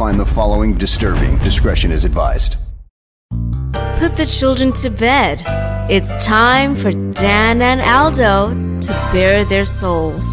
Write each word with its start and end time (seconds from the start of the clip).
find 0.00 0.18
the 0.18 0.24
following 0.24 0.72
disturbing. 0.72 1.36
Discretion 1.40 1.92
is 1.92 2.06
advised. 2.06 2.56
Put 3.98 4.16
the 4.16 4.24
children 4.24 4.72
to 4.72 4.88
bed. 4.88 5.44
It's 5.90 6.24
time 6.24 6.74
for 6.74 6.90
Dan 6.90 7.60
and 7.60 7.82
Aldo 7.82 8.80
to 8.80 8.92
bare 9.12 9.44
their 9.44 9.66
souls. 9.66 10.26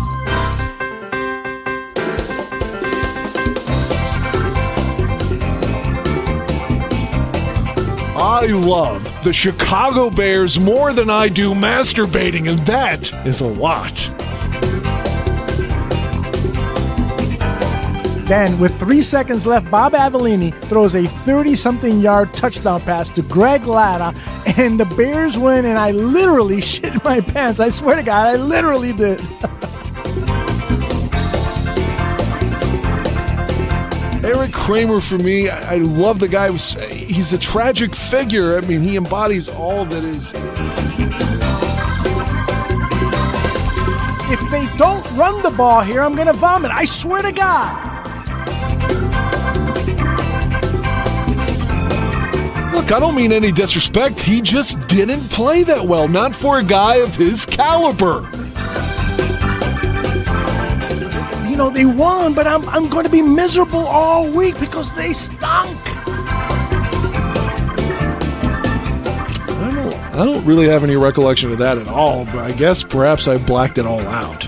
I 8.16 8.46
love 8.50 9.04
the 9.26 9.34
Chicago 9.34 10.10
Bears 10.10 10.58
more 10.58 10.94
than 10.94 11.10
I 11.10 11.28
do 11.28 11.54
masturbating, 11.54 12.50
and 12.50 12.66
that 12.68 13.12
is 13.28 13.42
a 13.42 13.48
lot. 13.48 14.17
Then, 18.28 18.60
with 18.60 18.78
three 18.78 19.02
seconds 19.02 19.46
left, 19.46 19.72
Bob 19.72 19.94
Avellini 19.94 20.54
throws 20.54 20.96
a 20.96 21.06
30 21.06 21.56
something 21.56 22.02
yard 22.02 22.34
touchdown 22.34 22.82
pass 22.82 23.10
to 23.12 23.22
Greg 23.22 23.64
Latta, 23.64 24.14
and 24.58 24.78
the 24.78 24.86
Bears 24.98 25.38
win. 25.38 25.64
And 25.64 25.80
I 25.80 25.92
literally 25.92 26.60
shit 26.74 27.02
my 27.06 27.22
pants. 27.22 27.62
I 27.62 27.70
swear 27.70 27.96
to 27.96 28.04
God, 28.04 28.28
I 28.28 28.36
literally 28.36 28.92
did. 28.92 29.22
Erik 34.26 34.52
Kramer, 34.52 35.00
for 35.00 35.18
me, 35.20 35.50
I, 35.50 35.76
I 35.76 35.78
love 35.78 36.20
the 36.20 36.28
guy. 36.28 36.52
He's 36.52 37.32
a 37.32 37.38
tragic 37.38 37.96
figure. 37.96 38.58
I 38.58 38.62
mean, 38.62 38.82
he 38.82 38.98
embodies 38.98 39.48
all 39.48 39.86
that 39.86 40.04
is. 40.04 40.30
If 44.30 44.52
they 44.52 44.78
don't 44.78 45.10
run 45.16 45.42
the 45.44 45.52
ball 45.52 45.80
here, 45.80 46.02
I'm 46.02 46.16
going 46.16 46.28
to 46.28 46.34
vomit. 46.34 46.72
I 46.72 46.84
swear 46.84 47.22
to 47.22 47.32
God. 47.32 47.97
Look, 52.78 52.92
I 52.92 53.00
don't 53.00 53.16
mean 53.16 53.32
any 53.32 53.52
disrespect. 53.52 54.20
He 54.20 54.40
just 54.40 54.88
didn't 54.88 55.22
play 55.32 55.64
that 55.64 55.84
well. 55.84 56.08
Not 56.08 56.36
for 56.36 56.60
a 56.60 56.64
guy 56.64 56.98
of 56.98 57.16
his 57.16 57.44
caliber. 57.44 58.22
You 61.50 61.58
know, 61.58 61.72
they 61.72 61.86
won, 61.86 62.36
but 62.36 62.46
I'm, 62.46 62.70
I'm 62.70 62.88
going 62.88 63.04
to 63.04 63.10
be 63.10 63.24
miserable 63.24 63.80
all 63.80 64.32
week 64.32 64.60
because 64.60 64.94
they 64.94 65.12
stunk. 65.12 65.76
I 69.50 69.72
don't, 69.74 69.96
I 70.16 70.24
don't 70.24 70.46
really 70.46 70.68
have 70.68 70.84
any 70.84 70.98
recollection 70.98 71.52
of 71.52 71.58
that 71.58 71.80
at 71.80 71.88
all, 71.88 72.26
but 72.26 72.38
I 72.38 72.52
guess 72.52 72.84
perhaps 72.84 73.28
I 73.28 73.44
blacked 73.44 73.80
it 73.80 73.88
all 73.88 74.02
out. 74.02 74.44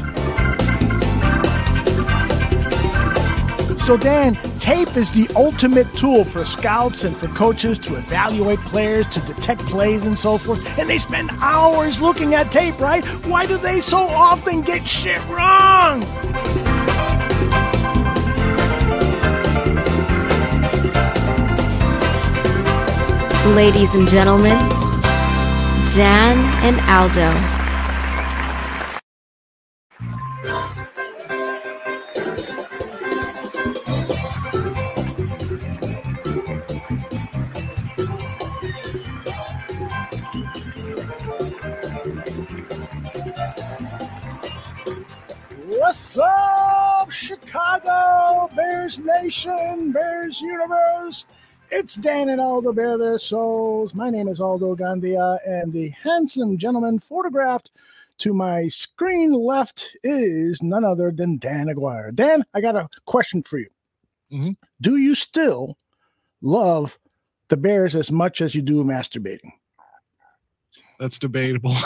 So, 3.82 3.98
Dan, 3.98 4.38
tape 4.69 4.96
is 4.97 5.09
the 5.09 5.28
ultimate 5.35 5.91
tool 5.96 6.24
for 6.24 6.46
scouts 6.46 7.03
and 7.03 7.18
for 7.18 7.28
coaches 7.30 7.80
to 7.80 7.96
evaluate 7.96 8.59
players, 8.59 9.07
to 9.07 9.19
detect 9.22 9.62
plays, 9.62 10.06
and 10.06 10.18
so 10.18 10.38
forth. 10.38 10.62
And 10.78 10.88
they 10.88 11.00
spend 11.00 11.31
hours 11.41 12.00
looking 12.00 12.35
at 12.35 12.52
tape, 12.52 12.79
right? 12.79 13.03
Why 13.25 13.47
do 13.47 13.58
they 13.58 13.81
so 13.81 13.97
often 13.97 14.62
get 14.62 14.85
shit 14.85 15.28
wrong? 15.28 16.02
Ladies 23.56 23.96
and 23.96 24.08
gentlemen, 24.08 24.59
Dan 25.96 26.38
and 26.63 26.79
Aldo. 26.81 27.59
Bears 48.90 49.24
Nation, 49.24 49.92
Bears 49.92 50.42
Universe? 50.42 51.28
It's 51.70 51.94
Dan 51.94 52.30
and 52.30 52.42
Aldo 52.42 52.74
Bear 52.74 52.98
Their 52.98 53.20
Souls. 53.20 53.94
My 53.94 54.10
name 54.10 54.28
is 54.28 54.42
Aldo 54.42 54.76
Gandia, 54.76 55.38
and 55.46 55.72
the 55.72 55.90
handsome 55.90 56.58
gentleman 56.58 56.98
photographed 56.98 57.70
to 58.18 58.34
my 58.34 58.68
screen 58.68 59.32
left 59.32 59.96
is 60.04 60.64
none 60.64 60.84
other 60.84 61.12
than 61.12 61.38
Dan 61.38 61.70
Aguirre. 61.70 62.14
Dan, 62.14 62.44
I 62.56 62.62
got 62.62 62.76
a 62.76 62.90
question 63.06 63.44
for 63.44 63.60
you. 63.60 63.70
Mhm. 64.32 64.58
Do 64.82 64.98
you 64.98 65.14
still 65.14 65.78
love 66.42 66.98
the 67.50 67.58
Bears 67.58 67.94
as 67.96 68.12
much 68.12 68.42
as 68.42 68.56
you 68.56 68.64
do 68.64 68.84
masturbating? 68.84 69.52
That's 71.00 71.20
debatable. 71.20 71.76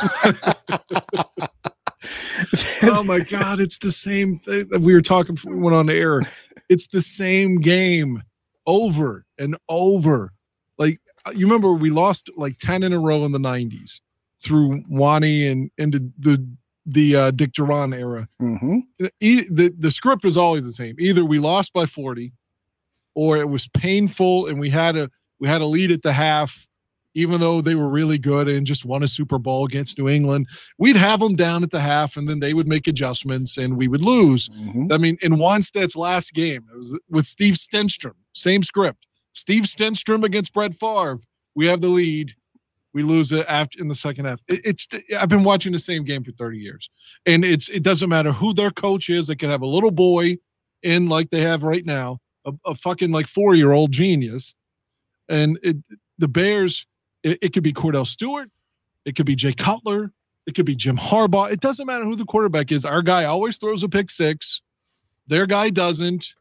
oh 2.83 3.03
my 3.03 3.19
god, 3.19 3.59
it's 3.59 3.79
the 3.79 3.91
same 3.91 4.39
thing 4.39 4.67
that 4.69 4.79
we 4.79 4.93
were 4.93 5.01
talking 5.01 5.35
before 5.35 5.53
we 5.53 5.59
went 5.59 5.75
on 5.75 5.87
the 5.87 5.95
air. 5.95 6.21
It's 6.69 6.87
the 6.87 7.01
same 7.01 7.57
game 7.57 8.21
over 8.65 9.25
and 9.37 9.55
over. 9.69 10.31
Like 10.77 10.99
uh, 11.25 11.31
you 11.35 11.45
remember 11.45 11.73
we 11.73 11.89
lost 11.89 12.29
like 12.35 12.57
10 12.57 12.83
in 12.83 12.93
a 12.93 12.99
row 12.99 13.25
in 13.25 13.31
the 13.31 13.39
90s 13.39 13.99
through 14.41 14.83
Wani 14.89 15.47
and 15.47 15.71
into 15.77 15.99
the 16.19 16.45
the 16.85 17.15
uh, 17.15 17.31
Dick 17.31 17.53
Jauron 17.53 17.97
era. 17.97 18.27
Mm-hmm. 18.41 18.79
E- 19.21 19.47
the 19.49 19.73
the 19.77 19.91
script 19.91 20.23
was 20.23 20.35
always 20.35 20.65
the 20.65 20.73
same. 20.73 20.95
Either 20.99 21.23
we 21.23 21.39
lost 21.39 21.71
by 21.73 21.85
40 21.85 22.33
or 23.15 23.37
it 23.37 23.47
was 23.47 23.67
painful 23.69 24.47
and 24.47 24.59
we 24.59 24.69
had 24.69 24.97
a 24.97 25.09
we 25.39 25.47
had 25.47 25.61
a 25.61 25.65
lead 25.65 25.91
at 25.91 26.01
the 26.01 26.13
half 26.13 26.67
even 27.15 27.39
though 27.39 27.61
they 27.61 27.75
were 27.75 27.89
really 27.89 28.17
good 28.17 28.47
and 28.47 28.65
just 28.65 28.85
won 28.85 29.03
a 29.03 29.07
Super 29.07 29.37
Bowl 29.37 29.65
against 29.65 29.97
New 29.97 30.09
England, 30.09 30.47
we'd 30.77 30.95
have 30.95 31.19
them 31.19 31.35
down 31.35 31.63
at 31.63 31.71
the 31.71 31.79
half 31.79 32.17
and 32.17 32.27
then 32.27 32.39
they 32.39 32.53
would 32.53 32.67
make 32.67 32.87
adjustments 32.87 33.57
and 33.57 33.77
we 33.77 33.87
would 33.87 34.01
lose. 34.01 34.49
Mm-hmm. 34.49 34.91
I 34.91 34.97
mean, 34.97 35.17
in 35.21 35.33
Wannstedt's 35.33 35.95
last 35.95 36.33
game, 36.33 36.65
it 36.71 36.77
was 36.77 36.99
with 37.09 37.25
Steve 37.25 37.55
Stenstrom, 37.55 38.15
same 38.33 38.63
script. 38.63 39.05
Steve 39.33 39.63
Stenstrom 39.63 40.23
against 40.23 40.53
Brett 40.53 40.73
Favre. 40.73 41.19
We 41.55 41.65
have 41.67 41.81
the 41.81 41.89
lead. 41.89 42.31
We 42.93 43.01
lose 43.01 43.31
it 43.31 43.45
after 43.49 43.79
in 43.79 43.87
the 43.87 43.95
second 43.95 44.25
half. 44.25 44.39
It, 44.47 44.61
it's 44.63 44.87
I've 45.19 45.29
been 45.29 45.43
watching 45.43 45.71
the 45.71 45.79
same 45.79 46.03
game 46.03 46.23
for 46.23 46.31
30 46.31 46.59
years. 46.59 46.89
And 47.25 47.43
it's 47.43 47.69
it 47.69 47.83
doesn't 47.83 48.09
matter 48.09 48.31
who 48.31 48.53
their 48.53 48.71
coach 48.71 49.09
is. 49.09 49.27
They 49.27 49.35
can 49.35 49.49
have 49.49 49.61
a 49.61 49.67
little 49.67 49.91
boy 49.91 50.37
in 50.83 51.07
like 51.07 51.29
they 51.29 51.41
have 51.41 51.63
right 51.63 51.85
now, 51.85 52.19
a, 52.45 52.53
a 52.65 52.75
fucking 52.75 53.11
like 53.11 53.27
four-year-old 53.27 53.91
genius. 53.91 54.53
And 55.29 55.57
it 55.63 55.77
the 56.19 56.27
Bears 56.27 56.85
it, 57.23 57.39
it 57.41 57.53
could 57.53 57.63
be 57.63 57.73
Kordell 57.73 58.05
Stewart. 58.07 58.49
It 59.05 59.15
could 59.15 59.25
be 59.25 59.35
Jay 59.35 59.53
Cutler. 59.53 60.11
It 60.45 60.55
could 60.55 60.65
be 60.65 60.75
Jim 60.75 60.97
Harbaugh. 60.97 61.51
It 61.51 61.61
doesn't 61.61 61.85
matter 61.85 62.03
who 62.03 62.15
the 62.15 62.25
quarterback 62.25 62.71
is. 62.71 62.85
Our 62.85 63.01
guy 63.01 63.25
always 63.25 63.57
throws 63.57 63.83
a 63.83 63.89
pick 63.89 64.11
six. 64.11 64.61
Their 65.27 65.45
guy 65.45 65.69
doesn't. 65.69 66.33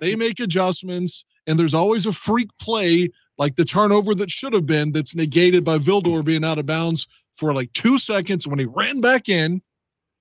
They 0.00 0.16
make 0.16 0.40
adjustments, 0.40 1.24
and 1.46 1.58
there's 1.58 1.74
always 1.74 2.06
a 2.06 2.12
freak 2.12 2.48
play 2.58 3.10
like 3.38 3.56
the 3.56 3.64
turnover 3.64 4.14
that 4.14 4.30
should 4.30 4.52
have 4.54 4.66
been 4.66 4.92
that's 4.92 5.14
negated 5.14 5.64
by 5.64 5.78
Vildor 5.78 6.24
being 6.24 6.44
out 6.44 6.58
of 6.58 6.66
bounds 6.66 7.06
for 7.32 7.54
like 7.54 7.72
two 7.72 7.98
seconds 7.98 8.46
when 8.46 8.58
he 8.58 8.66
ran 8.66 9.00
back 9.00 9.28
in. 9.28 9.62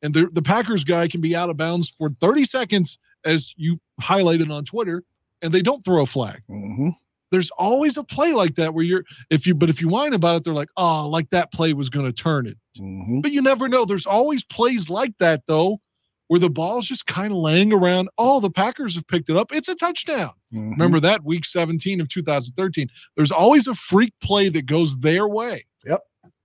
And 0.02 0.14
the, 0.14 0.30
the 0.32 0.42
Packers 0.42 0.86
guy 0.86 1.08
can 1.10 1.20
be 1.20 1.36
out 1.36 1.50
of 1.50 1.58
bounds 1.58 1.90
for 1.90 2.10
30 2.10 2.46
seconds, 2.46 2.98
as 3.26 3.54
you 3.58 3.80
highlighted 4.02 4.52
on 4.54 4.64
Twitter, 4.64 5.04
and 5.42 5.52
they 5.52 5.62
don't 5.62 5.84
throw 5.84 6.04
a 6.04 6.06
flag 6.06 6.42
Mm-hmm. 6.50 6.90
There's 7.32 7.52
always 7.52 7.98
a 7.98 8.04
play 8.04 8.34
like 8.34 8.56
that 8.56 8.74
where 8.74 8.84
you're 8.84 9.04
if 9.30 9.46
you 9.48 9.54
but 9.56 9.70
if 9.70 9.82
you 9.82 9.88
whine 9.88 10.14
about 10.14 10.38
it 10.38 10.44
they're 10.44 10.54
like 10.54 10.70
oh 10.78 11.08
like 11.08 11.30
that 11.30 11.52
play 11.52 11.74
was 11.74 11.90
going 11.90 12.06
to 12.06 12.14
turn 12.14 12.46
it 12.48 12.58
Mm-hmm. 12.80 13.20
but 13.22 13.32
you 13.32 13.42
never 13.42 13.68
know 13.68 13.84
there's 13.84 14.06
always 14.06 14.44
plays 14.46 14.90
like 14.90 15.18
that 15.20 15.42
though 15.48 15.80
where 16.28 16.40
the 16.40 16.50
ball's 16.50 16.88
just 16.88 17.08
kind 17.08 17.32
of 17.32 17.40
laying 17.40 17.74
around. 17.74 18.08
Oh, 18.20 18.40
the 18.40 18.52
Packers 18.52 18.94
have 18.94 19.08
picked 19.08 19.32
it 19.32 19.36
up. 19.36 19.52
It's 19.52 19.68
a 19.68 19.74
touchdown. 19.74 20.30
Mhm. 20.54 20.72
Remember 20.74 21.00
that 21.00 21.26
week 21.26 21.44
17 21.44 22.00
of 22.00 22.08
2013. 22.08 22.88
There's 23.18 23.32
always 23.32 23.66
a 23.68 23.74
freak 23.74 24.14
play 24.22 24.48
that 24.50 24.68
goes 24.68 24.96
their 25.00 25.28
way. 25.28 25.66
Yep. 25.88 26.02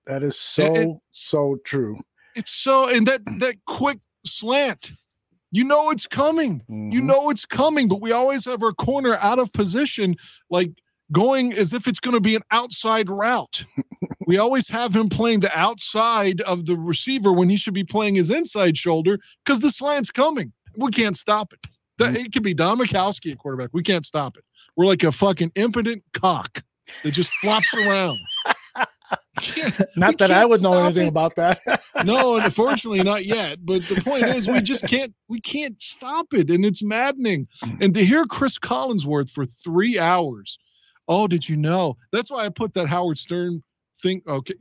That 0.07 0.23
is 0.23 0.39
so 0.41 0.75
it- 0.75 0.89
so 1.11 1.59
true. 1.67 2.01
It's 2.35 2.51
so 2.51 2.89
and 2.89 3.07
that 3.07 3.21
that 3.41 3.57
quick 3.67 3.99
slant. 4.25 4.93
You 5.55 5.62
know 5.62 5.91
it's 5.91 6.05
coming. 6.06 6.62
You 6.69 7.01
Mhm. 7.01 7.05
know 7.05 7.31
it's 7.31 7.45
coming, 7.47 7.87
but 7.87 8.01
we 8.03 8.11
always 8.11 8.45
have 8.45 8.61
our 8.65 8.73
corner 8.73 9.15
out 9.21 9.39
of 9.39 9.53
position, 9.53 10.17
like 10.51 10.73
going 11.12 11.53
as 11.53 11.73
if 11.73 11.87
it's 11.87 12.01
going 12.01 12.15
to 12.15 12.21
be 12.21 12.35
an 12.35 12.43
outside 12.51 13.09
route. 13.09 13.65
we 14.27 14.37
always 14.37 14.67
have 14.67 14.97
him 14.97 15.09
playing 15.09 15.41
the 15.41 15.56
outside 15.56 16.41
of 16.41 16.67
the 16.67 16.77
receiver 16.77 17.33
when 17.33 17.49
he 17.49 17.56
should 17.56 17.73
be 17.75 17.85
playing 17.85 18.17
his 18.17 18.31
inside 18.31 18.77
shoulder 18.77 19.21
because 19.45 19.61
the 19.61 19.71
slant's 19.71 20.11
coming. 20.11 20.53
We 20.77 20.91
can't 20.91 21.17
stop 21.17 21.53
it. 21.53 21.61
Mm. 22.00 22.17
It 22.27 22.33
could 22.33 22.43
be 22.43 22.53
Don 22.55 22.79
Majkowski 22.79 23.31
at 23.31 23.39
quarterback. 23.39 23.71
We 23.73 23.85
can't 23.85 24.05
stop 24.05 24.37
it. 24.37 24.45
We're 24.77 24.87
like 24.87 25.05
a 25.05 25.12
fucking 25.12 25.53
impotent 25.55 26.03
cock 26.15 26.65
that 27.05 27.12
just 27.12 27.31
flops 27.35 27.73
around. 27.75 28.19
Not 29.96 30.19
that 30.19 30.31
I 30.31 30.44
would 30.44 30.62
know 30.62 30.85
anything 30.85 31.06
it. 31.06 31.08
about 31.08 31.37
that. 31.37 31.61
no, 32.05 32.37
and 32.37 32.44
unfortunately 32.44 33.02
not 33.02 33.25
yet. 33.25 33.58
But 33.64 33.82
the 33.82 34.00
point 34.00 34.25
is, 34.25 34.49
we 34.49 34.61
just 34.61 34.87
can't 34.87 35.14
we 35.29 35.41
can't 35.41 35.81
stop 35.81 36.26
it, 36.32 36.50
and 36.50 36.64
it's 36.64 36.82
maddening. 36.82 37.46
And 37.81 37.94
to 37.94 38.05
hear 38.05 38.25
Chris 38.25 38.58
Collinsworth 38.58 39.31
for 39.31 39.44
three 39.44 39.99
hours, 39.99 40.58
oh, 41.08 41.26
did 41.26 41.49
you 41.49 41.56
know? 41.56 41.96
That's 42.12 42.31
why 42.31 42.44
I 42.44 42.49
put 42.49 42.75
that 42.75 42.88
Howard 42.88 43.19
Stern 43.19 43.62
thing. 44.02 44.23
Okay, 44.26 44.55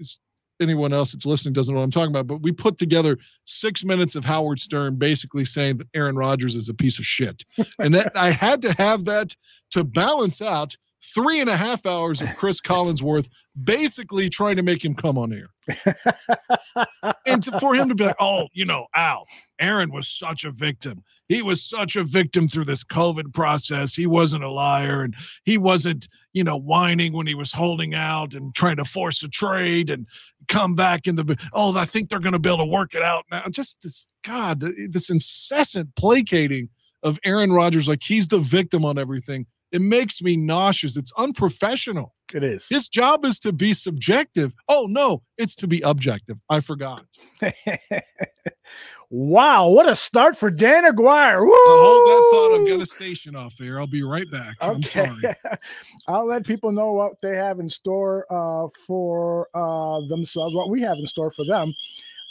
anyone 0.59 0.93
else 0.93 1.11
that's 1.11 1.25
listening 1.25 1.53
doesn't 1.53 1.73
know 1.73 1.79
what 1.79 1.85
I'm 1.85 1.91
talking 1.91 2.11
about, 2.11 2.27
but 2.27 2.41
we 2.41 2.51
put 2.51 2.77
together 2.77 3.17
six 3.45 3.83
minutes 3.83 4.15
of 4.15 4.25
Howard 4.25 4.59
Stern 4.59 4.95
basically 4.95 5.45
saying 5.45 5.77
that 5.77 5.87
Aaron 5.93 6.15
Rodgers 6.15 6.55
is 6.55 6.69
a 6.69 6.73
piece 6.73 6.99
of 6.99 7.05
shit, 7.05 7.43
and 7.79 7.93
that 7.95 8.11
I 8.15 8.31
had 8.31 8.61
to 8.63 8.73
have 8.73 9.05
that 9.05 9.35
to 9.71 9.83
balance 9.83 10.41
out. 10.41 10.75
Three 11.13 11.41
and 11.41 11.49
a 11.49 11.57
half 11.57 11.85
hours 11.85 12.21
of 12.21 12.35
Chris 12.37 12.61
Collinsworth 12.61 13.29
basically 13.63 14.29
trying 14.29 14.55
to 14.55 14.63
make 14.63 14.83
him 14.83 14.95
come 14.95 15.17
on 15.17 15.33
air 15.33 15.49
and 17.25 17.43
to, 17.43 17.59
for 17.59 17.75
him 17.75 17.89
to 17.89 17.95
be 17.95 18.05
like, 18.05 18.15
oh, 18.19 18.47
you 18.53 18.65
know, 18.65 18.87
Al, 18.95 19.27
Aaron 19.59 19.91
was 19.91 20.07
such 20.07 20.43
a 20.43 20.51
victim. 20.51 21.03
He 21.27 21.41
was 21.41 21.61
such 21.63 21.95
a 21.95 22.03
victim 22.03 22.47
through 22.47 22.65
this 22.65 22.83
COVID 22.83 23.33
process. 23.33 23.93
He 23.93 24.07
wasn't 24.07 24.43
a 24.43 24.49
liar 24.49 25.03
and 25.03 25.15
he 25.45 25.57
wasn't, 25.57 26.07
you 26.33 26.43
know, 26.43 26.57
whining 26.57 27.13
when 27.13 27.27
he 27.27 27.35
was 27.35 27.51
holding 27.51 27.93
out 27.93 28.33
and 28.33 28.55
trying 28.55 28.77
to 28.77 28.85
force 28.85 29.21
a 29.23 29.27
trade 29.27 29.89
and 29.89 30.07
come 30.47 30.73
back 30.73 31.05
in 31.05 31.15
the, 31.15 31.37
oh, 31.53 31.77
I 31.77 31.85
think 31.85 32.09
they're 32.09 32.19
going 32.19 32.33
to 32.33 32.39
be 32.39 32.49
able 32.49 32.65
to 32.65 32.71
work 32.71 32.95
it 32.95 33.03
out 33.03 33.25
now. 33.29 33.43
Just 33.49 33.81
this, 33.83 34.07
God, 34.23 34.61
this 34.89 35.09
incessant 35.09 35.95
placating 35.95 36.69
of 37.03 37.19
Aaron 37.23 37.51
Rodgers, 37.51 37.87
like 37.87 38.03
he's 38.03 38.27
the 38.27 38.39
victim 38.39 38.83
on 38.85 38.97
everything. 38.97 39.45
It 39.73 39.81
makes 39.81 40.21
me 40.21 40.37
nauseous. 40.37 40.95
It's 40.95 41.11
unprofessional. 41.17 42.13
it 42.31 42.43
is. 42.43 42.67
His 42.69 42.87
job 42.87 43.25
is 43.25 43.39
to 43.39 43.51
be 43.51 43.73
subjective. 43.73 44.53
Oh 44.69 44.85
no, 44.87 45.23
it's 45.39 45.55
to 45.55 45.67
be 45.67 45.81
objective. 45.81 46.37
I 46.47 46.59
forgot. 46.59 47.05
wow, 49.09 49.67
what 49.67 49.89
a 49.89 49.95
start 49.95 50.37
for 50.37 50.51
Dan 50.51 50.85
Aguirre. 50.85 51.41
Woo! 51.41 51.51
Hold 51.51 52.07
that 52.07 52.29
thought. 52.31 52.55
I'm 52.55 52.67
going 52.67 52.81
to 52.81 52.85
station 52.85 53.35
off 53.35 53.55
there. 53.57 53.79
I'll 53.79 53.87
be 53.87 54.03
right 54.03 54.29
back. 54.29 54.55
I'm 54.61 54.83
sorry. 54.83 55.23
I'll 56.07 56.27
let 56.27 56.45
people 56.45 56.71
know 56.71 56.91
what 56.91 57.13
they 57.23 57.35
have 57.35 57.59
in 57.59 57.67
store 57.67 58.27
uh, 58.29 58.67
for 58.85 59.47
uh, 59.55 60.05
themselves, 60.07 60.55
what 60.55 60.69
we 60.69 60.81
have 60.81 60.99
in 60.99 61.07
store 61.07 61.31
for 61.31 61.45
them. 61.45 61.73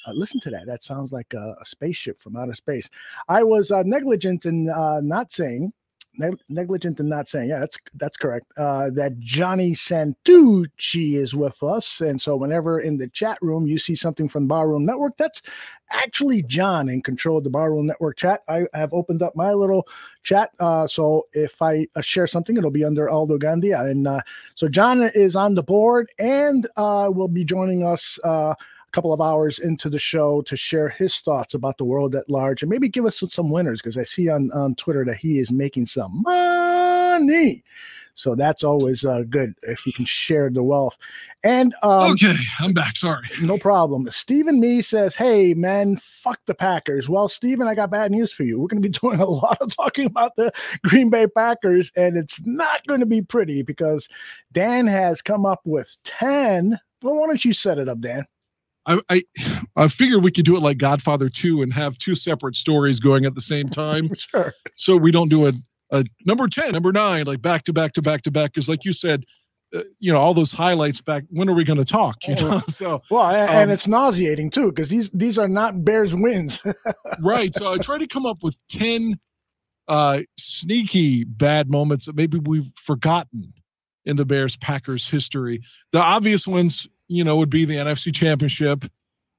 Uh, 0.06 0.12
listen 0.12 0.38
to 0.40 0.50
that. 0.50 0.66
That 0.66 0.84
sounds 0.84 1.12
like 1.12 1.34
a, 1.34 1.56
a 1.60 1.64
spaceship 1.64 2.22
from 2.22 2.36
outer 2.36 2.54
space. 2.54 2.88
I 3.28 3.42
was 3.42 3.72
uh, 3.72 3.82
negligent 3.84 4.46
in 4.46 4.68
uh, 4.68 5.00
not 5.02 5.32
saying, 5.32 5.72
neg- 6.18 6.40
negligent 6.48 7.00
in 7.00 7.08
not 7.08 7.28
saying, 7.28 7.48
yeah, 7.48 7.60
that's 7.60 7.78
that's 7.94 8.16
correct. 8.16 8.46
Uh, 8.56 8.90
that 8.90 9.18
Johnny 9.18 9.72
Santucci 9.72 11.14
is 11.14 11.34
with 11.34 11.62
us, 11.62 12.00
and 12.00 12.20
so 12.20 12.36
whenever 12.36 12.80
in 12.80 12.98
the 12.98 13.08
chat 13.08 13.38
room 13.42 13.66
you 13.66 13.78
see 13.78 13.94
something 13.96 14.28
from 14.28 14.48
Barroom 14.48 14.84
Network, 14.86 15.16
that's 15.16 15.42
actually 15.90 16.42
John 16.44 16.88
in 16.88 17.02
control 17.02 17.38
of 17.38 17.44
the 17.44 17.50
Barroom 17.50 17.86
Network 17.86 18.16
chat. 18.16 18.42
I 18.48 18.66
have 18.74 18.92
opened 18.92 19.22
up 19.22 19.36
my 19.36 19.52
little 19.52 19.86
chat, 20.22 20.50
uh, 20.60 20.86
so 20.86 21.26
if 21.32 21.60
I 21.62 21.86
uh, 21.96 22.00
share 22.00 22.26
something, 22.26 22.56
it'll 22.56 22.70
be 22.70 22.84
under 22.84 23.08
Aldo 23.10 23.38
Gandia, 23.38 23.90
and 23.90 24.06
uh, 24.06 24.20
so 24.54 24.68
John 24.68 25.02
is 25.02 25.36
on 25.36 25.54
the 25.54 25.62
board 25.62 26.10
and 26.18 26.68
uh, 26.76 27.10
will 27.12 27.28
be 27.28 27.44
joining 27.44 27.84
us. 27.84 28.18
Couple 28.92 29.12
of 29.12 29.20
hours 29.20 29.58
into 29.58 29.88
the 29.88 29.98
show 29.98 30.42
to 30.42 30.56
share 30.56 30.88
his 30.88 31.16
thoughts 31.16 31.54
about 31.54 31.78
the 31.78 31.84
world 31.84 32.14
at 32.14 32.28
large 32.28 32.62
and 32.62 32.70
maybe 32.70 32.88
give 32.88 33.06
us 33.06 33.22
some, 33.28 33.48
winners 33.48 33.80
because 33.80 33.96
I 33.96 34.02
see 34.02 34.28
on, 34.28 34.50
on 34.52 34.74
Twitter 34.74 35.04
that 35.06 35.16
he 35.16 35.38
is 35.38 35.50
making 35.50 35.86
some 35.86 36.22
money. 36.22 37.62
So 38.14 38.34
that's 38.34 38.62
always 38.62 39.04
uh, 39.04 39.24
good 39.28 39.54
if 39.62 39.86
you 39.86 39.92
can 39.92 40.04
share 40.04 40.50
the 40.50 40.62
wealth. 40.62 40.98
And 41.42 41.74
um, 41.82 42.12
okay, 42.12 42.34
I'm 42.60 42.72
back. 42.72 42.96
Sorry. 42.96 43.26
no 43.40 43.58
problem. 43.58 44.08
Stephen 44.10 44.60
Me 44.60 44.82
says, 44.82 45.14
Hey, 45.14 45.54
man, 45.54 45.96
fuck 45.96 46.40
the 46.46 46.54
Packers. 46.54 47.08
Well, 47.08 47.28
Stephen, 47.28 47.66
I 47.66 47.74
got 47.74 47.90
bad 47.90 48.10
news 48.10 48.32
for 48.32 48.44
you. 48.44 48.60
We're 48.60 48.68
going 48.68 48.82
to 48.82 48.88
be 48.88 48.98
doing 49.00 49.20
a 49.20 49.26
lot 49.26 49.58
of 49.60 49.74
talking 49.74 50.06
about 50.06 50.36
the 50.36 50.52
Green 50.84 51.10
Bay 51.10 51.26
Packers, 51.26 51.90
and 51.96 52.16
it's 52.16 52.40
not 52.44 52.86
going 52.86 53.00
to 53.00 53.06
be 53.06 53.22
pretty 53.22 53.62
because 53.62 54.08
Dan 54.52 54.86
has 54.86 55.22
come 55.22 55.46
up 55.46 55.60
with 55.64 55.96
10. 56.04 56.78
Well, 57.02 57.16
why 57.16 57.26
don't 57.26 57.44
you 57.44 57.52
set 57.52 57.78
it 57.78 57.88
up, 57.88 58.00
Dan? 58.00 58.26
I, 58.86 59.00
I 59.08 59.22
I 59.76 59.88
figured 59.88 60.22
we 60.22 60.30
could 60.30 60.44
do 60.44 60.56
it 60.56 60.62
like 60.62 60.78
Godfather 60.78 61.28
2 61.28 61.62
and 61.62 61.72
have 61.72 61.98
two 61.98 62.14
separate 62.14 62.56
stories 62.56 63.00
going 63.00 63.24
at 63.24 63.34
the 63.34 63.40
same 63.40 63.68
time. 63.68 64.10
Sure. 64.18 64.54
so 64.76 64.96
we 64.96 65.10
don't 65.10 65.28
do 65.28 65.46
a, 65.46 65.52
a 65.90 66.04
number 66.26 66.46
10, 66.46 66.72
number 66.72 66.92
nine, 66.92 67.26
like 67.26 67.42
back 67.42 67.64
to 67.64 67.72
back 67.72 67.92
to 67.94 68.02
back 68.02 68.22
to 68.22 68.30
back. 68.30 68.52
Because 68.52 68.68
like 68.68 68.84
you 68.84 68.92
said, 68.92 69.24
uh, 69.74 69.82
you 70.00 70.12
know, 70.12 70.18
all 70.18 70.34
those 70.34 70.52
highlights 70.52 71.00
back. 71.00 71.24
When 71.30 71.48
are 71.48 71.54
we 71.54 71.64
going 71.64 71.78
to 71.78 71.84
talk? 71.84 72.26
You 72.28 72.34
know, 72.34 72.60
so 72.68 73.02
Well, 73.10 73.24
and 73.30 73.70
Um, 73.70 73.70
it's 73.70 73.86
nauseating 73.88 74.50
too 74.50 74.70
because 74.70 74.88
these 74.88 75.10
these 75.10 75.38
are 75.38 75.48
not 75.48 75.84
Bears 75.84 76.14
wins. 76.14 76.60
right. 77.20 77.52
So 77.54 77.72
I 77.72 77.78
try 77.78 77.98
to 77.98 78.06
come 78.06 78.26
up 78.26 78.42
with 78.42 78.56
10 78.68 79.18
uh, 79.88 80.20
sneaky 80.38 81.24
bad 81.24 81.70
moments 81.70 82.06
that 82.06 82.16
maybe 82.16 82.38
we've 82.38 82.70
forgotten 82.76 83.52
in 84.04 84.16
the 84.16 84.24
Bears 84.24 84.56
Packers 84.56 85.08
history. 85.08 85.62
The 85.92 86.00
obvious 86.00 86.46
ones, 86.46 86.88
you 87.12 87.24
know, 87.24 87.36
would 87.36 87.50
be 87.50 87.64
the 87.64 87.76
NFC 87.76 88.14
Championship 88.14 88.84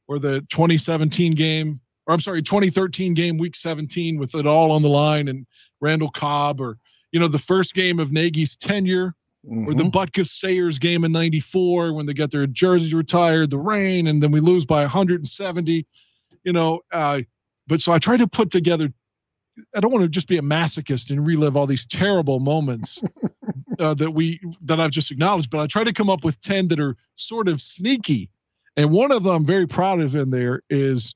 or 0.08 0.20
the 0.20 0.42
2017 0.50 1.34
game, 1.34 1.80
or 2.08 2.14
I'm 2.14 2.20
sorry, 2.20 2.42
2013 2.42 3.14
game, 3.14 3.38
week 3.38 3.56
17, 3.56 4.18
with 4.18 4.36
it 4.36 4.46
all 4.46 4.72
on 4.72 4.82
the 4.82 4.90
line 4.90 5.28
and 5.28 5.46
Randall 5.82 6.12
Cobb, 6.12 6.62
or, 6.62 6.78
you 7.12 7.20
know, 7.20 7.28
the 7.28 7.40
first 7.40 7.74
game 7.74 8.00
of 8.00 8.12
Nagy's 8.12 8.56
tenure 8.56 9.16
or 9.46 9.74
the 9.74 9.84
Mhm. 9.84 9.92
Butkus 9.92 10.30
Sayers 10.30 10.80
game 10.80 11.04
in 11.04 11.12
94 11.12 11.94
when 11.94 12.06
they 12.06 12.14
got 12.14 12.32
their 12.32 12.48
jerseys 12.48 12.94
retired, 12.94 13.50
the 13.50 13.58
rain, 13.58 14.08
and 14.08 14.24
then 14.24 14.32
we 14.32 14.40
lose 14.40 14.64
by 14.64 14.84
170, 14.84 15.86
you 16.46 16.54
know. 16.54 16.80
Uh, 16.92 17.22
but 17.68 17.82
so 17.82 17.92
I 17.92 18.00
try 18.00 18.16
to 18.16 18.28
put 18.28 18.52
together, 18.52 18.94
I 19.76 19.80
don't 19.80 19.92
want 19.92 20.04
to 20.04 20.10
just 20.10 20.28
be 20.28 20.38
a 20.38 20.42
masochist 20.42 21.12
and 21.12 21.26
relive 21.26 21.56
all 21.56 21.68
these 21.68 21.86
terrible 21.86 22.40
moments 22.40 23.02
uh, 23.80 23.94
that 23.96 24.12
we, 24.12 24.40
that 24.62 24.80
I've 24.80 24.92
just 24.92 25.12
acknowledged, 25.12 25.50
but 25.50 25.60
I 25.60 25.68
try 25.68 25.84
to 25.84 25.94
come 25.94 26.10
up 26.10 26.24
with 26.24 26.40
10 26.42 26.70
that 26.70 26.80
are 26.80 26.96
sort 27.16 27.48
of 27.48 27.62
sneaky. 27.62 28.30
And 28.76 28.92
one 28.92 29.12
of 29.12 29.24
them 29.24 29.34
I'm 29.34 29.46
very 29.46 29.68
proud 29.68 30.00
of 30.00 30.16
in 30.16 30.32
there 30.32 30.62
is 30.70 31.14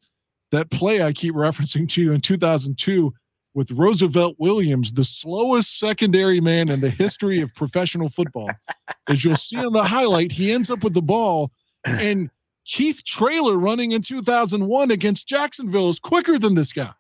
that 0.51 0.69
play 0.69 1.01
I 1.01 1.13
keep 1.13 1.33
referencing 1.33 1.89
to 1.89 2.01
you 2.01 2.13
in 2.13 2.21
2002 2.21 3.13
with 3.53 3.71
Roosevelt 3.71 4.35
Williams, 4.37 4.93
the 4.93 5.03
slowest 5.03 5.79
secondary 5.79 6.39
man 6.39 6.69
in 6.69 6.79
the 6.79 6.91
history 6.91 7.41
of 7.41 7.53
professional 7.55 8.07
football. 8.07 8.51
As 9.09 9.25
you'll 9.25 9.35
see 9.35 9.57
on 9.57 9.73
the 9.73 9.83
highlight, 9.83 10.31
he 10.31 10.51
ends 10.51 10.69
up 10.69 10.83
with 10.83 10.93
the 10.93 11.01
ball, 11.01 11.51
and 11.85 12.29
Keith 12.65 13.03
Traylor 13.03 13.57
running 13.57 13.93
in 13.93 14.03
2001 14.03 14.91
against 14.91 15.27
Jacksonville 15.27 15.89
is 15.89 15.97
quicker 15.97 16.37
than 16.37 16.53
this 16.53 16.71
guy. 16.71 16.91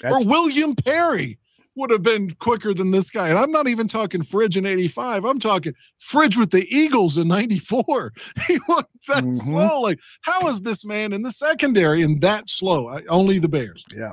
That's- 0.00 0.24
or 0.24 0.28
William 0.28 0.74
Perry 0.74 1.38
would 1.74 1.90
have 1.90 2.02
been 2.02 2.30
quicker 2.32 2.74
than 2.74 2.90
this 2.90 3.08
guy. 3.08 3.30
And 3.30 3.38
I'm 3.38 3.50
not 3.50 3.66
even 3.66 3.88
talking 3.88 4.22
Fridge 4.22 4.58
in 4.58 4.66
85. 4.66 5.24
I'm 5.24 5.38
talking 5.40 5.72
Fridge 5.98 6.36
with 6.36 6.50
the 6.50 6.66
Eagles 6.74 7.16
in 7.16 7.28
94. 7.28 8.12
He 8.46 8.58
was 8.68 8.84
that 9.08 9.24
Mhm. 9.24 9.36
slow. 9.36 9.80
Like, 9.80 9.98
how 10.20 10.48
is 10.48 10.60
this 10.60 10.84
man 10.84 11.12
in 11.14 11.22
the 11.22 11.30
secondary 11.30 12.02
and 12.02 12.20
that 12.20 12.48
slow? 12.50 12.88
I, 12.88 13.02
only 13.08 13.38
the 13.38 13.48
Bears. 13.48 13.84
Yeah. 13.96 14.12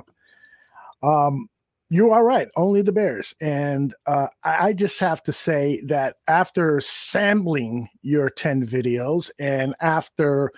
Um, 1.03 1.50
you 1.89 2.12
are 2.12 2.24
right. 2.24 2.48
Only 2.55 2.81
the 2.81 2.91
Bears. 2.91 3.33
And 3.41 3.93
uh, 4.05 4.27
I, 4.43 4.67
I 4.67 4.74
just 4.74 5.00
have 5.00 5.24
to 5.24 5.33
say 5.33 5.81
that 5.88 6.17
after 6.27 6.79
sampling 6.79 7.89
your 8.03 8.29
10 8.29 8.67
videos 8.67 9.31
and 9.39 9.75
after 9.81 10.51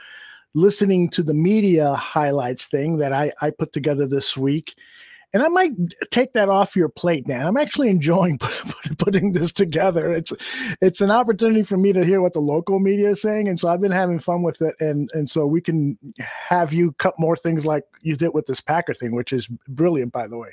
listening 0.53 1.09
to 1.11 1.23
the 1.23 1.33
media 1.33 1.93
highlights 1.95 2.67
thing 2.67 2.97
that 2.97 3.13
I, 3.13 3.31
I 3.41 3.49
put 3.51 3.71
together 3.71 4.05
this 4.05 4.35
week, 4.35 4.75
and 5.33 5.43
I 5.43 5.47
might 5.47 5.71
take 6.11 6.33
that 6.33 6.49
off 6.49 6.75
your 6.75 6.89
plate, 6.89 7.27
Dan. 7.27 7.45
I'm 7.45 7.57
actually 7.57 7.89
enjoying 7.89 8.37
putting 8.97 9.31
this 9.33 9.51
together. 9.51 10.11
It's 10.11 10.33
it's 10.81 11.01
an 11.01 11.11
opportunity 11.11 11.63
for 11.63 11.77
me 11.77 11.93
to 11.93 12.03
hear 12.03 12.21
what 12.21 12.33
the 12.33 12.39
local 12.39 12.79
media 12.79 13.09
is 13.09 13.21
saying, 13.21 13.47
and 13.47 13.59
so 13.59 13.69
I've 13.69 13.81
been 13.81 13.91
having 13.91 14.19
fun 14.19 14.43
with 14.43 14.61
it. 14.61 14.75
And 14.79 15.09
and 15.13 15.29
so 15.29 15.45
we 15.45 15.61
can 15.61 15.97
have 16.19 16.73
you 16.73 16.91
cut 16.93 17.17
more 17.17 17.35
things 17.35 17.65
like 17.65 17.83
you 18.01 18.15
did 18.15 18.33
with 18.33 18.45
this 18.45 18.61
Packer 18.61 18.93
thing, 18.93 19.15
which 19.15 19.31
is 19.31 19.47
brilliant, 19.67 20.11
by 20.11 20.27
the 20.27 20.37
way. 20.37 20.51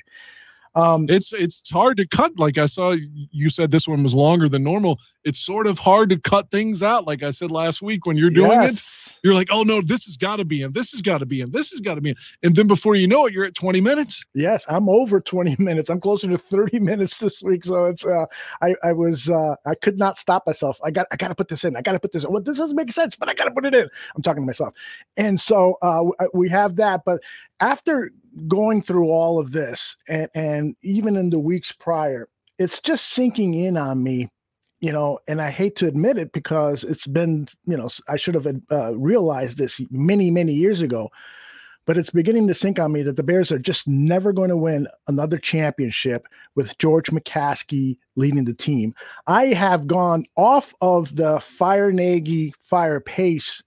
Um, 0.75 1.07
it's 1.09 1.33
it's 1.33 1.69
hard 1.69 1.97
to 1.97 2.07
cut. 2.07 2.37
Like 2.37 2.57
I 2.57 2.67
saw 2.67 2.95
you 3.31 3.49
said 3.49 3.71
this 3.71 3.87
one 3.87 4.03
was 4.03 4.13
longer 4.13 4.47
than 4.47 4.63
normal. 4.63 4.99
It's 5.29 5.39
sort 5.39 5.67
of 5.67 5.77
hard 5.77 6.09
to 6.09 6.19
cut 6.19 6.49
things 6.49 6.81
out. 6.81 7.05
Like 7.05 7.21
I 7.21 7.29
said 7.29 7.51
last 7.51 7.83
week, 7.83 8.07
when 8.07 8.17
you're 8.17 8.31
doing 8.31 8.49
yes. 8.49 9.13
it, 9.13 9.19
you're 9.23 9.35
like, 9.35 9.49
oh 9.51 9.61
no, 9.61 9.79
this 9.79 10.05
has 10.05 10.17
got 10.17 10.37
to 10.37 10.45
be 10.45 10.63
in. 10.63 10.73
This 10.73 10.91
has 10.91 11.01
got 11.01 11.19
to 11.19 11.27
be 11.27 11.41
in. 11.41 11.51
This 11.51 11.69
has 11.69 11.79
got 11.79 11.95
to 11.95 12.01
be 12.01 12.09
in. 12.09 12.15
And 12.41 12.55
then 12.55 12.65
before 12.65 12.95
you 12.95 13.07
know 13.07 13.27
it, 13.27 13.33
you're 13.33 13.45
at 13.45 13.53
20 13.53 13.79
minutes. 13.79 14.25
Yes, 14.33 14.65
I'm 14.67 14.89
over 14.89 15.21
20 15.21 15.55
minutes. 15.59 15.91
I'm 15.91 16.01
closer 16.01 16.27
to 16.27 16.37
30 16.37 16.79
minutes 16.81 17.17
this 17.17 17.43
week. 17.43 17.63
So 17.63 17.85
it's 17.85 18.03
uh, 18.03 18.25
I 18.63 18.75
I 18.83 18.91
was 18.91 19.29
uh, 19.29 19.55
I 19.67 19.75
could 19.75 19.99
not 19.99 20.17
stop 20.17 20.47
myself. 20.47 20.79
I 20.83 20.89
got 20.89 21.05
I 21.11 21.15
got 21.15 21.27
to 21.27 21.35
put 21.35 21.47
this 21.47 21.63
in. 21.63 21.75
I 21.75 21.81
got 21.81 21.91
to 21.91 21.99
put 21.99 22.11
this. 22.11 22.23
In. 22.23 22.31
Well, 22.31 22.41
this 22.41 22.57
doesn't 22.57 22.75
make 22.75 22.91
sense, 22.91 23.15
but 23.15 23.29
I 23.29 23.35
got 23.35 23.45
to 23.45 23.51
put 23.51 23.65
it 23.65 23.75
in. 23.75 23.87
I'm 24.15 24.23
talking 24.23 24.41
to 24.41 24.47
myself. 24.47 24.73
And 25.15 25.39
so 25.39 25.77
uh, 25.83 26.03
we 26.33 26.49
have 26.49 26.75
that. 26.77 27.01
But 27.05 27.21
after 27.59 28.11
going 28.47 28.81
through 28.81 29.09
all 29.09 29.39
of 29.39 29.51
this 29.51 29.95
and, 30.07 30.27
and 30.33 30.75
even 30.81 31.15
in 31.15 31.29
the 31.29 31.39
weeks 31.39 31.71
prior, 31.71 32.27
it's 32.57 32.81
just 32.81 33.11
sinking 33.11 33.53
in 33.53 33.77
on 33.77 34.03
me, 34.03 34.29
you 34.79 34.91
know, 34.91 35.19
and 35.27 35.41
I 35.41 35.49
hate 35.49 35.75
to 35.77 35.87
admit 35.87 36.17
it 36.17 36.31
because 36.31 36.83
it's 36.83 37.07
been, 37.07 37.47
you 37.65 37.75
know, 37.75 37.89
I 38.07 38.15
should 38.15 38.35
have 38.35 38.47
uh, 38.71 38.97
realized 38.97 39.57
this 39.57 39.81
many, 39.91 40.31
many 40.31 40.53
years 40.53 40.81
ago, 40.81 41.09
but 41.85 41.97
it's 41.97 42.11
beginning 42.11 42.47
to 42.47 42.53
sink 42.53 42.79
on 42.79 42.91
me 42.91 43.03
that 43.03 43.17
the 43.17 43.23
Bears 43.23 43.51
are 43.51 43.59
just 43.59 43.87
never 43.87 44.31
going 44.31 44.49
to 44.49 44.57
win 44.57 44.87
another 45.07 45.37
championship 45.37 46.27
with 46.55 46.77
George 46.77 47.07
McCaskey 47.07 47.97
leading 48.15 48.45
the 48.45 48.53
team. 48.53 48.93
I 49.27 49.47
have 49.47 49.87
gone 49.87 50.25
off 50.37 50.73
of 50.81 51.15
the 51.15 51.39
fire 51.41 51.91
Nagy, 51.91 52.53
fire 52.61 53.01
pace 53.01 53.61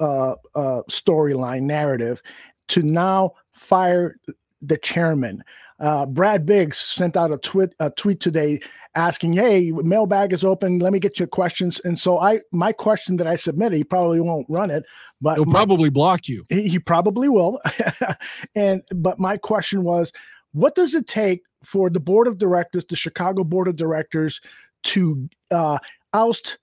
uh, 0.00 0.34
uh, 0.54 0.82
storyline 0.90 1.62
narrative 1.62 2.22
to 2.68 2.82
now 2.82 3.32
fire 3.52 4.16
the 4.66 4.78
chairman. 4.78 5.42
Uh, 5.80 6.06
Brad 6.06 6.46
Biggs 6.46 6.78
sent 6.78 7.16
out 7.16 7.32
a 7.32 7.38
tweet 7.38 7.70
a 7.80 7.90
tweet 7.90 8.20
today 8.20 8.60
asking, 8.94 9.34
"Hey, 9.34 9.72
mailbag 9.72 10.32
is 10.32 10.44
open. 10.44 10.78
Let 10.78 10.92
me 10.92 10.98
get 10.98 11.18
your 11.18 11.28
questions." 11.28 11.80
And 11.80 11.98
so 11.98 12.18
I, 12.20 12.40
my 12.52 12.72
question 12.72 13.16
that 13.16 13.26
I 13.26 13.36
submitted, 13.36 13.76
he 13.76 13.84
probably 13.84 14.20
won't 14.20 14.46
run 14.48 14.70
it, 14.70 14.84
but 15.20 15.34
he'll 15.34 15.46
my, 15.46 15.52
probably 15.52 15.90
block 15.90 16.28
you. 16.28 16.44
He, 16.48 16.68
he 16.68 16.78
probably 16.78 17.28
will. 17.28 17.60
and 18.54 18.82
but 18.94 19.18
my 19.18 19.36
question 19.36 19.82
was, 19.82 20.12
what 20.52 20.74
does 20.74 20.94
it 20.94 21.06
take 21.06 21.42
for 21.64 21.90
the 21.90 22.00
board 22.00 22.28
of 22.28 22.38
directors, 22.38 22.84
the 22.84 22.96
Chicago 22.96 23.42
board 23.42 23.68
of 23.68 23.76
directors, 23.76 24.40
to 24.84 25.28
uh, 25.50 25.78
oust 26.12 26.58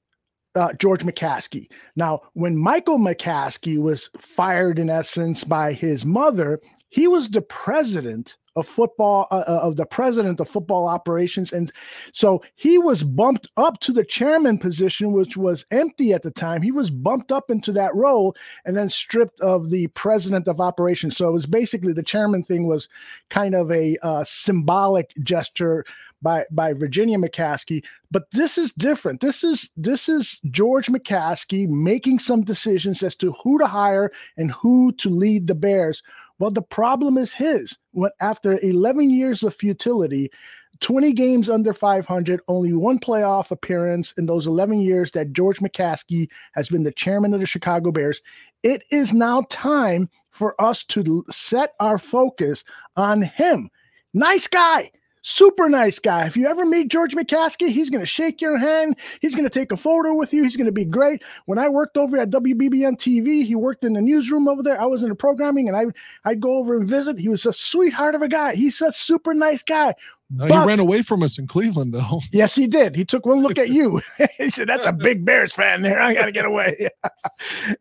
uh, 0.55 0.73
George 0.73 1.01
McCaskey. 1.01 1.67
Now, 1.95 2.21
when 2.33 2.57
Michael 2.57 2.99
McCaskey 2.99 3.81
was 3.81 4.09
fired, 4.17 4.79
in 4.79 4.89
essence, 4.89 5.43
by 5.43 5.73
his 5.73 6.05
mother, 6.05 6.59
he 6.91 7.07
was 7.07 7.29
the 7.29 7.41
president 7.41 8.37
of 8.57 8.67
football 8.67 9.27
uh, 9.31 9.43
uh, 9.47 9.59
of 9.63 9.77
the 9.77 9.85
president 9.85 10.39
of 10.41 10.49
football 10.49 10.87
operations. 10.87 11.53
And 11.53 11.71
so 12.11 12.43
he 12.55 12.77
was 12.77 13.03
bumped 13.03 13.47
up 13.55 13.79
to 13.79 13.93
the 13.93 14.03
chairman 14.03 14.57
position 14.57 15.13
which 15.13 15.37
was 15.37 15.65
empty 15.71 16.11
at 16.11 16.23
the 16.23 16.31
time. 16.31 16.61
He 16.61 16.71
was 16.71 16.91
bumped 16.91 17.31
up 17.31 17.49
into 17.49 17.71
that 17.71 17.95
role 17.95 18.35
and 18.65 18.75
then 18.75 18.89
stripped 18.89 19.39
of 19.39 19.69
the 19.69 19.87
president 19.87 20.49
of 20.49 20.59
operations. 20.59 21.15
So 21.15 21.29
it 21.29 21.33
was 21.33 21.45
basically 21.45 21.93
the 21.93 22.03
chairman 22.03 22.43
thing 22.43 22.67
was 22.67 22.89
kind 23.29 23.55
of 23.55 23.71
a 23.71 23.97
uh, 24.03 24.25
symbolic 24.25 25.13
gesture 25.23 25.85
by 26.21 26.43
by 26.51 26.73
Virginia 26.73 27.17
McCaskey. 27.17 27.83
But 28.11 28.29
this 28.31 28.57
is 28.57 28.73
different. 28.73 29.21
This 29.21 29.45
is 29.45 29.69
this 29.77 30.09
is 30.09 30.41
George 30.51 30.87
McCaskey 30.87 31.69
making 31.69 32.19
some 32.19 32.41
decisions 32.41 33.01
as 33.01 33.15
to 33.15 33.31
who 33.43 33.57
to 33.59 33.65
hire 33.65 34.11
and 34.37 34.51
who 34.51 34.91
to 34.93 35.09
lead 35.09 35.47
the 35.47 35.55
Bears 35.55 36.03
well, 36.41 36.49
the 36.49 36.63
problem 36.63 37.19
is 37.19 37.31
his. 37.31 37.77
When 37.91 38.09
after 38.19 38.59
11 38.63 39.11
years 39.11 39.43
of 39.43 39.53
futility, 39.53 40.31
20 40.79 41.13
games 41.13 41.51
under 41.51 41.71
500, 41.71 42.41
only 42.47 42.73
one 42.73 42.97
playoff 42.97 43.51
appearance 43.51 44.11
in 44.13 44.25
those 44.25 44.47
11 44.47 44.79
years 44.79 45.11
that 45.11 45.33
George 45.33 45.59
McCaskey 45.59 46.27
has 46.53 46.67
been 46.67 46.81
the 46.81 46.91
chairman 46.93 47.35
of 47.35 47.41
the 47.41 47.45
Chicago 47.45 47.91
Bears. 47.91 48.23
It 48.63 48.83
is 48.89 49.13
now 49.13 49.43
time 49.51 50.09
for 50.31 50.59
us 50.59 50.83
to 50.85 51.23
set 51.29 51.75
our 51.79 51.99
focus 51.99 52.63
on 52.95 53.21
him. 53.21 53.69
Nice 54.15 54.47
guy. 54.47 54.89
Super 55.23 55.69
nice 55.69 55.99
guy. 55.99 56.25
If 56.25 56.35
you 56.35 56.47
ever 56.47 56.65
meet 56.65 56.87
George 56.87 57.13
McCaskey, 57.13 57.67
he's 57.69 57.91
going 57.91 57.99
to 57.99 58.07
shake 58.07 58.41
your 58.41 58.57
hand. 58.57 58.97
He's 59.21 59.35
going 59.35 59.47
to 59.47 59.51
take 59.51 59.71
a 59.71 59.77
photo 59.77 60.15
with 60.15 60.33
you. 60.33 60.43
He's 60.43 60.57
going 60.57 60.65
to 60.65 60.71
be 60.71 60.85
great. 60.85 61.21
When 61.45 61.59
I 61.59 61.69
worked 61.69 61.95
over 61.95 62.17
at 62.17 62.31
WBBM 62.31 62.97
TV, 62.97 63.45
he 63.45 63.53
worked 63.53 63.83
in 63.83 63.93
the 63.93 64.01
newsroom 64.01 64.47
over 64.47 64.63
there. 64.63 64.81
I 64.81 64.85
was 64.85 65.03
in 65.03 65.09
the 65.09 65.15
programming 65.15 65.67
and 65.67 65.77
I, 65.77 65.85
I'd 66.25 66.39
go 66.39 66.57
over 66.57 66.75
and 66.75 66.87
visit. 66.87 67.19
He 67.19 67.29
was 67.29 67.45
a 67.45 67.53
sweetheart 67.53 68.15
of 68.15 68.23
a 68.23 68.27
guy. 68.27 68.55
He's 68.55 68.81
a 68.81 68.91
super 68.91 69.35
nice 69.35 69.61
guy. 69.61 69.93
No, 70.33 70.47
but, 70.47 70.61
he 70.61 70.67
ran 70.67 70.79
away 70.79 71.01
from 71.01 71.23
us 71.23 71.37
in 71.37 71.45
Cleveland, 71.45 71.93
though. 71.93 72.21
Yes, 72.31 72.55
he 72.55 72.65
did. 72.65 72.95
He 72.95 73.03
took 73.03 73.25
one 73.25 73.41
look 73.41 73.59
at 73.59 73.69
you. 73.69 74.01
he 74.37 74.49
said, 74.49 74.69
"That's 74.69 74.85
a 74.85 74.93
big 74.93 75.25
Bears 75.25 75.53
fan 75.53 75.81
there. 75.81 76.01
I 76.01 76.13
got 76.13 76.25
to 76.25 76.31
get 76.31 76.45
away." 76.45 76.89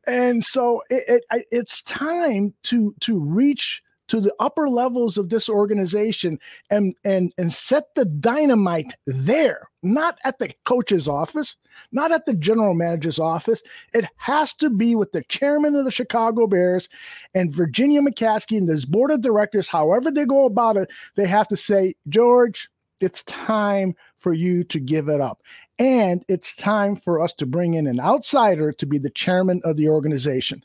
and 0.07 0.43
so 0.45 0.83
it, 0.91 1.25
it, 1.31 1.47
it's 1.53 1.83
time 1.83 2.53
to 2.65 2.95
to 3.01 3.19
reach 3.19 3.83
to 4.11 4.21
the 4.21 4.35
upper 4.39 4.69
levels 4.69 5.17
of 5.17 5.29
this 5.29 5.49
organization 5.49 6.39
and 6.71 6.95
and 7.05 7.33
and 7.39 7.53
set 7.53 7.95
the 7.95 8.05
dynamite 8.05 8.95
there 9.07 9.69
not 9.83 10.19
at 10.25 10.39
the 10.39 10.53
coach's 10.65 11.09
office 11.09 11.57
not 11.93 12.13
at 12.13 12.27
the 12.27 12.35
general 12.35 12.75
manager's 12.75 13.19
office. 13.19 13.63
It 13.95 14.05
has 14.17 14.53
to 14.57 14.69
be 14.69 14.95
with 14.95 15.13
the 15.13 15.23
chairman 15.25 15.75
of 15.75 15.85
the 15.85 15.91
chicago 15.91 16.47
bears 16.47 16.89
and 17.35 17.55
virginia 17.55 18.03
mccaskey 18.03 18.59
and 18.59 18.69
this 18.69 18.85
board 18.85 19.11
of 19.11 19.23
directors 19.23 19.69
however 19.69 20.11
they 20.11 20.27
go 20.27 20.45
about 20.45 20.77
it 20.77 20.91
they 21.17 21.27
have 21.27 21.49
to 21.49 21.57
say 21.57 21.95
george 22.09 22.69
it's 23.01 23.23
time 23.25 23.95
for 24.19 24.33
you 24.33 24.63
to 24.65 24.79
give 24.79 25.09
it 25.09 25.21
up. 25.21 25.43
And 25.79 26.25
it's 26.29 26.55
time 26.55 26.97
for 26.97 27.21
us 27.21 27.33
to 27.35 27.47
bring 27.47 27.75
in 27.75 27.87
an 27.87 28.01
outsider 28.01 28.73
to 28.73 28.87
be 28.87 28.99
the 28.99 29.11
chairman 29.11 29.63
of 29.65 29.77
the 29.77 29.89
organization. 29.89 30.63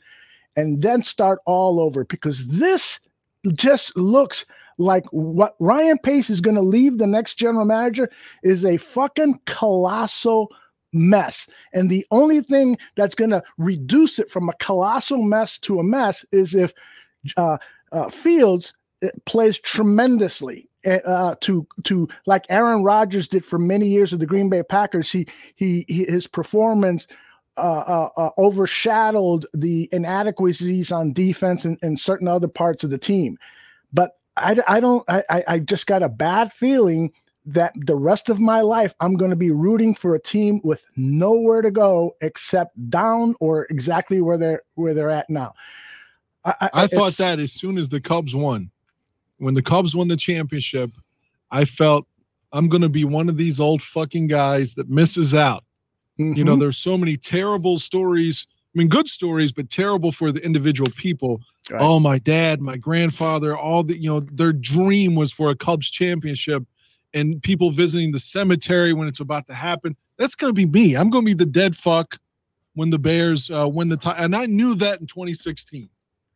And 0.56 0.82
then 0.82 1.02
start 1.02 1.40
all 1.46 1.80
over 1.80 2.04
because 2.04 2.46
this 2.46 3.00
just 3.54 3.96
looks 3.96 4.44
like 4.78 5.04
what 5.10 5.56
Ryan 5.58 5.98
Pace 5.98 6.30
is 6.30 6.40
going 6.40 6.56
to 6.56 6.62
leave 6.62 6.98
the 6.98 7.06
next 7.06 7.34
general 7.34 7.64
manager 7.64 8.10
is 8.42 8.64
a 8.64 8.76
fucking 8.76 9.40
colossal 9.46 10.52
mess. 10.92 11.48
And 11.72 11.90
the 11.90 12.06
only 12.10 12.40
thing 12.40 12.78
that's 12.94 13.14
going 13.14 13.30
to 13.30 13.42
reduce 13.58 14.18
it 14.18 14.30
from 14.30 14.48
a 14.48 14.54
colossal 14.54 15.22
mess 15.22 15.58
to 15.60 15.78
a 15.78 15.84
mess 15.84 16.24
is 16.32 16.54
if 16.54 16.72
uh, 17.36 17.58
uh, 17.92 18.08
Fields 18.08 18.74
uh, 19.02 19.08
plays 19.24 19.58
tremendously. 19.58 20.68
Uh, 20.86 21.34
to 21.40 21.66
to 21.82 22.08
like 22.26 22.44
Aaron 22.48 22.84
Rodgers 22.84 23.26
did 23.26 23.44
for 23.44 23.58
many 23.58 23.88
years 23.88 24.12
with 24.12 24.20
the 24.20 24.26
Green 24.26 24.48
Bay 24.48 24.62
Packers, 24.62 25.10
he 25.10 25.26
he, 25.56 25.84
he 25.88 26.04
his 26.04 26.28
performance 26.28 27.08
uh, 27.56 27.60
uh, 27.60 28.08
uh, 28.16 28.30
overshadowed 28.38 29.46
the 29.54 29.88
inadequacies 29.92 30.92
on 30.92 31.12
defense 31.12 31.64
and, 31.64 31.78
and, 31.82 31.98
certain 31.98 32.28
other 32.28 32.48
parts 32.48 32.84
of 32.84 32.90
the 32.90 32.98
team. 32.98 33.38
But 33.92 34.12
I, 34.36 34.58
I 34.68 34.80
don't, 34.80 35.04
I, 35.08 35.44
I 35.48 35.58
just 35.60 35.86
got 35.86 36.02
a 36.02 36.08
bad 36.08 36.52
feeling 36.52 37.12
that 37.46 37.72
the 37.76 37.94
rest 37.94 38.28
of 38.28 38.40
my 38.40 38.60
life 38.60 38.94
I'm 39.00 39.14
going 39.14 39.30
to 39.30 39.36
be 39.36 39.52
rooting 39.52 39.94
for 39.94 40.14
a 40.14 40.20
team 40.20 40.60
with 40.64 40.84
nowhere 40.96 41.62
to 41.62 41.70
go 41.70 42.16
except 42.20 42.90
down 42.90 43.34
or 43.40 43.66
exactly 43.70 44.20
where 44.20 44.36
they're 44.36 44.62
where 44.74 44.94
they're 44.94 45.10
at 45.10 45.30
now. 45.30 45.54
I, 46.44 46.54
I, 46.60 46.70
I 46.72 46.86
thought 46.88 47.16
that 47.18 47.38
as 47.38 47.52
soon 47.52 47.78
as 47.78 47.88
the 47.88 48.00
Cubs 48.00 48.34
won, 48.34 48.70
when 49.38 49.54
the 49.54 49.62
Cubs 49.62 49.94
won 49.94 50.08
the 50.08 50.16
championship, 50.16 50.90
I 51.50 51.64
felt 51.64 52.06
I'm 52.52 52.68
going 52.68 52.82
to 52.82 52.88
be 52.88 53.04
one 53.04 53.28
of 53.28 53.36
these 53.36 53.60
old 53.60 53.80
fucking 53.82 54.26
guys 54.26 54.74
that 54.74 54.88
misses 54.88 55.32
out 55.32 55.64
Mm-hmm. 56.18 56.34
You 56.34 56.44
know, 56.44 56.52
mm-hmm. 56.52 56.60
there's 56.60 56.78
so 56.78 56.96
many 56.96 57.16
terrible 57.16 57.78
stories. 57.78 58.46
I 58.74 58.78
mean, 58.78 58.88
good 58.88 59.08
stories, 59.08 59.52
but 59.52 59.70
terrible 59.70 60.12
for 60.12 60.32
the 60.32 60.44
individual 60.44 60.90
people. 60.96 61.40
Right. 61.70 61.80
Oh, 61.80 61.98
my 61.98 62.18
dad, 62.18 62.60
my 62.60 62.76
grandfather, 62.76 63.56
all 63.56 63.82
the, 63.82 63.98
you 63.98 64.08
know, 64.08 64.20
their 64.20 64.52
dream 64.52 65.14
was 65.14 65.32
for 65.32 65.50
a 65.50 65.56
Cubs 65.56 65.90
championship 65.90 66.62
and 67.14 67.42
people 67.42 67.70
visiting 67.70 68.12
the 68.12 68.20
cemetery 68.20 68.92
when 68.92 69.08
it's 69.08 69.20
about 69.20 69.46
to 69.46 69.54
happen. 69.54 69.96
That's 70.18 70.34
going 70.34 70.50
to 70.50 70.54
be 70.54 70.66
me. 70.66 70.94
I'm 70.94 71.10
going 71.10 71.24
to 71.24 71.26
be 71.26 71.34
the 71.34 71.50
dead 71.50 71.76
fuck 71.76 72.18
when 72.74 72.90
the 72.90 72.98
Bears 72.98 73.50
uh, 73.50 73.66
win 73.68 73.88
the 73.88 73.96
title. 73.96 74.24
And 74.24 74.36
I 74.36 74.46
knew 74.46 74.74
that 74.74 75.00
in 75.00 75.06
2016. 75.06 75.88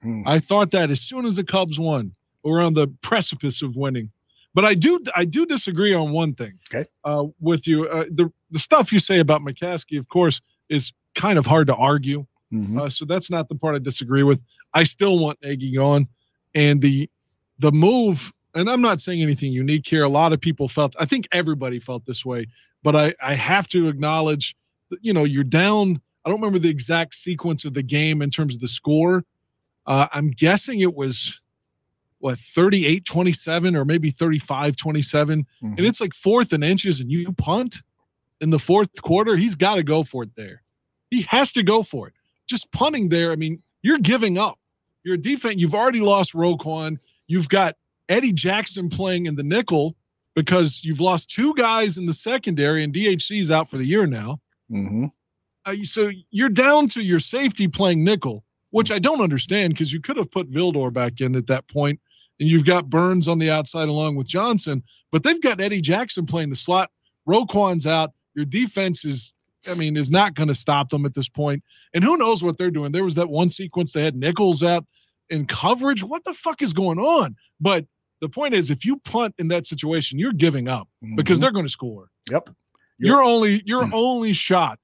Hmm. 0.02 0.22
I 0.26 0.38
thought 0.38 0.70
that 0.70 0.90
as 0.90 1.02
soon 1.02 1.26
as 1.26 1.36
the 1.36 1.44
Cubs 1.44 1.78
won, 1.78 2.14
or 2.42 2.60
on 2.60 2.74
the 2.74 2.88
precipice 3.02 3.62
of 3.62 3.76
winning. 3.76 4.10
But 4.54 4.64
I 4.64 4.74
do 4.74 5.00
I 5.14 5.24
do 5.24 5.46
disagree 5.46 5.94
on 5.94 6.10
one 6.10 6.34
thing. 6.34 6.58
Okay. 6.72 6.88
Uh, 7.04 7.26
with 7.40 7.66
you, 7.68 7.88
uh, 7.88 8.06
the 8.10 8.32
the 8.50 8.58
stuff 8.58 8.92
you 8.92 8.98
say 8.98 9.18
about 9.18 9.42
McCaskey, 9.42 9.98
of 9.98 10.08
course, 10.08 10.40
is 10.68 10.92
kind 11.14 11.38
of 11.38 11.46
hard 11.46 11.66
to 11.68 11.74
argue. 11.74 12.26
Mm-hmm. 12.52 12.80
Uh, 12.80 12.90
so 12.90 13.04
that's 13.04 13.30
not 13.30 13.48
the 13.48 13.54
part 13.54 13.74
I 13.74 13.78
disagree 13.78 14.22
with. 14.22 14.42
I 14.74 14.84
still 14.84 15.18
want 15.18 15.38
Nagy 15.42 15.76
on, 15.78 16.08
and 16.54 16.80
the 16.80 17.08
the 17.58 17.72
move 17.72 18.32
and 18.54 18.68
I'm 18.68 18.80
not 18.80 19.00
saying 19.00 19.22
anything 19.22 19.52
unique 19.52 19.86
here. 19.86 20.04
A 20.04 20.08
lot 20.08 20.32
of 20.32 20.40
people 20.40 20.68
felt, 20.68 20.94
I 20.98 21.04
think 21.04 21.28
everybody 21.32 21.78
felt 21.78 22.04
this 22.06 22.24
way, 22.24 22.46
but 22.82 22.96
I, 22.96 23.14
I 23.22 23.34
have 23.34 23.68
to 23.68 23.88
acknowledge 23.88 24.56
that, 24.90 24.98
you 25.02 25.12
know, 25.12 25.24
you're 25.24 25.44
down. 25.44 26.00
I 26.24 26.30
don't 26.30 26.40
remember 26.40 26.58
the 26.58 26.68
exact 26.68 27.14
sequence 27.14 27.64
of 27.64 27.74
the 27.74 27.82
game 27.82 28.22
in 28.22 28.30
terms 28.30 28.54
of 28.54 28.60
the 28.60 28.68
score. 28.68 29.24
Uh, 29.86 30.08
I'm 30.12 30.30
guessing 30.30 30.80
it 30.80 30.94
was 30.94 31.40
what 32.18 32.38
38 32.38 33.04
27 33.04 33.76
or 33.76 33.84
maybe 33.84 34.10
35 34.10 34.76
27. 34.76 35.40
Mm-hmm. 35.40 35.66
And 35.66 35.80
it's 35.86 36.00
like 36.00 36.14
fourth 36.14 36.52
and 36.52 36.64
inches, 36.64 37.00
and 37.00 37.10
you 37.10 37.32
punt 37.32 37.78
in 38.40 38.50
the 38.50 38.58
fourth 38.58 39.00
quarter. 39.02 39.36
He's 39.36 39.54
got 39.54 39.76
to 39.76 39.82
go 39.82 40.02
for 40.02 40.22
it 40.22 40.34
there. 40.36 40.62
He 41.10 41.22
has 41.22 41.52
to 41.52 41.62
go 41.62 41.82
for 41.82 42.08
it. 42.08 42.14
Just 42.48 42.70
punting 42.72 43.08
there, 43.08 43.32
I 43.32 43.36
mean, 43.36 43.62
you're 43.82 43.98
giving 43.98 44.38
up. 44.38 44.58
Your 45.04 45.16
defense, 45.16 45.56
you've 45.56 45.74
already 45.74 46.00
lost 46.00 46.34
Roquan. 46.34 46.98
You've 47.26 47.48
got 47.48 47.76
Eddie 48.08 48.32
Jackson 48.32 48.88
playing 48.88 49.26
in 49.26 49.36
the 49.36 49.42
nickel 49.42 49.96
because 50.34 50.84
you've 50.84 51.00
lost 51.00 51.30
two 51.30 51.54
guys 51.54 51.96
in 51.96 52.06
the 52.06 52.12
secondary, 52.12 52.84
and 52.84 52.92
DHC's 52.92 53.50
out 53.50 53.70
for 53.70 53.78
the 53.78 53.84
year 53.84 54.06
now. 54.06 54.40
Mm-hmm. 54.70 55.06
Uh, 55.66 55.74
so 55.82 56.10
you're 56.30 56.48
down 56.48 56.86
to 56.88 57.02
your 57.02 57.18
safety 57.18 57.68
playing 57.68 58.04
nickel, 58.04 58.44
which 58.70 58.90
I 58.90 58.98
don't 58.98 59.20
understand 59.20 59.74
because 59.74 59.92
you 59.92 60.00
could 60.00 60.16
have 60.16 60.30
put 60.30 60.50
Vildor 60.50 60.92
back 60.92 61.20
in 61.20 61.36
at 61.36 61.46
that 61.46 61.66
point, 61.68 62.00
and 62.38 62.48
you've 62.48 62.64
got 62.64 62.90
Burns 62.90 63.28
on 63.28 63.38
the 63.38 63.50
outside 63.50 63.88
along 63.88 64.16
with 64.16 64.28
Johnson, 64.28 64.82
but 65.10 65.22
they've 65.22 65.40
got 65.40 65.60
Eddie 65.60 65.80
Jackson 65.80 66.26
playing 66.26 66.50
the 66.50 66.56
slot. 66.56 66.90
Roquan's 67.28 67.86
out. 67.86 68.12
Your 68.34 68.44
defense 68.44 69.04
is, 69.04 69.34
I 69.68 69.74
mean, 69.74 69.96
is 69.96 70.10
not 70.10 70.34
going 70.34 70.48
to 70.48 70.54
stop 70.54 70.88
them 70.90 71.04
at 71.04 71.14
this 71.14 71.28
point. 71.28 71.62
And 71.94 72.04
who 72.04 72.16
knows 72.16 72.42
what 72.42 72.58
they're 72.58 72.70
doing? 72.70 72.92
There 72.92 73.04
was 73.04 73.14
that 73.16 73.28
one 73.28 73.48
sequence 73.48 73.92
they 73.92 74.02
had 74.04 74.14
Nichols 74.16 74.62
out 74.62 74.84
in 75.30 75.46
coverage. 75.46 76.02
What 76.02 76.24
the 76.24 76.34
fuck 76.34 76.62
is 76.62 76.72
going 76.72 76.98
on? 76.98 77.36
But 77.60 77.86
the 78.20 78.28
point 78.28 78.54
is, 78.54 78.70
if 78.70 78.84
you 78.84 78.98
punt 78.98 79.34
in 79.38 79.48
that 79.48 79.66
situation, 79.66 80.18
you're 80.18 80.32
giving 80.32 80.68
up 80.68 80.88
because 81.16 81.38
Mhm. 81.38 81.42
they're 81.42 81.52
going 81.52 81.66
to 81.66 81.70
score. 81.70 82.10
Yep. 82.30 82.50
Your 82.98 83.22
only 83.22 83.62
your 83.64 83.86
Mm. 83.86 83.94
only 83.94 84.32
shot 84.34 84.78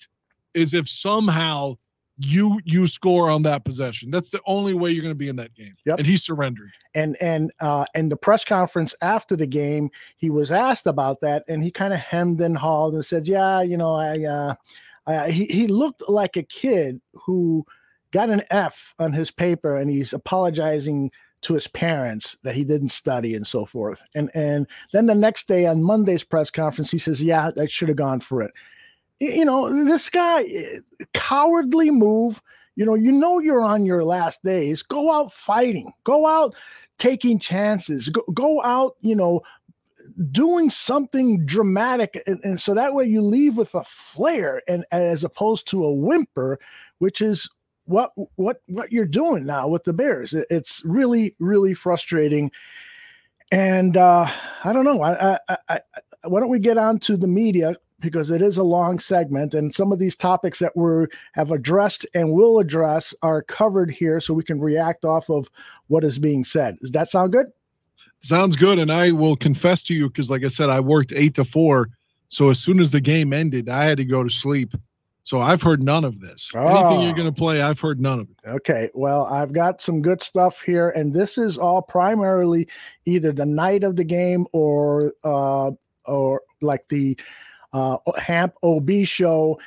is 0.54 0.72
if 0.72 0.88
somehow 0.88 1.76
you 2.18 2.60
you 2.64 2.86
score 2.86 3.30
on 3.30 3.42
that 3.42 3.64
possession. 3.64 4.10
That's 4.10 4.30
the 4.30 4.40
only 4.46 4.72
way 4.74 4.90
you're 4.90 5.02
going 5.02 5.14
to 5.14 5.18
be 5.18 5.28
in 5.28 5.36
that 5.36 5.54
game. 5.54 5.74
Yep. 5.84 5.98
And 5.98 6.06
he 6.06 6.16
surrendered. 6.16 6.72
and 6.94 7.16
and 7.20 7.52
uh 7.60 7.84
in 7.94 8.08
the 8.08 8.16
press 8.16 8.42
conference 8.44 8.94
after 9.02 9.36
the 9.36 9.46
game 9.46 9.90
he 10.16 10.30
was 10.30 10.50
asked 10.50 10.86
about 10.86 11.20
that 11.20 11.44
and 11.48 11.62
he 11.62 11.70
kind 11.70 11.92
of 11.92 12.00
hemmed 12.00 12.40
and 12.40 12.56
hawed 12.56 12.94
and 12.94 13.04
said 13.04 13.26
yeah 13.28 13.60
you 13.60 13.76
know 13.76 13.94
i 13.94 14.24
uh 14.24 14.54
I, 15.06 15.30
he, 15.30 15.44
he 15.44 15.66
looked 15.68 16.02
like 16.08 16.36
a 16.36 16.42
kid 16.42 17.00
who 17.14 17.64
got 18.12 18.30
an 18.30 18.42
f 18.50 18.94
on 18.98 19.12
his 19.12 19.30
paper 19.30 19.76
and 19.76 19.90
he's 19.90 20.12
apologizing 20.12 21.12
to 21.42 21.54
his 21.54 21.68
parents 21.68 22.36
that 22.42 22.54
he 22.56 22.64
didn't 22.64 22.88
study 22.88 23.34
and 23.34 23.46
so 23.46 23.64
forth 23.66 24.02
and 24.14 24.30
and 24.34 24.66
then 24.92 25.06
the 25.06 25.14
next 25.14 25.46
day 25.48 25.66
on 25.66 25.82
monday's 25.82 26.24
press 26.24 26.50
conference 26.50 26.90
he 26.90 26.98
says 26.98 27.22
yeah 27.22 27.50
i 27.60 27.66
should 27.66 27.88
have 27.88 27.98
gone 27.98 28.20
for 28.20 28.42
it 28.42 28.52
you 29.20 29.44
know 29.44 29.72
this 29.84 30.10
guy 30.10 30.42
eh, 30.44 30.78
cowardly 31.14 31.90
move. 31.90 32.42
You 32.76 32.84
know 32.84 32.94
you 32.94 33.12
know 33.12 33.38
you're 33.38 33.62
on 33.62 33.84
your 33.84 34.04
last 34.04 34.42
days. 34.42 34.82
Go 34.82 35.12
out 35.12 35.32
fighting. 35.32 35.92
Go 36.04 36.26
out 36.26 36.54
taking 36.98 37.38
chances. 37.38 38.08
Go, 38.08 38.22
go 38.34 38.62
out 38.62 38.96
you 39.00 39.14
know 39.16 39.42
doing 40.30 40.70
something 40.70 41.44
dramatic 41.44 42.22
and, 42.26 42.38
and 42.44 42.60
so 42.60 42.74
that 42.74 42.94
way 42.94 43.04
you 43.04 43.20
leave 43.20 43.56
with 43.56 43.74
a 43.74 43.82
flair 43.84 44.62
and 44.68 44.84
as 44.92 45.24
opposed 45.24 45.66
to 45.66 45.84
a 45.84 45.92
whimper 45.92 46.60
which 46.98 47.20
is 47.20 47.48
what 47.86 48.12
what 48.34 48.60
what 48.66 48.92
you're 48.92 49.04
doing 49.06 49.46
now 49.46 49.66
with 49.68 49.84
the 49.84 49.92
bears. 49.92 50.34
It- 50.34 50.46
it's 50.50 50.82
really 50.84 51.34
really 51.38 51.74
frustrating. 51.74 52.50
And 53.52 53.96
uh 53.96 54.28
i 54.64 54.72
don't 54.72 54.84
know. 54.84 55.02
I, 55.02 55.34
I 55.34 55.38
i 55.48 55.58
i 55.68 55.80
why 56.24 56.40
don't 56.40 56.48
we 56.50 56.58
get 56.58 56.78
on 56.78 56.98
to 57.00 57.16
the 57.16 57.28
media 57.28 57.76
because 58.00 58.30
it 58.30 58.42
is 58.42 58.56
a 58.58 58.62
long 58.62 58.98
segment 58.98 59.54
and 59.54 59.72
some 59.74 59.90
of 59.92 59.98
these 59.98 60.14
topics 60.16 60.58
that 60.58 60.76
we 60.76 61.06
have 61.32 61.50
addressed 61.50 62.06
and 62.14 62.32
will 62.32 62.58
address 62.58 63.14
are 63.22 63.42
covered 63.42 63.90
here 63.90 64.20
so 64.20 64.34
we 64.34 64.44
can 64.44 64.60
react 64.60 65.04
off 65.04 65.30
of 65.30 65.48
what 65.88 66.04
is 66.04 66.18
being 66.18 66.44
said 66.44 66.76
does 66.80 66.90
that 66.90 67.08
sound 67.08 67.32
good 67.32 67.46
Sounds 68.20 68.56
good. 68.56 68.78
And 68.78 68.90
I 68.90 69.12
will 69.12 69.36
confess 69.36 69.84
to 69.84 69.94
you 69.94 70.08
because, 70.08 70.30
like 70.30 70.42
I 70.42 70.48
said, 70.48 70.68
I 70.68 70.80
worked 70.80 71.12
eight 71.14 71.34
to 71.34 71.44
four. 71.44 71.90
So 72.28 72.48
as 72.48 72.58
soon 72.58 72.80
as 72.80 72.90
the 72.90 73.00
game 73.00 73.32
ended, 73.32 73.68
I 73.68 73.84
had 73.84 73.98
to 73.98 74.04
go 74.04 74.24
to 74.24 74.30
sleep. 74.30 74.74
So 75.22 75.38
I've 75.40 75.62
heard 75.62 75.82
none 75.82 76.04
of 76.04 76.18
this. 76.20 76.50
Anything 76.54 77.02
you're 77.02 77.12
Oh. 77.12 77.14
going 77.14 77.32
to 77.32 77.38
play, 77.38 77.60
I've 77.60 77.78
heard 77.78 78.00
none 78.00 78.20
of 78.20 78.28
it. 78.30 78.36
Okay, 78.48 78.90
well, 78.94 79.26
I've 79.26 79.52
got 79.52 79.82
some 79.82 80.02
good 80.02 80.22
stuff 80.22 80.62
here, 80.62 80.90
and 80.90 81.12
this 81.12 81.36
is 81.36 81.58
all 81.58 81.82
primarily 81.82 82.66
either 83.04 83.32
the 83.32 83.46
night 83.46 83.84
of 83.84 83.96
the 83.96 84.04
game 84.04 84.46
or 84.52 85.12
uh, 85.22 85.72
or 86.06 86.40
like 86.62 86.88
the 86.88 87.16
uh, 87.76 87.98
Hamp 88.16 88.54
OB 88.62 89.04
show, 89.04 89.60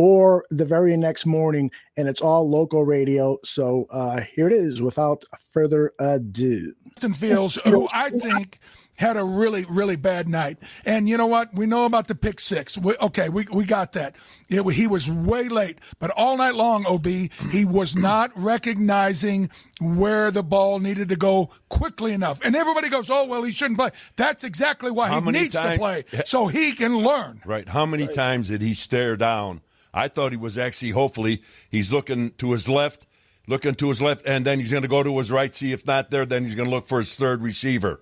or 0.00 0.46
the 0.48 0.64
very 0.64 0.96
next 0.96 1.26
morning, 1.26 1.70
and 1.94 2.08
it's 2.08 2.22
all 2.22 2.48
local 2.48 2.86
radio. 2.86 3.36
So 3.44 3.86
uh, 3.90 4.22
here 4.22 4.46
it 4.46 4.52
is. 4.54 4.80
Without 4.80 5.24
further 5.50 5.92
ado, 5.98 6.72
Justin 6.94 7.12
Fields, 7.12 7.58
who 7.66 7.86
I 7.92 8.08
think 8.08 8.60
had 8.96 9.18
a 9.18 9.24
really, 9.24 9.66
really 9.68 9.96
bad 9.96 10.26
night. 10.26 10.64
And 10.86 11.06
you 11.06 11.18
know 11.18 11.26
what? 11.26 11.52
We 11.52 11.66
know 11.66 11.84
about 11.84 12.08
the 12.08 12.14
pick 12.14 12.40
six. 12.40 12.78
We, 12.78 12.96
okay, 12.96 13.28
we, 13.28 13.44
we 13.52 13.66
got 13.66 13.92
that. 13.92 14.16
It, 14.48 14.66
he 14.72 14.86
was 14.86 15.06
way 15.10 15.50
late, 15.50 15.78
but 15.98 16.10
all 16.12 16.38
night 16.38 16.54
long, 16.54 16.86
OB, 16.86 17.06
he 17.06 17.66
was 17.66 17.94
not 17.94 18.30
recognizing 18.34 19.50
where 19.82 20.30
the 20.30 20.42
ball 20.42 20.78
needed 20.78 21.10
to 21.10 21.16
go 21.16 21.50
quickly 21.68 22.14
enough. 22.14 22.40
And 22.42 22.56
everybody 22.56 22.88
goes, 22.88 23.10
oh, 23.10 23.26
well, 23.26 23.42
he 23.42 23.52
shouldn't 23.52 23.78
play. 23.78 23.90
That's 24.16 24.44
exactly 24.44 24.90
why 24.90 25.08
How 25.10 25.20
he 25.20 25.26
many 25.26 25.40
needs 25.42 25.56
to 25.56 25.76
play, 25.76 26.04
so 26.24 26.46
he 26.46 26.72
can 26.72 26.96
learn. 26.96 27.42
Right. 27.44 27.68
How 27.68 27.84
many 27.84 28.06
times 28.06 28.48
did 28.48 28.62
he 28.62 28.72
stare 28.72 29.18
down? 29.18 29.60
I 29.92 30.08
thought 30.08 30.32
he 30.32 30.38
was 30.38 30.56
actually, 30.58 30.90
hopefully, 30.90 31.42
he's 31.70 31.92
looking 31.92 32.30
to 32.32 32.52
his 32.52 32.68
left, 32.68 33.06
looking 33.46 33.74
to 33.76 33.88
his 33.88 34.00
left, 34.00 34.26
and 34.26 34.44
then 34.44 34.58
he's 34.60 34.70
going 34.70 34.82
to 34.82 34.88
go 34.88 35.02
to 35.02 35.18
his 35.18 35.30
right. 35.30 35.54
See 35.54 35.72
if 35.72 35.86
not 35.86 36.10
there, 36.10 36.24
then 36.26 36.44
he's 36.44 36.54
going 36.54 36.68
to 36.68 36.74
look 36.74 36.86
for 36.86 36.98
his 37.00 37.14
third 37.14 37.42
receiver. 37.42 38.00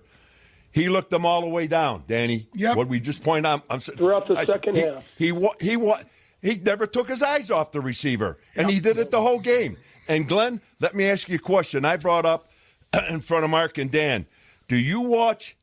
He 0.71 0.87
looked 0.87 1.09
them 1.09 1.25
all 1.25 1.41
the 1.41 1.47
way 1.47 1.65
down, 1.65 2.03
Danny. 2.07 2.47
Yep. 2.53 2.77
What 2.77 2.87
we 2.87 2.99
just 2.99 3.23
point 3.23 3.45
out. 3.45 3.63
I'm, 3.71 3.79
Throughout 3.79 4.27
the 4.27 4.43
second 4.45 4.75
he, 4.75 4.81
half. 4.81 5.11
He 5.17 5.31
wa- 5.31 5.55
he 5.59 5.75
wa- 5.77 6.01
he 6.41 6.55
never 6.57 6.85
took 6.85 7.09
his 7.09 7.23
eyes 7.23 7.49
off 7.49 7.71
the 7.71 7.81
receiver, 7.81 8.37
and 8.55 8.69
he 8.69 8.79
did 8.79 8.97
it 8.99 9.09
the 9.11 9.21
whole 9.21 9.39
game. 9.39 9.77
And 10.07 10.27
Glenn, 10.27 10.61
let 10.79 10.93
me 10.95 11.05
ask 11.09 11.27
you 11.27 11.35
a 11.35 11.39
question. 11.39 11.85
I 11.85 11.97
brought 11.97 12.25
up 12.25 12.51
in 13.09 13.21
front 13.21 13.43
of 13.45 13.49
Mark 13.49 13.77
and 13.79 13.89
Dan. 13.91 14.27
Do 14.67 14.77
you 14.77 14.99
watch 15.01 15.57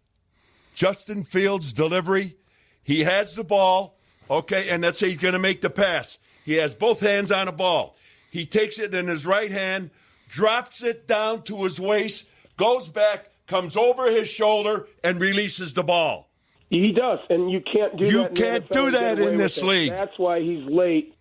Justin 0.74 1.22
Fields' 1.22 1.72
delivery? 1.72 2.34
He 2.82 3.00
has 3.04 3.34
the 3.34 3.44
ball, 3.44 3.95
okay, 4.30 4.68
and 4.68 4.82
let's 4.82 4.98
say 4.98 5.10
he's 5.10 5.18
going 5.18 5.32
to 5.32 5.38
make 5.38 5.60
the 5.60 5.70
pass. 5.70 6.18
He 6.44 6.54
has 6.54 6.74
both 6.74 7.00
hands 7.00 7.32
on 7.32 7.46
the 7.46 7.52
ball. 7.52 7.96
He 8.30 8.46
takes 8.46 8.78
it 8.78 8.94
in 8.94 9.08
his 9.08 9.26
right 9.26 9.50
hand, 9.50 9.90
drops 10.28 10.82
it 10.82 11.06
down 11.08 11.42
to 11.44 11.64
his 11.64 11.80
waist, 11.80 12.28
goes 12.56 12.88
back, 12.88 13.30
comes 13.46 13.76
over 13.76 14.10
his 14.10 14.28
shoulder, 14.28 14.86
and 15.02 15.20
releases 15.20 15.74
the 15.74 15.82
ball. 15.82 16.28
He 16.68 16.92
does, 16.92 17.20
and 17.30 17.50
you 17.50 17.60
can't 17.60 17.96
do 17.96 18.04
You 18.04 18.22
that. 18.22 18.28
in 18.28 18.34
the 18.34 18.40
can't 18.40 18.68
do 18.70 18.90
that 18.90 19.18
in 19.18 19.36
this 19.36 19.62
league. 19.62 19.90
That's 19.90 20.18
why 20.18 20.40
he's 20.40 20.64
late 20.64 21.14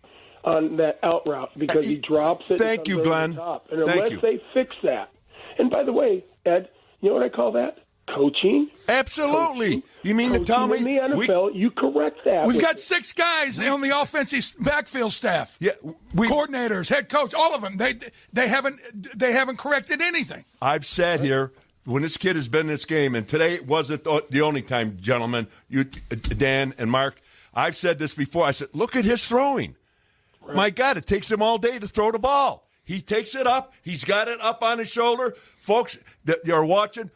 on 0.44 0.76
that 0.76 0.98
out 1.02 1.26
route 1.26 1.50
because 1.56 1.84
he 1.84 1.96
drops 1.96 2.44
it. 2.48 2.58
Thank 2.58 2.88
you, 2.88 3.02
Glenn. 3.02 3.38
And 3.38 3.60
Thank 3.86 3.88
unless 3.88 4.10
you. 4.10 4.20
they 4.20 4.42
fix 4.52 4.74
that, 4.82 5.10
and 5.58 5.70
by 5.70 5.84
the 5.84 5.92
way, 5.92 6.24
Ed, 6.44 6.68
you 7.00 7.08
know 7.08 7.14
what 7.14 7.24
I 7.24 7.28
call 7.28 7.52
that? 7.52 7.78
Coaching. 8.08 8.70
Absolutely. 8.88 9.82
You 10.02 10.14
mean 10.14 10.28
to 10.32 10.38
Coaching 10.38 10.46
tell 10.46 10.68
me 10.68 10.78
in 10.78 10.84
the 11.10 11.16
we- 11.16 11.26
NFL, 11.26 11.54
you 11.54 11.70
correct 11.70 12.24
that. 12.24 12.46
We've 12.46 12.60
got 12.60 12.78
six 12.78 13.12
guys 13.12 13.58
on 13.58 13.80
the 13.80 14.00
offensive 14.00 14.64
backfield 14.64 15.12
staff. 15.12 15.56
Yeah, 15.60 15.72
we, 16.14 16.28
Coordinators, 16.28 16.88
head 16.88 17.08
coach, 17.08 17.34
all 17.34 17.54
of 17.54 17.62
them. 17.62 17.76
They 17.76 17.94
they 18.32 18.48
haven't 18.48 18.80
they 19.18 19.32
haven't 19.32 19.58
corrected 19.58 20.00
anything. 20.00 20.44
I've 20.62 20.86
sat 20.86 21.20
here 21.20 21.52
when 21.84 22.02
this 22.02 22.16
kid 22.16 22.36
has 22.36 22.48
been 22.48 22.62
in 22.62 22.66
this 22.68 22.84
game, 22.84 23.14
and 23.14 23.26
today 23.26 23.60
wasn't 23.60 24.04
the 24.04 24.24
the 24.30 24.42
only 24.42 24.62
time, 24.62 24.98
gentlemen, 25.00 25.46
you, 25.68 25.84
Dan 25.84 26.74
and 26.78 26.90
Mark. 26.90 27.20
I've 27.54 27.76
said 27.76 27.98
this 27.98 28.12
before. 28.14 28.46
I 28.46 28.50
said, 28.50 28.68
look 28.74 28.94
at 28.96 29.04
his 29.04 29.26
throwing. 29.26 29.76
My 30.54 30.70
God, 30.70 30.96
it 30.98 31.06
takes 31.06 31.30
him 31.30 31.40
all 31.42 31.58
day 31.58 31.78
to 31.78 31.88
throw 31.88 32.12
the 32.12 32.18
ball. 32.18 32.68
He 32.84 33.00
takes 33.00 33.34
it 33.34 33.46
up. 33.46 33.72
He's 33.82 34.04
got 34.04 34.28
it 34.28 34.40
up 34.40 34.62
on 34.62 34.78
his 34.78 34.88
shoulder. 34.90 35.34
Folks 35.58 35.98
that 36.24 36.44
you're 36.44 36.64
watching, 36.64 37.10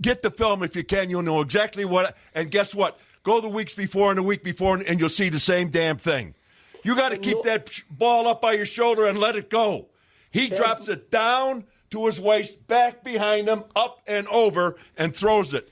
get 0.00 0.22
the 0.22 0.30
film 0.30 0.62
if 0.62 0.76
you 0.76 0.84
can. 0.84 1.10
You'll 1.10 1.22
know 1.22 1.40
exactly 1.40 1.84
what. 1.84 2.16
And 2.34 2.50
guess 2.50 2.74
what? 2.74 2.98
Go 3.22 3.40
the 3.40 3.48
weeks 3.48 3.74
before 3.74 4.10
and 4.10 4.18
the 4.18 4.22
week 4.22 4.42
before, 4.42 4.76
and 4.76 4.98
you'll 4.98 5.08
see 5.08 5.28
the 5.28 5.40
same 5.40 5.68
damn 5.68 5.96
thing. 5.96 6.34
You 6.82 6.96
got 6.96 7.10
to 7.10 7.18
keep 7.18 7.42
that 7.42 7.80
ball 7.90 8.26
up 8.26 8.40
by 8.40 8.52
your 8.52 8.64
shoulder 8.64 9.06
and 9.06 9.18
let 9.18 9.36
it 9.36 9.50
go. 9.50 9.86
He 10.30 10.48
drops 10.48 10.88
it 10.88 11.10
down 11.10 11.64
to 11.90 12.06
his 12.06 12.20
waist, 12.20 12.66
back 12.66 13.04
behind 13.04 13.48
him, 13.48 13.64
up 13.76 14.00
and 14.06 14.26
over, 14.28 14.76
and 14.96 15.14
throws 15.14 15.52
it. 15.52 15.68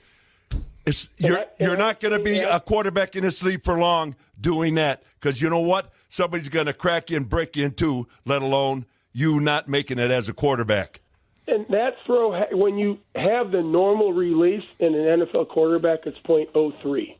It's, 0.85 1.09
you're 1.17 1.45
you're 1.59 1.77
not 1.77 1.99
going 1.99 2.17
to 2.17 2.23
be 2.23 2.39
a 2.39 2.59
quarterback 2.59 3.15
in 3.15 3.23
this 3.23 3.43
league 3.43 3.63
for 3.63 3.77
long 3.77 4.15
doing 4.39 4.75
that 4.75 5.03
because 5.19 5.41
you 5.41 5.49
know 5.49 5.59
what? 5.59 5.91
Somebody's 6.09 6.49
going 6.49 6.65
to 6.65 6.73
crack 6.73 7.09
you 7.09 7.17
and 7.17 7.29
break 7.29 7.55
you 7.55 7.65
in 7.65 7.73
two. 7.73 8.07
Let 8.25 8.41
alone 8.41 8.85
you 9.13 9.39
not 9.39 9.67
making 9.67 9.99
it 9.99 10.11
as 10.11 10.29
a 10.29 10.33
quarterback. 10.33 11.01
And 11.49 11.65
that 11.69 11.95
throw, 12.05 12.45
when 12.51 12.77
you 12.77 12.99
have 13.15 13.51
the 13.51 13.63
normal 13.63 14.13
release 14.13 14.65
in 14.79 14.93
an 14.93 15.21
NFL 15.21 15.49
quarterback, 15.49 16.05
it's 16.05 16.19
.03. 16.19 17.15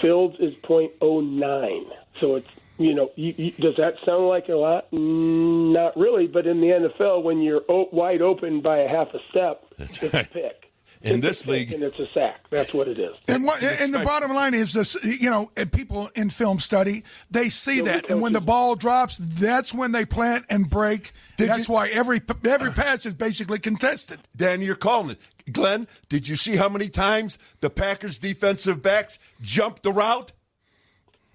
Fields 0.00 0.36
is 0.38 0.54
.09. 0.62 1.92
So 2.20 2.36
it's 2.36 2.48
you 2.78 2.94
know, 2.94 3.10
you, 3.16 3.34
you, 3.36 3.50
does 3.52 3.76
that 3.76 3.94
sound 4.06 4.26
like 4.26 4.48
a 4.48 4.54
lot? 4.54 4.86
Not 4.92 5.96
really. 5.96 6.28
But 6.28 6.46
in 6.46 6.60
the 6.60 6.68
NFL, 6.68 7.24
when 7.24 7.42
you're 7.42 7.64
o- 7.68 7.88
wide 7.92 8.22
open 8.22 8.60
by 8.60 8.78
a 8.78 8.88
half 8.88 9.08
a 9.14 9.18
step, 9.30 9.64
it's 9.78 10.00
a 10.02 10.24
pick. 10.32 10.67
In 11.00 11.20
this 11.20 11.46
league, 11.46 11.72
and 11.72 11.82
it's 11.84 11.98
a 12.00 12.08
sack. 12.08 12.40
That's 12.50 12.74
what 12.74 12.88
it 12.88 12.98
is. 12.98 13.14
And 13.28 13.44
what, 13.44 13.62
and 13.62 13.94
the 13.94 14.00
bottom 14.00 14.34
line 14.34 14.52
is 14.52 14.72
this, 14.72 14.96
you 15.04 15.30
know, 15.30 15.50
people 15.70 16.10
in 16.16 16.28
film 16.28 16.58
study, 16.58 17.04
they 17.30 17.50
see 17.50 17.80
that. 17.82 18.10
And 18.10 18.20
when 18.20 18.32
the 18.32 18.40
ball 18.40 18.74
drops, 18.74 19.18
that's 19.18 19.72
when 19.72 19.92
they 19.92 20.04
plant 20.04 20.46
and 20.50 20.68
break. 20.68 21.12
Did 21.36 21.50
that's 21.50 21.68
you- 21.68 21.74
why 21.74 21.88
every 21.88 22.20
every 22.44 22.72
pass 22.72 23.06
is 23.06 23.14
basically 23.14 23.60
contested. 23.60 24.18
Dan, 24.36 24.60
you're 24.60 24.74
calling 24.74 25.10
it. 25.10 25.52
Glenn, 25.52 25.86
did 26.08 26.26
you 26.28 26.34
see 26.36 26.56
how 26.56 26.68
many 26.68 26.88
times 26.88 27.38
the 27.60 27.70
Packers 27.70 28.18
defensive 28.18 28.82
backs 28.82 29.18
jumped 29.40 29.84
the 29.84 29.92
route? 29.92 30.32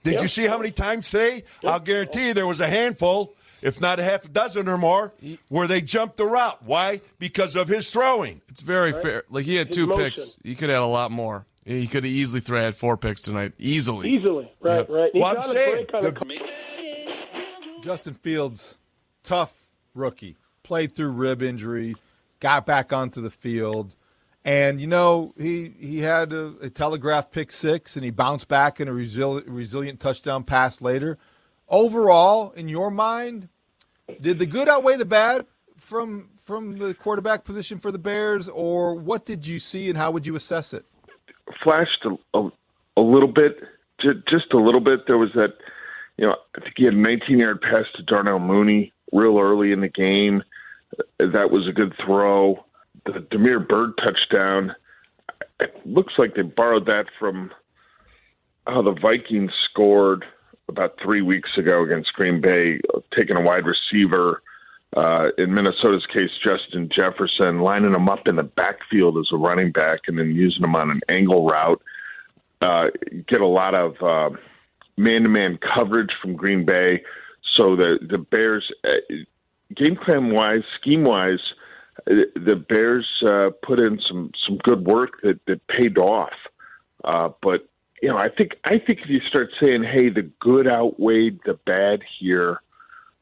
Did 0.04 0.20
you 0.22 0.28
see 0.28 0.46
how 0.46 0.58
many 0.58 0.72
times 0.72 1.10
today? 1.10 1.44
I'll 1.64 1.80
guarantee 1.80 2.28
you 2.28 2.34
there 2.34 2.46
was 2.46 2.60
a 2.60 2.68
handful, 2.68 3.36
if 3.64 3.80
not 3.82 4.00
a 4.00 4.04
half 4.04 4.26
a 4.26 4.30
dozen 4.30 4.68
or 4.68 4.78
more, 4.78 5.14
where 5.50 5.68
they 5.68 5.82
jumped 5.82 6.18
the 6.18 6.26
route. 6.26 6.62
Why? 6.64 7.02
Because 7.20 7.56
of 7.56 7.68
his 7.68 7.90
throwing. 7.90 8.42
It's 8.50 8.62
very 8.62 8.92
fair. 8.94 9.24
Like 9.30 9.46
he 9.46 9.56
had 9.56 9.68
His 9.68 9.76
two 9.76 9.88
motion. 9.88 10.04
picks. 10.04 10.38
He 10.44 10.54
could 10.56 10.70
have 10.70 10.82
had 10.82 10.86
a 10.86 10.88
lot 10.88 11.12
more. 11.12 11.46
He 11.66 11.88
could 11.88 12.04
have 12.04 12.12
easily 12.14 12.42
th- 12.42 12.60
had 12.60 12.76
four 12.76 12.98
picks 12.98 13.22
tonight. 13.22 13.54
Easily. 13.58 14.10
Easily, 14.10 14.52
right, 14.60 14.80
Yep. 14.80 14.90
right. 14.90 15.10
He 15.14 15.20
Well, 15.20 15.38
I'm 15.38 15.42
saying, 15.44 15.86
break 15.90 15.94
on 15.94 16.02
the- 16.04 17.84
Justin 17.84 18.14
Fields, 18.16 18.78
tough 19.24 19.66
rookie, 19.94 20.38
played 20.64 20.96
through 20.96 21.12
rib 21.12 21.42
injury, 21.42 21.96
got 22.40 22.66
back 22.66 22.94
onto 22.94 23.22
the 23.22 23.30
field, 23.30 23.96
and 24.46 24.80
you 24.82 24.88
know 24.88 25.34
he 25.38 25.74
he 25.80 26.00
had 26.00 26.34
a, 26.34 26.54
a 26.62 26.70
telegraph 26.70 27.32
pick 27.32 27.52
six, 27.52 27.96
and 27.96 28.04
he 28.06 28.12
bounced 28.12 28.48
back 28.48 28.80
in 28.80 28.88
a 28.88 28.92
resil- 28.92 29.44
resilient 29.48 30.00
touchdown 30.00 30.44
pass 30.44 30.82
later. 30.82 31.18
Overall, 31.70 32.52
in 32.52 32.68
your 32.68 32.92
mind, 32.92 33.50
did 34.22 34.40
the 34.40 34.46
good 34.46 34.70
outweigh 34.70 34.98
the 34.98 35.06
bad 35.06 35.46
from 35.78 36.30
from 36.44 36.78
the 36.78 36.94
quarterback 36.94 37.46
position 37.46 37.78
for 37.78 37.92
the 37.92 38.00
Bears, 38.00 38.50
or 38.50 38.96
what 38.96 39.26
did 39.26 39.48
you 39.48 39.60
see, 39.60 39.88
and 39.90 39.98
how 39.98 40.12
would 40.12 40.26
you 40.26 40.36
assess 40.36 40.74
it? 40.74 40.86
flashed 41.64 42.06
a, 42.06 42.38
a, 42.38 42.50
a 42.98 43.02
little 43.02 43.32
bit, 43.32 43.58
ju- 44.02 44.22
just 44.30 44.54
a 44.54 44.58
little 44.58 44.82
bit. 44.82 45.02
There 45.08 45.18
was 45.18 45.30
that, 45.36 45.54
you 46.18 46.26
know, 46.26 46.36
I 46.56 46.62
think 46.62 46.74
he 46.78 46.86
had 46.86 46.94
a 46.94 46.98
19 46.98 47.40
yard 47.40 47.62
pass 47.62 47.86
to 47.96 48.04
Darnell 48.04 48.40
Mooney 48.40 48.94
real 49.12 49.40
early 49.40 49.72
in 49.72 49.82
the 49.82 49.90
game. 49.90 50.44
That 51.20 51.52
was 51.52 51.68
a 51.68 51.74
good 51.74 51.94
throw. 52.06 52.66
The 53.06 53.26
Damiere 53.32 53.60
Byrd 53.60 53.98
touchdown, 53.98 54.76
it 55.60 55.74
looks 55.86 56.14
like 56.18 56.36
they 56.36 56.44
borrowed 56.44 56.86
that 56.88 57.06
from 57.20 57.52
how 58.66 58.82
the 58.82 58.96
Vikings 59.02 59.52
scored 59.70 60.24
about 60.70 60.98
three 61.04 61.22
weeks 61.22 61.50
ago 61.58 61.84
against 61.84 62.14
Green 62.14 62.42
Bay, 62.42 62.80
taking 63.18 63.36
a 63.36 63.42
wide 63.42 63.66
receiver. 63.66 64.42
Uh, 64.96 65.30
in 65.40 65.52
Minnesota's 65.54 66.06
case, 66.14 66.30
Justin 66.46 66.88
Jefferson, 66.96 67.62
lining 67.62 67.96
him 67.96 68.08
up 68.08 68.28
in 68.28 68.36
the 68.36 68.44
backfield 68.44 69.18
as 69.18 69.28
a 69.32 69.38
running 69.38 69.72
back 69.72 70.02
and 70.08 70.20
then 70.20 70.36
using 70.36 70.64
him 70.64 70.76
on 70.76 70.92
an 70.92 71.02
angle 71.10 71.48
route. 71.48 71.82
Uh, 72.62 72.86
get 73.28 73.42
a 73.42 73.48
lot 73.48 73.74
of 73.74 73.96
uh, 74.04 74.30
man-to-man 74.96 75.58
coverage 75.76 76.12
from 76.22 76.36
Green 76.36 76.64
Bay, 76.64 77.04
so 77.58 77.76
the 77.76 78.00
the 78.10 78.18
Bears, 78.18 78.72
uh, 78.88 78.92
game 79.76 79.98
plan 79.98 80.32
wise, 80.32 80.62
scheme 80.80 81.04
wise, 81.04 81.42
the 82.06 82.64
Bears 82.70 83.08
uh, 83.26 83.50
put 83.64 83.80
in 83.80 84.00
some 84.08 84.32
some 84.48 84.58
good 84.58 84.86
work 84.86 85.22
that 85.24 85.40
that 85.48 85.66
paid 85.68 85.98
off. 85.98 86.34
Uh, 87.04 87.30
but 87.42 87.68
you 88.04 88.10
know, 88.10 88.18
I 88.18 88.28
think 88.28 88.58
I 88.66 88.80
think 88.80 89.00
if 89.00 89.10
you 89.10 89.22
start 89.30 89.50
saying, 89.64 89.84
"Hey, 89.84 90.10
the 90.10 90.30
good 90.42 90.70
outweighed 90.70 91.40
the 91.46 91.54
bad 91.54 92.02
here," 92.20 92.62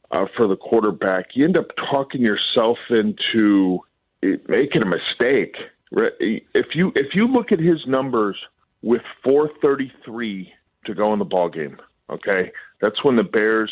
uh, 0.10 0.26
for 0.36 0.48
the 0.48 0.56
quarterback, 0.56 1.36
you 1.36 1.46
end 1.46 1.56
up 1.56 1.67
talking 1.91 2.22
yourself 2.22 2.80
into 2.89 3.82
making 4.24 4.82
a 4.82 4.88
mistake. 4.88 5.56
If 5.91 6.74
you 6.74 6.91
if 6.96 7.13
you 7.13 7.28
look 7.28 7.52
at 7.52 7.60
his 7.60 7.86
numbers 7.86 8.36
with 8.82 9.04
4:33 9.24 10.52
to 10.86 10.96
go 10.96 11.13
in 11.13 11.20
the 11.20 11.26
ball 11.26 11.50
game, 11.50 11.78
okay, 12.10 12.52
that's 12.82 13.04
when 13.04 13.17
the 13.17 13.24
Bears 13.24 13.72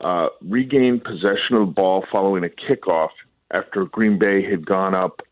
uh, 0.00 0.30
regained 0.42 1.04
possession 1.04 1.52
of 1.54 1.60
the 1.60 1.72
ball 1.72 2.04
following 2.10 2.42
a 2.42 2.48
kickoff 2.48 3.10
after 3.52 3.84
Green 3.84 4.18
Bay 4.18 4.42
had 4.42 4.66
gone 4.66 4.96
up 4.96 5.22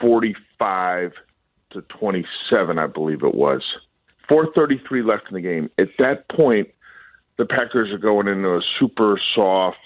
45 0.00 1.10
to 1.72 1.82
27, 1.82 2.78
I 2.78 2.86
believe 2.86 3.24
it 3.24 3.34
was. 3.34 3.64
4:33 4.30 5.02
left 5.04 5.24
in 5.28 5.34
the 5.34 5.40
game. 5.40 5.70
At 5.78 5.88
that 5.98 6.28
point, 6.28 6.68
the 7.36 7.46
Packers 7.46 7.92
are 7.92 7.98
going 7.98 8.28
into 8.28 8.48
a 8.48 8.60
super 8.78 9.20
soft 9.34 9.78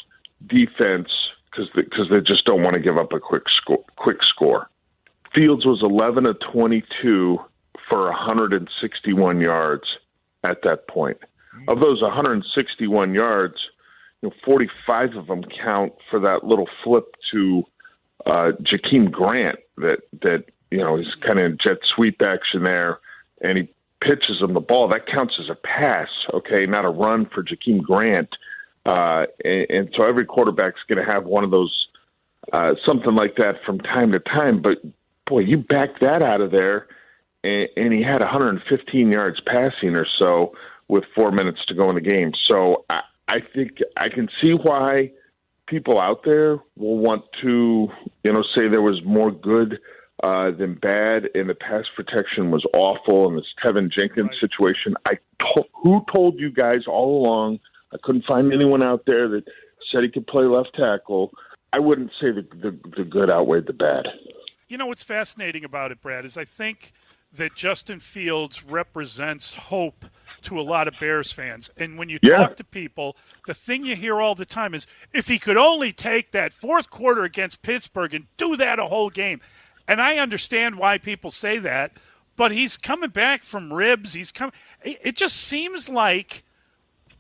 defense 0.47 1.09
because 1.51 1.69
because 1.75 2.09
they 2.11 2.21
just 2.21 2.45
don't 2.45 2.63
want 2.63 2.75
to 2.75 2.81
give 2.81 2.97
up 2.97 3.13
a 3.13 3.21
quick 3.21 3.45
score. 3.49 3.85
Quick 3.97 4.23
score. 4.23 4.69
Fields 5.35 5.65
was 5.67 5.81
11 5.83 6.29
of 6.29 6.37
22 6.53 7.39
for 7.89 8.05
161 8.05 9.41
yards 9.41 9.85
at 10.45 10.59
that 10.63 10.89
point. 10.89 11.19
Of 11.69 11.81
those 11.81 12.01
161 12.01 13.15
yards, 13.15 13.57
you 14.23 14.29
know, 14.29 14.35
45 14.45 15.17
of 15.17 15.27
them 15.27 15.43
count 15.67 15.93
for 16.11 16.21
that 16.21 16.45
little 16.45 16.69
flip 16.85 17.15
to 17.33 17.65
uh, 18.27 18.53
Jakeem 18.63 19.11
Grant 19.11 19.59
that 19.79 20.01
that 20.23 20.45
you 20.71 20.79
know 20.79 20.97
he's 20.97 21.15
kind 21.27 21.41
of 21.41 21.59
jet 21.59 21.79
sweep 21.95 22.21
action 22.23 22.65
there, 22.65 22.99
and 23.41 23.59
he 23.59 23.69
pitches 24.01 24.41
him 24.41 24.55
the 24.55 24.61
ball. 24.61 24.89
That 24.89 25.07
counts 25.07 25.35
as 25.41 25.49
a 25.51 25.55
pass, 25.55 26.09
okay, 26.33 26.67
not 26.67 26.85
a 26.85 26.91
run 26.91 27.27
for 27.35 27.43
Jakeem 27.43 27.83
Grant. 27.83 28.29
Uh, 28.87 29.27
and, 29.45 29.67
and 29.71 29.95
so 29.97 30.07
every 30.07 30.25
quarterback's 30.25 30.81
going 30.89 31.05
to 31.05 31.13
have 31.13 31.25
one 31.25 31.45
of 31.45 31.51
those 31.51 31.89
uh, 32.53 32.75
something 32.87 33.15
like 33.15 33.37
that 33.37 33.57
from 33.67 33.79
time 33.79 34.13
to 34.13 34.19
time. 34.21 34.63
But 34.63 34.79
boy, 35.27 35.41
you 35.41 35.59
back 35.59 36.01
that 36.01 36.23
out 36.23 36.41
of 36.41 36.51
there, 36.51 36.87
and, 37.45 37.69
and 37.77 37.93
he 37.93 38.03
had 38.03 38.21
115 38.21 39.13
yards 39.13 39.41
passing 39.47 39.97
or 39.97 40.07
so 40.19 40.53
with 40.89 41.05
four 41.15 41.31
minutes 41.31 41.59
to 41.67 41.75
go 41.75 41.89
in 41.91 41.95
the 41.95 42.01
game. 42.01 42.33
So 42.45 42.85
I, 42.89 43.01
I 43.29 43.37
think 43.55 43.79
I 43.97 44.09
can 44.09 44.29
see 44.43 44.53
why 44.53 45.13
people 45.67 46.01
out 46.01 46.25
there 46.25 46.59
will 46.77 46.99
want 46.99 47.25
to, 47.43 47.89
you 48.25 48.33
know, 48.33 48.43
say 48.57 48.69
there 48.69 48.81
was 48.81 49.03
more 49.05 49.31
good 49.31 49.79
uh, 50.23 50.51
than 50.51 50.75
bad, 50.75 51.29
and 51.35 51.49
the 51.49 51.55
pass 51.55 51.85
protection 51.95 52.51
was 52.51 52.65
awful. 52.75 53.29
In 53.29 53.37
this 53.37 53.47
Teven 53.65 53.91
Jenkins 53.91 54.31
situation, 54.41 54.95
I 55.07 55.15
to- 55.55 55.65
who 55.75 56.05
told 56.15 56.39
you 56.41 56.51
guys 56.51 56.87
all 56.87 57.25
along? 57.25 57.61
I 57.93 57.97
couldn't 58.03 58.27
find 58.27 58.53
anyone 58.53 58.83
out 58.83 59.05
there 59.07 59.29
that 59.29 59.45
said 59.91 60.03
he 60.03 60.09
could 60.11 60.27
play 60.27 60.45
left 60.45 60.75
tackle. 60.75 61.33
I 61.73 61.79
wouldn't 61.79 62.11
say 62.21 62.31
the 62.33 62.43
the, 62.53 62.79
the 62.97 63.05
good 63.05 63.31
outweighed 63.31 63.67
the 63.67 63.73
bad. 63.73 64.07
You 64.69 64.77
know 64.77 64.87
what's 64.87 65.03
fascinating 65.05 65.65
about 65.65 65.93
it, 65.93 66.03
Brad, 66.03 66.25
is 66.25 66.37
I 66.37 66.45
think 66.45 66.93
that 67.33 67.55
Justin 67.55 68.01
Fields 68.01 68.65
represents 68.65 69.55
hope 69.55 70.07
to 70.43 70.59
a 70.59 70.63
lot 70.63 70.89
of 70.89 70.95
Bears 71.01 71.31
fans. 71.33 71.69
And 71.77 71.99
when 71.99 72.09
you 72.09 72.19
Yeah. 72.23 72.39
talk 72.39 72.57
to 72.57 72.65
people, 72.65 73.17
the 73.47 73.55
thing 73.55 73.85
you 73.85 73.97
hear 73.97 74.21
all 74.21 74.35
the 74.35 74.47
time 74.47 74.75
is 74.75 74.87
if 75.13 75.29
he 75.29 75.39
could 75.39 75.57
only 75.57 75.93
take 75.93 76.33
that 76.33 76.53
fourth 76.53 76.91
quarter 76.91 77.23
against 77.25 77.61
Pittsburgh 77.63 78.15
and 78.15 78.27
do 78.37 78.57
that 78.57 78.79
a 78.79 78.87
whole 78.87 79.11
game. 79.11 79.41
And 79.89 80.01
I 80.03 80.19
understand 80.19 80.77
why 80.77 80.99
people 80.99 81.31
say 81.31 81.59
that, 81.59 81.93
but 82.37 82.53
he's 82.53 82.77
coming 82.77 83.11
back 83.11 83.43
from 83.43 83.73
ribs. 83.73 84.13
He's 84.13 84.31
come. 84.31 84.53
It 84.85 85.17
just 85.17 85.35
seems 85.35 85.89
like 85.89 86.45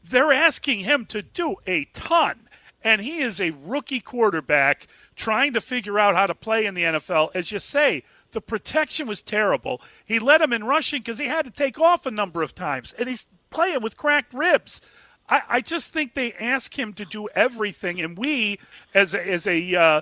they're 0.05 0.33
asking 0.33 0.81
him 0.81 1.07
to 1.07 1.23
do 1.23 1.57
a 1.67 1.87
ton. 1.87 2.49
And 2.85 3.01
he 3.01 3.23
is 3.23 3.41
a 3.41 3.51
rookie 3.51 4.01
quarterback 4.01 4.87
trying 5.17 5.55
to 5.55 5.61
figure 5.61 5.99
out 5.99 6.15
how 6.15 6.27
to 6.27 6.35
play 6.35 6.67
in 6.67 6.75
the 6.75 6.85
NFL. 6.85 7.35
As 7.35 7.51
you 7.51 7.59
say, 7.59 8.05
the 8.33 8.41
protection 8.41 9.09
was 9.09 9.23
terrible. 9.23 9.81
He 10.05 10.19
led 10.19 10.41
him 10.41 10.53
in 10.53 10.65
rushing 10.65 11.01
because 11.01 11.19
he 11.19 11.27
had 11.27 11.47
to 11.47 11.51
take 11.51 11.81
off 11.81 12.07
a 12.07 12.11
number 12.11 12.43
of 12.43 12.55
times, 12.55 12.95
and 12.99 13.09
he's 13.09 13.27
playing 13.51 13.83
with 13.83 13.97
cracked 13.97 14.35
ribs. 14.35 14.81
I, 15.29 15.43
I 15.49 15.61
just 15.61 15.91
think 15.91 16.15
they 16.15 16.33
ask 16.35 16.79
him 16.79 16.93
to 16.95 17.05
do 17.05 17.29
everything, 17.35 18.01
and 18.01 18.17
we, 18.17 18.59
as 18.95 19.15
a, 19.15 19.27
as 19.27 19.47
a 19.47 19.75
uh, 19.75 20.01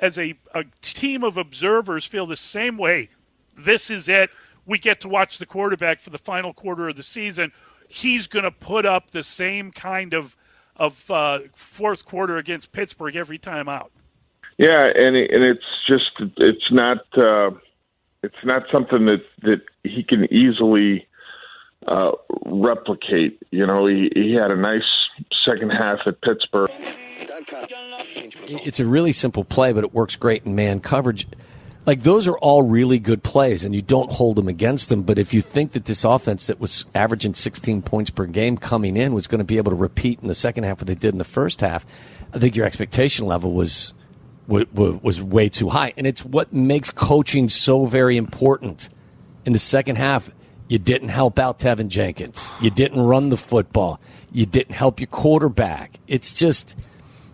as 0.00 0.18
a, 0.18 0.34
a 0.54 0.64
team 0.80 1.24
of 1.24 1.36
observers, 1.36 2.06
feel 2.06 2.26
the 2.26 2.36
same 2.36 2.78
way. 2.78 3.08
This 3.56 3.90
is 3.90 4.08
it. 4.08 4.30
We 4.64 4.78
get 4.78 5.00
to 5.00 5.08
watch 5.08 5.38
the 5.38 5.46
quarterback 5.46 6.00
for 6.00 6.10
the 6.10 6.18
final 6.18 6.52
quarter 6.52 6.88
of 6.88 6.96
the 6.96 7.02
season. 7.02 7.52
He's 7.88 8.26
going 8.26 8.44
to 8.44 8.50
put 8.50 8.86
up 8.86 9.10
the 9.10 9.22
same 9.22 9.70
kind 9.70 10.14
of 10.14 10.36
of 10.76 11.10
uh, 11.10 11.40
fourth 11.52 12.06
quarter 12.06 12.38
against 12.38 12.72
Pittsburgh 12.72 13.14
every 13.14 13.38
time 13.38 13.68
out. 13.68 13.92
Yeah, 14.56 14.86
and 14.86 15.16
and 15.16 15.44
it's 15.44 15.64
just 15.86 16.12
it's 16.38 16.70
not 16.70 16.98
uh, 17.16 17.50
it's 18.22 18.44
not 18.44 18.64
something 18.72 19.06
that 19.06 19.22
that 19.42 19.62
he 19.84 20.02
can 20.02 20.32
easily 20.32 21.06
uh, 21.86 22.12
replicate. 22.46 23.42
You 23.50 23.66
know, 23.66 23.86
he 23.86 24.10
he 24.14 24.32
had 24.32 24.52
a 24.52 24.56
nice 24.56 24.82
second 25.44 25.70
half 25.70 26.00
at 26.06 26.20
Pittsburgh. 26.20 26.70
it's 28.48 28.80
a 28.80 28.86
really 28.86 29.12
simple 29.12 29.44
play, 29.44 29.72
but 29.72 29.84
it 29.84 29.92
works 29.92 30.16
great 30.16 30.44
in 30.44 30.54
man 30.54 30.80
coverage. 30.80 31.26
Like 31.84 32.02
those 32.02 32.28
are 32.28 32.38
all 32.38 32.62
really 32.62 32.98
good 32.98 33.22
plays, 33.24 33.64
and 33.64 33.74
you 33.74 33.82
don't 33.82 34.10
hold 34.10 34.36
them 34.36 34.46
against 34.46 34.88
them. 34.88 35.02
But 35.02 35.18
if 35.18 35.34
you 35.34 35.40
think 35.40 35.72
that 35.72 35.86
this 35.86 36.04
offense 36.04 36.46
that 36.46 36.60
was 36.60 36.84
averaging 36.94 37.34
16 37.34 37.82
points 37.82 38.10
per 38.10 38.26
game 38.26 38.56
coming 38.56 38.96
in 38.96 39.14
was 39.14 39.26
going 39.26 39.40
to 39.40 39.44
be 39.44 39.56
able 39.56 39.72
to 39.72 39.76
repeat 39.76 40.20
in 40.20 40.28
the 40.28 40.34
second 40.34 40.64
half 40.64 40.80
what 40.80 40.86
they 40.86 40.94
did 40.94 41.12
in 41.12 41.18
the 41.18 41.24
first 41.24 41.60
half, 41.60 41.84
I 42.32 42.38
think 42.38 42.54
your 42.54 42.66
expectation 42.66 43.26
level 43.26 43.52
was 43.52 43.94
was, 44.46 44.66
was 45.02 45.22
way 45.22 45.48
too 45.48 45.70
high. 45.70 45.92
And 45.96 46.06
it's 46.06 46.24
what 46.24 46.52
makes 46.52 46.90
coaching 46.90 47.48
so 47.48 47.84
very 47.84 48.16
important. 48.16 48.88
In 49.44 49.52
the 49.52 49.58
second 49.58 49.96
half, 49.96 50.30
you 50.72 50.78
didn't 50.78 51.10
help 51.10 51.38
out 51.38 51.58
Teven 51.58 51.88
Jenkins. 51.88 52.50
You 52.62 52.70
didn't 52.70 53.02
run 53.02 53.28
the 53.28 53.36
football. 53.36 54.00
You 54.32 54.46
didn't 54.46 54.74
help 54.74 55.00
your 55.00 55.06
quarterback. 55.08 56.00
It's 56.06 56.32
just, 56.32 56.74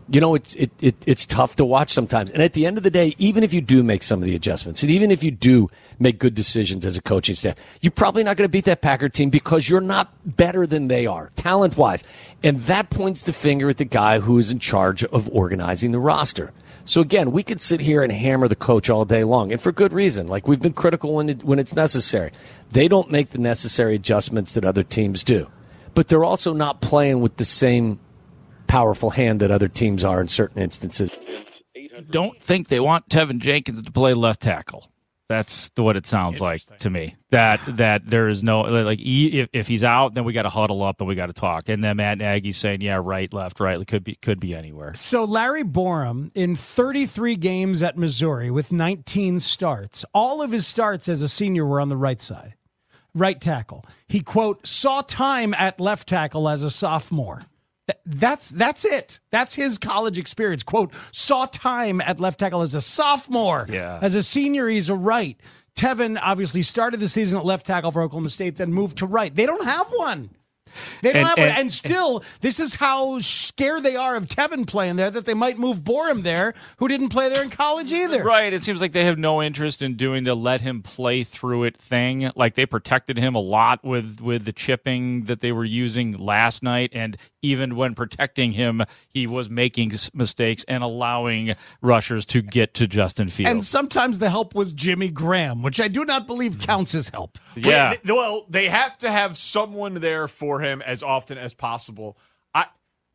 you 0.08 0.20
know, 0.20 0.34
it's 0.34 0.56
it, 0.56 0.72
it 0.80 0.96
it's 1.06 1.24
tough 1.24 1.54
to 1.54 1.64
watch 1.64 1.92
sometimes. 1.92 2.32
And 2.32 2.42
at 2.42 2.54
the 2.54 2.66
end 2.66 2.78
of 2.78 2.82
the 2.82 2.90
day, 2.90 3.14
even 3.16 3.44
if 3.44 3.54
you 3.54 3.60
do 3.60 3.84
make 3.84 4.02
some 4.02 4.18
of 4.18 4.24
the 4.24 4.34
adjustments, 4.34 4.82
and 4.82 4.90
even 4.90 5.12
if 5.12 5.22
you 5.22 5.30
do 5.30 5.70
make 6.00 6.18
good 6.18 6.34
decisions 6.34 6.84
as 6.84 6.96
a 6.96 7.00
coaching 7.00 7.36
staff, 7.36 7.54
you're 7.80 7.92
probably 7.92 8.24
not 8.24 8.36
going 8.36 8.44
to 8.44 8.50
beat 8.50 8.64
that 8.64 8.82
Packer 8.82 9.08
team 9.08 9.30
because 9.30 9.68
you're 9.68 9.80
not 9.80 10.12
better 10.24 10.66
than 10.66 10.88
they 10.88 11.06
are, 11.06 11.30
talent 11.36 11.76
wise. 11.76 12.02
And 12.42 12.58
that 12.62 12.90
points 12.90 13.22
the 13.22 13.32
finger 13.32 13.68
at 13.68 13.76
the 13.76 13.84
guy 13.84 14.18
who 14.18 14.36
is 14.38 14.50
in 14.50 14.58
charge 14.58 15.04
of 15.04 15.28
organizing 15.28 15.92
the 15.92 16.00
roster. 16.00 16.52
So 16.88 17.02
again, 17.02 17.32
we 17.32 17.42
could 17.42 17.60
sit 17.60 17.80
here 17.82 18.02
and 18.02 18.10
hammer 18.10 18.48
the 18.48 18.56
coach 18.56 18.88
all 18.88 19.04
day 19.04 19.22
long, 19.22 19.52
and 19.52 19.60
for 19.60 19.72
good 19.72 19.92
reason. 19.92 20.26
Like 20.26 20.48
we've 20.48 20.62
been 20.62 20.72
critical 20.72 21.12
when 21.16 21.28
it, 21.28 21.44
when 21.44 21.58
it's 21.58 21.76
necessary. 21.76 22.32
They 22.72 22.88
don't 22.88 23.10
make 23.10 23.28
the 23.28 23.38
necessary 23.38 23.94
adjustments 23.94 24.54
that 24.54 24.64
other 24.64 24.82
teams 24.82 25.22
do, 25.22 25.50
but 25.94 26.08
they're 26.08 26.24
also 26.24 26.54
not 26.54 26.80
playing 26.80 27.20
with 27.20 27.36
the 27.36 27.44
same 27.44 28.00
powerful 28.68 29.10
hand 29.10 29.40
that 29.40 29.50
other 29.50 29.68
teams 29.68 30.02
are 30.02 30.18
in 30.18 30.28
certain 30.28 30.62
instances. 30.62 31.10
Don't 32.08 32.42
think 32.42 32.68
they 32.68 32.80
want 32.80 33.10
Teven 33.10 33.38
Jenkins 33.38 33.82
to 33.82 33.92
play 33.92 34.14
left 34.14 34.40
tackle. 34.40 34.90
That's 35.28 35.70
what 35.76 35.96
it 35.96 36.06
sounds 36.06 36.40
like 36.40 36.62
to 36.78 36.88
me. 36.88 37.14
That 37.30 37.60
that 37.76 38.06
there 38.06 38.28
is 38.28 38.42
no 38.42 38.62
like 38.62 38.98
if, 39.02 39.50
if 39.52 39.68
he's 39.68 39.84
out, 39.84 40.14
then 40.14 40.24
we 40.24 40.32
got 40.32 40.42
to 40.42 40.48
huddle 40.48 40.82
up 40.82 41.02
and 41.02 41.08
we 41.08 41.14
got 41.14 41.26
to 41.26 41.34
talk. 41.34 41.68
And 41.68 41.84
then 41.84 41.98
Matt 41.98 42.16
Nagy's 42.16 42.56
saying, 42.56 42.80
yeah, 42.80 42.98
right, 43.02 43.30
left, 43.32 43.60
right. 43.60 43.78
It 43.78 43.86
could 43.86 44.04
be 44.04 44.14
could 44.14 44.40
be 44.40 44.54
anywhere. 44.54 44.94
So 44.94 45.24
Larry 45.24 45.64
Borom 45.64 46.30
in 46.34 46.56
33 46.56 47.36
games 47.36 47.82
at 47.82 47.98
Missouri 47.98 48.50
with 48.50 48.72
19 48.72 49.40
starts, 49.40 50.02
all 50.14 50.40
of 50.40 50.50
his 50.50 50.66
starts 50.66 51.08
as 51.10 51.22
a 51.22 51.28
senior 51.28 51.66
were 51.66 51.80
on 51.80 51.90
the 51.90 51.96
right 51.96 52.22
side, 52.22 52.54
right 53.14 53.38
tackle. 53.38 53.84
He 54.06 54.20
quote 54.20 54.66
saw 54.66 55.02
time 55.02 55.52
at 55.52 55.78
left 55.78 56.08
tackle 56.08 56.48
as 56.48 56.64
a 56.64 56.70
sophomore. 56.70 57.42
That's 58.06 58.50
that's 58.50 58.84
it. 58.84 59.20
That's 59.30 59.54
his 59.54 59.78
college 59.78 60.18
experience. 60.18 60.62
Quote, 60.62 60.92
saw 61.12 61.46
time 61.46 62.00
at 62.00 62.20
left 62.20 62.38
tackle 62.40 62.62
as 62.62 62.74
a 62.74 62.80
sophomore. 62.80 63.66
Yeah. 63.70 63.98
As 64.02 64.14
a 64.14 64.22
senior, 64.22 64.68
he's 64.68 64.88
a 64.90 64.94
right. 64.94 65.38
Teven 65.76 66.18
obviously 66.20 66.62
started 66.62 67.00
the 67.00 67.08
season 67.08 67.38
at 67.38 67.44
left 67.44 67.64
tackle 67.66 67.90
for 67.92 68.02
Oklahoma 68.02 68.30
State, 68.30 68.56
then 68.56 68.72
moved 68.72 68.98
to 68.98 69.06
right. 69.06 69.32
They 69.34 69.46
don't 69.46 69.64
have 69.64 69.86
one. 69.90 70.30
They 71.02 71.12
don't 71.14 71.20
And- 71.20 71.26
have 71.28 71.38
one. 71.38 71.48
and- 71.48 71.58
And 71.58 71.72
still, 71.72 72.22
this 72.40 72.60
is 72.60 72.74
how 72.74 73.20
scared 73.20 73.82
they 73.84 73.96
are 73.96 74.16
of 74.16 74.26
Teven 74.26 74.66
playing 74.66 74.96
there 74.96 75.10
that 75.10 75.24
they 75.24 75.32
might 75.34 75.58
move 75.58 75.80
Borom 75.80 76.22
there, 76.22 76.52
who 76.76 76.88
didn't 76.88 77.08
play 77.08 77.30
there 77.30 77.42
in 77.42 77.48
college 77.48 77.90
either. 77.92 78.22
Right. 78.22 78.52
It 78.52 78.62
seems 78.62 78.80
like 78.80 78.92
they 78.92 79.04
have 79.06 79.18
no 79.18 79.40
interest 79.42 79.80
in 79.80 79.94
doing 79.94 80.24
the 80.24 80.34
let 80.34 80.60
him 80.60 80.82
play 80.82 81.22
through 81.24 81.64
it 81.64 81.76
thing. 81.78 82.30
Like 82.36 82.54
they 82.54 82.66
protected 82.66 83.16
him 83.16 83.34
a 83.34 83.40
lot 83.40 83.82
with 83.82 84.20
with 84.20 84.44
the 84.44 84.52
chipping 84.52 85.22
that 85.22 85.40
they 85.40 85.52
were 85.52 85.64
using 85.64 86.12
last 86.18 86.62
night, 86.62 86.90
and 86.92 87.16
even 87.42 87.76
when 87.76 87.94
protecting 87.94 88.52
him, 88.52 88.82
he 89.08 89.26
was 89.26 89.48
making 89.48 89.92
mistakes 90.14 90.64
and 90.68 90.82
allowing 90.82 91.54
rushers 91.80 92.26
to 92.26 92.42
get 92.42 92.74
to 92.74 92.86
Justin 92.86 93.28
Fields. 93.28 93.50
And 93.50 93.64
sometimes 93.64 94.18
the 94.18 94.30
help 94.30 94.54
was 94.54 94.72
Jimmy 94.72 95.10
Graham, 95.10 95.62
which 95.62 95.80
I 95.80 95.88
do 95.88 96.04
not 96.04 96.26
believe 96.26 96.52
mm-hmm. 96.52 96.62
counts 96.62 96.94
as 96.94 97.08
help. 97.08 97.38
Yeah. 97.56 97.90
Wait, 97.90 98.00
well, 98.04 98.46
they 98.48 98.68
have 98.68 98.96
to 98.98 99.10
have 99.10 99.36
someone 99.36 99.94
there 99.94 100.28
for 100.28 100.60
him 100.60 100.82
as 100.82 101.02
often 101.02 101.38
as 101.38 101.54
possible. 101.54 102.18
I 102.54 102.66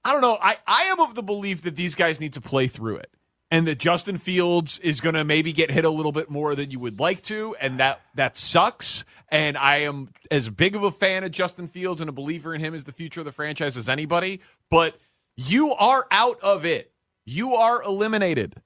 I 0.06 0.12
don't 0.12 0.22
know. 0.22 0.38
I, 0.42 0.58
I 0.68 0.84
am 0.84 1.00
of 1.00 1.16
the 1.16 1.24
belief 1.24 1.62
that 1.64 1.76
these 1.76 1.96
guys 1.96 2.20
need 2.20 2.34
to 2.34 2.42
play 2.42 2.68
through 2.68 2.98
it. 2.98 3.10
And 3.52 3.68
that 3.68 3.78
Justin 3.78 4.18
Fields 4.18 4.80
is 4.80 5.00
going 5.00 5.14
to 5.14 5.24
maybe 5.24 5.54
get 5.54 5.70
hit 5.70 5.86
a 5.86 5.90
little 5.92 6.12
bit 6.12 6.28
more 6.28 6.56
than 6.56 6.72
you 6.72 6.80
would 6.80 7.00
like 7.00 7.22
to, 7.26 7.56
and 7.62 7.80
that 7.80 8.02
that 8.16 8.36
sucks. 8.36 9.06
And 9.34 9.58
I 9.58 9.78
am 9.78 10.10
as 10.30 10.48
big 10.48 10.76
of 10.76 10.84
a 10.84 10.92
fan 10.92 11.24
of 11.24 11.32
Justin 11.32 11.66
Fields 11.66 12.02
and 12.02 12.10
a 12.10 12.14
believer 12.14 12.54
in 12.54 12.62
him 12.62 12.76
as 12.76 12.84
the 12.84 12.92
future 12.92 13.22
of 13.22 13.26
the 13.26 13.32
franchise 13.32 13.76
as 13.76 13.90
anybody. 13.90 14.42
But 14.70 14.96
you 15.36 15.74
are 15.74 16.06
out 16.12 16.40
of 16.44 16.66
it. 16.66 16.92
You 17.26 17.56
are 17.56 17.82
eliminated. 17.82 18.62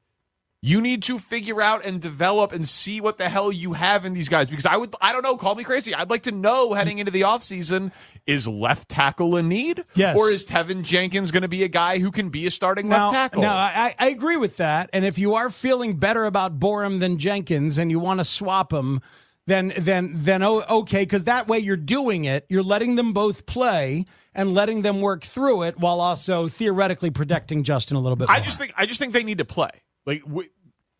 You 0.61 0.81
need 0.81 1.03
to 1.03 1.19
figure 1.19 1.61
out 1.61 1.85
and 1.85 2.01
develop 2.01 2.51
and 2.51 2.67
see 2.67 2.99
what 2.99 3.17
the 3.17 3.29
hell 3.29 3.49
you 3.51 3.73
have 3.73 4.05
in 4.05 4.13
these 4.13 4.27
guys 4.27 4.49
because 4.49 4.65
I 4.65 4.75
would 4.75 4.93
I 4.99 5.13
don't 5.13 5.21
know, 5.21 5.37
call 5.37 5.55
me 5.55 5.63
crazy. 5.63 5.95
I'd 5.95 6.09
like 6.09 6.23
to 6.23 6.31
know 6.33 6.73
heading 6.73 6.97
into 6.97 7.11
the 7.11 7.21
offseason 7.21 7.91
is 8.25 8.45
left 8.45 8.89
tackle 8.89 9.37
a 9.37 9.43
need? 9.43 9.85
Yes. 9.95 10.17
Or 10.17 10.29
is 10.29 10.45
Teven 10.45 10.83
Jenkins 10.83 11.31
going 11.31 11.43
to 11.43 11.47
be 11.47 11.63
a 11.63 11.69
guy 11.69 11.99
who 11.99 12.11
can 12.11 12.29
be 12.29 12.45
a 12.47 12.51
starting 12.51 12.89
Now, 12.89 13.03
left 13.03 13.15
tackle? 13.15 13.43
now 13.43 13.55
I, 13.55 13.95
I 13.97 14.07
agree 14.07 14.35
with 14.35 14.57
that. 14.57 14.89
And 14.91 15.05
if 15.05 15.17
you 15.17 15.35
are 15.35 15.49
feeling 15.49 15.95
better 15.95 16.25
about 16.25 16.59
Borom 16.59 16.99
than 16.99 17.19
Jenkins 17.19 17.77
and 17.77 17.89
you 17.89 17.99
want 17.99 18.19
to 18.19 18.25
swap 18.25 18.71
them, 18.71 18.99
then 19.47 19.73
then 19.77 20.11
then 20.13 20.43
oh, 20.43 20.63
okay, 20.81 21.01
because 21.01 21.23
that 21.23 21.47
way 21.47 21.57
you're 21.59 21.75
doing 21.75 22.25
it. 22.25 22.45
You're 22.49 22.61
letting 22.63 22.95
them 22.95 23.13
both 23.13 23.45
play 23.47 24.05
and 24.35 24.53
letting 24.53 24.83
them 24.83 25.01
work 25.01 25.23
through 25.23 25.63
it 25.63 25.79
while 25.79 25.99
also 25.99 26.47
theoretically 26.47 27.09
protecting 27.09 27.63
Justin 27.63 27.97
a 27.97 27.99
little 27.99 28.15
bit. 28.17 28.29
I 28.29 28.39
just 28.41 28.59
think 28.59 28.73
I 28.77 28.85
just 28.85 28.99
think 28.99 29.13
they 29.13 29.23
need 29.23 29.39
to 29.39 29.45
play. 29.45 29.71
Like 30.05 30.21
w- 30.23 30.49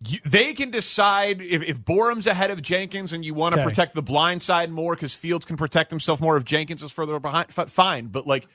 you, 0.08 0.20
they 0.26 0.54
can 0.54 0.70
decide 0.72 1.42
if, 1.42 1.62
if 1.64 1.80
Borom's 1.82 2.28
ahead 2.28 2.52
of 2.52 2.62
Jenkins 2.62 3.14
and 3.14 3.26
you 3.26 3.34
want 3.34 3.54
to 3.56 3.60
Okay. 3.62 3.68
protect 3.70 3.94
the 3.96 4.02
blind 4.02 4.42
side 4.42 4.70
more 4.72 4.96
because 4.96 5.14
Fields 5.16 5.46
can 5.46 5.58
protect 5.58 5.92
himself 5.92 6.22
more 6.22 6.38
if 6.38 6.44
Jenkins 6.46 6.84
is 6.84 6.92
further 6.92 7.20
behind. 7.20 7.48
f- 7.56 7.70
Fine, 7.70 8.08
but 8.08 8.26
like 8.28 8.48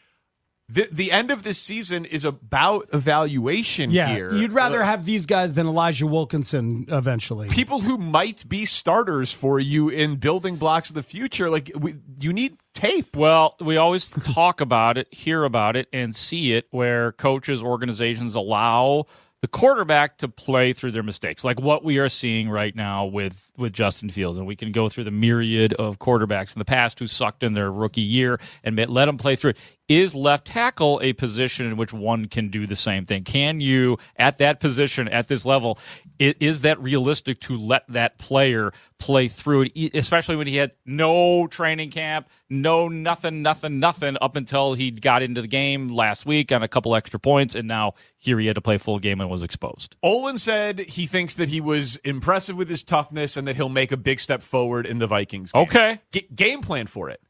the 0.73 0.89
the 0.91 1.13
end 1.13 1.31
of 1.31 1.43
this 1.43 1.59
season 1.61 2.05
is 2.05 2.25
about 2.25 2.89
evaluation 2.93 3.91
yeah, 3.91 4.09
here. 4.15 4.33
you'd 4.33 4.53
rather 4.53 4.79
Like, 4.79 4.87
have 4.89 5.05
these 5.05 5.27
guys 5.27 5.55
than 5.55 5.67
Elijah 5.67 6.07
Wilkinson 6.07 6.87
eventually. 6.89 7.49
people 7.49 7.81
who 7.81 7.99
might 7.99 8.49
be 8.49 8.65
starters 8.65 9.33
for 9.33 9.61
you 9.61 9.89
in 9.89 10.17
building 10.17 10.57
blocks 10.57 10.89
of 10.89 10.95
the 10.95 11.03
future. 11.03 11.51
Like 11.51 11.71
we, 11.79 11.95
you 12.19 12.33
need 12.33 12.57
tape. 12.75 13.17
Well, 13.17 13.57
we 13.61 13.77
always 13.77 14.09
talk 14.09 14.61
about 14.61 14.97
it, 14.97 15.13
hear 15.13 15.45
about 15.45 15.77
it, 15.77 15.89
and 15.93 16.15
see 16.17 16.53
it 16.55 16.67
where 16.71 17.13
coaches, 17.13 17.63
organizations 17.63 18.35
allow 18.35 19.07
the 19.43 19.49
quarterback 19.49 20.19
to 20.19 20.29
play 20.29 20.73
through 20.73 20.93
their 20.93 21.03
mistakes, 21.03 21.43
like 21.43 21.61
what 21.61 21.83
we 21.83 21.99
are 21.99 22.09
seeing 22.09 22.49
right 22.49 22.77
now 22.77 23.05
with 23.07 23.51
with 23.59 23.73
Justin 23.73 24.09
Fields, 24.09 24.39
and 24.39 24.47
we 24.47 24.55
can 24.55 24.71
go 24.71 24.89
through 24.89 25.03
the 25.03 25.11
myriad 25.11 25.73
of 25.75 25.99
quarterbacks 25.99 26.55
in 26.55 26.61
the 26.61 26.65
past 26.65 27.01
who 27.01 27.07
sucked 27.07 27.43
in 27.43 27.53
their 27.55 27.71
rookie 27.71 28.01
year 28.03 28.39
and 28.63 28.77
let 28.89 29.07
them 29.07 29.19
play 29.19 29.35
through 29.35 29.51
it. 29.51 29.59
Is 29.89 30.15
left 30.15 30.47
tackle 30.47 31.01
a 31.03 31.13
position 31.13 31.67
in 31.67 31.77
which 31.77 31.93
one 31.93 32.27
can 32.27 32.49
do 32.49 32.67
the 32.67 32.77
same 32.77 33.05
thing? 33.05 33.25
Can 33.25 33.61
you, 33.61 33.99
at 34.17 34.39
that 34.39 34.61
position, 34.61 35.09
at 35.09 35.29
this 35.29 35.45
level, 35.45 35.79
is 36.19 36.63
that 36.63 36.81
realistic 36.81 37.41
to 37.41 37.57
let 37.57 37.87
that 37.89 38.17
player 38.17 38.73
play 38.99 39.27
through 39.27 39.67
it, 39.75 39.95
especially 39.95 40.37
when 40.37 40.47
he 40.47 40.57
had 40.57 40.73
no 40.87 41.47
training 41.49 41.91
camp, 41.91 42.29
no 42.49 42.89
nothing, 42.89 43.43
nothing, 43.43 43.81
nothing 43.81 44.17
up 44.21 44.37
until 44.37 44.75
he 44.75 44.93
got 44.93 45.23
into 45.23 45.43
the 45.43 45.49
game 45.49 45.89
last 45.89 46.25
week 46.25 46.53
on 46.53 46.63
a 46.63 46.69
couple 46.69 46.95
extra 46.95 47.19
points, 47.19 47.55
and 47.55 47.67
now 47.67 47.93
here 48.17 48.39
he 48.39 48.47
had 48.47 48.55
to 48.55 48.63
play 48.63 48.79
full 48.79 49.01
game 49.01 49.21
and 49.21 49.29
was 49.29 49.43
exposed. 49.43 49.97
Olin 50.03 50.39
said 50.39 50.79
he 50.79 51.07
thinks 51.07 51.35
that 51.35 51.49
he 51.49 51.61
was 51.61 51.97
impressive 51.97 52.57
with 52.57 52.69
his 52.69 52.85
toughness 52.85 53.37
and 53.37 53.49
that 53.49 53.57
he'll 53.57 53.69
make 53.69 53.91
a 53.91 53.97
big 53.97 54.21
step 54.21 54.43
forward 54.43 54.87
in 54.87 54.99
the 54.99 55.09
Vikings. 55.09 55.53
Game. 55.53 55.63
Okay. 55.63 56.01
G- 56.13 56.29
game 56.35 56.61
plan 56.61 56.87
for 56.87 57.11
it. 57.11 57.21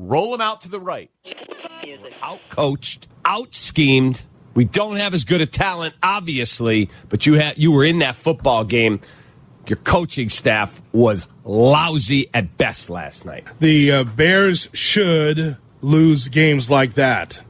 Roll 0.00 0.32
him 0.32 0.40
out 0.40 0.60
to 0.60 0.70
the 0.70 0.78
right. 0.78 1.10
out 2.22 2.40
coached, 2.50 3.08
out 3.24 3.52
schemed. 3.52 4.22
We 4.54 4.64
don't 4.64 4.96
have 4.96 5.12
as 5.12 5.24
good 5.24 5.40
a 5.40 5.46
talent, 5.46 5.94
obviously, 6.02 6.88
but 7.08 7.26
you 7.26 7.34
had 7.34 7.58
you 7.58 7.72
were 7.72 7.84
in 7.84 7.98
that 7.98 8.14
football 8.14 8.62
game. 8.62 9.00
Your 9.66 9.78
coaching 9.78 10.28
staff 10.28 10.80
was 10.92 11.26
lousy 11.44 12.30
at 12.32 12.56
best 12.56 12.88
last 12.88 13.26
night. 13.26 13.46
the 13.58 13.90
uh, 13.90 14.04
Bears 14.04 14.68
should 14.72 15.58
lose 15.82 16.28
games 16.28 16.70
like 16.70 16.94
that 16.94 17.42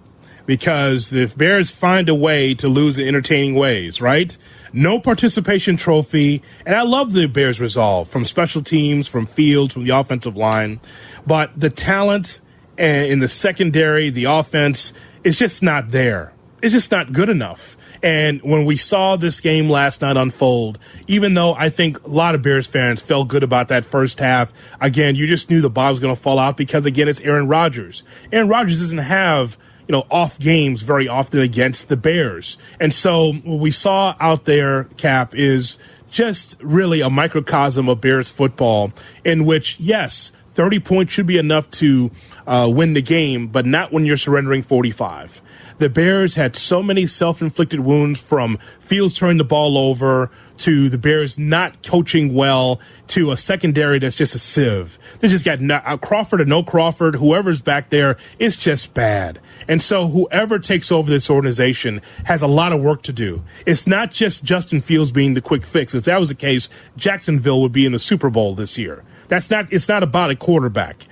because 0.49 1.11
the 1.11 1.27
Bears 1.27 1.71
find 1.71 2.09
a 2.09 2.15
way 2.15 2.55
to 2.55 2.69
lose 2.69 2.99
in 2.99 3.07
entertaining 3.07 3.55
ways, 3.55 4.01
right? 4.01 4.35
No 4.73 4.99
participation 4.99 5.77
trophy. 5.77 6.43
And 6.65 6.75
I 6.75 6.83
love 6.83 7.13
the 7.13 7.27
Bears' 7.27 7.61
resolve 7.61 8.09
from 8.09 8.25
special 8.25 8.63
teams, 8.63 9.07
from 9.07 9.27
fields, 9.27 9.75
from 9.75 9.85
the 9.85 9.91
offensive 9.91 10.39
line. 10.39 10.81
But 11.27 11.61
the 11.61 11.69
talent 11.69 12.41
uh, 12.81 12.83
in 12.83 13.19
the 13.19 13.29
secondary, 13.29 14.09
the 14.09 14.25
offense, 14.25 14.95
is 15.23 15.39
just 15.39 15.63
not 15.63 15.91
there. 15.91 16.33
It's 16.63 16.73
just 16.73 16.91
not 16.91 17.13
good 17.13 17.29
enough. 17.29 17.77
And 18.03 18.41
when 18.41 18.65
we 18.65 18.79
saw 18.79 19.17
this 19.17 19.43
game 19.43 19.69
last 19.69 20.01
night 20.01 20.17
unfold, 20.17 20.79
even 21.09 21.35
though 21.35 21.53
I 21.53 21.69
think 21.69 22.03
a 22.05 22.09
lot 22.09 22.35
of 22.35 22.41
Bears 22.41 22.67
fans 22.67 23.03
felt 23.03 23.29
good 23.29 23.43
about 23.43 23.69
that 23.69 23.85
first 23.85 24.19
half, 24.19 24.51
again, 24.81 25.15
you 25.15 25.27
just 25.27 25.51
knew 25.51 25.61
the 25.61 25.69
bottom 25.69 25.91
was 25.91 26.01
going 26.01 26.15
to 26.15 26.21
fall 26.21 26.39
out 26.39 26.57
because, 26.57 26.87
again, 26.87 27.07
it's 27.07 27.21
Aaron 27.21 27.49
Rodgers. 27.49 28.03
Aaron 28.33 28.49
Rodgers 28.49 28.81
doesn't 28.81 28.97
have, 28.97 29.59
you 29.89 29.93
know, 29.93 30.07
off 30.11 30.39
games 30.39 30.83
very 30.83 31.09
often 31.09 31.41
against 31.41 31.89
the 31.89 31.97
Bears. 31.97 32.59
And 32.79 32.93
so 32.93 33.33
what 33.33 33.59
we 33.59 33.71
saw 33.71 34.15
out 34.21 34.45
there, 34.45 34.85
Cap, 34.99 35.35
is 35.35 35.79
just 36.11 36.57
really 36.63 37.01
a 37.01 37.11
microcosm 37.11 37.89
of 37.89 38.01
Bears 38.01 38.31
football 38.31 38.93
in 39.25 39.45
which, 39.45 39.81
yes, 39.81 40.31
30 40.53 40.81
points 40.81 41.13
should 41.13 41.27
be 41.27 41.39
enough 41.39 41.71
to 41.71 42.11
uh, 42.49 42.69
win 42.69 42.95
the 42.95 43.03
game, 43.03 43.47
but 43.47 43.67
not 43.67 43.93
when 43.93 44.07
you're 44.07 44.17
surrendering 44.17 44.63
45. 44.63 45.43
The 45.79 45.89
Bears 45.89 46.35
had 46.35 46.57
so 46.57 46.83
many 46.83 47.07
self 47.07 47.41
inflicted 47.41 47.81
wounds 47.81 48.19
from 48.21 48.57
Fields 48.81 49.15
turning 49.15 49.37
the 49.37 49.45
ball 49.45 49.79
over 49.79 50.31
to 50.59 50.89
the 50.89 50.99
Bears 50.99 51.39
not 51.39 51.85
coaching 51.85 52.35
well 52.35 52.81
to 53.09 53.31
a 53.31 53.37
secondary 53.37 54.01
that's 54.01 54.17
just 54.17 54.35
a 54.35 54.39
sieve. 54.39 54.99
They 55.21 55.29
just 55.29 55.45
got 55.45 55.61
no, 55.61 55.77
uh, 55.77 55.97
Crawford 55.97 56.41
or 56.41 56.47
no 56.47 56.65
Crawford, 56.65 57.15
whoever's 57.15 57.63
back 57.63 57.91
there, 57.91 58.17
it's 58.41 58.57
just 58.57 58.93
bad. 58.93 59.39
And 59.69 59.81
so 59.81 60.09
whoever 60.09 60.59
takes 60.59 60.91
over 60.91 61.09
this 61.09 61.31
organization 61.31 62.01
has 62.25 62.43
a 62.43 62.49
lot 62.49 62.73
of 62.73 62.81
work 62.81 63.03
to 63.03 63.13
do. 63.13 63.45
It's 63.65 63.87
not 63.87 64.11
just 64.11 64.43
Justin 64.43 64.81
Fields 64.81 65.13
being 65.13 65.35
the 65.35 65.41
quick 65.41 65.65
fix. 65.65 65.95
If 65.95 66.05
that 66.05 66.19
was 66.19 66.31
the 66.31 66.35
case, 66.35 66.69
Jacksonville 66.97 67.61
would 67.63 67.73
be 67.73 67.87
in 67.87 67.93
the 67.93 67.99
Super 68.01 68.31
Bowl 68.31 68.55
this 68.57 68.79
year. 68.79 69.05
That's 69.29 69.51
not, 69.51 69.73
it's 69.73 69.89
not 69.89 70.03
about 70.03 70.31
a 70.31 70.37
quarterback. 70.37 71.07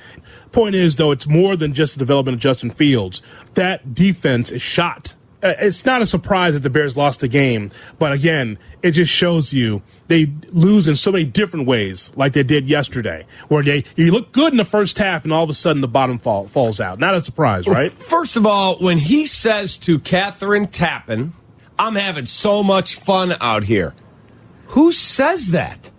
Point 0.57 0.75
is, 0.75 0.97
though, 0.97 1.11
it's 1.11 1.27
more 1.27 1.55
than 1.55 1.75
just 1.75 1.93
the 1.93 1.99
development 1.99 2.37
of 2.37 2.41
Justin 2.41 2.71
Fields. 2.71 3.21
That 3.55 3.95
defense 3.95 4.51
is 4.51 4.63
shot. 4.63 5.15
Uh, 5.43 5.53
It's 5.59 5.85
not 5.85 6.01
a 6.01 6.07
surprise 6.07 6.55
that 6.55 6.61
the 6.61 6.71
Bears 6.71 6.97
lost 6.97 7.21
the 7.21 7.29
game, 7.29 7.71
but 7.99 8.11
again, 8.15 8.59
it 8.83 8.93
just 8.93 9.13
shows 9.13 9.53
you 9.53 9.83
they 10.09 10.33
lose 10.49 10.89
in 10.89 10.97
so 10.97 11.13
many 11.13 11.27
different 11.27 11.67
ways, 11.67 12.11
like 12.17 12.33
they 12.33 12.43
did 12.43 12.67
yesterday, 12.71 13.27
where 13.49 13.63
they 13.63 13.85
you 13.97 14.11
look 14.11 14.33
good 14.33 14.55
in 14.55 14.57
the 14.57 14.65
first 14.65 14.97
half, 14.97 15.25
and 15.25 15.33
all 15.35 15.45
of 15.45 15.51
a 15.51 15.53
sudden 15.53 15.83
the 15.83 15.89
bottom 15.89 16.17
fall, 16.19 16.47
falls 16.47 16.81
out. 16.81 16.99
Not 16.99 17.15
a 17.15 17.21
surprise, 17.23 17.69
right? 17.69 17.93
First 17.93 18.37
of 18.37 18.47
all, 18.47 18.77
when 18.77 18.97
he 18.97 19.27
says 19.27 19.77
to 19.79 19.99
Kathryn 19.99 20.71
Tappen, 20.71 21.33
I'm 21.79 21.97
having 21.97 22.25
so 22.25 22.63
much 22.63 22.95
fun 22.95 23.35
out 23.43 23.65
here, 23.65 23.93
who 24.69 24.91
says 24.91 25.51
that? 25.51 25.91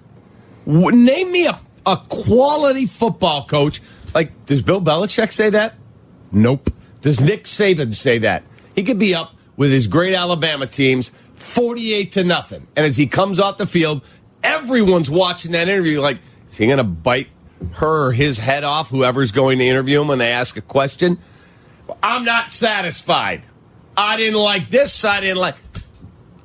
Name 0.65 1.31
me 1.31 1.45
a, 1.45 1.59
a 1.85 1.97
quality 2.09 2.87
football 2.87 3.45
coach. 3.45 3.81
Like, 4.17 4.47
does 4.47 4.63
Bill 4.63 4.81
Belichick 4.81 5.31
say 5.31 5.51
that? 5.51 5.75
Nope. 6.31 6.71
Does 7.01 7.21
Nick 7.21 7.43
Saban 7.43 7.93
say 7.93 8.17
that? 8.17 8.43
He 8.73 8.83
could 8.83 8.97
be 8.97 9.13
up 9.13 9.35
with 9.57 9.71
his 9.71 9.85
great 9.85 10.15
Alabama 10.15 10.65
teams 10.65 11.11
48 11.35 12.13
to 12.13 12.23
nothing. 12.23 12.67
And 12.75 12.83
as 12.83 12.97
he 12.97 13.05
comes 13.05 13.39
off 13.39 13.57
the 13.57 13.67
field, 13.67 14.03
everyone's 14.41 15.07
watching 15.07 15.51
that 15.51 15.69
interview 15.69 16.01
like, 16.01 16.17
is 16.47 16.57
he 16.57 16.65
going 16.65 16.79
to 16.79 16.83
bite 16.83 17.27
her 17.73 18.07
or 18.07 18.11
his 18.11 18.39
head 18.39 18.63
off, 18.63 18.89
whoever's 18.89 19.31
going 19.31 19.59
to 19.59 19.65
interview 19.67 20.01
him 20.01 20.07
when 20.07 20.17
they 20.17 20.31
ask 20.31 20.57
a 20.57 20.61
question? 20.61 21.19
I'm 22.01 22.25
not 22.25 22.51
satisfied. 22.51 23.43
I 23.95 24.17
didn't 24.17 24.41
like 24.41 24.71
this. 24.71 25.05
I 25.05 25.21
didn't 25.21 25.37
like. 25.37 25.57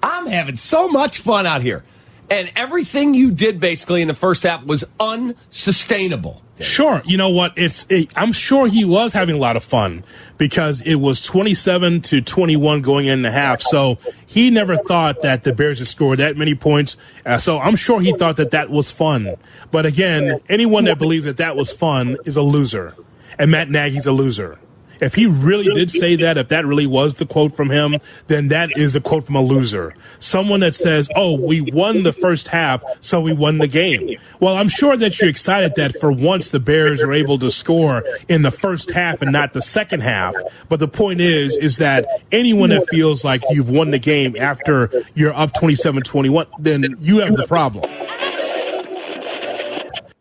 I'm 0.02 0.26
having 0.26 0.56
so 0.56 0.88
much 0.88 1.20
fun 1.20 1.46
out 1.46 1.62
here. 1.62 1.84
And 2.28 2.52
everything 2.54 3.14
you 3.14 3.30
did 3.30 3.60
basically 3.60 4.02
in 4.02 4.08
the 4.08 4.14
first 4.14 4.42
half 4.42 4.62
was 4.66 4.84
unsustainable. 5.00 6.42
Sure. 6.62 7.02
You 7.04 7.16
know 7.16 7.30
what? 7.30 7.52
It's. 7.56 7.86
It, 7.88 8.10
I'm 8.16 8.32
sure 8.32 8.66
he 8.66 8.84
was 8.84 9.12
having 9.12 9.34
a 9.34 9.38
lot 9.38 9.56
of 9.56 9.64
fun 9.64 10.04
because 10.38 10.80
it 10.82 10.96
was 10.96 11.22
27 11.22 12.00
to 12.02 12.20
21 12.20 12.80
going 12.80 13.06
in 13.06 13.22
the 13.22 13.30
half. 13.30 13.60
So 13.60 13.98
he 14.26 14.50
never 14.50 14.76
thought 14.76 15.22
that 15.22 15.44
the 15.44 15.52
Bears 15.52 15.80
would 15.80 15.88
score 15.88 16.16
that 16.16 16.36
many 16.36 16.54
points. 16.54 16.96
Uh, 17.26 17.38
so 17.38 17.58
I'm 17.58 17.76
sure 17.76 18.00
he 18.00 18.12
thought 18.12 18.36
that 18.36 18.52
that 18.52 18.70
was 18.70 18.90
fun. 18.90 19.34
But 19.70 19.86
again, 19.86 20.40
anyone 20.48 20.84
that 20.84 20.98
believes 20.98 21.24
that 21.24 21.36
that 21.38 21.56
was 21.56 21.72
fun 21.72 22.16
is 22.24 22.36
a 22.36 22.42
loser, 22.42 22.94
and 23.38 23.50
Matt 23.50 23.68
Nagy's 23.68 24.06
a 24.06 24.12
loser. 24.12 24.58
If 25.02 25.16
he 25.16 25.26
really 25.26 25.64
did 25.74 25.90
say 25.90 26.14
that, 26.16 26.38
if 26.38 26.48
that 26.48 26.64
really 26.64 26.86
was 26.86 27.16
the 27.16 27.26
quote 27.26 27.56
from 27.56 27.70
him, 27.70 27.96
then 28.28 28.48
that 28.48 28.70
is 28.76 28.92
the 28.92 29.00
quote 29.00 29.26
from 29.26 29.34
a 29.34 29.42
loser. 29.42 29.94
Someone 30.20 30.60
that 30.60 30.76
says, 30.76 31.08
Oh, 31.16 31.36
we 31.36 31.60
won 31.60 32.04
the 32.04 32.12
first 32.12 32.46
half, 32.46 32.84
so 33.00 33.20
we 33.20 33.32
won 33.32 33.58
the 33.58 33.66
game. 33.66 34.16
Well, 34.38 34.56
I'm 34.56 34.68
sure 34.68 34.96
that 34.96 35.20
you're 35.20 35.28
excited 35.28 35.74
that 35.74 35.98
for 35.98 36.12
once 36.12 36.50
the 36.50 36.60
Bears 36.60 37.02
are 37.02 37.12
able 37.12 37.36
to 37.40 37.50
score 37.50 38.04
in 38.28 38.42
the 38.42 38.52
first 38.52 38.92
half 38.92 39.22
and 39.22 39.32
not 39.32 39.54
the 39.54 39.62
second 39.62 40.02
half. 40.02 40.34
But 40.68 40.78
the 40.78 40.86
point 40.86 41.20
is, 41.20 41.56
is 41.56 41.78
that 41.78 42.06
anyone 42.30 42.70
that 42.70 42.88
feels 42.88 43.24
like 43.24 43.40
you've 43.50 43.70
won 43.70 43.90
the 43.90 43.98
game 43.98 44.36
after 44.38 44.88
you're 45.16 45.34
up 45.34 45.52
27 45.52 46.04
21, 46.04 46.46
then 46.60 46.94
you 47.00 47.18
have 47.18 47.34
the 47.34 47.46
problem. 47.46 47.84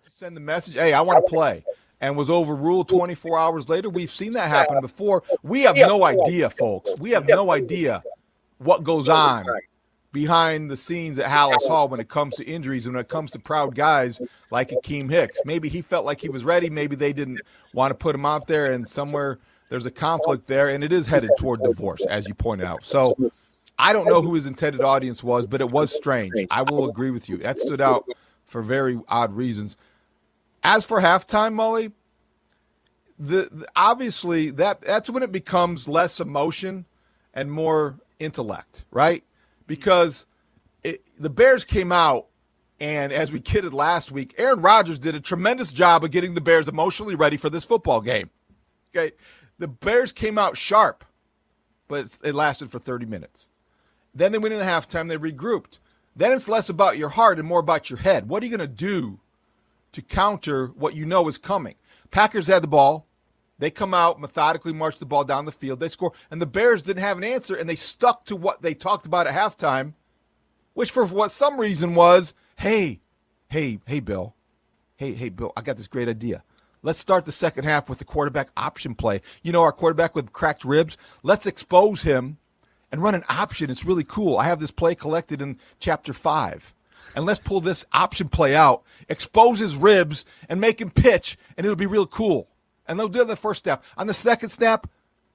Send 0.09 0.35
the 0.35 0.41
message, 0.41 0.73
hey, 0.73 0.93
I 0.93 1.01
want 1.01 1.23
to 1.23 1.29
play, 1.29 1.63
and 2.01 2.17
was 2.17 2.29
overruled 2.29 2.89
24 2.89 3.39
hours 3.39 3.69
later. 3.69 3.89
We've 3.89 4.09
seen 4.09 4.33
that 4.33 4.49
happen 4.49 4.81
before. 4.81 5.23
We 5.43 5.61
have 5.61 5.75
no 5.75 6.03
idea, 6.03 6.49
folks. 6.49 6.91
We 6.99 7.11
have 7.11 7.27
no 7.27 7.51
idea 7.51 8.03
what 8.57 8.83
goes 8.83 9.07
on 9.07 9.45
behind 10.11 10.69
the 10.69 10.75
scenes 10.75 11.19
at 11.19 11.29
Halas 11.29 11.65
Hall 11.67 11.87
when 11.87 11.99
it 11.99 12.09
comes 12.09 12.35
to 12.35 12.45
injuries 12.45 12.85
and 12.85 12.95
when 12.95 13.01
it 13.01 13.07
comes 13.07 13.31
to 13.31 13.39
proud 13.39 13.75
guys 13.75 14.19
like 14.49 14.71
Akiem 14.71 15.09
Hicks. 15.09 15.39
Maybe 15.45 15.69
he 15.69 15.81
felt 15.81 16.05
like 16.05 16.19
he 16.19 16.27
was 16.27 16.43
ready. 16.43 16.69
Maybe 16.69 16.95
they 16.95 17.13
didn't 17.13 17.41
want 17.73 17.91
to 17.91 17.95
put 17.95 18.13
him 18.13 18.25
out 18.25 18.47
there, 18.47 18.73
and 18.73 18.89
somewhere 18.89 19.39
there's 19.69 19.85
a 19.85 19.91
conflict 19.91 20.47
there, 20.47 20.69
and 20.69 20.83
it 20.83 20.91
is 20.91 21.07
headed 21.07 21.29
toward 21.37 21.63
divorce, 21.63 22.05
as 22.07 22.27
you 22.27 22.33
pointed 22.33 22.67
out. 22.67 22.83
So 22.83 23.15
I 23.79 23.93
don't 23.93 24.07
know 24.07 24.21
who 24.21 24.33
his 24.33 24.47
intended 24.47 24.81
audience 24.81 25.23
was, 25.23 25.47
but 25.47 25.61
it 25.61 25.69
was 25.69 25.95
strange. 25.95 26.33
I 26.49 26.63
will 26.63 26.89
agree 26.89 27.11
with 27.11 27.29
you. 27.29 27.37
That 27.37 27.59
stood 27.59 27.79
out 27.79 28.05
for 28.45 28.61
very 28.61 28.99
odd 29.07 29.33
reasons. 29.33 29.77
As 30.63 30.85
for 30.85 31.01
halftime, 31.01 31.53
Molly, 31.53 31.91
the, 33.17 33.49
the- 33.51 33.67
obviously 33.75 34.51
that 34.51 34.81
that's 34.81 35.09
when 35.09 35.23
it 35.23 35.31
becomes 35.31 35.87
less 35.87 36.19
emotion 36.19 36.85
and 37.33 37.51
more 37.51 37.99
intellect, 38.19 38.83
right? 38.91 39.23
Because 39.67 40.25
it, 40.83 41.03
the 41.19 41.29
Bears 41.29 41.63
came 41.63 41.91
out, 41.91 42.27
and 42.79 43.11
as 43.13 43.31
we 43.31 43.39
kidded 43.39 43.73
last 43.73 44.11
week, 44.11 44.33
Aaron 44.37 44.61
Rodgers 44.61 44.99
did 44.99 45.15
a 45.15 45.19
tremendous 45.19 45.71
job 45.71 46.03
of 46.03 46.11
getting 46.11 46.33
the 46.33 46.41
Bears 46.41 46.67
emotionally 46.67 47.15
ready 47.15 47.37
for 47.37 47.49
this 47.49 47.63
football 47.63 48.01
game. 48.01 48.29
Okay, 48.93 49.15
the 49.59 49.67
Bears 49.67 50.11
came 50.11 50.37
out 50.37 50.57
sharp, 50.57 51.05
but 51.87 52.17
it 52.23 52.35
lasted 52.35 52.71
for 52.71 52.79
30 52.79 53.05
minutes. 53.05 53.47
Then 54.13 54.31
they 54.31 54.37
went 54.39 54.53
into 54.53 54.65
halftime, 54.65 55.07
they 55.07 55.17
regrouped. 55.17 55.79
Then 56.15 56.33
it's 56.33 56.49
less 56.49 56.67
about 56.67 56.97
your 56.97 57.09
heart 57.09 57.39
and 57.39 57.47
more 57.47 57.59
about 57.61 57.89
your 57.89 57.99
head. 57.99 58.27
What 58.27 58.43
are 58.43 58.45
you 58.45 58.57
going 58.57 58.67
to 58.67 58.75
do 58.75 59.19
to 59.93 60.01
counter 60.01 60.67
what 60.67 60.95
you 60.95 61.05
know 61.05 61.27
is 61.27 61.37
coming? 61.37 61.75
Packers 62.11 62.47
had 62.47 62.63
the 62.63 62.67
ball. 62.67 63.07
They 63.59 63.69
come 63.69 63.93
out, 63.93 64.19
methodically 64.19 64.73
march 64.73 64.97
the 64.97 65.05
ball 65.05 65.23
down 65.23 65.45
the 65.45 65.51
field. 65.51 65.79
They 65.79 65.87
score. 65.87 66.13
And 66.31 66.41
the 66.41 66.47
Bears 66.47 66.81
didn't 66.81 67.03
have 67.03 67.17
an 67.17 67.23
answer, 67.23 67.55
and 67.55 67.69
they 67.69 67.75
stuck 67.75 68.25
to 68.25 68.35
what 68.35 68.63
they 68.63 68.73
talked 68.73 69.05
about 69.05 69.27
at 69.27 69.35
halftime, 69.35 69.93
which 70.73 70.91
for 70.91 71.05
what 71.05 71.31
some 71.31 71.59
reason 71.59 71.93
was 71.93 72.33
hey, 72.57 72.99
hey, 73.49 73.79
hey, 73.85 73.99
Bill. 73.99 74.35
Hey, 74.95 75.13
hey, 75.13 75.29
Bill, 75.29 75.51
I 75.57 75.61
got 75.61 75.77
this 75.77 75.87
great 75.87 76.07
idea. 76.07 76.43
Let's 76.83 76.99
start 76.99 77.25
the 77.25 77.31
second 77.31 77.63
half 77.63 77.89
with 77.89 77.99
the 77.99 78.05
quarterback 78.05 78.49
option 78.57 78.95
play. 78.95 79.21
You 79.43 79.51
know, 79.51 79.61
our 79.61 79.71
quarterback 79.71 80.15
with 80.15 80.31
cracked 80.31 80.65
ribs. 80.65 80.97
Let's 81.21 81.45
expose 81.45 82.01
him 82.01 82.37
and 82.91 83.01
run 83.01 83.15
an 83.15 83.23
option. 83.29 83.69
It's 83.69 83.85
really 83.85 84.03
cool. 84.03 84.37
I 84.37 84.45
have 84.45 84.59
this 84.59 84.71
play 84.71 84.95
collected 84.95 85.41
in 85.41 85.59
chapter 85.79 86.13
five. 86.13 86.73
And 87.15 87.25
let's 87.25 87.39
pull 87.39 87.61
this 87.61 87.85
option 87.93 88.29
play 88.29 88.55
out, 88.55 88.83
expose 89.09 89.59
his 89.59 89.75
ribs, 89.75 90.25
and 90.47 90.61
make 90.61 90.79
him 90.79 90.89
pitch, 90.89 91.37
and 91.57 91.65
it'll 91.65 91.75
be 91.75 91.85
real 91.85 92.07
cool. 92.07 92.47
And 92.87 92.99
they'll 92.99 93.07
do 93.07 93.23
the 93.23 93.35
first 93.35 93.59
step. 93.59 93.83
On 93.97 94.07
the 94.07 94.13
second 94.13 94.49
step, 94.49 94.87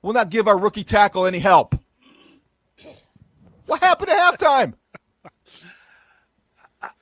we'll 0.02 0.14
not 0.14 0.30
give 0.30 0.48
our 0.48 0.58
rookie 0.58 0.84
tackle 0.84 1.26
any 1.26 1.38
help. 1.38 1.78
What 3.66 3.80
happened 3.80 4.10
at 4.10 4.38
halftime? 4.38 4.74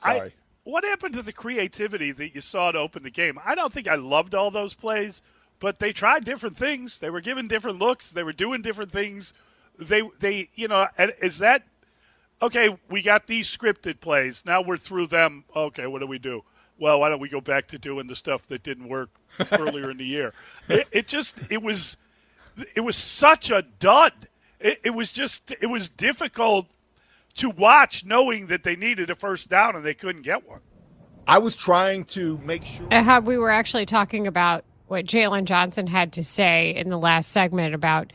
I, 0.02 0.32
what 0.64 0.84
happened 0.84 1.14
to 1.14 1.22
the 1.22 1.32
creativity 1.32 2.12
that 2.12 2.34
you 2.34 2.40
saw 2.40 2.72
to 2.72 2.78
open 2.78 3.02
the 3.02 3.10
game? 3.10 3.38
I 3.44 3.54
don't 3.54 3.72
think 3.72 3.86
I 3.86 3.96
loved 3.96 4.34
all 4.34 4.50
those 4.50 4.74
plays, 4.74 5.20
but 5.60 5.78
they 5.78 5.92
tried 5.92 6.24
different 6.24 6.56
things. 6.56 7.00
They 7.00 7.10
were 7.10 7.20
given 7.20 7.48
different 7.48 7.78
looks. 7.78 8.12
They 8.12 8.22
were 8.22 8.32
doing 8.32 8.62
different 8.62 8.90
things. 8.90 9.34
They, 9.78 10.02
they, 10.20 10.48
you 10.54 10.68
know, 10.68 10.86
is 10.98 11.38
that 11.38 11.64
okay? 12.44 12.76
We 12.88 13.02
got 13.02 13.26
these 13.26 13.54
scripted 13.54 14.00
plays. 14.00 14.44
Now 14.46 14.62
we're 14.62 14.76
through 14.76 15.08
them. 15.08 15.44
Okay, 15.54 15.86
what 15.86 16.00
do 16.00 16.06
we 16.06 16.18
do? 16.18 16.44
Well, 16.78 17.00
why 17.00 17.08
don't 17.08 17.20
we 17.20 17.28
go 17.28 17.40
back 17.40 17.68
to 17.68 17.78
doing 17.78 18.06
the 18.06 18.16
stuff 18.16 18.42
that 18.48 18.62
didn't 18.62 18.88
work 18.88 19.10
earlier 19.52 19.90
in 19.90 19.96
the 19.96 20.04
year? 20.04 20.32
It, 20.68 20.88
it 20.90 21.06
just, 21.06 21.40
it 21.50 21.62
was, 21.62 21.96
it 22.74 22.80
was 22.80 22.96
such 22.96 23.50
a 23.50 23.62
dud. 23.62 24.12
It, 24.60 24.80
it 24.84 24.90
was 24.90 25.12
just, 25.12 25.52
it 25.60 25.66
was 25.66 25.88
difficult 25.88 26.68
to 27.36 27.50
watch, 27.50 28.04
knowing 28.04 28.46
that 28.46 28.62
they 28.62 28.76
needed 28.76 29.10
a 29.10 29.14
first 29.14 29.48
down 29.48 29.76
and 29.76 29.84
they 29.84 29.94
couldn't 29.94 30.22
get 30.22 30.48
one. 30.48 30.60
I 31.26 31.38
was 31.38 31.56
trying 31.56 32.04
to 32.06 32.38
make 32.38 32.64
sure. 32.64 32.86
Uh, 32.92 33.20
we 33.20 33.38
were 33.38 33.50
actually 33.50 33.86
talking 33.86 34.26
about 34.26 34.64
what 34.88 35.06
Jaylon 35.06 35.44
Johnson 35.44 35.86
had 35.86 36.12
to 36.14 36.24
say 36.24 36.74
in 36.74 36.90
the 36.90 36.98
last 36.98 37.30
segment 37.30 37.74
about 37.74 38.12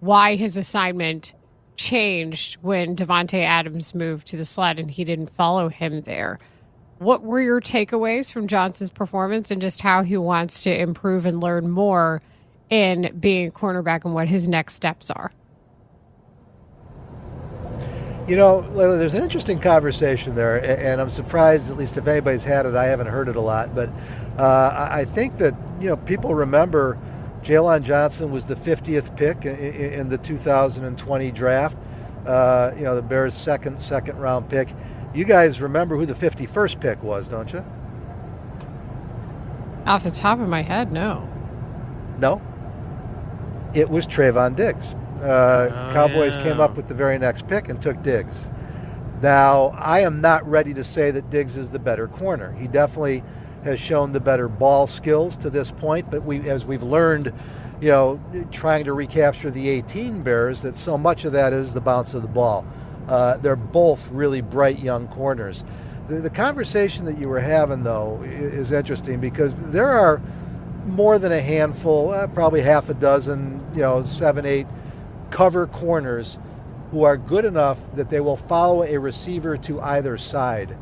why 0.00 0.36
his 0.36 0.56
assignment 0.56 1.34
changed 1.82 2.54
when 2.62 2.96
Davante 2.96 3.42
Adams 3.42 3.94
moved 3.94 4.28
to 4.28 4.36
the 4.36 4.44
slot 4.44 4.78
and 4.78 4.90
he 4.90 5.04
didn't 5.04 5.30
follow 5.30 5.68
him 5.68 6.02
there. 6.02 6.38
What 6.98 7.22
were 7.22 7.40
your 7.40 7.60
takeaways 7.60 8.30
from 8.30 8.46
Johnson's 8.46 8.90
performance 8.90 9.50
and 9.50 9.60
just 9.60 9.80
how 9.80 10.02
he 10.02 10.16
wants 10.16 10.62
to 10.64 10.80
improve 10.80 11.26
and 11.26 11.40
learn 11.40 11.68
more 11.68 12.22
in 12.72 13.14
being 13.20 13.48
a 13.48 13.50
cornerback 13.50 14.06
and 14.06 14.14
what 14.14 14.28
his 14.28 14.48
next 14.48 14.72
steps 14.72 15.10
are. 15.10 15.30
You 18.26 18.36
know, 18.36 18.64
Layla, 18.70 18.98
there's 18.98 19.12
an 19.12 19.22
interesting 19.22 19.60
conversation 19.60 20.34
there, 20.34 20.64
and 20.64 20.98
I'm 21.00 21.10
surprised, 21.10 21.70
at 21.70 21.76
least 21.76 21.98
if 21.98 22.06
anybody's 22.06 22.44
had 22.44 22.64
it, 22.64 22.74
I 22.74 22.86
haven't 22.86 23.08
heard 23.08 23.28
it 23.28 23.36
a 23.36 23.40
lot. 23.40 23.74
But 23.74 23.90
uh, 24.38 24.42
I 24.74 25.00
I 25.00 25.04
think 25.04 25.36
that 25.38 25.54
you 25.80 25.88
know 25.88 25.96
people 25.96 26.34
remember 26.34 26.96
Jaylon 27.42 27.82
Johnson 27.82 28.30
was 28.30 28.44
the 28.44 28.56
50th 28.56 29.14
pick 29.16 29.44
i- 29.44 29.48
i- 29.48 29.52
in 29.52 30.08
the 30.08 30.18
2020 30.18 31.30
draft. 31.32 31.76
Uh, 32.26 32.70
you 32.76 32.84
know, 32.84 32.94
the 32.94 33.02
Bears' 33.02 33.34
second 33.34 33.80
second 33.80 34.18
round 34.18 34.48
pick. 34.48 34.72
You 35.12 35.24
guys 35.24 35.60
remember 35.60 35.96
who 35.96 36.06
the 36.06 36.14
51st 36.14 36.78
pick 36.80 37.02
was, 37.02 37.28
don't 37.28 37.52
you? 37.52 37.64
Off 39.86 40.04
the 40.04 40.10
top 40.12 40.40
of 40.40 40.48
my 40.48 40.62
head, 40.62 40.92
no. 40.92 41.28
No. 42.18 42.40
It 43.74 43.90
was 43.90 44.06
Trevon 44.06 44.54
Diggs. 44.54 44.94
Uh, 45.20 45.68
Oh, 45.72 45.92
Cowboys 45.92 46.36
yeah. 46.36 46.42
came 46.42 46.60
up 46.60 46.76
with 46.76 46.86
the 46.88 46.94
very 46.94 47.18
next 47.18 47.46
pick 47.48 47.68
and 47.68 47.80
took 47.80 48.00
Diggs. 48.02 48.48
Now, 49.20 49.72
I 49.78 50.00
am 50.00 50.20
not 50.20 50.48
ready 50.48 50.74
to 50.74 50.84
say 50.84 51.10
that 51.12 51.30
Diggs 51.30 51.56
is 51.56 51.70
the 51.70 51.78
better 51.78 52.08
corner. 52.08 52.52
He 52.58 52.66
definitely 52.66 53.22
has 53.64 53.80
shown 53.80 54.12
the 54.12 54.20
better 54.20 54.48
ball 54.48 54.86
skills 54.86 55.36
to 55.38 55.50
this 55.50 55.70
point, 55.70 56.10
but 56.10 56.24
we, 56.24 56.48
as 56.48 56.64
we've 56.64 56.82
learned, 56.82 57.32
you 57.80 57.88
know, 57.88 58.20
trying 58.50 58.84
to 58.84 58.92
recapture 58.92 59.50
the 59.50 59.68
18 59.68 60.22
Bears, 60.22 60.62
that 60.62 60.76
so 60.76 60.98
much 60.98 61.24
of 61.24 61.32
that 61.32 61.52
is 61.52 61.72
the 61.72 61.80
bounce 61.80 62.14
of 62.14 62.22
the 62.22 62.28
ball. 62.28 62.64
Uh, 63.08 63.36
they're 63.38 63.56
both 63.56 64.08
really 64.10 64.40
bright 64.40 64.78
young 64.78 65.08
corners. 65.08 65.64
The, 66.08 66.16
the 66.16 66.30
conversation 66.30 67.04
that 67.06 67.18
you 67.18 67.28
were 67.28 67.40
having, 67.40 67.82
though, 67.82 68.22
is 68.22 68.72
interesting 68.72 69.20
because 69.20 69.54
there 69.56 69.90
are 69.90 70.20
more 70.86 71.18
than 71.18 71.32
a 71.32 71.40
handful, 71.40 72.10
uh, 72.10 72.26
probably 72.28 72.62
half 72.62 72.88
a 72.88 72.94
dozen, 72.94 73.64
you 73.74 73.82
know, 73.82 74.02
seven, 74.02 74.46
eight 74.46 74.66
cover 75.30 75.66
corners 75.66 76.38
who 76.90 77.04
are 77.04 77.16
good 77.16 77.44
enough 77.44 77.78
that 77.94 78.10
they 78.10 78.20
will 78.20 78.36
follow 78.36 78.82
a 78.82 78.98
receiver 78.98 79.56
to 79.56 79.80
either 79.80 80.18
side. 80.18 80.76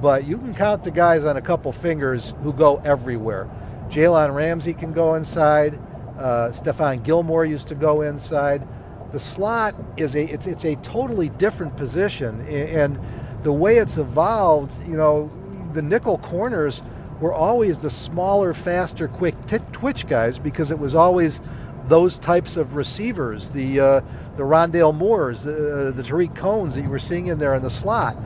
But 0.00 0.24
you 0.24 0.38
can 0.38 0.54
count 0.54 0.84
the 0.84 0.90
guys 0.90 1.24
on 1.24 1.36
a 1.36 1.42
couple 1.42 1.72
fingers 1.72 2.34
who 2.40 2.52
go 2.52 2.76
everywhere. 2.76 3.48
Jalen 3.88 4.34
Ramsey 4.34 4.72
can 4.72 4.92
go 4.92 5.14
inside. 5.14 5.78
Uh, 6.18 6.50
Stephon 6.52 7.02
Gilmore 7.02 7.44
used 7.44 7.68
to 7.68 7.74
go 7.74 8.02
inside. 8.02 8.66
The 9.12 9.20
slot 9.20 9.74
is 9.96 10.14
a 10.14 10.22
it's, 10.24 10.46
it's 10.46 10.64
a 10.64 10.76
totally 10.76 11.28
different 11.28 11.76
position, 11.76 12.40
and 12.42 12.98
the 13.42 13.52
way 13.52 13.78
it's 13.78 13.96
evolved, 13.96 14.72
you 14.86 14.96
know, 14.96 15.30
the 15.72 15.82
nickel 15.82 16.18
corners 16.18 16.82
were 17.20 17.32
always 17.32 17.78
the 17.78 17.90
smaller, 17.90 18.54
faster, 18.54 19.08
quick 19.08 19.34
t- 19.46 19.58
twitch 19.72 20.06
guys 20.06 20.38
because 20.38 20.70
it 20.70 20.78
was 20.78 20.94
always 20.94 21.40
those 21.88 22.18
types 22.18 22.56
of 22.56 22.74
receivers, 22.74 23.50
the 23.50 23.80
uh, 23.80 24.00
the 24.36 24.42
Rondale 24.44 24.94
Moores, 24.96 25.46
uh, 25.46 25.92
the 25.94 26.02
Tarik 26.02 26.34
Cohens 26.34 26.74
that 26.74 26.82
you 26.82 26.90
were 26.90 26.98
seeing 26.98 27.26
in 27.26 27.38
there 27.38 27.54
in 27.54 27.62
the 27.62 27.70
slot. 27.70 28.16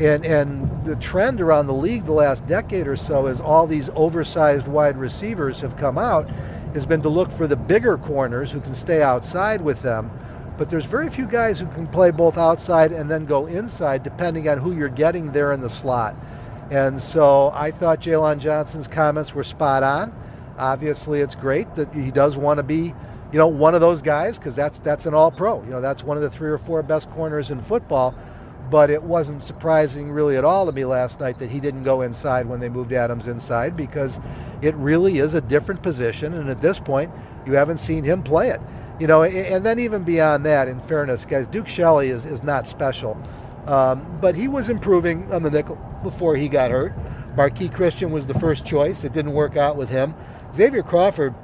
And 0.00 0.24
and 0.24 0.84
the 0.84 0.96
trend 0.96 1.40
around 1.40 1.66
the 1.66 1.74
league 1.74 2.04
the 2.04 2.12
last 2.12 2.46
decade 2.46 2.86
or 2.86 2.96
so 2.96 3.26
is 3.26 3.40
all 3.40 3.66
these 3.66 3.90
oversized 3.94 4.68
wide 4.68 4.96
receivers 4.96 5.60
have 5.60 5.76
come 5.76 5.98
out 5.98 6.28
has 6.74 6.86
been 6.86 7.02
to 7.02 7.08
look 7.08 7.32
for 7.32 7.46
the 7.46 7.56
bigger 7.56 7.98
corners 7.98 8.50
who 8.50 8.60
can 8.60 8.74
stay 8.74 9.02
outside 9.02 9.60
with 9.60 9.82
them. 9.82 10.10
But 10.56 10.70
there's 10.70 10.84
very 10.84 11.08
few 11.08 11.26
guys 11.26 11.58
who 11.58 11.66
can 11.66 11.86
play 11.86 12.10
both 12.10 12.36
outside 12.36 12.92
and 12.92 13.10
then 13.10 13.26
go 13.26 13.46
inside 13.46 14.02
depending 14.02 14.48
on 14.48 14.58
who 14.58 14.72
you're 14.72 14.88
getting 14.88 15.32
there 15.32 15.52
in 15.52 15.60
the 15.60 15.68
slot. 15.68 16.14
And 16.70 17.02
so 17.02 17.50
I 17.54 17.70
thought 17.70 18.00
Jaylon 18.00 18.38
Johnson's 18.38 18.88
comments 18.88 19.34
were 19.34 19.44
spot 19.44 19.82
on. 19.82 20.12
Obviously, 20.58 21.20
it's 21.20 21.34
great 21.34 21.72
that 21.76 21.92
he 21.94 22.10
does 22.10 22.36
want 22.36 22.58
to 22.58 22.62
be, 22.62 22.92
you 23.32 23.38
know, 23.38 23.48
one 23.48 23.74
of 23.74 23.80
those 23.80 24.02
guys 24.02 24.38
because 24.38 24.54
that's 24.54 24.80
that's 24.80 25.06
an 25.06 25.14
All-Pro. 25.14 25.62
You 25.62 25.70
know, 25.70 25.80
that's 25.80 26.02
one 26.02 26.16
of 26.16 26.22
the 26.22 26.30
three 26.30 26.50
or 26.50 26.58
four 26.58 26.82
best 26.82 27.10
corners 27.10 27.50
in 27.50 27.60
football. 27.60 28.14
But 28.70 28.90
it 28.90 29.02
wasn't 29.02 29.42
surprising 29.42 30.12
really 30.12 30.36
at 30.36 30.44
all 30.44 30.66
to 30.66 30.72
me 30.72 30.84
last 30.84 31.20
night 31.20 31.38
that 31.38 31.50
he 31.50 31.60
didn't 31.60 31.84
go 31.84 32.02
inside 32.02 32.46
when 32.46 32.60
they 32.60 32.68
moved 32.68 32.92
Adams 32.92 33.26
inside 33.26 33.76
because 33.76 34.20
it 34.60 34.74
really 34.74 35.18
is 35.18 35.34
a 35.34 35.40
different 35.40 35.82
position. 35.82 36.34
And 36.34 36.50
at 36.50 36.60
this 36.60 36.78
point, 36.78 37.10
you 37.46 37.54
haven't 37.54 37.78
seen 37.78 38.04
him 38.04 38.22
play 38.22 38.50
it. 38.50 38.60
You 38.98 39.06
know, 39.06 39.22
and 39.22 39.64
then 39.64 39.78
even 39.78 40.02
beyond 40.02 40.44
that, 40.46 40.68
in 40.68 40.80
fairness, 40.80 41.24
guys, 41.24 41.46
Duke 41.46 41.68
Shelley 41.68 42.08
is, 42.08 42.26
is 42.26 42.42
not 42.42 42.66
special. 42.66 43.16
Um, 43.66 44.18
but 44.20 44.34
he 44.34 44.48
was 44.48 44.68
improving 44.68 45.32
on 45.32 45.42
the 45.42 45.50
nickel 45.50 45.76
before 46.02 46.36
he 46.36 46.48
got 46.48 46.70
hurt. 46.70 46.94
Marqui 47.36 47.72
Christian 47.72 48.10
was 48.10 48.26
the 48.26 48.34
first 48.34 48.64
choice. 48.64 49.04
It 49.04 49.12
didn't 49.12 49.32
work 49.32 49.56
out 49.56 49.76
with 49.76 49.88
him. 49.88 50.14
Xavier 50.54 50.82
Crawford 50.82 51.34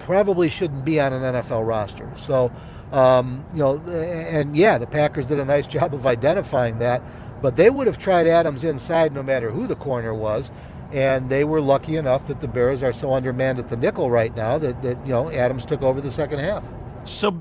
probably 0.00 0.48
shouldn't 0.48 0.84
be 0.84 0.98
on 1.00 1.12
an 1.12 1.22
NFL 1.34 1.66
roster. 1.66 2.10
So, 2.16 2.50
um, 2.92 3.44
you 3.52 3.60
know, 3.60 3.78
and 3.88 4.56
yeah, 4.56 4.78
the 4.78 4.86
Packers 4.86 5.26
did 5.28 5.38
a 5.38 5.44
nice 5.44 5.66
job 5.76 5.94
of 5.94 6.06
identifying 6.06 6.78
that. 6.78 7.02
But 7.40 7.56
they 7.56 7.70
would 7.70 7.86
have 7.86 7.98
tried 7.98 8.26
Adams 8.26 8.64
inside 8.64 9.14
no 9.14 9.22
matter 9.22 9.50
who 9.50 9.66
the 9.66 9.76
corner 9.76 10.12
was. 10.12 10.50
And 10.92 11.28
they 11.28 11.44
were 11.44 11.60
lucky 11.60 11.96
enough 11.96 12.26
that 12.28 12.40
the 12.40 12.48
Bears 12.48 12.82
are 12.82 12.94
so 12.94 13.12
undermanned 13.12 13.58
at 13.58 13.68
the 13.68 13.76
nickel 13.76 14.10
right 14.10 14.34
now 14.34 14.58
that, 14.58 14.82
that 14.82 14.98
you 15.06 15.12
know, 15.12 15.30
Adams 15.30 15.66
took 15.66 15.82
over 15.82 16.00
the 16.00 16.10
second 16.10 16.38
half. 16.38 16.64
So 17.04 17.38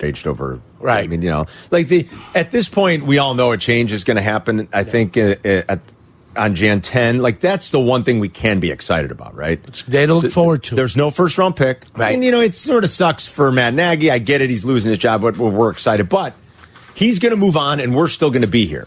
Aged 0.00 0.26
over, 0.26 0.60
right? 0.80 1.04
I 1.04 1.06
mean, 1.06 1.22
you 1.22 1.30
know, 1.30 1.46
like 1.70 1.88
the 1.88 2.06
at 2.34 2.50
this 2.50 2.68
point, 2.68 3.04
we 3.04 3.18
all 3.18 3.34
know 3.34 3.52
a 3.52 3.58
change 3.58 3.92
is 3.92 4.04
going 4.04 4.16
to 4.16 4.22
happen. 4.22 4.68
I 4.72 4.84
think 4.84 5.16
uh, 5.16 5.36
uh, 5.44 5.62
at 5.68 5.80
on 6.36 6.54
Jan 6.54 6.80
10, 6.80 7.18
like 7.18 7.40
that's 7.40 7.70
the 7.70 7.80
one 7.80 8.04
thing 8.04 8.20
we 8.20 8.28
can 8.28 8.60
be 8.60 8.70
excited 8.70 9.10
about, 9.10 9.34
right? 9.34 9.60
It's 9.66 9.82
day 9.82 10.06
to 10.06 10.14
look 10.14 10.32
forward 10.32 10.62
to. 10.64 10.74
There's 10.74 10.96
no 10.96 11.10
first 11.10 11.38
round 11.38 11.56
pick, 11.56 11.84
Right. 11.94 12.14
And 12.14 12.24
you 12.24 12.30
know, 12.30 12.40
it 12.40 12.54
sort 12.54 12.84
of 12.84 12.90
sucks 12.90 13.26
for 13.26 13.50
Matt 13.52 13.74
Nagy. 13.74 14.10
I 14.10 14.18
get 14.18 14.40
it; 14.40 14.50
he's 14.50 14.64
losing 14.64 14.90
his 14.90 14.98
job, 14.98 15.22
but 15.22 15.36
we're 15.36 15.70
excited. 15.70 16.08
But 16.08 16.34
he's 16.94 17.18
going 17.18 17.30
to 17.30 17.36
move 17.36 17.56
on, 17.56 17.80
and 17.80 17.94
we're 17.94 18.08
still 18.08 18.30
going 18.30 18.42
to 18.42 18.48
be 18.48 18.66
here. 18.66 18.86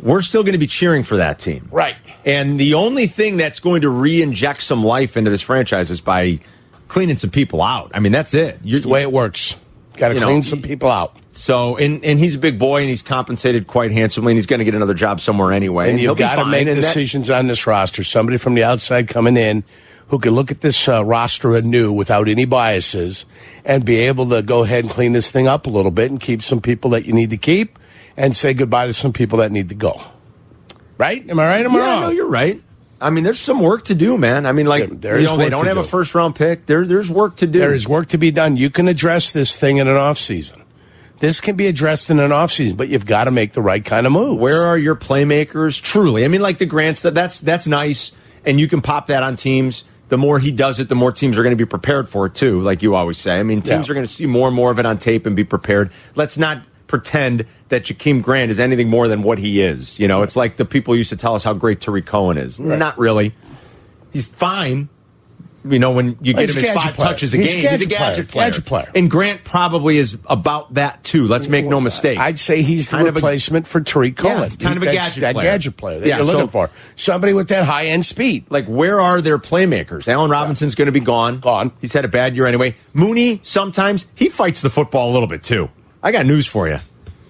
We're 0.00 0.22
still 0.22 0.42
going 0.42 0.54
to 0.54 0.58
be 0.58 0.66
cheering 0.66 1.04
for 1.04 1.16
that 1.18 1.38
team, 1.38 1.68
right? 1.70 1.96
And 2.24 2.58
the 2.58 2.74
only 2.74 3.06
thing 3.06 3.36
that's 3.36 3.60
going 3.60 3.82
to 3.82 3.90
re-inject 3.90 4.62
some 4.62 4.84
life 4.84 5.16
into 5.16 5.30
this 5.30 5.42
franchise 5.42 5.90
is 5.90 6.00
by 6.00 6.40
cleaning 6.88 7.16
some 7.16 7.30
people 7.30 7.62
out. 7.62 7.90
I 7.94 8.00
mean, 8.00 8.12
that's 8.12 8.34
it. 8.34 8.60
It's 8.64 8.82
the 8.82 8.88
way 8.88 9.02
it 9.02 9.12
works. 9.12 9.56
Got 9.96 10.10
to 10.10 10.20
clean 10.20 10.42
some 10.42 10.62
people 10.62 10.88
out. 10.88 11.16
So, 11.40 11.78
and 11.78 12.04
and 12.04 12.18
he's 12.18 12.34
a 12.34 12.38
big 12.38 12.58
boy, 12.58 12.80
and 12.80 12.90
he's 12.90 13.00
compensated 13.00 13.66
quite 13.66 13.92
handsomely, 13.92 14.32
and 14.32 14.36
he's 14.36 14.44
going 14.44 14.58
to 14.58 14.64
get 14.66 14.74
another 14.74 14.92
job 14.92 15.20
somewhere 15.20 15.52
anyway. 15.54 15.88
And 15.88 15.98
he'll 15.98 16.10
you've 16.10 16.18
got 16.18 16.36
to 16.36 16.44
make 16.44 16.68
and 16.68 16.76
that- 16.76 16.80
decisions 16.82 17.30
on 17.30 17.46
this 17.46 17.66
roster. 17.66 18.04
Somebody 18.04 18.36
from 18.36 18.54
the 18.54 18.62
outside 18.62 19.08
coming 19.08 19.38
in 19.38 19.64
who 20.08 20.18
can 20.18 20.34
look 20.34 20.50
at 20.50 20.60
this 20.60 20.86
uh, 20.86 21.02
roster 21.02 21.56
anew 21.56 21.92
without 21.92 22.28
any 22.28 22.44
biases 22.44 23.24
and 23.64 23.86
be 23.86 23.96
able 23.96 24.28
to 24.28 24.42
go 24.42 24.64
ahead 24.64 24.84
and 24.84 24.92
clean 24.92 25.14
this 25.14 25.30
thing 25.30 25.48
up 25.48 25.66
a 25.66 25.70
little 25.70 25.90
bit 25.90 26.10
and 26.10 26.20
keep 26.20 26.42
some 26.42 26.60
people 26.60 26.90
that 26.90 27.06
you 27.06 27.14
need 27.14 27.30
to 27.30 27.38
keep 27.38 27.78
and 28.18 28.36
say 28.36 28.52
goodbye 28.52 28.86
to 28.86 28.92
some 28.92 29.14
people 29.14 29.38
that 29.38 29.50
need 29.50 29.70
to 29.70 29.74
go. 29.74 30.02
Right? 30.98 31.26
Am 31.30 31.40
I 31.40 31.46
right? 31.46 31.64
Am 31.64 31.74
I 31.74 31.78
yeah, 31.78 31.84
wrong? 31.84 32.00
no, 32.02 32.10
you're 32.10 32.28
right. 32.28 32.62
I 33.00 33.08
mean, 33.08 33.24
there's 33.24 33.40
some 33.40 33.60
work 33.60 33.86
to 33.86 33.94
do, 33.94 34.18
man. 34.18 34.44
I 34.44 34.52
mean, 34.52 34.66
like 34.66 35.00
there 35.00 35.18
you 35.18 35.24
know, 35.24 35.38
they 35.38 35.48
don't 35.48 35.64
have 35.64 35.78
a 35.78 35.84
first 35.84 36.14
round 36.14 36.36
pick. 36.36 36.66
There, 36.66 36.84
there's 36.84 37.10
work 37.10 37.36
to 37.36 37.46
do. 37.46 37.60
There 37.60 37.72
is 37.72 37.88
work 37.88 38.08
to 38.08 38.18
be 38.18 38.30
done. 38.30 38.58
You 38.58 38.68
can 38.68 38.88
address 38.88 39.32
this 39.32 39.58
thing 39.58 39.78
in 39.78 39.88
an 39.88 39.96
off 39.96 40.18
season. 40.18 40.59
This 41.20 41.40
can 41.40 41.54
be 41.54 41.66
addressed 41.66 42.10
in 42.10 42.18
an 42.18 42.32
off 42.32 42.50
season, 42.50 42.76
but 42.76 42.88
you've 42.88 43.06
got 43.06 43.24
to 43.24 43.30
make 43.30 43.52
the 43.52 43.62
right 43.62 43.84
kind 43.84 44.06
of 44.06 44.12
move. 44.12 44.38
Where 44.38 44.62
are 44.62 44.76
your 44.78 44.96
playmakers? 44.96 45.80
Truly, 45.80 46.24
I 46.24 46.28
mean, 46.28 46.40
like 46.40 46.58
the 46.58 46.66
Grants. 46.66 47.02
That 47.02 47.14
that's 47.14 47.38
that's 47.40 47.66
nice, 47.66 48.12
and 48.44 48.58
you 48.58 48.66
can 48.66 48.80
pop 48.80 49.06
that 49.06 49.22
on 49.22 49.36
teams. 49.36 49.84
The 50.08 50.18
more 50.18 50.38
he 50.40 50.50
does 50.50 50.80
it, 50.80 50.88
the 50.88 50.96
more 50.96 51.12
teams 51.12 51.38
are 51.38 51.42
going 51.44 51.56
to 51.56 51.62
be 51.62 51.68
prepared 51.68 52.08
for 52.08 52.26
it 52.26 52.34
too. 52.34 52.60
Like 52.62 52.82
you 52.82 52.94
always 52.96 53.16
say. 53.18 53.38
I 53.38 53.42
mean, 53.44 53.62
teams 53.62 53.86
Yeah. 53.86 53.92
are 53.92 53.94
going 53.94 54.06
to 54.06 54.12
see 54.12 54.26
more 54.26 54.48
and 54.48 54.56
more 54.56 54.70
of 54.72 54.78
it 54.80 54.86
on 54.86 54.98
tape 54.98 55.24
and 55.26 55.36
be 55.36 55.44
prepared. 55.44 55.92
Let's 56.16 56.36
not 56.36 56.62
pretend 56.88 57.46
that 57.68 57.84
Jakeem 57.84 58.20
Grant 58.20 58.50
is 58.50 58.58
anything 58.58 58.88
more 58.88 59.06
than 59.06 59.22
what 59.22 59.38
he 59.38 59.62
is. 59.62 59.98
You 60.00 60.08
know, 60.08 60.22
it's 60.22 60.34
like 60.34 60.56
the 60.56 60.64
people 60.64 60.96
used 60.96 61.10
to 61.10 61.16
tell 61.16 61.36
us 61.36 61.44
how 61.44 61.54
great 61.54 61.80
Tarik 61.80 62.06
Cohen 62.06 62.36
is. 62.38 62.58
Right. 62.58 62.76
Not 62.78 62.98
really. 62.98 63.32
He's 64.12 64.26
fine. 64.26 64.88
You 65.62 65.78
know, 65.78 65.90
when 65.90 66.16
you 66.22 66.32
get 66.32 66.40
he's 66.48 66.56
him 66.56 66.64
a 66.64 66.66
his 66.68 66.74
five 66.82 66.94
player. 66.94 67.08
touches 67.10 67.34
a 67.34 67.36
He's 67.36 67.52
a 67.52 67.60
game, 67.62 67.70
he's 67.70 67.84
a 67.84 67.88
gadget 67.88 68.28
player. 68.28 68.46
gadget 68.50 68.64
player. 68.64 68.90
And 68.94 69.10
Grant 69.10 69.44
probably 69.44 69.98
is 69.98 70.16
about 70.26 70.72
that 70.74 71.04
too. 71.04 71.28
Let's 71.28 71.48
make 71.48 71.66
no 71.66 71.80
mistake. 71.82 72.18
I'd 72.18 72.40
say 72.40 72.62
he's 72.62 72.86
the 72.88 72.92
Kind 72.96 73.08
of 73.08 73.14
a- 73.14 73.18
replacement 73.18 73.66
for 73.66 73.80
Tarik 73.82 74.16
Cohen. 74.16 74.50
Yeah, 74.58 74.66
kind 74.66 74.76
of 74.78 74.82
a 74.82 74.86
gadget 74.92 75.20
that 75.20 75.34
player. 75.34 75.46
gadget 75.46 75.76
player 75.76 76.00
that 76.00 76.08
Yeah, 76.08 76.16
you're 76.16 76.26
so- 76.26 76.32
looking 76.32 76.48
for. 76.50 76.70
Somebody 76.96 77.34
with 77.34 77.48
that 77.48 77.66
high 77.66 77.86
end 77.86 78.06
speed. 78.06 78.46
Like, 78.48 78.66
where 78.68 79.00
are 79.00 79.20
their 79.20 79.38
playmakers? 79.38 80.08
Allen 80.08 80.30
Robinson's 80.30 80.74
going 80.74 80.86
to 80.86 80.92
be 80.92 81.00
gone. 81.00 81.40
Gone. 81.40 81.72
He's 81.80 81.92
had 81.92 82.06
a 82.06 82.08
bad 82.08 82.34
year 82.36 82.46
anyway. 82.46 82.74
Mooney, 82.94 83.40
sometimes 83.42 84.06
he 84.14 84.28
fights 84.30 84.62
the 84.62 84.70
football 84.70 85.10
a 85.10 85.12
little 85.12 85.28
bit 85.28 85.42
too. 85.44 85.68
I 86.02 86.12
got 86.12 86.24
news 86.24 86.46
for 86.46 86.68
you. 86.68 86.78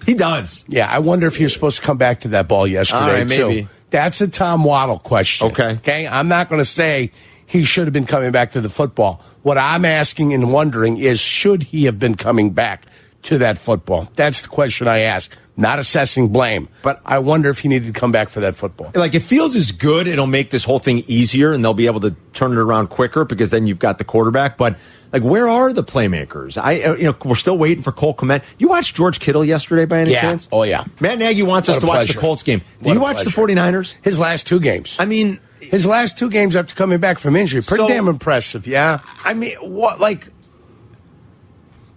He 0.06 0.14
does. 0.14 0.64
Yeah, 0.68 0.88
I 0.88 1.00
wonder 1.00 1.26
if 1.26 1.36
he 1.36 1.42
was 1.42 1.52
supposed 1.52 1.80
to 1.80 1.82
come 1.82 1.98
back 1.98 2.20
to 2.20 2.28
that 2.28 2.46
ball 2.48 2.66
yesterday 2.66 3.24
right, 3.24 3.28
too. 3.28 3.68
That's 3.90 4.20
a 4.20 4.28
Tom 4.28 4.62
Waddle 4.62 5.00
question. 5.00 5.48
Okay. 5.48 5.70
Okay. 5.72 6.06
I'm 6.06 6.28
not 6.28 6.48
going 6.48 6.60
to 6.60 6.64
say 6.64 7.10
he 7.50 7.64
should 7.64 7.84
have 7.86 7.92
been 7.92 8.06
coming 8.06 8.30
back 8.30 8.52
to 8.52 8.60
the 8.60 8.68
football. 8.70 9.20
What 9.42 9.58
I'm 9.58 9.84
asking 9.84 10.32
and 10.32 10.52
wondering 10.52 10.96
is 10.98 11.20
should 11.20 11.64
he 11.64 11.84
have 11.86 11.98
been 11.98 12.14
coming 12.14 12.50
back 12.50 12.86
to 13.22 13.38
that 13.38 13.58
football? 13.58 14.08
That's 14.14 14.40
the 14.42 14.48
question 14.48 14.86
I 14.88 15.00
ask. 15.00 15.30
Not 15.56 15.78
assessing 15.78 16.28
blame, 16.28 16.68
but 16.82 17.02
I 17.04 17.18
wonder 17.18 17.50
if 17.50 17.58
he 17.58 17.68
needed 17.68 17.92
to 17.92 18.00
come 18.00 18.12
back 18.12 18.30
for 18.30 18.40
that 18.40 18.56
football. 18.56 18.92
Like 18.94 19.14
if 19.14 19.24
Fields 19.26 19.54
is 19.56 19.72
good, 19.72 20.06
it'll 20.06 20.26
make 20.26 20.48
this 20.50 20.64
whole 20.64 20.78
thing 20.78 21.04
easier, 21.06 21.52
and 21.52 21.62
they'll 21.62 21.74
be 21.74 21.84
able 21.86 22.00
to 22.00 22.16
turn 22.32 22.52
it 22.52 22.56
around 22.56 22.86
quicker 22.88 23.26
because 23.26 23.50
then 23.50 23.66
you've 23.66 23.78
got 23.78 23.98
the 23.98 24.04
quarterback. 24.04 24.56
But 24.56 24.78
like, 25.12 25.22
where 25.22 25.48
are 25.50 25.70
the 25.74 25.84
playmakers? 25.84 26.56
I, 26.56 26.80
uh, 26.82 26.94
you 26.94 27.04
know, 27.04 27.16
we're 27.26 27.34
still 27.34 27.58
waiting 27.58 27.82
for 27.82 27.92
Cole 27.92 28.14
Kmet. 28.14 28.42
You 28.58 28.68
watched 28.68 28.96
George 28.96 29.20
Kittle 29.20 29.44
yesterday 29.44 29.84
by 29.84 29.98
any 30.00 30.12
Yeah. 30.12 30.22
chance? 30.22 30.48
Oh 30.50 30.62
yeah. 30.62 30.84
Matt 30.98 31.18
Nagy 31.18 31.42
wants 31.42 31.68
What 31.68 31.74
us 31.74 31.80
to 31.80 31.86
watch 31.86 32.06
the. 32.08 32.14
Colts 32.18 32.42
game. 32.42 32.60
Do 32.80 32.88
What 32.88 32.94
you 32.94 33.00
watch 33.00 33.24
the 33.24 33.30
49ers? 33.30 33.96
His 34.00 34.18
last 34.18 34.46
two 34.46 34.60
games. 34.60 34.96
I 34.98 35.04
mean, 35.04 35.40
his 35.60 35.86
last 35.86 36.18
two 36.18 36.30
games 36.30 36.56
after 36.56 36.74
coming 36.74 36.98
back 36.98 37.18
from 37.18 37.36
injury, 37.36 37.62
pretty 37.62 37.84
So- 37.84 37.88
damn 37.88 38.08
impressive. 38.08 38.66
Yeah. 38.66 39.00
I 39.24 39.34
mean, 39.34 39.56
what 39.56 40.00
like? 40.00 40.28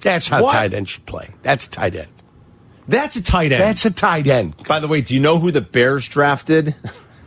That's 0.01 0.27
how 0.27 0.43
What? 0.43 0.53
tight 0.53 0.73
end 0.73 0.89
should 0.89 1.05
play. 1.05 1.29
That's 1.43 1.67
tight 1.67 1.95
end. 1.95 2.07
That's 2.87 3.15
a 3.15 3.23
tight 3.23 3.51
end. 3.53 3.61
That's 3.61 3.85
a 3.85 3.91
tight 3.91 4.27
end. 4.27 4.55
By 4.67 4.79
the 4.81 4.87
way, 4.89 4.99
do 5.01 5.13
you 5.13 5.21
know 5.21 5.39
who 5.39 5.51
the 5.51 5.61
Bears 5.61 6.07
drafted? 6.07 6.75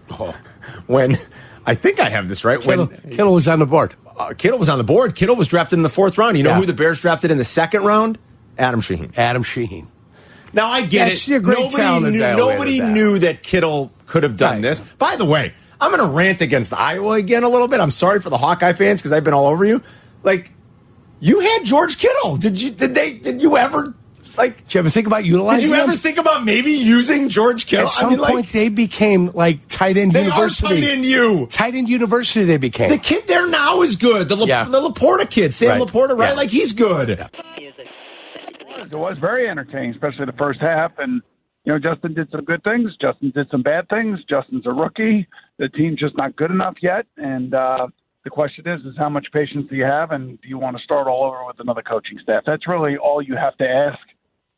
when 0.86 1.16
I 1.64 1.74
think 1.74 1.98
I 1.98 2.10
have 2.10 2.28
this 2.28 2.44
right. 2.44 2.60
Kittle, 2.60 2.86
when 2.86 3.00
Kittle 3.10 3.32
was 3.32 3.48
on 3.48 3.58
the 3.60 3.66
board. 3.66 3.94
uh, 4.18 4.34
Kittle 4.36 4.58
was 4.58 4.68
on 4.68 4.76
the 4.78 4.84
board. 4.84 5.14
Kittle 5.14 5.34
was 5.36 5.48
drafted 5.48 5.78
in 5.78 5.82
the 5.82 5.88
fourth 5.88 6.18
round. 6.18 6.36
You 6.36 6.42
know 6.42 6.50
Yeah. 6.50 6.56
who 6.60 6.66
the 6.66 6.74
Bears 6.74 7.00
drafted 7.00 7.30
in 7.30 7.38
the 7.38 7.44
second 7.44 7.84
round? 7.84 8.18
Adam 8.58 8.80
Shaheen. 8.82 9.12
Adam 9.16 9.42
Shaheen. 9.42 9.86
Now 10.52 10.68
I 10.68 10.82
get 10.82 11.08
That's 11.08 11.28
it. 11.28 11.36
a 11.36 11.40
great 11.40 11.58
nobody 11.58 12.10
knew, 12.10 12.20
guy 12.20 12.36
nobody 12.36 12.80
that. 12.80 12.90
knew 12.90 13.18
that 13.20 13.42
Kittle 13.42 13.90
could 14.06 14.22
have 14.22 14.36
done 14.36 14.54
Right. 14.56 14.62
this. 14.62 14.80
By 14.98 15.16
the 15.16 15.24
way, 15.24 15.52
I'm 15.80 15.90
going 15.94 16.08
to 16.08 16.14
rant 16.16 16.40
against 16.40 16.72
Iowa 16.72 17.12
again 17.12 17.42
a 17.42 17.48
little 17.48 17.68
bit. 17.68 17.80
I'm 17.80 17.90
sorry 17.90 18.20
for 18.20 18.30
the 18.30 18.38
Hawkeye 18.38 18.72
fans 18.72 19.00
because 19.00 19.12
I've 19.12 19.24
been 19.24 19.34
all 19.34 19.46
over 19.46 19.64
you. 19.64 19.82
Like, 20.22 20.52
you 21.20 21.40
had 21.40 21.64
George 21.64 21.98
Kittle. 21.98 22.36
Did 22.36 22.60
you? 22.60 22.70
Did 22.70 22.94
they? 22.94 23.14
Did 23.18 23.40
you 23.42 23.56
ever? 23.56 23.94
Like, 24.36 24.64
Did 24.64 24.74
you 24.74 24.80
ever 24.80 24.90
think 24.90 25.06
about 25.06 25.24
utilizing 25.24 25.62
did 25.70 25.76
you 25.76 25.82
ever 25.82 25.92
him? 25.92 25.98
think 25.98 26.18
about 26.18 26.44
maybe 26.44 26.72
using 26.72 27.30
George 27.30 27.64
Kittle? 27.66 27.86
At 27.86 27.90
some 27.92 28.06
I 28.06 28.10
mean, 28.10 28.18
point, 28.18 28.34
like, 28.34 28.52
they 28.52 28.68
became 28.68 29.28
like 29.28 29.66
tight 29.68 29.96
end 29.96 30.12
they 30.12 30.24
university. 30.24 30.66
are 30.66 30.80
tight 30.80 30.84
end 30.84 31.04
you. 31.06 31.46
Tight 31.50 31.74
end 31.74 31.88
university, 31.88 32.44
they 32.44 32.58
became. 32.58 32.90
The 32.90 32.98
kid 32.98 33.26
there 33.28 33.48
now 33.48 33.80
is 33.80 33.96
good. 33.96 34.28
The, 34.28 34.36
La- 34.36 34.44
Yeah. 34.44 34.64
the 34.64 34.78
LaPorta 34.78 35.30
kid, 35.30 35.54
Sam 35.54 35.80
Right. 35.80 35.88
LaPorta, 35.88 36.18
right? 36.18 36.30
Yeah. 36.30 36.34
Like 36.34 36.50
he's 36.50 36.74
good. 36.74 37.08
It 38.78 38.92
was 38.92 39.16
very 39.18 39.48
entertaining, 39.48 39.92
especially 39.92 40.26
the 40.26 40.32
first 40.34 40.60
half. 40.60 40.92
And 40.98 41.22
you 41.66 41.72
know, 41.72 41.80
Justin 41.80 42.14
did 42.14 42.30
some 42.30 42.44
good 42.44 42.62
things. 42.62 42.92
Justin 43.02 43.32
did 43.34 43.48
some 43.50 43.62
bad 43.62 43.88
things. 43.92 44.20
Justin's 44.30 44.66
a 44.66 44.72
rookie. 44.72 45.26
The 45.58 45.68
team's 45.68 45.98
just 45.98 46.16
not 46.16 46.36
good 46.36 46.52
enough 46.52 46.76
yet. 46.80 47.06
And 47.16 47.52
uh, 47.52 47.88
the 48.22 48.30
question 48.30 48.68
is, 48.68 48.80
is 48.82 48.94
how 48.96 49.08
much 49.08 49.26
patience 49.32 49.66
do 49.68 49.74
you 49.74 49.84
have, 49.84 50.12
and 50.12 50.40
do 50.40 50.48
you 50.48 50.58
want 50.58 50.76
to 50.76 50.82
start 50.84 51.08
all 51.08 51.24
over 51.24 51.44
with 51.44 51.58
another 51.58 51.82
coaching 51.82 52.18
staff? 52.22 52.44
That's 52.46 52.62
really 52.68 52.96
all 52.96 53.20
you 53.20 53.34
have 53.34 53.56
to 53.58 53.68
ask 53.68 53.98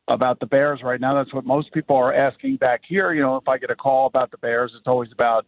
about 0.06 0.38
the 0.40 0.46
Bears 0.46 0.80
right 0.84 1.00
now. 1.00 1.14
That's 1.14 1.32
what 1.32 1.46
most 1.46 1.72
people 1.72 1.96
are 1.96 2.12
asking 2.12 2.56
back 2.56 2.82
here. 2.86 3.14
You 3.14 3.22
know, 3.22 3.36
if 3.36 3.48
I 3.48 3.56
get 3.56 3.70
a 3.70 3.76
call 3.76 4.06
about 4.06 4.30
the 4.30 4.38
Bears, 4.38 4.72
it's 4.76 4.86
always 4.86 5.11
about 5.11 5.46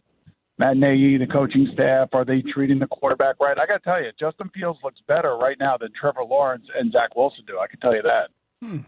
Matt 0.57 0.77
Nagy, 0.77 1.19
the 1.19 1.27
coaching 1.27 1.69
staff. 1.73 2.09
Are 2.13 2.25
they 2.25 2.41
treating 2.41 2.79
the 2.79 2.87
quarterback 2.87 3.35
right? 3.39 3.57
I 3.59 3.67
got 3.67 3.83
to 3.83 3.83
tell 3.83 4.01
you, 4.01 4.09
Justin 4.19 4.49
Fields 4.49 4.79
looks 4.83 4.99
better 5.07 5.37
right 5.37 5.57
now 5.59 5.77
than 5.77 5.89
Trevor 5.99 6.23
Lawrence 6.23 6.65
and 6.75 6.91
Zach 6.91 7.15
Wilson 7.15 7.43
do. 7.45 7.59
I 7.59 7.67
can 7.67 7.79
tell 7.79 7.95
you 7.95 8.01
that. 8.01 8.29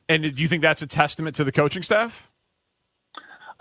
And 0.10 0.36
do 0.36 0.42
you 0.42 0.48
think 0.48 0.64
that's 0.64 0.82
a 0.82 0.88
testament 0.88 1.36
to 1.36 1.44
the 1.44 1.52
coaching 1.52 1.84
staff? 1.84 2.32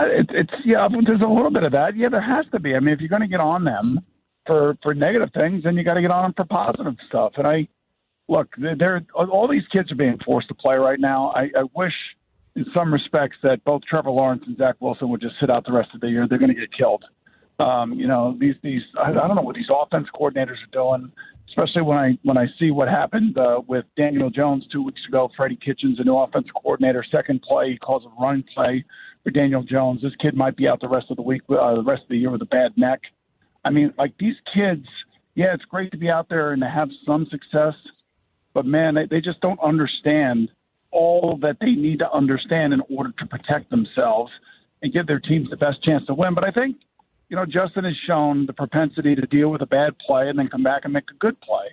Uh, 0.03 0.09
It, 0.21 0.27
it's 0.31 0.53
yeah, 0.65 0.89
there's 1.07 1.21
a 1.23 1.29
little 1.29 1.51
bit 1.51 1.65
of 1.65 1.73
that. 1.73 1.97
Yeah, 1.97 2.09
there 2.09 2.21
has 2.21 2.47
to 2.53 2.61
be. 2.61 2.75
I 2.75 2.81
mean, 2.81 2.95
if 2.95 3.01
you're 3.01 3.09
going 3.09 3.23
to 3.23 3.29
get 3.29 3.41
on 3.41 3.65
them 3.65 4.01
for 4.47 4.77
for 4.83 4.95
negative 4.95 5.31
things, 5.39 5.63
then 5.65 5.77
you 5.77 5.85
got 5.85 5.95
to 5.95 6.03
get 6.03 6.11
on 6.11 6.23
them 6.25 6.35
for 6.37 6.45
positive 6.45 6.97
stuff. 7.09 7.33
And 7.37 7.47
I 7.47 7.69
look, 8.29 8.49
they're, 8.57 9.05
all 9.15 9.49
these 9.49 9.67
kids 9.75 9.93
are 9.93 9.97
being 9.97 10.19
forced 10.25 10.49
to 10.49 10.55
play 10.55 10.77
right 10.77 10.99
now. 10.99 11.33
I, 11.35 11.51
I 11.57 11.65
wish, 11.75 11.93
in 12.57 12.65
some 12.75 12.93
respects, 12.93 13.37
that 13.43 13.65
both 13.65 13.83
Trevor 13.83 14.11
Lawrence 14.11 14.45
and 14.47 14.57
Zach 14.57 14.77
Wilson 14.81 15.09
would 15.11 15.21
just 15.21 15.35
sit 15.41 15.51
out 15.51 15.67
the 15.67 15.73
rest 15.73 15.91
of 15.95 16.01
the 16.01 16.09
year. 16.09 16.27
They're 16.29 16.39
going 16.39 16.55
to 16.55 16.61
get 16.61 16.73
killed. 16.73 17.05
Um, 17.59 17.93
you 17.93 18.07
know, 18.07 18.37
these 18.39 18.55
these 18.63 18.83
I, 18.99 19.11
I 19.11 19.13
don't 19.13 19.37
know 19.37 19.43
what 19.43 19.57
these 19.57 19.71
offense 19.71 20.09
coordinators 20.19 20.61
are 20.67 20.73
doing. 20.73 21.13
Especially 21.49 21.83
when 21.83 21.99
I 21.99 22.19
when 22.23 22.39
I 22.39 22.47
see 22.59 22.71
what 22.71 22.89
happened 22.89 23.37
uh, 23.37 23.61
with 23.67 23.85
Daniel 23.95 24.31
Jones 24.31 24.65
two 24.73 24.83
weeks 24.83 25.03
ago, 25.07 25.31
Freddie 25.37 25.59
Kitchens, 25.63 26.01
a 26.01 26.05
new 26.05 26.17
offensive 26.17 26.55
coordinator, 26.55 27.05
second 27.15 27.43
play 27.43 27.73
he 27.73 27.77
calls 27.77 28.05
a 28.07 28.25
run 28.25 28.43
play 28.55 28.85
for 29.25 29.31
Daniel 29.31 29.63
Jones. 29.63 30.03
This 30.03 30.15
kid 30.17 30.35
might 30.35 30.57
be 30.57 30.69
out 30.69 30.81
the 30.81 30.89
rest 30.89 31.07
of 31.11 31.17
the 31.17 31.23
week, 31.23 31.43
uh, 31.49 31.75
the 31.77 31.83
rest 31.83 32.03
of 32.03 32.09
the 32.09 32.19
year 32.19 32.31
with 32.31 32.43
a 32.43 32.47
bad 32.47 32.73
neck. 32.77 33.01
I 33.65 33.71
mean, 33.71 33.93
like 33.99 34.13
these 34.19 34.37
kids, 34.55 34.87
yeah, 35.35 35.55
it's 35.55 35.65
great 35.65 35.93
to 35.93 35.99
be 35.99 36.11
out 36.11 36.29
there 36.29 36.53
and 36.53 36.63
to 36.63 36.69
have 36.69 36.91
some 37.07 37.27
success, 37.31 37.75
but 38.55 38.67
man, 38.67 38.95
they, 38.95 39.07
they 39.07 39.21
just 39.21 39.41
don't 39.41 39.61
understand 39.61 40.51
all 40.91 41.39
that 41.43 41.57
they 41.61 41.73
need 41.73 42.01
to 42.01 42.11
understand 42.11 42.73
in 42.73 42.83
order 42.95 43.13
to 43.19 43.27
protect 43.27 43.71
themselves 43.71 44.31
and 44.83 44.93
give 44.93 45.07
their 45.07 45.21
teams 45.21 45.49
the 45.49 45.57
best 45.57 45.83
chance 45.83 46.05
to 46.07 46.15
win. 46.15 46.35
But 46.35 46.47
I 46.47 46.51
think, 46.51 46.77
you 47.29 47.37
know, 47.37 47.47
Justin 47.47 47.85
has 47.85 47.95
shown 48.07 48.45
the 48.47 48.53
propensity 48.53 49.15
to 49.15 49.23
deal 49.23 49.49
with 49.49 49.63
a 49.63 49.67
bad 49.67 49.97
play 50.07 50.29
and 50.29 50.39
then 50.39 50.49
come 50.49 50.63
back 50.63 50.83
and 50.85 50.93
make 50.93 51.05
a 51.11 51.15
good 51.15 51.41
play. 51.41 51.69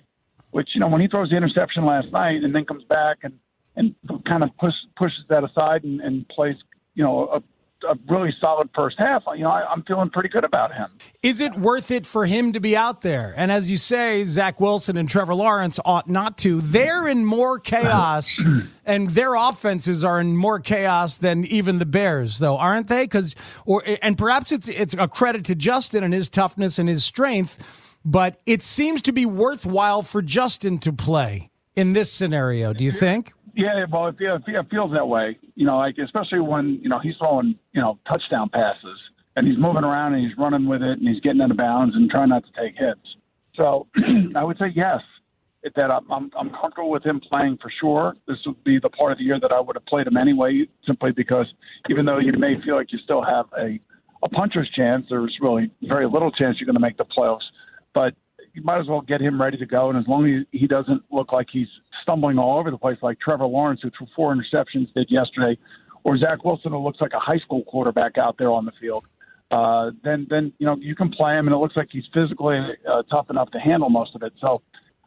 Which, 0.52 0.70
you 0.74 0.80
know, 0.80 0.88
when 0.88 1.00
he 1.00 1.06
throws 1.06 1.30
the 1.30 1.36
interception 1.36 1.84
last 1.84 2.10
night 2.12 2.42
and 2.42 2.54
then 2.54 2.64
comes 2.64 2.84
back 2.84 3.18
and 3.22 3.38
and 3.76 3.94
kind 4.28 4.42
of 4.42 4.50
push, 4.58 4.74
pushes 4.96 5.24
that 5.28 5.44
aside 5.44 5.84
and, 5.84 6.00
and 6.00 6.28
plays, 6.28 6.56
you 6.94 7.04
know, 7.04 7.28
a, 7.28 7.42
a 7.88 7.94
really 8.08 8.34
solid 8.40 8.68
first 8.78 8.96
half, 8.98 9.22
you 9.34 9.42
know, 9.42 9.50
I, 9.50 9.64
I'm 9.70 9.82
feeling 9.84 10.10
pretty 10.10 10.28
good 10.28 10.44
about 10.44 10.74
him. 10.74 10.88
Is 11.22 11.40
it 11.40 11.54
worth 11.54 11.90
it 11.90 12.06
for 12.06 12.26
him 12.26 12.52
to 12.52 12.60
be 12.60 12.76
out 12.76 13.00
there? 13.00 13.32
And 13.36 13.50
as 13.50 13.70
you 13.70 13.76
say, 13.76 14.24
Zach 14.24 14.60
Wilson 14.60 14.96
and 14.96 15.08
Trevor 15.08 15.34
Lawrence 15.34 15.78
ought 15.84 16.08
not 16.08 16.38
to. 16.38 16.60
They're 16.60 17.08
in 17.08 17.24
more 17.24 17.58
chaos, 17.58 18.42
and 18.84 19.10
their 19.10 19.34
offenses 19.34 20.04
are 20.04 20.20
in 20.20 20.36
more 20.36 20.60
chaos 20.60 21.18
than 21.18 21.44
even 21.46 21.78
the 21.78 21.86
Bears, 21.86 22.38
though, 22.38 22.58
aren't 22.58 22.88
they? 22.88 23.04
Because, 23.04 23.34
or 23.64 23.82
and 24.02 24.18
perhaps 24.18 24.52
it's 24.52 24.68
it's 24.68 24.94
a 24.98 25.08
credit 25.08 25.44
to 25.46 25.54
Justin 25.54 26.04
and 26.04 26.12
his 26.12 26.28
toughness 26.28 26.78
and 26.78 26.88
his 26.88 27.04
strength, 27.04 27.96
but 28.04 28.40
it 28.46 28.62
seems 28.62 29.02
to 29.02 29.12
be 29.12 29.26
worthwhile 29.26 30.02
for 30.02 30.22
Justin 30.22 30.78
to 30.78 30.92
play 30.92 31.50
in 31.76 31.92
this 31.92 32.12
scenario. 32.12 32.72
Do 32.72 32.84
you 32.84 32.92
think? 32.92 33.32
Yeah, 33.54 33.84
well, 33.90 34.06
it, 34.08 34.16
feels- 34.18 34.42
it 34.46 34.66
feels 34.70 34.92
that 34.92 35.06
way. 35.08 35.38
You 35.54 35.66
know, 35.66 35.78
like 35.78 35.96
especially 35.98 36.40
when 36.40 36.80
you 36.82 36.88
know 36.88 36.98
he's 36.98 37.16
throwing 37.16 37.56
you 37.72 37.80
know 37.80 37.98
touchdown 38.10 38.48
passes 38.50 38.98
and 39.36 39.46
he's 39.46 39.58
moving 39.58 39.84
around 39.84 40.14
and 40.14 40.24
he's 40.26 40.36
running 40.38 40.66
with 40.66 40.82
it 40.82 40.98
and 40.98 41.08
he's 41.08 41.20
getting 41.20 41.40
out 41.40 41.50
of 41.50 41.56
bounds 41.56 41.94
and 41.96 42.10
trying 42.10 42.28
not 42.30 42.44
to 42.44 42.52
take 42.60 42.76
hits. 42.78 43.00
So 43.54 43.86
I 44.36 44.44
would 44.44 44.58
say 44.58 44.72
yes. 44.74 45.00
That 45.76 45.92
I'm, 45.92 46.10
I'm 46.10 46.30
I'm 46.38 46.48
comfortable 46.50 46.88
with 46.90 47.04
him 47.04 47.20
playing 47.20 47.58
for 47.60 47.70
sure. 47.80 48.14
This 48.26 48.38
would 48.46 48.64
be 48.64 48.78
the 48.78 48.88
part 48.88 49.12
of 49.12 49.18
the 49.18 49.24
year 49.24 49.38
that 49.38 49.52
I 49.52 49.60
would 49.60 49.76
have 49.76 49.84
played 49.84 50.06
him 50.06 50.16
anyway, 50.16 50.66
simply 50.86 51.12
because 51.12 51.52
even 51.90 52.06
though 52.06 52.18
you 52.18 52.32
may 52.38 52.58
feel 52.62 52.76
like 52.76 52.90
you 52.92 52.98
still 53.00 53.20
have 53.22 53.44
a 53.58 53.78
a 54.22 54.28
puncher's 54.30 54.70
chance, 54.70 55.04
there's 55.10 55.36
really 55.42 55.70
very 55.82 56.06
little 56.06 56.30
chance 56.30 56.58
you're 56.58 56.64
going 56.66 56.76
to 56.76 56.80
make 56.80 56.96
the 56.96 57.04
playoffs. 57.04 57.44
But 57.92 58.14
you 58.54 58.62
might 58.62 58.78
as 58.78 58.88
well 58.88 59.00
get 59.00 59.20
him 59.20 59.40
ready 59.40 59.56
to 59.58 59.66
go. 59.66 59.90
And 59.90 59.98
as 59.98 60.06
long 60.06 60.28
as 60.28 60.44
he 60.52 60.66
doesn't 60.66 61.02
look 61.10 61.32
like 61.32 61.48
he's 61.50 61.68
stumbling 62.02 62.38
all 62.38 62.58
over 62.58 62.70
the 62.70 62.78
place 62.78 62.98
like 63.02 63.18
Trevor 63.20 63.46
Lawrence, 63.46 63.80
who 63.82 63.90
threw 63.90 64.06
four 64.14 64.34
interceptions 64.34 64.92
did 64.94 65.10
yesterday, 65.10 65.58
or 66.04 66.16
Zach 66.18 66.44
Wilson, 66.44 66.72
who 66.72 66.78
looks 66.78 67.00
like 67.00 67.12
a 67.12 67.18
high 67.18 67.38
school 67.38 67.62
quarterback 67.64 68.18
out 68.18 68.36
there 68.38 68.50
on 68.50 68.64
the 68.64 68.72
field, 68.80 69.04
uh, 69.50 69.90
then 70.02 70.26
then 70.30 70.52
you 70.58 70.66
know 70.66 70.76
you 70.80 70.94
can 70.94 71.10
play 71.10 71.36
him, 71.36 71.46
and 71.46 71.54
it 71.54 71.58
looks 71.58 71.76
like 71.76 71.88
he's 71.90 72.06
physically 72.14 72.58
uh, 72.88 73.02
tough 73.10 73.30
enough 73.30 73.50
to 73.52 73.58
handle 73.58 73.90
most 73.90 74.14
of 74.14 74.22
it. 74.22 74.32
So. 74.40 74.62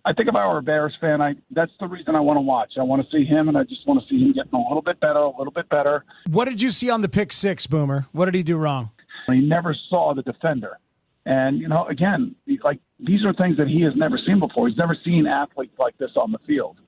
I 0.05 0.11
think 0.11 0.27
if 0.27 0.35
I 0.35 0.45
were 0.45 0.57
a 0.57 0.61
Bears 0.61 0.93
fan, 0.99 1.21
I 1.21 1.35
that's 1.51 1.71
the 1.79 1.87
reason 1.87 2.17
I 2.17 2.19
want 2.19 2.35
to 2.35 2.41
watch. 2.41 2.73
I 2.77 2.83
want 2.83 3.01
to 3.01 3.09
see 3.09 3.23
him, 3.23 3.47
and 3.47 3.57
I 3.57 3.63
just 3.63 3.87
want 3.87 4.01
to 4.01 4.07
see 4.09 4.21
him 4.21 4.33
getting 4.33 4.53
a 4.53 4.57
little 4.57 4.81
bit 4.81 4.99
better, 4.99 5.19
a 5.19 5.29
little 5.29 5.53
bit 5.53 5.69
better. 5.69 6.03
What 6.29 6.43
did 6.43 6.61
you 6.61 6.71
see 6.71 6.89
on 6.89 6.99
the 6.99 7.07
pick 7.07 7.31
six, 7.31 7.67
Boomer? 7.67 8.05
What 8.11 8.25
did 8.25 8.35
he 8.35 8.43
do 8.43 8.57
wrong? 8.57 8.91
He 9.31 9.39
never 9.39 9.73
saw 9.73 10.13
the 10.13 10.21
defender. 10.21 10.77
And, 11.25 11.59
you 11.59 11.69
know, 11.69 11.85
again, 11.85 12.35
like 12.63 12.79
these 13.05 13.25
are 13.25 13.33
things 13.33 13.57
that 13.57 13.67
he 13.67 13.81
has 13.81 13.93
never 13.95 14.17
seen 14.17 14.39
before. 14.39 14.67
He's 14.67 14.77
never 14.77 14.97
seen 15.03 15.27
athletes 15.27 15.75
like 15.77 15.97
this 15.97 16.11
on 16.15 16.31
the 16.31 16.39
field. 16.47 16.79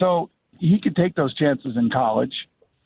So 0.00 0.30
he 0.58 0.80
could 0.80 0.96
take 0.96 1.14
those 1.14 1.34
chances 1.34 1.76
in 1.76 1.90
college 1.90 2.34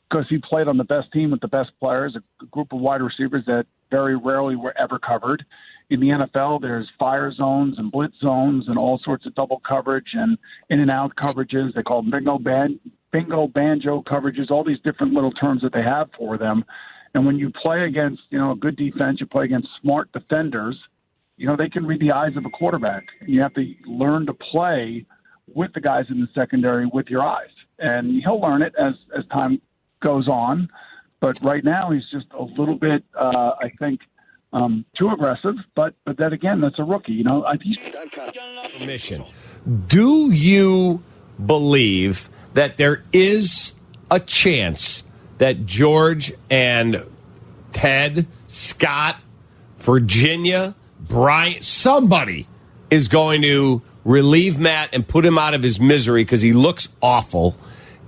because 0.09 0.25
he 0.29 0.37
played 0.37 0.67
on 0.67 0.77
the 0.77 0.83
best 0.83 1.11
team 1.11 1.31
with 1.31 1.41
the 1.41 1.47
best 1.47 1.71
players, 1.81 2.15
a 2.15 2.45
group 2.45 2.73
of 2.73 2.79
wide 2.79 3.01
receivers 3.01 3.43
that 3.47 3.65
very 3.91 4.15
rarely 4.15 4.55
were 4.55 4.73
ever 4.77 4.99
covered. 4.99 5.45
In 5.89 5.99
the 5.99 6.09
NFL, 6.09 6.61
there's 6.61 6.87
fire 6.99 7.31
zones 7.31 7.77
and 7.77 7.91
blitz 7.91 8.15
zones 8.19 8.67
and 8.67 8.77
all 8.77 8.99
sorts 9.03 9.25
of 9.25 9.35
double 9.35 9.61
coverage 9.67 10.09
and 10.13 10.37
in 10.69 10.79
and 10.79 10.89
out 10.89 11.15
coverages. 11.15 11.73
They 11.73 11.83
call 11.83 12.01
them 12.01 12.11
bingo, 12.11 12.39
ban- 12.39 12.79
bingo 13.11 13.47
banjo 13.47 14.01
coverages, 14.01 14.49
all 14.49 14.63
these 14.63 14.79
different 14.83 15.13
little 15.13 15.31
terms 15.31 15.61
that 15.61 15.73
they 15.73 15.83
have 15.83 16.09
for 16.17 16.37
them. 16.37 16.65
And 17.13 17.25
when 17.25 17.37
you 17.37 17.51
play 17.51 17.85
against, 17.85 18.23
you 18.29 18.39
know, 18.39 18.51
a 18.51 18.55
good 18.55 18.75
defense, 18.75 19.19
you 19.19 19.27
play 19.27 19.45
against 19.45 19.69
smart 19.81 20.11
defenders, 20.11 20.77
you 21.37 21.47
know, 21.47 21.55
they 21.57 21.69
can 21.69 21.85
read 21.85 21.99
the 21.99 22.11
eyes 22.11 22.35
of 22.37 22.45
a 22.45 22.49
quarterback. 22.49 23.05
You 23.25 23.41
have 23.41 23.53
to 23.55 23.73
learn 23.85 24.25
to 24.27 24.33
play 24.33 25.05
with 25.53 25.73
the 25.73 25.81
guys 25.81 26.05
in 26.09 26.19
the 26.19 26.27
secondary 26.33 26.85
with 26.85 27.07
your 27.07 27.23
eyes. 27.23 27.49
And 27.77 28.21
he'll 28.23 28.39
learn 28.39 28.61
it 28.61 28.73
as, 28.79 28.93
as 29.17 29.25
time 29.27 29.61
goes 30.03 30.27
on. 30.27 30.69
But 31.19 31.41
right 31.41 31.63
now, 31.63 31.91
he's 31.91 32.03
just 32.11 32.27
a 32.37 32.43
little 32.43 32.75
bit, 32.75 33.03
uh, 33.19 33.51
I 33.61 33.69
think, 33.79 34.01
um, 34.53 34.85
too 34.97 35.09
aggressive. 35.09 35.55
But 35.75 35.95
but 36.05 36.17
then 36.17 36.33
again, 36.33 36.61
that's 36.61 36.79
a 36.79 36.83
rookie. 36.83 37.13
You 37.13 37.23
know, 37.23 37.43
I, 37.43 37.55
he's. 37.61 37.77
Do 39.87 40.31
you 40.31 41.03
believe 41.43 42.29
that 42.53 42.77
there 42.77 43.03
is 43.11 43.73
a 44.09 44.19
chance 44.19 45.03
that 45.39 45.65
George 45.65 46.33
and 46.49 47.05
Ted, 47.71 48.27
Scott, 48.47 49.17
Virginia, 49.79 50.75
Bryant, 50.99 51.63
somebody 51.63 52.47
is 52.89 53.07
going 53.07 53.41
to 53.41 53.81
relieve 54.03 54.59
Matt 54.59 54.89
and 54.93 55.07
put 55.07 55.25
him 55.25 55.37
out 55.37 55.53
of 55.53 55.63
his 55.63 55.79
misery 55.79 56.23
because 56.23 56.41
he 56.41 56.53
looks 56.53 56.87
awful. 57.01 57.57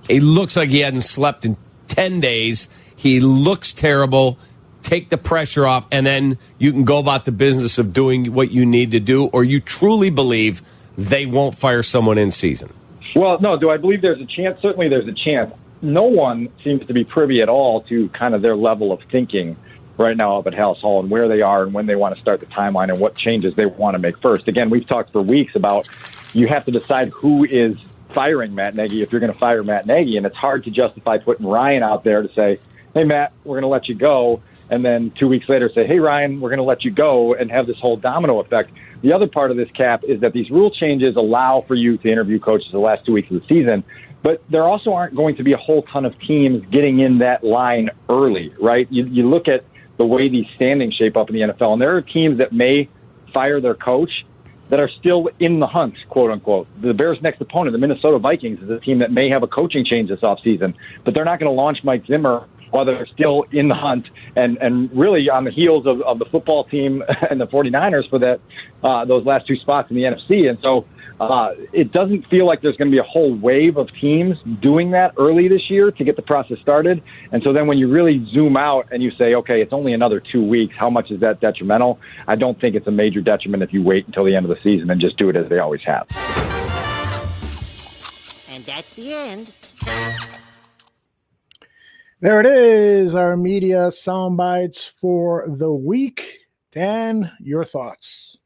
He 0.08 0.20
looks 0.20 0.56
like 0.56 0.70
he 0.70 0.80
hadn't 0.80 1.02
slept 1.02 1.46
in 1.46 1.58
10 1.90 2.22
days. 2.22 2.70
He 2.96 3.20
looks 3.20 3.74
terrible. 3.74 4.38
Take 4.84 5.10
the 5.10 5.18
pressure 5.18 5.68
off, 5.68 5.86
and 5.92 6.06
then 6.06 6.38
you 6.58 6.72
can 6.72 6.86
go 6.86 6.98
about 6.98 7.26
the 7.26 7.32
business 7.34 7.78
of 7.78 7.92
doing 7.92 8.34
what 8.34 8.52
you 8.52 8.66
need 8.66 8.92
to 8.92 9.02
do, 9.02 9.26
or 9.26 9.44
you 9.44 9.60
truly 9.60 10.10
believe 10.10 10.62
they 10.98 11.26
won't 11.26 11.56
fire 11.56 11.84
someone 11.84 12.18
in 12.18 12.32
season. 12.32 12.72
Well, 13.16 13.38
no. 13.42 13.60
Do 13.60 13.70
I 13.70 13.78
believe 13.78 14.02
there's 14.02 14.22
a 14.22 14.26
chance? 14.26 14.62
Certainly, 14.62 14.90
there's 14.90 15.08
a 15.08 15.14
chance. 15.14 15.54
No 15.82 16.04
one 16.04 16.50
seems 16.64 16.86
to 16.88 16.94
be 16.94 17.04
privy 17.04 17.42
at 17.42 17.50
all 17.50 17.82
to 17.84 18.08
kind 18.10 18.34
of 18.34 18.42
their 18.42 18.56
level 18.56 18.92
of 18.94 19.00
thinking 19.12 19.58
right 19.98 20.16
now 20.16 20.38
up 20.38 20.48
at 20.48 20.54
Halas 20.54 20.80
Hall 20.80 21.00
and 21.00 21.10
where 21.10 21.28
they 21.28 21.42
are 21.42 21.64
and 21.64 21.74
when 21.74 21.86
they 21.86 21.96
want 21.96 22.16
to 22.16 22.22
start 22.22 22.40
the 22.40 22.46
timeline 22.48 22.90
and 22.90 23.00
what 23.00 23.16
changes 23.16 23.56
they 23.56 23.66
want 23.66 23.96
to 23.96 24.00
make 24.00 24.18
first. 24.20 24.48
Again, 24.48 24.70
we've 24.70 24.88
talked 24.88 25.12
for 25.12 25.22
weeks 25.22 25.56
about 25.56 25.88
you 26.34 26.48
have 26.48 26.66
to 26.66 26.72
decide 26.72 27.10
who 27.10 27.46
is 27.46 27.78
firing 28.14 28.56
Matt 28.56 28.76
Nagy 28.76 29.02
if 29.02 29.12
you're 29.12 29.22
going 29.22 29.34
to 29.34 29.40
fire 29.40 29.64
Matt 29.64 29.86
Nagy, 29.86 30.18
and 30.18 30.26
it's 30.26 30.36
hard 30.36 30.64
to 30.66 30.72
justify 30.72 31.18
putting 31.18 31.46
Ryan 31.46 31.84
out 31.84 32.04
there 32.04 32.22
to 32.22 32.34
say, 32.34 32.60
"Hey, 32.94 33.04
Matt, 33.04 33.34
we're 33.44 33.56
going 33.56 33.64
to 33.64 33.68
let 33.68 33.88
you 33.88 33.96
go." 33.96 34.42
And 34.70 34.84
then 34.84 35.12
two 35.12 35.28
weeks 35.28 35.48
later, 35.48 35.70
say, 35.74 35.88
"Hey, 35.88 36.00
Ryan, 36.00 36.42
we're 36.42 36.50
going 36.50 36.58
to 36.58 36.64
let 36.64 36.84
you 36.84 36.92
go," 36.92 37.34
and 37.34 37.52
have 37.52 37.68
this 37.68 37.78
whole 37.80 37.98
domino 37.98 38.40
effect. 38.40 38.72
The 39.02 39.14
other 39.14 39.28
part 39.28 39.52
of 39.52 39.58
this 39.58 39.70
cap 39.72 40.04
is 40.04 40.22
that 40.22 40.34
these 40.34 40.50
rule 40.50 40.72
changes 40.72 41.16
allow 41.16 41.64
for 41.68 41.76
you 41.76 41.98
to 41.98 42.10
interview 42.10 42.40
coaches 42.40 42.70
the 42.72 42.80
last 42.80 43.06
two 43.06 43.14
weeks 43.14 43.30
of 43.32 43.42
the 43.42 43.48
season, 43.48 43.84
but 44.24 44.42
there 44.50 44.64
also 44.64 44.94
aren't 44.94 45.16
going 45.16 45.36
to 45.36 45.44
be 45.44 45.54
a 45.54 45.58
whole 45.58 45.84
ton 45.84 46.06
of 46.06 46.20
teams 46.20 46.66
getting 46.72 47.00
in 47.00 47.20
that 47.20 47.44
line 47.44 47.90
early, 48.10 48.54
right? 48.60 48.88
You, 48.90 49.06
you 49.06 49.30
look 49.30 49.48
at 49.48 49.64
the 49.98 50.06
way 50.06 50.30
these 50.30 50.46
standings 50.56 50.94
shape 50.96 51.18
up 51.18 51.30
in 51.30 51.36
the 51.36 51.42
NFL, 51.42 51.74
and 51.74 51.82
there 51.82 51.96
are 51.96 52.02
teams 52.02 52.40
that 52.40 52.52
may 52.54 52.90
fire 53.34 53.60
their 53.60 53.76
coach 53.76 54.26
that 54.70 54.80
are 54.80 54.90
still 55.00 55.30
in 55.40 55.60
the 55.60 55.68
hunt, 55.68 55.96
quote 56.10 56.32
unquote. 56.32 56.68
The 56.82 56.94
Bears' 56.94 57.20
next 57.22 57.40
opponent, 57.42 57.74
the 57.74 57.80
Minnesota 57.80 58.20
Vikings, 58.20 58.62
is 58.62 58.70
a 58.70 58.80
team 58.80 59.00
that 59.00 59.12
may 59.12 59.30
have 59.30 59.44
a 59.44 59.48
coaching 59.48 59.86
change 59.86 60.10
this 60.10 60.20
offseason, 60.20 60.74
but 61.04 61.14
they're 61.14 61.26
not 61.26 61.40
going 61.40 61.50
to 61.50 61.56
launch 61.56 61.80
Mike 61.84 62.06
Zimmer 62.06 62.48
while 62.72 62.86
they're 62.86 63.08
still 63.14 63.46
in 63.52 63.70
the 63.70 63.76
hunt 63.76 64.06
and, 64.36 64.58
and 64.58 64.90
really 64.94 65.30
on 65.30 65.46
the 65.46 65.52
heels 65.52 65.86
of, 65.86 66.02
of 66.02 66.20
the 66.20 66.26
football 66.26 66.66
team 66.66 67.02
and 67.30 67.40
the 67.40 67.48
49ers 67.48 68.10
for 68.10 68.20
that 68.20 68.42
uh, 68.84 69.06
those 69.06 69.26
last 69.26 69.48
two 69.48 69.56
spots 69.56 69.90
in 69.90 69.96
the 69.96 70.04
NFC. 70.04 70.50
And 70.50 70.58
so 70.62 70.86
uh, 71.20 71.50
it 71.74 71.92
doesn't 71.92 72.28
feel 72.28 72.46
like 72.46 72.62
there's 72.62 72.78
going 72.78 72.92
to 72.92 72.96
be 72.96 73.00
a 73.00 73.10
whole 73.10 73.34
wave 73.36 73.78
of 73.78 73.90
teams 74.00 74.38
doing 74.62 74.92
that 74.92 75.14
early 75.18 75.48
this 75.48 75.70
year 75.70 75.92
to 75.92 76.04
get 76.04 76.16
the 76.16 76.22
process 76.22 76.60
started. 76.62 77.02
And 77.32 77.42
so 77.44 77.54
then 77.54 77.66
when 77.66 77.78
you 77.78 77.90
really 77.90 78.26
zoom 78.32 78.56
out 78.56 78.88
and 78.92 79.02
you 79.02 79.12
say, 79.18 79.34
okay, 79.36 79.62
it's 79.62 79.74
only 79.74 79.94
another 79.94 80.20
two 80.20 80.44
weeks, 80.44 80.76
how 80.78 80.90
much 80.90 81.10
is 81.10 81.20
that 81.22 81.40
detrimental? 81.42 82.00
I 82.28 82.36
don't 82.36 82.60
think 82.62 82.76
it's 82.76 82.88
a 82.88 82.92
major 82.92 83.22
detriment 83.22 83.64
if 83.64 83.74
you 83.74 83.82
wait 83.82 84.06
until 84.06 84.26
the 84.26 84.36
end 84.36 84.46
of 84.46 84.50
the 84.50 84.62
season 84.64 84.90
and 84.92 85.02
just 85.02 85.18
do 85.18 85.30
it 85.30 85.38
as 85.38 85.50
they 85.50 85.58
always 85.58 85.82
have. 85.84 86.08
And 88.50 88.64
that's 88.64 88.94
the 88.94 89.14
end. 89.14 89.52
There 92.20 92.40
it 92.40 92.48
is, 92.48 93.14
our 93.14 93.38
media 93.38 93.92
sound 93.92 94.38
bites 94.38 94.86
for 94.86 95.46
the 95.48 95.72
week. 95.72 96.40
Dan, 96.72 97.32
your 97.40 97.64
thoughts? 97.64 98.37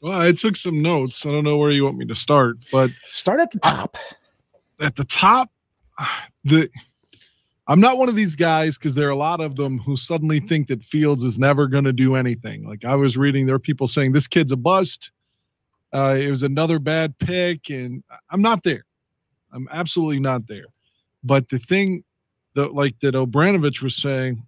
Well, 0.00 0.20
I 0.20 0.32
took 0.32 0.56
some 0.56 0.80
notes. 0.80 1.26
I 1.26 1.30
don't 1.30 1.44
know 1.44 1.56
where 1.56 1.70
you 1.70 1.84
want 1.84 1.96
me 1.96 2.06
to 2.06 2.14
start, 2.14 2.58
but 2.70 2.90
start 3.10 3.40
at 3.40 3.50
the 3.50 3.58
top. 3.58 3.96
At 4.80 4.96
the 4.96 5.04
top, 5.04 5.50
the 6.44 6.68
I'm 7.68 7.80
not 7.80 7.98
one 7.98 8.08
of 8.08 8.16
these 8.16 8.34
guys 8.34 8.78
because 8.78 8.94
there 8.94 9.08
are 9.08 9.12
a 9.12 9.16
lot 9.16 9.40
of 9.40 9.56
them 9.56 9.78
who 9.78 9.94
suddenly 9.94 10.40
think 10.40 10.68
that 10.68 10.82
Fields 10.82 11.22
is 11.22 11.38
never 11.38 11.68
going 11.68 11.84
to 11.84 11.92
do 11.92 12.14
anything. 12.14 12.66
Like 12.66 12.86
I 12.86 12.94
was 12.94 13.18
reading, 13.18 13.44
there 13.44 13.56
are 13.56 13.60
people 13.60 13.86
saying 13.86 14.12
this 14.12 14.26
kid's 14.26 14.52
a 14.52 14.56
bust. 14.56 15.10
Uh, 15.92 16.16
it 16.18 16.30
was 16.30 16.42
another 16.42 16.78
bad 16.78 17.18
pick, 17.18 17.68
and 17.70 18.02
I'm 18.30 18.40
not 18.40 18.62
there. 18.62 18.84
I'm 19.52 19.68
absolutely 19.70 20.20
not 20.20 20.46
there. 20.46 20.66
But 21.24 21.48
the 21.50 21.58
thing 21.58 22.04
that, 22.54 22.74
like 22.74 22.98
that, 23.00 23.14
Obradovich 23.14 23.82
was 23.82 23.96
saying, 23.96 24.42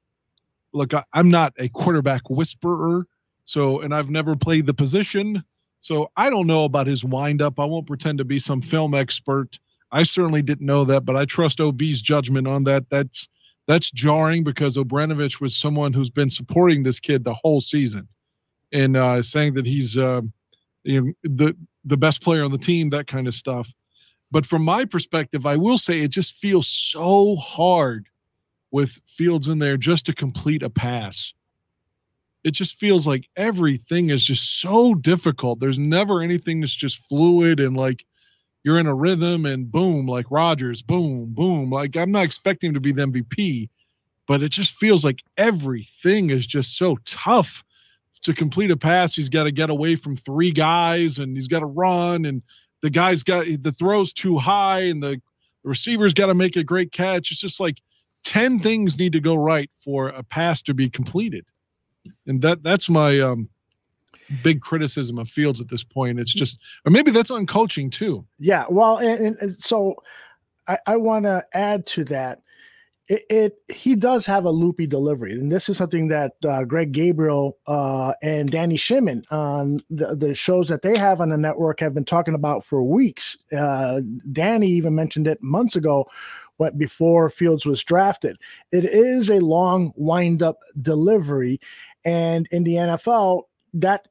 look, 0.73 0.95
I, 0.95 1.05
I'm 1.13 1.29
not 1.29 1.53
a 1.59 1.69
quarterback 1.69 2.29
whisperer. 2.31 3.07
So, 3.51 3.81
and 3.81 3.93
I've 3.93 4.11
never 4.11 4.37
played 4.37 4.67
the 4.67 4.75
position. 4.75 5.43
So 5.81 6.13
I 6.17 6.31
don't 6.31 6.47
know 6.47 6.65
about 6.65 6.87
his 6.87 7.05
windup. 7.05 7.59
I 7.59 7.65
won't 7.65 7.89
pretend 7.89 8.19
to 8.19 8.25
be 8.25 8.39
some 8.39 8.63
film 8.63 8.95
expert. 8.95 9.59
I 9.91 10.05
certainly 10.05 10.41
didn't 10.41 10.67
know 10.67 10.85
that, 10.85 11.05
but 11.05 11.17
I 11.17 11.25
trust 11.25 11.61
OB's 11.61 12.01
judgment 12.01 12.47
on 12.47 12.63
that. 12.65 12.89
That's 12.91 13.29
that's 13.67 13.91
jarring 13.91 14.45
because 14.45 14.77
Obradovich 14.77 15.41
was 15.41 15.57
someone 15.57 15.93
who's 15.93 16.11
been 16.11 16.31
supporting 16.31 16.85
this 16.85 17.01
kid 17.01 17.25
the 17.25 17.35
whole 17.35 17.61
season, 17.61 18.07
and 18.73 18.97
uh, 18.97 19.21
saying 19.21 19.55
that 19.55 19.67
he's 19.67 19.99
uh, 19.99 20.21
you 20.85 21.01
know, 21.01 21.13
the 21.25 21.57
the 21.85 21.97
best 21.97 22.23
player 22.23 22.45
on 22.45 22.53
the 22.53 22.59
team, 22.59 22.89
that 22.91 23.09
kind 23.09 23.27
of 23.27 23.35
stuff. 23.35 23.69
But 24.31 24.47
from 24.47 24.63
my 24.63 24.85
perspective, 24.85 25.45
I 25.45 25.57
will 25.57 25.79
say 25.79 25.99
it 26.03 26.13
just 26.13 26.35
feels 26.35 26.69
so 26.69 27.35
hard 27.35 28.07
with 28.71 28.93
Fields 29.07 29.49
in 29.49 29.59
there 29.59 29.77
just 29.77 30.07
to 30.07 30.15
complete 30.15 30.63
a 30.63 30.71
pass 30.71 31.35
it 32.45 32.53
just 32.53 32.76
feels 32.76 33.07
like 33.07 33.28
everything 33.36 34.11
is 34.11 34.24
just 34.24 34.61
so 34.61 34.95
difficult. 34.95 35.61
There's 35.61 35.78
never 35.78 36.22
anything 36.22 36.61
that's 36.61 36.74
just 36.74 36.99
fluid 37.09 37.61
and 37.61 37.76
like 37.76 38.05
you're 38.64 38.78
in 38.78 38.86
a 38.86 38.95
rhythm 38.95 39.47
and 39.47 39.70
boom, 39.70 40.07
like 40.07 40.26
Rodgers, 40.30 40.82
boom, 40.82 41.32
boom. 41.34 41.70
Like 41.70 41.97
I'm 41.97 42.11
not 42.11 42.24
expecting 42.24 42.68
him 42.68 42.74
to 42.74 42.80
be 42.80 42.93
the 42.93 43.07
MVP, 43.07 43.68
but 44.26 44.43
it 44.43 44.51
just 44.51 44.74
feels 44.74 45.05
like 45.05 45.22
everything 45.36 46.30
is 46.30 46.47
just 46.47 46.76
so 46.76 46.97
tough 47.05 47.64
to 48.22 48.34
complete 48.34 48.70
a 48.70 48.76
pass. 48.76 49.14
He's 49.14 49.28
got 49.28 49.45
to 49.45 49.53
get 49.53 49.70
away 49.70 49.97
from 49.97 50.16
three 50.16 50.51
guys 50.51 51.18
and 51.18 51.36
he's 51.36 51.49
got 51.49 51.61
to 51.61 51.66
run 51.66 52.24
and 52.24 52.43
the 52.82 52.91
guy's 52.91 53.22
got 53.22 53.47
the 53.62 53.72
throw's 53.72 54.12
too 54.12 54.38
high 54.38 54.80
and 54.80 55.03
the, 55.03 55.20
the 55.62 55.68
receiver's 55.68 56.14
got 56.14 56.26
to 56.26 56.34
make 56.34 56.57
a 56.57 56.64
great 56.64 56.93
catch. 56.93 57.30
It's 57.30 57.41
just 57.41 57.61
like 57.61 57.78
10 58.24 58.59
things 58.59 58.99
need 58.99 59.12
to 59.12 59.20
go 59.20 59.34
right 59.36 59.70
for 59.74 60.09
a 60.09 60.22
pass 60.22 60.62
to 60.62 60.74
be 60.74 60.88
completed 60.88 61.45
and 62.27 62.41
that 62.43 62.63
that's 62.63 62.89
my 62.89 63.21
um, 63.21 63.49
big 64.43 64.61
criticism 64.61 65.19
of 65.19 65.29
Fields 65.29 65.61
at 65.61 65.69
this 65.69 65.85
point. 65.85 66.19
It's 66.19 66.33
just, 66.33 66.59
or 66.85 66.91
maybe 66.91 67.11
that's 67.11 67.31
on 67.31 67.47
coaching 67.47 67.91
too. 67.91 68.25
Yeah, 68.39 68.67
well, 68.69 68.99
and, 68.99 69.37
and 69.37 69.63
so 69.63 69.97
I, 70.69 70.79
I 70.87 70.97
want 70.97 71.25
to 71.25 71.45
add 71.53 71.87
to 71.87 72.05
that. 72.05 72.43
It, 73.09 73.25
it, 73.29 73.59
he 73.75 73.97
does 73.97 74.25
have 74.27 74.45
a 74.45 74.51
loopy 74.51 74.87
delivery, 74.87 75.33
and 75.33 75.51
this 75.51 75.69
is 75.69 75.77
something 75.77 76.07
that 76.09 76.33
uh, 76.49 76.63
Greg 76.63 76.93
Gabriel 76.93 77.59
uh, 77.67 78.15
and 78.23 78.49
Danny 78.49 78.77
Shimon 78.77 79.25
on 79.33 79.81
the, 79.91 80.15
the, 80.15 80.33
shows 80.33 80.69
that 80.69 80.83
they 80.83 80.97
have 80.97 81.21
on 81.21 81.31
the 81.31 81.37
network 81.37 81.81
have 81.81 81.93
been 81.93 82.05
talking 82.05 82.35
about 82.35 82.65
for 82.65 82.85
weeks. 82.85 83.37
Uh, 83.53 84.01
Danny 84.31 84.69
even 84.69 84.95
mentioned 84.95 85.27
it 85.27 85.43
months 85.43 85.75
ago, 85.75 86.07
what 86.59 86.79
before 86.79 87.31
Fields 87.31 87.65
was 87.65 87.83
drafted. 87.83 88.39
It 88.71 88.85
is 88.85 89.31
a 89.31 89.41
long 89.41 89.93
wind 89.97 90.43
up 90.43 90.59
delivery, 90.81 91.59
and 92.05 92.47
in 92.51 92.65
the 92.65 92.75
NFL, 92.75 93.43
that 93.75 94.09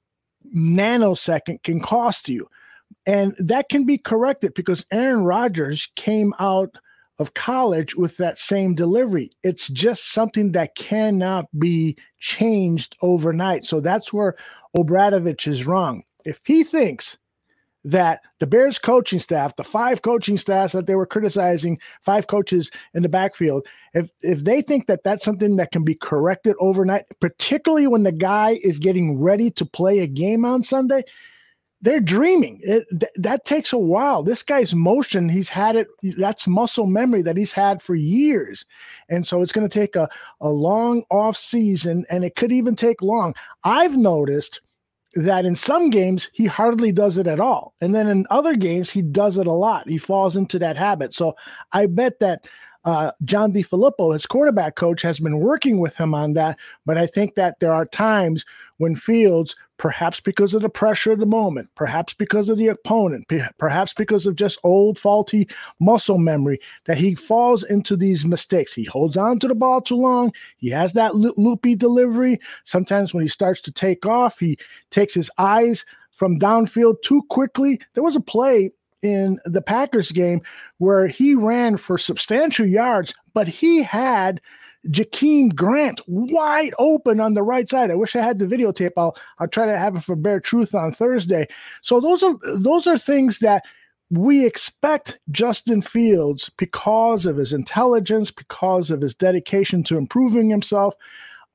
nanosecond 0.55 1.63
can 1.63 1.79
cost 1.79 2.29
you. 2.29 2.47
And 3.05 3.35
that 3.39 3.69
can 3.69 3.85
be 3.85 3.97
corrected 3.97 4.53
because 4.53 4.85
Aaron 4.91 5.23
Rodgers 5.23 5.87
came 5.95 6.33
out 6.39 6.75
of 7.19 7.33
college 7.33 7.95
with 7.95 8.17
that 8.17 8.39
same 8.39 8.73
delivery. 8.73 9.29
It's 9.43 9.67
just 9.67 10.13
something 10.13 10.53
that 10.53 10.75
cannot 10.75 11.45
be 11.57 11.97
changed 12.19 12.97
overnight. 13.01 13.65
So 13.65 13.79
that's 13.79 14.13
where 14.13 14.35
Obradovich 14.75 15.47
is 15.47 15.67
wrong. 15.67 16.03
If 16.25 16.39
he 16.45 16.63
thinks 16.63 17.17
that 17.83 18.21
the 18.39 18.47
Bears 18.47 18.77
coaching 18.77 19.19
staff, 19.19 19.55
the 19.55 19.63
five 19.63 20.01
coaching 20.01 20.37
staffs 20.37 20.73
that 20.73 20.85
they 20.85 20.95
were 20.95 21.05
criticizing, 21.05 21.79
five 22.01 22.27
coaches 22.27 22.71
in 22.93 23.03
the 23.03 23.09
backfield, 23.09 23.65
if 23.93 24.09
if 24.21 24.43
they 24.43 24.61
think 24.61 24.87
that 24.87 25.03
that's 25.03 25.23
something 25.23 25.55
that 25.55 25.71
can 25.71 25.83
be 25.83 25.95
corrected 25.95 26.55
overnight, 26.59 27.05
particularly 27.19 27.87
when 27.87 28.03
the 28.03 28.11
guy 28.11 28.59
is 28.63 28.79
getting 28.79 29.19
ready 29.19 29.49
to 29.51 29.65
play 29.65 29.99
a 29.99 30.07
game 30.07 30.43
on 30.43 30.63
Sunday, 30.63 31.03
they're 31.81 32.01
dreaming. 32.01 32.59
It, 32.61 32.85
th- 32.89 33.11
that 33.15 33.45
takes 33.45 33.71
a 33.71 33.77
while. 33.77 34.23
This 34.23 34.43
guy's 34.43 34.75
motion, 34.75 35.29
he's 35.29 35.47
had 35.47 35.77
it. 35.77 35.87
That's 36.17 36.47
muscle 36.47 36.87
memory 36.87 37.21
that 37.21 37.37
he's 37.37 37.53
had 37.53 37.81
for 37.81 37.95
years, 37.95 38.65
and 39.07 39.25
so 39.25 39.41
it's 39.41 39.53
going 39.53 39.67
to 39.67 39.79
take 39.79 39.95
a 39.95 40.09
a 40.41 40.49
long 40.49 41.03
off 41.09 41.37
season, 41.37 42.05
and 42.09 42.25
it 42.25 42.35
could 42.35 42.51
even 42.51 42.75
take 42.75 43.01
long. 43.01 43.33
I've 43.63 43.95
noticed 43.95 44.61
that 45.15 45.45
in 45.45 45.55
some 45.55 45.89
games 45.89 46.29
he 46.33 46.45
hardly 46.45 46.91
does 46.91 47.17
it 47.17 47.27
at 47.27 47.39
all. 47.39 47.73
And 47.81 47.93
then 47.95 48.07
in 48.07 48.27
other 48.29 48.55
games 48.55 48.91
he 48.91 49.01
does 49.01 49.37
it 49.37 49.47
a 49.47 49.51
lot. 49.51 49.87
He 49.87 49.97
falls 49.97 50.35
into 50.35 50.59
that 50.59 50.77
habit. 50.77 51.13
So 51.13 51.35
I 51.71 51.87
bet 51.87 52.19
that 52.19 52.47
uh, 52.85 53.11
John 53.25 53.51
DeFilippo, 53.51 54.13
his 54.13 54.25
quarterback 54.25 54.75
coach, 54.75 55.01
has 55.01 55.19
been 55.19 55.39
working 55.39 55.79
with 55.79 55.95
him 55.95 56.13
on 56.13 56.33
that. 56.33 56.57
But 56.85 56.97
I 56.97 57.07
think 57.07 57.35
that 57.35 57.59
there 57.59 57.73
are 57.73 57.85
times 57.85 58.45
when 58.77 58.95
Fields 58.95 59.55
perhaps 59.79 60.19
because 60.19 60.53
of 60.53 60.61
the 60.61 60.69
pressure 60.69 61.13
of 61.13 61.19
the 61.19 61.25
moment, 61.25 61.69
perhaps 61.73 62.13
because 62.13 62.49
of 62.49 62.57
the 62.57 62.67
opponent, 62.67 63.25
perhaps 63.57 63.93
because 63.93 64.27
of 64.27 64.35
just 64.35 64.59
old 64.63 64.99
faulty 64.99 65.47
muscle 65.79 66.19
memory, 66.19 66.59
that 66.85 66.97
he 66.97 67.15
falls 67.15 67.63
into 67.63 67.95
these 67.95 68.25
mistakes. 68.25 68.73
He 68.73 68.83
holds 68.83 69.17
on 69.17 69.39
to 69.39 69.47
the 69.47 69.55
ball 69.55 69.81
too 69.81 69.95
long. 69.95 70.33
He 70.57 70.69
has 70.69 70.93
that 70.93 71.15
loopy 71.15 71.75
delivery. 71.75 72.39
Sometimes 72.65 73.13
when 73.13 73.23
he 73.23 73.29
starts 73.29 73.61
to 73.61 73.71
take 73.71 74.05
off, 74.05 74.37
he 74.37 74.57
takes 74.91 75.13
his 75.13 75.31
eyes 75.39 75.85
from 76.11 76.37
downfield 76.37 77.01
too 77.01 77.23
quickly. 77.29 77.79
There 77.93 78.03
was 78.03 78.17
a 78.17 78.21
play 78.21 78.71
in 79.01 79.39
the 79.45 79.61
Packers 79.61 80.11
game 80.11 80.41
where 80.79 81.07
he 81.07 81.35
ran 81.35 81.77
for 81.77 81.97
substantial 81.97 82.65
yards, 82.65 83.13
but 83.33 83.47
he 83.47 83.81
had 83.81 84.41
Jakeem 84.87 85.53
Grant 85.53 86.01
wide 86.07 86.73
open 86.79 87.19
on 87.19 87.33
the 87.33 87.43
right 87.43 87.67
side. 87.67 87.91
I 87.91 87.95
wish 87.95 88.15
I 88.15 88.21
had 88.21 88.39
the 88.39 88.45
videotape. 88.45 88.93
I'll 88.97 89.15
I'll 89.39 89.47
try 89.47 89.65
to 89.65 89.77
have 89.77 89.95
it 89.95 90.03
for 90.03 90.15
Bare 90.15 90.39
Truth 90.39 90.73
on 90.73 90.91
Thursday. 90.91 91.47
So 91.81 91.99
those 91.99 92.23
are 92.23 92.35
those 92.55 92.87
are 92.87 92.97
things 92.97 93.39
that 93.39 93.63
we 94.09 94.45
expect 94.45 95.19
Justin 95.31 95.81
Fields 95.81 96.49
because 96.57 97.25
of 97.25 97.37
his 97.37 97.53
intelligence, 97.53 98.31
because 98.31 98.89
of 98.89 99.01
his 99.01 99.13
dedication 99.13 99.83
to 99.83 99.97
improving 99.97 100.49
himself. 100.49 100.95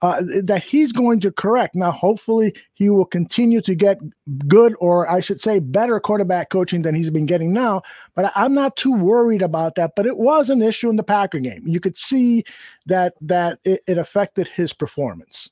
Uh, 0.03 0.23
that 0.43 0.63
he's 0.63 0.93
going 0.93 1.19
to 1.19 1.33
correct. 1.33 1.75
Now, 1.75 1.91
hopefully, 1.91 2.53
he 2.75 2.91
will 2.91 3.07
continue 3.07 3.63
to 3.63 3.75
get 3.75 3.99
good, 4.47 4.75
or 4.79 5.09
I 5.09 5.21
should 5.21 5.41
say, 5.41 5.61
better 5.61 5.99
quarterback 5.99 6.51
coaching 6.51 6.83
than 6.83 6.95
he's 6.95 7.09
been 7.09 7.25
getting 7.25 7.55
now. 7.55 7.81
But 8.15 8.31
I'm 8.35 8.53
not 8.53 8.77
too 8.77 8.93
worried 8.93 9.41
about 9.41 9.77
that. 9.77 9.93
But 9.97 10.05
it 10.05 10.19
was 10.19 10.51
an 10.51 10.61
issue 10.61 10.91
in 10.91 10.97
the 10.97 11.03
Packer 11.03 11.39
game. 11.39 11.63
You 11.67 11.81
could 11.81 11.97
see 11.97 12.45
that 12.85 13.15
that 13.23 13.61
it, 13.65 13.83
it 13.87 13.97
affected 13.97 14.47
his 14.49 14.75
performance. 14.75 15.49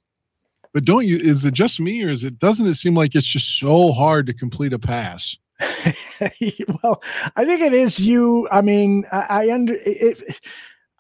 But 0.72 0.84
don't 0.84 1.07
you? 1.07 1.16
Is 1.16 1.45
it 1.45 1.55
just 1.55 1.80
me, 1.80 2.03
or 2.03 2.11
is 2.11 2.24
it? 2.24 2.38
Doesn't 2.38 2.66
it 2.66 2.74
seem 2.74 2.95
like 2.95 3.14
it's 3.14 3.26
just 3.26 3.59
so 3.59 3.93
hard 3.93 4.26
to 4.26 4.34
complete 4.34 4.72
a 4.72 4.78
pass? 4.78 5.36
well, 6.82 7.03
I 7.36 7.45
think 7.45 7.61
it 7.61 7.74
is 7.74 7.99
you. 7.99 8.49
I 8.51 8.62
mean, 8.62 9.05
I, 9.12 9.26
I 9.28 9.53
under 9.53 9.76
it. 9.78 10.40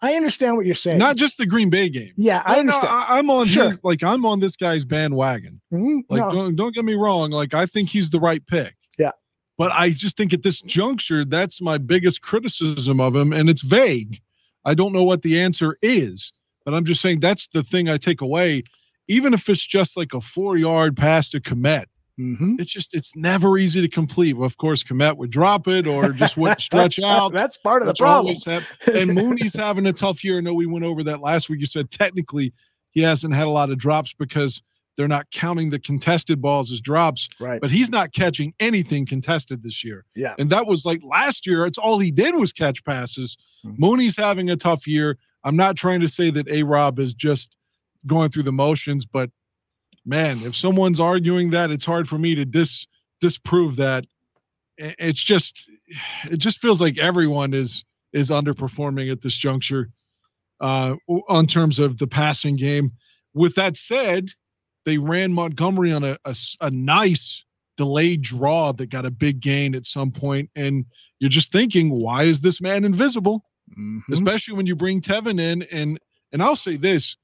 I 0.02 0.14
understand 0.14 0.56
what 0.56 0.66
you're 0.66 0.74
saying. 0.74 0.98
Not 0.98 1.14
just 1.16 1.38
the 1.38 1.46
Green 1.46 1.70
Bay 1.70 1.88
game. 1.88 2.12
Yeah, 2.16 2.42
I 2.44 2.50
No, 2.50 2.54
no, 2.54 2.60
understand. 2.60 2.88
I, 3.08 3.18
am 3.20 3.30
on 3.30 3.46
Sure. 3.46 3.64
his 3.66 3.84
like 3.84 4.02
I'm 4.02 4.26
on 4.26 4.40
this 4.40 4.56
guy's 4.56 4.84
bandwagon. 4.84 5.60
Mhm, 5.72 6.00
Like 6.10 6.20
no. 6.22 6.30
don't 6.30 6.56
don't 6.56 6.74
get 6.74 6.84
me 6.84 6.94
wrong. 6.94 7.30
Like 7.30 7.54
I 7.54 7.66
think 7.66 7.88
he's 7.88 8.10
the 8.10 8.18
right 8.20 8.44
pick. 8.46 8.74
Yeah. 8.98 9.12
But 9.58 9.70
I 9.72 9.90
just 9.90 10.16
think 10.16 10.32
at 10.32 10.42
this 10.42 10.60
juncture, 10.62 11.24
that's 11.24 11.60
my 11.62 11.78
biggest 11.78 12.22
criticism 12.22 13.00
of 13.00 13.14
him, 13.14 13.32
and 13.32 13.48
it's 13.48 13.62
vague. 13.62 14.20
I 14.64 14.74
don't 14.74 14.92
know 14.92 15.04
what 15.04 15.22
the 15.22 15.40
answer 15.40 15.76
is, 15.82 16.32
but 16.64 16.74
I'm 16.74 16.84
just 16.84 17.00
saying 17.00 17.20
that's 17.20 17.46
the 17.48 17.62
thing 17.62 17.88
I 17.88 17.96
take 17.96 18.20
away. 18.20 18.64
Even 19.08 19.34
if 19.34 19.48
it's 19.48 19.64
just 19.66 19.96
like 19.96 20.14
a 20.14 20.20
four 20.20 20.56
yard 20.56 20.96
pass 20.96 21.30
to 21.30 21.40
Kmet, 21.40 21.84
Mm-hmm. 22.22 22.56
it's 22.58 22.70
just 22.70 22.94
it's 22.94 23.16
never 23.16 23.58
easy 23.58 23.80
to 23.80 23.88
complete. 23.88 24.34
Well, 24.34 24.46
of 24.46 24.56
course, 24.56 24.82
Kmet 24.82 25.16
would 25.16 25.30
drop 25.30 25.68
it 25.68 25.86
or 25.86 26.12
just 26.12 26.36
wouldn't 26.36 26.60
stretch 26.70 27.00
out. 27.00 27.32
That's 27.32 27.56
part 27.56 27.82
of 27.82 27.88
the 27.88 27.94
problem. 27.94 28.34
and 28.94 29.14
Mooney's 29.14 29.54
having 29.58 29.86
a 29.86 29.92
tough 29.92 30.22
year. 30.24 30.38
I 30.38 30.40
know 30.40 30.54
we 30.54 30.66
went 30.66 30.84
over 30.84 31.02
that 31.04 31.20
last 31.20 31.48
week. 31.48 31.60
You 31.60 31.66
said 31.66 31.90
technically 31.90 32.52
he 32.92 33.00
hasn't 33.02 33.34
had 33.34 33.46
a 33.46 33.50
lot 33.50 33.70
of 33.70 33.78
drops 33.78 34.12
because 34.12 34.62
they're 34.96 35.08
not 35.08 35.30
counting 35.30 35.70
the 35.70 35.78
contested 35.78 36.40
balls 36.42 36.70
as 36.70 36.80
drops. 36.80 37.28
Right. 37.40 37.60
But 37.60 37.70
he's 37.70 37.90
not 37.90 38.12
catching 38.12 38.52
anything 38.60 39.06
contested 39.06 39.62
this 39.62 39.82
year. 39.82 40.04
Yeah. 40.14 40.34
And 40.38 40.50
that 40.50 40.66
was 40.66 40.84
like 40.84 41.00
last 41.02 41.46
year, 41.46 41.64
it's 41.66 41.78
all 41.78 41.98
he 41.98 42.10
did 42.10 42.34
was 42.34 42.52
catch 42.52 42.84
passes. 42.84 43.36
Hmm. 43.62 43.74
Mooney's 43.78 44.16
having 44.16 44.50
a 44.50 44.56
tough 44.56 44.86
year. 44.86 45.18
I'm 45.44 45.56
not 45.56 45.76
trying 45.76 46.00
to 46.00 46.08
say 46.08 46.30
that 46.30 46.46
A 46.48 46.62
Rob 46.62 46.98
is 46.98 47.14
just 47.14 47.56
going 48.06 48.30
through 48.30 48.42
the 48.44 48.52
motions, 48.52 49.04
but 49.06 49.30
man, 50.04 50.40
if 50.44 50.56
someone's 50.56 51.00
arguing 51.00 51.50
that, 51.50 51.70
it's 51.70 51.84
hard 51.84 52.08
for 52.08 52.18
me 52.18 52.34
to 52.34 52.44
dis 52.44 52.86
disprove 53.20 53.76
that. 53.76 54.06
It's 54.78 55.22
just 55.22 55.70
it 56.24 56.38
just 56.38 56.58
feels 56.58 56.80
like 56.80 56.98
everyone 56.98 57.54
is 57.54 57.84
is 58.12 58.30
underperforming 58.30 59.10
at 59.10 59.22
this 59.22 59.36
juncture 59.36 59.90
uh 60.60 60.94
on 61.28 61.46
terms 61.46 61.78
of 61.78 61.98
the 61.98 62.06
passing 62.06 62.56
game. 62.56 62.92
With 63.34 63.54
that 63.54 63.76
said, 63.76 64.30
they 64.84 64.98
ran 64.98 65.32
Montgomery 65.32 65.92
on 65.92 66.04
a 66.04 66.16
a 66.60 66.70
nice 66.70 67.44
delayed 67.76 68.22
draw 68.22 68.72
that 68.72 68.90
got 68.90 69.06
a 69.06 69.10
big 69.10 69.40
gain 69.40 69.74
at 69.74 69.86
some 69.86 70.10
point, 70.10 70.50
and 70.56 70.84
you're 71.20 71.30
just 71.30 71.52
thinking, 71.52 71.90
why 71.90 72.24
is 72.24 72.40
this 72.40 72.60
man 72.60 72.84
invisible? 72.84 73.44
Mm-hmm. 73.70 74.12
Especially 74.12 74.54
when 74.54 74.66
you 74.66 74.74
bring 74.74 75.00
Teven 75.00 75.40
in, 75.40 75.62
and 75.70 75.98
and 76.32 76.42
I'll 76.42 76.56
say 76.56 76.76
this, 76.76 77.16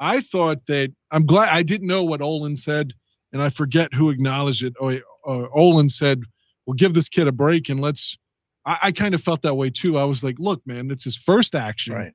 I 0.00 0.20
thought 0.20 0.66
that 0.66 0.92
I'm 1.10 1.24
glad 1.24 1.48
I 1.48 1.62
didn't 1.62 1.86
know 1.86 2.04
what 2.04 2.20
Olin 2.20 2.56
said, 2.56 2.92
and 3.32 3.42
I 3.42 3.50
forget 3.50 3.92
who 3.94 4.10
acknowledged 4.10 4.62
it. 4.62 4.74
Oh, 4.80 4.90
uh, 5.26 5.48
Olin 5.54 5.88
said, 5.88 6.22
"Well, 6.66 6.74
give 6.74 6.94
this 6.94 7.08
kid 7.08 7.26
a 7.26 7.32
break 7.32 7.68
and 7.68 7.80
let's." 7.80 8.16
I, 8.64 8.78
I 8.82 8.92
kind 8.92 9.14
of 9.14 9.22
felt 9.22 9.42
that 9.42 9.54
way 9.54 9.70
too. 9.70 9.98
I 9.98 10.04
was 10.04 10.22
like, 10.22 10.36
"Look, 10.38 10.60
man, 10.66 10.90
it's 10.90 11.04
his 11.04 11.16
first 11.16 11.54
action. 11.54 11.94
Right. 11.94 12.12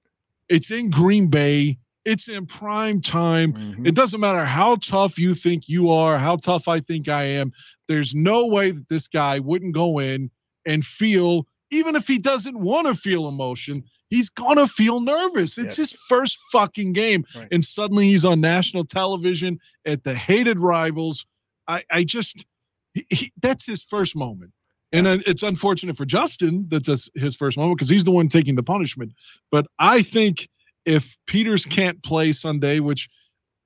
It's 0.49 0.69
in 0.71 0.89
Green 0.89 1.27
Bay. 1.27 1.77
It's 2.03 2.27
in 2.27 2.45
prime 2.45 2.99
time. 2.99 3.53
Mm-hmm. 3.53 3.85
It 3.85 3.95
doesn't 3.95 4.19
matter 4.19 4.43
how 4.43 4.75
tough 4.77 5.19
you 5.19 5.35
think 5.35 5.69
you 5.69 5.91
are, 5.91 6.17
how 6.17 6.37
tough 6.37 6.67
I 6.67 6.79
think 6.79 7.07
I 7.07 7.23
am. 7.23 7.51
There's 7.87 8.15
no 8.15 8.47
way 8.47 8.71
that 8.71 8.89
this 8.89 9.07
guy 9.07 9.39
wouldn't 9.39 9.75
go 9.75 9.99
in 9.99 10.31
and 10.65 10.83
feel, 10.83 11.45
even 11.71 11.95
if 11.95 12.07
he 12.07 12.17
doesn't 12.17 12.59
want 12.59 12.87
to 12.87 12.93
feel 12.95 13.27
emotion, 13.27 13.83
he's 14.09 14.29
gonna 14.29 14.67
feel 14.67 14.99
nervous. 14.99 15.57
It's 15.57 15.75
his 15.77 15.91
first 15.93 16.37
fucking 16.51 16.93
game, 16.93 17.23
and 17.51 17.63
suddenly 17.63 18.07
he's 18.09 18.25
on 18.25 18.41
national 18.41 18.83
television 18.85 19.59
at 19.85 20.03
the 20.03 20.13
hated 20.13 20.59
rivals. 20.59 21.25
I, 21.67 21.83
I 21.91 22.03
just, 22.03 22.45
he, 22.93 23.05
he- 23.09 23.31
that's 23.41 23.65
his 23.65 23.83
first 23.83 24.15
moment. 24.15 24.51
And 24.93 25.07
uh, 25.07 25.17
it's 25.25 25.41
unfortunate 25.43 25.95
for 25.95 26.03
Justin 26.05 26.65
that's 26.69 26.87
his- 26.87 27.09
his 27.15 27.35
first 27.35 27.57
moment 27.57 27.77
because 27.77 27.89
he's 27.89 28.03
the 28.03 28.11
one 28.11 28.27
taking 28.27 28.55
the 28.55 28.63
punishment. 28.63 29.13
But 29.49 29.65
I 29.79 30.01
think 30.01 30.49
if 30.85 31.15
Peters 31.27 31.65
can't 31.65 32.01
play 32.03 32.33
Sunday, 32.33 32.79
which 32.81 33.07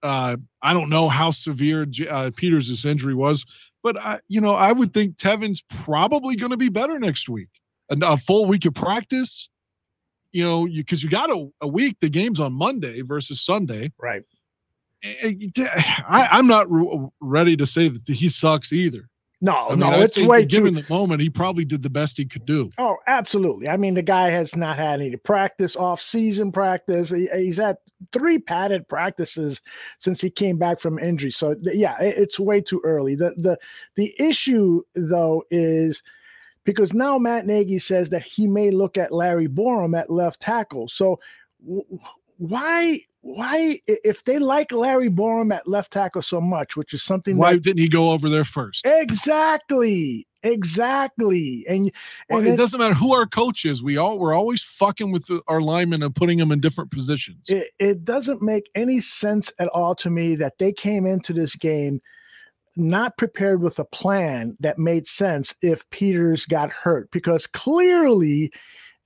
uh, 0.03 0.37
I 0.61 0.73
don't 0.73 0.89
know 0.89 1.09
how 1.09 1.31
severe 1.31 1.87
uh, 2.09 2.29
Peters' 2.35 2.85
injury 2.85 3.15
was, 3.15 3.43
but 3.81 3.97
I, 3.99 4.19
you 4.27 4.39
know, 4.39 4.53
I 4.53 4.71
would 4.71 4.93
think 4.93 5.17
Teven's 5.17 5.63
probably 5.69 6.35
going 6.35 6.51
to 6.51 6.57
be 6.57 6.69
better 6.69 6.99
next 6.99 7.27
week. 7.27 7.47
A, 7.89 7.97
a 8.01 8.17
full 8.17 8.45
week 8.45 8.65
of 8.65 8.73
practice, 8.73 9.49
you 10.31 10.43
know, 10.43 10.65
because 10.67 11.03
you, 11.03 11.09
got 11.09 11.29
a, 11.29 11.47
a 11.61 11.67
week. 11.67 11.97
The 11.99 12.09
game's 12.09 12.39
on 12.39 12.53
Monday 12.53 13.01
versus 13.01 13.41
Sunday. 13.41 13.91
Right. 14.01 14.23
Eh, 15.03 15.33
eh, 15.57 15.67
I, 16.07 16.27
I'm 16.31 16.47
not 16.47 16.69
re- 16.71 17.07
ready 17.21 17.55
to 17.57 17.67
say 17.67 17.87
that 17.89 18.01
he 18.07 18.27
sucks 18.29 18.73
either. 18.73 19.07
No, 19.41 19.67
I 19.67 19.69
mean, 19.71 19.79
no, 19.81 19.87
I 19.87 20.03
it's 20.03 20.17
way 20.17 20.45
given 20.45 20.73
too. 20.75 20.81
the 20.81 20.89
moment, 20.93 21.21
he 21.21 21.29
probably 21.29 21.65
did 21.65 21.83
the 21.83 21.89
best 21.89 22.17
he 22.17 22.25
could 22.25 22.45
do. 22.45 22.69
Oh, 22.77 22.97
absolutely. 23.05 23.67
I 23.67 23.77
mean, 23.77 23.93
the 23.93 24.01
guy 24.01 24.29
has 24.29 24.55
not 24.55 24.77
had 24.77 25.01
any 25.01 25.17
practice, 25.17 25.75
off-season 25.75 26.51
practice. 26.51 27.09
He- 27.11 27.29
eh, 27.29 27.39
he's 27.39 27.57
had 27.57 27.77
three 28.11 28.39
padded 28.39 28.87
practices 28.87 29.61
since 29.99 30.21
he 30.21 30.29
came 30.29 30.57
back 30.57 30.79
from 30.79 30.97
injury. 30.97 31.31
So, 31.31 31.55
yeah, 31.61 32.01
it- 32.01 32.17
it's 32.17 32.39
way 32.39 32.61
too 32.61 32.81
early. 32.83 33.13
The 33.15 33.35
the 33.37 33.57
the 33.95 34.15
issue 34.19 34.81
though 34.95 35.43
is 35.51 36.01
because 36.65 36.93
now 36.93 37.17
Matt 37.17 37.45
Nagy 37.45 37.79
says 37.79 38.09
that 38.09 38.23
he 38.23 38.47
may 38.47 38.69
look 38.71 38.97
at 38.97 39.11
Larry 39.13 39.47
Borom 39.47 39.97
at 39.97 40.09
left 40.09 40.41
tackle. 40.41 40.87
So, 40.89 41.19
w- 41.65 41.85
why 42.37 43.01
why 43.21 43.79
if 43.87 44.23
they 44.25 44.37
like 44.37 44.71
Larry 44.71 45.09
Borom 45.09 45.51
at 45.55 45.67
left 45.67 45.91
tackle 45.93 46.21
so 46.21 46.39
much, 46.41 46.75
which 46.75 46.93
is 46.93 47.01
something 47.01 47.37
Why 47.37 47.53
that 47.53 47.63
didn't 47.63 47.79
he 47.79 47.87
go 47.89 48.11
over 48.11 48.29
there 48.29 48.43
first? 48.43 48.85
exactly 48.85 50.27
exactly 50.43 51.65
and 51.67 51.91
Well, 52.29 52.39
and 52.39 52.47
it 52.47 52.51
then- 52.51 52.57
doesn't 52.59 52.79
matter 52.79 52.93
who 52.93 53.13
our 53.13 53.25
coach 53.25 53.65
is. 53.65 53.81
We 53.81 53.97
all 53.97 54.19
we're 54.19 54.33
always 54.35 54.61
fucking 54.63 55.11
with 55.11 55.25
the, 55.27 55.41
our 55.47 55.61
linemen 55.61 56.03
and 56.03 56.15
putting 56.15 56.37
them 56.37 56.51
in 56.51 56.59
different 56.59 56.91
positions. 56.91 57.49
it, 57.49 57.69
it 57.79 58.05
doesn't 58.05 58.41
make 58.43 58.69
any 58.75 58.99
sense 58.99 59.51
at 59.59 59.67
all 59.69 59.95
to 59.95 60.09
me 60.11 60.35
that 60.35 60.57
they 60.59 60.71
came 60.71 61.05
into 61.07 61.33
this 61.33 61.55
game 61.55 61.99
not 62.77 63.17
prepared 63.17 63.61
with 63.61 63.79
a 63.79 63.85
plan 63.85 64.55
that 64.59 64.77
made 64.77 65.07
sense 65.07 65.55
if 65.61 65.89
Peters 65.89 66.45
got 66.45 66.71
hurt 66.71 67.09
because 67.11 67.47
clearly 67.47 68.51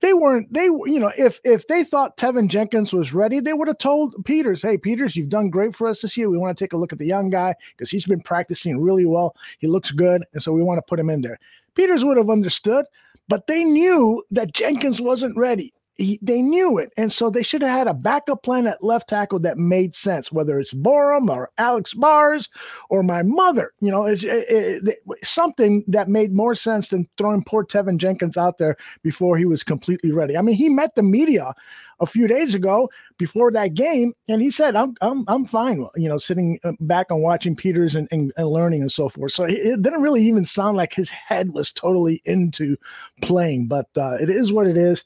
they 0.00 0.12
weren't 0.12 0.52
they 0.52 0.64
you 0.64 0.98
know 0.98 1.12
if 1.18 1.40
if 1.44 1.66
they 1.68 1.84
thought 1.84 2.16
Teven 2.16 2.48
Jenkins 2.48 2.92
was 2.92 3.12
ready 3.12 3.38
they 3.38 3.52
would 3.52 3.68
have 3.68 3.78
told 3.78 4.14
Peters 4.24 4.62
hey 4.62 4.78
Peters 4.78 5.14
you've 5.14 5.28
done 5.28 5.50
great 5.50 5.76
for 5.76 5.86
us 5.86 6.00
this 6.00 6.16
year. 6.16 6.30
We 6.30 6.38
want 6.38 6.56
to 6.56 6.64
take 6.64 6.72
a 6.72 6.76
look 6.76 6.92
at 6.92 6.98
the 6.98 7.06
young 7.06 7.30
guy 7.30 7.54
because 7.76 7.90
he's 7.90 8.06
been 8.06 8.22
practicing 8.22 8.80
really 8.80 9.06
well. 9.06 9.36
He 9.58 9.66
looks 9.66 9.90
good 9.90 10.24
and 10.32 10.42
so 10.42 10.52
we 10.52 10.62
want 10.62 10.78
to 10.78 10.88
put 10.88 11.00
him 11.00 11.10
in 11.10 11.22
there. 11.22 11.38
Peters 11.74 12.04
would 12.04 12.16
have 12.16 12.30
understood 12.30 12.86
but 13.28 13.46
they 13.46 13.62
knew 13.64 14.24
that 14.30 14.54
Jenkins 14.54 15.00
wasn't 15.00 15.36
ready 15.36 15.72
he, 16.00 16.18
they 16.22 16.42
knew 16.42 16.78
it, 16.78 16.92
and 16.96 17.12
so 17.12 17.30
they 17.30 17.42
should 17.42 17.62
have 17.62 17.70
had 17.70 17.86
a 17.86 17.94
backup 17.94 18.42
plan 18.42 18.66
at 18.66 18.82
left 18.82 19.08
tackle 19.08 19.38
that 19.40 19.58
made 19.58 19.94
sense. 19.94 20.32
Whether 20.32 20.58
it's 20.58 20.72
Borom 20.72 21.28
or 21.28 21.50
Alex 21.58 21.94
Bars 21.94 22.48
or 22.88 23.02
my 23.02 23.22
mother, 23.22 23.72
you 23.80 23.90
know, 23.90 24.06
it's, 24.06 24.24
it, 24.24 24.46
it, 24.48 24.98
something 25.22 25.84
that 25.88 26.08
made 26.08 26.32
more 26.32 26.54
sense 26.54 26.88
than 26.88 27.08
throwing 27.18 27.44
poor 27.44 27.64
Teven 27.64 27.98
Jenkins 27.98 28.36
out 28.36 28.58
there 28.58 28.76
before 29.02 29.36
he 29.36 29.44
was 29.44 29.62
completely 29.62 30.10
ready. 30.10 30.36
I 30.36 30.42
mean, 30.42 30.54
he 30.54 30.68
met 30.68 30.94
the 30.94 31.02
media 31.02 31.54
a 32.00 32.06
few 32.06 32.26
days 32.26 32.54
ago 32.54 32.88
before 33.18 33.52
that 33.52 33.74
game, 33.74 34.14
and 34.28 34.40
he 34.40 34.50
said, 34.50 34.74
"I'm 34.74 34.94
I'm 35.02 35.24
I'm 35.28 35.44
fine," 35.44 35.86
you 35.96 36.08
know, 36.08 36.18
sitting 36.18 36.58
uh, 36.64 36.72
back 36.80 37.08
and 37.10 37.22
watching 37.22 37.54
Peters 37.54 37.94
and, 37.94 38.08
and, 38.10 38.32
and 38.36 38.48
learning 38.48 38.80
and 38.80 38.90
so 38.90 39.08
forth. 39.08 39.32
So 39.32 39.44
it, 39.44 39.82
didn't 39.82 40.02
really 40.02 40.24
even 40.24 40.44
sound 40.44 40.76
like 40.76 40.94
his 40.94 41.10
head 41.10 41.52
was 41.52 41.72
totally 41.72 42.22
into 42.24 42.76
playing, 43.20 43.68
but 43.68 43.88
uh, 43.96 44.16
it 44.20 44.30
is 44.30 44.52
what 44.52 44.66
it 44.66 44.76
is. 44.78 45.04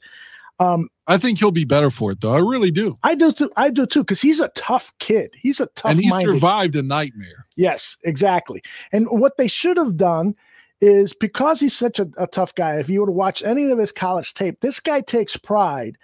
Um, 0.59 0.89
I 1.07 1.17
think 1.17 1.37
he'll 1.37 1.51
be 1.51 1.65
better 1.65 1.91
for 1.91 2.11
it, 2.11 2.21
though. 2.21 2.33
I 2.33 2.39
really 2.39 2.71
do. 2.71 2.97
I 3.03 3.15
do 3.15 3.31
too. 3.31 3.51
I 3.57 3.69
do 3.69 3.85
too, 3.85 4.01
because 4.01 4.21
he's 4.21 4.39
a 4.39 4.47
tough 4.49 4.93
kid. 4.99 5.31
He's 5.37 5.59
a 5.59 5.67
tough, 5.75 5.91
and 5.91 6.01
he 6.01 6.09
survived 6.09 6.75
a 6.75 6.83
nightmare. 6.83 7.45
Yes, 7.55 7.97
exactly. 8.03 8.63
And 8.91 9.07
what 9.09 9.37
they 9.37 9.47
should 9.47 9.77
have 9.77 9.97
done 9.97 10.35
is 10.81 11.13
because 11.13 11.59
he's 11.59 11.75
such 11.75 11.99
a, 11.99 12.07
a 12.17 12.27
tough 12.27 12.55
guy. 12.55 12.79
If 12.79 12.89
you 12.89 13.01
were 13.01 13.07
to 13.07 13.11
watch 13.11 13.43
any 13.43 13.69
of 13.69 13.77
his 13.77 13.91
college 13.91 14.33
tape, 14.33 14.59
this 14.61 14.79
guy 14.79 15.01
takes 15.01 15.37
pride 15.37 15.97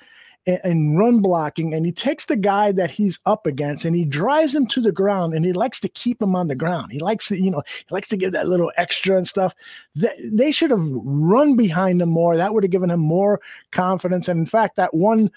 and, 0.47 0.97
run 0.97 1.21
blocking, 1.21 1.73
and 1.73 1.85
he 1.85 1.91
takes 1.91 2.25
the 2.25 2.35
guy 2.35 2.71
that 2.71 2.89
he's 2.89 3.19
up 3.25 3.45
against 3.45 3.85
and 3.85 3.95
he 3.95 4.05
drives 4.05 4.55
him 4.55 4.65
to 4.67 4.81
the 4.81 4.91
ground, 4.91 5.33
and 5.33 5.45
he 5.45 5.53
likes 5.53 5.79
to 5.81 5.89
keep 5.89 6.21
him 6.21 6.35
on 6.35 6.47
the 6.47 6.55
ground. 6.55 6.91
He 6.91 6.99
likes 6.99 7.27
to, 7.27 7.39
you 7.39 7.51
know, 7.51 7.61
he 7.67 7.93
likes 7.93 8.07
to 8.09 8.17
give 8.17 8.31
that 8.31 8.47
little 8.47 8.71
extra 8.77 9.17
and 9.17 9.27
stuff. 9.27 9.53
They, 9.95 10.09
they 10.23 10.51
should 10.51 10.71
have 10.71 10.83
run 10.83 11.55
behind 11.55 12.01
him 12.01 12.09
more. 12.09 12.37
That 12.37 12.53
would 12.53 12.63
have 12.63 12.71
given 12.71 12.89
him 12.89 12.99
more 12.99 13.39
confidence. 13.71 14.27
And 14.27 14.39
in 14.39 14.45
fact, 14.45 14.75
that 14.77 14.93
one. 14.93 15.31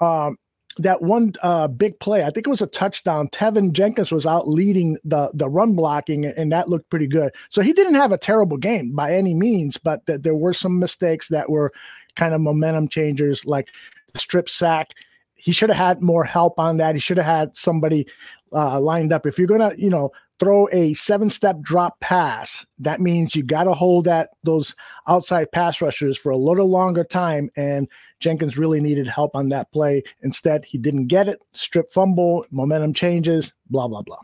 Um, 0.00 0.38
that 0.78 1.02
one 1.02 1.32
uh, 1.42 1.66
big 1.66 1.98
play, 1.98 2.22
I 2.22 2.30
think 2.30 2.46
it 2.46 2.50
was 2.50 2.62
a 2.62 2.66
touchdown. 2.68 3.26
Teven 3.28 3.72
Jenkins 3.72 4.12
was 4.12 4.24
out 4.24 4.48
leading 4.48 4.96
the 5.04 5.28
the 5.34 5.48
run 5.48 5.74
blocking, 5.74 6.24
and 6.24 6.52
that 6.52 6.68
looked 6.68 6.88
pretty 6.90 7.08
good. 7.08 7.32
So 7.50 7.60
he 7.60 7.72
didn't 7.72 7.96
have 7.96 8.12
a 8.12 8.16
terrible 8.16 8.56
game 8.56 8.92
by 8.94 9.12
any 9.12 9.34
means, 9.34 9.76
but 9.76 10.06
th- 10.06 10.22
there 10.22 10.36
were 10.36 10.54
some 10.54 10.78
mistakes 10.78 11.26
that 11.28 11.50
were 11.50 11.72
kind 12.14 12.34
of 12.34 12.40
momentum 12.40 12.88
changers, 12.88 13.44
like 13.44 13.68
strip 14.16 14.48
sack. 14.48 14.92
He 15.34 15.52
should 15.52 15.70
have 15.70 15.78
had 15.78 16.02
more 16.02 16.24
help 16.24 16.58
on 16.58 16.76
that. 16.78 16.94
He 16.94 17.00
should 17.00 17.16
have 17.16 17.26
had 17.26 17.56
somebody 17.56 18.06
uh, 18.52 18.80
lined 18.80 19.12
up. 19.12 19.26
If 19.26 19.38
you're 19.38 19.48
gonna, 19.48 19.72
you 19.76 19.90
know, 19.90 20.10
throw 20.38 20.68
a 20.72 20.94
seven-step 20.94 21.60
drop 21.60 22.00
pass, 22.00 22.66
that 22.78 23.00
means 23.00 23.34
you 23.34 23.42
got 23.42 23.64
to 23.64 23.74
hold 23.74 24.06
that 24.06 24.30
those 24.42 24.74
outside 25.06 25.52
pass 25.52 25.80
rushers 25.82 26.16
for 26.16 26.30
a 26.30 26.36
little 26.36 26.68
longer 26.68 27.04
time. 27.04 27.50
And 27.56 27.88
Jenkins 28.20 28.58
really 28.58 28.80
needed 28.80 29.06
help 29.06 29.36
on 29.36 29.48
that 29.50 29.70
play. 29.72 30.02
Instead, 30.22 30.64
he 30.64 30.78
didn't 30.78 31.06
get 31.06 31.28
it. 31.28 31.42
Strip 31.52 31.92
fumble, 31.92 32.44
momentum 32.50 32.94
changes, 32.94 33.52
blah 33.68 33.88
blah 33.88 34.02
blah. 34.02 34.18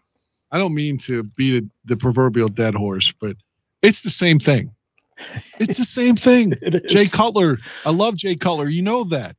I 0.53 0.59
don't 0.59 0.75
mean 0.75 0.97
to 0.99 1.23
beat 1.23 1.65
the 1.85 1.97
proverbial 1.97 2.49
dead 2.49 2.75
horse, 2.75 3.13
but 3.13 3.37
it's 3.83 4.03
the 4.03 4.11
same 4.11 4.39
thing. 4.39 4.73
It's 5.59 5.79
the 5.79 5.85
same 5.85 6.17
thing. 6.17 6.55
Jay 6.89 7.07
Cutler, 7.07 7.59
I 7.85 7.91
love 7.91 8.17
Jay 8.17 8.37
Cutler. 8.37 8.69
You 8.69 8.83
know 8.83 9.05
that. 9.05 9.37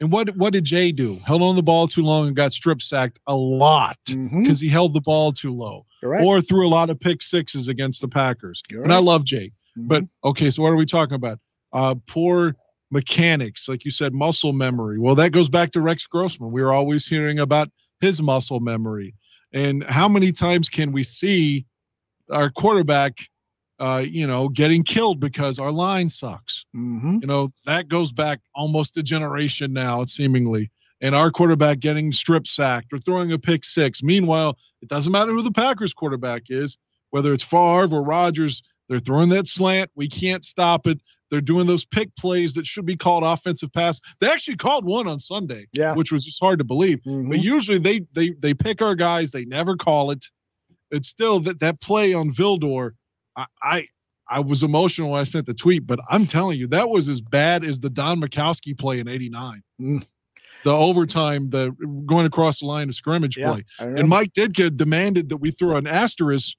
And 0.00 0.12
what 0.12 0.36
what 0.36 0.52
did 0.52 0.64
Jay 0.64 0.92
do? 0.92 1.18
Held 1.24 1.42
on 1.42 1.56
the 1.56 1.62
ball 1.62 1.88
too 1.88 2.02
long 2.02 2.26
and 2.26 2.36
got 2.36 2.52
strip 2.52 2.82
sacked 2.82 3.18
a 3.26 3.34
lot 3.34 3.96
because 4.06 4.18
Mm-hmm. 4.18 4.44
he 4.52 4.68
held 4.68 4.92
the 4.94 5.00
ball 5.00 5.32
too 5.32 5.52
low, 5.54 5.86
Correct. 6.02 6.22
or 6.22 6.40
threw 6.42 6.66
a 6.66 6.68
lot 6.68 6.90
of 6.90 7.00
pick 7.00 7.22
sixes 7.22 7.68
against 7.68 8.00
the 8.02 8.08
Packers. 8.08 8.62
And 8.70 8.92
I 8.92 8.98
love 8.98 9.24
Jay, 9.24 9.52
but 9.76 10.02
Mm-hmm. 10.02 10.28
okay. 10.28 10.50
So 10.50 10.62
what 10.62 10.70
are 10.70 10.76
we 10.76 10.86
talking 10.86 11.14
about? 11.14 11.38
Uh, 11.72 11.94
poor 12.06 12.54
mechanics, 12.90 13.68
like 13.68 13.84
you 13.84 13.90
said, 13.90 14.12
muscle 14.14 14.52
memory. 14.52 14.98
Well, 14.98 15.14
that 15.16 15.32
goes 15.32 15.48
back 15.48 15.70
to 15.72 15.80
Rex 15.80 16.06
Grossman. 16.06 16.52
We 16.52 16.62
are 16.62 16.72
always 16.72 17.06
hearing 17.06 17.38
about 17.38 17.68
his 18.00 18.20
muscle 18.22 18.60
memory, 18.60 19.14
and 19.54 19.82
how 19.84 20.08
many 20.08 20.30
times 20.30 20.68
can 20.68 20.92
we 20.92 21.02
see 21.02 21.64
our 22.30 22.50
quarterback? 22.50 23.14
Uh, 23.78 24.02
you 24.02 24.26
know, 24.26 24.48
getting 24.48 24.82
killed 24.82 25.20
because 25.20 25.58
our 25.58 25.70
line 25.70 26.08
sucks. 26.08 26.64
Mm-hmm. 26.74 27.18
You 27.20 27.26
know, 27.26 27.50
that 27.66 27.88
goes 27.88 28.10
back 28.10 28.40
almost 28.54 28.96
a 28.96 29.02
generation 29.02 29.72
now, 29.72 30.02
seemingly. 30.04 30.70
And 31.02 31.14
our 31.14 31.30
quarterback 31.30 31.80
getting 31.80 32.10
strip 32.12 32.46
sacked 32.46 32.90
or 32.92 32.98
throwing 32.98 33.32
a 33.32 33.38
pick 33.38 33.66
six. 33.66 34.02
Meanwhile, 34.02 34.56
it 34.80 34.88
doesn't 34.88 35.12
matter 35.12 35.32
who 35.32 35.42
the 35.42 35.52
Packers 35.52 35.92
quarterback 35.92 36.44
is, 36.48 36.78
whether 37.10 37.34
it's 37.34 37.42
Favre 37.42 37.94
or 37.94 38.02
Rodgers, 38.02 38.62
they're 38.88 38.98
throwing 38.98 39.28
that 39.30 39.46
slant. 39.46 39.90
We 39.94 40.08
can't 40.08 40.44
stop 40.44 40.86
it. 40.86 41.00
They're 41.30 41.40
doing 41.40 41.66
those 41.66 41.84
pick 41.84 42.14
plays 42.16 42.52
that 42.54 42.66
should 42.66 42.86
be 42.86 42.96
called 42.96 43.24
offensive 43.24 43.72
pass. 43.72 44.00
They 44.20 44.30
actually 44.30 44.56
called 44.56 44.84
one 44.84 45.08
on 45.08 45.18
Sunday, 45.18 45.66
yeah, 45.72 45.94
which 45.94 46.12
was 46.12 46.24
just 46.24 46.40
hard 46.40 46.58
to 46.60 46.64
believe. 46.64 46.98
Mm-hmm. 46.98 47.30
But 47.30 47.40
usually 47.40 47.78
they 47.78 48.02
they 48.12 48.30
they 48.38 48.54
pick 48.54 48.80
our 48.80 48.94
guys, 48.94 49.32
they 49.32 49.44
never 49.44 49.76
call 49.76 50.12
it. 50.12 50.24
It's 50.92 51.08
still 51.08 51.40
that 51.40 51.58
that 51.60 51.80
play 51.80 52.14
on 52.14 52.32
Vildor. 52.32 52.92
I, 53.36 53.46
I 53.62 53.88
I 54.28 54.40
was 54.40 54.62
emotional 54.62 55.10
when 55.12 55.20
I 55.20 55.24
sent 55.24 55.46
the 55.46 55.54
tweet, 55.54 55.86
but 55.86 56.00
I'm 56.10 56.26
telling 56.26 56.58
you, 56.58 56.66
that 56.68 56.88
was 56.88 57.08
as 57.08 57.20
bad 57.20 57.64
as 57.64 57.78
the 57.78 57.90
Don 57.90 58.20
Majkowski 58.20 58.76
play 58.76 58.98
in 58.98 59.08
'89. 59.08 59.62
Mm. 59.80 60.06
The 60.64 60.72
overtime, 60.72 61.50
the 61.50 61.70
going 62.06 62.26
across 62.26 62.60
the 62.60 62.66
line 62.66 62.88
of 62.88 62.94
scrimmage 62.94 63.36
Yeah, 63.36 63.52
play. 63.52 63.64
And. 63.78 64.08
Mike 64.08 64.32
Ditka 64.32 64.76
demanded 64.76 65.28
that 65.28 65.36
we 65.36 65.52
throw 65.52 65.76
an 65.76 65.86
asterisk 65.86 66.56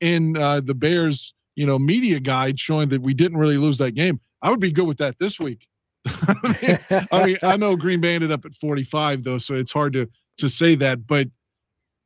in 0.00 0.36
uh, 0.36 0.60
the 0.60 0.74
Bears, 0.74 1.34
you 1.56 1.66
know, 1.66 1.78
media 1.78 2.20
guide 2.20 2.60
showing 2.60 2.88
that 2.90 3.02
we 3.02 3.14
didn't 3.14 3.38
really 3.38 3.56
lose 3.56 3.78
that 3.78 3.92
game. 3.92 4.20
I 4.42 4.50
would 4.50 4.60
be 4.60 4.70
good 4.70 4.86
with 4.86 4.98
that 4.98 5.18
this 5.18 5.40
week. 5.40 5.66
I, 6.06 6.56
mean, 6.62 7.06
I 7.10 7.26
mean, 7.26 7.36
I 7.42 7.56
know 7.56 7.74
Green 7.74 8.00
Bay 8.00 8.14
ended 8.14 8.30
up 8.30 8.44
at 8.44 8.54
45 8.54 9.24
though, 9.24 9.38
so 9.38 9.54
it's 9.54 9.72
hard 9.72 9.92
to 9.94 10.08
to 10.38 10.48
say 10.48 10.76
that. 10.76 11.06
But 11.06 11.28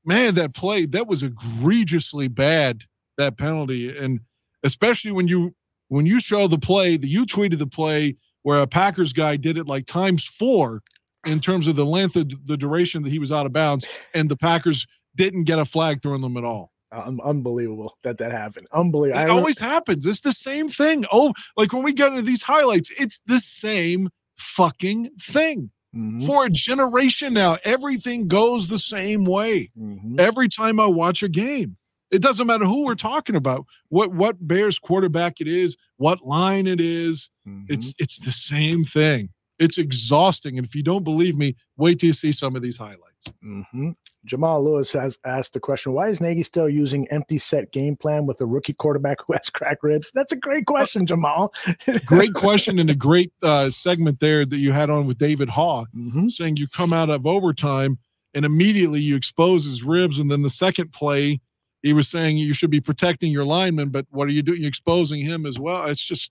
man, 0.05 0.35
that 0.37 0.55
play 0.55 0.87
that 0.87 1.07
was 1.07 1.23
egregiously 1.23 2.29
bad. 2.29 2.83
That 3.19 3.37
penalty, 3.37 3.97
and 3.97 4.21
especially 4.63 5.13
when 5.13 5.29
you 5.29 5.55
when 5.89 6.07
you 6.07 6.21
show 6.21 6.49
the 6.49 6.59
play 6.59 6.97
that 6.97 7.09
you 7.09 7.27
tweeted 7.27 7.59
the 7.59 7.67
play 7.67 8.17
where 8.43 8.61
a 8.61 8.67
Packers 8.67 9.13
guy 9.13 9.37
did 9.37 9.59
it 9.59 9.67
like 9.67 9.87
times 9.87 10.25
four 10.25 10.83
in 11.27 11.41
terms 11.41 11.67
of 11.67 11.77
the 11.77 11.85
length 11.85 12.17
of 12.17 12.31
the 12.47 12.57
duration 12.57 13.03
that 13.03 13.11
he 13.11 13.19
was 13.19 13.31
out 13.31 13.47
of 13.47 13.53
bounds, 13.53 13.87
and 14.15 14.29
the 14.29 14.37
Packers 14.37 14.87
didn't 15.15 15.45
get 15.45 15.59
a 15.59 15.65
flag 15.65 16.03
thrown 16.03 16.21
them 16.21 16.37
at 16.37 16.45
all. 16.45 16.73
Un- 16.93 17.21
unbelievable 17.25 17.97
that 18.03 18.19
that 18.19 18.33
happened. 18.33 18.67
Unbelievable. 18.73 19.23
It 19.23 19.31
always 19.31 19.59
happens. 19.59 20.05
It's 20.05 20.21
the 20.21 20.33
same 20.33 20.69
thing. 20.69 21.05
Oh, 21.11 21.33
like 21.57 21.73
when 21.73 21.83
we 21.83 21.93
get 21.93 22.09
into 22.09 22.23
these 22.23 22.43
highlights, 22.43 22.91
it's 22.99 23.21
the 23.27 23.39
same 23.39 24.09
fucking 24.37 25.11
thing. 25.21 25.71
Mm-hmm. 25.95 26.21
For 26.21 26.47
a 26.47 26.51
generation 26.51 27.35
now, 27.35 27.59
everything 27.65 28.29
goes 28.29 28.69
the 28.69 28.79
same 28.79 29.25
way. 29.25 29.71
Mm-hmm. 29.79 30.19
Every 30.19 30.49
time 30.49 30.81
I 30.81 30.87
watch 30.87 31.23
a 31.23 31.29
game, 31.29 31.77
it 32.13 32.21
doesn't 32.21 32.47
matter 32.47 32.67
who 32.67 32.85
we're 32.85 32.95
talking 32.95 33.37
about, 33.37 33.67
what 33.89 34.13
what 34.13 34.37
Bears 34.47 34.79
quarterback 34.79 35.41
it 35.41 35.49
is, 35.49 35.77
what 35.97 36.23
line 36.23 36.67
it 36.67 36.81
is. 36.81 37.31
Mm-hmm. 37.49 37.73
It's 37.73 37.95
it's 37.99 38.19
the 38.19 38.33
same 38.33 38.85
thing. 38.85 39.31
It's 39.59 39.79
exhausting. 39.79 40.59
And 40.59 40.67
if 40.67 40.75
you 40.75 40.83
don't 40.83 41.05
believe 41.05 41.37
me, 41.37 41.57
wait 41.77 42.01
till 42.01 42.09
you 42.09 42.13
see 42.13 42.33
some 42.33 42.57
of 42.57 42.63
these 42.63 42.77
highlights. 42.77 43.29
Mm-hmm. 43.45 43.91
Jamal 44.25 44.65
Lewis 44.65 44.93
has 44.93 45.19
asked 45.25 45.53
the 45.55 45.61
question: 45.61 45.93
Why 45.93 46.09
is 46.09 46.21
Nagy 46.21 46.43
still 46.43 46.69
using 46.69 47.09
empty 47.09 47.39
set 47.39 47.73
game 47.73 47.97
plan 47.97 48.27
with 48.27 48.41
a 48.41 48.47
rookie 48.47 48.75
quarterback 48.75 49.19
who 49.27 49.33
has 49.33 49.49
crack 49.51 49.83
ribs? 49.83 50.11
That's 50.15 50.33
a 50.33 50.37
great 50.37 50.67
question, 50.67 51.07
Jamal. 51.07 51.55
great 52.07 52.35
question 52.35 52.79
and 52.79 52.91
a 52.91 52.95
great 52.95 53.33
uh, 53.43 53.71
segment 53.71 54.21
there 54.21 54.45
that 54.45 54.59
you 54.59 54.73
had 54.73 54.91
on 54.91 55.07
with 55.07 55.19
David 55.19 55.49
Haugh, 55.49 55.87
Mm-hmm. 55.97 56.29
saying 56.29 56.57
you 56.57 56.69
come 56.69 56.93
out 56.93 57.11
of 57.11 57.27
overtime 57.27 57.99
and 58.35 58.45
immediately 58.45 59.01
you 59.01 59.17
expose 59.17 59.65
his 59.65 59.83
ribs, 59.83 60.19
and 60.19 60.31
then 60.31 60.43
the 60.43 60.51
second 60.51 60.93
play, 60.93 61.41
he 61.83 61.93
was 61.93 62.09
saying 62.09 62.37
you 62.37 62.55
should 62.55 62.71
be 62.71 62.81
protecting 62.81 63.33
your 63.33 63.45
lineman, 63.45 63.89
but 63.91 64.07
what 64.11 64.29
are 64.29 64.33
you 64.33 64.43
doing? 64.43 64.61
You're 64.61 64.69
exposing 64.69 65.21
him 65.25 65.47
as 65.47 65.59
well. 65.59 65.85
It's 65.87 66.01
just, 66.05 66.31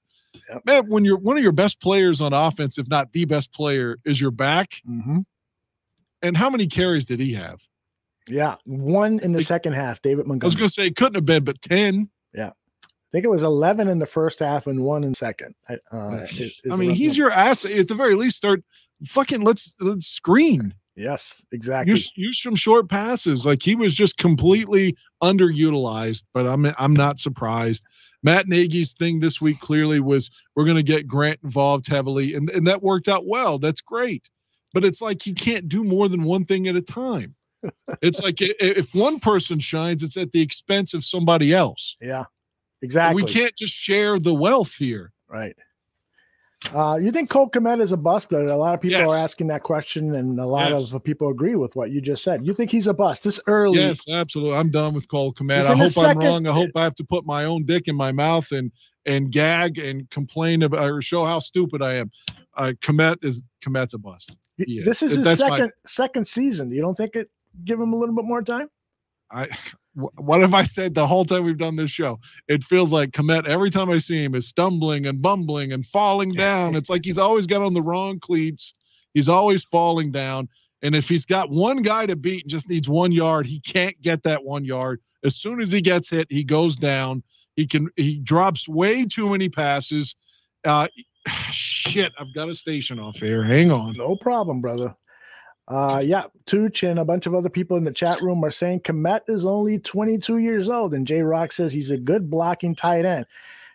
man, 0.65 0.87
when 0.87 1.03
you're 1.05 1.17
one 1.17 1.37
of 1.37 1.43
your 1.43 1.51
best 1.51 1.81
players 1.81 2.21
on 2.21 2.33
offense, 2.33 2.77
if 2.77 2.87
not 2.87 3.11
the 3.13 3.25
best 3.25 3.51
player, 3.53 3.97
is 4.05 4.19
your 4.21 4.31
back. 4.31 4.81
Mm-hmm. 4.89 5.19
And 6.21 6.37
how 6.37 6.49
many 6.49 6.67
carries 6.67 7.05
did 7.05 7.19
he 7.19 7.33
have? 7.33 7.59
Yeah, 8.29 8.55
one 8.65 9.19
in 9.19 9.31
the 9.31 9.43
second 9.43 9.73
half. 9.73 10.01
David 10.01 10.27
Montgomery. 10.27 10.45
I 10.45 10.47
was 10.47 10.55
going 10.55 10.67
to 10.67 10.73
say 10.73 10.85
it 10.87 10.95
couldn't 10.95 11.15
have 11.15 11.25
been, 11.25 11.43
but 11.43 11.59
ten. 11.61 12.07
Yeah, 12.33 12.51
I 12.83 12.87
think 13.11 13.25
it 13.25 13.29
was 13.29 13.41
eleven 13.43 13.87
in 13.87 13.97
the 13.99 14.05
first 14.05 14.39
half 14.39 14.67
and 14.67 14.83
one 14.83 15.03
in 15.03 15.13
second. 15.15 15.55
I- 15.67 15.79
Uh, 15.91 16.27
is- 16.29 16.39
is 16.39 16.71
I 16.71 16.75
mean, 16.75 16.91
he's 16.91 17.17
your 17.17 17.31
ass. 17.31 17.65
At 17.65 17.87
the 17.87 17.95
very 17.95 18.13
least, 18.15 18.37
start 18.37 18.63
fucking 19.05 19.41
let's 19.41 19.75
let's 19.79 20.05
screen. 20.07 20.73
Yes, 20.95 21.43
exactly. 21.51 21.91
use 21.91 22.11
use 22.15 22.41
some 22.41 22.55
short 22.55 22.89
passes. 22.89 23.45
Like 23.45 23.63
he 23.63 23.75
was 23.75 23.95
just 23.95 24.17
completely 24.17 24.95
underutilized, 25.23 26.23
but 26.33 26.45
I'm 26.45 26.65
I'm 26.77 26.93
not 26.93 27.19
surprised. 27.19 27.83
Matt 28.23 28.47
Nagy's 28.47 28.93
thing 28.93 29.19
this 29.19 29.41
week 29.41 29.59
clearly 29.59 29.99
was 29.99 30.29
we're 30.55 30.65
going 30.65 30.77
to 30.77 30.83
get 30.83 31.07
Grant 31.07 31.39
involved 31.43 31.87
heavily, 31.87 32.35
and 32.35 32.49
and 32.51 32.67
that 32.67 32.83
worked 32.83 33.07
out 33.07 33.25
well. 33.25 33.57
That's 33.57 33.81
great, 33.81 34.23
but 34.73 34.83
it's 34.83 35.01
like 35.01 35.21
he 35.21 35.33
can't 35.33 35.67
do 35.67 35.83
more 35.83 36.07
than 36.07 36.23
one 36.23 36.45
thing 36.45 36.67
at 36.67 36.75
a 36.75 36.81
time. 36.81 37.35
It's 38.01 38.19
like 38.19 38.37
if 38.39 38.95
one 38.95 39.19
person 39.19 39.59
shines, 39.59 40.01
it's 40.01 40.17
at 40.17 40.31
the 40.31 40.41
expense 40.41 40.93
of 40.93 41.03
somebody 41.03 41.53
else. 41.53 41.95
Yeah, 42.01 42.25
exactly. 42.81 43.21
We 43.21 43.31
can't 43.31 43.55
just 43.55 43.73
share 43.73 44.19
the 44.19 44.33
wealth 44.33 44.73
here. 44.75 45.11
Right. 45.29 45.55
Uh, 46.73 46.99
you 47.01 47.11
think 47.11 47.29
Cole 47.29 47.49
Kmet 47.49 47.81
is 47.81 47.91
a 47.91 47.97
bust? 47.97 48.27
But 48.29 48.45
a 48.45 48.55
lot 48.55 48.75
of 48.75 48.81
people 48.81 48.99
Yes. 48.99 49.09
are 49.09 49.17
asking 49.17 49.47
that 49.47 49.63
question, 49.63 50.13
and 50.15 50.39
a 50.39 50.45
lot 50.45 50.71
Yes. 50.71 50.91
of 50.93 51.03
people 51.03 51.29
agree 51.29 51.55
with 51.55 51.75
what 51.75 51.91
you 51.91 52.01
just 52.01 52.23
said. 52.23 52.45
You 52.45 52.53
think 52.53 52.69
he's 52.69 52.87
a 52.87 52.93
bust 52.93 53.23
this 53.23 53.39
early? 53.47 53.79
Yes, 53.79 54.07
absolutely. 54.07 54.55
I'm 54.55 54.69
done 54.69 54.93
with 54.93 55.07
Cole 55.09 55.33
Kmet. 55.33 55.63
I 55.63 55.67
hope 55.73 55.77
his 55.79 55.97
I'm 55.97 56.17
wrong. 56.19 56.45
I 56.47 56.53
hope 56.53 56.69
I 56.75 56.83
have 56.83 56.95
to 56.95 57.03
put 57.03 57.25
my 57.25 57.45
own 57.45 57.65
dick 57.65 57.87
in 57.87 57.95
my 57.95 58.11
mouth 58.11 58.51
and 58.51 58.71
and 59.07 59.31
gag 59.31 59.79
and 59.79 60.07
complain 60.11 60.61
about 60.61 60.87
or 60.87 61.01
show 61.01 61.25
how 61.25 61.39
stupid 61.39 61.81
I 61.81 61.95
am. 61.95 62.11
Uh, 62.55 62.73
Kmet 62.83 63.17
is 63.23 63.49
Kmet's 63.65 63.95
a 63.95 63.97
bust. 63.97 64.37
Is. 64.59 64.85
This 64.85 65.01
is 65.01 65.15
his 65.15 65.25
That's 65.25 65.41
my- 65.41 65.49
second 65.49 65.71
second 65.87 66.27
season. 66.27 66.69
You 66.71 66.81
don't 66.81 66.95
think 66.95 67.15
it 67.15 67.31
give 67.65 67.79
him 67.81 67.93
a 67.93 67.95
little 67.95 68.13
bit 68.15 68.25
more 68.25 68.43
time? 68.43 68.69
I 69.31 69.49
what 69.93 70.39
have 70.39 70.53
I 70.53 70.63
said 70.63 70.93
the 70.93 71.05
whole 71.05 71.25
time 71.25 71.43
we've 71.43 71.57
done 71.57 71.75
this 71.75 71.91
show? 71.91 72.19
It 72.47 72.63
feels 72.63 72.93
like 72.93 73.11
Kmet 73.11 73.45
every 73.45 73.69
time 73.69 73.89
I 73.89 73.97
see 73.97 74.23
him 74.23 74.35
is 74.35 74.47
stumbling 74.47 75.05
and 75.05 75.21
bumbling 75.21 75.73
and 75.73 75.85
falling 75.85 76.31
down. 76.31 76.75
It's 76.81 76.89
like 76.89 77.03
he's 77.03 77.17
always 77.17 77.45
got 77.45 77.61
on 77.61 77.73
the 77.73 77.81
wrong 77.81 78.19
cleats. 78.19 78.73
He's 79.13 79.27
always 79.27 79.63
falling 79.63 80.11
down. 80.11 80.47
And 80.81 80.95
if 80.95 81.07
he's 81.07 81.25
got 81.25 81.49
one 81.49 81.81
guy 81.81 82.05
to 82.05 82.15
beat 82.15 82.43
and 82.43 82.49
just 82.49 82.69
needs 82.69 82.89
one 82.89 83.11
yard, 83.11 83.45
he 83.45 83.59
can't 83.59 83.99
get 84.01 84.23
that 84.23 84.43
one 84.43 84.65
yard. 84.65 84.99
As 85.23 85.35
soon 85.35 85.61
as 85.61 85.71
he 85.71 85.81
gets 85.81 86.09
hit, 86.09 86.27
he 86.29 86.43
goes 86.43 86.75
down. 86.75 87.21
He 87.55 87.67
can 87.67 87.89
he 87.97 88.19
drops 88.19 88.67
way 88.67 89.05
too 89.05 89.29
many 89.29 89.49
passes. 89.49 90.15
Uh 90.63 90.87
shit, 91.51 92.11
I've 92.17 92.33
got 92.33 92.49
a 92.49 92.55
station 92.55 92.99
off 92.99 93.17
here. 93.17 93.43
Hang 93.43 93.71
on. 93.71 93.93
No 93.97 94.15
problem, 94.15 94.61
brother. 94.61 94.95
Uh, 95.71 95.99
yeah, 96.03 96.25
Tooch 96.45 96.83
and 96.83 96.99
a 96.99 97.05
bunch 97.05 97.25
of 97.27 97.33
other 97.33 97.49
people 97.49 97.77
in 97.77 97.85
the 97.85 97.93
chat 97.93 98.21
room 98.21 98.43
are 98.43 98.51
saying 98.51 98.81
Kmet 98.81 99.21
is 99.29 99.45
only 99.45 99.79
22 99.79 100.39
years 100.39 100.67
old, 100.67 100.93
and 100.93 101.07
J 101.07 101.21
Rock 101.21 101.53
says 101.53 101.71
he's 101.71 101.91
a 101.91 101.97
good 101.97 102.29
blocking 102.29 102.75
tight 102.75 103.05
end. 103.05 103.25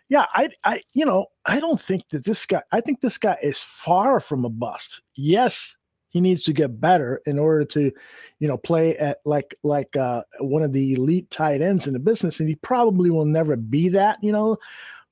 Yeah, 0.07 0.25
I, 0.35 0.49
I, 0.63 0.81
you 0.93 1.05
know, 1.05 1.25
I 1.47 1.59
don't 1.59 1.81
think 1.81 2.07
that 2.09 2.23
this 2.23 2.45
guy. 2.45 2.61
I 2.71 2.81
think 2.81 3.01
this 3.01 3.17
guy 3.17 3.35
is 3.41 3.57
far 3.59 4.19
from 4.19 4.45
a 4.45 4.49
bust. 4.49 5.01
Yes, 5.15 5.75
he 6.09 6.21
needs 6.21 6.43
to 6.43 6.53
get 6.53 6.79
better 6.79 7.19
in 7.25 7.39
order 7.39 7.65
to, 7.65 7.91
you 8.37 8.47
know, 8.47 8.57
play 8.57 8.95
at 8.97 9.17
like 9.25 9.55
like 9.63 9.95
uh, 9.97 10.21
one 10.39 10.61
of 10.61 10.73
the 10.73 10.93
elite 10.93 11.31
tight 11.31 11.63
ends 11.63 11.87
in 11.87 11.93
the 11.93 11.99
business, 11.99 12.39
and 12.39 12.47
he 12.47 12.55
probably 12.57 13.09
will 13.09 13.25
never 13.25 13.55
be 13.55 13.89
that. 13.89 14.23
You 14.23 14.33
know, 14.33 14.57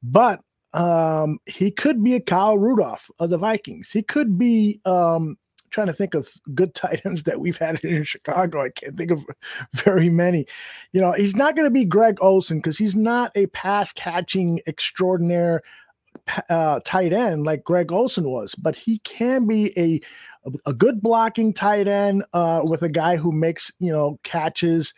but 0.03 0.39
um, 0.73 1.39
he 1.47 1.71
could 1.71 2.03
be 2.03 2.13
a 2.13 2.21
Kyle 2.21 2.59
Rudolph 2.59 3.09
of 3.17 3.31
the 3.31 3.39
Vikings. 3.39 3.89
He 3.89 4.03
could 4.03 4.37
be 4.37 4.79
um, 4.85 5.35
trying 5.75 5.87
to 5.87 5.93
think 5.93 6.15
of 6.15 6.29
good 6.55 6.73
tight 6.75 7.05
ends 7.05 7.23
that 7.23 7.39
we've 7.39 7.57
had 7.57 7.83
in 7.83 8.03
Chicago. 8.03 8.63
I 8.63 8.69
can't 8.69 8.97
think 8.97 9.11
of 9.11 9.23
very 9.73 10.09
many. 10.09 10.47
You 10.93 11.01
know, 11.01 11.11
he's 11.11 11.35
not 11.35 11.55
going 11.55 11.65
to 11.67 11.71
be 11.71 11.85
Greg 11.85 12.17
Olson 12.21 12.57
because 12.57 12.77
he's 12.77 12.95
not 12.95 13.31
a 13.35 13.45
pass 13.47 13.91
catching 13.93 14.61
extraordinaire 14.65 15.61
uh, 16.49 16.79
tight 16.85 17.13
end 17.13 17.43
like 17.43 17.63
Greg 17.63 17.91
Olson 17.91 18.29
was, 18.29 18.55
but 18.55 18.75
he 18.75 18.99
can 18.99 19.45
be 19.45 19.77
a 19.77 20.01
a 20.65 20.73
good 20.73 21.01
blocking 21.01 21.51
tight 21.51 21.87
end 21.87 22.23
uh, 22.33 22.61
with 22.63 22.83
a 22.83 22.89
guy 22.89 23.17
who 23.17 23.31
makes 23.31 23.71
you 23.79 23.91
know 23.91 24.19
catches. 24.23 24.93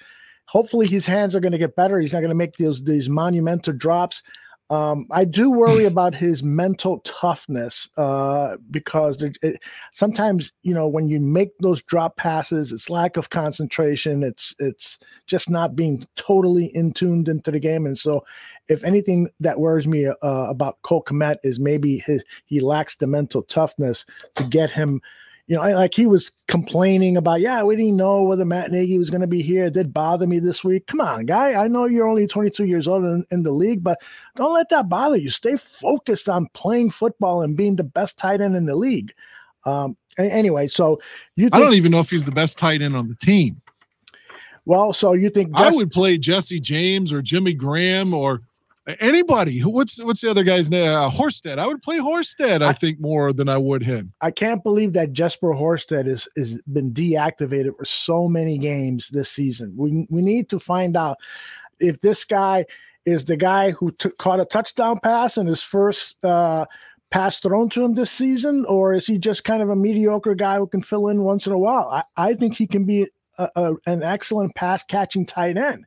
Hopefully, 0.45 0.87
his 0.87 1.05
hands 1.05 1.35
are 1.35 1.39
going 1.39 1.51
to 1.51 1.57
get 1.57 1.75
better. 1.75 1.99
He's 1.99 2.13
not 2.13 2.19
going 2.19 2.29
to 2.29 2.35
make 2.35 2.55
those 2.57 2.83
these 2.83 3.09
monumental 3.09 3.73
drops. 3.73 4.21
Um, 4.69 5.07
I 5.11 5.23
do 5.23 5.49
worry 5.49 5.85
about 5.85 6.13
his 6.13 6.43
mental 6.43 6.99
toughness 6.99 7.89
uh, 7.95 8.57
because 8.69 9.17
there, 9.17 9.31
it, 9.41 9.61
sometimes 9.91 10.51
you 10.63 10.73
know 10.73 10.87
when 10.87 11.07
you 11.07 11.21
make 11.21 11.57
those 11.59 11.81
drop 11.83 12.17
passes, 12.17 12.71
it's 12.71 12.89
lack 12.89 13.15
of 13.15 13.29
concentration. 13.29 14.23
It's 14.23 14.53
it's 14.59 14.99
just 15.25 15.49
not 15.49 15.75
being 15.75 16.05
totally 16.15 16.65
in 16.75 16.91
tuned 16.91 17.29
into 17.29 17.49
the 17.49 17.59
game, 17.59 17.85
and 17.85 17.97
so 17.97 18.25
if 18.67 18.83
anything 18.83 19.29
that 19.39 19.59
worries 19.59 19.87
me 19.87 20.07
uh, 20.07 20.13
about 20.21 20.81
Cole 20.81 21.03
Kmet 21.03 21.37
is 21.43 21.59
maybe 21.59 21.99
his 21.99 22.25
he 22.45 22.59
lacks 22.59 22.95
the 22.95 23.07
mental 23.07 23.43
toughness 23.43 24.05
to 24.35 24.43
get 24.43 24.71
him. 24.71 25.01
You 25.47 25.55
know, 25.55 25.61
I- 25.61 25.75
like 25.75 25.93
he 25.93 26.05
was 26.05 26.31
complaining 26.49 27.15
about, 27.15 27.39
yeah, 27.39 27.63
we 27.63 27.77
didn't 27.77 27.95
know 27.95 28.23
whether 28.23 28.43
Matt 28.43 28.69
Nagy 28.71 28.97
was 28.97 29.09
going 29.09 29.21
to 29.21 29.27
be 29.27 29.41
here. 29.41 29.63
It 29.65 29.73
did 29.73 29.93
bother 29.93 30.27
me 30.27 30.39
this 30.39 30.61
week. 30.63 30.87
Come 30.87 30.99
on, 30.99 31.25
guy. 31.25 31.53
I 31.53 31.69
know 31.69 31.85
you're 31.85 32.05
only 32.07 32.27
22 32.27 32.65
years 32.65 32.85
old 32.87 33.05
in, 33.05 33.25
in 33.31 33.43
the 33.43 33.51
league, 33.51 33.81
but 33.81 33.99
don't 34.35 34.53
let 34.53 34.67
that 34.69 34.89
bother 34.89 35.15
you. 35.15 35.29
Stay 35.29 35.55
focused 35.55 36.27
on 36.27 36.49
playing 36.53 36.91
football 36.91 37.43
and 37.43 37.55
being 37.55 37.77
the 37.77 37.83
best 37.85 38.17
tight 38.17 38.41
end 38.41 38.55
in 38.57 38.65
the 38.65 38.75
league. 38.75 39.13
Um, 39.65 39.95
anyway, 40.17 40.67
so 40.67 40.99
you 41.35 41.49
I 41.53 41.59
don't 41.59 41.73
even 41.75 41.91
know 41.91 41.99
if 41.99 42.09
he's 42.09 42.25
the 42.25 42.31
best 42.31 42.57
tight 42.57 42.81
end 42.81 42.95
on 42.95 43.07
the 43.07 43.15
team. 43.15 43.61
well, 44.65 44.91
so 44.91 45.13
you 45.13 45.29
think 45.29 45.51
I 45.53 45.69
would 45.71 45.91
play 45.91 46.17
Jesse 46.17 46.59
James 46.59 47.13
or 47.13 47.21
Jimmy 47.21 47.53
Graham 47.53 48.13
or 48.13 48.41
anybody. 48.99 49.57
Who 49.57 49.69
what's 49.69 50.01
what's 50.03 50.21
the 50.21 50.29
other 50.29 50.43
guy's 50.43 50.69
name? 50.69 50.89
Uh, 50.89 51.09
Horsted. 51.09 51.59
I 51.59 51.67
would 51.67 51.81
play 51.81 51.99
Horsted. 51.99 52.61
I, 52.61 52.73
think 52.73 52.99
more 52.99 53.33
than 53.33 53.49
I 53.49 53.57
would 53.57 53.83
him. 53.83 54.13
I 54.21 54.31
can't 54.31 54.63
believe 54.63 54.93
that 54.93 55.13
Jesper 55.13 55.49
Horsted 55.49 56.07
is 56.07 56.27
is 56.35 56.61
been 56.71 56.91
deactivated 56.93 57.75
for 57.77 57.85
so 57.85 58.27
many 58.27 58.57
games 58.57 59.09
this 59.09 59.29
season. 59.29 59.73
We 59.75 60.07
we 60.09 60.21
need 60.21 60.49
to 60.49 60.59
find 60.59 60.95
out 60.95 61.17
if 61.79 62.01
this 62.01 62.23
guy 62.23 62.65
is 63.05 63.25
the 63.25 63.37
guy 63.37 63.71
who 63.71 63.91
took, 63.91 64.17
caught 64.17 64.39
a 64.39 64.45
touchdown 64.45 64.99
pass 65.01 65.37
in 65.37 65.47
his 65.47 65.63
first 65.63 66.23
uh, 66.25 66.65
pass 67.09 67.39
thrown 67.39 67.69
to 67.69 67.83
him 67.83 67.93
this 67.93 68.11
season, 68.11 68.65
or 68.65 68.93
is 68.93 69.07
he 69.07 69.17
just 69.17 69.43
kind 69.43 69.61
of 69.61 69.69
a 69.69 69.75
mediocre 69.75 70.35
guy 70.35 70.57
who 70.57 70.67
can 70.67 70.81
fill 70.81 71.07
in 71.07 71.23
once 71.23 71.47
in 71.47 71.53
a 71.53 71.59
while? 71.59 71.87
I, 71.89 72.03
I 72.17 72.33
think 72.33 72.55
he 72.55 72.67
can 72.67 72.83
be 72.83 73.07
a, 73.37 73.49
a, 73.55 73.75
an 73.85 74.03
excellent 74.03 74.55
pass 74.55 74.83
catching 74.83 75.25
tight 75.25 75.57
end 75.57 75.85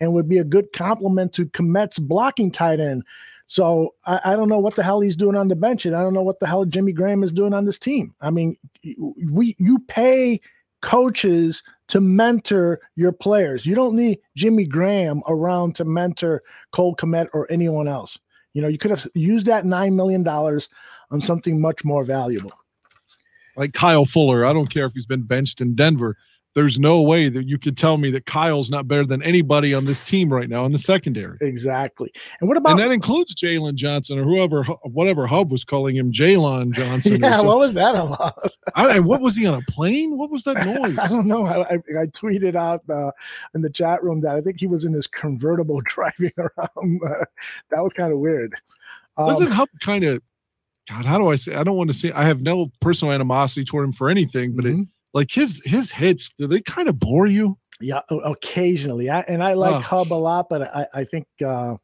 and 0.00 0.12
would 0.12 0.28
be 0.28 0.38
a 0.38 0.44
good 0.44 0.72
complement 0.72 1.32
to 1.34 1.46
Kmet's 1.46 1.98
blocking 1.98 2.50
tight 2.50 2.80
end. 2.80 3.04
So 3.46 3.94
I, 4.06 4.20
I 4.24 4.36
don't 4.36 4.48
know 4.48 4.58
what 4.58 4.76
the 4.76 4.82
hell 4.82 5.00
he's 5.00 5.16
doing 5.16 5.36
on 5.36 5.48
the 5.48 5.56
bench, 5.56 5.86
and 5.86 5.94
I 5.94 6.02
don't 6.02 6.14
know 6.14 6.22
what 6.22 6.40
the 6.40 6.46
hell 6.46 6.64
Jimmy 6.64 6.92
Graham 6.92 7.22
is 7.22 7.32
doing 7.32 7.52
on 7.52 7.64
this 7.64 7.78
team. 7.78 8.14
I 8.20 8.30
mean, 8.30 8.56
we 9.22 9.54
you 9.58 9.78
pay 9.80 10.40
coaches 10.80 11.62
to 11.88 12.00
mentor 12.00 12.80
your 12.96 13.12
players. 13.12 13.66
You 13.66 13.74
don't 13.74 13.96
need 13.96 14.18
Jimmy 14.36 14.66
Graham 14.66 15.22
around 15.28 15.74
to 15.76 15.84
mentor 15.84 16.42
Cole 16.72 16.96
Kmet 16.96 17.28
or 17.32 17.50
anyone 17.50 17.88
else. 17.88 18.18
You 18.54 18.62
know, 18.62 18.68
you 18.68 18.78
could 18.78 18.90
have 18.90 19.06
used 19.14 19.46
that 19.46 19.66
nine 19.66 19.96
million 19.96 20.22
dollars 20.22 20.68
on 21.10 21.20
something 21.20 21.60
much 21.60 21.84
more 21.84 22.04
valuable. 22.04 22.52
Like 23.56 23.72
Kyle 23.72 24.04
Fuller. 24.04 24.44
I 24.44 24.52
don't 24.52 24.70
care 24.70 24.86
if 24.86 24.92
he's 24.92 25.06
been 25.06 25.22
benched 25.22 25.60
in 25.60 25.74
Denver. 25.74 26.16
There's 26.54 26.78
no 26.78 27.02
way 27.02 27.28
that 27.28 27.48
you 27.48 27.58
could 27.58 27.76
tell 27.76 27.98
me 27.98 28.10
that 28.12 28.26
Kyle's 28.26 28.70
not 28.70 28.86
better 28.86 29.04
than 29.04 29.22
anybody 29.24 29.74
on 29.74 29.84
this 29.86 30.02
team 30.02 30.32
right 30.32 30.48
now 30.48 30.64
in 30.64 30.70
the 30.70 30.78
secondary. 30.78 31.36
Exactly. 31.40 32.12
And 32.40 32.48
what 32.48 32.56
about 32.56 32.70
and 32.70 32.78
that 32.78 32.92
includes 32.92 33.34
Jaylon 33.34 33.74
Johnson 33.74 34.18
or 34.20 34.22
whoever, 34.22 34.62
whatever 34.84 35.26
Hub 35.26 35.50
was 35.50 35.64
calling 35.64 35.96
him, 35.96 36.12
Jalen 36.12 36.72
Johnson. 36.72 37.20
Yeah, 37.24 37.40
what 37.40 37.58
was 37.58 37.74
that 37.74 37.94
about? 37.94 38.38
I, 38.74 39.00
what 39.00 39.20
was 39.20 39.36
he 39.36 39.46
on 39.46 39.54
a 39.54 39.72
plane? 39.72 40.16
What 40.16 40.30
was 40.30 40.44
that 40.44 40.64
noise? 40.64 40.96
I 41.02 41.08
don't 41.08 41.26
know. 41.26 41.46
I, 41.46 41.62
I, 41.62 41.74
I 41.74 42.06
tweeted 42.06 42.54
out 42.54 42.82
uh, 42.88 43.10
in 43.54 43.62
the 43.62 43.70
chat 43.70 44.02
room 44.04 44.20
that 44.20 44.36
I 44.36 44.40
think 44.40 44.60
he 44.60 44.66
was 44.66 44.84
in 44.84 44.92
his 44.92 45.06
convertible 45.06 45.80
driving 45.84 46.32
around. 46.38 47.00
That 47.70 47.82
was 47.82 47.92
kind 47.94 48.12
of 48.12 48.18
weird. 48.18 48.54
Um, 49.16 49.26
Doesn't 49.26 49.50
Hub 49.50 49.68
kind 49.80 50.04
of, 50.04 50.20
God, 50.88 51.04
how 51.04 51.18
do 51.18 51.28
I 51.28 51.36
say? 51.36 51.54
I 51.54 51.64
don't 51.64 51.76
want 51.76 51.90
to 51.90 51.94
say, 51.96 52.12
I 52.12 52.24
have 52.24 52.42
no 52.42 52.66
personal 52.80 53.12
animosity 53.12 53.64
toward 53.64 53.84
him 53.86 53.92
for 53.92 54.08
anything, 54.08 54.54
but 54.54 54.64
Mm-hmm. 54.66 54.82
it, 54.82 54.88
like 55.14 55.30
his 55.30 55.62
his 55.64 55.90
hits, 55.90 56.34
do 56.38 56.46
they 56.46 56.60
kind 56.60 56.88
of 56.88 56.98
bore 56.98 57.26
you? 57.26 57.56
Yeah, 57.80 58.00
occasionally. 58.10 59.10
I, 59.10 59.20
and 59.20 59.42
I 59.42 59.54
like 59.54 59.74
Oh. 59.74 59.78
Hub 59.80 60.12
a 60.12 60.14
lot, 60.14 60.48
but 60.48 60.62
I, 60.62 60.86
I 60.94 61.04
think 61.04 61.26
uh, 61.44 61.76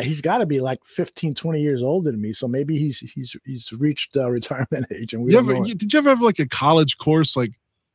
he's 0.00 0.20
got 0.20 0.38
to 0.38 0.46
be 0.46 0.60
like 0.60 0.80
15, 0.84 1.34
20 1.34 1.60
years 1.60 1.82
older 1.82 2.10
than 2.10 2.20
me. 2.20 2.32
So 2.32 2.48
maybe 2.48 2.78
he's 2.78 2.98
he's 2.98 3.36
he's 3.44 3.72
reached 3.72 4.16
uh, 4.16 4.30
retirement 4.30 4.86
age. 4.92 5.12
And 5.12 5.22
we 5.22 5.32
You 5.32 5.38
ever, 5.38 5.54
did 5.64 5.92
you 5.92 5.98
ever 5.98 6.10
have 6.10 6.22
like 6.22 6.38
a 6.38 6.48
college 6.48 6.98
course, 6.98 7.36
like, 7.36 7.52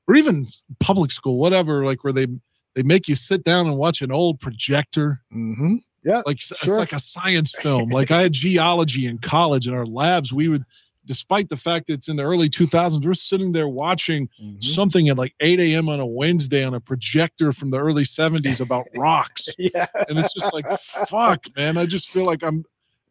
or 0.08 0.16
even 0.16 0.46
public 0.80 1.12
school, 1.12 1.38
whatever, 1.38 1.86
like 1.86 2.04
where 2.04 2.14
they 2.14 2.28
they 2.76 2.84
make 2.84 3.08
you 3.08 3.16
sit 3.16 3.44
down 3.44 3.68
and 3.68 3.78
watch 3.78 4.02
an 4.02 4.12
old 4.12 4.40
projector? 4.40 5.22
Mm-hmm. 5.34 5.78
Yeah, 6.04 6.24
like 6.26 6.42
sure. 6.42 6.58
it's 6.64 6.78
like 6.78 6.94
a 6.94 7.00
science 7.00 7.54
film. 7.60 7.90
like 7.90 8.10
I 8.10 8.24
had 8.24 8.34
geology 8.34 9.06
in 9.06 9.20
college, 9.20 9.68
in 9.68 9.74
our 9.74 9.86
labs, 9.86 10.34
we 10.34 10.48
would, 10.48 10.66
despite 11.06 11.50
the 11.50 11.58
fact 11.58 11.88
that 11.88 11.94
it's 11.94 12.08
in 12.10 12.16
the 12.16 12.24
early 12.24 12.50
2000s, 12.50 13.04
we're 13.06 13.14
sitting 13.14 13.52
there 13.52 13.68
watching 13.70 14.30
Mm-hmm. 14.42 14.62
something 14.62 15.10
at 15.10 15.18
like 15.18 15.34
8 15.40 15.60
a.m. 15.60 15.90
on 15.90 16.00
a 16.00 16.06
Wednesday 16.06 16.64
on 16.64 16.74
a 16.74 16.80
projector 16.80 17.52
from 17.54 17.70
the 17.72 17.78
early 17.78 18.04
70s 18.04 18.60
about 18.62 18.88
rocks. 18.98 19.48
yeah, 19.58 19.88
and 20.10 20.18
it's 20.20 20.34
just 20.34 20.54
like 20.54 20.66
fuck, 21.08 21.44
man. 21.56 21.78
I 21.78 21.86
just 21.86 22.10
feel 22.12 22.26
like 22.26 22.44
I'm. 22.44 22.64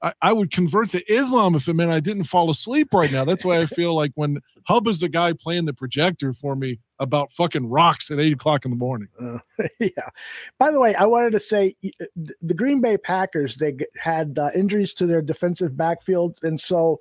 I, 0.03 0.14
I 0.22 0.32
would 0.32 0.51
convert 0.51 0.88
to 0.93 1.12
Islam 1.12 1.55
if 1.55 1.68
it 1.68 1.74
meant 1.74 1.91
I 1.91 2.01
didn't 2.01 2.24
fall 2.24 2.49
asleep 2.49 2.95
right 2.95 3.12
now. 3.12 3.22
That's 3.22 3.45
why 3.45 3.61
I 3.61 3.66
feel 3.66 3.95
like 3.95 4.12
when 4.14 4.41
Hub 4.64 4.88
is 4.88 5.01
the 5.01 5.11
guy 5.11 5.34
playing 5.34 5.66
the 5.66 5.74
projector 5.74 6.32
for 6.32 6.57
me 6.57 6.78
about 7.01 7.30
fucking 7.32 7.68
rocks 7.68 8.11
at 8.11 8.18
eight 8.18 8.32
o'clock 8.32 8.64
in 8.64 8.70
the 8.70 8.78
morning. 8.78 9.09
Uh, 9.20 9.38
yeah. 9.78 10.09
By 10.59 10.70
the 10.70 10.80
way, 10.80 10.95
I 10.95 11.05
wanted 11.05 11.32
to 11.32 11.41
say 11.41 11.74
uh, 11.84 12.07
th- 12.16 12.38
the 12.41 12.55
Green 12.55 12.80
Bay 12.80 12.97
Packers 12.97 13.57
they 13.57 13.76
had 14.03 14.38
uh, 14.38 14.49
injuries 14.55 14.95
to 14.95 15.07
their 15.07 15.20
defensive 15.20 15.76
backfield, 15.76 16.38
and 16.43 16.59
so 16.59 16.99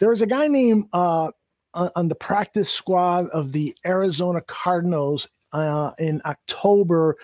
there 0.00 0.08
was 0.08 0.22
a 0.22 0.26
guy 0.26 0.48
named 0.48 0.86
uh, 0.92 1.30
on, 1.74 2.08
the 2.08 2.14
practice 2.14 2.70
squad 2.70 3.28
of 3.28 3.52
the 3.52 3.76
Arizona 3.86 4.40
Cardinals 4.42 5.28
uh, 5.52 5.92
in 5.98 6.20
October 6.24 7.16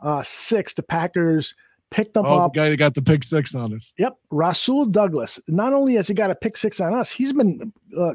uh, 0.00 0.18
6th. 0.18 0.74
The 0.74 0.82
Packers 0.82 1.54
picked 1.90 2.16
him 2.16 2.24
Oh, 2.26 2.40
up. 2.40 2.52
the 2.52 2.60
guy 2.60 2.68
that 2.68 2.76
got 2.76 2.94
the 2.94 3.02
pick 3.02 3.24
six 3.24 3.54
on 3.54 3.72
us. 3.72 3.94
Yep, 3.98 4.16
Rasul 4.34 4.86
Douglas, 4.86 5.40
not 5.48 5.72
only 5.72 5.94
has 5.94 6.08
he 6.08 6.14
got 6.14 6.30
a 6.30 6.34
pick 6.34 6.56
six 6.56 6.80
on 6.80 6.92
us, 6.92 7.10
he's 7.10 7.32
been 7.32 7.72
uh, 7.96 8.12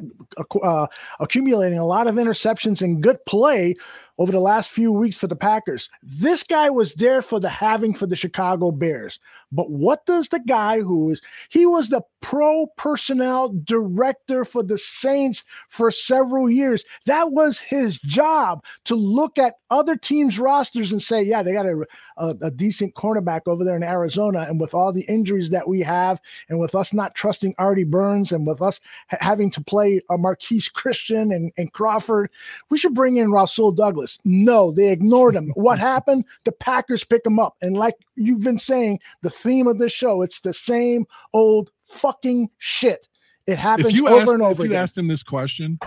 uh, 0.62 0.88
accumulating 1.20 1.80
a 1.80 1.86
lot 1.86 2.08
of 2.08 2.16
interceptions 2.16 2.82
and 2.82 3.02
good 3.02 3.24
play 3.26 3.74
over 4.18 4.34
the 4.34 4.40
last 4.40 4.70
few 4.70 4.92
weeks 4.92 5.18
for 5.18 5.28
the 5.28 5.36
Packers. 5.36 5.90
This 6.04 6.44
guy 6.44 6.70
was 6.70 6.94
there 6.96 7.22
for 7.22 7.40
the 7.40 7.48
having 7.48 7.94
for 7.94 8.06
the 8.06 8.18
Chicago 8.18 8.72
Bears. 8.72 9.18
But 9.52 9.72
what 9.72 10.06
does 10.06 10.28
the 10.28 10.42
guy 10.42 10.82
who 10.82 11.10
is 11.12 11.22
he 11.50 11.66
was 11.66 11.88
the 11.88 12.02
pro 12.22 12.68
personnel 12.78 13.50
director 13.64 14.44
for 14.46 14.64
the 14.64 14.78
Saints 14.78 15.44
for 15.70 15.92
several 15.92 16.50
years. 16.50 16.84
That 17.06 17.32
was 17.32 17.60
his 17.60 17.98
job 18.00 18.64
to 18.86 18.96
look 18.96 19.38
at 19.38 19.56
other 19.70 19.96
teams' 19.96 20.40
rosters 20.40 20.92
and 20.92 21.02
say, 21.02 21.22
yeah, 21.22 21.44
they 21.44 21.54
got 21.54 21.66
a, 21.66 21.86
a, 22.18 22.36
a 22.42 22.52
decent 22.52 22.96
cornerback 22.96 23.42
over 23.48 23.64
there 23.64 23.76
in 23.76 23.84
Arizona. 23.84 24.46
And 24.48 24.60
with 24.60 24.74
all 24.74 24.92
the 24.92 25.06
injuries 25.08 25.50
that 25.52 25.68
we 25.68 25.82
have, 25.82 26.09
and 26.48 26.60
with 26.60 26.74
us 26.74 26.94
not 26.94 27.14
trusting 27.14 27.54
Artie 27.58 27.84
Burns, 27.84 28.32
and 28.32 28.48
with 28.48 28.62
us 28.62 28.80
ha- 29.10 29.18
having 29.20 29.52
to 29.52 29.62
play 29.62 30.02
a 30.10 30.18
Marqui 30.18 30.72
Christian 30.74 31.32
and, 31.32 31.52
and 31.58 31.72
Crawford, 31.74 32.30
we 32.70 32.78
should 32.78 32.94
bring 32.94 33.18
in 33.18 33.32
Rasul 33.32 33.72
Douglas. 33.72 34.18
No, 34.24 34.72
they 34.72 34.90
ignored 34.90 35.36
him. 35.36 35.52
what 35.56 35.80
happened? 35.94 36.26
The 36.46 36.52
Packers 36.54 37.04
pick 37.04 37.26
him 37.26 37.40
up. 37.40 37.56
And 37.62 37.78
like 37.78 37.96
you've 38.16 38.42
been 38.42 38.60
saying, 38.60 39.00
the 39.22 39.30
theme 39.30 39.68
of 39.68 39.78
this 39.78 39.92
show, 39.92 40.22
it's 40.22 40.40
the 40.40 40.54
same 40.54 41.06
old 41.34 41.72
fucking 41.86 42.50
shit. 42.58 43.08
It 43.48 43.58
happens 43.58 43.94
you 43.94 44.08
over 44.08 44.22
asked, 44.22 44.34
and 44.34 44.42
over 44.44 44.52
if 44.52 44.60
you 44.60 44.66
again. 44.66 44.84
asked 44.84 44.98
him 44.98 45.08
this 45.08 45.24
question, 45.24 45.80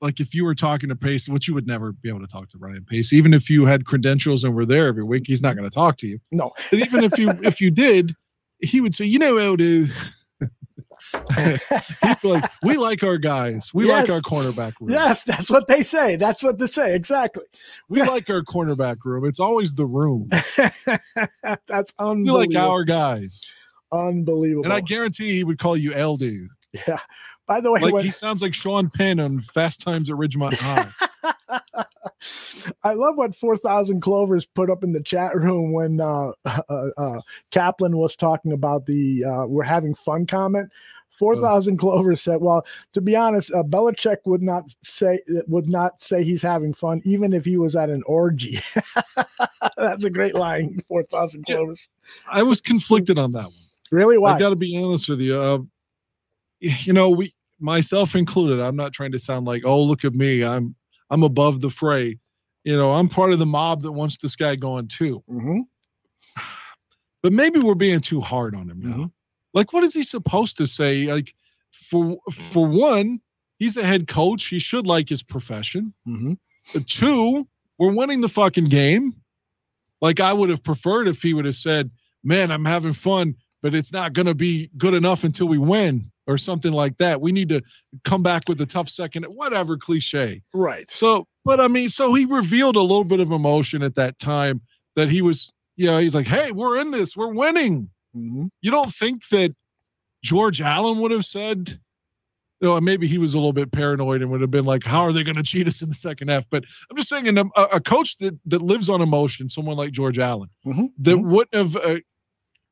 like 0.00 0.18
if 0.18 0.34
you 0.34 0.44
were 0.44 0.54
talking 0.54 0.88
to 0.88 0.96
Pace, 0.96 1.28
which 1.28 1.46
you 1.46 1.54
would 1.54 1.66
never 1.66 1.92
be 1.92 2.08
able 2.08 2.20
to 2.20 2.26
talk 2.26 2.48
to 2.50 2.58
Ryan 2.58 2.84
Pace, 2.84 3.12
even 3.12 3.32
if 3.34 3.48
you 3.48 3.64
had 3.64 3.84
credentials 3.84 4.44
and 4.44 4.54
were 4.54 4.66
there 4.66 4.86
every 4.86 5.04
week, 5.04 5.24
he's 5.26 5.42
not 5.42 5.56
going 5.56 5.68
to 5.68 5.74
talk 5.74 5.98
to 5.98 6.06
you. 6.06 6.18
No. 6.32 6.52
Even 6.72 7.04
if 7.04 7.18
you 7.18 7.30
if 7.42 7.60
you 7.60 7.70
did, 7.70 8.14
he 8.62 8.80
would 8.80 8.94
say, 8.94 9.04
you 9.04 9.18
know, 9.18 9.56
be 9.56 9.88
like, 12.22 12.50
we 12.62 12.76
like 12.76 13.02
our 13.02 13.18
guys. 13.18 13.72
We 13.72 13.86
like 13.86 14.10
our 14.10 14.20
cornerback 14.20 14.74
room. 14.80 14.90
Yes, 14.90 15.24
that's 15.24 15.50
what 15.50 15.66
they 15.66 15.82
say. 15.82 16.16
That's 16.16 16.42
what 16.42 16.58
they 16.58 16.66
say. 16.66 16.94
Exactly. 16.94 17.44
We 17.88 18.02
like 18.02 18.28
our 18.30 18.42
cornerback 18.42 18.98
room. 19.04 19.24
It's 19.24 19.40
always 19.40 19.74
the 19.74 19.86
room. 19.86 20.28
That's 21.66 21.92
unbelievable. 21.98 22.48
We 22.48 22.54
like 22.54 22.56
our 22.56 22.84
guys. 22.84 23.42
Unbelievable. 23.92 24.64
And 24.64 24.72
I 24.72 24.80
guarantee 24.80 25.32
he 25.32 25.44
would 25.44 25.58
call 25.58 25.76
you 25.76 25.90
Eldu. 25.90 26.46
yeah. 26.86 27.00
By 27.50 27.60
the 27.60 27.72
way, 27.72 27.80
Like 27.80 27.94
when- 27.94 28.04
he 28.04 28.12
sounds 28.12 28.42
like 28.42 28.54
Sean 28.54 28.88
Penn 28.90 29.18
on 29.18 29.40
Fast 29.40 29.80
Times 29.80 30.08
at 30.08 30.14
Ridgemont 30.14 30.54
High. 30.54 30.88
I 32.84 32.92
love 32.92 33.16
what 33.16 33.34
4,000 33.34 34.00
Clovers 34.00 34.46
put 34.46 34.70
up 34.70 34.84
in 34.84 34.92
the 34.92 35.02
chat 35.02 35.34
room 35.34 35.72
when 35.72 36.00
uh, 36.00 36.30
uh, 36.44 36.90
uh, 36.96 37.20
Kaplan 37.50 37.96
was 37.96 38.14
talking 38.14 38.52
about 38.52 38.86
the 38.86 39.24
uh, 39.24 39.46
we're 39.46 39.64
having 39.64 39.96
fun 39.96 40.26
comment. 40.26 40.70
4,000 41.18 41.76
Clovers 41.76 42.22
said, 42.22 42.40
well, 42.40 42.64
to 42.92 43.00
be 43.00 43.16
honest, 43.16 43.50
uh, 43.52 43.64
Belichick 43.64 44.18
would 44.26 44.42
not 44.42 44.70
say 44.84 45.18
would 45.48 45.68
not 45.68 46.00
say 46.00 46.22
he's 46.22 46.42
having 46.42 46.72
fun, 46.72 47.02
even 47.04 47.32
if 47.32 47.44
he 47.44 47.56
was 47.56 47.74
at 47.74 47.90
an 47.90 48.04
orgy. 48.06 48.60
That's 49.76 50.04
a 50.04 50.10
great 50.10 50.36
line, 50.36 50.78
4,000 50.86 51.46
Clovers. 51.46 51.88
I 52.30 52.44
was 52.44 52.60
conflicted 52.60 53.18
on 53.18 53.32
that 53.32 53.46
one. 53.46 53.54
Really? 53.90 54.18
Why? 54.18 54.36
I 54.36 54.38
got 54.38 54.50
to 54.50 54.56
be 54.56 54.80
honest 54.80 55.08
with 55.08 55.20
you. 55.20 55.36
Uh, 55.36 55.58
you 56.60 56.92
know, 56.92 57.10
we 57.10 57.34
myself 57.60 58.14
included. 58.14 58.60
I'm 58.60 58.76
not 58.76 58.92
trying 58.92 59.12
to 59.12 59.18
sound 59.18 59.46
like, 59.46 59.62
oh, 59.64 59.82
look 59.82 60.04
at 60.04 60.14
me. 60.14 60.44
I'm 60.44 60.74
I'm 61.10 61.22
above 61.22 61.60
the 61.60 61.70
fray. 61.70 62.18
You 62.64 62.76
know, 62.76 62.92
I'm 62.92 63.08
part 63.08 63.32
of 63.32 63.38
the 63.38 63.46
mob 63.46 63.82
that 63.82 63.92
wants 63.92 64.18
this 64.18 64.36
guy 64.36 64.56
gone 64.56 64.88
too. 64.88 65.22
Mm-hmm. 65.30 65.60
But 67.22 67.34
maybe 67.34 67.60
we're 67.60 67.74
being 67.74 68.00
too 68.00 68.18
hard 68.22 68.54
on 68.54 68.70
him 68.70 68.80
now. 68.80 68.88
Mm-hmm. 68.88 69.04
Like, 69.52 69.74
what 69.74 69.84
is 69.84 69.92
he 69.92 70.02
supposed 70.02 70.56
to 70.56 70.66
say? 70.66 71.04
Like, 71.04 71.34
for 71.70 72.16
for 72.32 72.66
one, 72.66 73.20
he's 73.58 73.76
a 73.76 73.84
head 73.84 74.08
coach. 74.08 74.46
He 74.46 74.58
should 74.58 74.86
like 74.86 75.10
his 75.10 75.22
profession. 75.22 75.92
Mm-hmm. 76.08 76.32
But 76.72 76.86
two, 76.86 77.46
we're 77.78 77.92
winning 77.92 78.22
the 78.22 78.28
fucking 78.28 78.66
game. 78.66 79.14
Like 80.00 80.20
I 80.20 80.32
would 80.32 80.48
have 80.50 80.62
preferred 80.62 81.08
if 81.08 81.22
he 81.22 81.34
would 81.34 81.44
have 81.44 81.54
said, 81.54 81.90
"Man, 82.24 82.50
I'm 82.50 82.64
having 82.64 82.94
fun, 82.94 83.34
but 83.62 83.74
it's 83.74 83.92
not 83.92 84.12
going 84.12 84.26
to 84.26 84.34
be 84.34 84.70
good 84.76 84.94
enough 84.94 85.24
until 85.24 85.48
we 85.48 85.58
win." 85.58 86.10
Or 86.26 86.38
something 86.38 86.70
like 86.70 86.96
that. 86.98 87.20
We 87.20 87.32
need 87.32 87.48
to 87.48 87.60
come 88.04 88.22
back 88.22 88.44
with 88.46 88.60
a 88.60 88.66
tough 88.66 88.88
second, 88.88 89.24
whatever 89.24 89.76
cliche. 89.76 90.40
Right. 90.54 90.88
So, 90.88 91.26
but 91.44 91.58
I 91.58 91.66
mean, 91.66 91.88
so 91.88 92.14
he 92.14 92.24
revealed 92.24 92.76
a 92.76 92.80
little 92.82 93.02
bit 93.02 93.18
of 93.18 93.32
emotion 93.32 93.82
at 93.82 93.96
that 93.96 94.16
time 94.20 94.60
that 94.94 95.08
he 95.08 95.22
was, 95.22 95.50
you 95.74 95.86
know, 95.86 95.98
he's 95.98 96.14
like, 96.14 96.28
hey, 96.28 96.52
we're 96.52 96.80
in 96.80 96.92
this, 96.92 97.16
we're 97.16 97.34
winning. 97.34 97.90
Mm-hmm. 98.16 98.46
You 98.60 98.70
don't 98.70 98.92
think 98.92 99.26
that 99.30 99.56
George 100.22 100.60
Allen 100.60 101.00
would 101.00 101.10
have 101.10 101.24
said, 101.24 101.70
you 102.60 102.68
know, 102.68 102.80
maybe 102.80 103.08
he 103.08 103.18
was 103.18 103.34
a 103.34 103.36
little 103.38 103.52
bit 103.52 103.72
paranoid 103.72 104.22
and 104.22 104.30
would 104.30 104.40
have 104.40 104.52
been 104.52 104.66
like, 104.66 104.84
how 104.84 105.00
are 105.00 105.12
they 105.12 105.24
going 105.24 105.34
to 105.34 105.42
cheat 105.42 105.66
us 105.66 105.82
in 105.82 105.88
the 105.88 105.96
second 105.96 106.28
half? 106.28 106.44
But 106.48 106.64
I'm 106.90 106.96
just 106.96 107.08
saying, 107.08 107.26
a, 107.36 107.44
a 107.56 107.80
coach 107.80 108.18
that, 108.18 108.38
that 108.46 108.62
lives 108.62 108.88
on 108.88 109.00
emotion, 109.00 109.48
someone 109.48 109.76
like 109.76 109.90
George 109.90 110.20
Allen, 110.20 110.48
Mm-hmm. 110.64 110.84
that 110.98 111.18
wouldn't 111.18 111.54
have 111.54 111.74
uh, 111.74 111.96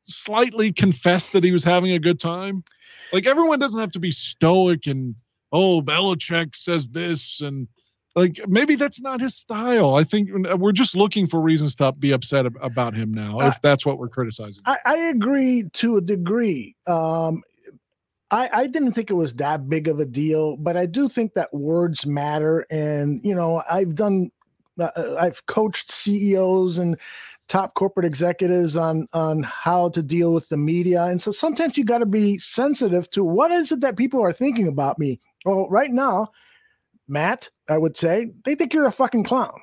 slightly 0.08 0.72
confessed 0.72 1.32
that 1.32 1.44
he 1.44 1.50
was 1.50 1.64
having 1.64 1.92
a 1.92 1.98
good 1.98 2.20
time. 2.20 2.64
Like 3.12 3.26
everyone 3.26 3.58
doesn't 3.58 3.80
have 3.80 3.92
to 3.92 3.98
be 3.98 4.10
stoic 4.10 4.86
and 4.86 5.14
oh, 5.52 5.80
Belichick 5.80 6.54
says 6.54 6.88
this 6.88 7.40
and 7.40 7.68
like 8.14 8.40
maybe 8.48 8.74
that's 8.74 9.00
not 9.00 9.20
his 9.20 9.36
style. 9.36 9.94
I 9.94 10.04
think 10.04 10.30
we're 10.56 10.72
just 10.72 10.96
looking 10.96 11.26
for 11.26 11.40
reasons 11.40 11.76
to 11.76 11.92
be 11.92 12.12
upset 12.12 12.46
about 12.60 12.94
him 12.94 13.12
now, 13.12 13.38
if 13.40 13.60
that's 13.62 13.86
what 13.86 13.98
we're 13.98 14.08
criticizing. 14.08 14.64
I, 14.66 14.78
I 14.84 14.96
agree 14.96 15.64
to 15.74 15.98
a 15.98 16.00
degree. 16.00 16.74
Um, 16.86 17.42
I, 18.30 18.50
I 18.52 18.66
didn't 18.66 18.92
think 18.92 19.10
it 19.10 19.14
was 19.14 19.34
that 19.34 19.68
big 19.68 19.88
of 19.88 20.00
a 20.00 20.04
deal, 20.04 20.56
but 20.56 20.76
I 20.76 20.86
do 20.86 21.08
think 21.08 21.34
that 21.34 21.52
words 21.54 22.06
matter. 22.06 22.66
And, 22.70 23.20
you 23.24 23.34
know, 23.34 23.62
I've 23.70 23.94
done, 23.94 24.30
uh, 24.78 25.16
I've 25.18 25.44
coached 25.46 25.92
CEOs 25.92 26.78
and 26.78 26.98
top 27.48 27.74
corporate 27.74 28.06
executives 28.06 28.76
on 28.76 29.06
on 29.12 29.42
how 29.42 29.88
to 29.88 30.02
deal 30.02 30.32
with 30.34 30.48
the 30.48 30.56
media 30.56 31.04
and 31.04 31.20
so 31.20 31.30
sometimes 31.30 31.76
you 31.76 31.84
got 31.84 31.98
to 31.98 32.06
be 32.06 32.38
sensitive 32.38 33.10
to 33.10 33.24
what 33.24 33.50
is 33.50 33.72
it 33.72 33.80
that 33.80 33.96
people 33.96 34.20
are 34.22 34.32
thinking 34.32 34.68
about 34.68 34.98
me 34.98 35.20
well 35.44 35.66
right 35.68 35.90
now 35.90 36.28
matt 37.08 37.48
i 37.68 37.78
would 37.78 37.96
say 37.96 38.30
they 38.44 38.54
think 38.54 38.72
you're 38.72 38.86
a 38.86 38.92
fucking 38.92 39.24
clown 39.24 39.58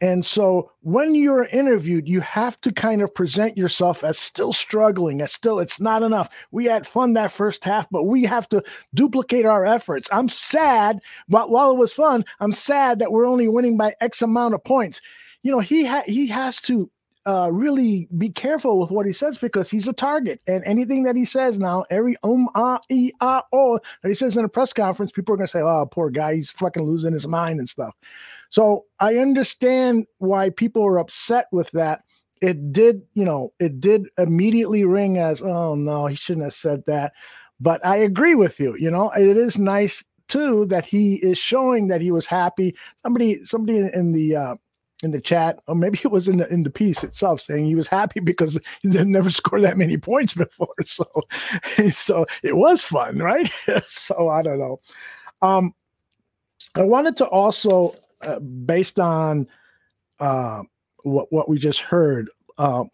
and 0.00 0.22
so 0.22 0.70
when 0.80 1.14
you're 1.14 1.44
interviewed, 1.44 2.08
you 2.08 2.20
have 2.20 2.60
to 2.62 2.72
kind 2.72 3.00
of 3.00 3.14
present 3.14 3.56
yourself 3.56 4.02
as 4.02 4.18
still 4.18 4.52
struggling, 4.52 5.22
as 5.22 5.32
still, 5.32 5.60
it's 5.60 5.80
not 5.80 6.02
enough. 6.02 6.28
We 6.50 6.64
had 6.66 6.86
fun 6.86 7.12
that 7.14 7.30
first 7.32 7.64
half, 7.64 7.88
but 7.90 8.04
we 8.04 8.24
have 8.24 8.48
to 8.50 8.62
duplicate 8.92 9.46
our 9.46 9.64
efforts. 9.64 10.08
I'm 10.12 10.28
sad, 10.28 11.00
but 11.28 11.48
while 11.48 11.70
it 11.70 11.78
was 11.78 11.92
fun, 11.92 12.24
I'm 12.40 12.52
sad 12.52 12.98
that 12.98 13.12
we're 13.12 13.26
only 13.26 13.48
winning 13.48 13.76
by 13.76 13.94
X 14.00 14.20
amount 14.20 14.52
of 14.52 14.64
points. 14.64 15.00
You 15.42 15.52
know, 15.52 15.60
he 15.60 15.86
ha- 15.86 16.02
he 16.06 16.26
has 16.26 16.60
to 16.62 16.90
uh, 17.26 17.48
really 17.52 18.06
be 18.18 18.28
careful 18.28 18.78
with 18.78 18.90
what 18.90 19.06
he 19.06 19.12
says 19.12 19.38
because 19.38 19.70
he's 19.70 19.88
a 19.88 19.92
target. 19.92 20.40
And 20.46 20.62
anything 20.64 21.04
that 21.04 21.16
he 21.16 21.24
says 21.24 21.58
now, 21.58 21.84
every 21.90 22.16
um, 22.22 22.48
ah, 22.54 22.80
e, 22.90 23.12
ah, 23.20 23.42
oh 23.52 23.78
that 24.02 24.08
he 24.08 24.14
says 24.14 24.36
in 24.36 24.44
a 24.44 24.48
press 24.48 24.72
conference, 24.72 25.12
people 25.12 25.34
are 25.34 25.36
going 25.36 25.46
to 25.46 25.50
say, 25.50 25.60
oh, 25.60 25.86
poor 25.90 26.10
guy, 26.10 26.34
he's 26.34 26.50
fucking 26.50 26.82
losing 26.82 27.12
his 27.12 27.26
mind 27.26 27.58
and 27.58 27.68
stuff. 27.68 27.94
So 28.50 28.84
I 29.00 29.16
understand 29.16 30.06
why 30.18 30.50
people 30.50 30.84
are 30.84 30.98
upset 30.98 31.46
with 31.50 31.70
that. 31.70 32.02
It 32.42 32.72
did, 32.72 33.02
you 33.14 33.24
know, 33.24 33.52
it 33.58 33.80
did 33.80 34.06
immediately 34.18 34.84
ring 34.84 35.16
as, 35.16 35.40
oh, 35.40 35.74
no, 35.74 36.06
he 36.06 36.16
shouldn't 36.16 36.44
have 36.44 36.54
said 36.54 36.84
that. 36.86 37.14
But 37.58 37.84
I 37.86 37.96
agree 37.96 38.34
with 38.34 38.60
you. 38.60 38.76
You 38.78 38.90
know, 38.90 39.10
it 39.12 39.36
is 39.36 39.58
nice 39.58 40.04
too 40.28 40.66
that 40.66 40.84
he 40.84 41.16
is 41.16 41.38
showing 41.38 41.88
that 41.88 42.02
he 42.02 42.10
was 42.10 42.26
happy. 42.26 42.74
Somebody, 42.96 43.42
somebody 43.46 43.78
in 43.78 44.12
the, 44.12 44.36
uh, 44.36 44.54
in 45.04 45.10
the 45.10 45.20
chat, 45.20 45.60
or 45.66 45.74
maybe 45.74 46.00
it 46.04 46.10
was 46.10 46.28
in 46.28 46.38
the 46.38 46.52
in 46.52 46.62
the 46.62 46.70
piece 46.70 47.04
itself, 47.04 47.40
saying 47.40 47.66
he 47.66 47.74
was 47.74 47.86
happy 47.86 48.20
because 48.20 48.58
he 48.82 48.96
had 48.96 49.08
never 49.08 49.30
scored 49.30 49.62
that 49.62 49.78
many 49.78 49.96
points 49.96 50.34
before. 50.34 50.74
So, 50.86 51.04
so 51.92 52.26
it 52.42 52.56
was 52.56 52.82
fun, 52.82 53.18
right? 53.18 53.48
so 53.82 54.28
I 54.28 54.42
don't 54.42 54.58
know. 54.58 54.80
Um, 55.42 55.74
I 56.74 56.82
wanted 56.82 57.16
to 57.18 57.26
also, 57.26 57.96
uh, 58.20 58.38
based 58.40 58.98
on 58.98 59.46
uh, 60.20 60.62
what 61.02 61.32
what 61.32 61.48
we 61.48 61.58
just 61.58 61.80
heard, 61.80 62.28
uh, 62.58 62.84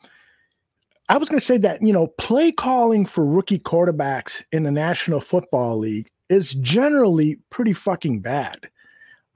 I 1.09 1.17
was 1.17 1.29
going 1.29 1.41
to 1.41 1.45
say 1.47 1.59
that 1.59 1.83
you 1.83 1.93
know 1.93 2.09
play 2.19 2.53
calling 2.53 3.07
for 3.07 3.25
rookie 3.25 3.59
quarterbacks 3.59 4.43
in 4.53 4.63
the 4.63 4.71
National 4.71 5.21
Football 5.21 5.79
League 5.79 6.11
is 6.29 6.53
generally 6.55 7.39
pretty 7.51 7.73
fucking 7.73 8.21
bad 8.21 8.71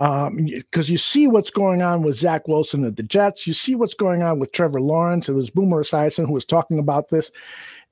um 0.05 0.36
because 0.36 0.90
you 0.90 0.98
see 0.98 1.26
what's 1.26 1.51
going 1.51 1.82
on 1.82 2.02
with 2.02 2.16
Zach 2.16 2.47
Wilson 2.47 2.85
at 2.85 2.97
the 2.97 3.02
Jets, 3.02 3.47
you 3.47 3.55
see 3.55 3.74
what's 3.74 3.94
going 3.94 4.22
on 4.22 4.39
with 4.39 4.52
Trevor 4.52 4.81
Lawrence. 4.81 5.28
It 5.28 5.32
was 5.32 5.51
Boomer 5.51 5.82
Esiason 5.82 6.26
who 6.26 6.32
was 6.32 6.44
talking 6.44 6.78
about 6.78 7.09
this. 7.09 7.31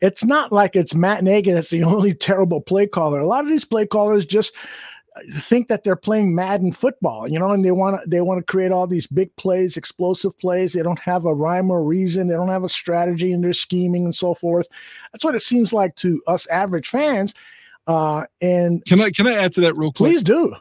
It's 0.01 0.25
not 0.25 0.53
like 0.53 0.77
it's 0.77 0.95
Matt 0.95 1.25
Nagy 1.25 1.53
that's 1.53 1.71
the 1.71 1.85
only 1.95 2.13
terrible 2.13 2.61
play 2.61 2.87
caller. 2.87 3.21
A 3.21 3.27
lot 3.27 3.45
of 3.45 3.51
these 3.51 3.65
play 3.65 3.87
callers 3.87 4.27
just 4.27 4.53
think 5.35 5.69
that 5.69 5.85
they're 5.85 5.97
playing 5.97 6.35
Madden 6.35 6.73
football, 6.73 7.29
you 7.31 7.39
know, 7.39 7.51
and 7.51 7.65
they 7.65 7.71
want 7.71 8.03
to 8.03 8.09
they 8.09 8.21
want 8.21 8.39
to 8.39 8.51
create 8.51 8.73
all 8.73 8.87
these 8.87 9.07
big 9.07 9.35
plays, 9.37 9.77
explosive 9.77 10.39
plays. 10.39 10.73
They 10.73 10.83
don't 10.83 10.99
have 10.99 11.25
a 11.25 11.35
rhyme 11.35 11.71
or 11.71 11.85
reason. 11.85 12.29
They 12.29 12.35
don't 12.35 12.49
have 12.49 12.65
a 12.65 12.69
strategy 12.69 13.33
in 13.33 13.41
their 13.41 13.53
scheming 13.53 14.05
and 14.05 14.15
so 14.15 14.35
forth. 14.35 14.67
That's 15.13 15.25
what 15.25 15.35
it 15.35 15.43
seems 15.43 15.73
like 15.73 15.97
to 15.97 16.23
us 16.27 16.47
average 16.47 16.89
fans. 16.89 17.35
Uh, 17.87 18.25
and 18.41 18.85
Can 18.85 19.01
I 19.01 19.11
can 19.11 19.27
I 19.27 19.35
add 19.35 19.53
to 19.55 19.61
that 19.63 19.77
real 19.77 19.93
quick? 19.93 20.11
please 20.13 20.23
do. 20.23 20.55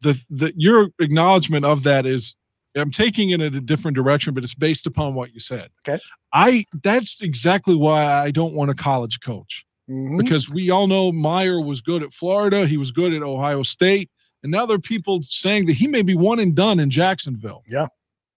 The 0.00 0.20
the 0.30 0.52
your 0.56 0.88
acknowledgement 1.00 1.64
of 1.64 1.82
that 1.84 2.06
is 2.06 2.34
I'm 2.76 2.90
taking 2.90 3.30
it 3.30 3.40
in 3.40 3.54
a 3.54 3.60
different 3.60 3.96
direction, 3.96 4.34
but 4.34 4.44
it's 4.44 4.54
based 4.54 4.86
upon 4.86 5.14
what 5.14 5.32
you 5.32 5.40
said. 5.40 5.70
Okay. 5.86 6.02
I 6.32 6.64
that's 6.82 7.22
exactly 7.22 7.74
why 7.74 8.04
I 8.04 8.30
don't 8.30 8.54
want 8.54 8.70
a 8.70 8.74
college 8.74 9.20
coach. 9.20 9.64
Mhm. 9.90 10.18
Because 10.18 10.50
we 10.50 10.70
all 10.70 10.86
know 10.86 11.12
Meyer 11.12 11.60
was 11.60 11.80
good 11.80 12.02
at 12.02 12.12
Florida, 12.12 12.66
he 12.66 12.76
was 12.76 12.90
good 12.90 13.12
at 13.14 13.22
Ohio 13.22 13.62
State, 13.62 14.10
and 14.42 14.52
now 14.52 14.66
there 14.66 14.76
are 14.76 14.80
people 14.80 15.22
saying 15.22 15.66
that 15.66 15.74
he 15.74 15.86
may 15.86 16.02
be 16.02 16.14
one 16.14 16.38
and 16.38 16.54
done 16.54 16.80
in 16.80 16.90
Jacksonville. 16.90 17.62
Yeah. 17.68 17.86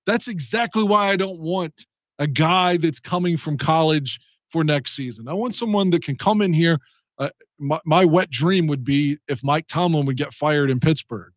That's 0.06 0.28
exactly 0.28 0.84
why 0.84 1.10
I 1.10 1.16
don't 1.16 1.40
want 1.40 1.86
a 2.20 2.28
guy 2.28 2.78
that's 2.78 3.00
coming 3.00 3.38
from 3.38 3.58
college 3.58 4.20
for 4.50 4.64
next 4.64 4.96
season. 4.96 5.28
I 5.28 5.34
want 5.34 5.56
someone 5.56 5.90
that 5.92 6.04
can 6.04 6.16
come 6.16 6.42
in 6.42 6.54
here. 6.54 6.80
Uh, 7.18 7.30
my, 7.60 7.80
my 7.86 8.06
wet 8.06 8.30
dream 8.30 8.68
would 8.68 8.84
be 8.84 9.18
if 9.28 9.44
Mike 9.44 9.68
Tomlin 9.68 10.06
would 10.06 10.18
get 10.18 10.34
fired 10.34 10.70
in 10.70 10.80
Pittsburgh 10.80 11.34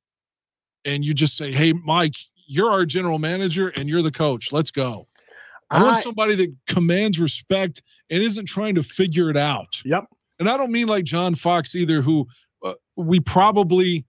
and 0.84 1.04
you 1.04 1.14
just 1.14 1.36
say, 1.36 1.52
Hey, 1.52 1.72
Mike, 1.72 2.14
you're 2.46 2.70
our 2.70 2.84
general 2.84 3.18
manager 3.18 3.68
and 3.76 3.88
you're 3.88 4.02
the 4.02 4.12
coach. 4.12 4.52
Let's 4.52 4.70
go. 4.70 5.06
I 5.70 5.82
want 5.82 5.96
somebody 5.96 6.34
that 6.34 6.54
commands 6.66 7.18
respect 7.18 7.82
and 8.10 8.22
isn't 8.22 8.44
trying 8.44 8.74
to 8.74 8.82
figure 8.82 9.30
it 9.30 9.38
out. 9.38 9.80
Yep. 9.86 10.04
And 10.38 10.50
I 10.50 10.59
don't 10.59 10.70
mean 10.70 10.86
like 10.86 11.04
John 11.04 11.34
Fox 11.34 11.74
either, 11.74 12.02
who 12.02 12.26
uh, 12.62 12.74
we 12.96 13.20
probably 13.20 14.04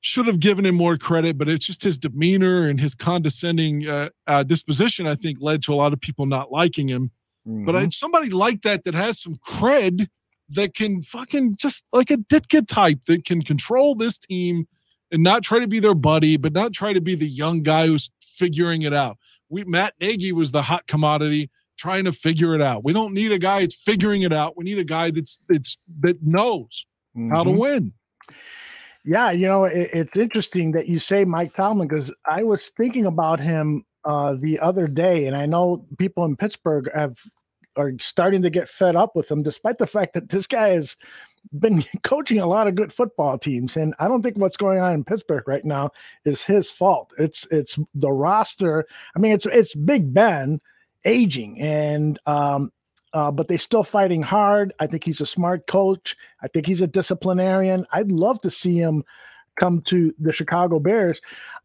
should 0.00 0.26
have 0.26 0.40
given 0.40 0.64
him 0.64 0.74
more 0.74 0.96
credit, 0.96 1.36
but 1.36 1.48
it's 1.48 1.66
just 1.66 1.82
his 1.82 1.98
demeanor 1.98 2.68
and 2.68 2.80
his 2.80 2.94
condescending 2.94 3.86
uh, 3.86 4.08
uh, 4.26 4.42
disposition, 4.42 5.06
I 5.06 5.14
think, 5.14 5.38
led 5.42 5.62
to 5.64 5.74
a 5.74 5.76
lot 5.76 5.92
of 5.92 6.00
people 6.00 6.24
not 6.24 6.50
liking 6.50 6.88
him. 6.88 7.10
But 7.66 7.76
I, 7.76 7.88
somebody 7.90 8.30
like 8.30 8.62
that 8.62 8.84
that 8.84 8.94
has 8.94 9.20
some 9.20 9.36
cred 9.46 10.08
that 10.48 10.74
can 10.74 11.02
fucking 11.02 11.56
just 11.56 11.84
like 11.92 12.10
a 12.10 12.16
Ditka 12.16 12.66
type 12.66 13.00
that 13.06 13.26
can 13.26 13.42
control 13.42 13.94
this 13.94 14.16
team 14.16 14.66
and 15.14 15.22
not 15.22 15.44
try 15.44 15.60
to 15.60 15.68
be 15.68 15.78
their 15.78 15.94
buddy, 15.94 16.36
but 16.36 16.52
not 16.52 16.72
try 16.72 16.92
to 16.92 17.00
be 17.00 17.14
the 17.14 17.28
young 17.28 17.62
guy 17.62 17.86
who's 17.86 18.10
figuring 18.20 18.82
it 18.82 18.92
out. 18.92 19.16
We 19.48 19.62
Matt 19.64 19.94
Nagy 20.00 20.32
was 20.32 20.50
the 20.50 20.60
hot 20.60 20.86
commodity 20.88 21.50
trying 21.78 22.04
to 22.04 22.12
figure 22.12 22.54
it 22.54 22.60
out. 22.60 22.84
We 22.84 22.92
don't 22.92 23.14
need 23.14 23.30
a 23.30 23.38
guy 23.38 23.60
that's 23.60 23.76
figuring 23.80 24.22
it 24.22 24.32
out. 24.32 24.56
We 24.56 24.64
need 24.64 24.78
a 24.78 24.84
guy 24.84 25.12
that's 25.12 25.38
that's 25.48 25.78
that 26.00 26.20
knows 26.22 26.84
how 27.30 27.44
to 27.44 27.50
Mhm. 27.50 27.58
win. 27.58 27.92
Yeah, 29.04 29.30
you 29.30 29.46
know, 29.46 29.64
it, 29.64 29.90
it's 29.92 30.16
interesting 30.16 30.72
that 30.72 30.88
you 30.88 30.98
say 30.98 31.24
Mike 31.24 31.54
Tomlin 31.54 31.86
because 31.86 32.12
I 32.28 32.42
was 32.42 32.70
thinking 32.70 33.06
about 33.06 33.38
him 33.38 33.84
uh, 34.04 34.34
the 34.34 34.58
other 34.58 34.88
day, 34.88 35.26
and 35.26 35.36
I 35.36 35.46
know 35.46 35.86
people 35.96 36.24
in 36.24 36.36
Pittsburgh 36.36 36.90
have 36.92 37.18
are 37.76 37.92
starting 37.98 38.42
to 38.42 38.50
get 38.50 38.68
fed 38.68 38.96
up 38.96 39.14
with 39.14 39.30
him, 39.30 39.42
despite 39.42 39.78
the 39.78 39.86
fact 39.86 40.14
that 40.14 40.28
this 40.28 40.46
guy 40.46 40.70
has 40.70 40.96
been 41.52 41.84
coaching 42.02 42.38
a 42.38 42.46
lot 42.46 42.66
of 42.66 42.74
good 42.74 42.92
football 42.92 43.38
teams. 43.38 43.76
And 43.76 43.94
I 43.98 44.08
don't 44.08 44.22
think 44.22 44.36
what's 44.36 44.56
going 44.56 44.80
on 44.80 44.94
in 44.94 45.04
Pittsburgh 45.04 45.46
right 45.46 45.64
now 45.64 45.90
is 46.24 46.42
his 46.42 46.70
fault. 46.70 47.12
It's 47.18 47.46
it's 47.50 47.78
the 47.94 48.12
roster. 48.12 48.86
I 49.16 49.18
mean, 49.18 49.32
it's 49.32 49.46
it's 49.46 49.74
Big 49.74 50.12
Ben 50.12 50.60
aging, 51.04 51.60
and 51.60 52.18
um, 52.26 52.72
uh, 53.12 53.30
but 53.30 53.48
they're 53.48 53.58
still 53.58 53.84
fighting 53.84 54.22
hard. 54.22 54.72
I 54.80 54.86
think 54.86 55.04
he's 55.04 55.20
a 55.20 55.26
smart 55.26 55.66
coach. 55.66 56.16
I 56.42 56.48
think 56.48 56.66
he's 56.66 56.80
a 56.80 56.86
disciplinarian. 56.86 57.86
I'd 57.92 58.10
love 58.10 58.40
to 58.42 58.50
see 58.50 58.76
him 58.76 59.04
come 59.56 59.82
to 59.82 60.12
the 60.18 60.32
Chicago 60.32 60.80
Bears. 60.80 61.20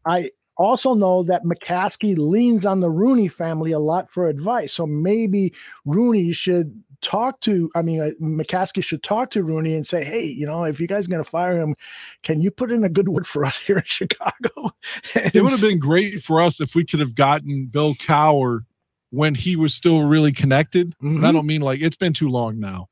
I 0.06 0.30
also 0.56 0.94
know 0.94 1.22
that 1.24 1.44
McCaskey 1.44 2.16
leans 2.16 2.66
on 2.66 2.80
the 2.80 2.90
Rooney 2.90 3.28
family 3.28 3.72
a 3.72 3.78
lot 3.78 4.10
for 4.10 4.28
advice. 4.28 4.72
So 4.72 4.86
maybe 4.86 5.52
Rooney 5.86 6.32
should 6.32 6.82
talk 7.02 7.40
to, 7.40 7.70
I 7.74 7.82
mean, 7.82 8.00
uh, 8.00 8.10
McCaskey 8.20 8.82
should 8.82 9.02
talk 9.02 9.30
to 9.30 9.42
Rooney 9.42 9.74
and 9.74 9.86
say, 9.86 10.04
hey, 10.04 10.24
you 10.24 10.46
know, 10.46 10.64
if 10.64 10.80
you 10.80 10.86
guys 10.86 11.06
are 11.06 11.10
going 11.10 11.24
to 11.24 11.28
fire 11.30 11.58
him, 11.58 11.74
can 12.22 12.40
you 12.40 12.50
put 12.50 12.70
in 12.70 12.84
a 12.84 12.88
good 12.88 13.08
word 13.08 13.26
for 13.26 13.44
us 13.44 13.58
here 13.66 13.78
in 13.78 13.84
Chicago? 13.84 14.72
It 15.14 15.42
would 15.42 15.50
have 15.52 15.60
been 15.60 15.78
great 15.78 16.22
for 16.22 16.40
us 16.42 16.60
if 16.60 16.74
we 16.74 16.84
could 16.84 17.00
have 17.00 17.14
gotten 17.14 17.66
Bill 17.66 17.94
Cowher 17.94 18.60
when 19.10 19.34
he 19.34 19.56
was 19.56 19.74
still 19.74 20.04
really 20.04 20.32
connected. 20.32 20.94
And 21.00 21.24
I 21.26 21.30
Mhm. 21.30 21.32
don't 21.34 21.46
mean 21.46 21.60
like 21.62 21.80
it's 21.80 21.96
been 21.96 22.12
too 22.12 22.28
long 22.28 22.58
now. 22.60 22.88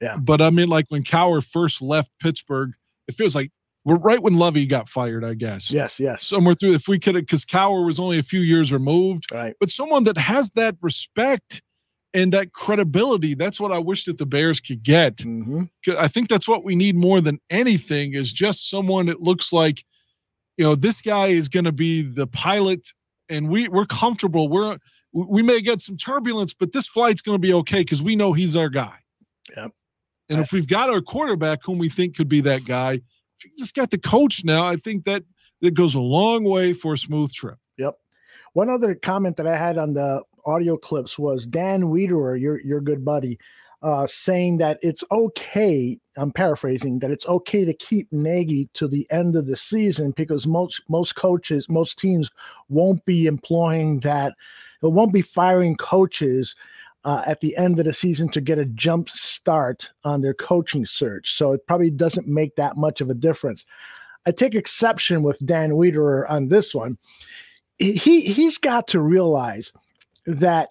Yeah. 0.00 0.16
But 0.16 0.40
I 0.40 0.50
mean 0.50 0.68
like 0.68 0.86
when 0.88 1.04
Cowher 1.04 1.44
first 1.44 1.80
left 1.82 2.10
Pittsburgh, 2.20 2.72
it 3.06 3.14
feels 3.14 3.34
like 3.34 3.50
we're 3.84 3.96
right 3.98 4.22
when 4.22 4.34
Lovie 4.34 4.66
got 4.66 4.88
fired, 4.88 5.24
I 5.24 5.34
guess. 5.34 5.70
Yes, 5.70 5.98
yes. 6.00 6.26
Somewhere 6.26 6.54
through 6.54 6.72
if 6.72 6.86
we 6.88 6.98
could 6.98 7.14
have 7.14 7.24
because 7.24 7.44
Cowher 7.44 7.86
was 7.86 7.98
only 8.00 8.18
a 8.18 8.22
few 8.22 8.40
years 8.40 8.72
removed. 8.72 9.30
Right. 9.32 9.54
But 9.60 9.70
someone 9.70 10.04
that 10.04 10.18
has 10.18 10.50
that 10.50 10.76
respect 10.82 11.62
and 12.12 12.32
that 12.32 12.52
credibility, 12.52 13.34
that's 13.34 13.60
what 13.60 13.72
I 13.72 13.78
wish 13.78 14.04
that 14.04 14.18
the 14.18 14.26
Bears 14.26 14.60
could 14.60 14.82
get. 14.82 15.18
Mm-hmm. 15.18 15.64
I 15.98 16.08
think 16.08 16.28
that's 16.28 16.48
what 16.48 16.64
we 16.64 16.74
need 16.74 16.96
more 16.96 17.20
than 17.20 17.38
anything 17.50 18.14
is 18.14 18.32
just 18.32 18.68
someone 18.68 19.06
that 19.06 19.22
looks 19.22 19.52
like, 19.52 19.84
you 20.56 20.64
know, 20.64 20.74
this 20.74 21.00
guy 21.00 21.28
is 21.28 21.48
going 21.48 21.64
to 21.64 21.72
be 21.72 22.02
the 22.02 22.26
pilot, 22.26 22.92
and 23.28 23.48
we 23.48 23.68
we're 23.68 23.86
comfortable. 23.86 24.48
We're 24.48 24.76
we 25.12 25.42
may 25.42 25.60
get 25.60 25.80
some 25.80 25.96
turbulence, 25.96 26.52
but 26.52 26.72
this 26.72 26.86
flight's 26.86 27.22
going 27.22 27.36
to 27.36 27.40
be 27.40 27.52
okay 27.54 27.80
because 27.80 28.02
we 28.02 28.16
know 28.16 28.32
he's 28.32 28.56
our 28.56 28.68
guy. 28.68 28.96
Yep. 29.56 29.72
And 30.28 30.40
if 30.40 30.52
we've 30.52 30.68
got 30.68 30.90
our 30.90 31.00
quarterback, 31.00 31.60
whom 31.64 31.78
we 31.78 31.88
think 31.88 32.16
could 32.16 32.28
be 32.28 32.40
that 32.42 32.64
guy, 32.64 32.94
if 32.94 33.44
you 33.44 33.50
just 33.58 33.74
got 33.74 33.90
the 33.90 33.98
coach 33.98 34.44
now, 34.44 34.64
I 34.64 34.76
think 34.76 35.04
that 35.04 35.24
that 35.60 35.74
goes 35.74 35.94
a 35.94 36.00
long 36.00 36.44
way 36.44 36.72
for 36.72 36.94
a 36.94 36.98
smooth 36.98 37.32
trip. 37.32 37.56
Yep. 37.78 37.96
One 38.52 38.68
other 38.68 38.94
comment 38.94 39.36
that 39.38 39.46
I 39.46 39.56
had 39.56 39.78
on 39.78 39.94
the 39.94 40.22
audio 40.46 40.76
clips 40.76 41.18
was 41.18 41.46
Dan 41.46 41.84
Wiederer, 41.84 42.40
your 42.40 42.60
your 42.60 42.80
good 42.80 43.04
buddy, 43.04 43.38
uh, 43.82 44.06
saying 44.06 44.58
that 44.58 44.78
it's 44.82 45.04
okay. 45.10 45.98
I'm 46.16 46.32
paraphrasing 46.32 46.98
that 46.98 47.10
it's 47.10 47.26
okay 47.28 47.64
to 47.64 47.72
keep 47.72 48.12
Nagy 48.12 48.68
to 48.74 48.86
the 48.86 49.06
end 49.10 49.36
of 49.36 49.46
the 49.46 49.56
season 49.56 50.12
because 50.12 50.46
most 50.46 50.82
most 50.88 51.14
coaches, 51.16 51.68
most 51.68 51.98
teams 51.98 52.30
won't 52.68 53.04
be 53.04 53.26
employing 53.26 54.00
that. 54.00 54.34
It 54.82 54.88
won't 54.88 55.12
be 55.12 55.22
firing 55.22 55.76
coaches 55.76 56.54
uh, 57.04 57.22
at 57.26 57.40
the 57.40 57.56
end 57.56 57.78
of 57.78 57.86
the 57.86 57.92
season 57.92 58.28
to 58.30 58.40
get 58.40 58.58
a 58.58 58.66
jump 58.66 59.08
start 59.08 59.90
on 60.04 60.20
their 60.20 60.34
coaching 60.34 60.84
search. 60.84 61.34
So 61.34 61.52
it 61.52 61.66
probably 61.66 61.90
doesn't 61.90 62.26
make 62.26 62.56
that 62.56 62.76
much 62.76 63.00
of 63.00 63.08
a 63.08 63.14
difference. 63.14 63.64
I 64.26 64.32
take 64.32 64.54
exception 64.54 65.22
with 65.22 65.44
Dan 65.44 65.70
Wiederer 65.70 66.28
on 66.30 66.48
this 66.48 66.74
one. 66.74 66.98
He 67.78 68.20
he's 68.20 68.58
got 68.58 68.86
to 68.88 69.00
realize 69.00 69.72
that 70.26 70.70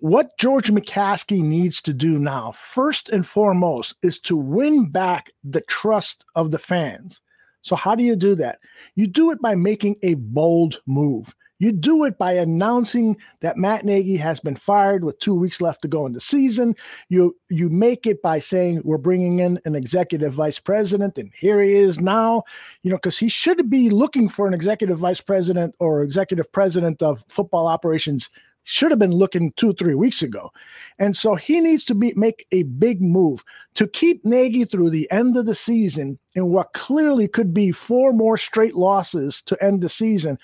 what 0.00 0.38
George 0.38 0.70
McCaskey 0.70 1.42
needs 1.42 1.80
to 1.82 1.92
do 1.92 2.18
now, 2.18 2.52
first 2.52 3.08
and 3.08 3.26
foremost, 3.26 3.96
is 4.02 4.20
to 4.20 4.36
win 4.36 4.90
back 4.90 5.32
the 5.42 5.60
trust 5.62 6.24
of 6.34 6.50
the 6.50 6.58
fans. 6.58 7.20
So, 7.62 7.74
how 7.76 7.94
do 7.94 8.04
you 8.04 8.16
do 8.16 8.34
that? 8.36 8.60
You 8.94 9.06
do 9.06 9.30
it 9.30 9.40
by 9.42 9.54
making 9.54 9.96
a 10.02 10.14
bold 10.14 10.80
move. 10.86 11.34
You 11.60 11.72
do 11.72 12.04
it 12.04 12.16
by 12.18 12.34
announcing 12.34 13.16
that 13.40 13.56
Matt 13.56 13.84
Nagy 13.84 14.16
has 14.16 14.38
been 14.38 14.54
fired 14.54 15.02
with 15.02 15.18
two 15.18 15.34
weeks 15.34 15.60
left 15.60 15.82
to 15.82 15.88
go 15.88 16.06
in 16.06 16.12
the 16.12 16.20
season. 16.20 16.76
You 17.08 17.36
you 17.50 17.68
make 17.68 18.06
it 18.06 18.22
by 18.22 18.38
saying 18.38 18.82
we're 18.84 18.96
bringing 18.96 19.40
in 19.40 19.60
an 19.64 19.74
executive 19.74 20.34
vice 20.34 20.60
president, 20.60 21.18
and 21.18 21.32
here 21.36 21.60
he 21.60 21.72
is 21.72 22.00
now. 22.00 22.44
You 22.84 22.90
know, 22.90 22.96
because 22.96 23.18
he 23.18 23.28
should 23.28 23.68
be 23.68 23.90
looking 23.90 24.28
for 24.28 24.46
an 24.46 24.54
executive 24.54 24.98
vice 24.98 25.20
president 25.20 25.74
or 25.80 26.02
executive 26.02 26.50
president 26.52 27.02
of 27.02 27.24
football 27.28 27.66
operations 27.66 28.30
should 28.68 28.90
have 28.90 28.98
been 28.98 29.12
looking 29.12 29.50
two, 29.52 29.72
three 29.72 29.94
weeks 29.94 30.22
ago. 30.22 30.52
And 30.98 31.16
so 31.16 31.34
he 31.34 31.58
needs 31.58 31.84
to 31.86 31.94
be 31.94 32.12
make 32.16 32.46
a 32.52 32.64
big 32.64 33.00
move 33.00 33.42
to 33.74 33.86
keep 33.86 34.22
Nagy 34.26 34.64
through 34.66 34.90
the 34.90 35.10
end 35.10 35.38
of 35.38 35.46
the 35.46 35.54
season 35.54 36.18
in 36.34 36.50
what 36.50 36.74
clearly 36.74 37.28
could 37.28 37.54
be 37.54 37.72
four 37.72 38.12
more 38.12 38.36
straight 38.36 38.74
losses 38.74 39.40
to 39.46 39.62
end 39.64 39.80
the 39.80 39.88
season 39.88 40.38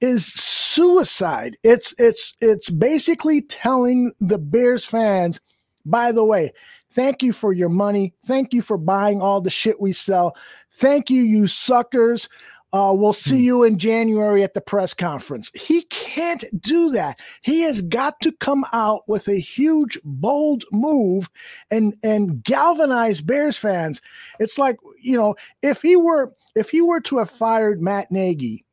is 0.00 0.26
suicide. 0.26 1.58
It's 1.62 1.94
it's 1.96 2.34
it's 2.40 2.70
basically 2.70 3.42
telling 3.42 4.12
the 4.18 4.38
Bears 4.38 4.84
fans, 4.84 5.40
by 5.86 6.10
the 6.10 6.24
way, 6.24 6.52
thank 6.88 7.22
you 7.22 7.32
for 7.32 7.52
your 7.52 7.68
money. 7.68 8.14
Thank 8.24 8.52
you 8.52 8.62
for 8.62 8.78
buying 8.78 9.22
all 9.22 9.40
the 9.40 9.48
shit 9.48 9.80
we 9.80 9.92
sell. 9.92 10.34
Thank 10.72 11.08
you, 11.08 11.22
you 11.22 11.46
suckers. 11.46 12.28
Uh, 12.72 12.94
we'll 12.96 13.12
see 13.12 13.40
you 13.40 13.64
in 13.64 13.78
January 13.78 14.44
at 14.44 14.54
the 14.54 14.60
press 14.60 14.94
conference. 14.94 15.50
He 15.54 15.82
can't 15.82 16.44
do 16.60 16.90
that. 16.90 17.18
He 17.42 17.62
has 17.62 17.80
got 17.82 18.20
to 18.20 18.30
come 18.32 18.64
out 18.72 19.02
with 19.08 19.26
a 19.26 19.40
huge, 19.40 19.98
bold 20.04 20.64
move 20.70 21.28
and 21.70 21.96
and 22.04 22.44
galvanize 22.44 23.20
Bears 23.22 23.56
fans. 23.56 24.00
It's 24.38 24.56
like 24.56 24.78
you 25.00 25.16
know, 25.16 25.34
if 25.62 25.82
he 25.82 25.96
were 25.96 26.32
if 26.54 26.70
he 26.70 26.80
were 26.80 27.00
to 27.02 27.18
have 27.18 27.30
fired 27.30 27.82
Matt 27.82 28.12
Nagy 28.12 28.64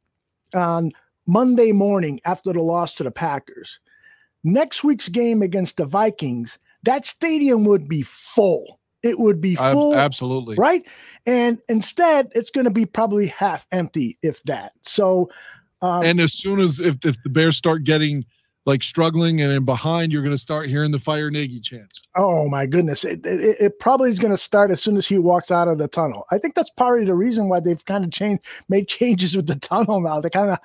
on 0.53 0.91
Monday 1.26 1.72
morning 1.72 2.19
after 2.24 2.53
the 2.53 2.61
loss 2.61 2.94
to 2.95 3.03
the 3.03 3.11
Packers, 3.11 3.80
next 4.44 4.84
week's 4.84 5.10
game 5.10 5.41
against 5.41 5.78
the 5.78 5.86
Vikings, 5.86 6.60
that 6.84 7.07
stadium 7.07 7.65
would 7.65 7.88
be 7.88 8.03
full 8.03 8.80
it 9.08 9.20
would 9.20 9.40
be 9.40 9.56
full. 9.56 9.96
absolutely. 9.96 10.58
Right. 10.58 10.86
And 11.26 11.60
instead, 11.70 12.30
it's 12.36 12.52
going 12.52 12.66
to 12.66 12.72
be 12.72 12.86
probably 12.86 13.28
half 13.28 13.66
empty, 13.72 14.18
if 14.22 14.44
that. 14.44 14.74
So, 14.84 15.30
um, 15.82 16.04
and 16.04 16.20
as 16.20 16.34
soon 16.34 16.60
as 16.60 16.80
if, 16.80 16.98
if 17.06 17.22
the 17.24 17.30
Bears 17.30 17.58
start 17.58 17.84
getting 17.84 18.26
like 18.66 18.84
struggling 18.84 19.42
and 19.42 19.52
in 19.52 19.64
behind, 19.64 20.12
you're 20.12 20.22
going 20.22 20.36
to 20.36 20.38
start 20.38 20.68
hearing 20.70 20.92
the 20.92 21.00
fire 21.00 21.32
Nagy 21.32 21.62
chants. 21.62 22.02
Oh 22.18 22.50
my 22.50 22.66
goodness! 22.66 23.06
It, 23.06 23.26
it, 23.26 23.58
it 23.60 23.80
probably 23.80 24.10
is 24.10 24.20
going 24.20 24.32
to 24.32 24.38
start 24.38 24.72
as 24.72 24.84
soon 24.84 24.98
as 24.98 25.08
he 25.08 25.18
walks 25.18 25.52
out 25.52 25.70
of 25.70 25.78
the 25.78 25.88
tunnel. 25.88 26.26
I 26.32 26.38
think 26.38 26.54
that's 26.54 26.70
part 26.72 27.00
of 27.00 27.08
the 27.08 27.16
reason 27.16 27.48
why 27.48 27.62
they've 27.62 27.84
kind 27.86 28.04
of 28.04 28.12
changed, 28.12 28.44
made 28.68 28.88
changes 28.90 29.36
with 29.36 29.48
the 29.48 29.56
tunnel 29.56 30.02
now. 30.02 30.20
They 30.20 30.30
kind 30.30 30.52
of, 30.52 30.60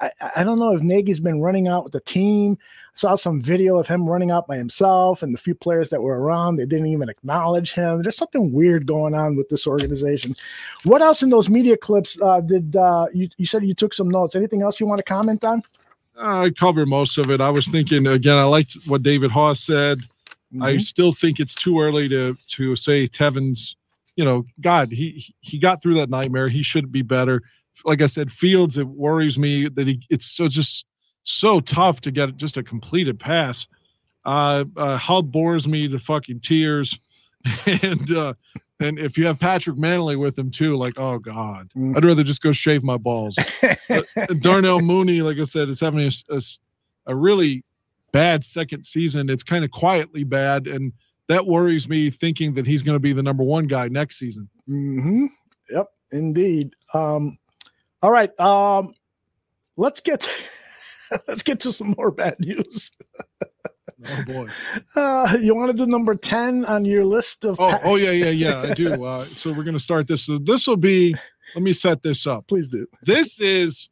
I, 0.00 0.10
I 0.36 0.44
don't 0.44 0.60
know 0.60 0.74
if 0.74 0.82
Nagy's 0.82 1.20
been 1.20 1.40
running 1.40 1.66
out 1.66 1.82
with 1.84 1.92
the 1.92 2.00
team. 2.00 2.58
I 2.98 3.00
saw 3.00 3.14
some 3.14 3.40
video 3.40 3.78
of 3.78 3.86
him 3.86 4.08
running 4.08 4.32
out 4.32 4.48
by 4.48 4.56
himself, 4.56 5.22
and 5.22 5.32
the 5.32 5.38
few 5.38 5.54
players 5.54 5.88
that 5.90 6.02
were 6.02 6.20
around, 6.20 6.56
they 6.56 6.66
didn't 6.66 6.86
even 6.88 7.08
acknowledge 7.08 7.72
him. 7.72 8.02
There's 8.02 8.16
something 8.16 8.52
weird 8.52 8.86
going 8.86 9.14
on 9.14 9.36
with 9.36 9.48
this 9.48 9.68
organization. 9.68 10.34
What 10.82 11.00
else 11.00 11.22
in 11.22 11.30
those 11.30 11.48
media 11.48 11.76
clips 11.76 12.20
uh, 12.20 12.40
did 12.40 12.74
uh, 12.74 13.06
you? 13.14 13.28
You 13.36 13.46
said 13.46 13.62
you 13.62 13.74
took 13.74 13.94
some 13.94 14.10
notes. 14.10 14.34
Anything 14.34 14.62
else 14.62 14.80
you 14.80 14.86
want 14.86 14.98
to 14.98 15.04
comment 15.04 15.44
on? 15.44 15.62
I 16.18 16.50
covered 16.50 16.88
most 16.88 17.18
of 17.18 17.30
it. 17.30 17.40
I 17.40 17.50
was 17.50 17.68
thinking 17.68 18.04
again. 18.08 18.36
I 18.36 18.42
liked 18.42 18.76
what 18.86 19.04
David 19.04 19.30
Haugh 19.30 19.56
said. 19.56 20.00
I 20.60 20.72
Mhm. 20.72 20.80
still 20.80 21.12
think 21.12 21.38
it's 21.38 21.54
too 21.54 21.78
early 21.78 22.08
to 22.08 22.36
to 22.48 22.74
say 22.74 23.06
Teven's. 23.06 23.76
You 24.16 24.24
know, 24.24 24.44
God, 24.60 24.90
he 24.90 25.24
he 25.38 25.56
got 25.56 25.80
through 25.80 25.94
that 25.94 26.10
nightmare. 26.10 26.48
He 26.48 26.64
should 26.64 26.90
be 26.90 27.02
better. 27.02 27.42
Like 27.84 28.02
I 28.02 28.06
said, 28.06 28.32
Fields. 28.32 28.76
It 28.76 28.88
worries 28.88 29.38
me 29.38 29.68
that 29.68 29.86
he. 29.86 30.00
It's 30.10 30.26
so 30.32 30.48
just 30.48 30.84
so 31.28 31.60
tough 31.60 32.00
to 32.02 32.10
get 32.10 32.36
just 32.36 32.56
a 32.56 32.62
completed 32.62 33.18
pass. 33.18 33.66
Uh, 34.24 34.64
uh 34.76 34.96
Hull 34.96 35.22
bores 35.22 35.68
me 35.68 35.88
to 35.88 35.98
fucking 35.98 36.40
tears, 36.40 36.98
and 37.82 38.10
uh 38.12 38.34
and 38.80 38.98
if 38.98 39.18
you 39.18 39.26
have 39.26 39.38
Patrick 39.38 39.76
Mannelly 39.76 40.18
with 40.18 40.38
him 40.38 40.50
too, 40.50 40.76
like 40.76 40.94
oh 40.96 41.18
god, 41.18 41.70
I'd 41.96 42.04
rather 42.04 42.24
just 42.24 42.42
go 42.42 42.52
shave 42.52 42.82
my 42.82 42.96
balls. 42.96 43.36
Darnell 44.40 44.80
Mooney, 44.80 45.22
like 45.22 45.38
I 45.38 45.44
said, 45.44 45.68
is 45.68 45.80
having 45.80 46.00
a 46.00 46.40
a 47.06 47.14
really 47.14 47.64
bad 48.12 48.44
second 48.44 48.84
season. 48.84 49.30
It's 49.30 49.42
kind 49.42 49.64
of 49.64 49.70
quietly 49.70 50.24
bad, 50.24 50.66
and 50.66 50.92
that 51.28 51.46
worries 51.46 51.88
me. 51.88 52.10
Thinking 52.10 52.54
that 52.54 52.66
he's 52.66 52.82
going 52.82 52.96
to 52.96 53.00
be 53.00 53.12
the 53.12 53.22
number 53.22 53.44
one 53.44 53.66
guy 53.66 53.88
next 53.88 54.18
season. 54.18 54.48
hmm 54.66 55.26
Yep, 55.70 55.88
indeed. 56.12 56.74
Um, 56.94 57.38
all 58.02 58.10
right. 58.10 58.38
Um, 58.40 58.94
let's 59.76 60.00
get 60.00 60.28
let's 61.28 61.42
get 61.42 61.60
to 61.60 61.72
some 61.72 61.94
more 61.96 62.10
bad 62.10 62.36
news. 62.40 62.90
Oh 64.06 64.24
boy. 64.26 64.48
Uh, 64.94 65.36
you 65.40 65.54
want 65.54 65.70
to 65.72 65.76
do 65.76 65.90
number 65.90 66.14
ten 66.14 66.64
on 66.64 66.84
your 66.84 67.04
list 67.04 67.44
of? 67.44 67.58
Oh, 67.58 67.70
pa- 67.72 67.80
oh 67.84 67.96
yeah, 67.96 68.10
yeah, 68.12 68.30
yeah. 68.30 68.60
I 68.62 68.74
do. 68.74 68.88
Uh, 69.08 69.26
so 69.34 69.52
we're 69.52 69.64
going 69.64 69.74
to 69.76 69.80
start 69.80 70.08
this. 70.08 70.24
So 70.26 70.38
this 70.38 70.66
will 70.66 70.76
be. 70.76 71.14
Let 71.54 71.62
me 71.62 71.72
set 71.72 72.02
this 72.02 72.26
up. 72.26 72.46
Please 72.46 72.68
do. 72.68 72.86
This 73.02 73.40
is 73.40 73.88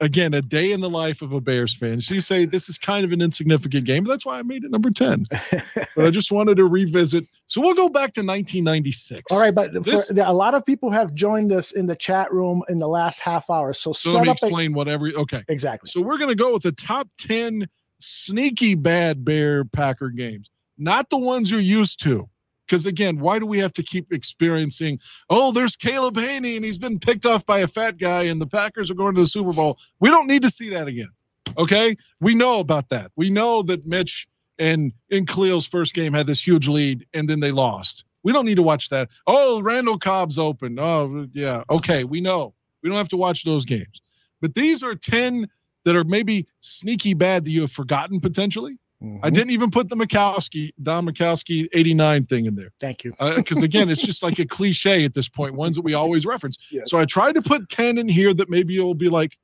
again 0.00 0.34
a 0.34 0.42
day 0.42 0.72
in 0.72 0.80
the 0.80 0.90
life 0.90 1.22
of 1.22 1.32
a 1.32 1.40
Bears 1.40 1.74
fan. 1.74 2.00
So 2.00 2.14
you 2.14 2.20
say 2.20 2.44
this 2.44 2.68
is 2.68 2.78
kind 2.78 3.04
of 3.04 3.12
an 3.12 3.20
insignificant 3.20 3.84
game. 3.84 4.04
That's 4.04 4.24
why 4.24 4.38
I 4.38 4.42
made 4.42 4.64
it 4.64 4.70
number 4.70 4.90
ten. 4.90 5.26
but 5.96 6.06
I 6.06 6.10
just 6.10 6.32
wanted 6.32 6.56
to 6.56 6.64
revisit. 6.64 7.26
So 7.46 7.60
we'll 7.60 7.74
go 7.74 7.88
back 7.88 8.14
to 8.14 8.20
1996. 8.20 9.22
All 9.30 9.40
right, 9.40 9.54
but 9.54 9.72
This- 9.84 10.10
a 10.10 10.32
lot 10.32 10.54
of 10.54 10.64
people 10.64 10.90
have 10.90 11.14
joined 11.14 11.52
us 11.52 11.72
in 11.72 11.86
the 11.86 11.96
chat 11.96 12.32
room 12.32 12.62
in 12.68 12.78
the 12.78 12.88
last 12.88 13.20
half 13.20 13.50
hour. 13.50 13.72
So, 13.72 13.92
So 13.92 14.12
let 14.12 14.22
me 14.22 14.28
a- 14.28 14.32
explain 14.32 14.72
what 14.72 14.88
every 14.88 15.14
okay. 15.14 15.42
Exactly. 15.48 15.88
So 15.90 16.00
we're 16.00 16.18
gonna 16.18 16.34
go 16.34 16.54
with 16.54 16.62
the 16.62 16.72
top 16.72 17.08
10 17.18 17.68
sneaky 18.00 18.74
bad 18.74 19.24
Bear 19.24 19.64
Packer 19.64 20.08
games, 20.08 20.48
not 20.78 21.10
the 21.10 21.18
ones 21.18 21.50
you're 21.50 21.60
used 21.60 22.02
to. 22.04 22.28
Because 22.70 22.86
again, 22.86 23.18
why 23.18 23.40
do 23.40 23.46
we 23.46 23.58
have 23.58 23.72
to 23.72 23.82
keep 23.82 24.12
experiencing? 24.12 25.00
Oh, 25.28 25.50
there's 25.50 25.74
Caleb 25.74 26.14
Hanie 26.14 26.54
and 26.54 26.64
he's 26.64 26.78
been 26.78 27.00
picked 27.00 27.26
off 27.26 27.44
by 27.44 27.58
a 27.58 27.66
fat 27.66 27.98
guy, 27.98 28.22
and 28.22 28.40
the 28.40 28.46
Packers 28.46 28.92
are 28.92 28.94
going 28.94 29.16
to 29.16 29.22
the 29.22 29.26
Super 29.26 29.52
Bowl. 29.52 29.76
We 29.98 30.08
don't 30.08 30.28
need 30.28 30.42
to 30.42 30.50
see 30.50 30.70
that 30.70 30.86
again. 30.86 31.10
Okay, 31.58 31.96
we 32.20 32.32
know 32.32 32.60
about 32.60 32.88
that. 32.90 33.10
We 33.16 33.28
know 33.28 33.62
that 33.62 33.84
Mitch 33.86 34.28
and 34.60 34.92
in 35.08 35.26
Khalil's 35.26 35.66
first 35.66 35.94
game 35.94 36.12
had 36.12 36.28
this 36.28 36.46
huge 36.46 36.68
lead, 36.68 37.04
and 37.12 37.28
then 37.28 37.40
they 37.40 37.50
lost. 37.50 38.04
We 38.22 38.32
don't 38.32 38.44
need 38.44 38.54
to 38.56 38.62
watch 38.62 38.88
that. 38.90 39.08
Oh, 39.26 39.60
Randall 39.62 39.98
Cobb's 39.98 40.38
open. 40.38 40.78
Oh, 40.78 41.26
yeah. 41.32 41.64
Okay, 41.70 42.04
we 42.04 42.20
know. 42.20 42.54
We 42.82 42.88
don't 42.88 42.98
have 42.98 43.08
to 43.08 43.16
watch 43.16 43.42
those 43.42 43.64
games. 43.64 44.00
But 44.40 44.54
these 44.54 44.84
are 44.84 44.94
10 44.94 45.48
that 45.84 45.96
are 45.96 46.04
maybe 46.04 46.46
sneaky 46.60 47.14
bad 47.14 47.44
that 47.46 47.50
you 47.50 47.62
have 47.62 47.72
forgotten 47.72 48.20
potentially. 48.20 48.78
I 49.22 49.30
didn't 49.30 49.50
even 49.50 49.70
put 49.70 49.88
the 49.88 49.96
Majkowski, 49.96 50.72
Don 50.82 51.06
Majkowski 51.06 51.68
89 51.72 52.26
thing 52.26 52.44
in 52.44 52.54
there. 52.54 52.70
Thank 52.78 53.02
you. 53.02 53.12
Because 53.34 53.62
again, 53.62 53.88
it's 53.88 54.02
just 54.02 54.22
like 54.22 54.38
a 54.38 54.44
cliche 54.46 55.04
at 55.04 55.14
this 55.14 55.26
point, 55.26 55.54
ones 55.54 55.76
that 55.76 55.82
we 55.82 55.94
always 55.94 56.26
reference. 56.26 56.58
Yes. 56.70 56.90
So 56.90 56.98
I 56.98 57.06
tried 57.06 57.32
to 57.32 57.42
put 57.42 57.68
10 57.70 57.96
in 57.96 58.08
here 58.08 58.34
that 58.34 58.50
maybe 58.50 58.74
you'll 58.74 58.94
be 58.94 59.08
like, 59.08 59.38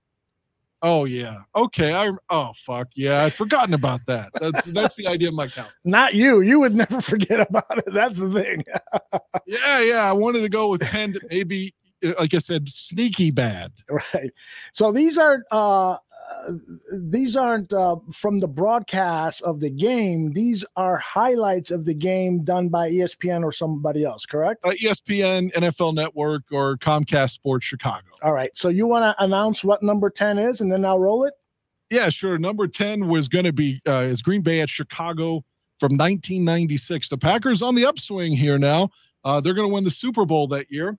oh, 0.82 1.06
yeah. 1.06 1.38
Okay. 1.54 1.94
I, 1.94 2.12
oh, 2.28 2.52
fuck. 2.54 2.88
Yeah. 2.94 3.24
I'd 3.24 3.32
forgotten 3.32 3.72
about 3.72 4.00
that. 4.06 4.30
That's, 4.38 4.66
that's 4.66 4.94
the 4.94 5.06
idea 5.06 5.28
of 5.28 5.34
my 5.34 5.48
count. 5.48 5.70
Not 5.84 6.14
you. 6.14 6.42
You 6.42 6.60
would 6.60 6.74
never 6.74 7.00
forget 7.12 7.40
about 7.40 7.78
it. 7.78 7.92
That's 7.92 8.18
the 8.18 8.30
thing. 8.30 8.64
Yeah. 9.48 9.78
Yeah. 9.80 10.10
I 10.10 10.12
wanted 10.12 10.40
to 10.42 10.48
go 10.48 10.68
with 10.68 10.80
10 10.80 11.12
that 11.12 11.30
maybe, 11.30 11.72
uh, 11.85 11.85
like 12.18 12.34
I 12.34 12.38
said, 12.38 12.68
sneaky 12.68 13.30
bad. 13.30 13.72
right. 13.90 14.30
So 14.72 14.92
these 14.92 15.18
are 15.18 15.44
uh, 15.50 15.96
these 16.92 17.36
aren't 17.36 17.72
uh, 17.72 17.96
from 18.12 18.40
the 18.40 18.48
broadcast 18.48 19.42
of 19.42 19.60
the 19.60 19.70
game. 19.70 20.32
These 20.32 20.64
are 20.76 20.96
highlights 20.96 21.70
of 21.70 21.84
the 21.84 21.94
game 21.94 22.44
done 22.44 22.68
by 22.68 22.90
ESPN 22.90 23.42
or 23.44 23.52
somebody 23.52 24.04
else. 24.04 24.26
Correct? 24.26 24.64
Uh, 24.64 24.70
ESPN, 24.70 25.52
NFL 25.52 25.94
Network, 25.94 26.42
or 26.50 26.76
Comcast 26.78 27.30
Sports 27.30 27.66
Chicago. 27.66 28.06
All 28.22 28.32
right. 28.32 28.50
So 28.54 28.68
you 28.68 28.86
want 28.86 29.04
to 29.04 29.24
announce 29.24 29.62
what 29.62 29.82
number 29.82 30.10
ten 30.10 30.38
is, 30.38 30.60
and 30.60 30.70
then 30.70 30.84
I'll 30.84 30.98
roll 30.98 31.24
it. 31.24 31.34
Yeah, 31.90 32.08
sure. 32.08 32.36
Number 32.36 32.66
10 32.66 33.06
was 33.06 33.28
going 33.28 33.44
to 33.44 33.52
be 33.52 33.80
uh, 33.86 34.00
is 34.00 34.22
Green 34.22 34.42
Bay 34.42 34.60
at 34.60 34.68
Chicago 34.68 35.44
from 35.78 35.92
1996. 35.92 37.08
The 37.08 37.18
Packers 37.18 37.62
on 37.62 37.74
the 37.74 37.86
upswing 37.86 38.32
here 38.32 38.58
now. 38.58 38.90
Uh, 39.24 39.40
they're 39.40 39.54
going 39.54 39.68
to 39.68 39.74
win 39.74 39.84
the 39.84 39.90
Super 39.90 40.24
Bowl 40.24 40.46
that 40.48 40.70
year. 40.70 40.98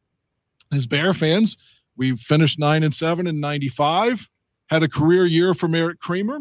As 0.71 0.85
Bear 0.85 1.13
fans, 1.13 1.57
we 1.95 2.15
finished 2.15 2.59
9 2.59 2.83
and 2.83 2.93
7 2.93 3.27
in 3.27 3.39
95, 3.39 4.29
had 4.67 4.83
a 4.83 4.87
career 4.87 5.25
year 5.25 5.53
from 5.53 5.75
Erik 5.75 5.99
Kramer. 5.99 6.39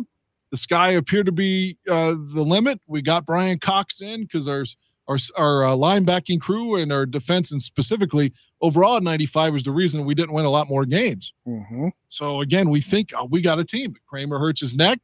The 0.50 0.56
sky 0.56 0.90
appeared 0.90 1.26
to 1.26 1.32
be 1.32 1.76
uh, 1.88 2.14
the 2.32 2.42
limit. 2.42 2.80
We 2.86 3.02
got 3.02 3.26
Brian 3.26 3.58
Cox 3.58 4.00
in 4.00 4.22
because 4.22 4.46
our 4.48 4.64
our, 5.08 5.18
our 5.36 5.64
uh, 5.64 5.70
linebacking 5.70 6.40
crew 6.40 6.76
and 6.76 6.92
our 6.92 7.06
defense, 7.06 7.52
and 7.52 7.62
specifically 7.62 8.32
overall 8.60 9.00
95, 9.00 9.52
was 9.52 9.62
the 9.62 9.70
reason 9.70 10.04
we 10.04 10.14
didn't 10.14 10.34
win 10.34 10.44
a 10.44 10.50
lot 10.50 10.68
more 10.68 10.84
games. 10.84 11.32
Mm-hmm. 11.46 11.88
So 12.08 12.40
again, 12.40 12.70
we 12.70 12.80
think 12.80 13.10
oh, 13.14 13.26
we 13.26 13.40
got 13.40 13.58
a 13.58 13.64
team. 13.64 13.92
But 13.92 14.04
Kramer 14.06 14.38
hurts 14.38 14.60
his 14.60 14.74
neck, 14.76 15.00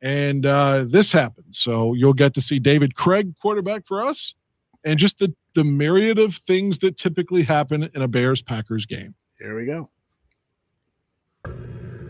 and 0.00 0.46
uh, 0.46 0.84
this 0.86 1.10
happened. 1.10 1.46
So 1.50 1.94
you'll 1.94 2.12
get 2.12 2.34
to 2.34 2.40
see 2.40 2.58
David 2.58 2.94
Krieg 2.94 3.36
quarterback 3.36 3.86
for 3.86 4.04
us, 4.04 4.34
and 4.84 4.98
just 4.98 5.18
the 5.18 5.34
the 5.58 5.64
myriad 5.64 6.20
of 6.20 6.36
things 6.36 6.78
that 6.78 6.96
typically 6.96 7.42
happen 7.42 7.90
in 7.92 8.02
a 8.02 8.06
Bears 8.06 8.40
Packers 8.40 8.86
game. 8.86 9.12
Here 9.40 9.58
we 9.58 9.66
go. 9.66 9.90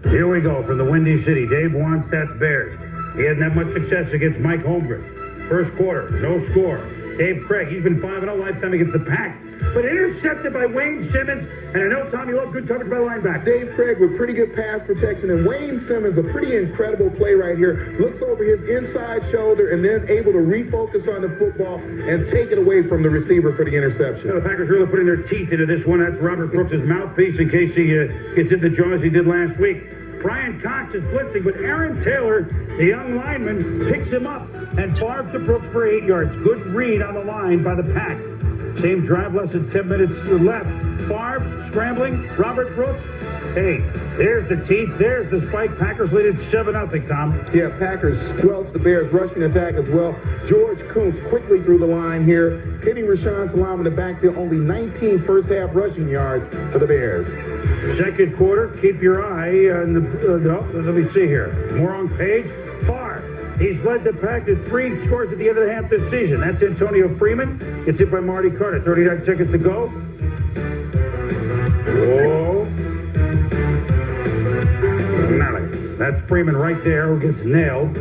Here 0.04 0.28
we 0.28 0.42
go 0.42 0.62
from 0.66 0.76
the 0.76 0.84
Windy 0.84 1.24
City. 1.24 1.48
Dave 1.48 1.72
Wannstedt's 1.72 2.38
Bears. 2.38 2.78
He 3.16 3.24
hasn't 3.24 3.42
had 3.42 3.56
much 3.56 3.72
success 3.72 4.12
against 4.12 4.38
Mike 4.40 4.60
Holmgren. 4.60 5.48
First 5.48 5.74
quarter, 5.78 6.10
no 6.20 6.44
score. 6.50 6.84
Dave 7.18 7.42
Krieg, 7.50 7.66
he's 7.66 7.82
been 7.82 7.98
5 8.00 8.22
0 8.22 8.30
lifetime 8.38 8.72
against 8.72 8.94
the 8.94 9.02
Pack, 9.02 9.34
but 9.74 9.82
intercepted 9.82 10.54
by 10.54 10.70
Wayne 10.70 11.10
Simmons. 11.10 11.50
And 11.74 11.82
I 11.82 11.86
know, 11.90 12.06
Tommy 12.14 12.32
you 12.32 12.38
love 12.38 12.54
good 12.54 12.70
coverage 12.70 12.86
by 12.86 13.02
the 13.02 13.10
linebacker. 13.10 13.44
Dave 13.44 13.74
Krieg 13.74 13.98
with 13.98 14.14
pretty 14.14 14.38
good 14.38 14.54
pass 14.54 14.78
protection, 14.86 15.34
and 15.34 15.42
Wayne 15.42 15.82
Simmons, 15.90 16.14
a 16.14 16.22
pretty 16.30 16.54
incredible 16.54 17.10
play 17.18 17.34
right 17.34 17.58
here. 17.58 17.98
Looks 17.98 18.22
over 18.22 18.46
his 18.46 18.62
inside 18.70 19.26
shoulder 19.34 19.74
and 19.74 19.82
then 19.82 20.06
able 20.06 20.30
to 20.30 20.40
refocus 20.46 21.02
on 21.10 21.26
the 21.26 21.34
football 21.42 21.82
and 21.82 22.30
take 22.30 22.54
it 22.54 22.58
away 22.62 22.86
from 22.86 23.02
the 23.02 23.10
receiver 23.10 23.50
for 23.58 23.66
the 23.66 23.74
interception. 23.74 24.30
The 24.30 24.40
Packers 24.40 24.70
really 24.70 24.86
putting 24.86 25.10
their 25.10 25.26
teeth 25.26 25.50
into 25.50 25.66
this 25.66 25.82
one. 25.90 25.98
That's 25.98 26.22
Robert 26.22 26.54
Brooks' 26.54 26.78
mouthpiece 26.86 27.34
in 27.42 27.50
case 27.50 27.74
he 27.74 27.98
uh, 27.98 28.38
gets 28.38 28.54
in 28.54 28.62
the 28.62 28.70
jaws 28.70 29.02
he 29.02 29.10
did 29.10 29.26
last 29.26 29.58
week. 29.58 29.97
Brian 30.22 30.60
Cox 30.60 30.94
is 30.94 31.02
blitzing, 31.04 31.44
but 31.44 31.54
Aaron 31.56 32.02
Taylor, 32.04 32.42
the 32.78 32.84
young 32.84 33.16
lineman, 33.16 33.88
picks 33.90 34.08
him 34.10 34.26
up 34.26 34.48
and 34.78 34.96
Favre 34.98 35.28
to 35.32 35.38
Brooks 35.40 35.66
for 35.72 35.86
eight 35.86 36.04
yards. 36.04 36.30
Good 36.42 36.66
read 36.74 37.02
on 37.02 37.14
the 37.14 37.24
line 37.24 37.62
by 37.62 37.74
the 37.74 37.82
pack. 37.94 38.18
Same 38.82 39.06
drive, 39.06 39.34
less 39.34 39.50
than 39.52 39.70
10 39.70 39.88
minutes 39.88 40.12
left. 40.42 40.68
Favre 41.08 41.66
scrambling. 41.70 42.28
Robert 42.36 42.74
Brooks. 42.74 43.02
Hey, 43.54 43.80
there's 44.16 44.48
the 44.48 44.60
teeth. 44.68 44.88
There's 44.98 45.30
the 45.30 45.46
spike. 45.48 45.78
Packers 45.78 46.12
lead 46.12 46.26
it 46.26 46.36
7 46.52 46.74
0, 46.74 47.08
Tom. 47.08 47.32
Yeah, 47.54 47.70
Packers 47.78 48.18
squelch 48.38 48.72
the 48.72 48.78
Bears' 48.78 49.12
rushing 49.12 49.42
attack 49.42 49.74
as 49.74 49.88
well. 49.88 50.12
George 50.48 50.78
Koonce 50.92 51.16
quickly 51.30 51.62
through 51.64 51.78
the 51.78 51.86
line 51.86 52.24
here, 52.24 52.60
hitting 52.84 53.04
Rashaan 53.04 53.50
Salaam 53.52 53.80
in 53.80 53.84
the 53.84 53.96
backfield. 53.96 54.36
Only 54.36 54.58
19 54.58 55.24
first 55.26 55.48
half 55.48 55.70
rushing 55.74 56.08
yards 56.08 56.44
for 56.72 56.78
the 56.78 56.86
Bears. 56.86 57.26
Second 57.98 58.36
quarter, 58.36 58.76
keep 58.82 59.00
your 59.00 59.24
eye 59.24 59.80
on 59.80 59.94
the. 59.94 60.02
Uh, 60.02 60.38
no, 60.38 60.60
let 60.74 60.94
me 60.94 61.08
see 61.14 61.26
here. 61.26 61.52
More 61.76 61.94
on 61.94 62.08
page. 62.16 62.46
Favre 62.86 63.38
He's 63.58 63.76
led 63.84 64.04
the 64.04 64.12
pack 64.22 64.46
to 64.46 64.54
three 64.68 65.04
scores 65.06 65.32
at 65.32 65.38
the 65.38 65.48
end 65.48 65.58
of 65.58 65.66
the 65.66 65.72
half 65.72 65.90
this 65.90 66.02
season. 66.12 66.40
That's 66.40 66.62
Antonio 66.62 67.18
Freeman. 67.18 67.84
Gets 67.86 67.98
hit 67.98 68.10
by 68.10 68.20
Marty 68.20 68.50
Carter. 68.50 68.80
39 68.84 69.26
seconds 69.26 69.50
to 69.50 69.58
go. 69.58 69.88
Whoa. 71.90 72.87
That's 75.98 76.20
Freeman 76.28 76.56
right 76.56 76.82
there 76.84 77.12
who 77.12 77.20
gets 77.20 77.44
nailed. 77.44 77.92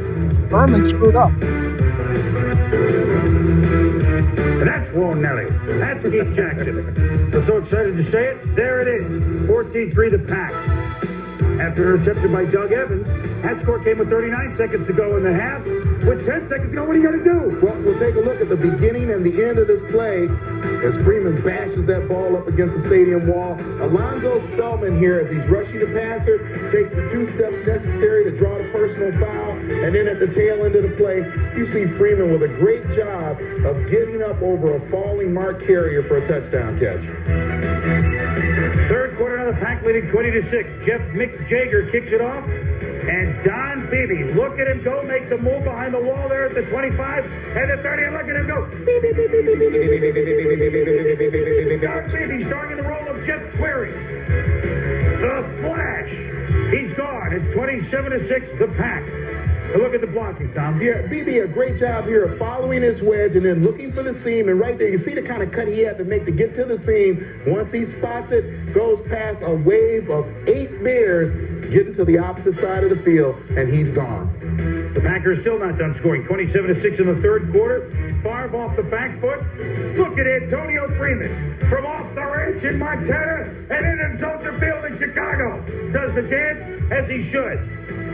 Furman 0.51 0.85
screwed 0.85 1.15
up. 1.15 1.31
And 4.21 4.67
that's 4.67 4.95
Ron 4.95 5.21
Nelly. 5.21 5.47
That's 5.79 6.03
Keith 6.03 6.35
Jackson. 6.35 7.33
I'm 7.33 7.45
so 7.47 7.57
excited 7.57 7.97
to 7.97 8.11
say 8.11 8.27
it. 8.27 8.55
There 8.55 8.81
it 8.81 8.87
is. 8.87 9.07
14-3 9.49 10.11
the 10.11 10.19
pack. 10.27 10.53
After 11.57 11.95
an 11.95 12.05
interception 12.05 12.29
by 12.31 12.45
Doug 12.45 12.69
Evans, 12.71 13.05
that 13.41 13.57
score 13.65 13.81
came 13.81 13.97
with 13.97 14.13
39 14.13 14.57
seconds 14.61 14.85
to 14.85 14.93
go 14.93 15.17
in 15.17 15.25
the 15.25 15.33
half. 15.33 15.65
With 16.05 16.21
10 16.21 16.49
seconds 16.53 16.69
to 16.69 16.75
go, 16.77 16.85
what 16.85 16.93
are 16.93 17.01
you 17.01 17.07
going 17.09 17.17
to 17.17 17.25
do? 17.25 17.39
Well, 17.65 17.73
we'll 17.81 17.97
take 17.97 18.13
a 18.13 18.21
look 18.21 18.37
at 18.37 18.49
the 18.49 18.59
beginning 18.59 19.09
and 19.09 19.25
the 19.25 19.33
end 19.41 19.57
of 19.57 19.65
this 19.65 19.81
play 19.89 20.29
as 20.85 20.93
Freeman 21.01 21.41
bashes 21.41 21.81
that 21.89 22.05
ball 22.05 22.37
up 22.37 22.45
against 22.45 22.77
the 22.77 22.83
stadium 22.85 23.25
wall. 23.25 23.57
Alonzo 23.81 24.37
Spellman 24.53 25.01
here, 25.01 25.17
as 25.25 25.33
he's 25.33 25.45
rushing 25.49 25.81
the 25.81 25.89
passer, 25.97 26.37
takes 26.69 26.93
the 26.93 27.03
two 27.09 27.25
steps 27.33 27.57
necessary 27.65 28.29
to 28.29 28.37
draw 28.37 28.53
the 28.61 28.69
personal 28.69 29.09
foul, 29.17 29.57
and 29.57 29.97
then 29.97 30.05
at 30.05 30.21
the 30.21 30.29
tail 30.37 30.61
end 30.61 30.77
of 30.77 30.85
the 30.85 30.93
play, 31.01 31.25
you 31.57 31.65
see 31.73 31.89
Freeman 31.97 32.29
with 32.29 32.45
a 32.45 32.53
great 32.61 32.85
job 32.93 33.41
of 33.65 33.75
getting 33.89 34.21
up 34.21 34.37
over 34.45 34.77
a 34.77 34.81
falling 34.93 35.33
Mark 35.33 35.65
Carrier 35.65 36.05
for 36.05 36.21
a 36.21 36.23
touchdown 36.29 36.77
catch. 36.77 37.01
The 39.47 39.55
pack 39.63 39.79
leading 39.85 40.11
20 40.11 40.31
to 40.31 40.43
6. 40.51 40.51
Jeff 40.83 40.99
Mick 41.15 41.31
Jager 41.47 41.87
kicks 41.87 42.11
it 42.11 42.19
off. 42.19 42.43
And 42.43 43.31
Don 43.47 43.87
Beebe, 43.87 44.35
look 44.35 44.59
at 44.59 44.67
him 44.67 44.83
go, 44.83 45.01
make 45.07 45.29
the 45.29 45.37
move 45.37 45.63
behind 45.63 45.93
the 45.93 46.03
wall 46.03 46.27
there 46.27 46.51
at 46.51 46.53
the 46.53 46.63
25 46.67 47.23
and 47.23 47.71
the 47.71 47.79
30, 47.79 48.03
and 48.03 48.13
look 48.19 48.27
at 48.27 48.35
him 48.35 48.43
go. 48.43 48.67
Don 51.79 52.03
Beebe 52.11 52.43
starting 52.51 52.75
in 52.75 52.83
the 52.83 52.89
role 52.91 53.07
of 53.07 53.23
Jeff 53.23 53.39
Query. 53.55 53.95
The 55.15 55.39
flash, 55.63 56.11
he's 56.75 56.91
gone. 56.99 57.31
It's 57.31 57.47
27 57.55 57.87
to 57.87 58.27
6, 58.27 58.59
the 58.59 58.67
pack. 58.75 59.46
Look 59.77 59.93
at 59.93 60.01
the 60.01 60.07
blocking, 60.07 60.51
Tom. 60.55 60.81
Yeah, 60.81 61.05
Beebe, 61.05 61.37
a 61.37 61.47
great 61.47 61.79
job 61.79 62.05
here 62.05 62.25
of 62.25 62.39
following 62.39 62.81
his 62.81 62.99
wedge 62.99 63.35
and 63.35 63.45
then 63.45 63.63
looking 63.63 63.93
for 63.93 64.01
the 64.01 64.19
seam. 64.23 64.49
And 64.49 64.59
right 64.59 64.75
there, 64.75 64.89
you 64.89 65.03
see 65.05 65.13
the 65.13 65.21
kind 65.21 65.43
of 65.43 65.51
cut 65.51 65.67
he 65.67 65.85
had 65.85 65.99
to 65.99 66.03
make 66.03 66.25
to 66.25 66.31
get 66.31 66.55
to 66.55 66.65
the 66.65 66.81
seam. 66.81 67.21
Once 67.45 67.71
he 67.71 67.85
spots 67.99 68.31
it, 68.31 68.73
goes 68.73 69.05
past 69.07 69.37
a 69.43 69.53
wave 69.53 70.09
of 70.09 70.25
eight 70.47 70.83
Bears, 70.83 71.29
getting 71.69 71.93
to 71.95 72.05
the 72.05 72.17
opposite 72.17 72.55
side 72.59 72.83
of 72.85 72.89
the 72.89 73.03
field, 73.05 73.35
and 73.53 73.69
he's 73.69 73.93
gone. 73.93 74.33
The 74.95 75.01
Packers 75.01 75.41
still 75.41 75.59
not 75.59 75.77
done 75.77 75.95
scoring. 75.99 76.25
27 76.25 76.73
to 76.73 76.81
6 76.81 76.99
in 76.99 77.13
the 77.13 77.21
third 77.21 77.51
quarter. 77.51 77.85
Favre 78.25 78.57
off 78.57 78.75
the 78.75 78.83
back 78.83 79.21
foot. 79.21 79.45
Look 79.93 80.17
at 80.17 80.25
Antonio 80.25 80.89
Freeman 80.97 81.69
from 81.69 81.85
off 81.85 82.09
the 82.15 82.25
ranch 82.25 82.63
in 82.63 82.79
Montana 82.79 83.45
and 83.69 83.83
in 83.85 84.17
Soldier 84.17 84.57
Field 84.57 84.89
in 84.89 84.97
Chicago. 84.97 85.61
Does 85.93 86.15
the 86.17 86.25
dance 86.25 86.65
as 86.89 87.05
he 87.05 87.29
should. 87.29 88.06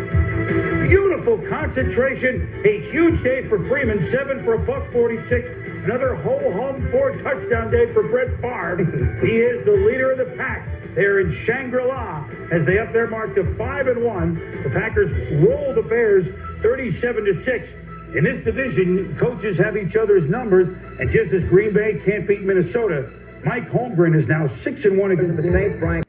Beautiful 0.47 1.37
concentration. 1.49 2.61
A 2.65 2.91
huge 2.91 3.23
day 3.23 3.47
for 3.47 3.57
Freeman. 3.67 4.11
Seven 4.11 4.43
for 4.43 4.55
a 4.55 4.59
buck 4.59 4.91
46. 4.91 5.47
Another 5.85 6.15
whole 6.15 6.51
home 6.53 6.89
four 6.91 7.11
touchdown 7.21 7.71
day 7.71 7.91
for 7.93 8.03
Brett 8.03 8.39
Favre. 8.41 8.77
he 9.25 9.37
is 9.37 9.65
the 9.65 9.71
leader 9.71 10.11
of 10.11 10.17
the 10.17 10.35
pack. 10.37 10.67
They're 10.95 11.21
in 11.21 11.43
Shangri-La 11.45 12.29
as 12.51 12.65
they 12.65 12.77
up 12.77 12.93
their 12.93 13.07
mark 13.07 13.35
to 13.35 13.55
five 13.57 13.87
and 13.87 14.03
one. 14.03 14.35
The 14.63 14.69
Packers 14.69 15.11
roll 15.43 15.73
the 15.73 15.81
Bears 15.81 16.25
37 16.61 17.25
to 17.25 17.43
six. 17.43 17.67
In 18.15 18.23
this 18.23 18.43
division, 18.45 19.17
coaches 19.19 19.57
have 19.57 19.75
each 19.75 19.95
other's 19.95 20.29
numbers, 20.29 20.67
and 20.99 21.09
just 21.11 21.33
as 21.33 21.43
Green 21.49 21.73
Bay 21.73 21.99
can't 22.05 22.27
beat 22.27 22.41
Minnesota, 22.41 23.09
Mike 23.43 23.67
Holmgren 23.71 24.15
is 24.21 24.27
now 24.27 24.47
six 24.63 24.85
and 24.85 24.97
one 24.99 25.11
against 25.11 25.37
the 25.37 25.51
Saints. 25.51 25.79
Brian. 25.79 26.02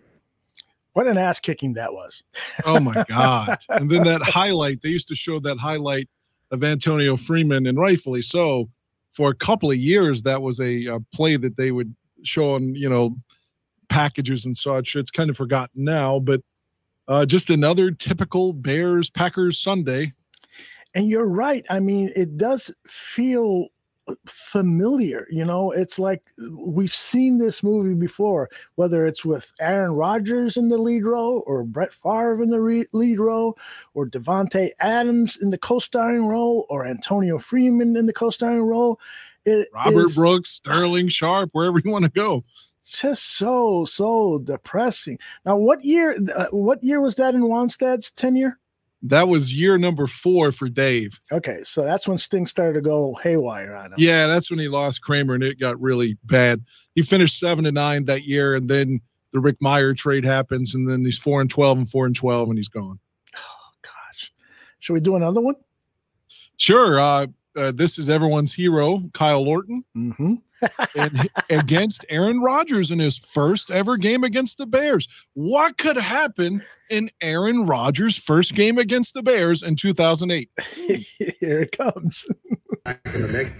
What 0.95 1.07
an 1.07 1.19
ass 1.19 1.41
kicking 1.41 1.75
that 1.75 1.93
was. 1.93 2.25
Oh 2.66 2.81
my 2.81 3.05
God. 3.09 3.59
and 3.69 3.91
then 3.91 4.05
that 4.05 4.23
highlight, 4.23 4.81
they 4.83 4.89
used 4.89 5.09
to 5.09 5.15
show 5.15 5.39
that 5.41 5.59
highlight 5.59 6.09
of 6.51 6.65
Antonio 6.65 7.16
Freeman, 7.16 7.66
and 7.66 7.79
rightfully 7.79 8.23
so. 8.23 8.69
For 9.12 9.31
a 9.31 9.35
couple 9.35 9.71
of 9.71 9.77
years, 9.77 10.23
that 10.23 10.43
was 10.43 10.61
a, 10.61 10.87
a 10.87 11.01
play 11.12 11.37
that 11.37 11.57
they 11.57 11.71
would 11.71 11.95
show 12.23 12.55
on, 12.55 12.75
you 12.75 12.89
know, 12.89 13.16
packages 13.89 14.45
and 14.45 14.57
such. 14.57 14.97
It's 14.97 15.11
kind 15.11 15.31
of 15.31 15.37
forgotten 15.37 15.85
now, 15.85 16.19
but 16.19 16.41
uh, 17.07 17.27
just 17.27 17.51
another 17.51 17.91
typical 17.91 18.53
Bears 18.53 19.11
Packers 19.11 19.61
Sunday. 19.61 20.12
And 20.95 21.09
you're 21.09 21.27
right. 21.27 21.65
I 21.71 21.81
mean, 21.81 22.11
it 22.16 22.37
does 22.37 22.73
feel 22.89 23.66
familiar. 24.27 25.27
You 25.31 25.45
know, 25.45 25.71
it's 25.71 25.99
like 25.99 26.23
we've 26.51 26.95
seen 26.95 27.39
this 27.39 27.63
movie 27.63 27.95
before, 27.95 28.51
whether 28.77 29.07
it's 29.07 29.25
with 29.25 29.53
Aaron 29.61 29.93
Rodgers 29.93 30.57
in 30.57 30.69
the 30.69 30.79
lead 30.79 31.05
role, 31.05 31.43
or 31.47 31.65
Brett 31.65 31.93
Favre 31.93 32.43
in 32.43 32.51
the 32.51 32.61
re- 32.61 32.87
lead 32.93 33.19
role, 33.19 33.59
or 33.95 34.07
Davante 34.07 34.71
Adams 34.81 35.37
in 35.39 35.51
the 35.51 35.59
co-starring 35.59 36.27
role, 36.27 36.67
or 36.69 36.87
Antonio 36.87 37.39
Freeman 37.39 37.97
in 37.97 38.07
the 38.07 38.13
co-starring 38.13 38.63
role. 38.63 38.99
It 39.45 39.69
Robert 39.75 40.07
is 40.07 40.15
Brooks, 40.15 40.51
Sterling 40.51 41.09
Sharpe, 41.09 41.51
wherever 41.53 41.81
you 41.85 41.91
want 41.91 42.05
to 42.05 42.11
go. 42.11 42.45
just 42.85 43.37
so 43.37 43.85
so 43.85 44.39
depressing. 44.39 45.19
Now, 45.45 45.57
what 45.57 45.85
year? 45.85 46.17
Uh, 46.35 46.47
what 46.51 46.83
year 46.83 47.01
was 47.01 47.15
that 47.17 47.35
in 47.35 47.43
Wannstedt's 47.43 48.11
tenure? 48.11 48.59
That 49.07 49.29
was 49.29 49.53
year 49.53 49.77
number 49.77 50.07
four 50.07 50.51
for 50.51 50.69
Dave. 50.71 51.19
Okay, 51.31 51.61
so 51.63 51.85
that's 51.85 52.09
when 52.09 52.17
things 52.17 52.49
started 52.49 52.73
to 52.73 52.81
go 52.81 53.15
haywire 53.23 53.77
on 53.77 53.87
him. 53.87 53.95
Yeah, 53.99 54.27
that's 54.27 54.51
when 54.51 54.59
he 54.59 54.69
lost 54.69 55.03
Kramer 55.03 55.35
and 55.35 55.45
it 55.45 55.61
got 55.61 55.79
really 55.79 56.17
bad. 56.25 56.65
He 56.95 57.03
finished 57.03 57.39
seven 57.39 57.65
to 57.65 57.73
nine 57.73 58.07
that 58.07 58.25
year, 58.25 58.55
and 58.55 58.67
then 58.67 59.01
the 59.33 59.41
Rick 59.41 59.61
Mirer 59.61 59.95
trade 59.95 60.25
happens, 60.25 60.75
and 60.75 60.89
then 60.89 61.05
he's 61.05 61.19
four 61.19 61.43
and 61.43 61.51
twelve 61.51 61.77
and 61.77 61.89
four 61.89 62.07
and 62.07 62.17
twelve, 62.17 62.49
and 62.49 62.57
he's 62.57 62.69
gone. 62.69 62.99
Oh 63.37 63.73
gosh, 63.83 64.33
should 64.79 64.95
we 64.95 65.01
do 65.01 65.17
another 65.17 65.43
one? 65.43 65.57
Sure. 66.57 66.99
Uh, 66.99 67.27
uh, 67.57 67.73
this 67.73 67.99
is 67.99 68.09
everyone's 68.09 68.53
hero, 68.53 69.03
Kyle 69.13 69.47
Orton, 69.47 69.85
mm-hmm. 69.97 70.35
and 70.97 71.31
against 71.51 72.05
Aaron 72.09 72.41
Rodgers 72.41 72.91
in 72.91 72.99
his 72.99 73.17
first 73.19 73.71
ever 73.71 73.97
game 73.97 74.25
against 74.25 74.59
the 74.59 74.67
Bears. 74.67 75.09
What 75.35 75.79
could 75.79 75.97
happen 75.97 76.63
in 76.91 77.11
Aaron 77.21 77.67
Rodgers' 77.67 78.17
first 78.17 78.55
game 78.55 78.79
against 78.79 79.15
the 79.15 79.23
Bears 79.23 79.63
in 79.63 79.77
2008? 79.77 80.51
Here 81.41 81.63
it 81.63 81.73
comes. 81.77 82.27
Back 82.85 83.01
in 83.07 83.23
the 83.23 83.29
mix. 83.29 83.51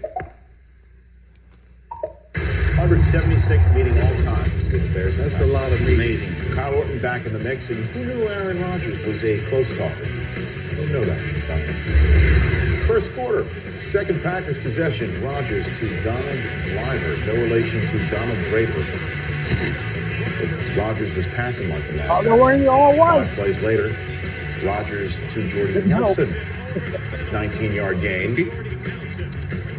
176th 2.35 3.73
meeting 3.73 3.93
all 4.01 4.35
time 4.35 4.43
with 4.73 4.83
the 4.83 4.93
Bears. 4.93 5.17
That's 5.17 5.39
a 5.41 5.47
lot 5.47 5.71
of 5.73 5.81
meetings. 5.83 6.23
Amazing. 6.29 6.55
Kyle 6.55 6.75
Orton 6.75 7.01
back 7.01 7.25
in 7.25 7.33
the 7.33 7.39
mix, 7.39 7.71
and 7.71 7.85
who 7.87 8.05
knew 8.05 8.27
Aaron 8.27 8.61
Rodgers 8.61 8.99
was 9.07 9.23
a 9.23 9.41
close 9.49 9.69
talker? 9.79 10.07
Don't 10.75 10.93
know 10.93 11.05
that. 11.05 12.85
First 12.89 13.15
quarter, 13.15 13.45
second 13.95 14.21
Packers 14.25 14.59
possession. 14.59 15.23
Rodgers 15.23 15.65
to 15.79 16.03
Donald 16.03 16.37
Driver. 16.65 17.17
No 17.27 17.35
relation 17.35 17.81
to 17.87 18.11
Donald 18.11 18.37
Draper. 18.47 18.85
Rodgers 20.77 21.15
was 21.15 21.25
passing 21.27 21.69
like 21.69 21.85
a 21.91 22.09
Oh, 22.13 22.25
they're 22.25 22.35
wearing 22.35 22.69
all 22.69 22.97
white. 22.97 23.25
Five 23.29 23.35
plays 23.37 23.61
later, 23.63 23.97
Rodgers 24.65 25.15
to 25.31 25.49
Jordan 25.49 25.89
Nelson. 25.89 26.27
19-yard 27.31 28.01
gain. 28.01 28.35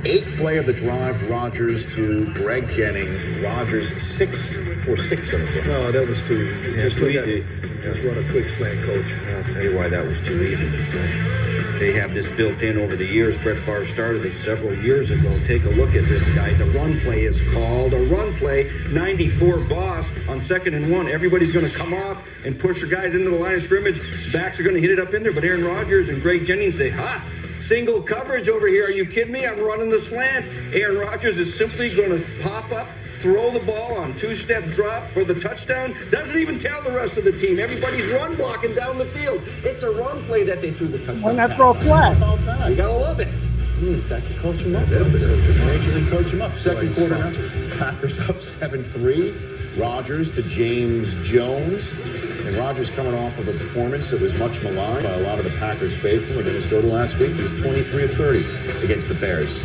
Eighth 0.06 0.38
play 0.38 0.58
of 0.58 0.68
the 0.68 0.74
drive, 0.74 1.30
Rodgers 1.32 1.84
to 1.96 2.32
Greg 2.36 2.70
Jennings. 2.70 3.44
Rodgers 3.44 3.90
six 4.04 4.38
for 4.84 4.96
six 4.98 5.34
on 5.34 5.44
the 5.46 5.52
drive. 5.52 5.66
No, 5.66 5.92
that 5.92 6.08
was 6.08 6.22
too 6.22 6.44
easy. 6.44 6.74
Just 6.76 6.98
too 7.00 7.10
easy. 7.10 7.44
Just 7.82 8.04
run 8.04 8.16
a 8.16 8.32
quick 8.32 8.48
slant, 8.56 8.86
coach. 8.86 9.12
I'll 9.30 9.44
tell 9.54 9.64
you 9.64 9.76
why 9.76 9.90
that 9.90 10.06
was 10.06 10.22
too 10.22 10.44
easy. 10.44 10.70
They 11.80 11.92
have 11.94 12.14
this 12.14 12.28
built 12.38 12.62
in 12.62 12.78
over 12.78 12.96
the 12.96 13.06
years. 13.06 13.36
Brett 13.40 13.58
Favre 13.64 13.88
started 13.88 14.22
this 14.22 14.40
several 14.40 14.78
years 14.78 15.10
ago. 15.10 15.40
Take 15.48 15.64
a 15.64 15.70
look 15.70 15.96
at 15.96 16.08
this, 16.08 16.24
guys. 16.36 16.60
A 16.60 16.66
run 16.66 17.02
play 17.02 17.24
is 17.24 17.42
called. 17.52 17.94
A 17.94 18.06
run 18.06 18.36
play, 18.36 18.72
94 18.92 19.58
boss 19.62 20.08
on 20.30 20.40
second 20.40 20.76
and 20.76 20.92
one. 20.92 21.10
Everybody's 21.10 21.52
going 21.52 21.66
to 21.66 21.76
come 21.76 21.96
off 21.96 22.24
and 22.46 22.60
push 22.60 22.80
your 22.80 22.92
guys 22.92 23.16
into 23.16 23.32
the 23.32 23.38
line 23.38 23.56
of 23.56 23.64
scrimmage. 23.64 24.32
Backs 24.32 24.60
are 24.60 24.64
going 24.64 24.76
to 24.76 24.82
hit 24.82 24.92
it 24.92 25.00
up 25.00 25.16
in 25.16 25.24
there. 25.24 25.34
But 25.34 25.44
Aaron 25.44 25.66
Rodgers 25.66 26.10
and 26.10 26.22
Greg 26.22 26.46
Jennings 26.46 26.78
say, 26.78 26.92
ha, 26.92 27.24
single 27.68 28.02
coverage 28.02 28.48
over 28.48 28.68
here. 28.68 28.86
Are 28.88 28.92
you 28.92 29.06
kidding 29.06 29.34
me? 29.34 29.46
I'm 29.46 29.60
running 29.60 29.90
the 29.90 30.00
slant. 30.00 30.46
Aaron 30.74 30.98
Rodgers 30.98 31.38
is 31.38 31.56
simply 31.56 31.94
going 31.96 32.18
to 32.18 32.42
pop 32.42 32.72
up, 32.72 32.88
throw 33.20 33.50
the 33.52 33.60
ball 33.60 33.96
on 33.98 34.16
two-step 34.18 34.66
drop 34.72 35.10
for 35.12 35.24
the 35.24 35.34
touchdown. 35.40 35.96
Doesn't 36.12 36.38
even 36.38 36.60
tell 36.60 36.82
the 36.84 36.92
rest 36.92 37.18
of 37.18 37.24
the 37.24 37.32
team. 37.32 37.60
Everybody's 37.60 38.08
run 38.12 38.36
blocking 38.36 38.76
down 38.76 38.98
the 38.98 39.06
field. 39.08 39.42
It's 39.64 39.84
a 39.84 39.90
run 39.92 40.26
play 40.26 40.44
that 40.44 40.62
they 40.62 40.72
threw 40.72 40.88
the 40.88 41.00
touchdown. 41.00 41.22
Why 41.22 41.32
not 41.34 41.50
pass 41.52 41.58
throw 41.58 41.72
a 41.72 41.76
on. 41.76 41.82
flag? 41.82 42.18
How 42.18 42.34
about 42.36 42.60
that? 42.60 42.70
You 42.70 42.76
gotta 42.76 42.94
love 42.94 43.20
it. 43.20 43.28
Hmm, 43.28 44.08
that's 44.08 44.30
a 44.30 44.34
coach 44.36 44.62
him 44.62 44.76
up. 44.76 44.88
That's 44.88 45.14
a 45.14 45.18
major 45.20 45.92
league 45.92 46.10
coach 46.10 46.28
him 46.28 46.42
up. 46.42 46.56
Second 46.58 46.96
quarter. 46.96 47.16
Packers 47.78 48.20
up 48.20 48.38
7-3. 48.38 49.78
Rodgers 49.78 50.32
to 50.34 50.42
James 50.44 51.14
Jones. 51.28 51.84
And 52.46 52.56
Rodgers 52.58 52.92
coming 52.92 53.16
off 53.16 53.36
of 53.40 53.48
a 53.48 53.54
performance 53.54 54.12
that 54.12 54.22
was 54.22 54.32
much 54.36 54.62
maligned 54.62 55.04
by 55.04 55.14
a 55.14 55.22
lot 55.22 55.40
of 55.40 55.46
the 55.46 55.52
Packers 55.58 56.00
faithful 56.00 56.40
in 56.40 56.46
Minnesota 56.46 56.86
last 56.86 57.18
week. 57.18 57.32
He 57.36 57.42
was 57.42 57.56
23 57.56 58.04
of 58.04 58.14
30 58.14 58.84
against 58.84 59.08
the 59.08 59.16
Bears. 59.16 59.58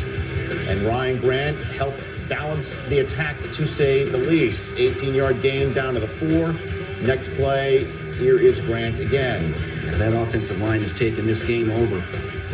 And 0.66 0.80
Ryan 0.82 1.20
Grant 1.20 1.58
helped 1.58 2.02
balance 2.26 2.74
the 2.88 3.00
attack, 3.00 3.36
to 3.52 3.66
say 3.66 4.08
the 4.08 4.16
least. 4.16 4.72
18 4.78 5.14
yard 5.14 5.42
gain 5.42 5.74
down 5.74 5.92
to 5.92 6.00
the 6.00 6.08
four. 6.08 6.54
Next 7.02 7.28
play, 7.34 7.84
here 8.14 8.38
is 8.38 8.58
Grant 8.60 8.98
again. 8.98 9.52
And 9.86 10.00
that 10.00 10.14
offensive 10.14 10.58
line 10.58 10.80
has 10.80 10.94
taken 10.94 11.26
this 11.26 11.42
game 11.42 11.70
over. 11.70 12.00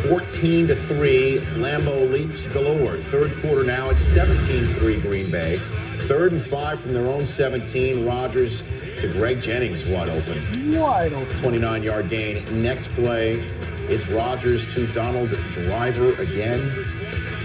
14 0.09 0.67
to 0.67 0.75
3. 0.87 1.39
Lambeau 1.55 2.11
leaps 2.11 2.47
galore. 2.47 2.97
Third 2.97 3.31
quarter 3.41 3.63
now 3.63 3.91
it's 3.91 4.03
17 4.07 4.73
3 4.75 5.01
Green 5.01 5.31
Bay. 5.31 5.61
Third 6.07 6.33
and 6.33 6.43
five 6.43 6.79
from 6.81 6.93
their 6.93 7.07
own 7.07 7.25
17. 7.25 8.05
Rodgers 8.05 8.61
to 9.01 9.07
Greg 9.07 9.41
Jennings 9.41 9.85
wide 9.85 10.09
open. 10.09 10.75
Wide 10.77 11.13
open. 11.13 11.39
29 11.39 11.83
yard 11.83 12.09
gain. 12.09 12.63
Next 12.63 12.87
play, 12.89 13.39
it's 13.87 14.07
Rodgers 14.07 14.71
to 14.73 14.87
Donald 14.87 15.29
Driver 15.51 16.13
again. 16.15 16.85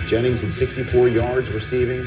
Jennings 0.06 0.42
at 0.44 0.52
64 0.52 1.08
yards 1.08 1.50
receiving. 1.50 2.04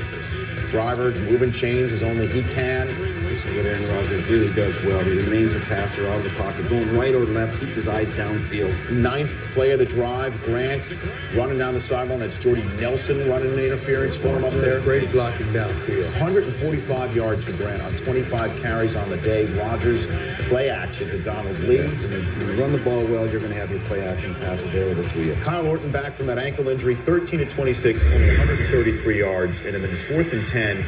Driver 0.72 1.12
moving 1.12 1.52
chains 1.52 1.92
as 1.92 2.04
only 2.04 2.28
he 2.28 2.42
can. 2.54 2.88
Is 3.36 3.44
what 3.58 3.66
Aaron 3.66 3.88
Rodgers 3.90 4.26
really 4.28 4.54
does 4.54 4.74
well. 4.86 5.04
He 5.04 5.12
remains 5.12 5.54
a 5.54 5.60
passer 5.60 6.08
out 6.08 6.20
of 6.20 6.24
the 6.24 6.30
pocket, 6.38 6.70
going 6.70 6.96
right 6.98 7.14
or 7.14 7.26
left, 7.26 7.60
keeps 7.60 7.76
his 7.76 7.88
eyes 7.88 8.08
downfield. 8.14 8.92
Ninth 8.92 9.32
play 9.54 9.72
of 9.72 9.80
the 9.80 9.86
drive, 9.86 10.42
Grant 10.44 10.90
running 11.36 11.58
down 11.58 11.74
the 11.74 11.82
sideline. 11.82 12.20
That's 12.20 12.38
Jordy 12.38 12.64
Nelson 12.80 13.28
running 13.30 13.52
the 13.56 13.66
interference 13.66 14.16
for 14.16 14.30
him 14.30 14.46
up 14.46 14.54
there. 14.54 14.80
Great 14.80 15.12
blocking 15.12 15.48
downfield. 15.48 16.06
145 16.14 17.16
yards 17.16 17.44
for 17.44 17.52
Grant 17.54 17.82
on 17.82 17.94
25 17.98 18.62
carries 18.62 18.96
on 18.96 19.10
the 19.10 19.18
day. 19.18 19.46
Rodgers 19.58 20.06
play 20.48 20.70
action 20.70 21.10
to 21.10 21.22
Donald 21.22 21.60
Lee. 21.60 21.80
When 21.80 22.48
you 22.48 22.62
run 22.62 22.72
the 22.72 22.78
ball 22.78 23.06
well, 23.06 23.30
you're 23.30 23.42
going 23.42 23.52
to 23.52 23.60
have 23.60 23.70
your 23.70 23.82
play 23.82 24.02
action 24.08 24.34
pass 24.36 24.62
available 24.62 25.08
to 25.10 25.24
you. 25.24 25.34
Kyle 25.44 25.68
Orton 25.68 25.92
back 25.92 26.16
from 26.16 26.28
that 26.28 26.38
ankle 26.38 26.70
injury, 26.70 26.96
13 26.96 27.40
to 27.40 27.46
26, 27.46 28.02
only 28.06 28.28
133 28.28 29.20
yards, 29.20 29.60
and 29.60 29.76
then 29.76 29.84
it's 29.84 30.06
fourth 30.06 30.32
and 30.32 30.48
10, 30.48 30.86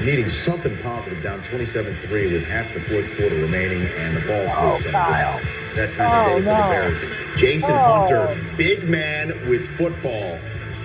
needing 0.00 0.28
something 0.28 0.76
positive, 0.78 1.22
down 1.22 1.42
27-3 1.44 2.32
with 2.32 2.44
half 2.44 2.72
the 2.74 2.80
fourth 2.80 3.06
quarter 3.16 3.36
remaining, 3.36 3.82
and 3.82 4.16
the 4.16 4.20
ball 4.22 4.46
Oh, 4.50 4.76
loose. 4.76 4.86
Kyle. 4.90 5.38
Is 5.70 5.76
that 5.76 5.92
time 5.94 6.32
Oh, 6.32 6.36
of 6.36 6.44
day 6.44 6.50
for 6.50 6.50
no. 6.50 6.56
the 6.56 6.68
Bears? 6.96 7.38
Jason 7.40 7.70
Oh. 7.72 8.06
Hunter, 8.08 8.56
big 8.56 8.88
man 8.88 9.48
with 9.48 9.66
football, 9.76 10.38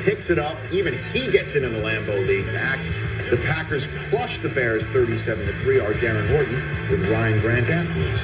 picks 0.04 0.30
it 0.30 0.38
up. 0.40 0.58
Even 0.72 0.98
he 1.14 1.32
gets 1.32 1.56
it 1.56 1.64
in 1.64 1.74
the 1.74 1.80
Lambeau 1.80 2.26
League 2.28 2.46
back. 2.48 2.80
The 3.30 3.38
Packers 3.38 3.88
crush 4.10 4.40
the 4.42 4.50
Bears 4.50 4.84
37 4.88 5.48
to 5.48 5.60
3. 5.62 5.80
Our 5.80 5.94
Darren 5.94 6.28
Horton 6.30 6.62
with 6.92 7.10
Ryan 7.10 7.40
Grant 7.42 7.70
afterwards. 7.70 8.20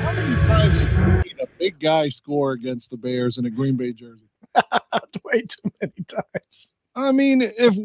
How 0.00 0.12
many 0.12 0.40
times 0.42 0.78
have 0.80 0.98
you 1.00 1.06
seen 1.06 1.38
a 1.42 1.46
big 1.58 1.78
guy 1.80 2.08
score 2.08 2.52
against 2.52 2.90
the 2.90 2.96
Bears 2.96 3.36
in 3.38 3.44
a 3.44 3.50
Green 3.50 3.76
Bay 3.76 3.92
jersey? 3.92 4.28
Way 5.24 5.42
too 5.42 5.70
many 5.82 5.92
times. 6.08 6.72
I 6.96 7.12
mean, 7.12 7.42
if 7.42 7.76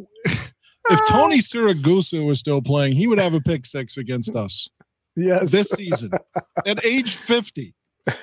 if 0.89 1.07
Tony 1.07 1.39
Siragusa 1.39 2.25
was 2.25 2.39
still 2.39 2.61
playing, 2.61 2.93
he 2.93 3.07
would 3.07 3.19
have 3.19 3.33
a 3.33 3.41
pick 3.41 3.65
six 3.65 3.97
against 3.97 4.35
us. 4.35 4.67
Yes. 5.15 5.51
This 5.51 5.69
season. 5.69 6.11
At 6.65 6.83
age 6.85 7.15
50. 7.15 7.73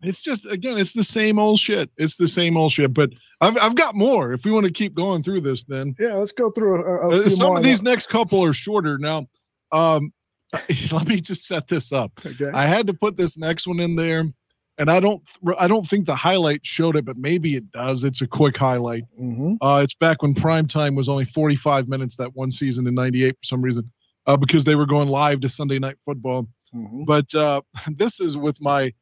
It's 0.00 0.22
just 0.22 0.46
again, 0.46 0.78
it's 0.78 0.92
the 0.92 1.02
same 1.02 1.38
old 1.40 1.58
shit. 1.58 1.90
It's 1.96 2.16
the 2.16 2.28
same 2.28 2.56
old 2.56 2.70
shit. 2.70 2.94
But 2.94 3.10
I've 3.40 3.58
I've 3.58 3.74
got 3.74 3.96
more. 3.96 4.32
If 4.32 4.44
we 4.44 4.52
want 4.52 4.66
to 4.66 4.72
keep 4.72 4.94
going 4.94 5.22
through 5.22 5.40
this, 5.40 5.64
then 5.64 5.94
Yeah, 5.98 6.14
let's 6.14 6.32
go 6.32 6.50
through 6.52 6.84
a, 6.84 7.08
a 7.08 7.08
uh, 7.08 7.22
few 7.22 7.30
some 7.30 7.46
more 7.48 7.56
of 7.58 7.64
these 7.64 7.82
next 7.82 8.08
couple 8.08 8.44
are 8.44 8.52
shorter. 8.52 8.96
Now, 8.98 9.26
um, 9.72 10.12
let 10.92 11.08
me 11.08 11.20
just 11.20 11.46
set 11.46 11.66
this 11.66 11.92
up. 11.92 12.12
Okay. 12.24 12.50
I 12.54 12.66
had 12.66 12.86
to 12.86 12.94
put 12.94 13.16
this 13.16 13.36
next 13.36 13.66
one 13.66 13.80
in 13.80 13.96
there, 13.96 14.24
and 14.78 14.90
I 14.90 15.00
don't 15.00 15.22
I 15.58 15.66
don't 15.66 15.86
think 15.86 16.06
the 16.06 16.14
highlight 16.14 16.64
showed 16.64 16.96
it, 16.96 17.04
but 17.04 17.16
maybe 17.16 17.56
it 17.56 17.70
does. 17.72 18.04
It's 18.04 18.22
a 18.22 18.26
quick 18.26 18.56
highlight. 18.56 19.04
Mm-hmm. 19.20 19.54
Uh, 19.60 19.80
it's 19.82 19.94
back 19.94 20.22
when 20.22 20.34
prime 20.34 20.66
time 20.66 20.94
was 20.94 21.08
only 21.08 21.24
45 21.24 21.88
minutes 21.88 22.16
that 22.16 22.34
one 22.34 22.50
season 22.50 22.86
in 22.86 22.94
'98 22.94 23.38
for 23.38 23.44
some 23.44 23.60
reason, 23.60 23.90
uh, 24.26 24.36
because 24.36 24.64
they 24.64 24.76
were 24.76 24.86
going 24.86 25.08
live 25.08 25.40
to 25.40 25.48
Sunday 25.48 25.78
Night 25.78 25.96
Football. 26.04 26.48
Mm-hmm. 26.74 27.04
But 27.04 27.34
uh, 27.34 27.60
this 27.88 28.20
is 28.20 28.36
with 28.36 28.60
my 28.60 28.92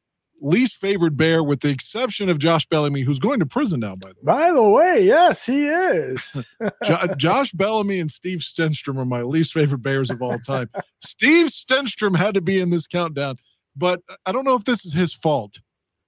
least 0.40 0.76
favorite 0.76 1.16
bear, 1.16 1.42
with 1.42 1.60
the 1.60 1.68
exception 1.68 2.28
of 2.28 2.38
Josh 2.38 2.66
Bellamy, 2.66 3.02
who's 3.02 3.18
going 3.18 3.40
to 3.40 3.46
prison 3.46 3.80
now. 3.80 3.96
By 3.96 4.10
the 4.10 4.20
way, 4.22 4.24
By 4.24 4.52
the 4.52 4.62
way, 4.62 5.02
yes, 5.02 5.46
he 5.46 5.66
is. 5.66 6.36
jo- 6.84 7.14
Josh 7.16 7.52
Bellamy 7.52 8.00
and 8.00 8.10
Steve 8.10 8.40
Stenstrom 8.40 8.98
are 8.98 9.06
my 9.06 9.22
least 9.22 9.52
favorite 9.52 9.82
bears 9.82 10.10
of 10.10 10.22
all 10.22 10.38
time. 10.38 10.68
Steve 11.02 11.46
Stenstrom 11.46 12.16
had 12.16 12.34
to 12.34 12.40
be 12.40 12.60
in 12.60 12.70
this 12.70 12.86
countdown, 12.86 13.36
but 13.76 14.00
I 14.26 14.32
don't 14.32 14.44
know 14.44 14.56
if 14.56 14.64
this 14.64 14.84
is 14.84 14.92
his 14.92 15.14
fault. 15.14 15.58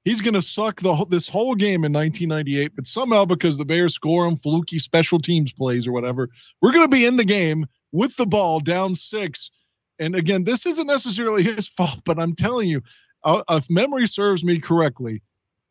He's 0.09 0.23
going 0.23 0.33
to 0.33 0.41
suck 0.41 0.81
the 0.81 1.05
this 1.11 1.29
whole 1.29 1.55
game 1.55 1.85
in 1.85 1.93
1998, 1.93 2.75
but 2.75 2.87
somehow 2.87 3.27
because 3.27 3.59
the 3.59 3.67
Bears 3.67 3.93
score 3.93 4.27
him 4.27 4.37
fluky 4.37 4.79
special 4.79 5.19
teams 5.19 5.53
plays 5.53 5.87
or 5.87 5.93
whatever, 5.93 6.31
we're 6.63 6.73
going 6.73 6.91
to 6.91 6.97
be 6.97 7.05
in 7.05 7.19
the 7.19 7.27
game 7.27 7.67
with 7.93 8.17
the 8.17 8.25
ball 8.25 8.59
down 8.59 8.95
six. 8.95 9.51
And 9.99 10.15
again, 10.15 10.45
this 10.45 10.65
isn't 10.65 10.87
necessarily 10.87 11.43
his 11.43 11.69
fault, 11.77 12.01
but 12.07 12.19
I'm 12.19 12.35
telling 12.35 12.71
you, 12.71 12.81
uh, 13.25 13.43
if 13.51 13.69
memory 13.69 14.07
serves 14.07 14.47
me 14.47 14.59
correctly, 14.59 15.21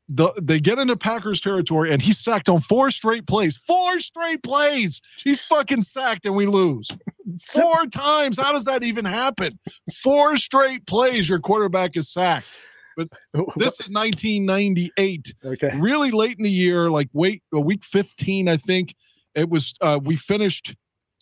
the, 0.07 0.31
they 0.39 0.59
get 0.59 0.77
into 0.77 0.95
Packers 0.95 1.41
territory 1.41 1.91
and 1.91 1.99
he's 1.99 2.19
sacked 2.19 2.47
on 2.47 2.59
four 2.59 2.91
straight 2.91 3.26
plays. 3.26 3.57
Four 3.57 3.99
straight 4.01 4.43
plays. 4.43 5.01
He's 5.23 5.41
fucking 5.41 5.81
sacked 5.81 6.27
and 6.27 6.35
we 6.35 6.45
lose. 6.45 6.91
Four 7.41 7.88
times. 7.88 8.38
How 8.38 8.53
does 8.53 8.65
that 8.65 8.84
even 8.84 9.03
happen? 9.03 9.57
Four 10.03 10.38
straight 10.38 10.85
plays, 10.85 11.27
your 11.27 11.39
quarterback 11.39 11.97
is 11.97 12.09
sacked. 12.09 12.47
But 12.98 13.07
this 13.56 13.80
is 13.80 13.90
1998. 13.90 15.34
Okay. 15.45 15.78
Really 15.80 16.11
late 16.11 16.38
in 16.38 16.44
the 16.44 16.52
year, 16.52 16.91
like 16.91 17.07
wait, 17.14 17.41
week 17.52 17.86
15, 17.86 18.49
I 18.49 18.57
think. 18.57 18.94
It 19.36 19.49
was 19.49 19.76
uh 19.82 19.99
we 20.03 20.15
finished 20.15 20.76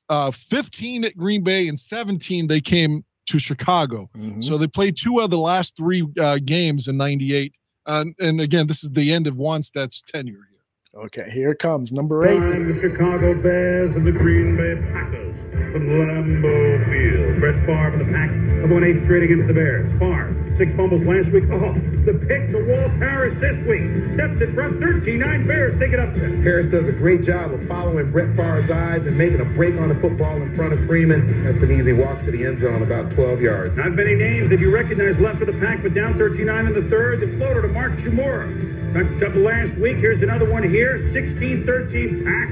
uh 0.10 0.31
15 0.31 1.03
at 1.03 1.18
Green 1.18 1.43
Bay 1.43 1.68
and 1.68 1.77
17 1.77 2.47
they 2.47 2.61
came 2.61 3.03
to 3.27 3.39
Chicago. 3.39 4.10
Mm-hmm. 4.18 4.41
So 4.41 4.57
they 4.57 4.68
played 4.68 4.97
two 4.97 5.19
of 5.19 5.30
the 5.30 5.38
last 5.38 5.76
three 5.76 6.07
uh, 6.19 6.39
games 6.43 6.88
in 6.88 6.97
98. 6.97 7.53
Uh, 7.85 8.06
and 8.19 8.41
again, 8.41 8.68
this 8.68 8.84
is 8.84 8.91
the 8.91 9.11
end 9.11 9.27
of 9.27 9.35
Wannstedt's 9.35 10.02
tenure 10.02 10.47
here. 10.49 11.03
Okay, 11.03 11.30
here 11.30 11.52
it 11.52 11.60
comes. 11.60 11.91
Number 11.91 12.26
eight. 12.26 12.39
Time 12.39 12.73
the 12.73 12.80
Chicago 12.80 13.34
Bears 13.34 13.95
and 13.95 14.07
the 14.07 14.11
Green 14.11 14.56
Bay 14.56 14.76
Packers 14.93 15.35
from 15.73 15.89
Lambeau 15.89 16.85
Field. 16.89 17.39
Brett 17.41 17.65
Favre 17.65 17.93
of 17.93 17.99
the 17.99 18.06
Pack 18.14 18.31
have 18.61 18.72
won 18.72 18.84
eight 18.84 19.03
straight 19.03 19.23
against 19.23 19.47
the 19.47 19.53
Bears. 19.53 19.91
Favre, 19.99 20.44
six 20.57 20.72
fumbles 20.76 21.03
last 21.03 21.27
week. 21.32 21.44
Oh, 21.52 21.73
the 22.07 22.15
pick 22.27 22.52
to 22.52 22.60
Walt 22.64 22.91
Harris 22.99 23.36
this 23.44 23.57
week. 23.68 23.84
Steps 24.15 24.40
in 24.40 24.56
front, 24.56 24.80
13-9 24.80 25.48
Bears. 25.48 25.76
Take 25.80 25.91
it 25.91 25.99
up 25.99 26.15
there. 26.15 26.32
Harris 26.41 26.72
does 26.72 26.88
a 26.88 26.95
great 26.95 27.26
job 27.26 27.52
of 27.53 27.60
following 27.68 28.11
Brett 28.11 28.32
Favre's 28.36 28.69
eyes 28.72 29.03
and 29.03 29.18
making 29.18 29.41
a 29.41 29.49
break 29.57 29.76
on 29.76 29.90
the 29.90 29.99
football 29.99 30.40
in 30.41 30.56
front 30.56 30.72
of 30.73 30.80
Freeman. 30.88 31.44
That's 31.44 31.60
an 31.64 31.72
easy 31.72 31.94
walk 31.94 32.23
to 32.26 32.32
the 32.32 32.45
end 32.45 32.61
zone, 32.61 32.84
about 32.84 33.11
12 33.15 33.41
yards. 33.41 33.76
Not 33.76 33.94
many 33.94 34.15
names 34.15 34.49
that 34.49 34.60
you 34.60 34.72
recognize 34.72 35.19
left 35.19 35.41
of 35.41 35.48
the 35.48 35.60
pack, 35.60 35.84
but 35.84 35.94
down 35.94 36.15
13-9 36.15 36.48
in 36.68 36.73
the 36.73 36.88
third. 36.90 37.19
The 37.22 37.36
floater 37.38 37.61
to 37.61 37.69
Mark 37.69 37.94
Chmura. 38.03 38.48
Touched 38.95 39.23
up 39.27 39.36
last 39.36 39.76
week. 39.80 39.98
Here's 39.98 40.23
another 40.23 40.49
one 40.49 40.64
here. 40.64 40.99
16-13 41.11 42.23
pack. 42.23 42.49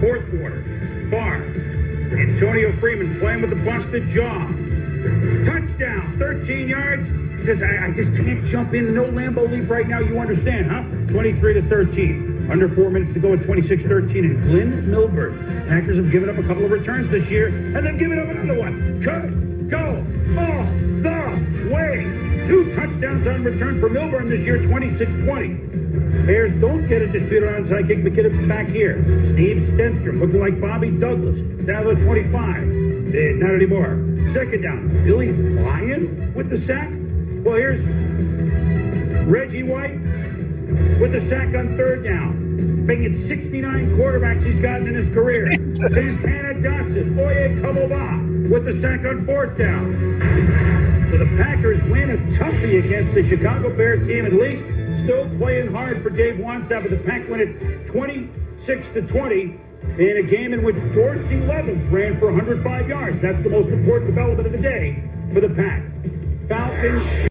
Fourth 0.02 0.26
quarter. 0.30 0.62
Favre. 1.10 1.46
Antonio 2.10 2.74
Freeman 2.80 3.20
playing 3.20 3.42
with 3.42 3.50
the 3.50 3.62
busted 3.62 4.10
jaw. 4.10 4.69
Touchdown, 5.00 6.16
13 6.18 6.68
yards. 6.68 7.06
He 7.40 7.46
says, 7.46 7.62
I, 7.62 7.86
I 7.86 7.90
just 7.92 8.12
can't 8.16 8.44
jump 8.52 8.74
in. 8.74 8.94
No 8.94 9.04
Lambeau 9.04 9.50
leap 9.50 9.70
right 9.70 9.88
now. 9.88 10.00
You 10.00 10.18
understand, 10.18 10.70
huh? 10.70 10.82
23 11.12 11.54
to 11.54 11.68
13. 11.68 12.48
Under 12.50 12.68
four 12.74 12.90
minutes 12.90 13.14
to 13.14 13.20
go 13.20 13.32
at 13.32 13.44
26 13.44 13.82
13. 13.88 14.24
And 14.24 14.42
Glenn 14.50 14.90
Milburn. 14.90 15.66
Packers 15.68 15.96
have 15.96 16.10
given 16.12 16.28
up 16.28 16.36
a 16.36 16.46
couple 16.46 16.64
of 16.64 16.70
returns 16.70 17.10
this 17.10 17.26
year, 17.30 17.48
and 17.48 17.86
they've 17.86 17.98
given 17.98 18.18
up 18.18 18.28
another 18.28 18.58
one. 18.60 19.00
Cut, 19.02 19.70
go, 19.70 20.04
all 20.36 20.64
the 21.02 21.70
way. 21.72 22.29
Two 22.50 22.74
touchdowns 22.74 23.22
on 23.28 23.44
return 23.44 23.78
for 23.78 23.88
Milburn 23.88 24.28
this 24.28 24.40
year, 24.40 24.58
26 24.66 24.98
20. 25.22 26.26
Bears 26.26 26.50
don't 26.60 26.82
get 26.88 27.00
a 27.00 27.06
disputed 27.06 27.46
onside 27.46 27.86
kick. 27.86 28.02
McKinnon 28.02 28.48
back 28.48 28.66
here. 28.66 28.98
Steve 29.38 29.62
Stenstrom 29.78 30.18
looking 30.18 30.40
like 30.42 30.60
Bobby 30.60 30.90
Douglas. 30.90 31.38
Down 31.62 31.86
to 31.86 31.94
the 31.94 32.02
25. 32.02 32.34
Eh, 32.34 33.38
not 33.38 33.54
anymore. 33.54 34.02
Second 34.34 34.66
down. 34.66 34.82
Billy 35.06 35.30
Lyon 35.30 36.34
with 36.34 36.50
the 36.50 36.58
sack. 36.66 36.90
Well, 37.46 37.54
here's 37.54 37.78
Reggie 39.30 39.62
White 39.62 39.94
with 40.98 41.14
the 41.14 41.22
sack 41.30 41.54
on 41.54 41.78
third 41.78 42.02
down. 42.04 42.84
Making 42.84 43.28
69 43.28 43.94
quarterbacks 43.94 44.42
he's 44.42 44.60
gotten 44.60 44.88
in 44.88 45.06
his 45.06 45.14
career. 45.14 45.46
Santana 45.94 46.58
Johnson, 46.58 47.14
Oye 47.14 47.62
Kaboba 47.62 48.50
with 48.50 48.64
the 48.66 48.74
sack 48.82 49.06
on 49.06 49.24
fourth 49.24 49.56
down. 49.56 50.89
So 51.10 51.18
the 51.18 51.26
Packers 51.42 51.82
win 51.90 52.10
a 52.10 52.16
toughie 52.38 52.84
against 52.84 53.14
the 53.16 53.28
Chicago 53.28 53.74
Bears 53.76 54.06
team 54.06 54.26
at 54.26 54.32
least. 54.32 54.62
Still 55.02 55.26
playing 55.38 55.72
hard 55.72 56.04
for 56.04 56.10
Dave 56.10 56.38
Wannstedt, 56.38 56.86
but 56.86 56.90
the 56.90 57.02
Pack 57.02 57.28
win 57.28 57.40
it 57.40 57.90
26 57.90 58.94
to 58.94 59.02
20 59.10 59.60
in 59.98 60.16
a 60.22 60.30
game 60.30 60.52
in 60.54 60.62
which 60.62 60.76
George 60.94 61.18
C. 61.28 61.34
Levens 61.50 61.82
ran 61.90 62.20
for 62.20 62.26
105 62.26 62.88
yards. 62.88 63.18
That's 63.20 63.42
the 63.42 63.50
most 63.50 63.68
important 63.70 64.14
development 64.14 64.46
of 64.46 64.52
the 64.52 64.62
day. 64.62 65.02
for 65.34 65.40
the 65.40 65.48
Pack. 65.48 65.82
Falcons. 66.48 67.28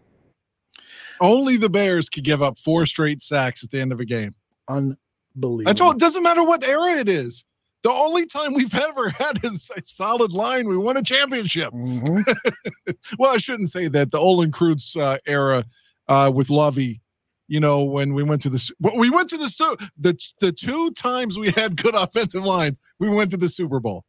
Only 1.20 1.56
the 1.56 1.70
Bears 1.70 2.10
could 2.10 2.24
give 2.24 2.42
up 2.42 2.58
four 2.58 2.84
straight 2.84 3.22
sacks 3.22 3.64
at 3.64 3.70
the 3.70 3.80
end 3.80 3.92
of 3.92 4.00
a 4.00 4.04
game. 4.04 4.34
Unbelievable. 4.68 5.64
That's 5.64 5.80
all. 5.80 5.92
It 5.92 5.98
doesn't 5.98 6.22
matter 6.22 6.42
what 6.42 6.64
era 6.64 6.98
it 6.98 7.08
is. 7.08 7.46
The 7.82 7.90
only 7.90 8.26
time 8.26 8.54
we've 8.54 8.74
ever 8.88 9.10
had 9.10 9.44
is 9.44 9.70
a 9.76 9.82
solid 9.82 10.32
line. 10.32 10.68
We 10.68 10.76
won 10.76 10.96
a 10.96 11.02
championship. 11.02 11.72
well, 13.18 13.30
I 13.30 13.38
shouldn't 13.38 13.70
say 13.70 13.88
that. 13.88 14.10
The 14.10 14.18
Olin 14.18 14.52
Kreutz 14.52 14.96
uh, 15.00 15.18
era 15.26 15.64
uh, 16.08 16.30
with 16.34 16.50
Lovie, 16.50 17.00
you 17.48 17.60
know, 17.60 17.82
when 17.82 18.14
we 18.14 18.22
went 18.22 18.42
to 18.42 18.48
the 18.48 18.70
we 18.94 19.10
went 19.10 19.28
to 19.30 19.36
the 19.36 19.88
the 19.98 20.16
the 20.40 20.52
two 20.52 20.92
times 20.92 21.38
we 21.38 21.50
had 21.50 21.82
good 21.82 21.94
offensive 21.94 22.44
lines, 22.44 22.80
we 22.98 23.08
went 23.08 23.30
to 23.32 23.36
the 23.36 23.48
Super 23.48 23.80
Bowl. 23.80 24.04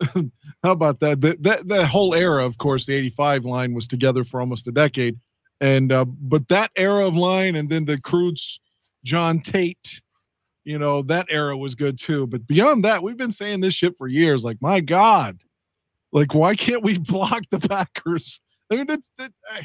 How 0.62 0.72
about 0.72 1.00
that? 1.00 1.20
The, 1.20 1.36
that 1.40 1.66
that 1.68 1.86
whole 1.86 2.14
era, 2.14 2.44
of 2.44 2.58
course, 2.58 2.84
the 2.84 2.94
'85 2.94 3.46
line 3.46 3.74
was 3.74 3.88
together 3.88 4.22
for 4.24 4.40
almost 4.40 4.68
a 4.68 4.72
decade, 4.72 5.18
and 5.60 5.92
uh, 5.92 6.04
but 6.04 6.48
that 6.48 6.72
era 6.76 7.06
of 7.06 7.16
line, 7.16 7.56
and 7.56 7.70
then 7.70 7.86
the 7.86 7.96
Kreutz, 7.96 8.58
John 9.02 9.40
Tait, 9.40 10.02
you 10.64 10.78
know, 10.78 11.02
that 11.02 11.26
era 11.30 11.56
was 11.56 11.74
good 11.74 11.98
too. 11.98 12.26
But 12.26 12.46
beyond 12.46 12.84
that, 12.84 13.02
we've 13.02 13.16
been 13.16 13.32
saying 13.32 13.60
this 13.60 13.74
shit 13.74 13.96
for 13.96 14.08
years. 14.08 14.44
Like, 14.44 14.60
my 14.60 14.80
God, 14.80 15.42
like, 16.12 16.34
why 16.34 16.54
can't 16.54 16.82
we 16.82 16.98
block 16.98 17.42
the 17.50 17.60
Packers? 17.60 18.40
I 18.72 18.76
mean, 18.76 18.86
it's, 18.88 19.10
it, 19.18 19.32
I 19.52 19.62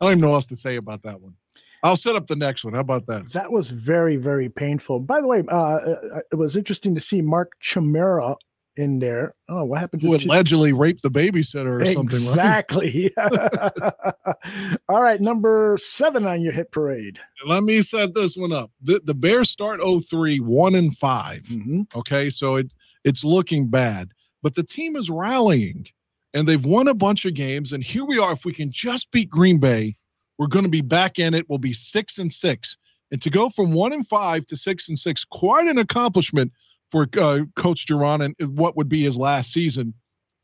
don't 0.00 0.12
even 0.12 0.20
know 0.20 0.30
what 0.30 0.36
else 0.36 0.46
to 0.46 0.56
say 0.56 0.76
about 0.76 1.02
that 1.02 1.20
one. 1.20 1.34
I'll 1.82 1.96
set 1.96 2.14
up 2.14 2.26
the 2.26 2.36
next 2.36 2.64
one. 2.64 2.74
How 2.74 2.80
about 2.80 3.06
that? 3.06 3.32
That 3.32 3.50
was 3.50 3.70
very, 3.70 4.16
very 4.16 4.48
painful. 4.48 5.00
By 5.00 5.20
the 5.20 5.26
way, 5.26 5.42
uh, 5.50 5.56
uh, 5.56 6.20
it 6.30 6.36
was 6.36 6.56
interesting 6.56 6.94
to 6.94 7.00
see 7.00 7.22
Mark 7.22 7.52
Chmura 7.62 8.36
in 8.76 8.98
there. 8.98 9.34
Oh, 9.48 9.64
what 9.64 9.80
happened 9.80 10.02
to 10.02 10.08
Who 10.08 10.18
Ch- 10.18 10.24
allegedly 10.24 10.72
raped 10.72 11.02
the 11.02 11.10
babysitter 11.10 11.82
or 11.82 11.92
something, 11.92 12.20
right? 12.20 12.28
Exactly. 12.28 13.12
All 14.88 15.02
right, 15.02 15.20
number 15.20 15.76
seven 15.80 16.26
on 16.26 16.40
your 16.40 16.52
hit 16.52 16.70
parade. 16.70 17.18
Let 17.46 17.64
me 17.64 17.82
set 17.82 18.14
this 18.14 18.36
one 18.36 18.52
up. 18.52 18.70
The 18.82 19.00
the 19.04 19.14
Bears 19.14 19.50
start 19.50 19.80
03, 19.80 20.40
1 20.40 20.74
and 20.74 20.96
5. 20.96 21.42
Mm-hmm. 21.42 21.82
Okay, 21.96 22.30
so 22.30 22.56
it 22.56 22.72
it's 23.04 23.24
looking 23.24 23.68
bad, 23.68 24.12
but 24.42 24.54
the 24.54 24.62
team 24.62 24.96
is 24.96 25.10
rallying 25.10 25.86
and 26.34 26.46
they've 26.46 26.64
won 26.64 26.88
a 26.88 26.94
bunch 26.94 27.24
of 27.24 27.34
games. 27.34 27.72
And 27.72 27.82
here 27.82 28.04
we 28.04 28.18
are. 28.18 28.32
If 28.32 28.44
we 28.44 28.52
can 28.52 28.70
just 28.70 29.10
beat 29.10 29.30
Green 29.30 29.58
Bay, 29.58 29.94
we're 30.38 30.46
going 30.46 30.64
to 30.64 30.70
be 30.70 30.80
back 30.80 31.18
in 31.18 31.34
it. 31.34 31.48
We'll 31.48 31.58
be 31.58 31.72
six 31.72 32.18
and 32.18 32.32
six. 32.32 32.76
And 33.10 33.20
to 33.22 33.30
go 33.30 33.48
from 33.48 33.72
one 33.72 33.92
and 33.92 34.06
five 34.06 34.46
to 34.46 34.56
six 34.56 34.88
and 34.88 34.98
six, 34.98 35.24
quite 35.24 35.66
an 35.66 35.78
accomplishment 35.78 36.52
for 36.90 37.06
uh, 37.18 37.40
Coach 37.56 37.86
Jauron 37.86 38.34
and 38.38 38.58
what 38.58 38.76
would 38.76 38.88
be 38.88 39.02
his 39.02 39.16
last 39.16 39.52
season. 39.52 39.94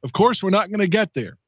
Of 0.03 0.13
course, 0.13 0.43
we're 0.43 0.51
not 0.51 0.69
going 0.69 0.81
to 0.81 0.89
get 0.89 1.15
there. 1.15 1.39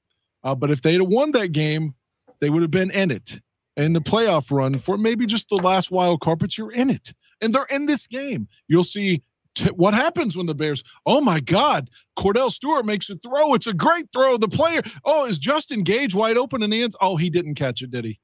Uh, 0.43 0.55
but 0.55 0.71
if 0.71 0.83
they'd 0.83 1.01
have 1.01 1.09
won 1.09 1.33
that 1.33 1.53
game, 1.53 1.95
they 2.41 2.51
would 2.51 2.63
have 2.63 2.71
been 2.71 2.91
in 2.91 3.11
it 3.11 3.41
in 3.77 3.93
the 3.93 4.01
playoff 4.01 4.51
run 4.51 4.79
for 4.79 4.99
maybe 4.99 5.27
just 5.27 5.49
the 5.49 5.57
last 5.57 5.91
wild 5.91 6.21
card, 6.21 6.41
but 6.41 6.59
you're 6.59 6.73
in 6.73 6.91
it. 6.91 7.13
And 7.41 7.55
they're 7.55 7.67
in 7.71 7.87
this 7.87 8.07
game. 8.07 8.49
You'll 8.67 8.85
see 8.85 9.23
t- 9.55 9.71
what 9.71 9.95
happens 9.95 10.37
when 10.37 10.47
the 10.47 10.55
Bears, 10.55 10.83
oh 11.07 11.21
my 11.21 11.41
God, 11.41 11.89
Kordell 12.19 12.51
Stewart 12.51 12.85
makes 12.85 13.09
a 13.11 13.17
throw. 13.17 13.55
It's 13.55 13.69
a 13.69 13.73
great 13.73 14.07
throw. 14.13 14.37
The 14.37 14.49
player, 14.49 14.83
oh, 15.05 15.27
is 15.27 15.39
Justin 15.39 15.85
Gage 15.85 16.15
wide 16.15 16.37
open 16.37 16.63
in 16.63 16.71
the 16.71 16.83
ends? 16.83 16.97
Oh, 17.01 17.17
he 17.17 17.31
didn't 17.31 17.55
catch 17.55 17.83
it, 17.83 17.91
did 17.91 18.05
he? 18.05 18.19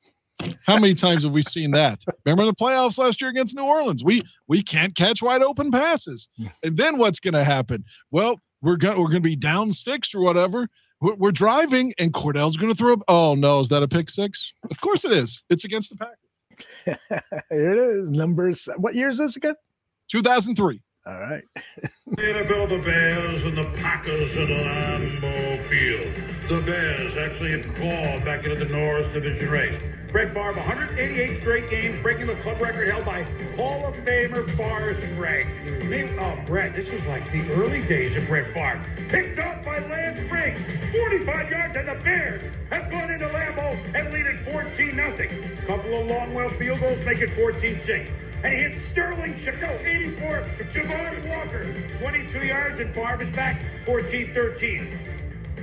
How 0.66 0.78
many 0.78 0.94
times 0.94 1.22
have 1.22 1.32
we 1.32 1.42
seen 1.42 1.70
that? 1.72 2.00
Remember 2.24 2.44
the 2.44 2.54
playoffs 2.54 2.98
last 2.98 3.20
year 3.20 3.30
against 3.30 3.54
New 3.54 3.62
Orleans? 3.62 4.02
We 4.04 4.22
we 4.48 4.62
can't 4.62 4.94
catch 4.94 5.22
wide 5.22 5.42
open 5.42 5.70
passes. 5.70 6.28
And 6.62 6.76
then 6.76 6.98
what's 6.98 7.20
going 7.20 7.34
to 7.34 7.44
happen? 7.44 7.84
Well, 8.10 8.40
we're 8.62 8.76
going 8.76 8.98
we're 8.98 9.08
going 9.08 9.22
to 9.22 9.28
be 9.28 9.36
down 9.36 9.72
six 9.72 10.14
or 10.14 10.20
whatever. 10.20 10.68
We're, 11.00 11.14
we're 11.14 11.32
driving, 11.32 11.92
and 11.98 12.12
Kordell's 12.12 12.56
going 12.56 12.72
to 12.72 12.76
throw. 12.76 12.94
A 12.94 12.96
oh 13.08 13.34
no, 13.34 13.60
is 13.60 13.68
that 13.68 13.82
a 13.82 13.88
pick 13.88 14.10
six? 14.10 14.52
Of 14.70 14.80
course 14.80 15.04
it 15.04 15.12
is. 15.12 15.42
It's 15.50 15.64
against 15.64 15.90
the 15.90 15.96
Packers. 15.96 17.00
Here 17.50 17.74
it 17.74 17.78
is. 17.78 18.10
Numbers. 18.10 18.68
What 18.76 18.94
year 18.94 19.08
is 19.08 19.18
this 19.18 19.36
again? 19.36 19.54
2003. 20.08 20.80
All 21.06 21.20
right. 21.20 21.44
NFL, 22.08 22.70
the 22.70 22.82
Bears 22.82 23.42
and 23.44 23.58
the 23.58 23.64
Packers 23.76 24.30
at 24.32 24.48
Lambeau 24.48 25.68
Field. 25.68 26.33
The 26.48 26.60
Bears 26.60 27.16
actually 27.16 27.62
clawed 27.76 28.24
back 28.24 28.44
into 28.44 28.56
the 28.56 28.66
Norris 28.70 29.08
Division 29.14 29.48
race. 29.48 29.80
Brett 30.12 30.28
Favre, 30.34 30.52
188 30.52 31.40
straight 31.40 31.70
games, 31.70 32.00
breaking 32.02 32.26
the 32.26 32.36
club 32.42 32.60
record 32.60 32.86
held 32.88 33.04
by 33.06 33.22
Hall 33.56 33.86
of 33.86 33.94
Famer 34.04 34.44
Forrest 34.56 35.00
Gregg. 35.16 35.46
Me- 35.88 36.04
Oh, 36.20 36.38
Brett, 36.46 36.76
this 36.76 36.88
was 36.92 37.02
like 37.08 37.24
the 37.32 37.50
early 37.52 37.82
days 37.88 38.14
of 38.16 38.28
Brett 38.28 38.52
Favre. 38.52 38.78
Picked 39.08 39.38
up 39.38 39.64
by 39.64 39.78
Lance 39.88 40.20
Briggs, 40.28 40.60
45 40.92 41.50
yards, 41.50 41.76
and 41.76 41.88
the 41.88 42.04
Bears 42.04 42.42
have 42.70 42.90
gone 42.90 43.10
into 43.10 43.26
Lambeau 43.26 43.74
and 43.96 44.12
lead 44.12 44.26
it 44.26 44.44
14 44.52 44.94
0 44.94 45.66
Couple 45.66 45.98
of 45.98 46.06
Longwell 46.06 46.56
field 46.58 46.78
goals 46.80 47.04
make 47.06 47.18
it 47.18 47.34
14 47.34 47.80
6 47.86 48.10
and 48.44 48.52
he 48.52 48.58
hits 48.60 48.76
Sterling 48.92 49.34
Chicago, 49.42 49.80
84, 49.82 50.44
Javon 50.74 51.28
Walker, 51.30 51.64
22 51.98 52.44
yards, 52.44 52.78
and 52.78 52.94
Favre 52.94 53.22
is 53.22 53.34
back, 53.34 53.58
14-13. 53.86 55.13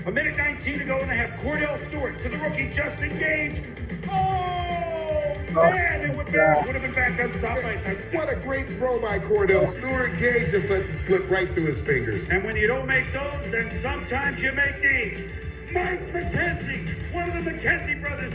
A 0.04 0.12
minute 0.12 0.36
19 0.36 0.80
to 0.80 0.86
go, 0.86 0.98
and 1.00 1.12
they 1.12 1.16
have 1.16 1.30
Kordell 1.46 1.78
Stewart 1.90 2.18
to 2.24 2.30
the 2.30 2.38
rookie 2.38 2.74
Justin 2.74 3.20
Gage. 3.20 3.62
Oh, 4.10 5.38
man, 5.54 6.02
and 6.02 6.18
what 6.18 6.32
Bears 6.32 6.66
would 6.66 6.74
have 6.74 6.82
been 6.82 6.96
back 6.96 7.20
on 7.22 7.30
top 7.40 7.62
by 7.62 7.76
What 8.12 8.28
a 8.28 8.36
great 8.42 8.66
throw 8.80 9.00
by 9.00 9.20
Kordell 9.20 9.78
Stewart. 9.78 10.18
Gage 10.18 10.50
just 10.50 10.66
lets 10.72 10.90
it 10.90 11.06
slip 11.06 11.30
right 11.30 11.54
through 11.54 11.76
his 11.76 11.86
fingers. 11.86 12.28
And 12.32 12.44
when 12.44 12.56
you 12.56 12.66
don't 12.66 12.88
make 12.88 13.14
those, 13.14 13.52
then 13.52 13.80
sometimes 13.84 14.42
you 14.42 14.52
make 14.54 14.82
these. 14.82 15.30
Mike 15.72 16.02
McKenzie, 16.12 17.14
one 17.14 17.30
of 17.30 17.46
the 17.46 17.52
McKenzie 17.52 18.02
brothers. 18.02 18.34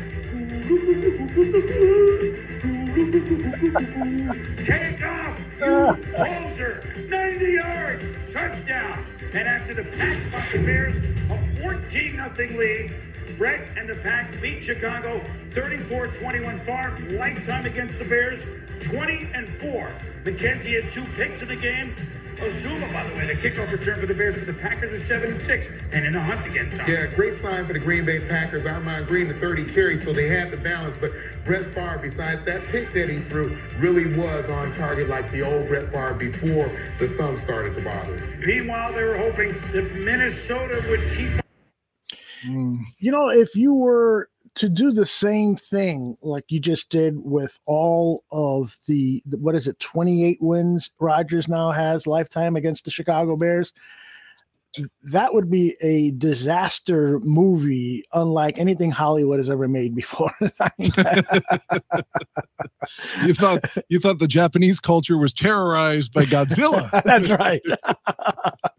Take 2.97 3.05
off, 5.05 5.37
you 5.61 5.97
closer. 6.17 6.81
90 7.11 7.45
yards, 7.45 8.03
touchdown. 8.33 9.07
And 9.35 9.47
after 9.47 9.75
the 9.75 9.85
Pack 9.85 10.33
Bears, 10.65 10.97
a 11.31 11.61
14 11.61 12.33
0 12.37 12.59
lead. 12.59 13.37
Brett 13.37 13.77
and 13.77 13.87
the 13.87 13.97
Pack 13.97 14.41
beat 14.41 14.65
Chicago 14.65 15.21
34-21 15.55 16.65
farm 16.65 17.19
lifetime 17.19 17.67
against 17.67 17.99
the 17.99 18.07
Bears 18.07 18.43
20 18.89 19.31
and 19.35 19.61
4. 19.61 19.93
McKenzie 20.25 20.83
had 20.83 20.95
two 20.95 21.05
picks 21.17 21.43
in 21.43 21.49
the 21.49 21.57
game. 21.57 21.95
Azumah, 22.37 22.93
by 22.93 23.09
the 23.09 23.17
way, 23.17 23.27
the 23.27 23.41
kickoff 23.41 23.73
return 23.73 24.01
for 24.01 24.07
the 24.07 24.15
Bears 24.15 24.39
for 24.39 24.45
the 24.45 24.59
Packers 24.61 24.93
is 24.93 25.09
7 25.09 25.33
and 25.33 25.41
6 25.47 25.67
and 25.93 26.05
in 26.05 26.13
the 26.13 26.21
hunt 26.21 26.47
again. 26.47 26.71
Tom. 26.77 26.85
Yeah, 26.87 27.07
great 27.17 27.41
sign 27.41 27.67
for 27.67 27.73
the 27.73 27.79
Green 27.79 28.05
Bay 28.05 28.21
Packers. 28.29 28.67
Ahman 28.67 29.07
Green, 29.07 29.29
the 29.29 29.41
30 29.41 29.73
carries, 29.73 30.05
so 30.05 30.13
they 30.13 30.29
had 30.29 30.51
the 30.51 30.59
balance. 30.59 30.97
But 31.01 31.13
Brett 31.47 31.73
Favre, 31.73 31.99
besides 32.03 32.45
that 32.45 32.61
pick 32.69 32.93
that 32.93 33.09
he 33.09 33.25
threw, 33.31 33.57
really 33.81 34.17
was 34.17 34.45
on 34.51 34.77
target 34.77 35.09
like 35.09 35.33
the 35.33 35.41
old 35.41 35.69
Brett 35.69 35.91
Favre 35.91 36.15
before 36.15 36.69
the 37.01 37.17
thumb 37.17 37.41
started 37.45 37.75
to 37.77 37.83
bother 37.83 38.19
him. 38.19 38.41
Meanwhile, 38.45 38.93
they 38.93 39.03
were 39.03 39.17
hoping 39.17 39.53
that 39.73 39.95
Minnesota 39.97 40.85
would 40.89 41.01
keep 41.17 41.41
You 42.99 43.13
know, 43.13 43.31
if 43.31 43.57
you 43.57 43.75
were 43.75 44.29
to 44.57 44.69
do 44.69 44.91
the 44.91 45.07
same 45.07 45.55
thing 45.55 46.17
like 46.23 46.45
you 46.49 46.59
just 46.59 46.89
did 46.91 47.15
with 47.19 47.59
all 47.67 48.25
of 48.33 48.75
the 48.87 49.23
what 49.39 49.55
is 49.55 49.69
it 49.69 49.79
28 49.81 50.39
wins 50.41 50.91
Rodgers 50.99 51.49
now 51.49 51.71
has 51.71 52.07
lifetime 52.07 52.57
against 52.57 52.85
the 52.85 52.91
Chicago 52.91 53.37
Bears 53.37 53.73
that 55.05 55.33
would 55.33 55.51
be 55.51 55.77
a 55.81 56.11
disaster 56.13 57.19
movie 57.21 58.05
unlike 58.13 58.59
anything 58.59 58.91
Hollywood 58.91 59.39
has 59.39 59.49
ever 59.51 59.69
made 59.69 59.95
before. 59.95 60.33
You 63.25 63.35
thought 63.35 63.65
you 63.89 63.99
thought 63.99 64.19
the 64.19 64.29
Japanese 64.29 64.79
culture 64.79 65.19
was 65.19 65.35
terrorized 65.35 66.13
by 66.13 66.25
Godzilla. 66.25 66.89
That's 67.05 67.31
right. 67.31 67.63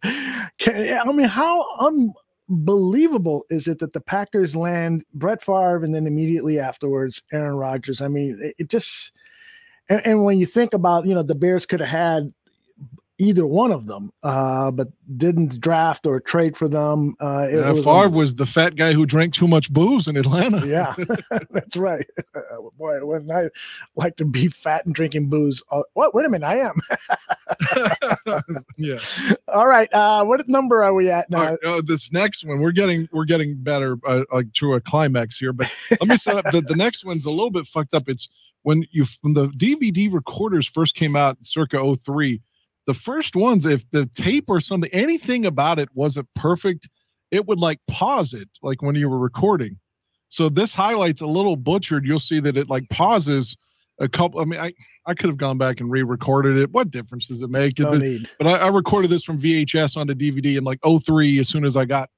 Can- 0.59 0.99
I 1.07 1.11
mean, 1.11 1.27
how 1.27 1.65
unbelievable 2.49 3.45
is 3.49 3.67
it 3.67 3.79
that 3.79 3.93
the 3.93 4.01
Packers 4.01 4.55
land 4.55 5.03
Brett 5.13 5.41
Favre 5.41 5.83
and 5.83 5.93
then 5.93 6.07
immediately 6.07 6.59
afterwards 6.59 7.21
Aaron 7.31 7.55
Rodgers? 7.55 8.01
I 8.01 8.07
mean, 8.07 8.39
it, 8.41 8.55
it 8.57 8.69
just 8.69 9.11
and, 9.89 10.05
and 10.05 10.23
when 10.23 10.37
you 10.37 10.45
think 10.45 10.73
about, 10.73 11.05
you 11.05 11.13
know, 11.13 11.23
the 11.23 11.35
Bears 11.35 11.65
could 11.65 11.79
have 11.79 11.89
had 11.89 12.33
either 13.19 13.48
one 13.48 13.72
of 13.72 13.88
them, 13.88 14.11
uh, 14.23 14.69
but 14.72 14.89
didn't 15.18 15.60
draft 15.60 16.06
or 16.06 16.19
trade 16.19 16.56
for 16.56 16.68
them. 16.68 17.15
Uh, 17.19 17.48
Yeah, 17.52 17.72
was 17.72 17.84
Favre 17.84 18.10
was 18.10 18.35
the 18.35 18.45
fat 18.45 18.76
guy 18.76 18.94
who 18.94 19.06
drank 19.06 19.34
too 19.34 19.48
much 19.48 19.72
booze 19.72 20.07
in 20.07 20.18
Atlanta. 20.18 20.65
yeah, 20.68 20.94
that's 21.49 21.76
right. 21.76 22.06
Boy, 22.77 23.03
wouldn't 23.03 23.31
I 23.31 23.49
like 23.95 24.18
to 24.18 24.26
be 24.26 24.48
fat 24.48 24.85
and 24.85 24.94
drinking 24.94 25.30
booze? 25.30 25.64
Uh, 25.72 25.81
what? 25.94 26.14
Wait 26.14 26.26
a 26.26 26.30
minute, 26.30 26.45
I 26.45 26.57
am. 26.57 26.80
yeah. 28.77 28.99
All 29.48 29.68
right. 29.68 29.91
Uh, 29.94 30.23
what 30.26 30.48
number 30.48 30.84
are 30.84 30.94
we 30.94 31.10
at 31.10 31.30
now? 31.30 31.52
Right, 31.52 31.64
uh, 31.65 31.81
this 31.84 32.11
next 32.11 32.45
one, 32.45 32.60
we're 32.60 32.72
getting 32.72 33.07
we're 33.11 33.26
getting 33.26 33.56
better 33.56 33.98
uh, 34.06 34.23
like 34.31 34.52
to 34.53 34.73
a 34.76 34.81
climax 34.81 35.38
here. 35.38 35.53
But 35.53 35.72
let 35.91 36.07
me 36.07 36.18
set 36.18 36.38
up 36.38 36.45
the, 36.52 36.61
the 36.61 36.76
next 36.76 37.06
one's 37.06 37.26
a 37.26 37.31
little 37.31 37.52
bit 37.52 37.65
fucked 37.65 37.94
up. 37.94 38.07
It's 38.10 38.30
when 38.64 38.85
you 38.91 39.06
when 39.22 39.34
the 39.34 39.48
DVD 39.49 40.11
recorders 40.14 40.68
first 40.68 40.95
came 40.95 41.15
out, 41.15 41.38
circa 41.41 41.95
03, 41.95 42.41
the 42.88 42.93
first 42.93 43.35
ones, 43.35 43.65
if 43.65 43.89
the 43.91 44.07
tape 44.07 44.45
or 44.47 44.59
something, 44.59 44.89
anything 44.93 45.45
about 45.45 45.77
it 45.77 45.89
wasn't 45.93 46.27
perfect, 46.34 46.89
it 47.30 47.45
would 47.45 47.59
like 47.59 47.80
pause 47.88 48.34
it, 48.34 48.47
like 48.64 48.81
when 48.81 48.95
you 48.95 49.09
were 49.09 49.19
recording. 49.19 49.77
So 50.30 50.49
this 50.49 50.73
highlights 50.73 51.22
a 51.22 51.27
little 51.27 51.57
butchered. 51.57 52.05
You'll 52.05 52.19
see 52.19 52.39
that 52.39 52.57
it 52.57 52.69
like 52.69 52.89
pauses 52.89 53.55
a 53.99 54.07
couple. 54.07 54.39
I 54.39 54.45
mean, 54.45 54.59
I 54.59 54.73
I 55.05 55.14
could 55.14 55.30
have 55.30 55.38
gone 55.38 55.57
back 55.57 55.80
and 55.80 55.91
re-recorded 55.91 56.57
it. 56.57 56.72
What 56.72 56.89
difference 56.89 57.27
does 57.27 57.41
it 57.41 57.49
make? 57.49 57.77
No 57.80 57.91
need. 57.93 58.30
But 58.38 58.47
I, 58.47 58.65
I 58.65 58.68
recorded 58.68 59.09
this 59.09 59.23
from 59.23 59.39
VHS 59.39 59.95
onto 59.95 60.14
DVD 60.14 60.57
in 60.57 60.64
like 60.64 60.80
03 60.84 61.39
as 61.39 61.47
soon 61.47 61.65
as 61.65 61.77
I 61.77 61.85
got 61.85 62.09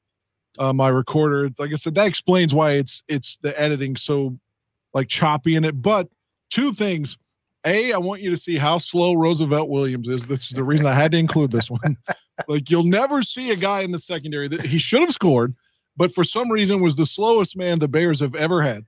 uh, 0.58 0.74
my 0.74 0.90
recorder. 0.90 1.46
It's 1.46 1.60
like 1.60 1.72
I 1.72 1.76
said, 1.76 1.96
that 1.96 2.08
explains 2.08 2.54
why 2.54 2.74
it's 2.74 3.04
it's 3.08 3.38
the 3.42 3.60
editing 3.60 3.96
so 3.96 4.38
like 4.94 5.08
choppy 5.08 5.56
in 5.56 5.64
it. 5.66 5.82
But 5.82 6.08
two 6.52 6.74
things. 6.74 7.18
A, 7.66 7.92
I 7.92 7.98
want 7.98 8.22
you 8.22 8.30
to 8.30 8.38
see 8.38 8.58
how 8.58 8.78
slow 8.78 9.14
Roosevelt 9.14 9.70
Williams 9.70 10.08
is. 10.08 10.26
This 10.26 10.50
is 10.50 10.52
the 10.52 10.64
reason 10.64 10.88
I 10.88 10.94
had 10.94 11.12
to 11.12 11.18
include 11.18 11.52
this 11.52 11.70
one. 11.70 11.98
like 12.48 12.70
you'll 12.70 12.84
never 12.84 13.22
see 13.22 13.52
a 13.52 13.56
guy 13.56 13.82
in 13.82 13.92
the 13.92 14.00
secondary 14.00 14.48
that 14.48 14.66
he 14.66 14.78
should 14.78 15.02
have 15.02 15.12
scored, 15.12 15.54
but 15.98 16.14
for 16.14 16.24
some 16.24 16.50
reason 16.50 16.82
was 16.82 16.96
the 16.96 17.06
slowest 17.06 17.58
man 17.58 17.80
the 17.80 17.88
Bears 17.88 18.20
have 18.22 18.36
ever 18.36 18.62
had. 18.62 18.86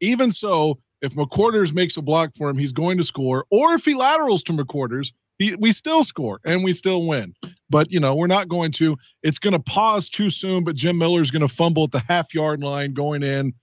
Even 0.00 0.32
so, 0.32 0.78
if 1.02 1.14
McQuarters 1.14 1.74
makes 1.74 1.96
a 1.96 2.02
block 2.02 2.34
for 2.34 2.48
him, 2.48 2.58
he's 2.58 2.72
going 2.72 2.96
to 2.98 3.04
score. 3.04 3.44
Or 3.50 3.74
if 3.74 3.84
he 3.84 3.94
laterals 3.94 4.42
to 4.44 4.52
McQuarters, 4.52 5.12
he, 5.38 5.54
we 5.56 5.72
still 5.72 6.04
score 6.04 6.40
and 6.44 6.64
we 6.64 6.72
still 6.72 7.06
win. 7.06 7.34
But 7.68 7.90
you 7.90 8.00
know, 8.00 8.14
we're 8.14 8.26
not 8.26 8.48
going 8.48 8.72
to. 8.72 8.96
It's 9.22 9.38
going 9.38 9.52
to 9.52 9.60
pause 9.60 10.08
too 10.08 10.30
soon. 10.30 10.64
But 10.64 10.76
Jim 10.76 10.98
Miller's 10.98 11.30
going 11.30 11.46
to 11.46 11.48
fumble 11.48 11.84
at 11.84 11.92
the 11.92 12.02
half 12.08 12.34
yard 12.34 12.62
line 12.62 12.94
going 12.94 13.22
in. 13.22 13.54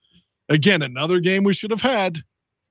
Again, 0.50 0.82
another 0.82 1.20
game 1.20 1.44
we 1.44 1.54
should 1.54 1.72
have 1.72 1.82
had. 1.82 2.24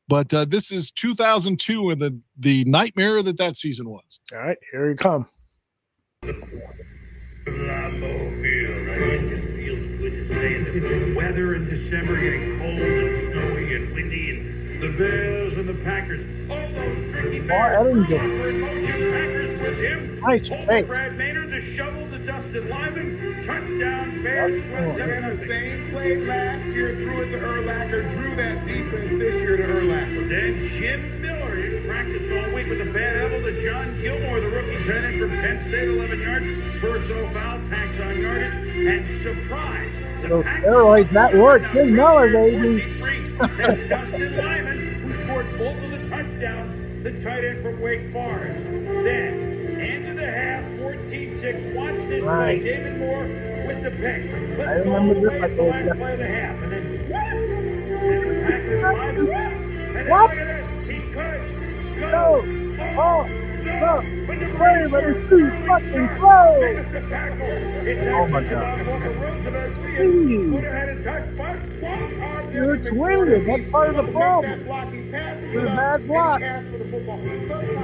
But 0.09 0.33
uh, 0.33 0.45
this 0.45 0.71
is 0.71 0.91
2002 0.93 1.91
and 1.91 2.01
the 2.01 2.19
the 2.39 2.65
nightmare 2.65 3.23
that 3.23 3.37
that 3.39 3.57
season 3.57 3.89
was. 3.89 4.21
All 4.33 4.39
right, 4.39 4.59
here 4.71 4.91
you 4.91 4.97
come. 4.97 5.27
Lambeau 7.47 8.43
Field. 8.43 8.89
I 8.89 8.97
like 8.99 9.29
this 9.31 9.45
field 9.57 9.99
good 9.99 10.11
to 10.11 10.35
stay 10.35 10.55
in 10.55 11.15
the 11.15 11.17
weather 11.17 11.55
in 11.55 11.69
December 11.69 12.21
getting 12.21 12.59
cold 12.59 12.79
and 12.81 13.33
snowy 13.33 13.75
and 13.75 13.95
windy 13.95 14.31
and 14.31 14.83
the 14.83 14.89
Bears 14.99 15.55
and 15.59 15.69
the 15.69 15.85
Packers. 15.85 16.51
All 16.51 16.57
those 16.57 17.13
tricky 17.13 17.41
Bears. 17.41 17.77
Ellington. 17.77 18.41
Were 18.41 18.53
motion 18.53 19.13
Packers 19.13 19.46
with 19.46 19.46
him. 19.77 20.21
Nice 20.21 20.51
Over 20.51 20.67
fake. 20.67 20.87
Brad 20.87 21.17
Maynard 21.17 21.51
to 21.51 21.77
shovel 21.77 22.09
to 22.11 22.19
Dustin 22.19 22.69
Lyman. 22.69 23.47
Touchdown 23.47 24.23
Bears. 24.23 24.65
Oh, 24.73 25.01
And 25.01 25.39
the 25.41 25.47
same 25.47 25.91
play 25.91 26.17
last 26.27 26.65
year 26.67 26.95
threw 26.97 27.23
it 27.23 27.31
to 27.31 27.39
Urlacher. 27.39 28.11
Drew 28.17 28.37
that 28.37 28.67
defense 28.67 29.19
this 29.19 29.35
year 29.35 29.57
to 29.57 29.63
Urlacher. 29.63 30.29
Then 30.29 30.69
Jim 30.81 31.23
Miller. 31.23 31.57
He 31.57 31.63
didn't 31.63 31.87
all 32.33 32.55
week 32.55 32.67
with 32.69 32.81
a 32.81 32.93
bad 32.93 33.17
elbow 33.17 33.43
to 33.43 33.65
John 33.65 34.01
Gilmore, 34.01 34.41
the 34.41 34.49
rookie 34.49 34.85
tight 34.85 35.05
end 35.05 35.21
from 35.21 35.31
Penn 35.31 35.69
State, 35.69 35.89
11 35.89 36.21
yards. 36.21 36.47
Verso 36.81 37.33
foul, 37.33 37.59
tax 37.71 38.01
on 38.01 38.21
yardage, 38.21 38.53
and 38.87 39.23
surprise. 39.23 39.93
The 40.23 40.29
Those 40.29 40.45
steroids, 40.45 41.11
that 41.13 41.35
worked. 41.35 41.73
Jim 41.73 41.95
Miller, 41.95 42.31
baby. 42.31 42.81
That's 43.39 43.89
Dustin 43.89 44.37
Lyman, 44.37 44.79
who 45.03 45.25
scored 45.25 45.59
both 45.59 45.85
of 45.85 45.91
the 45.91 46.09
touchdowns, 46.09 47.03
the 47.05 47.13
tight 47.23 47.45
end 47.45 47.63
from 47.63 47.81
Wake 47.81 48.13
Forest. 48.13 48.65
Then, 49.05 49.46
14-6. 51.53 51.75
Watch 51.75 51.97
this 52.09 52.25
play. 52.35 52.59
Nice. 52.59 52.63
David 52.63 52.97
Moore 52.99 53.31
with 53.67 53.83
the 53.83 53.91
pick. 53.91 54.25
Let's 54.57 54.71
I 54.71 54.73
remember 54.75 55.15
this 55.15 55.25
way 55.25 55.39
like 55.41 55.57
to 55.57 55.57
the 55.57 55.63
it 55.63 55.67
was 55.67 55.77
last 55.77 55.87
yesterday. 55.87 55.99
play 55.99 56.13
of 56.15 56.19
the 56.19 56.27
half. 56.29 56.63
And 56.63 56.73
then, 56.73 56.87
what? 57.09 57.37
The 58.27 58.35
Packers 58.37 58.79
live 58.81 59.53
and 59.95 60.07
then 60.07 60.07
What? 60.09 60.31
look 60.31 60.39
at 60.39 60.47
this. 60.47 60.67
He 60.87 61.03
could 61.13 61.43
No. 61.97 62.11
go. 62.11 62.43
Oh, 62.99 63.27
no. 63.65 64.03
Wait, 64.29 64.91
but 64.91 65.05
it's 65.05 65.29
too 65.29 65.51
fucking 65.67 66.09
slow. 66.17 66.61
Oh 68.15 68.27
my 68.29 68.43
god. 68.43 68.81
It's 72.53 72.91
winded. 72.91 73.47
That's 73.47 73.71
part 73.71 73.95
of 73.95 74.07
the 74.07 74.13
problem. 74.13 74.69
It's 75.15 75.57
a 75.57 75.67
bad 75.67 76.07
block. 76.07 76.41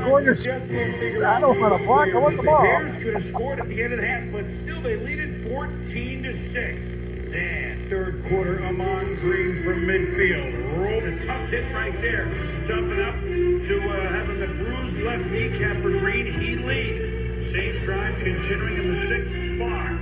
Warriors, 0.07 0.47
I 0.47 1.41
don't 1.41 1.61
want 1.61 1.79
to 1.79 1.85
block. 1.85 2.09
I 2.09 2.19
want 2.19 2.37
the 2.37 2.43
ball. 2.43 2.63
Bears 2.63 3.03
could 3.03 3.15
have 3.15 3.27
scored 3.33 3.61
at 3.61 3.69
the 3.69 3.83
end 3.83 3.93
of 3.95 4.01
the 4.01 4.07
half, 4.07 4.31
but 4.33 4.45
still 4.63 4.81
they 4.83 4.97
lead 4.97 5.19
it 5.21 5.49
14 5.49 6.23
to 6.23 6.53
6. 6.53 7.02
Third 7.33 8.25
quarter, 8.29 8.63
Ahman 8.63 9.17
Green 9.17 9.65
from 9.65 9.87
midfield. 9.87 10.77
Rolled 10.77 11.05
a 11.05 11.27
tough 11.27 11.49
hit 11.49 11.73
right 11.73 11.99
there. 12.03 12.27
Jumping 12.69 13.01
up 13.01 13.15
to 13.23 13.89
uh, 13.89 14.09
having 14.11 14.39
the 14.39 14.47
bruised 14.49 14.99
left 14.99 15.25
kneecap 15.31 15.81
for 15.81 15.91
Green. 15.99 16.27
He 16.39 16.57
leads. 16.57 17.55
Same 17.55 17.85
drive 17.85 18.17
continuing 18.19 18.77
in 18.77 18.93
the 18.93 19.09
sixth 19.09 19.33
spot. 19.57 19.93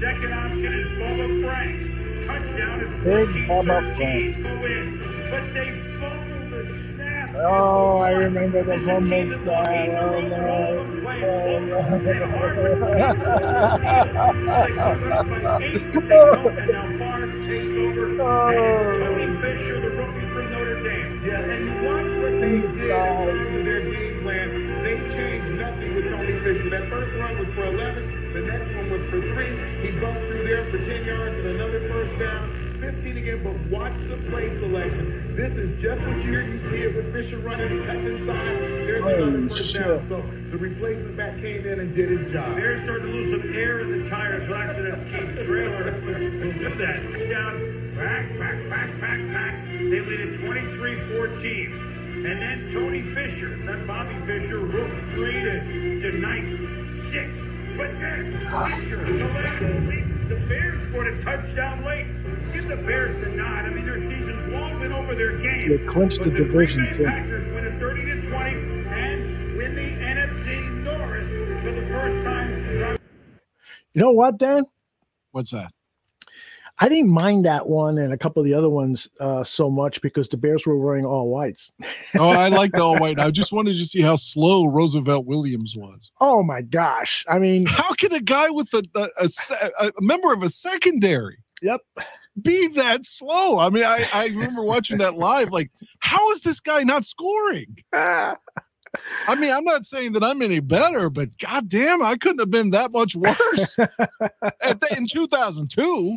Second 0.00 0.32
option 0.34 0.72
is 0.74 0.86
Bubba 0.98 1.42
Frank. 1.42 2.26
Touchdown 2.26 2.80
is 2.80 3.04
Big 3.04 3.46
14 3.46 3.46
Bubba 3.48 3.96
13 3.96 4.60
win. 4.60 5.28
But 5.30 5.54
they 5.54 5.70
snap. 5.98 6.23
Oh, 7.36 7.98
I 7.98 8.10
remember 8.10 8.62
the 8.62 8.78
fumble 8.86 9.26
style. 9.42 9.96
Oh, 9.96 10.20
no. 10.20 10.84
Tony 18.16 19.26
Fisher, 19.40 19.80
the 19.80 19.90
rookie 19.90 20.26
from 20.32 20.52
Notre 20.52 20.82
Dame. 20.82 21.22
Yeah, 21.26 21.40
and 21.40 21.84
watch 21.84 22.06
what 22.22 22.34
they 22.40 22.60
did 22.60 22.72
to 22.78 23.62
their 23.64 23.80
game 23.90 24.22
plan. 24.22 24.48
They 24.84 24.96
changed 25.16 25.50
nothing 25.58 25.94
with 25.96 26.04
Tony 26.04 26.38
Fisher. 26.40 26.70
That 26.70 26.88
first 26.88 27.16
run 27.16 27.38
was 27.38 27.48
for 27.54 27.64
11. 27.64 28.32
The 28.32 28.40
next 28.42 28.74
one 28.76 28.90
was 28.90 29.02
for 29.10 29.20
three. 29.34 29.56
He 29.82 29.90
bumped 29.98 30.20
through 30.20 30.44
there 30.44 30.64
for 30.70 30.78
10 30.78 31.04
yards 31.04 31.34
and 31.34 31.46
another 31.46 31.80
first 31.88 32.18
down. 32.18 32.48
15 32.80 33.16
again, 33.16 33.42
but 33.42 33.56
watch 33.76 33.94
the 34.08 34.16
play 34.30 34.48
selection. 34.60 35.23
This 35.34 35.52
is 35.54 35.82
just 35.82 36.00
what 36.00 36.16
you 36.18 36.22
hear. 36.22 36.42
You 36.42 36.70
see 36.70 36.76
it 36.84 36.94
with 36.94 37.12
Fisher 37.12 37.38
running, 37.38 37.84
cut 37.84 37.96
inside. 37.96 38.56
There's 38.86 39.04
another 39.04 39.48
first 39.48 39.74
down. 39.74 40.08
So 40.08 40.22
the 40.52 40.58
replacement 40.58 41.16
back 41.16 41.40
came 41.40 41.66
in 41.66 41.80
and 41.80 41.92
did 41.92 42.08
his 42.08 42.32
job. 42.32 42.54
They're 42.54 42.84
starting 42.84 43.08
to 43.08 43.12
lose 43.12 43.42
some 43.42 43.52
air 43.52 43.80
in 43.80 44.04
the 44.04 44.08
tires. 44.10 44.46
So 44.48 44.54
actually, 44.54 44.90
that 44.92 45.04
Keith 45.10 45.44
Traylor 45.44 45.90
will 45.90 46.52
do 46.52 46.74
that. 46.78 47.28
Down, 47.28 47.96
back, 47.96 48.38
back, 48.38 48.70
back, 48.70 49.00
back, 49.00 49.32
back. 49.32 49.66
They 49.66 50.00
lead 50.00 50.20
it 50.20 50.40
23-14. 50.40 52.24
And 52.24 52.40
then 52.40 52.72
Tony 52.72 53.02
Fisher, 53.02 53.56
not 53.56 53.84
Bobby 53.88 54.14
Fisher, 54.26 54.60
rook 54.60 54.88
three 55.14 55.42
to, 55.42 56.00
to 56.00 56.12
night 56.16 56.46
six. 57.10 57.28
But 57.76 57.90
then 57.98 58.38
Fisher, 58.38 59.02
the 59.02 59.24
last 59.34 59.88
week, 59.88 60.28
the 60.28 60.36
Bears 60.48 60.78
scored 60.90 61.08
a 61.08 61.22
touchdown 61.24 61.84
late. 61.84 62.06
Give 62.52 62.68
the 62.68 62.76
Bears 62.76 63.20
the 63.20 63.30
nod. 63.30 63.64
I 63.64 63.70
mean, 63.70 63.84
their 63.84 64.00
season's 64.00 64.33
long 64.88 65.04
over 65.04 65.14
their 65.14 65.38
game. 65.38 65.68
They 65.68 65.78
clinched 65.86 66.22
the 66.22 66.30
the 66.30 66.38
division, 66.38 66.92
too. 66.94 67.04
Packers 67.04 67.52
win 67.54 67.64
it 67.66 67.78
30 67.78 68.04
to 68.06 68.30
20 68.30 68.50
and 68.54 69.56
win 69.56 69.74
the 69.74 70.04
NFC 70.04 70.70
North 70.82 71.62
for 71.62 71.72
the 71.72 71.86
first 71.88 72.24
time 72.24 72.98
You 73.92 74.00
know 74.00 74.12
what, 74.12 74.38
Dan? 74.38 74.64
What's 75.32 75.50
that? 75.50 75.72
I 76.80 76.88
didn't 76.88 77.10
mind 77.10 77.44
that 77.46 77.68
one 77.68 77.98
and 77.98 78.12
a 78.12 78.18
couple 78.18 78.40
of 78.40 78.46
the 78.46 78.54
other 78.54 78.68
ones 78.68 79.08
uh, 79.20 79.44
so 79.44 79.70
much 79.70 80.00
because 80.02 80.28
the 80.28 80.36
Bears 80.36 80.66
were 80.66 80.76
wearing 80.76 81.04
all 81.04 81.28
whites. 81.28 81.70
Oh, 82.16 82.30
I 82.30 82.46
like 82.46 82.70
the 82.70 82.80
all 82.80 82.96
white. 82.98 83.18
I 83.18 83.32
just 83.32 83.52
wanted 83.52 83.74
to 83.76 83.84
see 83.84 84.00
how 84.00 84.14
slow 84.14 84.66
Roosevelt 84.66 85.26
Williams 85.26 85.76
was. 85.76 86.12
Oh 86.20 86.44
my 86.44 86.62
gosh! 86.62 87.24
I 87.28 87.40
mean, 87.40 87.66
how 87.66 87.92
can 87.94 88.14
a 88.14 88.20
guy 88.20 88.50
with 88.50 88.72
a 88.72 88.84
a, 88.94 89.28
a, 89.80 89.88
a 89.88 89.92
member 90.00 90.32
of 90.32 90.44
a 90.44 90.48
secondary, 90.48 91.38
yep, 91.60 91.80
be 92.42 92.68
that 92.68 93.04
slow? 93.04 93.58
I 93.58 93.70
mean, 93.70 93.84
I 93.84 94.06
I 94.12 94.26
remember 94.26 94.62
watching 94.62 94.98
that 94.98 95.14
live. 95.14 95.50
Like, 95.50 95.70
how 96.00 96.30
is 96.32 96.42
this 96.42 96.60
guy 96.60 96.82
not 96.82 97.04
scoring? 97.04 97.76
I 99.26 99.34
mean, 99.36 99.50
I'm 99.50 99.64
not 99.64 99.84
saying 99.84 100.12
that 100.12 100.24
I'm 100.24 100.42
any 100.42 100.60
better, 100.60 101.10
but 101.10 101.36
goddamn, 101.38 102.02
I 102.02 102.16
couldn't 102.16 102.38
have 102.38 102.50
been 102.50 102.70
that 102.70 102.92
much 102.92 103.16
worse 103.16 103.78
at 103.78 104.80
the, 104.80 104.94
in 104.96 105.06
2002. 105.06 106.16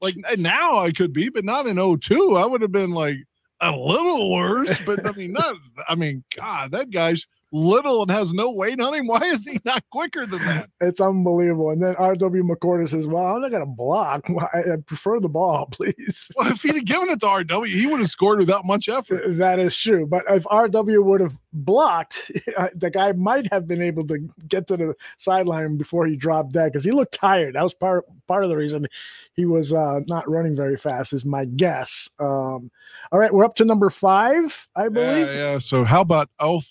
Like 0.00 0.14
now 0.38 0.78
I 0.78 0.92
could 0.92 1.12
be, 1.12 1.28
but 1.28 1.44
not 1.44 1.66
in 1.66 1.76
02. 1.76 2.36
I 2.36 2.46
would 2.46 2.62
have 2.62 2.72
been 2.72 2.90
like 2.90 3.16
a 3.60 3.72
little 3.72 4.32
worse, 4.32 4.78
but 4.84 5.06
I 5.06 5.12
mean, 5.12 5.32
not. 5.32 5.56
I 5.88 5.94
mean, 5.94 6.22
God, 6.36 6.72
that 6.72 6.90
guy's 6.90 7.26
little 7.54 8.02
and 8.02 8.10
has 8.10 8.34
no 8.34 8.50
weight 8.50 8.80
on 8.80 8.92
him. 8.92 9.06
Why 9.06 9.20
is 9.20 9.44
he 9.44 9.60
not 9.64 9.82
quicker 9.90 10.26
than 10.26 10.44
that? 10.44 10.68
It's 10.80 11.00
unbelievable. 11.00 11.70
And 11.70 11.82
then 11.82 11.94
R.W. 11.96 12.42
McCord 12.42 12.88
says, 12.88 13.06
Well, 13.06 13.24
I'm 13.24 13.40
not 13.40 13.50
going 13.52 13.62
to 13.62 13.66
block. 13.66 14.26
I, 14.54 14.76
prefer 14.84 15.20
the 15.20 15.28
ball, 15.28 15.66
please. 15.70 16.30
Well, 16.36 16.50
if 16.50 16.62
he'd 16.62 16.74
have 16.74 16.84
given 16.84 17.08
it 17.08 17.20
to 17.20 17.26
RW, 17.26 17.66
he 17.68 17.86
would 17.86 18.00
have 18.00 18.10
scored 18.10 18.40
without 18.40 18.66
much 18.66 18.88
effort. 18.88 19.22
That 19.36 19.58
is 19.58 19.76
true. 19.76 20.06
But 20.06 20.24
if 20.28 20.44
R.W. 20.50 21.02
would 21.02 21.20
have 21.20 21.36
blocked, 21.52 22.30
the 22.74 22.90
guy 22.92 23.12
might 23.12 23.50
have 23.52 23.68
been 23.68 23.80
able 23.80 24.06
to 24.08 24.18
get 24.48 24.66
to 24.66 24.76
the 24.76 24.94
sideline 25.18 25.76
before 25.76 26.06
he 26.06 26.16
dropped 26.16 26.52
dead 26.52 26.72
because 26.72 26.84
he 26.84 26.90
looked 26.90 27.14
tired. 27.14 27.54
That 27.54 27.62
was 27.62 27.74
part 27.74 28.04
part 28.26 28.42
of 28.42 28.50
the 28.50 28.56
reason 28.56 28.86
he 29.34 29.44
was 29.44 29.72
uh, 29.72 30.00
not 30.08 30.28
running 30.28 30.56
very 30.56 30.76
fast, 30.76 31.12
is 31.12 31.24
my 31.24 31.44
guess. 31.44 32.08
Um, 32.18 32.70
all 33.12 33.18
right, 33.18 33.32
we're 33.32 33.44
up 33.44 33.54
to 33.56 33.64
number 33.64 33.90
five, 33.90 34.66
I 34.74 34.88
believe. 34.88 35.26
Yeah, 35.28 35.52
yeah. 35.52 35.58
So 35.58 35.84
how 35.84 36.00
about 36.00 36.30
oh, 36.40 36.62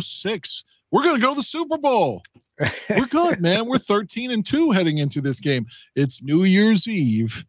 06? 0.00 0.64
We're 0.90 1.02
gonna 1.02 1.18
go 1.18 1.30
to 1.30 1.36
the 1.36 1.42
Super 1.42 1.78
Bowl. 1.78 2.22
We're 2.90 3.06
good, 3.06 3.40
man. 3.40 3.66
We're 3.66 3.78
13 3.78 4.30
and 4.30 4.44
2 4.44 4.70
heading 4.70 4.98
into 4.98 5.20
this 5.20 5.40
game. 5.40 5.66
It's 5.94 6.22
New 6.22 6.44
Year's 6.44 6.88
Eve 6.88 7.44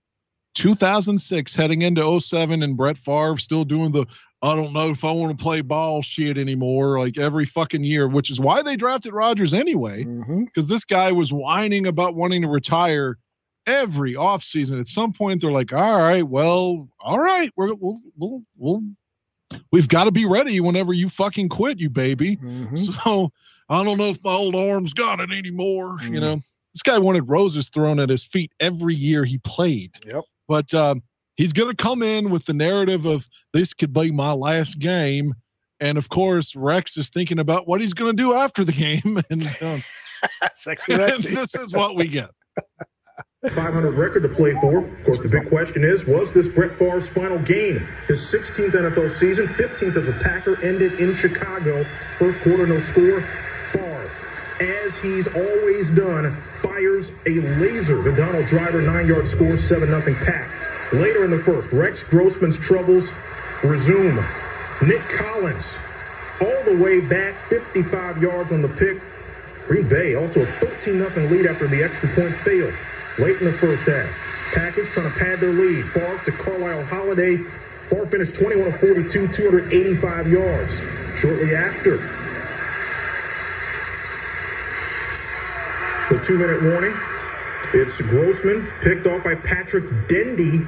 2006 0.56 1.56
heading 1.56 1.84
into 1.84 2.20
07 2.20 2.64
and 2.64 2.76
Brett 2.76 2.98
Favre 2.98 3.38
still 3.38 3.64
doing 3.64 3.92
the 3.92 4.06
I 4.42 4.56
don't 4.56 4.74
know 4.74 4.90
if 4.90 5.04
I 5.04 5.12
want 5.12 5.38
to 5.38 5.44
play 5.44 5.62
ball 5.62 6.02
shit 6.02 6.38
anymore 6.38 7.00
like 7.00 7.18
every 7.18 7.46
fucking 7.46 7.84
year, 7.84 8.08
which 8.08 8.30
is 8.30 8.40
why 8.40 8.62
they 8.62 8.76
drafted 8.76 9.14
Rodgers 9.14 9.54
anyway 9.54 10.04
mm-hmm. 10.04 10.46
because 10.46 10.68
this 10.68 10.84
guy 10.84 11.12
was 11.12 11.34
whining 11.34 11.88
about 11.88 12.16
wanting 12.16 12.44
to 12.44 12.48
retire 12.48 13.18
every 13.66 14.14
offseason. 14.14 14.80
At 14.80 14.88
some 14.88 15.12
point 15.12 15.42
they're 15.42 15.52
like, 15.52 15.74
"All 15.74 15.98
right, 15.98 16.28
well, 16.28 16.88
all 17.00 17.20
right, 17.20 17.52
we're 17.56 17.74
we'll 17.76 18.00
we'll, 18.16 18.44
we'll 18.58 18.84
we've 19.72 19.88
got 19.88 20.06
to 20.06 20.12
be 20.12 20.26
ready 20.26 20.60
whenever 20.60 20.94
you 20.94 21.10
fucking 21.10 21.50
quit, 21.50 21.80
you 21.80 21.90
baby." 21.90 22.40
So, 22.76 23.32
I 23.70 23.84
don't 23.84 23.98
know 23.98 24.10
if 24.10 24.24
my 24.24 24.34
old 24.34 24.56
arm's 24.56 24.94
got 24.94 25.20
it 25.20 25.32
anymore, 25.32 26.00
you 26.04 26.20
know. 26.20 26.42
This 26.74 26.82
guy 26.84 27.00
wanted 27.00 27.28
roses 27.28 27.70
thrown 27.70 28.00
at 28.00 28.10
his 28.10 28.24
feet 28.24 28.52
every 28.60 28.94
year 28.94 29.26
he 29.26 29.40
played. 29.40 29.92
Yep. 30.06 30.24
But 30.48 30.74
um, 30.74 31.02
he's 31.36 31.52
going 31.52 31.76
to 31.76 31.76
come 31.76 32.04
in 32.04 32.30
with 32.30 32.46
the 32.46 32.54
narrative 32.54 33.06
of 33.06 33.28
this 33.54 33.74
could 33.74 33.94
be 33.94 34.12
my 34.12 34.32
last 34.32 34.80
game. 34.80 35.34
And 35.80 35.98
of 35.98 36.10
course, 36.10 36.56
Rex 36.56 36.98
is 36.98 37.10
thinking 37.10 37.40
about 37.40 37.68
what 37.68 37.82
he's 37.82 37.94
going 37.94 38.16
to 38.16 38.22
do 38.22 38.34
after 38.34 38.64
the 38.64 38.72
game. 38.74 39.20
And 39.30 39.44
um, 39.62 39.82
Sexy 40.56 40.94
and 40.94 41.24
this 41.24 41.56
is 41.56 41.74
what 41.74 41.96
we 41.96 42.08
get. 42.08 42.30
500 43.54 43.92
record 43.92 44.24
to 44.24 44.30
play 44.30 44.54
for. 44.62 44.80
Of 44.80 45.04
course, 45.06 45.20
the 45.20 45.28
big 45.28 45.48
question 45.50 45.84
is, 45.84 46.06
was 46.06 46.32
this 46.34 46.48
Brett 46.48 46.78
Favre's 46.78 47.08
final 47.08 47.40
game? 47.40 47.88
His 48.08 48.20
16th 48.22 48.72
NFL 48.72 49.12
season, 49.12 49.48
15th 49.50 49.96
as 49.96 50.08
a 50.08 50.14
Packer, 50.14 50.62
ended 50.64 51.00
in 51.00 51.14
Chicago. 51.14 51.86
First 52.20 52.40
quarter, 52.40 52.66
no 52.66 52.80
score. 52.80 53.22
Favre, 53.72 54.12
as 54.60 54.98
he's 54.98 55.28
always 55.28 55.92
done, 55.92 56.42
fires 56.62 57.12
a 57.26 57.40
laser. 57.60 58.02
The 58.02 58.12
Donald 58.12 58.48
Driver 58.48 58.82
nine-yard 58.82 59.28
score, 59.28 59.54
7-0 59.54 60.26
Pack. 60.26 60.94
Later 60.94 61.24
in 61.24 61.32
the 61.32 61.44
first, 61.44 61.72
Rex 61.72 62.04
Grossman's 62.04 62.58
troubles 62.58 63.12
resume. 63.64 64.26
Nick 64.82 65.08
Collins, 65.10 65.66
all 66.42 66.64
the 66.66 66.76
way 66.76 67.02
back, 67.02 67.50
55 67.50 68.22
yards 68.22 68.52
on 68.52 68.62
the 68.62 68.70
pick. 68.70 69.02
Green 69.68 69.88
Bay 69.88 70.16
also 70.16 70.42
a 70.42 70.52
13 70.60 70.98
0 70.98 71.30
lead 71.30 71.46
after 71.46 71.68
the 71.68 71.84
extra 71.84 72.08
point 72.16 72.36
failed 72.46 72.74
late 73.20 73.38
in 73.38 73.46
the 73.46 73.58
first 73.58 73.84
half. 73.84 74.10
Packers 74.54 74.90
trying 74.90 75.12
to 75.12 75.20
pad 75.20 75.40
their 75.40 75.52
lead. 75.52 75.92
Favre 75.92 76.22
to 76.26 76.32
Carlyle 76.32 76.86
Holiday. 76.86 77.38
Favre 77.90 78.08
finished 78.08 78.36
21 78.36 78.74
of 78.74 78.80
42, 78.80 79.28
285 79.30 80.28
yards. 80.28 80.82
Shortly 81.18 81.56
after, 81.56 81.98
the 86.10 86.20
two 86.24 86.38
minute 86.38 86.62
warning. 86.64 86.96
It's 87.74 88.00
Grossman 88.02 88.72
picked 88.82 89.08
off 89.08 89.24
by 89.24 89.36
Patrick 89.36 89.84
Dendy, 90.08 90.66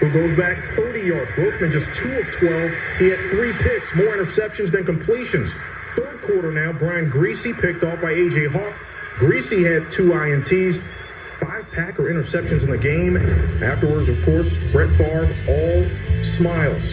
who 0.00 0.12
goes 0.12 0.36
back 0.36 0.62
30 0.76 1.00
yards. 1.00 1.30
Grossman 1.30 1.70
just 1.70 1.86
2 1.94 2.18
of 2.18 2.30
12. 2.32 2.72
He 2.98 3.08
had 3.08 3.30
three 3.30 3.52
picks, 3.54 3.94
more 3.94 4.16
interceptions 4.16 4.70
than 4.70 4.84
completions. 4.84 5.50
Third 5.96 6.20
quarter 6.22 6.50
now, 6.52 6.72
Brian 6.72 7.10
Griese 7.10 7.58
picked 7.60 7.84
off 7.84 8.00
by 8.02 8.10
A.J. 8.10 8.46
Hawk. 8.46 8.74
Greasy 9.18 9.62
had 9.62 9.90
two 9.90 10.10
INTs, 10.10 10.82
five 11.42 11.70
Packer 11.72 12.04
interceptions 12.04 12.62
in 12.62 12.70
the 12.70 12.78
game. 12.78 13.16
Afterwards, 13.62 14.08
of 14.08 14.22
course, 14.24 14.56
Brett 14.70 14.90
Favre, 14.96 15.28
all 15.48 16.24
smiles. 16.24 16.92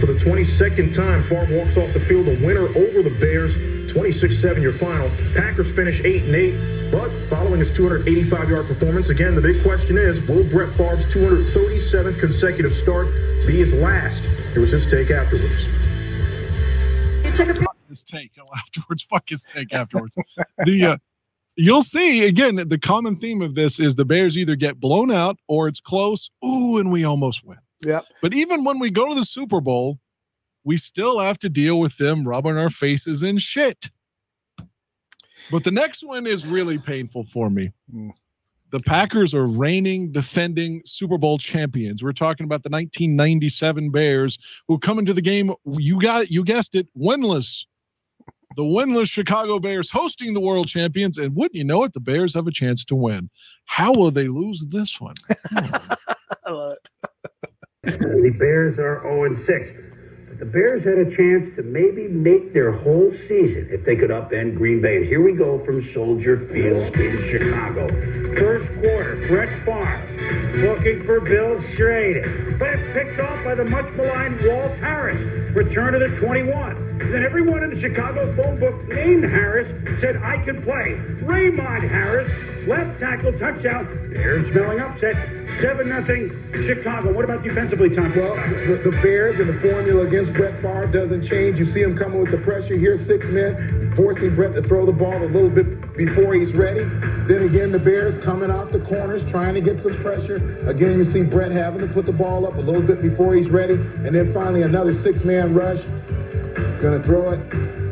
For 0.00 0.06
the 0.06 0.18
22nd 0.18 0.94
time, 0.94 1.22
Favre 1.24 1.56
walks 1.56 1.76
off 1.76 1.92
the 1.94 2.00
field 2.00 2.28
a 2.28 2.34
winner 2.44 2.68
over 2.68 3.02
the 3.02 3.16
Bears. 3.18 3.54
26-7 3.92 4.60
your 4.62 4.72
final. 4.74 5.10
Packers 5.34 5.70
finish 5.70 6.00
8 6.02 6.22
and 6.22 6.34
8, 6.34 6.90
but 6.90 7.10
following 7.28 7.60
his 7.60 7.70
285-yard 7.70 8.66
performance, 8.66 9.10
again, 9.10 9.34
the 9.34 9.40
big 9.40 9.62
question 9.62 9.98
is, 9.98 10.20
will 10.22 10.44
Brett 10.44 10.74
Favre's 10.76 11.04
237th 11.06 12.18
consecutive 12.18 12.74
start 12.74 13.06
be 13.46 13.58
his 13.58 13.72
last? 13.74 14.22
Here 14.52 14.60
was 14.60 14.70
his 14.70 14.86
take 14.86 15.10
afterwards. 15.10 15.66
Fuck 17.58 17.76
his 17.88 18.04
take 18.04 18.32
afterwards. 18.56 19.02
Fuck 19.02 19.28
his 19.28 19.44
take 19.44 19.72
afterwards. 19.72 20.14
the 20.64 20.84
uh, 20.86 20.96
you'll 21.56 21.82
see 21.82 22.24
again. 22.26 22.56
The 22.56 22.78
common 22.78 23.16
theme 23.16 23.42
of 23.42 23.54
this 23.54 23.80
is 23.80 23.94
the 23.94 24.04
Bears 24.04 24.36
either 24.38 24.56
get 24.56 24.80
blown 24.80 25.10
out 25.10 25.38
or 25.48 25.68
it's 25.68 25.80
close. 25.80 26.30
Ooh, 26.44 26.78
and 26.78 26.90
we 26.90 27.04
almost 27.04 27.44
win. 27.44 27.58
Yep. 27.84 28.04
But 28.20 28.34
even 28.34 28.64
when 28.64 28.78
we 28.78 28.90
go 28.90 29.08
to 29.08 29.14
the 29.14 29.24
Super 29.24 29.60
Bowl, 29.60 29.98
we 30.64 30.76
still 30.76 31.18
have 31.18 31.38
to 31.40 31.48
deal 31.48 31.80
with 31.80 31.96
them 31.96 32.26
rubbing 32.26 32.56
our 32.56 32.70
faces 32.70 33.22
in 33.22 33.38
shit. 33.38 33.90
But 35.50 35.64
the 35.64 35.72
next 35.72 36.04
one 36.04 36.26
is 36.26 36.46
really 36.46 36.78
painful 36.78 37.24
for 37.24 37.50
me. 37.50 37.72
Hmm. 37.90 38.10
The 38.70 38.80
Packers 38.80 39.34
are 39.34 39.46
reigning, 39.46 40.12
defending 40.12 40.80
Super 40.86 41.18
Bowl 41.18 41.36
champions. 41.36 42.02
We're 42.02 42.12
talking 42.12 42.44
about 42.44 42.62
the 42.62 42.70
1997 42.70 43.90
Bears 43.90 44.38
who 44.66 44.78
come 44.78 44.98
into 44.98 45.12
the 45.12 45.20
game. 45.20 45.52
You 45.66 46.00
got 46.00 46.30
you 46.30 46.42
guessed 46.42 46.74
it, 46.74 46.88
winless. 46.98 47.66
The 48.56 48.62
winless 48.62 49.10
Chicago 49.10 49.58
Bears 49.58 49.90
hosting 49.90 50.34
the 50.34 50.40
world 50.40 50.68
champions, 50.68 51.18
and 51.18 51.34
wouldn't 51.34 51.54
you 51.54 51.64
know 51.64 51.84
it, 51.84 51.92
the 51.92 52.00
Bears 52.00 52.34
have 52.34 52.46
a 52.46 52.52
chance 52.52 52.84
to 52.86 52.94
win. 52.94 53.30
How 53.64 53.92
will 53.92 54.10
they 54.10 54.28
lose 54.28 54.66
this 54.68 55.00
one? 55.00 55.14
The 57.84 58.34
Bears 58.38 58.78
are 58.78 59.02
0 59.02 59.44
6. 59.44 59.81
The 60.42 60.50
Bears 60.50 60.82
had 60.82 60.98
a 60.98 61.06
chance 61.14 61.54
to 61.54 61.62
maybe 61.62 62.08
make 62.08 62.52
their 62.52 62.72
whole 62.72 63.12
season 63.28 63.68
if 63.70 63.84
they 63.84 63.94
could 63.94 64.10
upend 64.10 64.56
Green 64.56 64.82
Bay. 64.82 64.96
And 64.96 65.06
here 65.06 65.22
we 65.22 65.34
go 65.38 65.64
from 65.64 65.88
Soldier 65.94 66.36
Field 66.50 66.98
in 66.98 67.30
Chicago. 67.30 67.86
First 68.34 68.66
quarter, 68.82 69.24
Brett 69.28 69.54
Favre 69.64 70.66
looking 70.66 71.06
for 71.06 71.20
Bill 71.20 71.62
Schroeder. 71.76 72.56
But 72.58 72.70
it's 72.74 72.92
picked 72.92 73.20
off 73.20 73.44
by 73.44 73.54
the 73.54 73.64
much 73.64 73.86
maligned 73.94 74.40
Walt 74.42 74.76
Harris. 74.78 75.22
Return 75.54 75.92
to 75.92 76.00
the 76.00 76.10
21. 76.18 76.98
Then 76.98 77.22
everyone 77.22 77.62
in 77.62 77.70
the 77.70 77.80
Chicago 77.80 78.34
phone 78.34 78.58
book 78.58 78.74
named 78.88 79.22
Harris 79.22 79.70
said, 80.00 80.16
I 80.16 80.42
can 80.44 80.60
play. 80.62 80.98
Raymond 81.22 81.88
Harris, 81.88 82.26
left 82.66 82.98
tackle 82.98 83.30
touchdown. 83.38 83.86
Bears 84.12 84.50
smelling 84.50 84.80
upset. 84.80 85.14
7 85.60 85.88
nothing 85.88 86.30
Chicago. 86.66 87.12
What 87.12 87.24
about 87.24 87.42
defensively, 87.42 87.90
Tom? 87.94 88.14
Well, 88.16 88.34
the, 88.36 88.90
the 88.90 88.94
Bears 89.02 89.38
and 89.40 89.48
the 89.48 89.58
formula 89.60 90.06
against 90.06 90.32
Brett 90.34 90.54
Favre 90.62 90.86
doesn't 90.88 91.28
change. 91.28 91.58
You 91.58 91.72
see 91.74 91.80
him 91.80 91.98
coming 91.98 92.20
with 92.20 92.30
the 92.30 92.38
pressure. 92.38 92.78
Here's 92.78 93.02
six 93.06 93.24
men 93.28 93.92
forcing 93.96 94.34
Brett 94.34 94.54
to 94.54 94.62
throw 94.68 94.86
the 94.86 94.92
ball 94.92 95.22
a 95.22 95.28
little 95.28 95.50
bit 95.50 95.66
before 95.96 96.34
he's 96.34 96.54
ready. 96.54 96.84
Then 97.28 97.48
again, 97.48 97.72
the 97.72 97.78
Bears 97.78 98.16
coming 98.24 98.50
out 98.50 98.72
the 98.72 98.80
corners 98.86 99.22
trying 99.30 99.54
to 99.54 99.60
get 99.60 99.82
some 99.82 100.00
pressure. 100.02 100.40
Again, 100.68 100.98
you 100.98 101.12
see 101.12 101.22
Brett 101.22 101.52
having 101.52 101.86
to 101.86 101.92
put 101.92 102.06
the 102.06 102.12
ball 102.12 102.46
up 102.46 102.56
a 102.56 102.64
little 102.64 102.82
bit 102.82 103.02
before 103.02 103.34
he's 103.34 103.50
ready. 103.50 103.74
And 103.74 104.14
then 104.14 104.32
finally, 104.32 104.62
another 104.62 105.00
six-man 105.02 105.54
rush. 105.54 105.80
To 106.82 107.00
throw 107.04 107.30
it, 107.30 107.38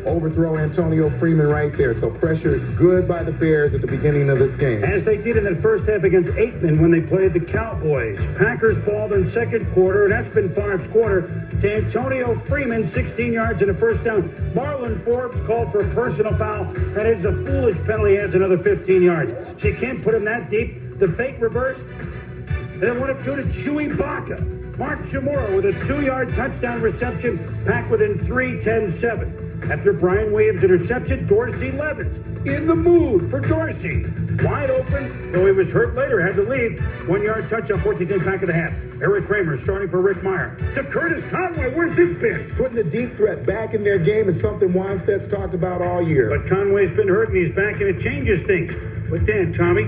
overthrow 0.06 0.58
Antonio 0.58 1.10
Freeman 1.18 1.48
right 1.48 1.76
there. 1.76 1.98
So 2.00 2.10
pressure 2.10 2.54
is 2.54 2.78
good 2.78 3.06
by 3.06 3.22
the 3.22 3.32
Bears 3.32 3.74
at 3.74 3.80
the 3.80 3.86
beginning 3.86 4.30
of 4.30 4.38
this 4.38 4.54
game. 4.58 4.84
As 4.84 5.04
they 5.04 5.16
did 5.16 5.36
in 5.36 5.44
the 5.44 5.60
first 5.60 5.88
half 5.88 6.04
against 6.04 6.30
Aikman 6.30 6.80
when 6.80 6.90
they 6.90 7.00
played 7.00 7.32
the 7.32 7.40
Cowboys. 7.40 8.18
Packers 8.38 8.82
balled 8.84 9.12
in 9.12 9.32
second 9.32 9.72
quarter, 9.72 10.06
and 10.06 10.12
that's 10.12 10.34
been 10.34 10.54
Favre's 10.54 10.90
quarter, 10.92 11.28
to 11.60 11.74
Antonio 11.74 12.40
Freeman, 12.48 12.90
16 12.94 13.32
yards 13.32 13.60
and 13.60 13.70
a 13.70 13.74
first 13.74 14.02
down. 14.04 14.28
Marlon 14.54 15.04
Forbes 15.04 15.36
called 15.46 15.70
for 15.72 15.80
a 15.80 15.94
personal 15.94 16.36
foul. 16.38 16.64
That 16.94 17.06
is 17.06 17.24
a 17.24 17.32
foolish 17.44 17.76
penalty, 17.86 18.16
adds 18.18 18.34
another 18.34 18.58
15 18.58 19.02
yards. 19.02 19.32
You 19.62 19.76
can't 19.80 20.02
put 20.02 20.14
him 20.14 20.24
that 20.24 20.50
deep. 20.50 20.98
The 20.98 21.08
fake 21.16 21.36
reverse. 21.40 21.78
And 21.78 22.82
then 22.82 23.00
one 23.00 23.10
of 23.10 23.24
two 23.24 23.36
to 23.36 23.42
Chewy 23.42 23.96
Baca. 23.96 24.40
Mark 24.80 24.98
Chmura 25.10 25.54
with 25.54 25.66
a 25.66 25.72
two-yard 25.86 26.34
touchdown 26.34 26.80
reception, 26.80 27.64
packed 27.66 27.90
within 27.90 28.24
3, 28.26 28.64
10, 28.64 28.98
7. 28.98 29.39
After 29.68 29.92
Brian 29.92 30.32
Williams' 30.32 30.64
interception, 30.64 31.26
Dorsey 31.26 31.72
Levens 31.72 32.30
in 32.46 32.66
the 32.66 32.74
mood 32.74 33.30
for 33.30 33.40
Dorsey. 33.40 34.06
Wide 34.42 34.70
open, 34.70 35.32
though 35.32 35.44
he 35.44 35.52
was 35.52 35.68
hurt 35.68 35.94
later, 35.94 36.24
had 36.24 36.36
to 36.36 36.48
leave. 36.48 36.80
One 37.08 37.22
yard 37.22 37.50
touchdown, 37.50 37.82
14 37.82 38.08
10 38.08 38.24
back 38.24 38.40
of 38.40 38.48
the 38.48 38.54
half. 38.54 38.72
Erik 39.02 39.26
Kramer 39.26 39.62
starting 39.64 39.90
for 39.90 40.00
Rick 40.00 40.18
Mirer. 40.24 40.56
To 40.74 40.84
Curtis 40.90 41.22
Conway, 41.30 41.74
where's 41.74 41.94
this 41.96 42.16
been? 42.20 42.54
Putting 42.56 42.76
the 42.76 42.84
deep 42.84 43.16
threat 43.16 43.44
back 43.44 43.74
in 43.74 43.84
their 43.84 43.98
game 43.98 44.28
is 44.28 44.40
something 44.40 44.72
Wannstedt's 44.72 45.30
talked 45.30 45.54
about 45.54 45.82
all 45.82 46.00
year. 46.00 46.32
But 46.32 46.48
Conway's 46.48 46.94
been 46.96 47.08
hurt 47.08 47.28
and 47.28 47.36
he's 47.36 47.54
back 47.54 47.80
and 47.80 47.94
it 47.94 48.00
changes 48.02 48.46
things. 48.46 48.72
But 49.10 49.26
Dan, 49.26 49.52
Tommy, 49.58 49.82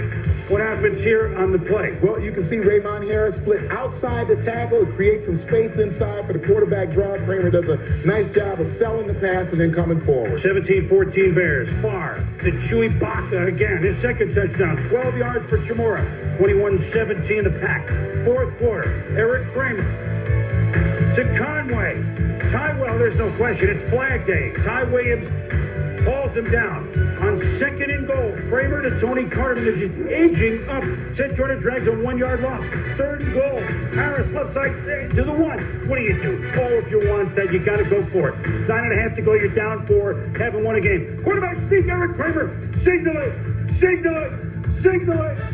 what 0.50 0.60
happens 0.60 0.98
here 0.98 1.30
on 1.38 1.52
the 1.52 1.62
play? 1.70 1.96
Well, 2.02 2.18
you 2.18 2.32
can 2.32 2.50
see 2.50 2.58
Raymond 2.58 3.06
Harris 3.06 3.38
split 3.42 3.70
outside 3.70 4.26
the 4.26 4.36
tackle, 4.42 4.82
and 4.82 4.94
create 4.96 5.24
some 5.24 5.38
space 5.46 5.70
inside 5.78 6.26
for 6.26 6.34
the 6.34 6.42
quarterback 6.42 6.92
draw. 6.92 7.14
Kramer 7.24 7.50
does 7.50 7.70
a 7.70 7.78
nice 8.04 8.26
job 8.34 8.60
of 8.60 8.66
selling 8.82 9.06
the 9.06 9.14
pass 9.14 9.46
and 9.54 9.60
then 9.60 9.72
coming 9.72 10.04
forward. 10.04 10.42
17-14 10.42 11.34
Bears. 11.34 11.70
Far 11.80 12.18
to 12.42 12.50
Chewy 12.66 12.90
Baca 12.98 13.46
again. 13.46 13.78
His 13.86 13.94
second 14.02 14.34
touchdown. 14.34 14.76
12 14.90 15.16
yards 15.16 15.48
for 15.48 15.58
Chmura. 15.70 16.02
21-17 16.42 17.44
the 17.44 17.54
pack. 17.62 17.86
Fourth 18.26 18.58
quarter. 18.58 18.90
Erik 19.16 19.46
Kramer 19.54 19.86
to 21.14 21.24
Conway. 21.38 21.94
Ty, 22.50 22.80
well, 22.80 22.98
there's 22.98 23.16
no 23.18 23.30
question. 23.36 23.68
It's 23.70 23.90
flag 23.90 24.26
day. 24.26 24.52
Ty 24.64 24.84
Williams 24.84 25.28
hauls 26.04 26.34
him 26.34 26.50
down 26.50 26.88
on 27.22 27.31
second 27.58 27.90
and 27.90 28.06
goal. 28.06 28.30
Kramer 28.48 28.82
to 28.82 29.00
Tony 29.00 29.28
Carter 29.28 29.64
as 29.64 29.76
he's 29.80 29.94
aging 30.06 30.68
up. 30.68 30.84
St. 31.16 31.36
Jordan 31.36 31.60
drags 31.60 31.86
a 31.88 31.92
one-yard 31.92 32.40
loss. 32.40 32.62
Third 32.96 33.22
and 33.22 33.32
goal. 33.32 33.60
Harris 33.96 34.28
left 34.32 34.54
side 34.54 34.72
to 35.16 35.22
the 35.24 35.32
one. 35.32 35.88
What 35.88 35.96
do 35.96 36.02
you 36.02 36.16
do? 36.22 36.32
Oh, 36.56 36.80
if 36.80 36.90
you 36.90 37.08
want 37.08 37.34
that, 37.36 37.52
you 37.52 37.60
got 37.64 37.76
to 37.76 37.84
go 37.88 38.04
for 38.12 38.30
it. 38.30 38.36
Nine 38.68 38.84
and 38.88 38.98
a 38.98 39.02
half 39.02 39.16
to 39.16 39.22
go. 39.22 39.34
You're 39.34 39.54
down 39.54 39.86
four. 39.86 40.14
Haven't 40.38 40.64
won 40.64 40.76
a 40.76 40.80
game. 40.80 41.20
Quarterback 41.24 41.56
sneak. 41.68 41.88
Erik 41.88 42.16
Kramer. 42.16 42.48
Signal 42.84 43.16
it. 43.16 43.32
Signal 43.80 44.16
it. 44.16 44.32
Signal 44.82 45.20
it. 45.22 45.51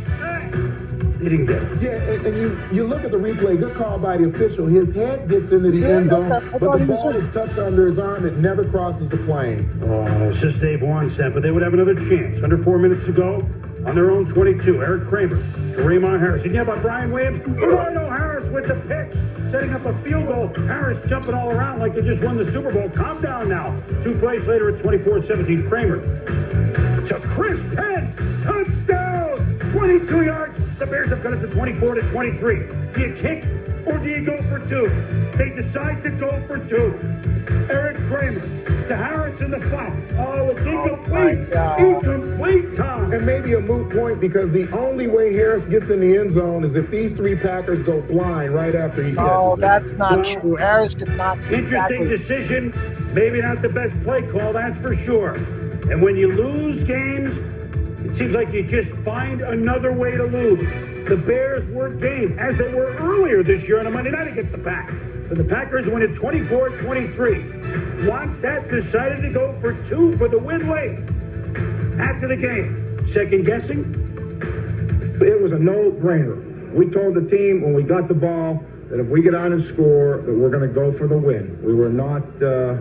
He 1.19 1.25
didn't 1.29 1.47
get 1.47 1.63
it. 1.63 1.83
Yeah, 1.83 1.91
and, 2.15 2.27
and 2.27 2.37
you, 2.37 2.49
you 2.73 2.87
look 2.87 3.03
at 3.05 3.11
the 3.11 3.17
replay, 3.17 3.59
good 3.59 3.77
call 3.77 3.99
by 3.99 4.17
the 4.17 4.29
official. 4.29 4.67
His 4.67 4.95
head 4.95 5.29
gets 5.29 5.51
into 5.51 5.71
the 5.71 5.85
end 5.85 6.11
zone, 6.11 6.29
but 6.29 6.79
the 6.79 6.87
ball 6.87 7.11
is 7.11 7.35
tucked 7.35 7.59
under 7.59 7.89
his 7.91 7.99
arm. 7.99 8.25
It 8.25 8.37
never 8.39 8.65
crosses 8.71 9.09
the 9.11 9.19
plane. 9.27 9.69
Oh, 9.83 10.31
it's 10.31 10.41
just 10.41 10.61
Dave 10.61 10.79
Wannstedt, 10.81 11.35
but 11.35 11.43
they 11.43 11.51
would 11.51 11.63
have 11.63 11.75
another 11.75 11.95
chance. 11.95 12.43
Under 12.45 12.63
four 12.63 12.79
minutes 12.79 13.05
to 13.07 13.13
go 13.13 13.43
on 13.87 13.95
their 13.95 14.11
own 14.11 14.27
22. 14.33 14.83
Erik 14.83 15.09
Kramer 15.09 15.37
to 15.77 15.83
Raymond 15.83 16.21
Harris. 16.21 16.45
You 16.45 16.53
know 16.53 16.63
about 16.63 16.83
Brian 16.83 17.11
Williams? 17.11 17.43
Royal 17.47 18.11
Harris 18.11 18.45
with 18.53 18.69
the 18.69 18.75
pick, 18.87 19.13
setting 19.51 19.73
up 19.75 19.87
a 19.87 19.95
field 20.05 20.27
goal. 20.27 20.53
Harris 20.67 20.99
jumping 21.09 21.35
all 21.35 21.51
around 21.51 21.81
like 21.81 21.95
they 21.95 22.03
just 22.03 22.23
won 22.23 22.37
the 22.39 22.51
Super 22.53 22.73
Bowl. 22.73 22.91
Calm 22.91 23.21
down 23.23 23.49
now. 23.49 23.75
Two 24.05 24.17
plays 24.21 24.43
later 24.47 24.77
at 24.77 24.85
24-17. 24.85 25.69
Kramer 25.69 25.99
to 27.09 27.21
Chris 27.35 27.59
Penn. 27.75 28.15
Touchdown! 28.45 29.59
22 29.73 30.23
yards. 30.25 30.59
The 30.79 30.87
Bears 30.87 31.11
have 31.11 31.23
got 31.23 31.33
it 31.35 31.41
to 31.41 31.49
24 31.49 31.95
to 31.97 32.03
23. 32.13 32.57
Do 32.95 33.01
you 33.01 33.15
kick 33.21 33.45
or 33.87 33.99
do 33.99 34.09
you 34.09 34.25
go 34.25 34.37
for 34.49 34.59
two? 34.69 34.87
They 35.37 35.51
decide 35.61 36.03
to 36.05 36.11
go 36.11 36.31
for 36.47 36.59
two. 36.69 36.95
Erik 37.71 37.97
Kramer 38.09 38.87
to 38.89 38.97
Harris 38.97 39.41
in 39.41 39.51
the 39.51 39.59
flat. 39.71 39.93
Oh, 40.19 40.51
it's 40.51 40.61
incomplete. 40.61 41.39
incomplete 41.79 42.77
time. 42.77 43.13
And 43.13 43.27
maybe 43.27 43.55
a 43.55 43.61
moot 43.61 43.93
point 43.93 44.21
because 44.21 44.53
the 44.53 44.71
only 44.73 45.09
way 45.09 45.33
Harris 45.35 45.69
gets 45.69 45.91
in 45.91 46.01
the 46.01 46.17
end 46.17 46.35
zone 46.35 46.65
is 46.65 46.75
if 46.77 46.91
these 46.91 47.17
three 47.17 47.35
Packers 47.37 47.85
go 47.85 48.01
blind 48.03 48.55
right 48.55 48.75
after 48.75 49.03
he 49.05 49.17
Oh, 49.17 49.57
catches 49.57 49.59
it. 49.59 49.61
that's 49.61 49.93
not 49.93 50.17
Well, 50.17 50.25
true. 50.41 50.57
Harris 50.57 50.95
did 50.95 51.09
not. 51.17 51.39
Interesting 51.53 52.09
decision. 52.09 53.11
Maybe 53.15 53.41
not 53.43 53.63
the 53.63 53.69
best 53.69 53.93
play 54.05 54.23
call, 54.31 54.53
that's 54.53 54.81
for 54.81 54.95
sure. 55.05 55.35
And 55.91 56.03
when 56.03 56.17
you 56.17 56.33
lose 56.33 56.87
games, 56.87 57.35
it 58.05 58.19
seems 58.19 58.35
like 58.35 58.53
you 58.53 58.63
just 58.65 58.91
find 59.05 59.41
another 59.41 59.93
way 59.93 60.13
to 60.13 60.25
lose. 60.25 60.61
The 61.09 61.17
Bears 61.17 61.69
were 61.75 61.91
game, 61.91 62.39
as 62.39 62.57
they 62.59 62.73
were 62.73 62.95
earlier 62.99 63.43
this 63.43 63.63
year 63.65 63.81
on 63.81 63.87
a 63.87 63.91
Monday 63.91 64.11
night 64.11 64.29
against 64.29 64.53
the 64.53 64.59
Pack. 64.59 64.93
But 65.29 65.39
the 65.39 65.45
Packers 65.45 65.87
win 65.87 66.03
it 66.03 66.15
24-23. 66.15 68.09
Once 68.09 68.41
that 68.43 68.71
decided 68.71 69.23
to 69.23 69.31
go 69.31 69.59
for 69.61 69.75
two 69.89 70.17
for 70.17 70.29
the 70.29 70.39
win 70.39 70.71
late. 70.71 70.99
After 72.01 72.29
the 72.29 72.37
game, 72.37 73.11
second 73.13 73.45
guessing, 73.45 73.85
It 75.21 75.43
was 75.43 75.53
a 75.53 75.59
no-brainer. 75.59 76.73
We 76.73 76.89
told 76.91 77.15
the 77.17 77.29
team 77.29 77.63
when 77.63 77.75
we 77.75 77.83
got 77.83 78.07
the 78.07 78.15
ball 78.15 78.63
that 78.91 79.01
if 79.01 79.07
we 79.09 79.21
get 79.23 79.35
on 79.35 79.53
and 79.53 79.65
score, 79.75 80.23
that 80.25 80.33
we're 80.33 80.51
going 80.51 80.67
to 80.67 80.73
go 80.75 80.97
for 80.97 81.09
the 81.09 81.19
win. 81.19 81.59
We 81.63 81.75
were 81.75 81.91
not, 81.91 82.23
uh, 82.41 82.79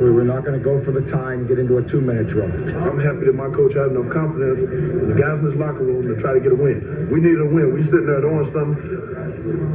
we 0.00 0.10
were 0.10 0.26
not 0.26 0.42
going 0.42 0.58
to 0.58 0.64
go 0.64 0.82
for 0.82 0.90
the 0.90 1.06
tie 1.14 1.38
and 1.38 1.46
get 1.46 1.58
into 1.58 1.78
a 1.78 1.84
two-minute 1.86 2.26
drill. 2.28 2.50
I'm 2.50 2.98
happy 2.98 3.30
that 3.30 3.36
my 3.38 3.46
coach 3.54 3.74
has 3.78 3.94
enough 3.94 4.10
confidence 4.10 4.66
in 4.66 5.06
the 5.14 5.18
guys 5.18 5.38
in 5.38 5.54
his 5.54 5.56
locker 5.58 5.86
room 5.86 6.02
to 6.10 6.18
try 6.18 6.34
to 6.34 6.42
get 6.42 6.50
a 6.50 6.58
win. 6.58 7.08
We 7.14 7.22
needed 7.22 7.38
a 7.38 7.50
win. 7.50 7.70
We 7.70 7.86
sitting 7.86 8.10
there 8.10 8.22
doing 8.22 8.50
something. 8.50 8.74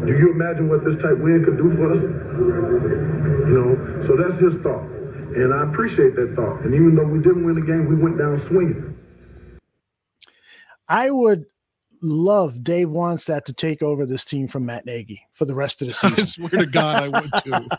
Do 0.06 0.12
you 0.12 0.36
imagine 0.36 0.68
what 0.68 0.84
this 0.84 1.00
type 1.00 1.16
win 1.24 1.48
could 1.48 1.56
do 1.56 1.72
for 1.80 1.88
us? 1.96 2.04
You 2.04 3.54
know, 3.56 3.72
so 4.12 4.20
that's 4.20 4.38
his 4.44 4.60
thought. 4.60 4.84
And 5.40 5.54
I 5.54 5.64
appreciate 5.72 6.20
that 6.20 6.36
thought. 6.36 6.68
And 6.68 6.76
even 6.76 6.96
though 7.00 7.08
we 7.08 7.24
didn't 7.24 7.46
win 7.46 7.56
the 7.56 7.64
game, 7.64 7.88
we 7.88 7.96
went 7.96 8.18
down 8.18 8.44
swinging. 8.50 8.98
I 10.90 11.12
would 11.12 11.46
love 12.02 12.64
Dave 12.64 12.88
Wannstedt 12.90 13.46
to 13.46 13.54
take 13.54 13.82
over 13.84 14.06
this 14.06 14.24
team 14.26 14.48
from 14.48 14.66
Matt 14.66 14.86
Nagy 14.86 15.22
for 15.34 15.46
the 15.46 15.56
rest 15.56 15.82
of 15.82 15.88
the 15.88 15.94
season. 16.18 16.20
I 16.20 16.24
swear 16.24 16.64
to 16.64 16.66
God, 16.70 17.04
I 17.04 17.10
would 17.10 17.32
too. 17.44 17.70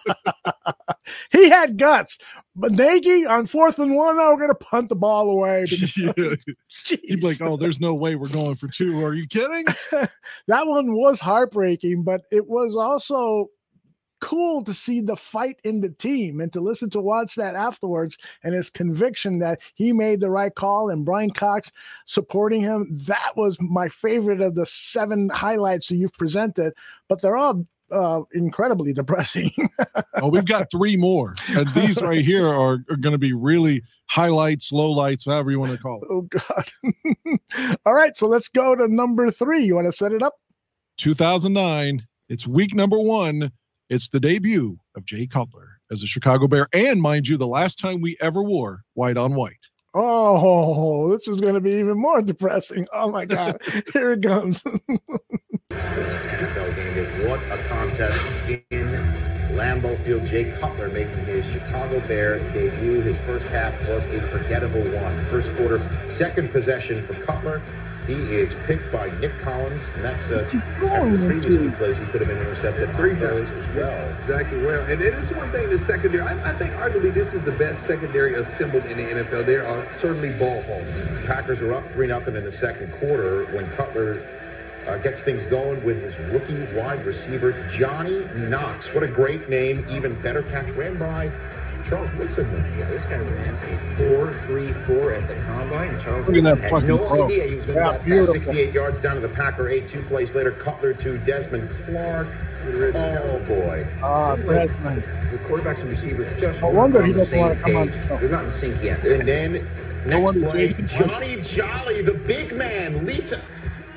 he 1.38 1.48
had 1.48 1.76
guts, 1.78 2.18
but 2.56 2.72
Nagy 2.72 3.26
on 3.26 3.47
fourth 3.47 3.78
and 3.78 3.94
one, 3.94 4.16
oh, 4.18 4.34
we're 4.34 4.40
gonna 4.40 4.55
punt 4.55 4.88
the 4.88 4.97
ball 4.97 5.30
away. 5.30 5.64
because- 5.70 5.97
Yeah. 5.97 6.12
He'd 7.02 7.20
be 7.20 7.26
like, 7.26 7.40
"Oh, 7.40 7.56
there's 7.56 7.80
no 7.80 7.94
way 7.94 8.14
we're 8.14 8.28
going 8.28 8.55
for 8.55 8.68
two. 8.68 9.02
Are 9.05 9.14
you 9.14 9.26
kidding?" 9.26 9.64
that 10.47 10.66
one 10.66 10.94
was 10.94 11.20
heartbreaking, 11.20 12.02
but 12.05 12.22
it 12.30 12.47
was 12.48 12.76
also 12.76 13.47
cool 14.20 14.62
to 14.64 14.74
see 14.74 15.01
the 15.01 15.16
fight 15.16 15.59
in 15.64 15.80
the 15.80 15.90
team 15.90 16.40
and 16.40 16.52
to 16.52 16.60
listen 16.60 16.90
to 16.90 17.01
Watts 17.01 17.34
that 17.34 17.55
afterwards 17.55 18.18
and 18.42 18.55
his 18.55 18.70
conviction 18.70 19.38
that 19.40 19.60
he 19.74 19.92
made 19.92 20.20
the 20.20 20.30
right 20.30 20.55
call 20.55 20.90
and 20.90 21.05
Brian 21.05 21.30
Cox 21.30 21.72
supporting 22.06 22.60
him. 22.60 22.88
That 22.90 23.32
was 23.36 23.59
my 23.60 23.88
favorite 23.88 24.40
of 24.40 24.55
the 24.55 24.66
seven 24.66 25.28
highlights 25.30 25.88
that 25.88 25.97
you've 25.97 26.12
presented, 26.12 26.72
but 27.09 27.20
they're 27.20 27.36
all 27.36 27.66
uh, 27.90 28.22
incredibly 28.32 28.92
depressing. 28.92 29.51
Oh, 30.22 30.28
we've 30.28 30.44
got 30.44 30.70
three 30.70 30.97
more, 30.97 31.34
and 31.48 31.66
these 31.72 32.02
right 32.02 32.22
here 32.22 32.47
are, 32.47 32.84
are 32.90 32.97
going 32.97 33.12
to 33.12 33.18
be 33.18 33.32
really 33.32 33.82
highlights, 34.05 34.70
lowlights, 34.70 35.24
however 35.24 35.51
you 35.51 35.59
want 35.59 35.72
to 35.72 35.78
call 35.78 36.02
it. 36.02 36.09
oh 36.10 36.22
God! 36.22 37.78
all 37.86 37.94
right, 37.94 38.14
so 38.18 38.26
let's 38.26 38.48
go 38.48 38.76
to 38.76 38.86
number 38.86 39.30
three. 39.30 39.62
You 39.62 39.76
want 39.76 39.86
to 39.86 39.92
set 39.92 40.12
it 40.12 40.22
up? 40.22 40.34
2009. 40.98 42.06
It's 42.28 42.47
week 42.47 42.74
number 42.74 43.01
one. 43.01 43.51
It's 43.90 44.08
the 44.08 44.20
debut 44.20 44.78
of 44.94 45.04
Jay 45.04 45.26
Cutler 45.26 45.80
as 45.90 46.04
a 46.04 46.06
Chicago 46.06 46.46
Bear, 46.46 46.68
and 46.72 47.02
mind 47.02 47.26
you, 47.26 47.36
the 47.36 47.48
last 47.48 47.80
time 47.80 48.00
we 48.00 48.16
ever 48.20 48.40
wore 48.40 48.82
white 48.94 49.16
on 49.16 49.34
white. 49.34 49.66
Oh, 49.94 51.10
this 51.10 51.26
is 51.26 51.40
going 51.40 51.54
to 51.54 51.60
be 51.60 51.72
even 51.72 51.98
more 51.98 52.22
depressing. 52.22 52.86
Oh 52.92 53.10
my 53.10 53.24
God! 53.26 53.60
Here 53.92 54.12
it 54.12 54.22
comes. 54.22 54.62
NFL 55.72 56.76
game 56.76 56.94
day. 56.94 57.28
What 57.28 57.40
a 57.50 57.66
contest 57.66 58.20
in 58.70 58.92
Lambeau 59.56 60.00
Field. 60.04 60.24
Jay 60.24 60.56
Cutler 60.60 60.88
making 60.88 61.26
his 61.26 61.44
Chicago 61.50 61.98
Bear 62.06 62.38
debut. 62.52 63.00
His 63.00 63.18
first 63.26 63.46
half 63.46 63.74
was 63.88 64.04
a 64.06 64.20
forgettable 64.28 64.84
one. 65.02 65.26
First 65.26 65.52
quarter, 65.56 65.80
second 66.06 66.52
possession 66.52 67.04
for 67.04 67.14
Cutler. 67.24 67.60
He 68.06 68.14
is 68.14 68.55
picked 68.66 68.90
by 68.90 69.10
Nick 69.20 69.39
Collins, 69.39 69.82
and 69.94 70.05
that's 70.05 70.31
uh, 70.31 70.47
after 70.86 71.16
the 71.16 71.27
previous 71.27 71.44
two 71.44 71.70
plays 71.72 71.97
he 71.98 72.05
could 72.06 72.20
have 72.20 72.28
been 72.28 72.39
intercepted 72.39 72.94
three 72.97 73.14
times 73.14 73.51
as 73.51 73.77
well. 73.77 74.16
Exactly 74.22 74.59
well. 74.59 74.85
And 74.86 75.01
it 75.01 75.14
is 75.14 75.31
one 75.32 75.51
thing 75.52 75.70
the 75.70 75.78
secondary. 75.78 76.22
I, 76.22 76.51
I 76.51 76.55
think 76.59 76.72
arguably 76.74 77.12
this 77.12 77.35
is 77.35 77.43
the 77.43 77.52
best 77.52 77.86
secondary 77.86 78.35
assembled 78.35 78.85
in 78.86 78.97
the 78.97 79.22
NFL. 79.22 79.47
There 79.47 79.66
are 79.66 79.86
certainly 79.97 80.31
ball 80.31 80.62
homes. 80.62 81.09
Packers 81.27 81.60
are 81.60 81.72
up 81.74 81.89
3 81.90 82.06
0 82.09 82.20
in 82.27 82.44
the 82.44 82.51
second 82.52 82.90
quarter 82.93 83.44
when 83.55 83.70
Cutler 83.72 84.22
uh, 84.86 84.97
gets 84.98 85.20
things 85.20 85.44
going 85.47 85.85
with 85.85 86.02
his 86.02 86.16
rookie 86.32 86.62
wide 86.74 87.05
receiver, 87.05 87.52
Johnny 87.70 88.24
Knox. 88.35 88.93
What 88.94 89.05
a 89.05 89.09
great 89.09 89.48
name. 89.48 89.86
Even 89.90 90.20
better 90.22 90.43
catch 90.43 90.68
ran 90.70 90.98
by 90.98 91.31
Charles 91.85 92.11
Woodson. 92.19 92.48
Yeah, 92.78 92.89
this 92.90 93.05
guy 93.05 93.16
ran 93.19 93.55
a 93.55 94.02
4.34 94.02 95.23
at 95.23 95.28
the 95.28 95.35
combine. 95.47 96.01
Charles 96.01 96.27
Look 96.27 96.36
at 96.36 96.44
that 96.44 96.59
had 96.59 96.70
fucking 96.70 96.89
no 96.89 96.98
throw. 97.09 97.24
idea 97.27 97.47
he 97.48 97.55
was 97.57 97.66
going 97.66 97.78
to 97.78 97.85
Yeah, 97.85 97.93
get 97.98 98.05
beautiful. 98.05 98.35
68 98.35 98.73
yards 98.74 99.01
down 99.01 99.15
to 99.16 99.20
the 99.20 99.28
Packer 99.28 99.69
8. 99.69 99.89
Two 99.89 100.02
plays 100.05 100.35
later, 100.35 100.52
Cutler 100.52 100.93
to 100.94 101.19
Desmond 101.19 101.70
Clark. 101.86 102.28
Oh, 102.94 103.39
boy. 103.48 103.86
Ah, 104.02 104.36
Desmond. 104.36 105.02
The 105.32 105.39
quarterbacks 105.39 105.81
and 105.81 105.90
receivers 105.90 106.40
just 106.40 106.61
No 106.61 106.69
wonder 106.69 107.01
on 107.01 107.07
he 107.07 107.12
the 107.12 107.19
doesn't 107.20 107.39
wanna 107.39 107.57
come 107.57 107.77
on 107.77 107.89
page. 107.89 108.09
show. 108.09 108.16
They're 108.19 108.28
not 108.28 108.44
in 108.44 108.52
sync 108.52 108.82
yet. 108.82 109.05
And 109.07 109.27
then 109.27 109.66
next 110.07 110.32
play, 110.32 110.73
Johnny 110.86 111.40
Jolly, 111.40 112.02
the 112.02 112.15
big 112.15 112.55
man, 112.55 113.07
leaps. 113.07 113.32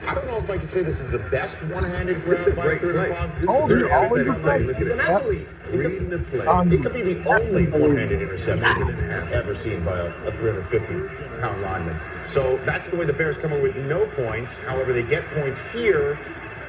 I 0.05 0.13
don't 0.13 0.27
know 0.27 0.37
if 0.37 0.49
I 0.49 0.57
can 0.57 0.69
say 0.69 0.83
this 0.83 0.99
is 0.99 1.09
the 1.11 1.19
best 1.19 1.61
one-handed 1.63 2.23
grab 2.23 2.55
by 2.55 2.73
a 2.73 2.79
great 2.79 2.81
play. 2.81 3.07
35. 3.15 3.45
Oh, 3.47 3.69
you 3.69 3.89
always 3.89 4.27
athletic 4.27 4.43
play. 4.43 4.57
play. 4.57 4.63
Look 4.65 4.75
at 4.75 4.81
He's 4.81 4.91
an 4.91 4.99
it. 4.99 5.03
athlete. 5.05 5.41
It 5.41 5.71
could, 5.71 5.79
Reading 5.79 6.09
the 6.09 6.17
play. 6.19 6.45
Um, 6.45 6.71
it 6.73 6.81
could 6.81 6.93
be 6.93 7.01
the 7.13 7.25
only 7.29 7.67
one-handed 7.67 8.21
interception 8.21 8.99
ever 9.31 9.55
seen 9.55 9.83
by 9.85 9.97
a, 9.97 10.05
a 10.27 10.31
350-pound 10.33 11.61
lineman. 11.61 11.99
So 12.29 12.59
that's 12.65 12.89
the 12.89 12.97
way 12.97 13.05
the 13.05 13.13
Bears 13.13 13.37
come 13.37 13.53
in 13.53 13.61
with 13.63 13.75
no 13.77 14.05
points. 14.07 14.51
However, 14.65 14.91
they 14.93 15.03
get 15.03 15.25
points 15.31 15.59
here 15.71 16.15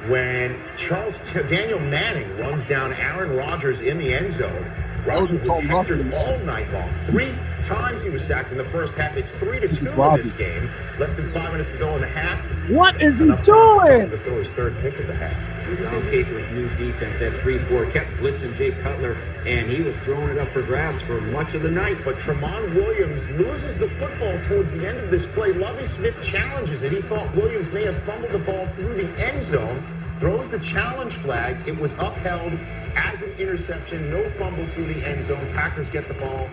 when 0.07 0.57
Charles 0.77 1.15
Danieal 1.33 1.89
Manning 1.89 2.37
runs 2.37 2.65
down 2.69 2.93
Aaron 2.93 3.35
Rodgers 3.35 3.81
in 3.81 3.97
the 3.97 4.13
end 4.13 4.33
zone. 4.35 4.71
Rodgers 5.05 5.47
was 5.47 5.63
hectored 5.65 6.13
all 6.13 6.37
night 6.39 6.71
long. 6.73 6.91
Three 7.05 7.35
times 7.63 8.01
he 8.01 8.09
was 8.09 8.23
sacked 8.23 8.51
in 8.51 8.57
the 8.57 8.65
first 8.65 8.95
half. 8.95 9.15
It's 9.15 9.31
three 9.33 9.59
to 9.59 9.67
two 9.67 9.87
in 9.87 10.23
this 10.23 10.33
game. 10.33 10.69
Less 10.97 11.15
than 11.15 11.31
five 11.31 11.51
minutes 11.51 11.69
to 11.69 11.77
go 11.77 11.95
in 11.95 12.01
the 12.01 12.07
half. 12.07 12.39
What 12.69 12.99
is 13.01 13.19
he 13.19 13.25
doing? 13.25 14.09
To 14.09 14.19
throw 14.23 14.43
his 14.43 14.51
third 14.53 14.75
pick 14.81 14.99
of 14.99 15.07
the 15.07 15.15
half. 15.15 15.33
John 15.65 16.03
Capel's 16.11 16.51
news 16.51 16.71
defense 16.77 17.21
at 17.21 17.33
3-4 17.43 17.91
kept 17.91 18.11
blitzing 18.17 18.55
Jay 18.55 18.71
Cutler, 18.71 19.13
and 19.45 19.69
he 19.69 19.81
was 19.81 19.95
throwing 19.97 20.29
it 20.29 20.37
up 20.37 20.51
for 20.53 20.61
grabs 20.61 21.01
for 21.03 21.19
much 21.21 21.55
of 21.55 21.63
the 21.63 21.71
night. 21.71 21.97
But 22.03 22.17
Tramon 22.17 22.75
Williams 22.75 23.27
loses 23.29 23.77
the 23.77 23.89
football 23.89 24.39
towards 24.47 24.71
the 24.71 24.87
end 24.87 24.97
of 24.99 25.11
this 25.11 25.25
play. 25.27 25.53
Lovie 25.53 25.87
Smith 25.87 26.15
challenges 26.23 26.83
it. 26.83 26.91
He 26.91 27.01
thought 27.03 27.35
Williams 27.35 27.71
may 27.73 27.83
have 27.85 28.01
fumbled 28.03 28.31
the 28.31 28.39
ball 28.39 28.67
through 28.75 28.95
the 28.95 29.09
end 29.19 29.43
zone. 29.43 29.83
Throws 30.19 30.49
the 30.49 30.59
challenge 30.59 31.15
flag. 31.15 31.67
It 31.67 31.77
was 31.77 31.91
upheld 31.93 32.53
as 32.95 33.21
an 33.21 33.31
interception. 33.37 34.09
No 34.09 34.29
fumble 34.31 34.67
through 34.73 34.93
the 34.93 35.05
end 35.05 35.25
zone. 35.25 35.51
Packers 35.53 35.89
get 35.89 36.07
the 36.07 36.13
ball 36.15 36.49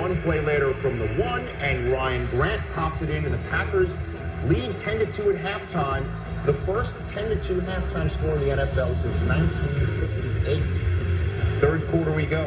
One 0.00 0.20
play 0.22 0.40
later 0.40 0.74
from 0.74 0.98
the 0.98 1.06
one, 1.22 1.46
and 1.60 1.90
Ryan 1.92 2.26
Grant 2.30 2.62
pops 2.72 3.02
it 3.02 3.10
in, 3.10 3.24
and 3.24 3.32
the 3.32 3.48
Packers 3.50 3.90
lead 4.44 4.76
10 4.76 4.98
to 4.98 5.12
2 5.12 5.32
at 5.32 5.36
halftime. 5.36 6.04
The 6.44 6.54
first 6.54 6.94
10 7.06 7.28
to 7.30 7.42
2 7.42 7.60
halftime 7.62 8.10
score 8.10 8.34
in 8.36 8.40
the 8.40 8.64
NFL 8.64 8.94
since 8.96 9.18
1968. 9.22 10.62
Third 11.60 11.88
quarter 11.90 12.12
we 12.12 12.26
go. 12.26 12.44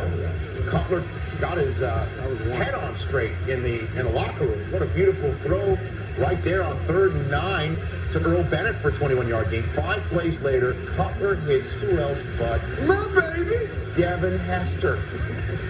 Cutler 0.70 1.04
got 1.40 1.58
his 1.58 1.82
uh, 1.82 2.06
head 2.54 2.76
on 2.76 2.96
straight 2.96 3.32
in 3.48 3.64
the 3.64 3.80
in 3.98 4.06
the 4.06 4.12
locker 4.12 4.46
room. 4.46 4.72
What 4.72 4.82
a 4.84 4.86
beautiful 4.88 5.34
throw 5.44 5.78
right 6.20 6.44
there 6.44 6.64
on 6.64 6.78
third 6.86 7.14
and 7.14 7.32
nine 7.32 7.76
to 8.12 8.20
Earl 8.22 8.44
Bennett 8.44 8.82
for 8.82 8.90
a 8.90 8.92
21-yard 8.92 9.52
gain. 9.52 9.70
Five 9.74 10.04
plays 10.10 10.40
later, 10.40 10.74
Cutler 10.96 11.36
hits 11.36 11.70
who 11.70 11.98
else 11.98 12.20
but 12.38 12.62
my 12.84 13.08
baby 13.08 13.70
Devin 13.96 14.40
Hester. 14.40 15.02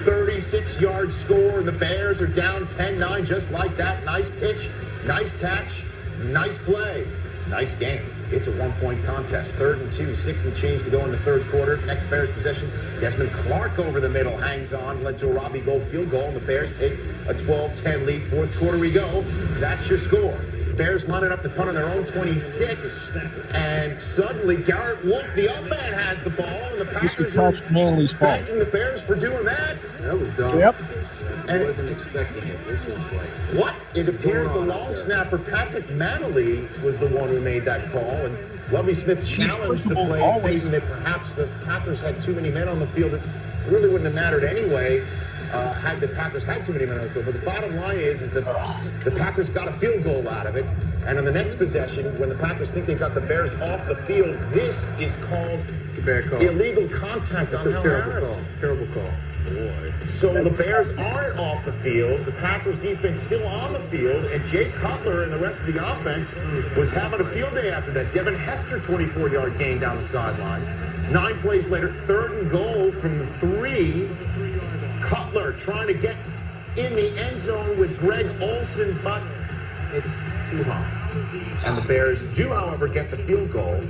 36-yard 0.04 1.14
score, 1.14 1.60
and 1.60 1.68
the 1.68 1.72
Bears 1.72 2.22
are 2.22 2.28
down 2.28 2.68
10-9 2.68 3.26
just 3.26 3.52
like 3.52 3.76
that. 3.78 4.04
Nice 4.06 4.30
pitch, 4.40 4.70
nice 5.06 5.34
catch, 5.36 5.84
nice 6.18 6.58
play, 6.60 7.08
nice 7.48 7.74
game. 7.76 8.19
It's 8.31 8.45
a 8.45 8.51
one-point 8.51 9.03
contest. 9.06 9.56
Third 9.56 9.80
and 9.80 9.91
two, 9.91 10.15
six 10.15 10.45
and 10.45 10.56
change 10.56 10.84
to 10.84 10.91
go 10.91 11.03
in 11.03 11.11
the 11.11 11.18
third 11.19 11.49
quarter. 11.49 11.77
Next 11.77 12.07
Bears 12.11 12.30
possession, 12.35 12.69
Desmond 12.99 13.34
Clark 13.34 13.80
over 13.80 13.99
the 13.99 14.10
middle, 14.10 14.38
hangs 14.38 14.72
on, 14.72 15.03
led 15.03 15.18
to 15.19 15.30
a 15.30 15.34
Robbie 15.34 15.61
Gould 15.61 15.88
field 15.89 16.11
goal, 16.11 16.26
and 16.26 16.35
the 16.35 16.41
Bears 16.41 16.69
take 16.77 16.93
a 17.27 17.34
12-10 17.34 18.06
lead. 18.06 18.23
Fourth 18.30 18.56
quarter 18.57 18.77
we 18.77 18.91
go. 18.91 19.22
That's 19.60 19.89
your 19.89 19.97
score. 19.97 20.39
Bears 20.80 21.06
lining 21.10 21.34
up 21.34 21.43
to 21.43 21.49
punt 21.49 21.68
on 21.68 21.76
their 21.76 21.89
own 21.89 22.06
26, 22.06 23.11
and 23.51 23.99
suddenly 23.99 24.56
Garrett 24.56 25.03
Wolfe, 25.03 25.27
the 25.35 25.53
up 25.53 25.65
man, 25.65 25.91
has 25.91 26.23
the 26.23 26.30
ball, 26.30 26.47
and 26.47 26.80
the 26.80 26.85
This 26.85 27.15
Packers 27.15 27.18
was 27.18 27.35
are 27.35 27.51
Patrick 27.51 27.69
Mannelly's 27.72 28.14
fault. 28.14 28.45
the 28.47 28.64
Bears 28.64 29.01
for 29.01 29.15
doing 29.15 29.43
that. 29.43 29.77
That 29.99 30.18
was 30.18 30.30
dumb. 30.38 30.57
Yep. 30.57 30.76
And 31.49 31.64
I 31.64 31.65
wasn't 31.65 31.89
expecting 31.89 32.47
it. 32.47 32.65
This 32.65 32.85
is 32.85 32.97
like 33.11 33.30
what? 33.61 33.76
It 33.93 34.07
appears 34.07 34.47
the 34.47 34.56
long 34.60 34.93
there? 34.93 35.03
snapper 35.03 35.38
Patrick 35.38 35.89
Manley 35.89 36.65
was 36.81 36.97
the 36.97 37.07
one 37.10 37.27
who 37.27 37.41
made 37.41 37.65
that 37.65 37.91
call, 37.91 38.01
and 38.26 38.38
Lovie 38.72 38.93
Smith 38.93 39.27
challenged 39.27 39.84
the 39.84 39.89
first 39.89 39.91
of 39.91 39.97
all, 39.97 40.06
play, 40.07 40.22
always- 40.22 40.64
thinking 40.64 40.72
that 40.72 40.88
perhaps 40.88 41.34
the 41.34 41.49
Packers 41.65 41.99
had 41.99 42.22
too 42.22 42.34
many 42.34 42.51
men 42.51 42.69
on 42.69 42.80
the 42.80 42.88
field. 42.88 43.15
It 43.15 43.22
really 43.68 43.89
wouldn't 43.89 44.06
have 44.06 44.15
mattered 44.15 44.45
anyway. 44.45 45.06
Uh, 45.52 45.74
had 45.74 46.00
the 46.00 46.08
Packers 46.10 46.44
had 46.44 46.64
too 46.66 46.74
many 46.74 46.86
men 46.86 47.00
on 47.00 47.06
the 47.08 47.10
field, 47.14 47.26
but 47.26 47.34
the 47.34 47.40
bottom 47.46 47.76
line 47.76 47.98
is, 47.98 48.22
is 48.22 48.30
that 48.32 48.46
the 49.04 49.12
Packers 49.12 49.50
got 49.50 49.68
a 49.68 49.72
field 49.74 50.04
goal 50.04 50.28
out 50.30 50.46
of 50.46 50.56
it, 50.56 50.66
and 51.08 51.18
on 51.18 51.26
the 51.26 51.32
next 51.32 51.56
possession, 51.58 52.18
when 52.20 52.30
the 52.30 52.36
Packers 52.36 52.70
think 52.70 52.86
they 52.86 52.94
got 52.94 53.16
the 53.16 53.22
Bears 53.22 53.52
off 53.62 53.88
the 53.88 53.96
field, 54.06 54.38
this 54.54 54.76
is 55.00 55.14
called 55.28 55.60
It's 55.90 55.98
a 55.98 56.02
bad 56.02 56.30
call. 56.30 56.40
illegal 56.40 56.88
contact 56.90 57.50
That's 57.52 57.66
on 57.66 57.74
a 57.74 57.82
terrible 57.82 58.12
Harris. 58.12 58.28
call. 58.28 58.42
Terrible 58.60 58.88
call. 58.94 59.12
Boy. 59.46 59.94
So 60.20 60.44
the 60.44 60.52
Bears 60.52 60.96
aren't 61.00 61.40
off 61.40 61.66
the 61.66 61.74
field. 61.74 62.26
The 62.26 62.32
Packers 62.34 62.78
defense 62.80 63.20
still 63.22 63.48
on 63.48 63.74
the 63.74 63.80
field, 63.80 64.26
and 64.26 64.46
Jay 64.52 64.70
Cutler 64.74 65.24
and 65.24 65.32
the 65.34 65.38
rest 65.40 65.62
of 65.62 65.74
the 65.74 65.84
offense 65.94 66.28
was 66.78 66.92
having 66.92 67.22
a 67.22 67.26
field 67.32 67.56
day 67.56 67.72
after 67.72 67.90
that. 67.92 68.14
Devin 68.14 68.36
Hester, 68.36 68.80
24-yard 68.80 69.58
gain 69.58 69.80
down 69.80 70.00
the 70.00 70.08
sideline. 70.10 71.12
Nine 71.12 71.40
plays 71.40 71.66
later, 71.68 71.92
third 72.06 72.34
and 72.34 72.52
goal 72.52 72.92
from 72.92 73.18
the 73.18 73.26
three. 73.40 74.08
Cutler 75.10 75.53
trying 75.53 75.88
to 75.88 75.95
get 75.95 76.15
in 76.77 76.94
the 76.94 77.10
end 77.19 77.41
zone 77.41 77.80
with 77.80 77.98
Greg 77.98 78.27
Olsen, 78.44 78.99
but 79.03 79.23
it's 79.91 80.06
too 80.52 80.64
high. 80.64 80.86
And 81.65 81.76
the 81.76 81.81
Bears 81.81 82.22
do, 82.36 82.49
however, 82.49 82.88
get 82.88 83.10
the 83.10 83.18
field 83.18 83.52
goal. 83.52 83.81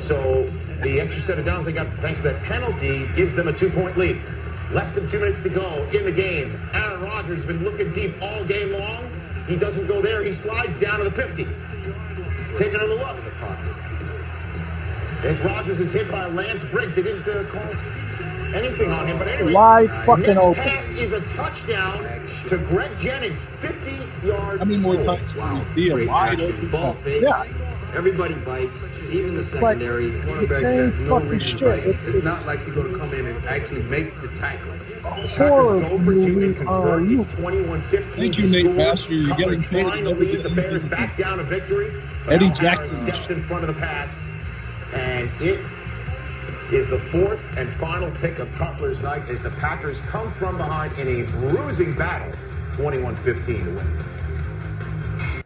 So 0.00 0.52
the 0.82 1.00
extra 1.00 1.22
set 1.22 1.38
of 1.38 1.44
downs 1.44 1.66
they 1.66 1.72
got 1.72 1.86
thanks 2.00 2.20
to 2.22 2.30
that 2.30 2.42
penalty 2.42 3.06
gives 3.14 3.36
them 3.36 3.46
a 3.46 3.52
two-point 3.52 3.96
lead. 3.96 4.20
Less 4.72 4.90
than 4.90 5.08
two 5.08 5.20
minutes 5.20 5.40
to 5.42 5.48
go 5.48 5.88
in 5.94 6.04
the 6.04 6.10
game. 6.10 6.60
Aaron 6.74 7.00
Rodgers 7.00 7.36
has 7.36 7.46
been 7.46 7.62
looking 7.62 7.92
deep 7.92 8.20
all 8.20 8.44
game 8.44 8.72
long. 8.72 9.08
He 9.46 9.54
doesn't 9.54 9.86
go 9.86 10.02
there. 10.02 10.24
He 10.24 10.32
slides 10.32 10.76
down 10.78 10.98
to 10.98 11.04
the 11.04 11.12
50. 11.12 11.44
Take 12.56 12.74
another 12.74 12.94
look. 12.94 13.16
As 15.22 15.38
Rodgers 15.44 15.78
is 15.78 15.92
hit 15.92 16.10
by 16.10 16.26
Lance 16.26 16.64
Briggs, 16.64 16.96
they 16.96 17.04
didn't 17.04 17.28
uh, 17.28 17.44
call 17.52 17.72
anything 18.54 18.90
on 18.90 19.06
him. 19.06 19.18
But 19.18 19.28
anyway, 19.28 19.52
Wide 19.52 19.90
uh, 19.90 20.04
fucking 20.04 20.24
next 20.26 20.40
open. 20.40 20.62
pass 20.62 20.88
is 20.90 21.12
a 21.12 21.20
touchdown 21.22 22.02
to 22.48 22.58
Greg 22.58 22.96
Jennings, 22.98 23.40
50 23.60 24.26
yards. 24.26 24.58
How 24.58 24.64
many 24.64 24.80
more 24.80 24.96
times 24.96 25.32
can 25.32 25.54
we 25.54 25.62
see 25.62 25.90
a 25.90 26.06
wide 26.06 26.40
open? 26.40 26.70
Ball 26.70 26.90
oh, 26.90 26.94
fake. 27.02 27.22
Yeah. 27.22 27.44
Everybody 27.94 28.34
bites, 28.34 28.78
even 29.10 29.34
the 29.34 29.40
It's 29.40 29.52
like 29.54 29.78
secondary. 29.78 30.10
the 30.10 30.18
Cornerbacks 30.18 30.60
same 30.60 31.04
no 31.04 31.14
fucking 31.14 31.28
reason 31.30 31.58
shit. 31.58 31.68
It's- 31.68 31.94
It's, 31.94 32.06
it's- 32.06 32.22
not 32.24 32.46
like 32.46 32.66
you're 32.66 32.74
going 32.74 32.92
to 32.92 32.98
come 32.98 33.14
in 33.14 33.26
and 33.26 33.44
actually 33.46 33.82
make 33.82 34.20
the 34.20 34.28
tackle. 34.28 34.72
horror 35.02 35.98
movie 35.98 36.58
uh, 36.66 36.70
are 36.72 37.00
you? 37.00 37.22
It's 37.22 37.32
21-15 37.34 38.12
Thank 38.16 38.38
you, 38.38 38.46
Nate. 38.48 38.76
Pastor. 38.76 39.14
You're 39.14 39.36
getting 39.36 39.62
paid 39.62 39.82
trying 39.84 40.04
to 40.04 40.10
lead 40.10 40.42
the. 40.42 40.50
Bears 40.50 40.84
back 40.84 41.16
down 41.16 41.38
to 41.38 41.44
victory. 41.44 41.92
Eddie 42.28 42.50
Jackson. 42.50 42.96
steps 43.02 43.30
in 43.30 43.40
front 43.44 43.62
of 43.64 43.68
the 43.74 43.80
pass, 43.80 44.10
and 44.92 45.30
it 45.40 45.60
is 46.72 46.88
the 46.88 46.98
fourth 46.98 47.40
and 47.56 47.72
final 47.76 48.10
pick 48.16 48.38
of 48.38 48.52
Cutler's 48.54 49.00
night 49.00 49.28
as 49.28 49.40
the 49.40 49.50
Packers 49.52 50.00
come 50.00 50.32
from 50.34 50.56
behind 50.56 50.98
in 50.98 51.06
a 51.06 51.22
bruising 51.38 51.94
battle, 51.96 52.32
21-15 52.76 53.44
to 53.44 53.70
win. 53.74 55.42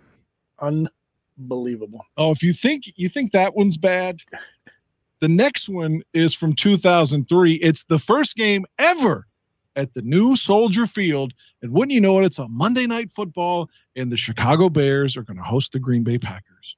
Unbelievable. 1.38 2.04
Oh, 2.16 2.30
if 2.30 2.42
you 2.42 2.52
think 2.52 2.84
you 2.96 3.08
think 3.08 3.32
that 3.32 3.54
one's 3.54 3.76
bad, 3.76 4.20
the 5.20 5.28
next 5.28 5.68
one 5.68 6.02
is 6.14 6.34
from 6.34 6.54
2003. 6.54 7.54
It's 7.54 7.84
the 7.84 7.98
first 7.98 8.36
game 8.36 8.64
ever 8.78 9.26
at 9.76 9.92
the 9.94 10.02
new 10.02 10.36
Soldier 10.36 10.86
Field, 10.86 11.32
and 11.62 11.72
wouldn't 11.72 11.92
you 11.92 12.00
know 12.00 12.18
it, 12.20 12.24
it's 12.24 12.38
a 12.38 12.48
Monday 12.48 12.86
night 12.86 13.10
football, 13.10 13.68
and 13.94 14.10
the 14.10 14.16
Chicago 14.16 14.68
Bears 14.68 15.16
are 15.16 15.22
going 15.22 15.36
to 15.36 15.42
host 15.42 15.72
the 15.72 15.78
Green 15.78 16.02
Bay 16.02 16.18
Packers. 16.18 16.76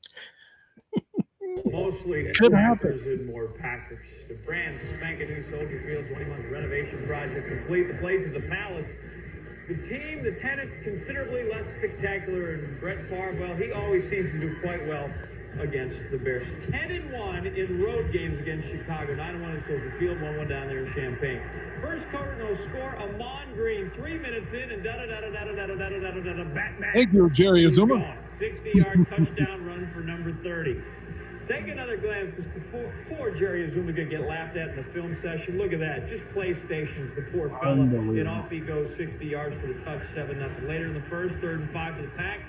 Mostly 1.65 2.33
Could 2.35 2.53
Packers 2.53 3.03
and 3.07 3.27
more 3.27 3.49
Packers. 3.59 4.05
Brand 4.45 4.81
spanking 4.99 5.29
new 5.29 5.45
Soldier 5.51 5.83
Field 5.87 6.09
20 6.11 6.25
month 6.25 6.47
renovation 6.51 7.07
project 7.07 7.47
complete. 7.47 7.87
The 7.87 7.99
place 8.03 8.23
is 8.27 8.35
a 8.35 8.43
palace. 8.51 8.87
The 9.69 9.79
team, 9.87 10.25
the 10.25 10.35
tenants, 10.43 10.75
considerably 10.83 11.47
less 11.49 11.67
spectacular. 11.79 12.55
And 12.55 12.81
Brett 12.81 12.99
Favre, 13.09 13.39
well, 13.39 13.55
he 13.55 13.71
always 13.71 14.03
seems 14.11 14.33
to 14.33 14.41
do 14.41 14.59
quite 14.61 14.83
well 14.89 15.09
against 15.61 15.95
the 16.11 16.19
Bears. 16.19 16.49
10 16.73 16.91
and 16.91 17.13
1 17.13 17.47
in 17.47 17.83
road 17.83 18.13
games 18.13 18.41
against 18.41 18.67
Chicago. 18.69 19.15
9 19.15 19.35
and 19.35 19.43
1 19.43 19.51
in 19.53 19.63
Soldier 19.69 19.95
Field, 20.01 20.21
1 20.21 20.37
1 20.39 20.49
down 20.49 20.67
there 20.67 20.87
in 20.87 20.93
Champaign. 20.95 21.41
First 21.81 22.03
no 22.43 22.59
score. 22.69 22.97
Ahman 22.99 23.55
Green, 23.55 23.91
three 23.97 24.19
minutes 24.19 24.47
in, 24.53 24.71
and 24.71 24.83
da 24.83 24.97
da 24.97 25.07
da 25.07 25.21
da 25.21 25.31
da 25.31 25.45
da 25.45 25.67
da 25.67 25.67
da 25.67 25.89
da 25.89 26.11
da 26.11 26.21
da 26.21 26.33
da 26.35 26.45
Batman. 26.51 26.91
Thank 26.95 27.13
you, 27.13 27.31
Jerry 27.31 27.63
Azumah. 27.63 28.17
60 28.39 28.71
yard 28.75 29.07
touchdown 29.09 29.65
run 29.65 29.91
for 29.95 30.01
number 30.01 30.33
30. 30.43 30.83
Take 31.53 31.69
another 31.69 31.99
glance 31.99 32.33
because 32.35 32.51
before, 32.65 32.89
before 33.09 33.31
Jerry 33.37 33.69
Azumah 33.69 33.95
could 33.95 34.09
get 34.09 34.25
laughed 34.25 34.57
at 34.57 34.71
in 34.73 34.77
the 34.77 34.89
film 34.97 35.13
session, 35.21 35.59
look 35.61 35.73
at 35.77 35.81
that. 35.81 36.09
Just 36.09 36.25
PlayStations, 36.33 37.15
the 37.15 37.29
poor 37.29 37.53
fella. 37.61 37.85
And 37.85 38.27
off 38.27 38.49
he 38.49 38.61
goes 38.61 38.89
60 38.97 39.21
yards 39.27 39.55
for 39.61 39.67
the 39.67 39.77
touch, 39.85 40.01
7 40.17 40.33
nothing. 40.41 40.67
Later 40.67 40.87
in 40.89 40.95
the 40.95 41.05
first, 41.11 41.35
third 41.45 41.61
and 41.61 41.71
five 41.71 41.97
for 41.97 42.03
the 42.09 42.15
pack. 42.17 42.41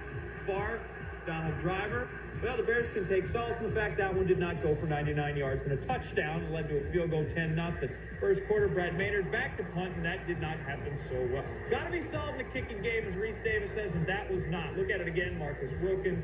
Far, 0.47 0.79
Donald 1.27 1.59
Driver. 1.59 2.07
Well, 2.41 2.55
the 2.55 2.63
Bears 2.63 2.87
can 2.93 3.07
take 3.09 3.27
solace 3.31 3.59
in 3.59 3.69
the 3.69 3.75
fact 3.75 3.97
that 3.99 4.13
one 4.13 4.25
did 4.25 4.39
not 4.39 4.63
go 4.63 4.75
for 4.79 4.87
99 4.87 5.35
yards 5.35 5.63
and 5.63 5.73
a 5.73 5.81
touchdown. 5.85 6.51
Led 6.51 6.69
to 6.69 6.87
a 6.87 6.91
field 6.91 7.11
goal 7.11 7.25
10 7.35 7.55
nothing. 7.55 7.91
First 8.21 8.47
quarter, 8.47 8.69
Brad 8.69 8.97
Maynard 8.97 9.31
back 9.31 9.57
to 9.57 9.63
punt, 9.75 9.95
and 9.95 10.05
that 10.05 10.25
did 10.27 10.39
not 10.39 10.55
happen 10.63 10.97
so 11.11 11.27
well. 11.31 11.43
Got 11.69 11.85
to 11.85 11.91
be 11.91 12.03
solved 12.11 12.39
in 12.39 12.47
the 12.47 12.51
kicking 12.55 12.81
game, 12.81 13.03
as 13.07 13.15
Reese 13.15 13.35
Davis 13.43 13.69
says, 13.75 13.91
and 13.95 14.07
that 14.07 14.31
was 14.31 14.43
not. 14.47 14.77
Look 14.77 14.89
at 14.89 15.01
it 15.01 15.07
again, 15.07 15.37
Marcus 15.39 15.71
Wilkins. 15.81 16.23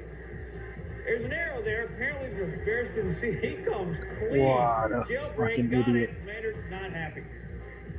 There's 1.09 1.25
an 1.25 1.33
arrow 1.33 1.63
there. 1.63 1.85
Apparently, 1.85 2.29
the 2.37 2.45
Bears 2.63 2.93
didn't 2.93 3.19
see. 3.19 3.31
He 3.41 3.55
comes 3.63 3.97
clean. 4.19 4.43
What 4.45 4.91
a 4.91 5.05
Jailbreak, 5.09 5.55
fucking 5.55 5.69
got 5.71 5.89
idiot. 5.89 6.11
it. 6.27 6.69
Not 6.69 6.91
happy. 6.93 7.23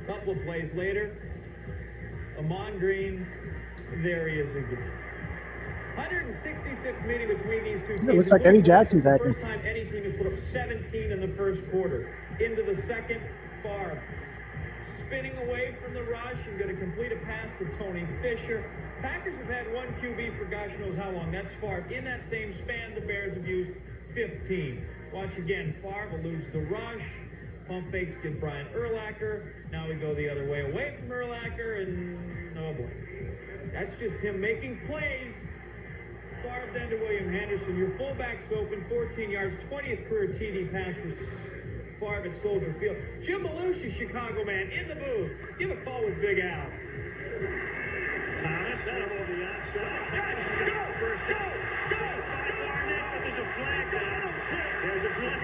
A 0.01 0.05
Couple 0.05 0.31
of 0.31 0.41
plays 0.45 0.71
later, 0.73 1.13
Ahman 2.39 2.79
Green, 2.79 3.27
there 4.01 4.29
he 4.29 4.37
is 4.39 4.49
again. 4.55 4.91
166 5.95 7.01
meeting 7.05 7.27
between 7.27 7.65
these 7.65 7.81
two 7.81 7.97
teams. 7.97 8.07
Yeah, 8.07 8.13
looks 8.13 8.31
like 8.31 8.45
Eddie 8.45 8.61
Jackson's 8.61 9.03
The 9.03 9.09
acting. 9.09 9.33
First 9.33 9.43
time 9.45 9.61
any 9.65 9.83
team 9.91 10.05
has 10.05 10.15
put 10.15 10.27
up 10.27 10.39
17 10.53 11.11
in 11.11 11.19
the 11.19 11.35
first 11.35 11.59
quarter. 11.69 12.15
Into 12.39 12.63
the 12.63 12.81
second, 12.87 13.19
Favre 13.61 14.01
spinning 15.05 15.37
away 15.39 15.75
from 15.83 15.93
the 15.93 16.03
rush 16.03 16.37
and 16.47 16.57
going 16.57 16.73
to 16.73 16.81
complete 16.81 17.11
a 17.11 17.17
pass 17.17 17.47
to 17.59 17.65
Tony 17.77 18.07
Fisher. 18.21 18.63
Packers 19.01 19.35
have 19.39 19.47
had 19.47 19.73
one 19.73 19.87
QB 20.01 20.37
for 20.37 20.45
gosh 20.45 20.69
knows 20.79 20.95
how 20.97 21.09
long. 21.09 21.31
That's 21.31 21.47
Favre. 21.59 21.85
In 21.91 22.05
that 22.05 22.21
same 22.29 22.55
span, 22.63 22.93
the 22.93 23.01
Bears 23.01 23.35
have 23.35 23.47
used 23.47 23.71
15. 24.13 24.85
Watch 25.11 25.35
again. 25.37 25.73
Favre 25.81 26.19
eludes 26.19 26.45
the 26.53 26.61
rush. 26.61 27.03
Pump 27.67 27.91
fakes 27.91 28.11
get 28.21 28.39
Brian 28.39 28.67
Urlacher. 28.75 29.71
Now 29.71 29.87
we 29.87 29.95
go 29.95 30.13
the 30.13 30.29
other 30.29 30.47
way 30.47 30.61
away 30.61 30.97
from 30.99 31.09
Urlacher, 31.09 31.81
and 31.81 32.57
oh 32.59 32.73
boy. 32.73 32.89
That's 33.73 33.97
just 33.99 34.15
him 34.21 34.39
making 34.39 34.79
plays. 34.87 35.33
Favre 36.43 36.69
then 36.73 36.89
to 36.89 36.97
William 36.97 37.31
Henderson. 37.31 37.77
Your 37.77 37.97
fullback's 37.97 38.51
open, 38.53 38.85
14 38.87 39.31
yards, 39.31 39.55
20th 39.71 40.09
career 40.09 40.27
TD 40.37 40.71
pass 40.71 40.93
for 41.01 42.05
Favre 42.05 42.29
at 42.29 42.41
Soldier 42.43 42.75
Field. 42.79 42.97
Jim 43.25 43.43
Belushi, 43.43 43.97
Chicago 43.97 44.43
man, 44.43 44.69
in 44.69 44.87
the 44.89 44.95
booth. 44.95 45.31
Give 45.57 45.71
a 45.71 45.77
call 45.85 46.05
with 46.05 46.21
Big 46.21 46.39
Al. 46.39 47.80
Thomas. 48.41 48.79
Set 48.81 48.97
him 48.97 49.11
over 49.13 49.29
the 49.29 49.45
outside. 49.45 50.01
This 50.11 50.25
is 50.33 50.49
the 50.65 50.81
first 50.99 51.23
down. 51.29 51.53
By 51.91 52.49
Barnett, 52.57 53.05
but 53.13 53.21
there's 53.21 53.37
a 53.37 53.49
flag 53.53 53.85
down. 53.91 54.29
There's 54.81 55.05
a 55.05 55.13
flag. 55.15 55.41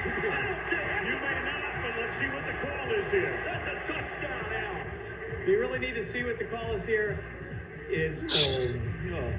You 1.05 1.15
may 1.21 1.37
not, 1.45 1.71
but 1.81 1.93
let's 2.01 2.15
see 2.17 2.29
what 2.33 2.45
the 2.49 2.55
call 2.57 2.85
is 2.97 3.05
here. 3.11 3.35
That's 3.45 3.67
a 3.69 3.93
touchdown 3.93 4.43
now. 4.49 4.73
You 5.45 5.59
really 5.59 5.79
need 5.79 5.93
to 5.93 6.11
see 6.11 6.23
what 6.23 6.39
the 6.39 6.45
call 6.45 6.75
is 6.75 6.85
here. 6.85 7.19
It's 7.89 8.59
oh, 8.59 8.79
oh, 9.13 9.33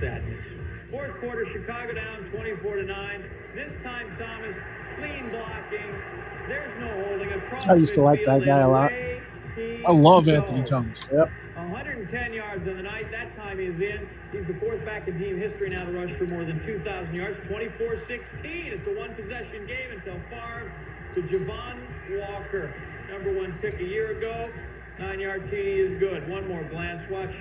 sadness. 0.00 0.44
Fourth 0.90 1.18
quarter, 1.20 1.46
Chicago 1.52 1.94
down 1.94 2.24
24 2.30 2.76
to 2.76 2.82
9. 2.84 3.30
This 3.54 3.72
time, 3.82 4.14
Thomas, 4.18 4.54
clean 4.98 5.30
blocking. 5.30 5.94
There's 6.46 6.80
no 6.80 7.04
holding 7.06 7.32
across. 7.32 7.66
I 7.66 7.74
used 7.74 7.94
to 7.94 8.02
like 8.02 8.20
that 8.26 8.44
guy 8.44 8.60
a 8.60 8.68
lot. 8.68 8.92
I 8.92 9.92
love 9.92 10.28
Anthony 10.28 10.62
Thomas. 10.62 10.98
Yep. 11.10 11.30
110 11.70 12.32
yards 12.32 12.66
on 12.68 12.76
the 12.76 12.82
night. 12.82 13.10
That 13.10 13.34
time 13.36 13.58
he 13.58 13.66
is 13.66 13.80
in. 13.80 14.08
He's 14.32 14.46
the 14.46 14.58
fourth 14.60 14.84
back 14.84 15.08
in 15.08 15.18
team 15.18 15.38
history 15.38 15.70
now 15.70 15.84
to 15.84 15.92
rush 15.92 16.16
for 16.18 16.26
more 16.26 16.44
than 16.44 16.64
2,000 16.66 17.14
yards. 17.14 17.38
24-16. 17.48 18.22
It's 18.44 18.86
a 18.86 18.98
one-possession 18.98 19.66
game 19.66 19.92
until 19.92 20.18
Favre 20.30 20.72
to 21.14 21.22
Javon 21.22 21.78
Walker. 22.18 22.74
Number 23.10 23.32
one 23.32 23.52
pick 23.60 23.78
a 23.80 23.84
year 23.84 24.16
ago. 24.16 24.50
Nine-yard 24.98 25.50
TD 25.50 25.92
is 25.92 25.98
good. 25.98 26.28
One 26.28 26.48
more 26.48 26.64
glance. 26.64 27.08
Watch. 27.10 27.34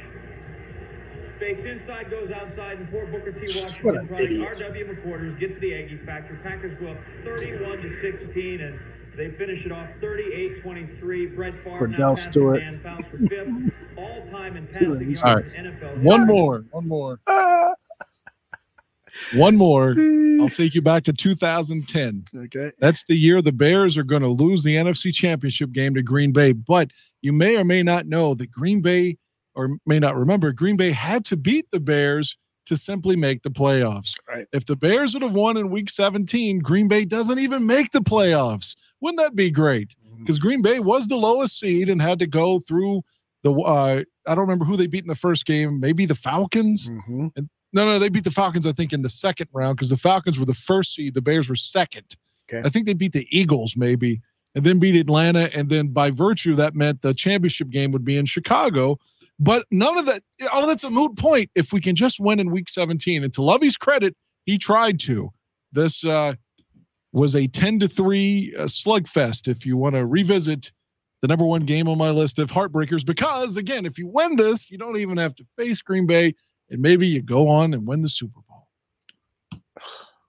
Fakes 1.39 1.65
inside, 1.65 2.11
goes 2.11 2.30
outside, 2.31 2.77
and 2.77 2.91
poor 2.91 3.07
Booker 3.07 3.31
T. 3.31 3.60
Washington 3.60 4.07
idiot. 4.19 4.48
R.W. 4.48 4.85
McQuarters 4.93 5.39
gets 5.39 5.60
the 5.60 5.73
Aggie 5.73 5.98
factor. 6.06 6.39
Packers 6.43 6.77
go 6.80 6.91
up 6.91 6.98
31 7.23 7.81
to 7.81 8.02
16, 8.02 8.61
and 8.61 8.80
they 9.15 9.31
finish 9.31 9.65
it 9.65 9.71
off 9.71 9.88
38-23. 10.01 11.35
Brett 11.35 11.53
Favre 11.63 11.88
now 11.88 12.15
Kordell 12.15 12.31
Stewart. 12.31 12.59
Dan 12.59 12.79
Fouts 12.81 13.03
for 13.09 13.17
fifth 13.17 13.71
all-time 13.97 14.57
in 14.57 14.65
Doing 14.67 14.99
passing 14.99 15.09
yards 15.09 15.21
All 15.23 15.35
right. 15.35 15.45
in 15.53 15.65
NFL. 15.65 16.03
One 16.03 16.25
more. 16.27 16.65
One 16.71 16.88
more. 16.88 17.19
One 19.35 19.57
more. 19.57 19.95
I'll 20.41 20.49
take 20.53 20.73
you 20.73 20.81
back 20.81 21.03
to 21.03 21.13
2010. 21.13 22.25
Okay. 22.35 22.71
That's 22.79 23.03
the 23.03 23.15
year 23.15 23.41
the 23.41 23.51
Bears 23.51 23.97
are 23.97 24.03
going 24.03 24.21
to 24.21 24.29
lose 24.29 24.63
the 24.63 24.75
NFC 24.75 25.13
Championship 25.13 25.71
game 25.71 25.93
to 25.95 26.01
Green 26.01 26.31
Bay. 26.31 26.53
But 26.53 26.91
you 27.21 27.33
may 27.33 27.57
or 27.57 27.63
may 27.63 27.83
not 27.83 28.07
know 28.07 28.33
that 28.35 28.51
Green 28.51 28.81
Bay, 28.81 29.17
or 29.53 29.77
may 29.85 29.99
not 29.99 30.15
remember, 30.15 30.51
Green 30.51 30.77
Bay 30.77 30.91
had 30.91 31.25
to 31.25 31.38
beat 31.38 31.69
the 31.71 31.79
Bears 31.79 32.38
to 32.65 32.77
simply 32.77 33.15
make 33.15 33.43
the 33.43 33.49
playoffs. 33.49 34.13
Right. 34.27 34.47
If 34.53 34.65
the 34.65 34.75
Bears 34.75 35.13
would 35.13 35.23
have 35.23 35.35
won 35.35 35.57
in 35.57 35.69
week 35.69 35.89
17, 35.89 36.59
Green 36.59 36.88
Bay 36.88 37.05
doesn't 37.05 37.39
even 37.39 37.65
make 37.65 37.91
the 37.91 37.99
playoffs. 37.99 38.75
Wouldn't 39.01 39.19
that 39.19 39.35
be 39.35 39.51
great? 39.51 39.95
Because 40.19 40.39
Green 40.39 40.61
Bay 40.61 40.79
was 40.79 41.07
the 41.07 41.15
lowest 41.15 41.59
seed 41.59 41.89
and 41.89 42.01
had 42.01 42.19
to 42.19 42.27
go 42.27 42.59
through 42.59 43.01
the, 43.43 43.51
uh, 43.51 44.03
I 44.27 44.35
don't 44.35 44.41
remember 44.41 44.65
who 44.65 44.77
they 44.77 44.87
beat 44.87 45.03
in 45.03 45.07
the 45.07 45.15
first 45.15 45.45
game, 45.45 45.79
maybe 45.79 46.05
the 46.05 46.15
Falcons. 46.15 46.89
Mm-hmm. 46.89 47.27
And, 47.35 47.49
no, 47.73 47.85
no, 47.85 47.99
they 47.99 48.09
beat 48.09 48.23
the 48.23 48.31
Falcons, 48.31 48.67
I 48.67 48.71
think, 48.71 48.93
in 48.93 49.01
the 49.01 49.09
second 49.09 49.47
round 49.53 49.77
because 49.77 49.89
the 49.89 49.97
Falcons 49.97 50.37
were 50.37 50.45
the 50.45 50.53
first 50.53 50.93
seed. 50.93 51.13
The 51.13 51.21
Bears 51.21 51.49
were 51.49 51.55
second. 51.55 52.15
Okay. 52.51 52.65
I 52.65 52.69
think 52.69 52.85
they 52.85 52.93
beat 52.93 53.13
the 53.13 53.27
Eagles, 53.31 53.75
maybe, 53.75 54.21
and 54.55 54.65
then 54.65 54.77
beat 54.77 54.95
Atlanta. 54.95 55.49
And 55.55 55.69
then 55.69 55.87
by 55.87 56.11
virtue, 56.11 56.53
that 56.55 56.75
meant 56.75 57.01
the 57.01 57.13
championship 57.13 57.69
game 57.69 57.91
would 57.91 58.05
be 58.05 58.17
in 58.17 58.25
Chicago. 58.25 58.99
But 59.39 59.65
none 59.71 59.97
of 59.97 60.05
that, 60.05 60.21
all 60.51 60.61
of 60.61 60.67
that's 60.67 60.83
a 60.83 60.89
moot 60.89 61.17
point 61.17 61.49
if 61.55 61.73
we 61.73 61.81
can 61.81 61.95
just 61.95 62.19
win 62.19 62.39
in 62.39 62.51
week 62.51 62.69
17. 62.69 63.23
And 63.23 63.33
to 63.33 63.41
Lovie's 63.41 63.77
credit, 63.77 64.15
he 64.45 64.57
tried 64.57 64.99
to. 65.01 65.31
This 65.71 66.03
uh, 66.03 66.35
was 67.13 67.35
a 67.35 67.47
10 67.47 67.79
to 67.79 67.88
3 67.88 68.55
uh, 68.57 68.63
slugfest 68.63 69.47
if 69.47 69.65
you 69.65 69.77
want 69.77 69.95
to 69.95 70.05
revisit 70.05 70.71
the 71.21 71.27
number 71.27 71.45
one 71.45 71.63
game 71.63 71.88
on 71.88 71.97
my 71.97 72.09
list 72.09 72.39
of 72.39 72.49
heartbreakers. 72.49 73.05
Because, 73.05 73.57
again, 73.57 73.85
if 73.85 73.97
you 73.97 74.07
win 74.07 74.35
this, 74.35 74.71
you 74.71 74.77
don't 74.77 74.97
even 74.97 75.17
have 75.17 75.35
to 75.35 75.45
face 75.57 75.81
Green 75.81 76.05
Bay, 76.05 76.33
and 76.69 76.81
maybe 76.81 77.07
you 77.07 77.21
go 77.21 77.47
on 77.47 77.73
and 77.73 77.85
win 77.85 78.01
the 78.01 78.09
Super 78.09 78.39
Bowl. 78.47 78.67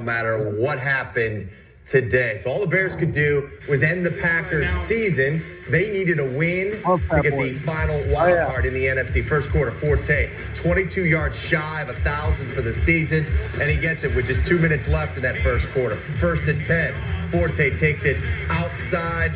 no 0.00 0.06
matter 0.06 0.50
what 0.58 0.78
happened 0.78 1.50
today. 1.92 2.38
So 2.38 2.50
all 2.50 2.58
the 2.58 2.66
Bears 2.66 2.94
could 2.94 3.12
do 3.12 3.50
was 3.68 3.82
end 3.82 4.04
the 4.04 4.10
Packers 4.10 4.68
season. 4.86 5.44
They 5.68 5.92
needed 5.92 6.18
a 6.18 6.24
win 6.24 6.80
oh, 6.86 6.96
to 6.96 7.20
get 7.22 7.36
the 7.36 7.58
final 7.60 8.02
oh, 8.02 8.12
wild 8.12 8.48
card 8.50 8.64
in 8.64 8.72
the 8.72 8.86
NFC. 8.86 9.28
First 9.28 9.50
quarter, 9.50 9.72
Forte, 9.72 10.30
22 10.54 11.04
yards 11.04 11.36
shy 11.36 11.82
of 11.82 11.90
a 11.90 12.00
thousand 12.00 12.50
for 12.54 12.62
the 12.62 12.74
season, 12.74 13.26
and 13.60 13.70
he 13.70 13.76
gets 13.76 14.04
it 14.04 14.14
with 14.16 14.26
just 14.26 14.44
two 14.46 14.58
minutes 14.58 14.88
left 14.88 15.16
in 15.16 15.22
that 15.22 15.40
first 15.42 15.68
quarter. 15.68 15.96
First 16.18 16.44
and 16.44 16.64
10. 16.64 17.30
Forte 17.30 17.76
takes 17.78 18.04
it 18.04 18.16
outside. 18.48 19.32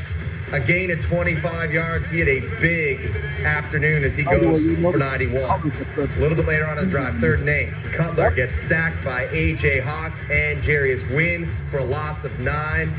A 0.52 0.60
gain 0.60 0.92
of 0.92 1.00
25 1.02 1.72
yards. 1.72 2.08
He 2.08 2.20
had 2.20 2.28
a 2.28 2.40
big 2.60 3.00
afternoon 3.44 4.04
as 4.04 4.14
he 4.14 4.22
goes 4.22 4.62
for 4.80 4.96
91. 4.96 5.42
A 5.42 6.20
little 6.20 6.36
bit 6.36 6.46
later 6.46 6.66
on 6.66 6.78
in 6.78 6.84
the 6.84 6.90
drive, 6.90 7.18
third 7.18 7.40
and 7.40 7.48
eight. 7.48 7.72
Cutler 7.92 8.30
gets 8.30 8.56
sacked 8.62 9.04
by 9.04 9.24
A.J. 9.32 9.80
Hawk 9.80 10.12
and 10.30 10.62
Jarius 10.62 11.02
Wynn 11.14 11.52
for 11.70 11.78
a 11.78 11.84
loss 11.84 12.22
of 12.22 12.38
nine. 12.38 12.94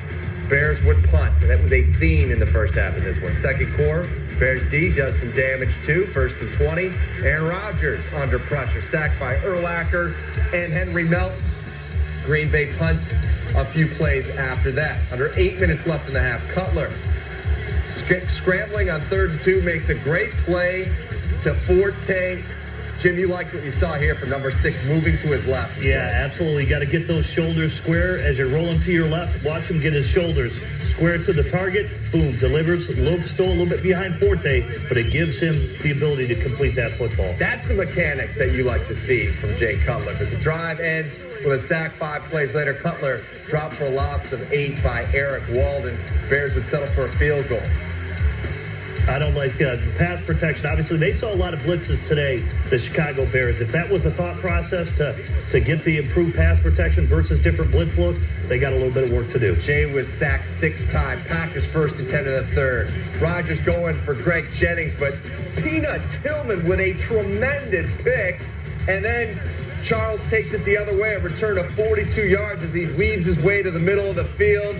Bears 0.49 0.81
would 0.83 1.01
punt. 1.05 1.33
And 1.41 1.49
that 1.49 1.61
was 1.61 1.71
a 1.71 1.83
theme 1.93 2.31
in 2.31 2.39
the 2.39 2.47
first 2.47 2.75
half 2.75 2.95
of 2.97 3.03
this 3.03 3.19
one. 3.21 3.35
Second 3.35 3.75
quarter, 3.75 4.09
Bears 4.39 4.69
D 4.69 4.93
does 4.93 5.17
some 5.17 5.31
damage 5.31 5.73
too. 5.85 6.07
First 6.07 6.35
and 6.37 6.51
20. 6.53 6.93
Aaron 7.19 7.45
Rodgers 7.45 8.05
under 8.13 8.39
pressure, 8.39 8.81
sacked 8.81 9.19
by 9.21 9.35
Urlacher 9.37 10.15
and 10.53 10.73
Henry 10.73 11.05
Melton. 11.05 11.41
Green 12.25 12.51
Bay 12.51 12.73
punts 12.77 13.13
a 13.55 13.65
few 13.65 13.87
plays 13.95 14.29
after 14.29 14.71
that. 14.73 14.99
Under 15.13 15.33
eight 15.37 15.59
minutes 15.59 15.85
left 15.87 16.07
in 16.07 16.13
the 16.13 16.21
half, 16.21 16.45
Cutler 16.49 16.91
sc- 17.97 18.29
scrambling 18.29 18.89
on 18.89 19.01
third 19.07 19.31
and 19.31 19.39
two 19.39 19.61
makes 19.61 19.89
a 19.89 19.95
great 19.95 20.31
play 20.45 20.91
to 21.41 21.53
Forte. 21.53 22.43
Jim, 22.99 23.19
you 23.19 23.27
liked 23.27 23.53
what 23.53 23.63
you 23.63 23.69
saw 23.69 23.93
here 23.93 24.15
from 24.15 24.29
number 24.29 24.49
six 24.49 24.81
moving 24.81 25.19
to 25.19 25.27
his 25.27 25.45
left. 25.45 25.79
Yeah, 25.79 25.99
absolutely. 25.99 26.63
You 26.63 26.69
got 26.69 26.79
to 26.79 26.87
get 26.87 27.05
those 27.05 27.27
shoulders 27.27 27.71
square 27.71 28.17
as 28.17 28.39
you're 28.39 28.49
rolling 28.49 28.79
to 28.81 28.91
your 28.91 29.07
left. 29.07 29.43
Watch 29.43 29.67
him 29.67 29.79
get 29.79 29.93
his 29.93 30.07
shoulders 30.07 30.59
square 30.83 31.19
to 31.19 31.31
the 31.31 31.43
target. 31.43 31.85
Boom, 32.11 32.37
delivers. 32.39 32.89
Little, 32.89 33.21
still 33.27 33.49
a 33.49 33.49
little 33.49 33.67
bit 33.67 33.83
behind 33.83 34.17
Forte, 34.17 34.87
but 34.87 34.97
it 34.97 35.11
gives 35.11 35.39
him 35.39 35.77
the 35.83 35.91
ability 35.91 36.25
to 36.27 36.35
complete 36.35 36.73
that 36.75 36.97
football. 36.97 37.35
That's 37.37 37.65
the 37.67 37.75
mechanics 37.75 38.35
that 38.37 38.51
you 38.53 38.63
like 38.63 38.87
to 38.87 38.95
see 38.95 39.27
from 39.27 39.55
Jay 39.57 39.77
Cutler. 39.77 40.15
But 40.17 40.31
the 40.31 40.37
drive 40.37 40.79
ends 40.79 41.15
with 41.45 41.53
a 41.53 41.59
sack 41.59 41.95
five 41.99 42.23
plays 42.23 42.55
later. 42.55 42.73
Cutler 42.73 43.21
dropped 43.47 43.75
for 43.75 43.85
a 43.85 43.91
loss 43.91 44.31
of 44.31 44.51
eight 44.51 44.81
by 44.81 45.05
Erik 45.13 45.43
Walden. 45.49 45.99
Bears 46.29 46.55
would 46.55 46.65
settle 46.65 46.87
for 46.89 47.05
a 47.05 47.11
field 47.17 47.47
goal. 47.47 47.61
I 49.07 49.19
don't 49.19 49.35
like 49.35 49.61
uh, 49.61 49.77
pass 49.97 50.21
protection. 50.25 50.65
Obviously, 50.65 50.97
they 50.97 51.13
saw 51.13 51.33
a 51.33 51.35
lot 51.35 51.53
of 51.53 51.61
blitzes 51.61 52.05
today, 52.05 52.43
the 52.69 52.77
Chicago 52.77 53.25
Bears. 53.31 53.61
If 53.61 53.71
that 53.71 53.89
was 53.89 54.03
the 54.03 54.11
thought 54.11 54.35
process 54.37 54.89
to, 54.97 55.17
to 55.51 55.61
get 55.61 55.85
the 55.85 55.97
improved 55.97 56.35
pass 56.35 56.61
protection 56.61 57.07
versus 57.07 57.41
different 57.41 57.71
blitz 57.71 57.97
look, 57.97 58.17
they 58.49 58.59
got 58.59 58.73
a 58.73 58.75
little 58.75 58.91
bit 58.91 59.05
of 59.05 59.11
work 59.11 59.29
to 59.29 59.39
do. 59.39 59.55
Jay 59.55 59.85
was 59.85 60.09
sacked 60.09 60.45
six 60.45 60.85
times. 60.91 61.25
Packers 61.25 61.65
first 61.65 61.99
and 61.99 62.09
10 62.09 62.27
in 62.27 62.33
the 62.33 62.47
third. 62.53 62.93
Rodgers 63.21 63.61
going 63.61 63.97
for 64.03 64.13
Greg 64.13 64.51
Jennings, 64.51 64.93
but 64.93 65.13
Peanut 65.55 66.01
Tillman 66.21 66.67
with 66.67 66.81
a 66.81 66.93
tremendous 66.95 67.89
pick. 68.03 68.41
And 68.89 69.05
then 69.05 69.39
Charles 69.83 70.21
takes 70.29 70.51
it 70.51 70.65
the 70.65 70.77
other 70.77 70.97
way, 70.97 71.13
a 71.13 71.19
return 71.19 71.57
of 71.57 71.69
42 71.75 72.23
yards 72.23 72.61
as 72.61 72.73
he 72.73 72.87
weaves 72.87 73.25
his 73.25 73.39
way 73.39 73.63
to 73.63 73.71
the 73.71 73.79
middle 73.79 74.09
of 74.09 74.17
the 74.17 74.25
field. 74.35 74.77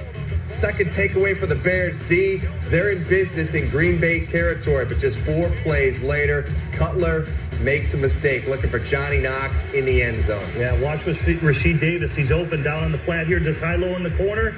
Second 0.50 0.92
takeaway 0.92 1.38
for 1.38 1.46
the 1.46 1.56
Bears 1.56 1.98
D. 2.08 2.42
They're 2.70 2.90
in 2.90 3.04
business 3.08 3.54
in 3.54 3.70
Green 3.70 4.00
Bay 4.00 4.26
territory, 4.26 4.86
but 4.86 4.98
just 4.98 5.18
four 5.20 5.50
plays 5.64 6.00
later, 6.00 6.52
Cutler 6.72 7.28
makes 7.60 7.94
a 7.94 7.98
mistake, 7.98 8.48
looking 8.48 8.70
for 8.70 8.80
Johnny 8.80 9.20
Knox 9.20 9.66
in 9.74 9.86
the 9.86 10.02
end 10.02 10.22
zone. 10.24 10.50
Yeah, 10.56 10.80
watch 10.82 11.02
Rashied 11.02 11.40
Rashied 11.40 11.80
Davis. 11.80 12.16
He's 12.16 12.32
open 12.32 12.64
down 12.64 12.84
on 12.84 12.92
the 12.92 12.98
flat 12.98 13.28
here, 13.28 13.40
just 13.40 13.62
high 13.62 13.76
low 13.76 13.96
in 13.96 14.04
the 14.04 14.12
corner. 14.12 14.56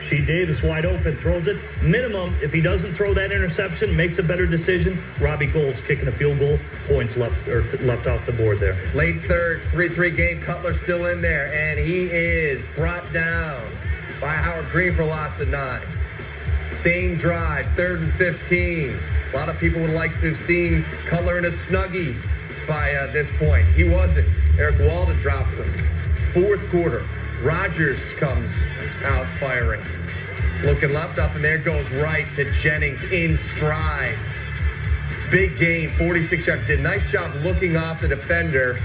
Rashied 0.00 0.26
Davis 0.26 0.62
wide 0.62 0.84
open, 0.84 1.16
throws 1.16 1.46
it. 1.46 1.56
Minimum, 1.82 2.36
if 2.42 2.52
he 2.52 2.60
doesn't 2.60 2.92
throw 2.92 3.14
that 3.14 3.32
interception, 3.32 3.96
makes 3.96 4.18
a 4.18 4.22
better 4.22 4.46
decision. 4.46 5.02
Robbie 5.18 5.46
Gould's 5.46 5.80
kicking 5.80 6.08
a 6.08 6.12
field 6.12 6.38
goal, 6.38 6.58
points 6.86 7.16
left 7.16 7.48
or 7.48 7.62
left 7.78 8.06
off 8.06 8.24
the 8.26 8.32
board 8.32 8.60
there. 8.60 8.76
Late 8.94 9.22
third, 9.22 9.62
3-3 9.70 10.14
game, 10.14 10.42
Cutler 10.42 10.74
still 10.74 11.06
in 11.06 11.22
there, 11.22 11.52
and 11.54 11.78
he 11.78 12.04
is 12.04 12.66
brought 12.76 13.10
down 13.12 13.62
by 14.20 14.34
Howard 14.34 14.70
Green 14.70 14.94
for 14.94 15.04
loss 15.04 15.38
of 15.40 15.48
nine. 15.48 15.86
Same 16.68 17.16
drive, 17.16 17.66
third 17.76 18.00
and 18.00 18.12
15. 18.14 18.98
A 19.32 19.36
lot 19.36 19.48
of 19.48 19.58
people 19.58 19.80
would 19.80 19.90
like 19.90 20.12
to 20.20 20.28
have 20.28 20.38
seen 20.38 20.84
Cutler 21.06 21.38
in 21.38 21.44
a 21.44 21.48
snuggie 21.48 22.16
by 22.66 22.94
uh, 22.94 23.12
this 23.12 23.28
point. 23.38 23.66
He 23.68 23.84
wasn't. 23.84 24.28
Erik 24.58 24.78
Walden 24.80 25.16
drops 25.20 25.56
him. 25.56 25.72
Fourth 26.32 26.60
quarter, 26.70 27.06
Rodgers 27.42 28.12
comes 28.14 28.50
out 29.04 29.26
firing. 29.38 29.84
Looking 30.62 30.92
left 30.92 31.18
up, 31.18 31.34
and 31.34 31.44
there 31.44 31.58
goes 31.58 31.88
right 31.90 32.26
to 32.36 32.50
Jennings 32.52 33.02
in 33.04 33.36
stride. 33.36 34.18
Big 35.30 35.58
game, 35.58 35.96
46 35.98 36.46
yard. 36.46 36.66
Did 36.66 36.80
nice 36.80 37.04
job 37.10 37.34
looking 37.42 37.76
off 37.76 38.00
the 38.00 38.08
defender 38.08 38.80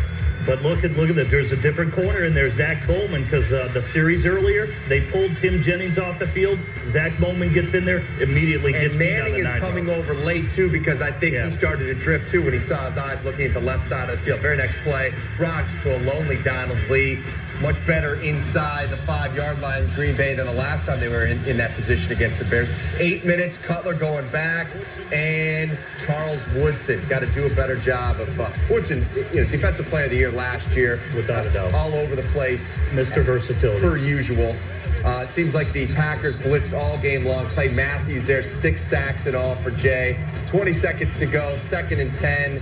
But 0.45 0.61
look 0.61 0.84
at 0.84 0.91
look 0.91 1.10
at 1.10 1.16
that. 1.16 1.30
There's 1.30 1.52
a 1.52 1.57
different 1.57 1.94
corner 1.94 2.24
in 2.24 2.34
there, 2.34 2.52
Zach 2.52 2.88
Bowman, 2.88 3.24
because 3.24 3.52
uh, 3.52 3.70
the 3.74 3.82
series 3.82 4.26
earlier 4.26 4.74
they 4.88 5.02
pulled 5.11 5.36
Tim 5.38 5.61
Jennings 5.61 5.98
off 5.98 6.20
the 6.20 6.28
field. 6.28 6.60
Zach 6.91 7.18
Bowman 7.20 7.53
gets 7.53 7.74
in 7.74 7.86
there 7.86 8.06
immediately. 8.22 8.74
And 8.74 8.95
Manning 8.98 9.45
is 9.45 9.60
coming 9.60 9.90
over 9.90 10.14
late 10.14 10.49
too 10.52 10.70
because 10.70 11.02
I 11.02 11.11
think 11.11 11.36
he 11.36 11.52
started 11.52 11.86
to 11.86 11.94
drip 11.94 12.28
too 12.28 12.44
when 12.44 12.53
he 12.53 12.60
saw 12.61 12.88
his 12.88 12.98
eyes 12.98 13.24
looking 13.24 13.45
at 13.45 13.53
the 13.53 13.60
left 13.60 13.88
side 13.88 14.10
of 14.10 14.20
the 14.20 14.26
field. 14.26 14.40
Very 14.40 14.57
next 14.57 14.76
play, 14.84 15.14
Rodgers 15.38 15.70
to 15.84 15.98
a 15.98 15.99
lonely 15.99 16.38
Donald 16.41 16.80
Lee. 16.90 17.22
Much 17.61 17.76
better 17.86 18.15
inside 18.22 18.90
the 18.90 18.98
five 18.98 19.36
yard 19.36 19.60
line 19.60 19.84
in 19.84 19.94
Green 19.94 20.15
Bay 20.15 20.34
than 20.34 20.45
the 20.45 20.53
last 20.53 20.86
time 20.86 20.99
they 21.02 21.10
were 21.10 21.26
in, 21.26 21.44
in 21.44 21.57
that 21.57 21.76
position 21.76 22.10
against 22.11 22.40
the 22.40 22.45
Bears. 22.45 22.69
Eight 22.99 23.26
minutes, 23.26 23.57
Cutler 23.57 23.94
going 23.94 24.30
back, 24.31 24.69
and 25.11 25.77
Charles 26.06 26.41
Woodson 26.56 27.06
got 27.10 27.19
to 27.19 27.27
do 27.27 27.45
a 27.45 27.53
better 27.53 27.76
job 27.76 28.22
of 28.22 28.40
uh, 28.40 28.49
Woodson, 28.69 29.06
you 29.34 29.44
know, 29.44 29.49
defensive 29.49 29.88
player 29.88 30.06
of 30.06 30.11
the 30.11 30.18
year 30.18 30.31
last 30.31 30.69
year, 30.69 31.02
without 31.14 31.45
a 31.45 31.49
doubt, 31.49 31.73
all 31.73 31.94
over 31.95 32.15
the 32.15 32.27
place, 32.31 32.77
Mr. 32.91 33.26
Versatility 33.26 33.81
per 33.81 33.98
usual. 33.98 34.56
Uh, 35.03 35.26
seems 35.26 35.53
like 35.53 35.72
the 35.73 35.88
Packers 35.88 36.38
blitzed 36.38 36.77
all 36.77 36.98
game 36.98 37.26
long. 37.26 37.45
Clay 37.48 37.68
Matthews 37.68 38.23
there, 38.26 38.44
six 38.44 38.81
sacks 38.81 39.26
in 39.26 39.36
all 39.36 39.56
for 39.57 39.72
Jay. 39.72 40.18
20 40.48 40.73
seconds 40.73 41.15
to 41.18 41.26
go, 41.26 41.57
second 41.68 41.99
and 41.99 42.15
10. 42.15 42.60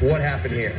What 0.00 0.20
happened 0.20 0.54
here? 0.54 0.74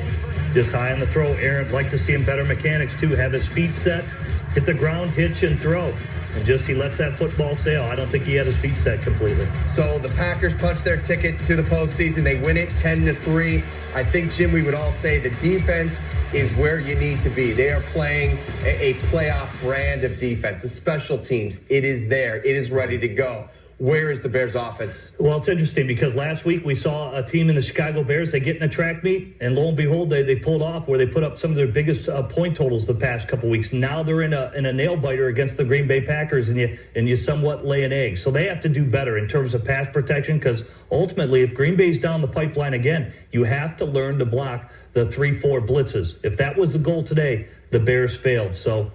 Just 0.56 0.72
high 0.72 0.94
on 0.94 1.02
the 1.02 1.08
throw. 1.08 1.34
Aaron, 1.34 1.70
like 1.74 1.90
to 1.90 2.00
see 2.00 2.14
him 2.14 2.24
better 2.24 2.46
mechanics 2.46 2.96
too. 2.98 3.10
Have 3.10 3.34
his 3.34 3.46
feet 3.46 3.74
set, 3.74 4.06
hit 4.54 4.66
the 4.66 4.74
ground, 4.74 5.12
hitch, 5.12 5.44
and 5.44 5.60
throw. 5.60 5.94
And 6.34 6.46
just 6.46 6.66
he 6.66 6.74
lets 6.74 6.96
that 6.96 7.18
football 7.18 7.56
sail. 7.56 7.84
I 7.84 7.96
don't 7.96 8.10
think 8.10 8.24
he 8.24 8.36
had 8.36 8.48
his 8.48 8.58
feet 8.60 8.78
set 8.78 9.02
completely. 9.02 9.50
So 9.68 10.00
the 10.00 10.08
Packers 10.08 10.54
punch 10.54 10.82
their 10.82 10.96
ticket 10.96 11.42
to 11.44 11.58
the 11.58 11.64
postseason. 11.64 12.24
They 12.24 12.36
win 12.36 12.56
it 12.56 12.74
10 12.78 13.04
to 13.04 13.16
3. 13.16 13.66
I 13.96 14.06
think, 14.06 14.32
Jim, 14.32 14.54
we 14.54 14.62
would 14.62 14.74
all 14.74 14.94
say 14.94 15.20
the 15.20 15.30
defense 15.42 16.00
is 16.34 16.50
where 16.56 16.80
you 16.80 16.96
need 16.96 17.22
to 17.24 17.30
be. 17.30 17.52
They 17.52 17.72
are 17.72 17.82
playing 17.92 18.40
a, 18.64 18.92
a 18.92 18.94
playoff 19.10 19.60
brand 19.60 20.06
of 20.06 20.18
defense, 20.18 20.62
the 20.62 20.70
special 20.70 21.18
teams. 21.18 21.60
It 21.68 21.84
is 21.84 22.08
there, 22.08 22.38
it 22.38 22.56
is 22.56 22.72
ready 22.72 22.98
to 22.98 23.10
go. 23.10 23.50
Where 23.78 24.10
is 24.10 24.22
the 24.22 24.30
Bears 24.30 24.56
offense? 24.56 25.12
Well, 25.20 25.38
it's 25.38 25.50
interesting 25.50 25.86
because 25.86 26.16
last 26.16 26.46
week 26.46 26.64
we 26.64 26.76
saw 26.76 27.14
a 27.14 27.22
team 27.22 27.50
in 27.50 27.56
the 27.56 27.62
Chicago 27.62 28.06
Bears. 28.06 28.32
They 28.32 28.40
get 28.40 28.56
in 28.56 28.64
a 28.64 28.70
track 28.70 29.04
meet, 29.04 29.36
and 29.42 29.54
lo 29.54 29.68
and 29.68 29.76
behold, 29.76 30.10
they, 30.10 30.24
they 30.24 30.38
pulled 30.38 30.62
off 30.62 30.88
where 30.88 30.98
they 30.98 31.06
put 31.06 31.24
up 31.24 31.38
some 31.38 31.52
of 31.52 31.58
their 31.58 31.68
biggest 31.68 32.08
uh, 32.08 32.24
point 32.24 32.56
totals 32.56 32.88
the 32.88 32.94
past 32.94 33.28
couple 33.28 33.50
weeks. 33.50 33.74
Now 33.74 34.02
they're 34.02 34.22
in 34.22 34.34
a 34.34 34.50
in 34.56 34.66
a 34.66 34.72
nail 34.72 34.96
biter 34.96 35.28
against 35.28 35.58
the 35.58 35.66
Green 35.66 35.88
Bay 35.88 36.00
Packers, 36.00 36.48
and 36.48 36.58
you 36.58 36.78
and 36.96 37.10
you 37.10 37.18
somewhat 37.18 37.66
lay 37.66 37.84
an 37.84 37.92
egg. 37.92 38.18
So 38.18 38.32
they 38.32 38.46
have 38.46 38.62
to 38.62 38.70
do 38.70 38.86
better 38.86 39.18
in 39.18 39.28
terms 39.28 39.54
of 39.54 39.66
pass 39.66 39.88
protection 39.92 40.40
because 40.40 40.64
ultimately, 40.90 41.42
if 41.42 41.54
Green 41.54 41.76
Bay's 41.76 42.00
down 42.00 42.22
the 42.22 42.30
pipeline 42.30 42.76
again, 42.76 43.14
you 43.34 43.44
have 43.44 43.76
to 43.78 43.86
learn 43.86 44.18
to 44.20 44.26
block 44.26 44.72
the 44.94 45.12
three 45.12 45.38
four 45.38 45.60
blitzes. 45.60 46.16
If 46.24 46.38
that 46.38 46.58
was 46.58 46.72
the 46.72 46.80
goal 46.80 47.04
today, 47.04 47.50
the 47.72 47.80
Bears 47.80 48.16
failed. 48.16 48.56
So 48.56 48.90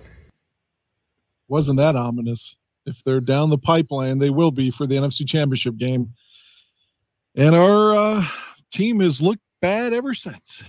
Wasn't 1.49 1.77
that 1.77 1.97
ominous? 1.97 2.57
If 2.91 3.03
they're 3.05 3.21
down 3.21 3.51
the 3.51 3.59
pipeline, 3.59 4.19
they 4.19 4.31
will 4.31 4.51
be 4.51 4.71
for 4.71 4.87
the 4.87 4.97
NFC 4.97 5.27
Championship 5.27 5.77
game. 5.77 6.13
And 7.37 7.55
our 7.55 7.95
uh, 7.95 8.25
team 8.71 9.01
has 9.01 9.23
looked 9.23 9.43
bad 9.63 9.93
ever 9.93 10.15
since. 10.15 10.65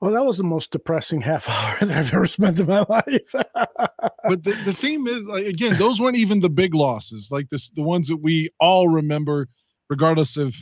Well, 0.00 0.12
that 0.12 0.24
was 0.24 0.36
the 0.36 0.44
most 0.44 0.70
depressing 0.70 1.20
half 1.20 1.48
hour 1.48 1.76
that 1.80 1.96
I've 1.96 2.14
ever 2.14 2.26
spent 2.26 2.60
in 2.60 2.66
my 2.66 2.84
life. 2.88 3.32
but 3.32 4.44
the, 4.44 4.56
the 4.64 4.72
theme 4.72 5.06
is 5.06 5.26
like 5.26 5.46
again, 5.46 5.76
those 5.76 6.00
weren't 6.00 6.16
even 6.16 6.40
the 6.40 6.50
big 6.50 6.74
losses, 6.74 7.30
like 7.30 7.48
this 7.50 7.70
the 7.70 7.82
ones 7.82 8.08
that 8.08 8.18
we 8.18 8.50
all 8.60 8.88
remember, 8.88 9.48
regardless 9.88 10.36
of 10.36 10.54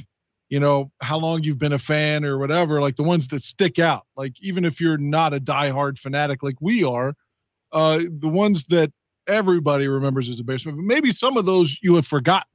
you 0.49 0.61
know 0.61 0.91
how 1.03 1.19
long 1.19 1.43
you've 1.43 1.59
been 1.59 1.73
a 1.73 1.78
fan 1.78 2.24
or 2.24 2.39
whatever, 2.39 2.81
like 2.81 2.97
the 2.97 3.03
ones 3.03 3.28
that 3.28 3.43
stick 3.43 3.78
out. 3.78 4.07
Like 4.16 4.35
even 4.41 4.65
if 4.65 4.81
you're 4.81 4.99
not 4.99 5.35
a 5.35 5.41
diehard 5.41 5.99
fanatic 5.99 6.43
like 6.43 6.57
we 6.61 6.85
are, 6.85 7.15
uh, 7.73 7.99
the 7.99 8.28
ones 8.28 8.66
that 8.66 8.93
everybody 9.27 9.89
remembers 9.89 10.29
as 10.29 10.41
a 10.41 10.45
Bears 10.45 10.65
fan, 10.65 10.77
but 10.77 10.85
maybe 10.85 11.11
some 11.11 11.37
of 11.37 11.47
those 11.47 11.79
you 11.83 11.95
have 11.95 12.07
forgotten. 12.07 12.49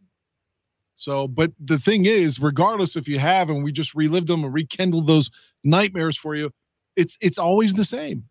So, 0.93 1.27
but 1.27 1.51
the 1.59 1.79
thing 1.79 2.05
is, 2.05 2.39
regardless 2.39 2.95
if 2.95 3.07
you 3.07 3.19
have, 3.19 3.49
and 3.49 3.63
we 3.63 3.71
just 3.71 3.95
relived 3.95 4.27
them 4.27 4.43
and 4.43 4.53
rekindled 4.53 5.07
those 5.07 5.31
nightmares 5.63 6.17
for 6.17 6.35
you, 6.35 6.51
it's 6.95 7.17
it's 7.21 7.37
always 7.37 7.73
the 7.73 7.85
same. 7.85 8.25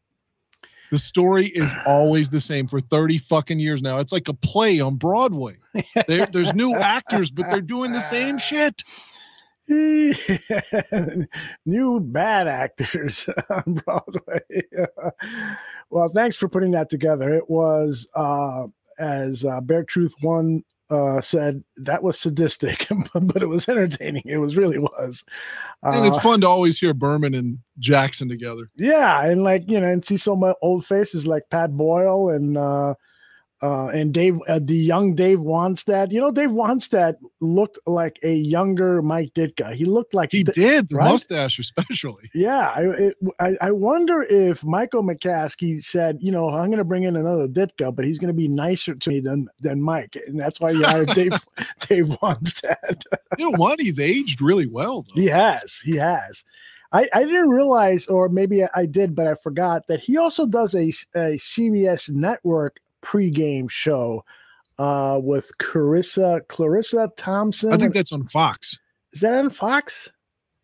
The 0.90 0.98
story 0.98 1.46
is 1.46 1.72
always 1.86 2.30
the 2.30 2.40
same 2.40 2.66
for 2.66 2.80
30 2.80 3.18
fucking 3.18 3.58
years 3.58 3.82
now. 3.82 3.98
It's 3.98 4.12
like 4.12 4.28
a 4.28 4.34
play 4.34 4.80
on 4.80 4.96
Broadway. 4.96 5.56
There, 6.06 6.26
there's 6.26 6.54
new 6.54 6.74
actors, 6.74 7.30
but 7.30 7.48
they're 7.48 7.60
doing 7.60 7.92
the 7.92 8.00
same 8.00 8.36
shit. 8.50 8.82
New 11.66 12.00
bad 12.00 12.48
actors 12.48 13.28
on 13.50 13.74
Broadway. 13.84 14.40
well, 15.90 16.08
thanks 16.08 16.36
for 16.36 16.48
putting 16.48 16.70
that 16.72 16.90
together. 16.90 17.34
It 17.34 17.48
was, 17.50 18.08
uh, 18.14 18.68
as 18.98 19.44
uh, 19.44 19.60
Bear 19.60 19.84
Truth 19.84 20.14
One 20.22 20.64
uh, 20.90 21.20
said, 21.20 21.62
that 21.76 22.02
was 22.02 22.18
sadistic, 22.18 22.86
but 23.14 23.42
it 23.42 23.48
was 23.48 23.68
entertaining. 23.68 24.22
It 24.24 24.38
was 24.38 24.56
really 24.56 24.78
was. 24.78 25.22
And 25.82 26.06
it's 26.06 26.16
Uh, 26.16 26.20
fun 26.20 26.40
to 26.40 26.48
always 26.48 26.78
hear 26.78 26.94
Berman 26.94 27.34
and 27.34 27.58
Jackson 27.78 28.28
together. 28.28 28.70
Yeah, 28.74 29.24
and 29.24 29.44
like 29.44 29.64
you 29.68 29.78
know, 29.78 29.86
and 29.86 30.04
see 30.04 30.16
so 30.16 30.34
many 30.34 30.54
old 30.62 30.86
faces 30.86 31.26
like 31.26 31.44
Pat 31.50 31.76
Boyle 31.76 32.30
and 32.30 32.56
uh 33.62 33.88
and 33.88 34.12
Dave 34.14 34.38
uh, 34.48 34.60
the 34.62 34.76
young 34.76 35.14
Dave 35.14 35.38
Wannstedt. 35.38 36.12
You 36.12 36.20
know, 36.20 36.30
Dave 36.30 36.50
Wannstedt 36.50 37.16
looked 37.40 37.78
like 37.86 38.18
a 38.22 38.34
younger 38.34 39.02
Mike 39.02 39.34
Ditka. 39.34 39.74
He 39.74 39.84
looked 39.84 40.14
like 40.14 40.30
he 40.32 40.44
did, 40.44 40.88
The 40.88 40.96
mustache, 40.96 41.58
especially. 41.58 42.30
Yeah, 42.34 42.72
I, 42.74 42.82
it, 42.82 43.16
I 43.40 43.56
I 43.60 43.70
wonder 43.70 44.22
if 44.22 44.62
Michael 44.64 45.02
McCaskey 45.02 45.82
said, 45.82 46.18
you 46.20 46.30
know, 46.30 46.48
I'm 46.48 46.66
going 46.66 46.78
to 46.78 46.84
bring 46.84 47.04
in 47.04 47.16
another 47.16 47.48
Ditka, 47.48 47.94
but 47.94 48.04
he's 48.04 48.18
going 48.18 48.28
to 48.28 48.34
be 48.34 48.48
nicer 48.48 48.94
to 48.94 49.10
me 49.10 49.20
than 49.20 49.48
than 49.60 49.82
Mike, 49.82 50.16
and 50.26 50.38
that's 50.38 50.60
why 50.60 50.70
you 50.70 50.84
hired 50.84 51.10
Dave 51.10 51.32
Dave 51.88 52.06
Wannstedt. 52.06 53.02
You 53.38 53.50
know 53.50 53.56
what? 53.56 53.80
He's 53.80 53.98
aged 53.98 54.40
really 54.40 54.66
well. 54.66 55.02
Though. 55.02 55.20
He 55.20 55.26
has. 55.26 55.76
He 55.84 55.96
has. 55.96 56.44
I, 56.92 57.08
I 57.12 57.24
didn't 57.24 57.50
realize, 57.50 58.06
or 58.06 58.28
maybe 58.28 58.64
I 58.74 58.86
did, 58.86 59.14
but 59.14 59.26
I 59.26 59.34
forgot 59.34 59.86
that 59.88 60.00
he 60.00 60.16
also 60.16 60.46
does 60.46 60.74
a, 60.74 60.88
a 61.14 61.36
CBS 61.36 62.08
network 62.08 62.80
pregame 63.02 63.70
show 63.70 64.24
uh, 64.78 65.18
with 65.22 65.50
Clarissa 65.58 66.40
Clarissa 66.48 67.10
Thompson. 67.16 67.72
I 67.72 67.76
think 67.76 67.94
that's 67.94 68.12
on 68.12 68.24
Fox. 68.24 68.78
is 69.12 69.20
that 69.20 69.32
on 69.34 69.50
Fox? 69.50 70.08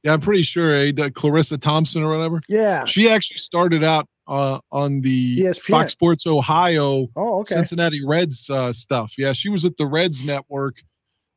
Yeah, 0.02 0.12
I'm 0.12 0.20
pretty 0.20 0.42
sure 0.42 0.74
eh, 0.74 0.92
Clarissa 1.14 1.56
Thompson 1.58 2.02
or 2.02 2.16
whatever. 2.16 2.40
Yeah. 2.48 2.84
She 2.84 3.08
actually 3.08 3.38
started 3.38 3.82
out 3.82 4.06
uh, 4.28 4.58
on 4.70 5.00
the 5.00 5.38
ESPN. 5.40 5.60
Fox 5.70 5.92
Sports 5.92 6.26
Ohio 6.26 7.08
Oh, 7.16 7.40
okay. 7.40 7.54
Cincinnati 7.54 8.04
Reds 8.04 8.48
uh, 8.50 8.72
stuff. 8.72 9.14
Yeah, 9.16 9.32
she 9.32 9.48
was 9.48 9.64
at 9.64 9.76
the 9.78 9.86
Reds 9.86 10.22
network 10.22 10.76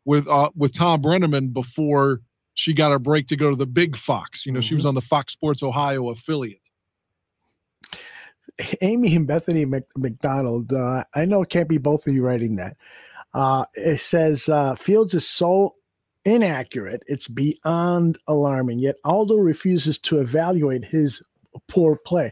with 0.06 0.28
uh, 0.28 0.50
with 0.56 0.74
Thom 0.74 1.02
Brennaman 1.02 1.54
before 1.54 2.20
she 2.56 2.74
got 2.74 2.92
her 2.92 3.00
break 3.00 3.28
to 3.28 3.36
go 3.38 3.50
to 3.50 3.56
the 3.56 3.66
big 3.68 3.96
Fox. 3.96 4.46
You 4.46 4.52
know, 4.52 4.60
she 4.60 4.74
was 4.74 4.82
Mm-hmm. 4.84 4.90
on 4.90 4.96
the 4.96 5.02
Fox 5.02 5.32
Sports 5.34 5.64
Ohio 5.64 6.10
affiliate. 6.10 6.60
Amy 8.82 9.16
and 9.16 9.28
Bethany 9.28 9.66
Mc, 9.66 9.86
McDonald. 9.96 10.74
Uh, 10.74 11.04
I 11.16 11.26
know 11.26 11.42
it 11.44 11.50
can't 11.50 11.70
be 11.70 11.78
both 11.78 12.08
of 12.08 12.14
you 12.14 12.24
writing 12.24 12.56
that. 12.58 12.78
Uh, 13.34 13.66
it 13.76 14.00
says 14.00 14.50
uh, 14.50 14.76
Fields 14.76 15.14
is 15.14 15.28
so 15.28 15.76
inaccurate, 16.26 17.04
it's 17.08 17.28
beyond 17.28 18.18
alarming. 18.28 18.80
Yet 18.80 18.98
Aldo 19.04 19.38
refuses 19.38 19.98
to 20.00 20.20
evaluate 20.20 20.84
his 20.84 21.22
poor 21.68 21.96
play. 21.96 22.30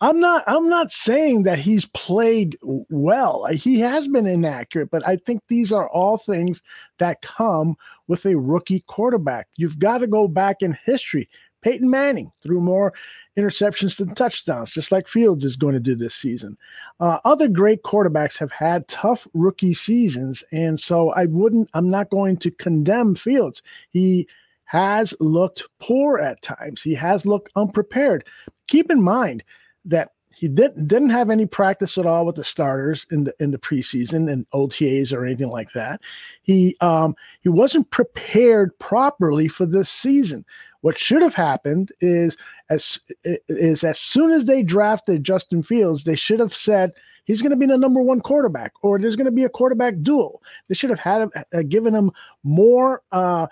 I'm 0.00 0.20
not. 0.20 0.44
I'm 0.46 0.68
not 0.68 0.92
saying 0.92 1.44
that 1.44 1.58
he's 1.58 1.86
played 1.86 2.56
well. 2.62 3.46
He 3.46 3.80
has 3.80 4.08
been 4.08 4.26
inaccurate, 4.26 4.90
but 4.90 5.06
I 5.06 5.16
think 5.16 5.42
these 5.48 5.72
are 5.72 5.88
all 5.90 6.18
things 6.18 6.62
that 6.98 7.22
come 7.22 7.76
with 8.06 8.24
a 8.26 8.36
rookie 8.36 8.84
quarterback. 8.86 9.48
You've 9.56 9.78
got 9.78 9.98
to 9.98 10.06
go 10.06 10.28
back 10.28 10.62
in 10.62 10.78
history. 10.84 11.28
Peyton 11.62 11.90
Manning 11.90 12.32
threw 12.42 12.60
more 12.60 12.92
interceptions 13.36 13.96
than 13.96 14.14
touchdowns, 14.14 14.70
just 14.70 14.92
like 14.92 15.08
Fields 15.08 15.44
is 15.44 15.56
going 15.56 15.74
to 15.74 15.80
do 15.80 15.94
this 15.94 16.14
season. 16.14 16.56
Uh, 17.00 17.18
other 17.24 17.48
great 17.48 17.82
quarterbacks 17.82 18.38
have 18.38 18.52
had 18.52 18.88
tough 18.88 19.26
rookie 19.34 19.74
seasons, 19.74 20.44
and 20.52 20.78
so 20.78 21.10
I 21.10 21.26
wouldn't. 21.26 21.70
I'm 21.74 21.90
not 21.90 22.10
going 22.10 22.36
to 22.38 22.50
condemn 22.50 23.14
Fields. 23.14 23.62
He 23.90 24.28
has 24.64 25.14
looked 25.18 25.66
poor 25.80 26.18
at 26.18 26.42
times. 26.42 26.82
He 26.82 26.94
has 26.94 27.24
looked 27.24 27.50
unprepared. 27.56 28.24
Keep 28.66 28.90
in 28.90 29.02
mind 29.02 29.42
that 29.86 30.12
he 30.38 30.46
didn't 30.46 30.86
didn't 30.86 31.10
have 31.10 31.30
any 31.30 31.46
practice 31.46 31.98
at 31.98 32.06
all 32.06 32.24
with 32.24 32.36
the 32.36 32.44
starters 32.44 33.04
in 33.10 33.24
the 33.24 33.34
in 33.40 33.50
the 33.50 33.58
preseason 33.58 34.30
and 34.30 34.48
OTAs 34.50 35.12
or 35.12 35.24
anything 35.24 35.50
like 35.50 35.72
that. 35.72 36.00
He 36.42 36.76
um 36.80 37.16
he 37.40 37.48
wasn't 37.48 37.90
prepared 37.90 38.78
properly 38.78 39.48
for 39.48 39.66
this 39.66 39.90
season. 39.90 40.44
What 40.82 40.96
should 40.96 41.22
have 41.22 41.34
happened 41.34 41.90
is 42.00 42.36
as 42.70 43.00
is 43.48 43.82
as 43.82 43.98
soon 43.98 44.30
as 44.30 44.44
they 44.44 44.62
drafted 44.62 45.24
Justin 45.24 45.64
Fields, 45.64 46.04
they 46.04 46.14
should 46.14 46.38
have 46.38 46.54
said 46.54 46.92
he's 47.24 47.42
going 47.42 47.50
to 47.50 47.56
be 47.56 47.66
the 47.66 47.76
number 47.76 48.00
one 48.00 48.20
quarterback, 48.20 48.74
or 48.82 48.96
there's 48.96 49.16
going 49.16 49.24
to 49.24 49.32
be 49.32 49.42
a 49.42 49.48
quarterback 49.48 49.94
duel. 50.02 50.40
They 50.68 50.76
should 50.76 50.90
have 50.90 51.00
had 51.00 51.30
uh, 51.52 51.62
given 51.68 51.96
him 51.96 52.12
more 52.44 53.02
uh, 53.10 53.48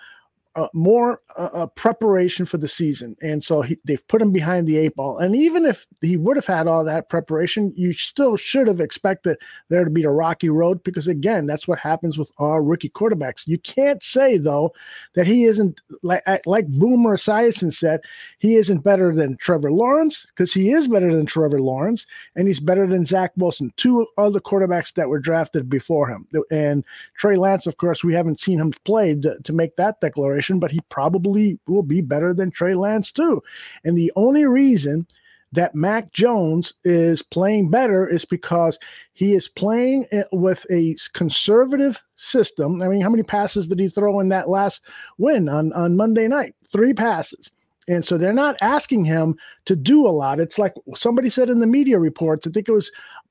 uh, 0.56 0.68
more 0.72 1.20
uh, 1.36 1.50
uh, 1.52 1.66
preparation 1.66 2.46
for 2.46 2.56
the 2.56 2.66
season, 2.66 3.14
and 3.20 3.44
so 3.44 3.60
he, 3.60 3.78
they've 3.84 4.06
put 4.08 4.22
him 4.22 4.32
behind 4.32 4.66
the 4.66 4.78
eight 4.78 4.96
ball. 4.96 5.18
And 5.18 5.36
even 5.36 5.66
if 5.66 5.86
he 6.00 6.16
would 6.16 6.36
have 6.36 6.46
had 6.46 6.66
all 6.66 6.82
that 6.82 7.10
preparation, 7.10 7.74
you 7.76 7.92
still 7.92 8.38
should 8.38 8.66
have 8.66 8.80
expected 8.80 9.36
there 9.68 9.84
to 9.84 9.90
be 9.90 10.04
a 10.04 10.10
rocky 10.10 10.48
road 10.48 10.82
because 10.82 11.06
again, 11.06 11.44
that's 11.44 11.68
what 11.68 11.78
happens 11.78 12.16
with 12.16 12.32
our 12.38 12.62
rookie 12.62 12.88
quarterbacks. 12.88 13.46
You 13.46 13.58
can't 13.58 14.02
say 14.02 14.38
though 14.38 14.72
that 15.14 15.26
he 15.26 15.44
isn't 15.44 15.82
like 16.02 16.24
like 16.46 16.66
Boomer 16.68 17.18
Esiason 17.18 17.72
said, 17.72 18.00
he 18.38 18.54
isn't 18.54 18.82
better 18.82 19.14
than 19.14 19.36
Trevor 19.36 19.70
Lawrence 19.70 20.26
because 20.26 20.54
he 20.54 20.70
is 20.70 20.88
better 20.88 21.14
than 21.14 21.26
Trevor 21.26 21.60
Lawrence, 21.60 22.06
and 22.34 22.48
he's 22.48 22.60
better 22.60 22.86
than 22.86 23.04
Zach 23.04 23.32
Wilson, 23.36 23.74
two 23.76 24.06
other 24.16 24.40
quarterbacks 24.40 24.94
that 24.94 25.10
were 25.10 25.18
drafted 25.18 25.68
before 25.68 26.08
him. 26.08 26.26
And 26.50 26.82
Trey 27.14 27.36
Lance, 27.36 27.66
of 27.66 27.76
course, 27.76 28.02
we 28.02 28.14
haven't 28.14 28.40
seen 28.40 28.58
him 28.58 28.72
play 28.86 29.14
to, 29.16 29.38
to 29.44 29.52
make 29.52 29.76
that 29.76 30.00
declaration 30.00 30.45
but 30.54 30.70
he 30.70 30.80
probably 30.88 31.58
will 31.66 31.82
be 31.82 32.00
better 32.00 32.32
than 32.32 32.50
Trey 32.50 32.74
Lance 32.74 33.12
too. 33.12 33.42
And 33.84 33.96
the 33.96 34.12
only 34.16 34.44
reason 34.44 35.06
that 35.52 35.74
Mac 35.74 36.12
Jones 36.12 36.74
is 36.84 37.22
playing 37.22 37.70
better 37.70 38.06
is 38.06 38.24
because 38.24 38.78
he 39.12 39.34
is 39.34 39.48
playing 39.48 40.06
with 40.32 40.66
a 40.70 40.96
conservative 41.12 42.00
system. 42.16 42.82
I 42.82 42.88
mean, 42.88 43.00
how 43.00 43.10
many 43.10 43.22
passes 43.22 43.66
did 43.66 43.78
he 43.78 43.88
throw 43.88 44.20
in 44.20 44.28
that 44.30 44.48
last 44.48 44.82
win 45.18 45.48
on, 45.48 45.72
on 45.72 45.96
Monday 45.96 46.28
night? 46.28 46.54
Three 46.70 46.92
passes. 46.92 47.50
And 47.88 48.04
so 48.04 48.18
they're 48.18 48.32
not 48.32 48.56
asking 48.60 49.04
him 49.04 49.36
to 49.66 49.76
do 49.76 50.06
a 50.06 50.10
lot. 50.10 50.40
It's 50.40 50.58
like 50.58 50.74
somebody 50.96 51.30
said 51.30 51.48
in 51.48 51.60
the 51.60 51.66
media 51.66 51.98
reports, 51.98 52.46
I 52.46 52.50
think 52.50 52.68
it 52.68 52.72
was 52.72 52.90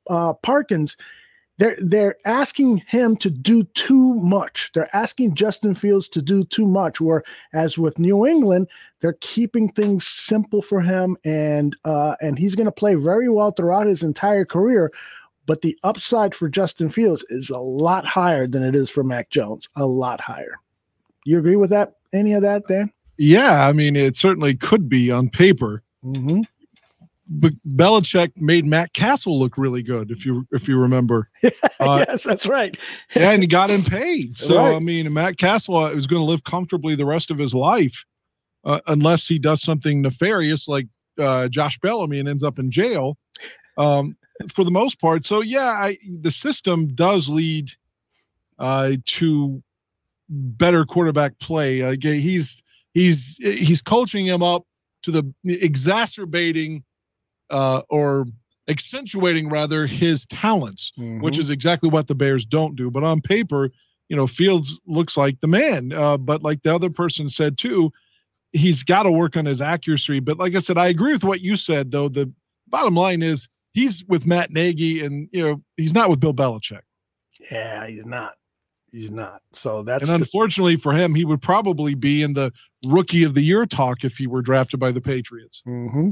uh, 0.10 0.34
Parkins, 0.34 0.96
they're 1.58 1.78
they're 1.80 2.16
asking 2.26 2.78
him 2.88 3.16
to 3.18 3.30
do 3.30 3.64
too 3.76 4.16
much. 4.16 4.72
They're 4.74 4.94
asking 4.96 5.36
Justin 5.36 5.74
Fields 5.74 6.10
to 6.10 6.22
do 6.22 6.44
too 6.44 6.66
much. 6.66 7.00
Whereas 7.00 7.78
with 7.78 7.98
New 7.98 8.26
England, 8.26 8.68
they're 9.00 9.18
keeping 9.22 9.70
things 9.70 10.06
simple 10.06 10.62
for 10.62 10.82
him, 10.82 11.18
and 11.24 11.76
uh, 11.86 12.16
and 12.22 12.38
he's 12.38 12.56
going 12.56 12.66
to 12.66 12.72
play 12.72 12.96
very 12.96 13.30
well 13.30 13.52
throughout 13.52 13.88
his 13.88 14.04
entire 14.04 14.46
career. 14.46 14.92
But 15.46 15.62
the 15.62 15.78
upside 15.84 16.34
for 16.34 16.50
Justin 16.50 16.90
Fields 16.90 17.24
is 17.30 17.50
a 17.50 17.60
lot 17.60 18.06
higher 18.06 18.48
than 18.48 18.64
it 18.64 18.76
is 18.76 18.90
for 18.90 19.04
Mac 19.04 19.30
Jones. 19.30 19.70
A 19.76 19.86
lot 19.86 20.20
higher. 20.20 20.56
You 21.24 21.38
agree 21.38 21.56
with 21.56 21.70
that? 21.70 21.96
Any 22.14 22.34
of 22.34 22.42
that, 22.42 22.68
Dan? 22.68 22.92
Yeah, 23.18 23.68
I 23.68 23.72
mean, 23.72 23.96
it 23.96 24.18
certainly 24.18 24.56
could 24.56 24.90
be 24.90 25.12
on 25.12 25.30
paper. 25.30 25.84
Mm-hmm. 26.04 26.42
But 27.28 27.54
Belichick 27.76 28.40
made 28.40 28.66
Matt 28.66 28.94
Cassel 28.94 29.40
look 29.40 29.58
really 29.58 29.82
good, 29.82 30.12
if 30.12 30.26
you 30.26 30.48
if 30.52 30.68
you 30.68 30.78
remember. 30.78 31.30
Uh, 31.78 32.06
yes, 32.08 32.24
that's 32.24 32.46
right. 32.48 32.78
yeah, 33.16 33.32
and 33.32 33.44
he 33.44 33.48
got 33.48 33.70
him 33.70 33.84
paid. 33.84 34.38
So 34.38 34.58
Right. 34.58 34.76
I 34.76 34.80
mean, 34.80 35.12
Matt 35.12 35.38
Cassel 35.38 35.76
uh, 35.76 35.92
is 35.92 36.08
going 36.08 36.22
to 36.22 36.26
live 36.26 36.44
comfortably 36.46 36.96
the 36.96 37.06
rest 37.06 37.30
of 37.32 37.38
his 37.38 37.54
life, 37.54 38.06
uh, 38.64 38.80
unless 38.88 39.28
he 39.28 39.38
does 39.38 39.62
something 39.62 40.02
nefarious 40.02 40.70
like 40.70 40.88
uh, 41.20 41.50
Josh 41.50 41.78
Bellamy 41.80 42.20
and 42.20 42.30
ends 42.30 42.44
up 42.44 42.60
in 42.60 42.72
jail. 42.72 43.18
Um, 43.78 44.16
for 44.50 44.64
the 44.64 44.72
most 44.72 45.02
part, 45.02 45.26
so 45.26 45.42
yeah, 45.42 45.68
I, 45.70 45.98
the 46.22 46.32
system 46.32 46.88
does 46.96 47.28
lead 47.28 47.70
uh, 48.58 48.94
to 49.06 49.62
better 50.30 50.86
quarterback 50.86 51.38
play. 51.40 51.98
He's 51.98 52.64
he's 52.94 53.38
he's 53.38 53.82
coaching 53.82 54.26
him 54.26 54.42
up 54.42 54.66
to 55.04 55.12
the 55.12 55.34
exacerbating 55.44 56.84
uh, 57.50 57.82
or 57.90 58.26
accentuating 58.68 59.50
rather 59.50 59.86
his 59.86 60.26
talents, 60.26 60.92
which 60.98 61.36
Mhm. 61.36 61.40
is 61.40 61.50
exactly 61.50 61.90
what 61.90 62.08
the 62.08 62.16
Bears 62.16 62.46
don't 62.46 62.76
do. 62.76 62.90
But 62.90 63.04
on 63.04 63.22
paper, 63.22 63.70
you 64.10 64.16
know, 64.16 64.26
Fields 64.28 64.80
looks 64.88 65.16
like 65.18 65.40
the 65.42 65.48
man. 65.48 65.92
Uh, 65.94 66.18
but 66.18 66.42
like 66.44 66.64
the 66.64 66.74
other 66.74 66.90
person 66.90 67.30
said 67.30 67.58
too, 67.58 67.92
he's 68.54 68.82
got 68.84 69.04
to 69.04 69.12
work 69.12 69.38
on 69.38 69.46
his 69.46 69.62
accuracy. 69.62 70.20
But 70.20 70.38
like 70.40 70.56
I 70.56 70.60
said, 70.60 70.78
I 70.78 70.88
agree 70.88 71.12
with 71.14 71.24
what 71.24 71.42
you 71.42 71.56
said. 71.56 71.92
Though 71.92 72.10
the 72.10 72.32
bottom 72.68 72.96
line 72.96 73.22
is 73.22 73.48
he's 73.74 74.04
with 74.08 74.26
Matt 74.26 74.50
Nagy, 74.52 75.04
and 75.06 75.28
you 75.32 75.42
know 75.44 75.62
he's 75.78 75.94
not 75.94 76.10
with 76.10 76.20
Bill 76.20 76.34
Belichick. 76.34 76.82
Yeah, 77.52 77.86
he's 77.88 78.06
not. 78.06 78.34
He's 78.92 79.12
not. 79.12 79.42
So 79.52 79.84
that's 79.84 80.10
and 80.10 80.22
the- 80.22 80.24
unfortunately 80.24 80.78
for 80.78 80.94
him, 80.94 81.14
he 81.14 81.26
would 81.26 81.42
probably 81.42 81.94
be 81.96 82.24
in 82.24 82.34
the 82.34 82.52
rookie 82.86 83.24
of 83.24 83.34
the 83.34 83.42
year 83.42 83.66
talk 83.66 84.04
if 84.06 84.16
he 84.18 84.26
were 84.26 84.42
drafted 84.42 84.80
by 84.80 84.92
the 84.92 85.02
Patriots. 85.02 85.62
hmm 85.66 86.12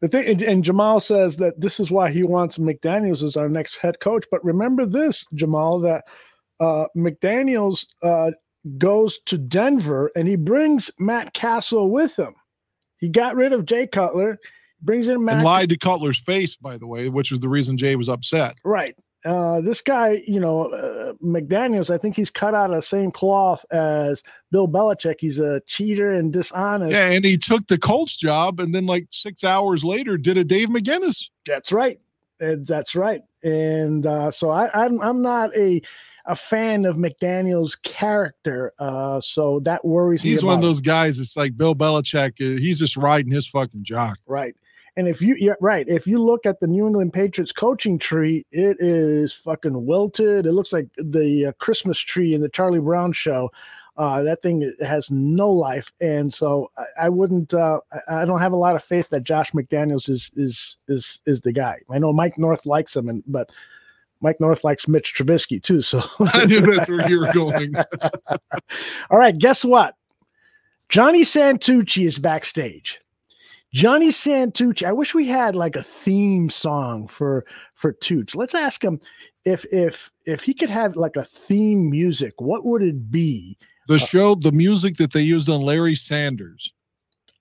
The 0.00 0.08
thing, 0.08 0.28
and, 0.28 0.42
and 0.42 0.64
Jamal 0.64 1.00
says 1.00 1.36
that 1.38 1.60
this 1.60 1.80
is 1.80 1.90
why 1.90 2.10
he 2.10 2.22
wants 2.22 2.58
McDaniels 2.58 3.22
as 3.24 3.36
our 3.36 3.48
next 3.48 3.76
head 3.76 3.98
coach. 4.00 4.24
But 4.30 4.44
remember 4.44 4.86
this, 4.86 5.26
Jamal, 5.34 5.80
that 5.80 6.04
uh, 6.60 6.86
McDaniels 6.96 7.86
uh, 8.02 8.30
goes 8.76 9.18
to 9.26 9.38
Denver 9.38 10.10
and 10.14 10.28
he 10.28 10.36
brings 10.36 10.90
Matt 10.98 11.34
Cassel 11.34 11.90
with 11.90 12.16
him. 12.16 12.34
He 12.98 13.08
got 13.08 13.36
rid 13.36 13.52
of 13.52 13.64
Jay 13.64 13.86
Cutler, 13.86 14.38
brings 14.82 15.08
in 15.08 15.24
Matt. 15.24 15.36
and 15.36 15.44
lied 15.44 15.68
to 15.70 15.78
Cutler's 15.78 16.18
face, 16.18 16.56
by 16.56 16.76
the 16.76 16.86
way, 16.86 17.08
which 17.08 17.30
was 17.30 17.40
the 17.40 17.48
reason 17.48 17.76
Jay 17.76 17.96
was 17.96 18.08
upset. 18.08 18.56
Right. 18.64 18.96
Uh, 19.28 19.60
this 19.60 19.82
guy, 19.82 20.22
you 20.26 20.40
know, 20.40 20.66
uh, 20.72 21.12
McDaniels, 21.22 21.90
I 21.90 21.98
think 21.98 22.16
he's 22.16 22.30
cut 22.30 22.54
out 22.54 22.70
of 22.70 22.76
the 22.76 22.82
same 22.82 23.10
cloth 23.10 23.62
as 23.70 24.22
Bill 24.50 24.66
Belichick. 24.66 25.16
He's 25.20 25.38
a 25.38 25.60
cheater 25.66 26.10
and 26.10 26.32
dishonest. 26.32 26.92
Yeah, 26.92 27.10
and 27.10 27.24
he 27.24 27.36
took 27.36 27.66
the 27.66 27.76
Colts 27.76 28.16
job, 28.16 28.58
and 28.58 28.74
then 28.74 28.86
like 28.86 29.06
six 29.10 29.44
hours 29.44 29.84
later, 29.84 30.16
did 30.16 30.38
a 30.38 30.44
Dave 30.44 30.68
McGinnis. 30.68 31.28
That's 31.44 31.72
right. 31.72 31.98
That's 32.40 32.94
right. 32.94 33.20
And 33.42 34.06
uh, 34.06 34.30
so 34.30 34.48
I, 34.50 34.70
I'm 34.72 35.00
I'm 35.02 35.20
not 35.20 35.54
a 35.56 35.82
a 36.26 36.36
fan 36.36 36.84
of 36.84 36.96
McDaniel's 36.96 37.74
character. 37.74 38.72
Uh, 38.78 39.20
so 39.20 39.60
that 39.60 39.84
worries 39.84 40.22
me. 40.24 40.30
He's 40.30 40.44
one 40.44 40.56
of 40.56 40.62
those 40.62 40.80
guys. 40.80 41.18
It's 41.18 41.36
like 41.36 41.56
Bill 41.56 41.74
Belichick. 41.74 42.32
uh, 42.40 42.58
He's 42.58 42.78
just 42.78 42.96
riding 42.96 43.32
his 43.32 43.46
fucking 43.46 43.82
jock. 43.84 44.18
Right. 44.26 44.54
And 44.98 45.06
if 45.06 45.22
you, 45.22 45.36
yeah, 45.38 45.52
right. 45.60 45.88
If 45.88 46.08
you 46.08 46.18
look 46.18 46.44
at 46.44 46.58
the 46.58 46.66
New 46.66 46.84
England 46.84 47.12
Patriots 47.12 47.52
coaching 47.52 48.00
tree, 48.00 48.44
it 48.50 48.76
is 48.80 49.32
fucking 49.32 49.86
wilted. 49.86 50.44
It 50.44 50.50
looks 50.50 50.72
like 50.72 50.88
the 50.96 51.46
uh, 51.46 51.52
Christmas 51.60 52.00
tree 52.00 52.34
in 52.34 52.40
the 52.40 52.48
Charlie 52.48 52.80
Brown 52.80 53.12
show. 53.12 53.48
Uh, 53.96 54.22
that 54.24 54.42
thing 54.42 54.72
has 54.80 55.08
no 55.08 55.48
life, 55.50 55.92
and 56.00 56.34
so 56.34 56.72
I, 56.76 57.06
I 57.06 57.08
wouldn't. 57.10 57.54
Uh, 57.54 57.78
I 58.08 58.22
I 58.22 58.24
don't 58.24 58.40
have 58.40 58.50
a 58.50 58.56
lot 58.56 58.74
of 58.74 58.82
faith 58.82 59.08
that 59.10 59.22
Josh 59.22 59.52
McDaniels 59.52 60.08
is 60.08 60.32
is 60.34 60.76
is 60.88 61.20
is 61.26 61.42
the 61.42 61.52
guy. 61.52 61.78
I 61.88 62.00
know 62.00 62.12
Mike 62.12 62.36
North 62.36 62.66
likes 62.66 62.96
him, 62.96 63.08
and 63.08 63.22
but 63.28 63.50
Mike 64.20 64.40
North 64.40 64.64
likes 64.64 64.88
Mitch 64.88 65.14
Trubisky 65.14 65.62
too. 65.62 65.80
So 65.80 66.02
I 66.32 66.44
knew 66.44 66.60
that's 66.60 66.88
where 66.88 67.08
you 67.08 67.20
were 67.20 67.32
going. 67.32 67.72
All 69.10 69.18
right, 69.18 69.38
guess 69.38 69.64
what? 69.64 69.94
Johnny 70.88 71.22
Santucci 71.22 72.04
is 72.04 72.18
backstage. 72.18 73.00
Johnny 73.72 74.08
Santucci. 74.08 74.86
I 74.86 74.92
wish 74.92 75.14
we 75.14 75.26
had 75.26 75.54
like 75.54 75.76
a 75.76 75.82
theme 75.82 76.48
song 76.50 77.06
for 77.06 77.44
for 77.74 77.92
Tooch. 77.92 78.34
Let's 78.34 78.54
ask 78.54 78.82
him 78.82 79.00
if 79.44 79.66
if 79.72 80.10
if 80.26 80.42
he 80.42 80.54
could 80.54 80.70
have 80.70 80.96
like 80.96 81.16
a 81.16 81.22
theme 81.22 81.90
music. 81.90 82.40
What 82.40 82.64
would 82.64 82.82
it 82.82 83.10
be? 83.10 83.58
The 83.86 83.98
show, 83.98 84.34
the 84.34 84.52
music 84.52 84.96
that 84.96 85.12
they 85.12 85.22
used 85.22 85.48
on 85.48 85.62
Larry 85.62 85.94
Sanders. 85.94 86.72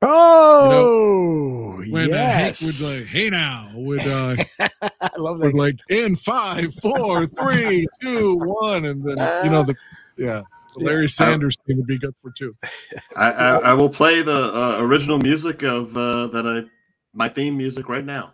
Oh, 0.01 1.83
When 1.89 2.13
uh, 2.13 2.17
Hank 2.17 2.57
would 2.61 2.79
like, 2.79 3.05
hey 3.07 3.31
now, 3.31 3.71
would 3.73 4.01
uh, 4.01 4.35
I 4.59 5.09
love 5.17 5.39
would 5.39 5.55
like 5.55 5.79
in 5.89 6.15
five, 6.15 6.73
four, 6.75 7.25
three, 7.25 7.87
two, 7.99 8.35
one, 8.35 8.85
and 8.85 9.03
then 9.03 9.17
you 9.43 9.49
know 9.49 9.63
the 9.63 9.75
yeah, 10.17 10.43
Larry 10.77 11.07
Sanders 11.07 11.55
thing 11.65 11.77
would 11.77 11.87
be 11.87 11.99
good 11.99 12.15
for 12.21 12.31
two. 12.31 12.55
I, 13.15 13.31
I, 13.31 13.49
I 13.57 13.73
will 13.73 13.89
play 13.89 14.21
the 14.21 14.53
uh, 14.53 14.77
original 14.81 15.17
music 15.17 15.63
of 15.63 15.95
uh, 15.95 16.27
that 16.27 16.45
I 16.47 16.69
my 17.13 17.29
theme 17.29 17.57
music 17.57 17.89
right 17.89 18.05
now. 18.05 18.33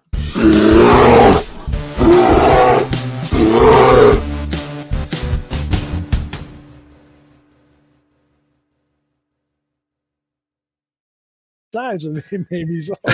Sides 11.73 12.05
of 12.05 12.17
it, 12.31 12.45
maybe 12.51 12.81
so. 12.81 12.93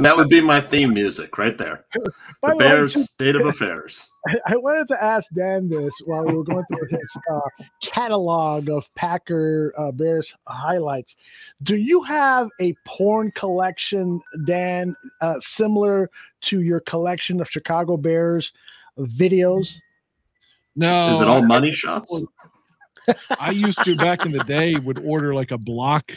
that 0.00 0.14
would 0.16 0.30
be 0.30 0.40
my 0.40 0.58
theme 0.58 0.94
music 0.94 1.36
right 1.36 1.58
there. 1.58 1.84
By 2.40 2.50
The 2.50 2.50
the 2.50 2.56
way, 2.56 2.64
Bears 2.64 2.94
too- 2.94 3.02
State 3.02 3.36
of 3.36 3.46
Affairs. 3.46 4.10
I, 4.26 4.36
I 4.46 4.56
wanted 4.56 4.88
to 4.88 5.02
ask 5.04 5.28
Dan 5.34 5.68
this 5.68 5.92
while 6.06 6.24
we 6.24 6.32
were 6.32 6.44
going 6.44 6.64
through 6.66 6.88
his 6.88 7.16
uh, 7.30 7.40
catalog 7.82 8.70
of 8.70 8.88
Packer 8.94 9.72
uh, 9.76 9.92
Bears 9.92 10.34
highlights. 10.46 11.16
Do 11.62 11.76
you 11.76 12.02
have 12.04 12.48
a 12.58 12.74
porn 12.86 13.30
collection, 13.32 14.20
Dan, 14.46 14.94
uh, 15.20 15.38
similar 15.42 16.08
to 16.42 16.62
your 16.62 16.80
collection 16.80 17.38
of 17.42 17.50
Chicago 17.50 17.98
Bears 17.98 18.52
videos? 18.98 19.78
No, 20.74 21.14
Is 21.14 21.20
it 21.20 21.28
all 21.28 21.42
money 21.42 21.72
shots? 21.72 22.24
I 23.38 23.50
used 23.50 23.84
to 23.84 23.94
back 23.96 24.24
in 24.24 24.32
the 24.32 24.44
day 24.44 24.76
would 24.76 24.98
order 25.00 25.34
like 25.34 25.50
a 25.50 25.58
block. 25.58 26.12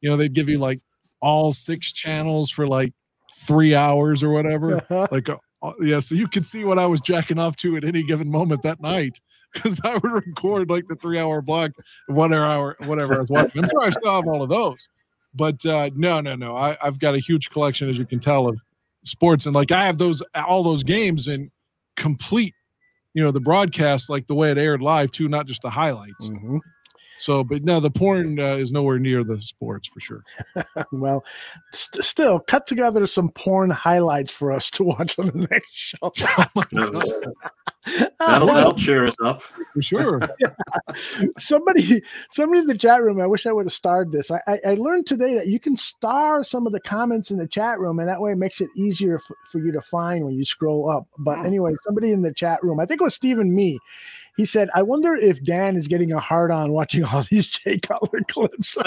You 0.00 0.10
know, 0.10 0.16
they'd 0.16 0.34
give 0.34 0.48
you 0.48 0.58
like 0.58 0.80
all 1.20 1.52
six 1.52 1.92
channels 1.92 2.50
for 2.50 2.66
like 2.66 2.92
three 3.38 3.74
hours 3.74 4.22
or 4.22 4.30
whatever. 4.30 4.80
like, 5.10 5.28
uh, 5.28 5.72
yeah, 5.80 6.00
so 6.00 6.14
you 6.14 6.28
could 6.28 6.46
see 6.46 6.64
what 6.64 6.78
I 6.78 6.86
was 6.86 7.00
jacking 7.00 7.38
off 7.38 7.56
to 7.56 7.76
at 7.76 7.84
any 7.84 8.02
given 8.02 8.30
moment 8.30 8.62
that 8.62 8.80
night. 8.80 9.18
because 9.56 9.80
I 9.84 9.94
would 9.94 10.12
record 10.12 10.70
like 10.70 10.86
the 10.88 10.96
three 10.96 11.18
hour 11.18 11.40
block, 11.40 11.72
one 12.06 12.32
hour, 12.32 12.76
whatever 12.84 13.14
I 13.14 13.18
was 13.20 13.30
watching. 13.30 13.62
I'm 13.62 13.70
sure 13.70 13.82
I 13.82 13.90
still 13.90 14.14
have 14.14 14.26
all 14.28 14.42
of 14.42 14.48
those, 14.48 14.88
but 15.34 15.64
uh, 15.64 15.90
no, 15.94 16.20
no, 16.20 16.34
no. 16.34 16.56
I, 16.56 16.76
I've 16.82 16.98
got 16.98 17.14
a 17.14 17.18
huge 17.18 17.50
collection, 17.50 17.88
as 17.88 17.98
you 17.98 18.06
can 18.06 18.20
tell, 18.20 18.48
of 18.48 18.58
sports, 19.04 19.46
and 19.46 19.54
like 19.54 19.72
I 19.72 19.86
have 19.86 19.98
those 19.98 20.22
all 20.34 20.62
those 20.62 20.82
games 20.82 21.28
in 21.28 21.50
complete, 21.96 22.54
you 23.14 23.22
know, 23.22 23.30
the 23.30 23.40
broadcast 23.40 24.10
like 24.10 24.26
the 24.26 24.34
way 24.34 24.50
it 24.50 24.58
aired 24.58 24.82
live 24.82 25.10
too, 25.10 25.28
not 25.28 25.46
just 25.46 25.62
the 25.62 25.70
highlights. 25.70 26.28
Mm-hmm. 26.28 26.58
So, 27.18 27.42
but 27.42 27.64
no, 27.64 27.80
the 27.80 27.90
porn 27.90 28.38
uh, 28.38 28.56
is 28.56 28.72
nowhere 28.72 28.98
near 28.98 29.24
the 29.24 29.40
sports 29.40 29.88
for 29.88 30.00
sure. 30.00 30.24
well, 30.92 31.24
st- 31.72 32.04
still, 32.04 32.40
cut 32.40 32.66
together 32.66 33.06
some 33.06 33.30
porn 33.30 33.70
highlights 33.70 34.30
for 34.30 34.52
us 34.52 34.70
to 34.72 34.84
watch 34.84 35.18
on 35.18 35.26
the 35.26 35.48
next 35.50 35.72
show. 35.72 36.12
That'll, 38.18 38.48
that'll 38.48 38.74
cheer 38.74 39.06
us 39.06 39.16
up. 39.22 39.42
For 39.42 39.82
sure. 39.82 40.20
somebody, 41.38 42.02
somebody 42.30 42.60
in 42.60 42.66
the 42.66 42.76
chat 42.76 43.00
room. 43.02 43.20
I 43.20 43.26
wish 43.28 43.46
I 43.46 43.52
would 43.52 43.66
have 43.66 43.72
starred 43.72 44.10
this. 44.10 44.30
I, 44.30 44.40
I, 44.46 44.58
I, 44.66 44.74
learned 44.74 45.06
today 45.06 45.34
that 45.34 45.46
you 45.46 45.60
can 45.60 45.76
star 45.76 46.42
some 46.42 46.66
of 46.66 46.72
the 46.72 46.80
comments 46.80 47.30
in 47.30 47.38
the 47.38 47.46
chat 47.46 47.78
room, 47.78 48.00
and 48.00 48.08
that 48.08 48.20
way 48.20 48.32
it 48.32 48.38
makes 48.38 48.60
it 48.60 48.70
easier 48.76 49.16
f- 49.16 49.36
for 49.50 49.60
you 49.60 49.70
to 49.70 49.80
find 49.80 50.24
when 50.24 50.34
you 50.34 50.44
scroll 50.44 50.90
up. 50.90 51.06
But 51.18 51.46
anyway, 51.46 51.74
somebody 51.84 52.10
in 52.10 52.22
the 52.22 52.34
chat 52.34 52.60
room, 52.62 52.80
I 52.80 52.86
think 52.86 53.00
it 53.00 53.04
was 53.04 53.14
Stephen 53.14 53.54
Me. 53.54 53.78
He 54.36 54.44
said, 54.44 54.68
"I 54.74 54.82
wonder 54.82 55.14
if 55.14 55.42
Dan 55.42 55.76
is 55.76 55.88
getting 55.88 56.12
a 56.12 56.18
hard 56.20 56.50
on 56.50 56.72
watching 56.72 57.04
all 57.04 57.22
these 57.30 57.46
Jay 57.48 57.78
Cutler 57.78 58.20
clips." 58.28 58.76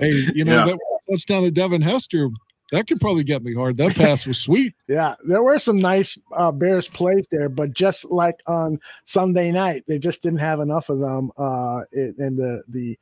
hey, 0.00 0.10
you 0.34 0.44
know 0.44 0.58
Yeah. 0.58 0.64
that 0.66 0.78
touchdown 1.10 1.42
to 1.44 1.50
Devin 1.50 1.82
Hester 1.82 2.28
that 2.70 2.86
could 2.86 3.00
probably 3.00 3.24
get 3.24 3.42
me 3.42 3.54
hard. 3.54 3.76
That 3.76 3.96
pass 3.96 4.26
was 4.26 4.36
sweet. 4.38 4.74
Yeah, 4.88 5.14
there 5.26 5.42
were 5.42 5.58
some 5.58 5.78
nice 5.78 6.18
uh, 6.36 6.52
Bears 6.52 6.86
plays 6.86 7.26
there, 7.30 7.48
but 7.48 7.72
just 7.72 8.04
like 8.06 8.36
on 8.46 8.78
Sunday 9.04 9.50
night, 9.52 9.84
they 9.88 9.98
just 9.98 10.22
didn't 10.22 10.40
have 10.40 10.60
enough 10.60 10.88
of 10.90 10.98
them. 10.98 11.30
Uh, 11.38 11.82
it, 11.92 12.16
and 12.18 12.38
the 12.38 12.62
the 12.68 12.98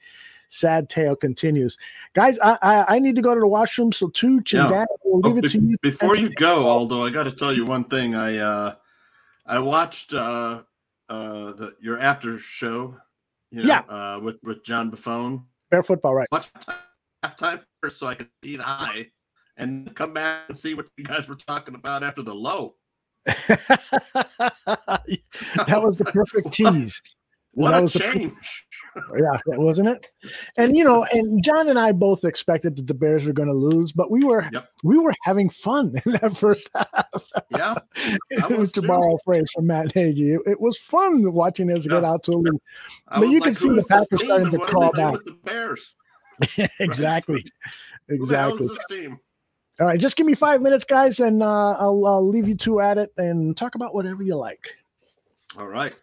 sad 0.48 0.88
tale 0.88 1.16
continues, 1.16 1.76
guys. 2.14 2.38
I, 2.40 2.56
I 2.62 2.94
I 2.96 2.98
need 3.00 3.16
to 3.16 3.22
go 3.22 3.34
to 3.34 3.40
the 3.40 3.48
washroom, 3.48 3.90
so 3.92 4.08
Tooch 4.10 4.52
and 4.54 4.70
Yeah. 4.70 4.78
Dan, 4.78 4.86
we'll 5.04 5.20
Oh, 5.24 5.28
leave 5.30 5.38
it 5.38 5.42
be- 5.42 5.48
to 5.48 5.58
you. 5.60 5.76
Before 5.82 6.16
you 6.16 6.30
go, 6.30 6.66
Aldo, 6.68 7.04
I 7.04 7.10
got 7.10 7.24
to 7.24 7.32
tell 7.32 7.52
you 7.52 7.64
one 7.66 7.84
thing. 7.84 8.14
I 8.14 8.36
uh, 8.38 8.74
I 9.46 9.58
watched 9.58 10.12
uh, 10.12 10.62
uh, 11.08 11.52
the 11.52 11.76
your 11.80 11.98
after 11.98 12.38
show, 12.38 12.96
you 13.50 13.62
know, 13.62 13.68
Yeah. 13.68 13.80
uh, 13.88 14.20
with 14.22 14.38
with 14.42 14.64
John 14.64 14.90
Buffone. 14.90 15.44
Bear 15.70 15.82
football, 15.82 16.14
right? 16.14 16.28
Watch 16.32 16.50
halftime 17.24 17.62
first 17.82 17.98
so 17.98 18.06
I 18.06 18.14
could 18.14 18.28
see 18.42 18.56
the 18.56 18.62
high, 18.64 19.06
and 19.56 19.94
come 19.94 20.12
back 20.12 20.42
and 20.48 20.56
see 20.56 20.74
what 20.74 20.86
you 20.96 21.04
guys 21.04 21.28
were 21.28 21.36
talking 21.36 21.74
about 21.74 22.02
after 22.02 22.22
the 22.22 22.34
low. 22.34 22.74
that 23.26 24.52
was 25.68 25.98
the 25.98 26.04
perfect 26.06 26.52
tease. 26.52 27.00
What 27.56 27.70
that 27.70 27.78
a 27.78 27.82
was 27.82 27.92
the 27.94 28.00
change! 28.00 28.34
yeah, 29.18 29.40
wasn't 29.46 29.88
it? 29.88 30.08
And 30.58 30.76
you 30.76 30.84
know, 30.84 31.06
and 31.10 31.42
John 31.42 31.70
and 31.70 31.78
I 31.78 31.92
both 31.92 32.22
expected 32.22 32.76
that 32.76 32.86
the 32.86 32.92
Bears 32.92 33.24
were 33.24 33.32
going 33.32 33.48
to 33.48 33.54
lose, 33.54 33.92
but 33.92 34.10
we 34.10 34.24
were 34.24 34.48
we 34.84 34.98
were 34.98 35.14
having 35.22 35.48
fun 35.48 35.94
in 36.06 36.12
that 36.12 36.36
first 36.36 36.68
half. 36.74 37.24
Yeah, 37.50 37.74
it 38.30 38.58
was 38.58 38.72
to 38.72 38.82
borrow 38.82 39.14
a 39.14 39.18
phrase 39.24 39.50
from 39.54 39.68
Matt 39.68 39.96
Nagy, 39.96 40.32
it, 40.32 40.40
it 40.44 40.60
was 40.60 40.76
fun 40.76 41.32
watching 41.32 41.72
us 41.72 41.86
get 41.86 42.04
out 42.04 42.22
to 42.24 42.32
a 42.32 42.36
lead. 42.36 42.60
I 43.08 43.20
But 43.20 43.28
you 43.30 43.40
like, 43.40 43.44
can 43.44 43.54
see 43.54 43.68
the 43.70 43.84
Packers 43.88 44.20
starting 44.20 44.50
to 44.50 44.58
crawl 44.58 44.92
back. 44.92 45.12
with 45.14 45.24
the 45.24 45.32
Bears? 45.32 45.94
exactly, 46.78 47.42
the 48.06 48.14
exactly. 48.14 48.66
is 48.66 48.68
this 48.68 48.84
team? 48.90 49.18
All 49.80 49.86
right, 49.86 49.98
just 49.98 50.16
give 50.16 50.26
me 50.26 50.34
five 50.34 50.60
minutes, 50.60 50.84
guys, 50.84 51.20
and 51.20 51.42
uh, 51.42 51.72
I'll, 51.72 52.06
I'll 52.06 52.28
leave 52.28 52.48
you 52.48 52.54
two 52.56 52.80
at 52.80 52.98
it 52.98 53.12
and 53.16 53.56
talk 53.56 53.76
about 53.76 53.94
whatever 53.94 54.22
you 54.22 54.36
like. 54.36 54.76
All 55.58 55.66
right, 55.68 55.94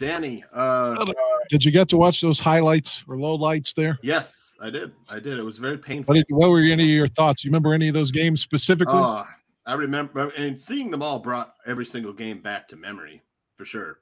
Danny. 0.00 0.42
Uh, 0.52 1.04
Did 1.50 1.62
you 1.62 1.70
get 1.70 1.88
to 1.90 1.98
watch 1.98 2.22
those 2.22 2.40
highlights 2.40 3.04
or 3.06 3.18
low 3.18 3.34
lights 3.34 3.74
there? 3.74 3.98
yes, 4.02 4.56
I 4.60 4.70
did. 4.70 4.92
I 5.10 5.20
did. 5.20 5.38
It 5.38 5.44
was 5.44 5.58
very 5.58 5.76
painful. 5.76 6.14
What, 6.14 6.26
did, 6.26 6.34
what 6.34 6.48
were 6.48 6.60
any 6.60 6.84
of 6.84 6.88
your 6.88 7.06
thoughts? 7.06 7.44
You 7.44 7.50
remember 7.50 7.74
any 7.74 7.88
of 7.88 7.94
those 7.94 8.10
games 8.10 8.40
specifically? 8.40 8.94
Oh, 8.96 9.26
I 9.66 9.74
remember, 9.74 10.30
and 10.30 10.58
seeing 10.58 10.90
them 10.90 11.02
all 11.02 11.18
brought 11.18 11.54
every 11.66 11.84
single 11.84 12.14
game 12.14 12.40
back 12.40 12.66
to 12.68 12.76
memory 12.76 13.22
for 13.56 13.66
sure. 13.66 13.98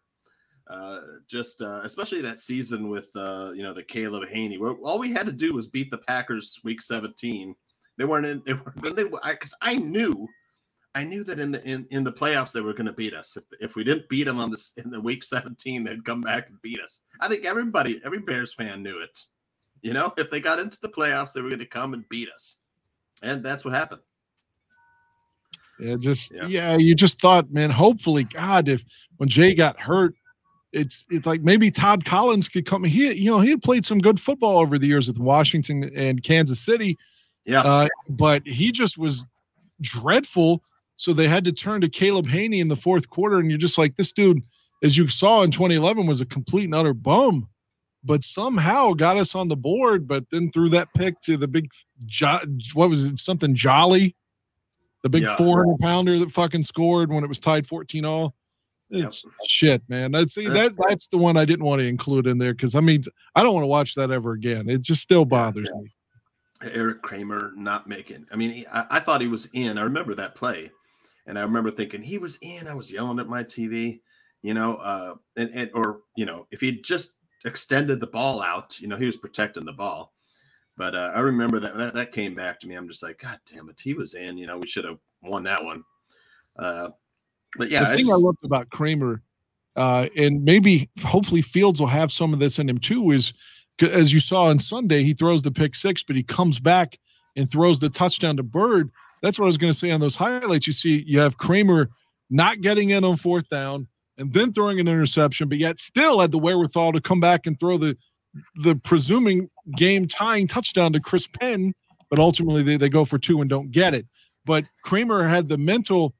Uh, 0.69 1.01
just 1.27 1.63
uh, 1.63 1.81
especially 1.83 2.21
that 2.21 2.39
season 2.39 2.89
with 2.89 3.09
uh, 3.17 3.51
you 3.55 3.65
know 3.65 3.75
the 3.75 3.83
Caleb 3.83 4.29
Hanie, 4.29 4.61
where 4.61 4.75
all 4.75 5.01
we 5.01 5.11
had 5.11 5.27
to 5.27 5.33
do 5.33 5.53
was 5.53 5.67
beat 5.67 5.91
the 5.91 5.99
Packers 5.99 6.61
week 6.63 6.81
17. 6.81 7.57
They 7.97 8.05
weren't 8.05 8.27
in. 8.27 8.41
They 8.47 8.53
were. 8.53 8.73
They, 8.93 9.05
because 9.05 9.57
I 9.61 9.77
knew, 9.77 10.29
I 10.99 11.05
knew 11.05 11.23
that 11.25 11.39
in 11.39 11.53
the 11.53 11.65
in, 11.65 11.87
in 11.91 12.03
the 12.03 12.11
playoffs 12.11 12.51
they 12.51 12.61
were 12.61 12.73
going 12.73 12.87
to 12.87 12.93
beat 12.93 13.15
us. 13.15 13.37
If, 13.37 13.45
if 13.61 13.77
we 13.77 13.85
didn't 13.85 14.09
beat 14.09 14.25
them 14.25 14.41
on 14.41 14.51
this 14.51 14.73
in 14.79 14.91
the 14.91 15.01
week 15.01 15.23
17, 15.23 15.85
they'd 15.85 16.05
come 16.05 16.23
back 16.23 16.49
and 16.49 16.61
beat 16.61 16.81
us. 16.81 17.03
I 17.21 17.29
think 17.29 17.45
everybody, 17.45 18.01
every 18.05 18.19
Bears 18.19 18.53
fan 18.53 18.83
knew 18.83 18.99
it. 19.01 19.21
You 19.81 19.93
know, 19.93 20.13
if 20.17 20.29
they 20.29 20.41
got 20.41 20.59
into 20.59 20.77
the 20.83 20.89
playoffs, 20.89 21.33
they 21.33 21.41
were 21.41 21.51
going 21.51 21.61
to 21.61 21.67
come 21.67 21.95
and 21.95 22.09
beat 22.09 22.29
us, 22.35 22.57
and 23.23 23.45
that's 23.45 23.65
what 23.65 23.75
happened. 23.75 24.03
Yeah, 25.79 25.95
just 26.01 26.33
yeah. 26.49 26.77
you 26.77 26.97
just 26.97 27.21
thought, 27.21 27.49
man, 27.53 27.71
hopefully, 27.71 28.25
God, 28.25 28.69
if 28.69 28.85
when 29.19 29.29
Jay 29.29 29.55
got 29.55 29.79
hurt, 29.79 30.17
it's 30.73 31.07
it's 31.11 31.27
like 31.27 31.43
maybe 31.43 31.71
Todd 31.71 32.05
Collins 32.05 32.49
could 32.49 32.67
come. 32.67 32.83
He 32.83 33.13
you 33.13 33.31
know 33.31 33.39
he 33.39 33.51
had 33.51 33.63
played 33.63 33.85
some 33.85 34.01
good 34.01 34.19
football 34.19 34.59
over 34.59 34.81
the 34.81 34.89
years 34.89 35.07
with 35.07 35.19
Washington 35.21 35.93
and 35.95 36.25
Kansas 36.25 36.59
City. 36.59 36.99
Yeah, 37.45 37.63
uh, 37.63 37.87
but 38.09 38.45
he 38.45 38.73
just 38.73 38.99
was 38.99 39.25
dreadful. 39.81 40.61
So 40.99 41.13
they 41.13 41.29
had 41.29 41.45
to 41.45 41.53
turn 41.53 41.81
to 41.81 41.89
Caleb 41.89 42.27
Hanie 42.27 42.61
in 42.61 42.67
the 42.67 42.77
fourth 42.77 43.09
quarter, 43.09 43.39
and 43.39 43.49
you're 43.49 43.57
just 43.57 43.79
like, 43.79 43.95
this 43.95 44.11
dude, 44.13 44.43
as 44.83 44.99
you 44.99 45.07
saw 45.07 45.43
in 45.43 45.53
2011, 45.53 46.07
was 46.07 46.21
a 46.21 46.27
complete 46.27 46.65
and 46.65 46.75
utter 46.75 46.93
bum. 46.93 47.49
But 48.05 48.25
somehow 48.25 48.95
got 48.95 49.17
us 49.17 49.37
on 49.37 49.47
the 49.47 49.57
board, 49.57 50.09
but 50.09 50.25
then 50.31 50.51
threw 50.51 50.69
that 50.71 50.89
pick 50.95 51.21
to 51.21 51.37
the 51.37 51.47
big, 51.47 51.71
jo- 52.05 52.41
what 52.75 52.89
was 52.89 53.05
it, 53.05 53.19
something 53.21 53.55
Jolly, 53.55 54.17
the 55.05 55.09
big 55.09 55.23
Yeah. 55.23 55.37
400 55.37 55.79
pounder 55.79 56.19
that 56.19 56.33
fucking 56.33 56.65
scored 56.65 57.13
when 57.13 57.23
it 57.23 57.29
was 57.29 57.39
tied 57.39 57.67
14 57.67 58.05
all. 58.05 58.35
It's 58.91 59.23
shit, 59.47 59.83
man. 59.89 60.11
That's 60.11 60.35
that. 60.35 60.75
That's 60.89 61.09
the 61.09 61.19
one 61.19 61.37
I 61.37 61.45
didn't 61.45 61.65
want 61.65 61.81
to 61.81 61.87
include 61.87 62.27
in 62.27 62.39
there 62.39 62.55
because 62.55 62.75
I 62.75 62.81
mean 62.81 63.03
I 63.35 63.43
don't 63.43 63.53
want 63.53 63.65
to 63.65 63.69
watch 63.69 63.95
that 63.97 64.11
ever 64.11 64.33
again. 64.33 64.69
It 64.71 64.81
just 64.81 65.03
still 65.03 65.27
bothers 65.27 65.69
me. 65.71 65.93
Erik 66.63 67.03
Kramer 67.03 67.53
not 67.55 67.87
making. 67.87 68.27
I 68.33 68.37
mean, 68.37 68.51
he, 68.51 68.67
I, 68.67 68.87
I 68.93 69.01
thought 69.01 69.21
he 69.21 69.29
was 69.29 69.47
in. 69.53 69.77
I 69.77 69.83
remember 69.83 70.15
that 70.15 70.35
play, 70.35 70.71
and 71.29 71.39
I 71.39 71.43
remember 71.43 71.71
thinking 71.71 72.03
he 72.03 72.19
was 72.19 72.39
in. 72.41 72.67
I 72.67 72.75
was 72.75 72.91
yelling 72.91 73.21
at 73.21 73.29
my 73.29 73.45
TV, 73.45 74.01
you 74.43 74.55
know, 74.55 74.77
uh, 74.77 75.15
and, 75.37 75.51
and 75.55 75.71
or 75.75 76.01
you 76.17 76.25
know, 76.27 76.47
if 76.51 76.61
he'd 76.61 76.83
just 76.83 77.17
extended 77.45 78.01
the 78.01 78.07
ball 78.07 78.43
out, 78.43 78.81
you 78.81 78.89
know, 78.89 78.97
he 78.97 79.07
was 79.07 79.19
protecting 79.19 79.67
the 79.67 79.73
ball. 79.73 80.15
But 80.77 80.95
uh, 80.95 81.13
I 81.15 81.21
remember 81.21 81.61
that, 81.61 81.77
that 81.77 81.95
that 81.95 82.13
came 82.13 82.35
back 82.35 82.59
to 82.61 82.67
me. 82.67 82.75
I'm 82.75 82.89
just 82.89 83.03
like, 83.03 83.21
God 83.21 83.39
damn 83.53 83.69
it, 83.69 83.79
he 83.79 83.93
was 83.93 84.15
in. 84.15 84.39
You 84.39 84.47
know, 84.47 84.59
we 84.59 84.67
should 84.67 84.87
have 84.87 84.99
won 85.23 85.43
that 85.45 85.63
one. 85.63 85.85
Uh, 86.59 86.89
but 87.57 87.71
yeah, 87.71 87.85
the 87.85 87.91
I 87.91 87.97
thing 87.97 88.11
I, 88.11 88.17
loved 88.17 88.39
about 88.43 88.71
Kramer, 88.71 89.23
uh, 89.77 90.09
and 90.17 90.43
maybe 90.43 90.89
hopefully 91.05 91.43
Fields 91.43 91.79
will 91.79 91.89
have 91.89 92.11
some 92.11 92.33
of 92.33 92.39
this 92.39 92.59
in 92.59 92.69
him 92.69 92.79
too, 92.79 93.11
is 93.11 93.35
as 93.83 94.15
you 94.15 94.19
saw 94.19 94.47
on 94.47 94.59
Sunday, 94.59 95.03
he 95.03 95.13
throws 95.13 95.43
the 95.43 95.51
pick 95.51 95.75
six, 95.75 96.03
but 96.03 96.17
he 96.17 96.23
comes 96.23 96.59
back 96.59 96.99
and 97.37 97.51
throws 97.51 97.81
the 97.81 97.91
touchdown 97.91 98.37
to 98.39 98.43
Byrd. 98.43 98.91
That's 99.23 99.39
what 99.39 99.47
I 99.47 99.49
was 99.49 99.59
going 99.59 99.73
to 99.73 99.79
say 99.79 99.91
on 99.91 100.01
those 100.01 100.17
highlights. 100.17 100.67
You 100.67 100.73
see, 100.73 101.03
you 101.07 101.19
have 101.21 101.37
Kramer 101.39 101.91
not 102.31 102.61
getting 102.61 102.91
in 102.91 103.05
on 103.05 103.17
fourth 103.17 103.49
down 103.49 103.87
and 104.17 104.33
then 104.33 104.53
throwing 104.53 104.81
an 104.81 104.89
interception, 104.89 105.49
but 105.49 105.59
yet 105.59 105.79
still 105.79 106.21
had 106.21 106.31
the 106.31 106.39
wherewithal 106.39 106.93
to 106.93 107.01
come 107.01 107.21
back 107.21 107.47
and 107.47 107.59
throw 107.59 107.77
the 107.79 107.97
the 108.57 108.77
presuming 108.77 109.49
game 109.77 110.07
tying 110.07 110.47
touchdown 110.47 110.93
to 110.93 111.01
Chris 111.01 111.27
Penn, 111.27 111.73
but 112.11 112.19
ultimately 112.19 112.63
they, 112.63 112.77
they 112.77 112.89
go 112.89 113.05
for 113.05 113.19
two 113.19 113.41
and 113.41 113.49
don't 113.49 113.71
get 113.73 113.95
it. 113.95 114.07
But 114.45 114.65
Kramer 114.83 115.27
had 115.27 115.49
the 115.49 115.59
mental 115.59 116.15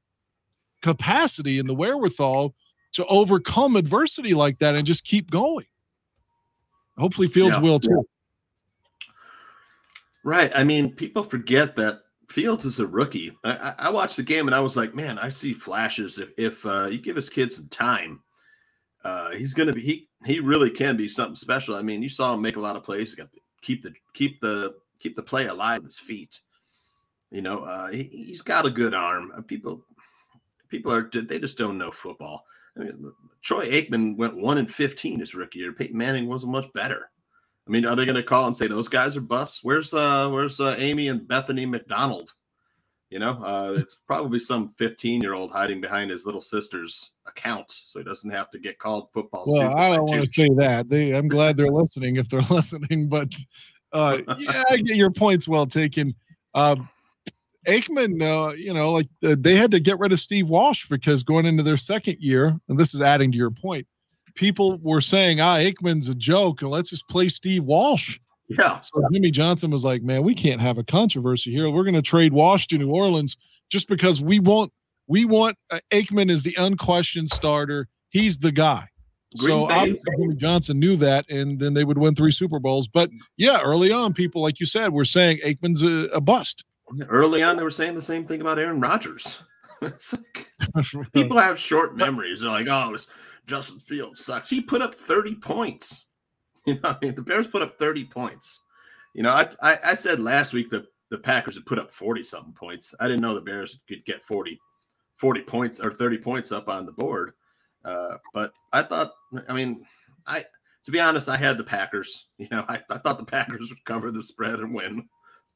capacity 0.81 1.59
and 1.59 1.69
the 1.69 1.73
wherewithal 1.73 2.53
to 2.93 3.05
overcome 3.05 3.75
adversity 3.75 4.33
like 4.33 4.59
that 4.59 4.75
and 4.75 4.85
just 4.87 5.03
keep 5.03 5.29
going. 5.29 5.65
Hopefully, 6.97 7.27
Fields 7.27 7.57
Yeah. 7.57 7.63
will 7.63 7.79
too. 7.79 8.05
Right. 10.23 10.51
I 10.53 10.63
mean, 10.63 10.91
people 10.91 11.23
forget 11.23 11.75
that 11.77 12.01
Fields 12.29 12.65
is 12.65 12.79
a 12.79 12.85
rookie. 12.85 13.35
I, 13.43 13.73
I, 13.79 13.89
watched 13.89 14.15
the 14.15 14.23
game 14.23 14.47
and 14.47 14.55
I 14.55 14.59
was 14.59 14.77
like, 14.77 14.93
man, 14.93 15.17
I 15.17 15.29
see 15.29 15.51
flashes. 15.51 16.19
If 16.19 16.29
if 16.37 16.65
uh, 16.65 16.85
you 16.85 16.99
give 16.99 17.15
his 17.15 17.29
kid 17.29 17.51
some 17.51 17.67
time, 17.69 18.21
uh, 19.03 19.31
he's 19.31 19.55
gonna 19.55 19.73
be 19.73 19.81
he 19.81 20.09
he 20.25 20.39
really 20.39 20.69
can 20.69 20.95
be 20.95 21.09
something 21.09 21.35
special. 21.35 21.75
I 21.75 21.81
mean, 21.81 22.03
you 22.03 22.09
saw 22.09 22.33
him 22.33 22.41
make 22.41 22.55
a 22.55 22.61
lot 22.61 22.75
of 22.75 22.83
plays. 22.83 23.11
He 23.11 23.17
got 23.17 23.29
keep 23.63 23.81
the 23.81 23.93
keep 24.13 24.39
the 24.41 24.75
keep 24.99 25.15
the 25.15 25.23
play 25.23 25.47
alive 25.47 25.81
with 25.81 25.91
his 25.91 25.99
feet. 25.99 26.39
You 27.31 27.41
know, 27.41 27.63
uh, 27.63 27.87
he, 27.89 28.03
he's 28.03 28.41
got 28.41 28.65
a 28.65 28.71
good 28.71 28.93
arm. 28.93 29.31
Uh, 29.35 29.41
people 29.41 29.83
people 30.69 30.93
are 30.93 31.09
they 31.11 31.39
just 31.39 31.57
don't 31.57 31.79
know 31.79 31.91
football. 31.91 32.45
I 32.77 32.83
mean, 32.83 33.11
Troy 33.41 33.67
Aikman 33.67 34.17
went 34.17 34.37
one 34.37 34.59
in 34.59 34.67
fifteen 34.67 35.19
his 35.19 35.33
rookie 35.33 35.59
year. 35.59 35.73
Peyton 35.73 35.97
Manning 35.97 36.27
wasn't 36.27 36.51
much 36.51 36.71
better. 36.73 37.09
I 37.69 37.71
mean, 37.71 37.85
are 37.85 37.95
they 37.95 38.05
going 38.05 38.15
to 38.15 38.23
call 38.23 38.47
and 38.47 38.57
say 38.57 38.65
those 38.65 38.87
guys 38.87 39.15
are 39.15 39.21
busts? 39.21 39.59
Where's 39.61 39.93
uh 39.93 40.27
where's 40.29 40.59
uh, 40.59 40.75
Amy 40.79 41.07
and 41.07 41.27
Bethany 41.27 41.67
McDonald? 41.67 42.33
You 43.11 43.19
know, 43.19 43.39
uh, 43.43 43.75
it's 43.77 43.95
probably 44.07 44.39
some 44.39 44.69
15 44.69 45.21
year 45.21 45.33
old 45.35 45.51
hiding 45.51 45.79
behind 45.79 46.09
his 46.09 46.25
little 46.25 46.41
sister's 46.41 47.11
account, 47.27 47.71
so 47.71 47.99
he 47.99 48.05
doesn't 48.05 48.29
have 48.31 48.49
to 48.51 48.59
get 48.59 48.79
called 48.79 49.09
football. 49.13 49.45
Well, 49.47 49.75
I 49.77 49.89
don't 49.89 50.09
want 50.09 50.25
to 50.25 50.33
say 50.33 50.49
that. 50.55 50.89
They, 50.89 51.11
I'm 51.11 51.27
glad 51.27 51.57
they're 51.57 51.67
listening 51.67 52.15
if 52.15 52.27
they're 52.29 52.41
listening, 52.49 53.07
but 53.07 53.33
uh, 53.93 54.19
yeah, 54.39 54.63
I 54.69 54.77
get 54.77 54.95
your 54.95 55.11
points 55.11 55.47
well 55.47 55.67
taken. 55.67 56.13
Uh, 56.55 56.75
Aikman, 57.67 58.21
uh, 58.23 58.53
you 58.53 58.73
know, 58.73 58.93
like 58.93 59.09
uh, 59.23 59.35
they 59.37 59.55
had 59.55 59.69
to 59.71 59.79
get 59.79 59.99
rid 59.99 60.11
of 60.11 60.19
Steve 60.19 60.49
Walsh 60.49 60.87
because 60.87 61.21
going 61.21 61.45
into 61.45 61.61
their 61.61 61.77
second 61.77 62.17
year, 62.19 62.59
and 62.67 62.79
this 62.79 62.95
is 62.95 63.01
adding 63.01 63.31
to 63.31 63.37
your 63.37 63.51
point, 63.51 63.85
people 64.39 64.77
were 64.81 65.01
saying, 65.01 65.41
ah, 65.41 65.57
Aikman's 65.57 66.07
a 66.07 66.15
joke, 66.15 66.61
and 66.61 66.71
let's 66.71 66.89
just 66.89 67.07
play 67.09 67.27
Steve 67.27 67.65
Walsh. 67.65 68.17
Yeah. 68.47 68.79
So 68.79 69.03
Jimmy 69.11 69.31
Johnson 69.31 69.69
was 69.69 69.83
like, 69.83 70.01
man, 70.01 70.23
we 70.23 70.33
can't 70.33 70.61
have 70.61 70.77
a 70.77 70.83
controversy 70.83 71.51
here. 71.51 71.69
We're 71.69 71.83
going 71.83 71.93
to 71.93 72.01
trade 72.01 72.31
Walsh 72.31 72.65
to 72.67 72.77
New 72.77 72.89
Orleans 72.89 73.37
just 73.69 73.87
because 73.87 74.21
we 74.21 74.39
want 74.39 74.71
we 75.07 75.25
want 75.25 75.57
uh, 75.69 75.79
Aikman 75.91 76.31
is 76.31 76.41
the 76.41 76.55
unquestioned 76.57 77.29
starter. 77.29 77.87
He's 78.09 78.37
the 78.37 78.51
guy. 78.51 78.87
Green 79.37 79.49
so 79.49 79.67
Bay. 79.67 79.75
obviously 79.75 80.15
Jimmy 80.19 80.35
Johnson 80.35 80.79
knew 80.79 80.95
that, 80.95 81.29
and 81.29 81.59
then 81.59 81.73
they 81.73 81.83
would 81.83 81.97
win 81.97 82.15
three 82.15 82.31
Super 82.31 82.59
Bowls. 82.59 82.87
But 82.87 83.11
yeah, 83.37 83.59
early 83.61 83.91
on, 83.91 84.13
people 84.13 84.41
like 84.41 84.59
you 84.59 84.65
said 84.65 84.93
were 84.93 85.05
saying 85.05 85.39
Aikman's 85.45 85.83
a, 85.83 86.09
a 86.15 86.21
bust. 86.21 86.63
Early 87.07 87.43
on, 87.43 87.57
they 87.57 87.63
were 87.63 87.69
saying 87.69 87.93
the 87.93 88.01
same 88.01 88.25
thing 88.25 88.41
about 88.41 88.57
Aaron 88.57 88.79
Rodgers. 88.79 89.43
It's 89.81 90.13
like, 90.13 90.51
people 91.13 91.37
have 91.37 91.57
short 91.57 91.95
memories. 91.95 92.41
They're 92.41 92.49
like, 92.49 92.67
"Oh, 92.69 92.91
this 92.91 93.07
Justin 93.49 93.79
Fields 93.79 94.23
sucks." 94.23 94.49
He 94.49 94.61
put 94.61 94.81
up 94.81 94.95
thirty 94.95 95.35
points. 95.35 96.05
You 96.65 96.73
know, 96.75 96.89
I 96.89 96.97
mean, 97.01 97.15
the 97.15 97.21
Bears 97.21 97.47
put 97.47 97.61
up 97.61 97.79
thirty 97.79 98.03
points. 98.03 98.65
You 99.15 99.23
know, 99.23 99.31
I 99.31 99.49
I, 99.63 99.77
I 99.85 99.93
said 99.93 100.19
last 100.19 100.53
week 100.53 100.69
that 100.71 100.85
the 101.09 101.17
Packers 101.17 101.55
had 101.55 101.65
put 101.65 101.79
up 101.79 101.89
forty 101.89 102.21
something 102.21 102.53
points. 102.53 102.93
I 102.99 103.07
didn't 103.07 103.21
know 103.21 103.33
the 103.33 103.41
Bears 103.41 103.79
could 103.87 104.05
get 104.05 104.21
40, 104.21 104.59
40 105.15 105.41
points 105.43 105.79
or 105.79 105.91
thirty 105.91 106.17
points 106.17 106.51
up 106.51 106.67
on 106.67 106.85
the 106.85 106.91
board. 106.91 107.31
Uh, 107.83 108.17
but 108.33 108.51
I 108.73 108.83
thought, 108.83 109.13
I 109.47 109.53
mean, 109.53 109.85
I 110.27 110.43
to 110.85 110.91
be 110.91 110.99
honest, 110.99 111.29
I 111.29 111.37
had 111.37 111.57
the 111.57 111.63
Packers. 111.63 112.27
You 112.37 112.47
know, 112.51 112.65
I, 112.69 112.81
I 112.89 112.97
thought 112.97 113.19
the 113.19 113.25
Packers 113.25 113.69
would 113.69 113.83
cover 113.85 114.11
the 114.11 114.23
spread 114.23 114.59
and 114.59 114.73
win. 114.73 115.07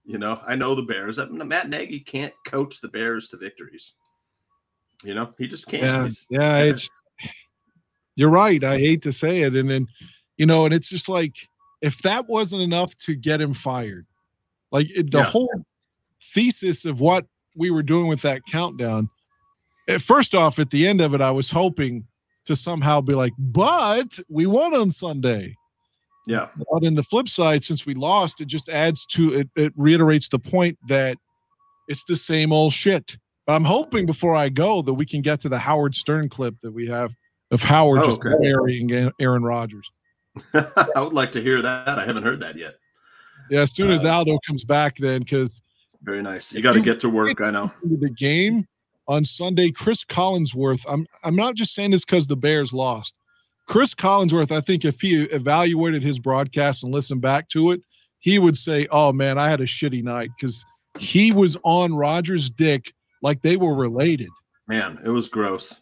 You 0.05 0.17
know, 0.17 0.41
I 0.45 0.55
know 0.55 0.75
the 0.75 0.83
Bears. 0.83 1.17
I 1.17 1.25
mean, 1.25 1.47
Matt 1.47 1.69
Nagy 1.69 2.01
can't 2.01 2.33
coach 2.45 2.81
the 2.81 2.89
Bears 2.89 3.29
to 3.29 3.37
victories. 3.37 3.93
You 5.03 5.13
know, 5.13 5.33
he 5.37 5.47
just 5.47 5.67
can't. 5.67 6.13
Yeah, 6.29 6.59
yeah, 6.59 6.63
it's 6.63 6.89
you're 8.15 8.29
right. 8.29 8.63
I 8.63 8.77
hate 8.77 9.01
to 9.03 9.11
say 9.11 9.41
it, 9.41 9.55
and 9.55 9.69
then 9.69 9.87
you 10.37 10.45
know, 10.45 10.65
and 10.65 10.73
it's 10.73 10.89
just 10.89 11.09
like 11.09 11.35
if 11.81 12.01
that 12.01 12.27
wasn't 12.27 12.61
enough 12.61 12.95
to 12.97 13.15
get 13.15 13.41
him 13.41 13.53
fired, 13.53 14.05
like 14.71 14.89
it, 14.91 15.11
the 15.11 15.19
Yeah. 15.19 15.23
whole 15.25 15.65
thesis 16.21 16.85
of 16.85 16.99
what 16.99 17.25
we 17.55 17.69
were 17.71 17.83
doing 17.83 18.07
with 18.07 18.21
that 18.21 18.41
countdown. 18.45 19.09
First 19.99 20.33
off, 20.33 20.59
at 20.59 20.69
the 20.69 20.87
end 20.87 21.01
of 21.01 21.13
it, 21.13 21.21
I 21.21 21.29
was 21.29 21.49
hoping 21.49 22.07
to 22.45 22.55
somehow 22.55 23.01
be 23.01 23.13
like, 23.13 23.33
but 23.37 24.17
we 24.29 24.45
won 24.45 24.73
on 24.73 24.89
Sunday. 24.89 25.55
Yeah. 26.25 26.47
But 26.71 26.83
in 26.83 26.95
the 26.95 27.03
flip 27.03 27.27
side, 27.27 27.63
since 27.63 27.85
we 27.85 27.93
lost, 27.93 28.39
it 28.39 28.45
just 28.45 28.69
adds 28.69 29.05
to 29.07 29.33
it. 29.33 29.49
It 29.57 29.73
reiterates 29.75 30.29
the 30.29 30.39
point 30.39 30.77
that 30.87 31.17
it's 31.89 32.05
the 32.05 32.15
same 32.15 32.53
old 32.53 32.71
shit. 32.71 33.17
But 33.45 33.53
I'm 33.53 33.65
hoping 33.65 34.05
before 34.05 34.35
I 34.35 34.47
go 34.47 34.81
that 34.81 34.93
we 34.93 35.05
can 35.05 35.21
get 35.21 35.41
to 35.41 35.49
the 35.49 35.59
Howard 35.59 35.95
Stern 35.95 36.29
clip 36.29 36.55
that 36.63 36.71
we 36.71 36.87
have 36.87 37.13
of 37.53 37.61
Howard 37.61 38.01
Oh, 38.01 38.05
just 38.05 38.19
okay. 38.19 38.35
burying 38.41 39.11
Aaron 39.19 39.43
Rodgers. 39.43 39.89
I 40.53 40.99
would 40.99 41.13
like 41.13 41.31
to 41.33 41.41
hear 41.41 41.61
that. 41.61 41.87
I 41.99 42.05
haven't 42.05 42.23
heard 42.23 42.39
that 42.41 42.57
yet. 42.57 42.75
Yeah, 43.49 43.61
as 43.61 43.71
soon 43.75 43.91
Uh, 43.91 43.93
as 43.93 44.03
Aldo 44.05 44.39
comes 44.45 44.63
back, 44.63 44.95
then 44.97 45.19
because 45.19 45.61
Very 46.01 46.21
nice. 46.21 46.51
You 46.53 46.61
got 46.61 46.73
to 46.73 46.81
get 46.81 46.99
to 47.01 47.09
work. 47.09 47.39
I 47.41 47.51
know. 47.51 47.71
the 47.83 48.09
game 48.09 48.67
on 49.07 49.23
Sunday, 49.23 49.69
Chris 49.69 50.03
Collinsworth. 50.03 50.85
I'm 50.87 51.05
I'm 51.23 51.35
not 51.35 51.55
just 51.55 51.73
saying 51.75 51.91
this 51.91 52.03
because 52.05 52.25
the 52.27 52.35
Bears 52.37 52.73
lost. 52.73 53.15
Chris 53.67 53.93
Collinsworth, 53.93 54.51
I 54.51 54.59
think 54.61 54.83
if 54.85 54.99
he 54.99 55.21
evaluated 55.23 56.03
his 56.03 56.19
broadcast 56.19 56.83
and 56.83 56.93
listened 56.93 57.21
back 57.21 57.47
to 57.49 57.71
it, 57.71 57.81
he 58.19 58.39
would 58.39 58.57
say, 58.57 58.87
"Oh 58.91 59.13
man, 59.13 59.37
I 59.37 59.49
had 59.49 59.61
a 59.61 59.65
shitty 59.65 60.03
night," 60.03 60.29
because 60.37 60.65
he 60.97 61.31
was 61.31 61.57
on 61.63 61.93
Rodgers' 61.93 62.49
dick 62.49 62.93
like 63.21 63.41
they 63.41 63.55
were 63.57 63.75
related. 63.75 64.29
Man, 64.67 64.99
it 65.05 65.09
was 65.09 65.27
gross. 65.29 65.81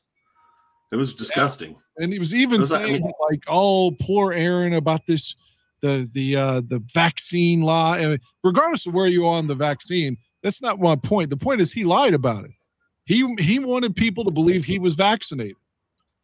It 0.92 0.98
was 0.98 1.14
disgusting. 1.14 1.76
and 1.98 2.12
he 2.12 2.20
was 2.20 2.34
even 2.36 2.60
Was 2.60 2.70
saying 2.70 2.94
mean- 2.94 3.12
like, 3.30 3.44
"Oh, 3.48 3.92
poor 4.02 4.34
Aaron 4.34 4.74
about 4.74 5.06
this, 5.08 5.36
the 5.82 6.10
the 6.14 6.36
uh, 6.36 6.62
the 6.68 6.80
vaccine 6.94 7.62
law." 7.62 7.94
And 7.96 8.20
regardless 8.44 8.86
of 8.86 8.94
where 8.94 9.08
you 9.08 9.26
are 9.26 9.38
on 9.38 9.48
the 9.48 9.56
vaccine, 9.56 10.18
that's 10.44 10.62
not 10.62 10.80
my 10.80 10.96
point. 10.96 11.30
The 11.30 11.38
point 11.38 11.62
is 11.62 11.72
he 11.72 11.84
lied 11.86 12.14
about 12.14 12.44
it. 12.46 12.52
He 13.06 13.26
he 13.40 13.60
wanted 13.60 13.96
people 13.96 14.26
to 14.26 14.32
believe 14.32 14.66
he 14.66 14.80
was 14.80 14.96
vaccinated, 14.96 15.56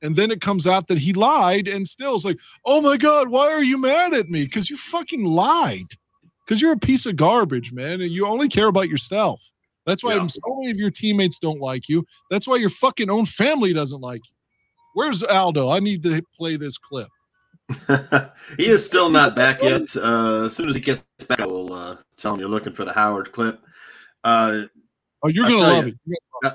and 0.01 0.15
then 0.15 0.31
it 0.31 0.41
comes 0.41 0.67
out 0.67 0.87
that 0.89 0.97
he 0.97 1.13
lied, 1.13 1.67
and 1.69 1.87
still 1.87 2.15
it's 2.15 2.25
like, 2.25 2.39
"Oh 2.65 2.81
my 2.81 2.97
God, 2.97 3.29
why 3.29 3.47
are 3.47 3.63
you 3.63 3.77
mad 3.77 4.13
at 4.13 4.27
me? 4.27 4.43
Because 4.43 4.69
you 4.69 4.75
fucking 4.77 5.23
lied. 5.23 5.87
Because 6.45 6.61
you're 6.61 6.73
a 6.73 6.77
piece 6.77 7.05
of 7.05 7.15
garbage, 7.17 7.71
man, 7.73 8.01
and 8.01 8.11
you 8.11 8.25
only 8.25 8.49
care 8.49 8.67
about 8.67 8.89
yourself." 8.89 9.41
That's 9.85 10.03
why 10.03 10.15
Yeah. 10.15 10.27
so 10.27 10.41
many 10.59 10.71
of 10.71 10.77
your 10.77 10.91
teammates 10.91 11.39
don't 11.39 11.61
like 11.61 11.87
you. 11.87 12.05
That's 12.29 12.45
why 12.49 12.57
your 12.57 12.69
fucking 12.69 13.09
own 13.09 13.25
family 13.25 13.71
doesn't 13.71 14.01
like 14.01 14.21
you. 14.25 14.33
Where's 14.97 15.21
Aldo? 15.21 15.69
I 15.69 15.79
need 15.79 16.01
to 16.03 16.23
play 16.35 16.55
this 16.55 16.75
clip. 16.75 17.07
he 18.57 18.65
is 18.65 18.83
still 18.83 19.11
not 19.11 19.35
back 19.35 19.61
yet. 19.61 19.95
Uh, 19.95 20.45
as 20.45 20.55
soon 20.55 20.69
as 20.69 20.75
he 20.75 20.81
gets 20.81 21.03
back, 21.27 21.39
I 21.39 21.45
will 21.45 21.71
uh, 21.71 21.97
tell 22.17 22.33
him 22.33 22.39
you're 22.39 22.49
looking 22.49 22.73
for 22.73 22.83
the 22.83 22.93
Howard 22.93 23.31
clip. 23.31 23.61
Uh, 24.23 24.63
Oh, 25.21 25.27
you're 25.27 25.47
gonna 25.47 25.59
love 25.59 25.87
you. 25.87 25.95
it. 26.07 26.19
Uh, 26.43 26.51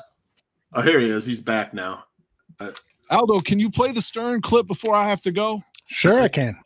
oh, 0.72 0.82
here 0.82 0.98
he 0.98 1.08
is. 1.08 1.24
He's 1.24 1.40
back 1.40 1.72
now. 1.72 2.02
Uh, 2.58 2.72
Aldo, 3.10 3.40
can 3.42 3.60
you 3.60 3.70
play 3.70 3.92
the 3.92 4.02
Stern 4.02 4.40
clip 4.40 4.66
before 4.66 4.96
I 4.96 5.08
have 5.08 5.20
to 5.20 5.30
go? 5.30 5.62
Sure, 5.86 6.20
I 6.20 6.26
can. 6.26 6.58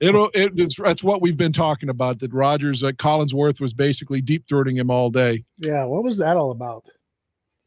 It'll. 0.00 0.30
It, 0.34 0.52
it's 0.56 0.76
that's 0.76 1.02
what 1.02 1.22
we've 1.22 1.36
been 1.38 1.52
talking 1.52 1.88
about. 1.88 2.18
That 2.18 2.34
Rodgers, 2.34 2.82
uh, 2.82 2.90
Collinsworth 2.92 3.58
was 3.58 3.72
basically 3.72 4.20
deep 4.20 4.46
throating 4.46 4.76
him 4.78 4.90
all 4.90 5.08
day. 5.08 5.44
Yeah, 5.56 5.84
what 5.86 6.04
was 6.04 6.18
that 6.18 6.36
all 6.36 6.50
about? 6.50 6.84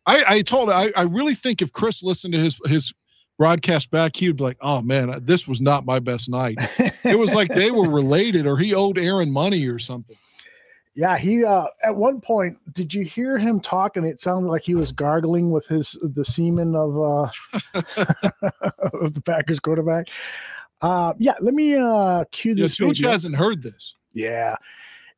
I, 0.06 0.24
I 0.28 0.42
told 0.44 0.70
I, 0.70 0.92
I 0.96 1.04
really 1.04 1.34
think 1.34 1.64
if 1.64 1.72
Chris 1.72 2.04
listened 2.04 2.34
to 2.34 2.40
his 2.40 2.60
his 2.66 2.94
broadcast 3.38 3.92
back, 3.92 4.16
he 4.16 4.28
would 4.28 4.38
be 4.38 4.44
like, 4.44 4.58
"Oh 4.62 4.82
man, 4.82 5.20
this 5.24 5.48
was 5.48 5.62
not 5.62 5.86
my 5.86 6.00
best 6.00 6.30
night." 6.30 6.58
it 7.04 7.18
was 7.18 7.34
like 7.34 7.50
they 7.50 7.72
were 7.72 7.90
related, 7.90 8.46
or 8.48 8.58
he 8.58 8.74
owed 8.74 8.98
Aaron 8.98 9.32
money 9.32 9.66
or 9.68 9.80
something. 9.80 10.18
Yeah, 10.96 11.18
he 11.18 11.44
uh 11.44 11.66
at 11.84 11.96
one 11.96 12.22
point 12.22 12.58
did 12.74 12.94
you 12.94 13.04
hear 13.04 13.38
him 13.38 13.60
talking? 13.60 14.06
It 14.06 14.22
sounded 14.22 14.50
like 14.50 14.64
he 14.64 14.76
was 14.76 14.94
gargling 14.94 15.52
with 15.52 15.68
his 15.68 15.92
the 16.02 16.24
semen 16.24 16.74
of 16.74 16.98
uh 16.98 17.82
of 18.94 19.14
the 19.14 19.22
Packers 19.26 19.60
quarterback. 19.60 20.08
Uh 20.82 21.14
yeah, 21.18 21.34
let 21.42 21.54
me 21.54 21.76
uh 21.76 22.24
cue 22.32 22.54
Yeah, 22.54 22.64
this. 22.64 22.78
Tooch 22.78 23.00
hasn't 23.00 23.36
heard 23.36 23.62
this. 23.62 23.94
Yeah. 24.14 24.56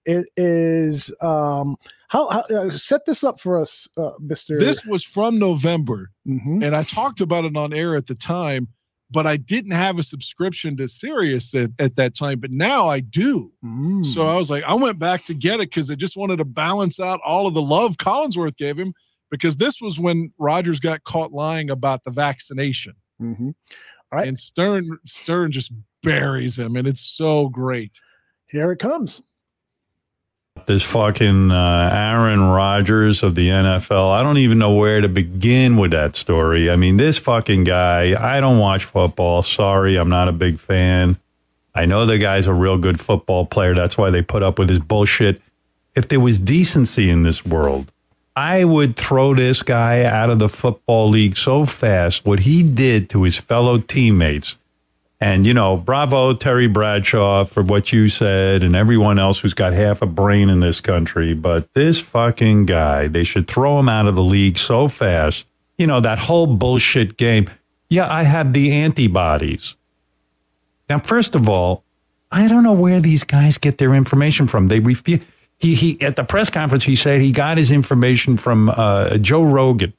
It 0.07 0.27
is 0.37 1.11
um 1.21 1.75
how, 2.07 2.29
how 2.29 2.39
uh, 2.49 2.77
set 2.77 3.05
this 3.05 3.23
up 3.23 3.39
for 3.41 3.59
us, 3.59 3.87
uh 3.97 4.11
Mr. 4.21 4.57
This 4.57 4.85
was 4.85 5.03
from 5.03 5.37
November, 5.37 6.09
Mhm. 6.27 6.65
and 6.65 6.75
I 6.75 6.83
talked 6.83 7.19
about 7.21 7.43
it 7.45 7.55
on 7.57 7.73
air 7.73 7.95
at 7.97 8.07
the 8.07 8.15
time, 8.15 8.69
but 9.11 9.27
I 9.27 9.35
didn't 9.35 9.71
have 9.73 9.99
a 9.99 10.03
subscription 10.03 10.77
to 10.77 10.87
Sirius 10.87 11.53
at, 11.53 11.71
at 11.79 11.97
that 11.97 12.15
time. 12.15 12.39
But 12.39 12.51
now 12.51 12.87
I 12.87 13.01
do. 13.01 13.51
Mm. 13.63 14.05
So 14.05 14.25
I 14.25 14.35
was 14.35 14.49
like, 14.49 14.63
I 14.63 14.73
went 14.73 14.97
back 14.97 15.25
to 15.25 15.33
get 15.33 15.55
it 15.55 15.69
because 15.69 15.91
I 15.91 15.95
just 15.95 16.15
wanted 16.15 16.37
to 16.37 16.45
balance 16.45 16.99
out 17.01 17.19
all 17.25 17.45
of 17.45 17.53
the 17.53 17.61
love 17.61 17.97
Collinsworth 17.97 18.55
gave 18.57 18.77
him. 18.79 18.93
Because 19.29 19.57
this 19.57 19.81
was 19.81 19.99
when 19.99 20.31
Rodgers 20.37 20.79
got 20.79 21.03
caught 21.03 21.33
lying 21.33 21.69
about 21.69 22.05
the 22.05 22.11
vaccination, 22.11 22.93
Mhm. 23.21 23.53
and 24.13 24.39
Stern 24.39 24.87
Stern 25.05 25.51
just 25.51 25.73
buries 26.01 26.57
him, 26.57 26.77
and 26.77 26.87
it's 26.87 27.01
so 27.01 27.49
great. 27.49 27.91
Here 28.49 28.71
it 28.71 28.79
comes. 28.79 29.21
This 30.67 30.83
fucking 30.83 31.49
uh, 31.49 31.89
Aaron 31.93 32.41
Rodgers 32.41 33.23
of 33.23 33.35
the 33.35 33.49
NFL. 33.49 34.11
I 34.11 34.21
don't 34.21 34.37
even 34.37 34.59
know 34.59 34.73
where 34.73 35.01
to 35.01 35.09
begin 35.09 35.77
with 35.77 35.91
that 35.91 36.15
story. 36.15 36.69
I 36.69 36.75
mean, 36.75 36.97
this 36.97 37.17
fucking 37.17 37.63
guy, 37.63 38.15
I 38.19 38.39
don't 38.41 38.59
watch 38.59 38.83
football. 38.83 39.41
Sorry, 39.41 39.95
I'm 39.95 40.09
not 40.09 40.27
a 40.27 40.33
big 40.33 40.59
fan. 40.59 41.17
I 41.73 41.85
know 41.85 42.05
the 42.05 42.17
guy's 42.17 42.47
a 42.47 42.53
real 42.53 42.77
good 42.77 42.99
football 42.99 43.45
player. 43.45 43.73
That's 43.73 43.97
why 43.97 44.09
they 44.09 44.21
put 44.21 44.43
up 44.43 44.59
with 44.59 44.69
his 44.69 44.79
bullshit. 44.79 45.41
If 45.95 46.09
there 46.09 46.19
was 46.19 46.37
decency 46.37 47.09
in 47.09 47.23
this 47.23 47.45
world, 47.45 47.91
I 48.35 48.65
would 48.65 48.95
throw 48.95 49.33
this 49.33 49.63
guy 49.63 50.03
out 50.03 50.29
of 50.29 50.39
the 50.39 50.49
football 50.49 51.09
league 51.09 51.37
so 51.37 51.65
fast. 51.65 52.25
What 52.25 52.41
he 52.41 52.61
did 52.61 53.09
to 53.11 53.23
his 53.23 53.37
fellow 53.37 53.79
teammates 53.79 54.57
and, 55.19 55.47
you 55.47 55.53
know, 55.53 55.77
bravo, 55.77 56.33
Terry 56.33 56.67
Bradshaw, 56.67 57.43
for 57.45 57.63
what 57.63 57.91
you 57.91 58.07
said 58.07 58.61
and 58.61 58.75
everyone 58.75 59.17
else 59.17 59.39
who's 59.39 59.55
got 59.55 59.73
half 59.73 60.01
a 60.01 60.05
brain 60.05 60.49
in 60.49 60.59
this 60.59 60.79
country. 60.79 61.33
But 61.33 61.73
this 61.73 61.99
fucking 61.99 62.67
guy, 62.67 63.07
they 63.07 63.23
should 63.23 63.47
throw 63.47 63.79
him 63.79 63.89
out 63.89 64.07
of 64.07 64.15
the 64.15 64.23
league 64.23 64.59
so 64.59 64.87
fast. 64.87 65.45
You 65.77 65.87
know, 65.87 65.99
that 66.01 66.19
whole 66.19 66.47
bullshit 66.47 67.17
game. 67.17 67.49
Yeah, 67.89 68.11
I 68.11 68.23
have 68.23 68.53
the 68.53 68.71
antibodies. 68.71 69.75
Now, 70.89 70.99
first 70.99 71.35
of 71.35 71.49
all, 71.49 71.83
I 72.31 72.47
don't 72.47 72.63
know 72.63 72.73
where 72.73 72.99
these 72.99 73.23
guys 73.23 73.57
get 73.57 73.77
their 73.77 73.93
information 73.93 74.47
from. 74.47 74.67
They 74.67 74.79
refuse. 74.79 75.25
He, 75.59 75.73
he 75.73 76.01
at 76.01 76.15
the 76.15 76.23
press 76.23 76.51
conference 76.51 76.83
he 76.83 76.95
said 76.95 77.21
he 77.21 77.31
got 77.31 77.57
his 77.57 77.71
information 77.71 78.37
from 78.37 78.69
uh, 78.69 79.17
Joe 79.17 79.43
Rogan. 79.43 79.93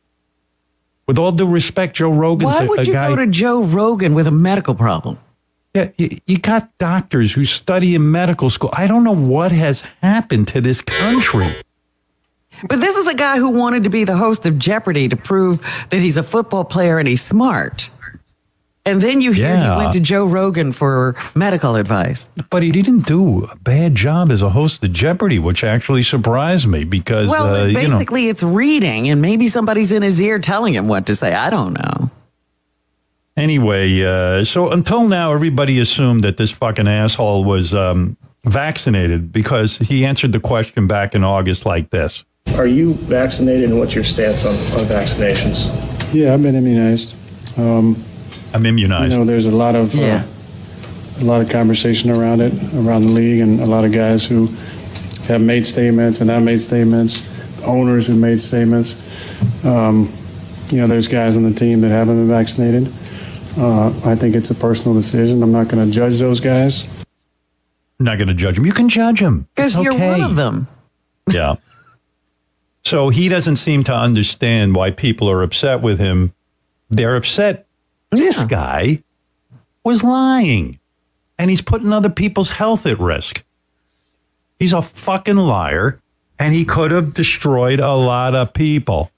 With 1.08 1.18
all 1.18 1.32
due 1.32 1.46
respect, 1.46 1.96
Joe 1.96 2.12
Rogan's 2.12 2.54
Why 2.54 2.64
a, 2.64 2.68
would 2.68 2.86
you 2.86 2.92
guy. 2.92 3.08
go 3.08 3.16
to 3.16 3.26
Joe 3.26 3.64
Rogan 3.64 4.14
with 4.14 4.26
a 4.26 4.30
medical 4.30 4.74
problem? 4.74 5.18
Yeah, 5.74 5.90
you, 5.96 6.10
you 6.26 6.38
got 6.38 6.76
doctors 6.76 7.32
who 7.32 7.46
study 7.46 7.94
in 7.94 8.10
medical 8.10 8.50
school. 8.50 8.68
I 8.74 8.86
don't 8.86 9.04
know 9.04 9.16
what 9.16 9.50
has 9.50 9.82
happened 10.02 10.48
to 10.48 10.60
this 10.60 10.82
country. 10.82 11.56
But 12.68 12.80
this 12.82 12.96
is 12.96 13.06
a 13.06 13.14
guy 13.14 13.38
who 13.38 13.50
wanted 13.50 13.84
to 13.84 13.90
be 13.90 14.04
the 14.04 14.16
host 14.16 14.44
of 14.44 14.58
Jeopardy 14.58 15.08
to 15.08 15.16
prove 15.16 15.60
that 15.88 15.98
he's 15.98 16.18
a 16.18 16.22
football 16.22 16.64
player 16.64 16.98
and 16.98 17.08
he's 17.08 17.24
smart. 17.24 17.88
And 18.86 19.02
then 19.02 19.20
you 19.20 19.32
hear 19.32 19.48
Yeah. 19.48 19.74
he 19.74 19.78
went 19.78 19.92
to 19.92 20.00
Joe 20.00 20.24
Rogan 20.24 20.72
for 20.72 21.14
medical 21.34 21.76
advice. 21.76 22.28
But 22.48 22.62
he 22.62 22.72
didn't 22.72 23.06
do 23.06 23.44
a 23.44 23.56
bad 23.56 23.94
job 23.94 24.30
as 24.30 24.40
a 24.40 24.48
host 24.50 24.82
of 24.82 24.92
Jeopardy, 24.92 25.38
which 25.38 25.62
actually 25.62 26.02
surprised 26.02 26.66
me 26.66 26.84
because 26.84 27.28
Well, 27.28 27.54
uh, 27.54 27.64
you 27.66 27.74
know 27.88 27.98
basically, 27.98 28.28
it's 28.28 28.42
reading, 28.42 29.10
and 29.10 29.20
maybe 29.20 29.48
somebody's 29.48 29.92
in 29.92 30.02
his 30.02 30.20
ear 30.22 30.38
telling 30.38 30.74
him 30.74 30.88
what 30.88 31.04
to 31.06 31.14
say. 31.14 31.34
I 31.34 31.50
don't 31.50 31.74
know. 31.74 32.10
Anyway, 33.36 34.02
uh, 34.02 34.44
so 34.44 34.70
until 34.70 35.06
now, 35.06 35.32
everybody 35.32 35.78
assumed 35.78 36.24
that 36.24 36.38
this 36.38 36.50
fucking 36.50 36.88
asshole 36.88 37.44
was 37.44 37.72
um, 37.72 38.16
vaccinated 38.44 39.30
because 39.32 39.78
he 39.78 40.04
answered 40.04 40.32
the 40.32 40.40
question 40.40 40.86
back 40.88 41.14
in 41.14 41.22
August 41.22 41.64
like 41.64 41.90
this. 41.90 42.24
Are 42.56 42.66
you 42.66 42.94
vaccinated 42.94 43.70
and 43.70 43.78
what's 43.78 43.94
your 43.94 44.02
stance 44.02 44.44
on, 44.44 44.54
on 44.54 44.86
vaccinations? 44.86 45.68
Yeah, 46.12 46.34
I've 46.34 46.42
been 46.42 46.56
immunized. 46.56 47.14
Um, 47.56 48.02
I'm 48.54 48.64
immunized. 48.66 49.12
You 49.12 49.18
know, 49.18 49.24
there's 49.24 49.46
a 49.46 49.50
lot 49.50 49.74
of 49.74 49.94
uh, 49.94 50.22
a 51.20 51.24
lot 51.24 51.40
of 51.40 51.50
conversation 51.50 52.10
around 52.10 52.40
it 52.40 52.52
around 52.74 53.02
the 53.02 53.08
league, 53.10 53.40
and 53.40 53.60
a 53.60 53.66
lot 53.66 53.84
of 53.84 53.92
guys 53.92 54.26
who 54.26 54.46
have 55.26 55.40
made 55.40 55.66
statements 55.66 56.20
and 56.20 56.30
have 56.30 56.42
made 56.42 56.60
statements, 56.60 57.22
owners 57.64 58.06
who 58.06 58.14
made 58.16 58.40
statements. 58.40 58.94
Um, 59.64 60.08
you 60.70 60.78
know, 60.78 60.86
there's 60.86 61.08
guys 61.08 61.36
on 61.36 61.42
the 61.42 61.52
team 61.52 61.80
that 61.82 61.90
haven't 61.90 62.16
been 62.16 62.28
vaccinated. 62.28 62.92
Uh, 63.58 63.88
I 64.04 64.14
think 64.14 64.34
it's 64.36 64.50
a 64.50 64.54
personal 64.54 64.94
decision. 64.94 65.42
I'm 65.42 65.52
not 65.52 65.68
going 65.68 65.84
to 65.84 65.92
judge 65.92 66.18
those 66.18 66.40
guys. 66.40 66.84
I'm 67.98 68.04
not 68.04 68.18
going 68.18 68.28
to 68.28 68.34
judge 68.34 68.58
him. 68.58 68.64
You 68.66 68.72
can 68.72 68.88
judge 68.88 69.18
him. 69.18 69.48
Because 69.54 69.74
It's 69.74 69.82
you're 69.82 69.98
one 69.98 70.22
of 70.22 70.36
them. 70.36 70.68
Yeah. 71.30 71.56
So 72.84 73.10
he 73.10 73.28
doesn't 73.28 73.56
seem 73.56 73.84
to 73.84 73.94
understand 73.94 74.74
why 74.74 74.92
people 74.92 75.28
are 75.30 75.42
upset 75.42 75.82
with 75.82 75.98
him. 75.98 76.32
They're 76.88 77.16
upset. 77.16 77.66
This 78.10 78.42
guy 78.44 79.02
was 79.84 80.02
lying 80.02 80.78
and 81.38 81.50
he's 81.50 81.62
putting 81.62 81.92
other 81.92 82.10
people's 82.10 82.50
health 82.50 82.86
at 82.86 82.98
risk. 82.98 83.44
He's 84.58 84.72
a 84.72 84.82
fucking 84.82 85.36
liar 85.36 86.00
and 86.38 86.54
he 86.54 86.64
could 86.64 86.90
have 86.90 87.14
destroyed 87.14 87.80
a 87.80 87.94
lot 87.94 88.34
of 88.34 88.52
people. 88.52 89.10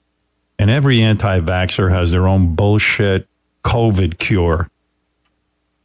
And 0.59 0.69
every 0.69 1.01
anti 1.01 1.39
vaxxer 1.39 1.89
has 1.89 2.11
their 2.11 2.27
own 2.27 2.55
bullshit 2.55 3.27
COVID 3.63 4.19
cure. 4.19 4.69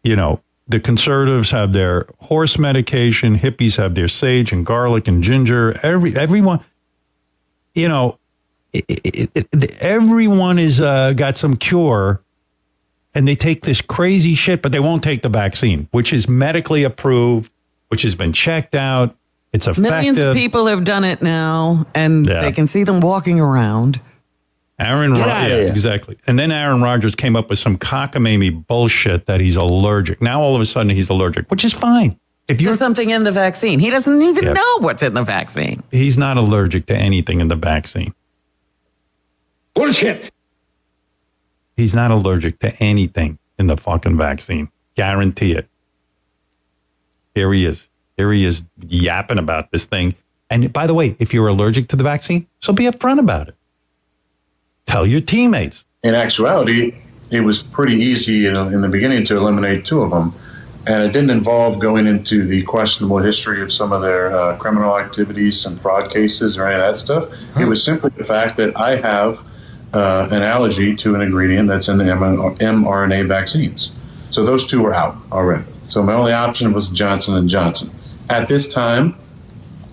You 0.03 0.17
know, 0.17 0.41
the 0.69 0.81
conservatives 0.81 1.51
have 1.51 1.73
their 1.73 2.07
horse 2.19 2.59
medication, 2.59 3.39
hippies 3.39 3.77
have 3.77 3.95
their 3.95 4.09
sage 4.09 4.53
and 4.53 4.67
garlic 4.67 5.09
and 5.09 5.23
ginger. 5.23 5.79
Every 5.83 6.15
everyone, 6.17 6.65
you 7.75 7.89
know, 7.89 8.19
it, 8.73 8.85
it, 8.89 9.31
it, 9.53 9.73
everyone 9.81 10.59
is 10.59 10.81
uh, 10.81 11.13
got 11.13 11.37
some 11.39 11.57
cure, 11.57 12.21
and 13.17 13.27
they 13.27 13.35
take 13.35 13.63
this 13.63 13.81
crazy 13.81 14.35
shit, 14.35 14.63
but 14.63 14.71
they 14.73 14.81
won't 14.81 15.03
take 15.03 15.23
the 15.23 15.29
vaccine, 15.29 15.89
which 15.91 16.13
is 16.13 16.29
medically 16.29 16.85
approved, 16.85 17.51
which 17.89 18.03
has 18.03 18.15
been 18.15 18.33
checked 18.33 18.75
out. 18.75 19.17
It's 19.53 19.67
effective. 19.67 19.83
Millions 19.91 20.19
of 20.19 20.37
people 20.37 20.67
have 20.67 20.85
done 20.85 21.03
it 21.05 21.23
now, 21.23 21.87
and 21.95 22.27
Yeah. 22.27 22.43
they 22.43 22.53
can 22.53 22.67
see 22.67 22.85
them 22.85 23.01
walking 23.01 23.41
around. 23.41 24.01
Aaron, 24.79 25.15
Get 25.15 25.25
Ro- 25.27 25.33
outta 25.33 25.49
yeah, 25.49 25.71
exactly. 25.73 26.19
And 26.27 26.39
then 26.39 26.53
Aaron 26.53 26.83
Rodgers 26.83 27.15
came 27.15 27.35
up 27.35 27.49
with 27.49 27.59
some 27.59 27.79
cockamamie 27.79 28.67
bullshit 28.67 29.25
that 29.25 29.41
he's 29.41 29.57
allergic. 29.57 30.21
Now 30.21 30.43
all 30.43 30.55
of 30.55 30.61
a 30.61 30.67
sudden 30.67 30.91
he's 30.91 31.09
allergic, 31.09 31.51
which 31.51 31.65
is 31.65 31.73
fine. 31.73 32.19
If 32.49 32.59
There's 32.59 32.79
something 32.79 33.09
in 33.11 33.25
the 33.25 33.33
vaccine. 33.33 33.79
He 33.81 33.89
doesn't 33.91 34.21
even 34.23 34.45
Yeah. 34.45 34.53
know 34.53 34.79
what's 34.81 35.03
in 35.03 35.15
the 35.15 35.23
vaccine. 35.25 35.83
He's 35.91 36.19
not 36.19 36.37
allergic 36.37 36.87
to 36.87 36.95
anything 36.97 37.41
in 37.41 37.49
the 37.49 37.57
vaccine. 37.57 38.13
Bullshit. 39.75 40.31
He's 41.77 41.95
not 41.95 42.11
allergic 42.11 42.59
to 42.61 42.75
anything 42.83 43.39
in 43.59 43.67
the 43.67 43.77
fucking 43.77 44.17
vaccine. 44.17 44.71
Guarantee 44.95 45.53
it. 45.53 45.69
Here 47.35 47.53
he 47.53 47.67
is. 47.67 47.89
Here 48.17 48.33
he 48.33 48.47
is 48.47 48.63
yapping 48.89 49.39
about 49.39 49.71
this 49.71 49.85
thing. 49.85 50.15
And 50.49 50.73
by 50.73 50.87
the 50.87 50.95
way, 50.95 51.17
if 51.19 51.35
you're 51.35 51.49
allergic 51.49 51.89
to 51.89 51.97
the 51.97 52.05
vaccine, 52.05 52.47
so 52.61 52.73
be 52.73 52.85
upfront 52.85 53.19
about 53.19 53.49
it. 53.49 53.57
Tell 54.87 55.07
your 55.07 55.21
teammates. 55.21 55.85
in 56.03 56.15
actuality, 56.15 56.95
it 57.31 57.41
was 57.41 57.63
pretty 57.63 57.97
easy 57.97 58.47
in, 58.47 58.57
in 58.57 58.81
the 58.81 58.89
beginning 58.89 59.25
to 59.25 59.37
eliminate 59.37 59.85
two 59.85 60.03
of 60.03 60.11
them. 60.11 60.33
And 60.87 61.03
it 61.03 61.13
didn't 61.13 61.31
involve 61.31 61.81
going 61.81 62.07
into 62.07 62.47
the 62.47 62.63
questionable 62.63 63.19
history 63.19 63.61
of 63.61 63.73
some 63.73 63.93
of 63.93 64.03
their 64.03 64.35
uh, 64.35 64.57
criminal 64.57 64.97
activities, 64.97 65.61
some 65.61 65.75
fraud 65.77 66.13
cases, 66.13 66.57
or 66.57 66.67
any 66.67 66.77
of 66.77 66.81
that 66.81 66.97
stuff. 66.97 67.29
It 67.59 67.65
was 67.67 67.83
simply 67.83 68.11
the 68.17 68.23
fact 68.23 68.57
that 68.59 68.77
I 68.77 68.95
have 68.97 69.45
uh, 69.97 70.29
an 70.31 70.43
allergy 70.43 70.95
to 70.95 71.15
an 71.15 71.23
ingredient 71.23 71.69
that's 71.69 71.89
in 71.89 71.97
the 71.97 72.05
mRNA 72.05 73.27
vaccines. 73.27 73.93
So 74.29 74.45
those 74.45 74.67
two 74.67 74.83
were 74.83 74.95
out 74.95 75.17
already. 75.33 75.65
So 75.87 76.03
my 76.03 76.13
only 76.13 76.33
option 76.33 76.75
was 76.75 76.89
Johnson 76.91 77.35
and 77.37 77.49
Johnson. 77.49 77.91
At 78.29 78.47
this 78.49 78.69
time, 78.69 79.17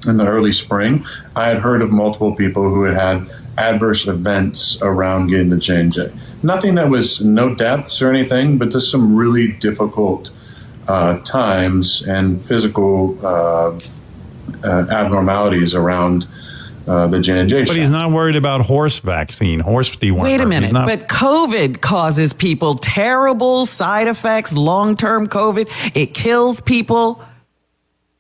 in 0.06 0.18
the 0.18 0.28
early 0.28 0.52
spring, 0.52 1.06
I 1.38 1.48
had 1.48 1.60
heard 1.60 1.82
of 1.82 1.90
multiple 1.90 2.36
people 2.36 2.64
who 2.64 2.84
had 2.84 3.00
had 3.00 3.30
adverse 3.58 4.06
events 4.06 4.82
around 4.82 5.28
getting 5.28 5.50
the 5.50 5.58
J&J. 5.58 6.12
Nothing 6.42 6.76
that 6.76 6.90
was 6.90 7.24
no 7.24 7.56
deaths 7.56 8.02
or 8.02 8.10
anything, 8.10 8.58
but 8.58 8.72
just 8.72 8.92
some 8.92 9.16
really 9.16 9.54
difficult 9.54 10.32
uh, 10.90 11.20
times 11.20 12.02
and 12.02 12.44
physical 12.44 13.18
uh, 13.26 13.80
uh, 14.66 14.86
abnormalities 14.90 15.74
around 15.74 16.28
uh, 16.88 17.08
the 17.08 17.20
J&J 17.20 17.66
But 17.66 17.76
he's 17.76 17.90
not 17.90 18.12
worried 18.12 18.36
about 18.36 18.62
horse 18.62 19.00
vaccine, 19.00 19.60
horse 19.60 19.96
dewormer. 19.96 20.22
Wait 20.22 20.42
a 20.42 20.46
minute. 20.46 20.72
not- 20.74 20.86
But 20.88 21.08
COVID 21.08 21.82
causes 21.82 22.34
people 22.34 22.76
terrible 22.76 23.66
side 23.66 24.08
effects, 24.08 24.54
long 24.54 24.96
term 24.96 25.28
COVID. 25.28 25.70
It 25.96 26.14
kills 26.14 26.60
people. 26.62 27.24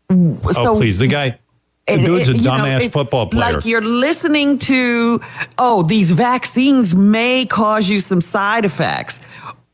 oh, 0.10 0.76
please. 0.78 1.00
The 1.00 1.08
guy, 1.08 1.40
the 1.88 1.98
dude's 1.98 2.30
a 2.30 2.34
it- 2.34 2.42
know, 2.42 2.52
dumbass 2.52 2.92
football 2.92 3.28
player. 3.28 3.54
Like 3.54 3.66
you're 3.66 3.82
listening 3.82 4.58
to, 4.60 5.20
oh, 5.58 5.84
these 5.84 6.12
vaccines 6.12 6.94
may 6.96 7.46
cause 7.46 7.90
you 7.90 8.00
some 8.00 8.22
side 8.22 8.66
effects, 8.66 9.20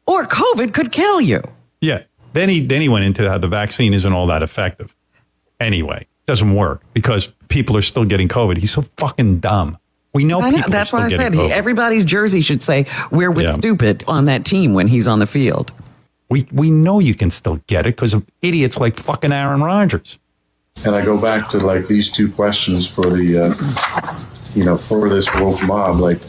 or 0.07 0.25
COVID 0.25 0.73
could 0.73 0.91
kill 0.91 1.21
you. 1.21 1.41
Yeah. 1.81 2.03
Then 2.33 2.47
he 2.49 2.59
then 2.65 2.81
he 2.81 2.89
went 2.89 3.05
into 3.05 3.27
how 3.29 3.37
the 3.39 3.47
vaccine 3.47 3.93
isn't 3.93 4.13
all 4.13 4.27
that 4.27 4.43
effective. 4.43 4.95
Anyway, 5.59 6.05
doesn't 6.29 6.53
work 6.53 6.81
because 6.93 7.27
people 7.49 7.75
are 7.75 7.81
still 7.81 8.05
getting 8.05 8.27
COVID. 8.27 8.57
He's 8.57 8.71
so 8.71 8.83
fucking 8.97 9.39
dumb. 9.39 9.77
We 10.13 10.23
know 10.23 10.41
I 10.41 10.49
know. 10.51 10.57
people 10.57 10.71
That's 10.71 10.93
are 10.93 10.99
why 10.99 11.05
I 11.05 11.09
said 11.09 11.33
COVID. 11.33 11.49
everybody's 11.49 12.05
jersey 12.05 12.41
should 12.41 12.61
say 12.63 12.85
"We're 13.11 13.31
with 13.31 13.45
Yeah. 13.45 13.55
stupid" 13.55 14.03
on 14.07 14.25
that 14.25 14.45
team 14.45 14.73
when 14.73 14.87
he's 14.87 15.07
on 15.07 15.19
the 15.19 15.25
field. 15.27 15.71
We 16.29 16.45
we 16.51 16.69
know 16.69 16.99
you 16.99 17.15
can 17.15 17.29
still 17.31 17.59
get 17.67 17.85
it 17.87 17.95
because 17.95 18.13
of 18.13 18.23
idiots 18.41 18.77
like 18.77 18.95
fucking 18.95 19.31
Aaron 19.31 19.61
Rodgers. 19.61 20.17
And 20.85 20.95
I 20.95 21.03
go 21.03 21.19
back 21.21 21.49
to 21.49 21.57
like 21.59 21.87
these 21.87 22.11
two 22.11 22.31
questions 22.31 22.87
for 22.87 23.03
the, 23.09 23.27
uh, 23.43 24.19
you 24.55 24.63
know, 24.63 24.77
for 24.77 25.09
this 25.09 25.27
woke 25.35 25.61
mob. 25.67 25.95
Like, 25.99 26.19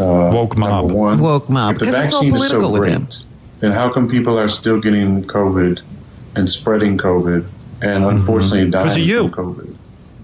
uh, 0.00 0.30
woke 0.32 0.56
mob. 0.56 0.90
One, 0.92 1.18
Woke 1.20 1.48
mob, 1.50 1.74
If 1.74 1.78
the 1.80 1.84
'cause 1.86 1.94
it's 1.94 2.12
all 2.14 2.20
vaccine 2.22 2.34
is 2.34 2.38
political 2.38 2.68
so 2.68 2.72
with 2.72 2.82
great, 2.82 2.92
him. 2.94 3.08
then 3.60 3.72
how 3.72 3.88
come 3.90 4.08
people 4.08 4.38
are 4.38 4.48
still 4.48 4.80
getting 4.80 5.24
COVID 5.24 5.80
and 6.36 6.48
spreading 6.48 6.96
COVID 6.96 7.44
and 7.82 8.04
unfortunately 8.04 8.70
dying 8.70 8.88
Mm-hmm. 8.88 8.94
Because 8.94 9.06
you. 9.06 9.28
from 9.30 9.54
COVID? 9.54 9.76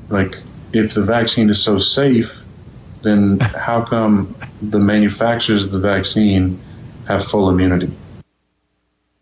Like, 0.09 0.39
if 0.73 0.95
the 0.95 1.03
vaccine 1.03 1.51
is 1.51 1.63
so 1.63 1.79
safe, 1.79 2.43
then 3.03 3.41
how 3.41 3.83
come 3.83 4.35
the 4.61 4.79
manufacturers 4.79 5.65
of 5.65 5.73
the 5.73 5.79
vaccine 5.81 6.59
have 7.09 7.25
full 7.25 7.49
immunity? 7.49 7.91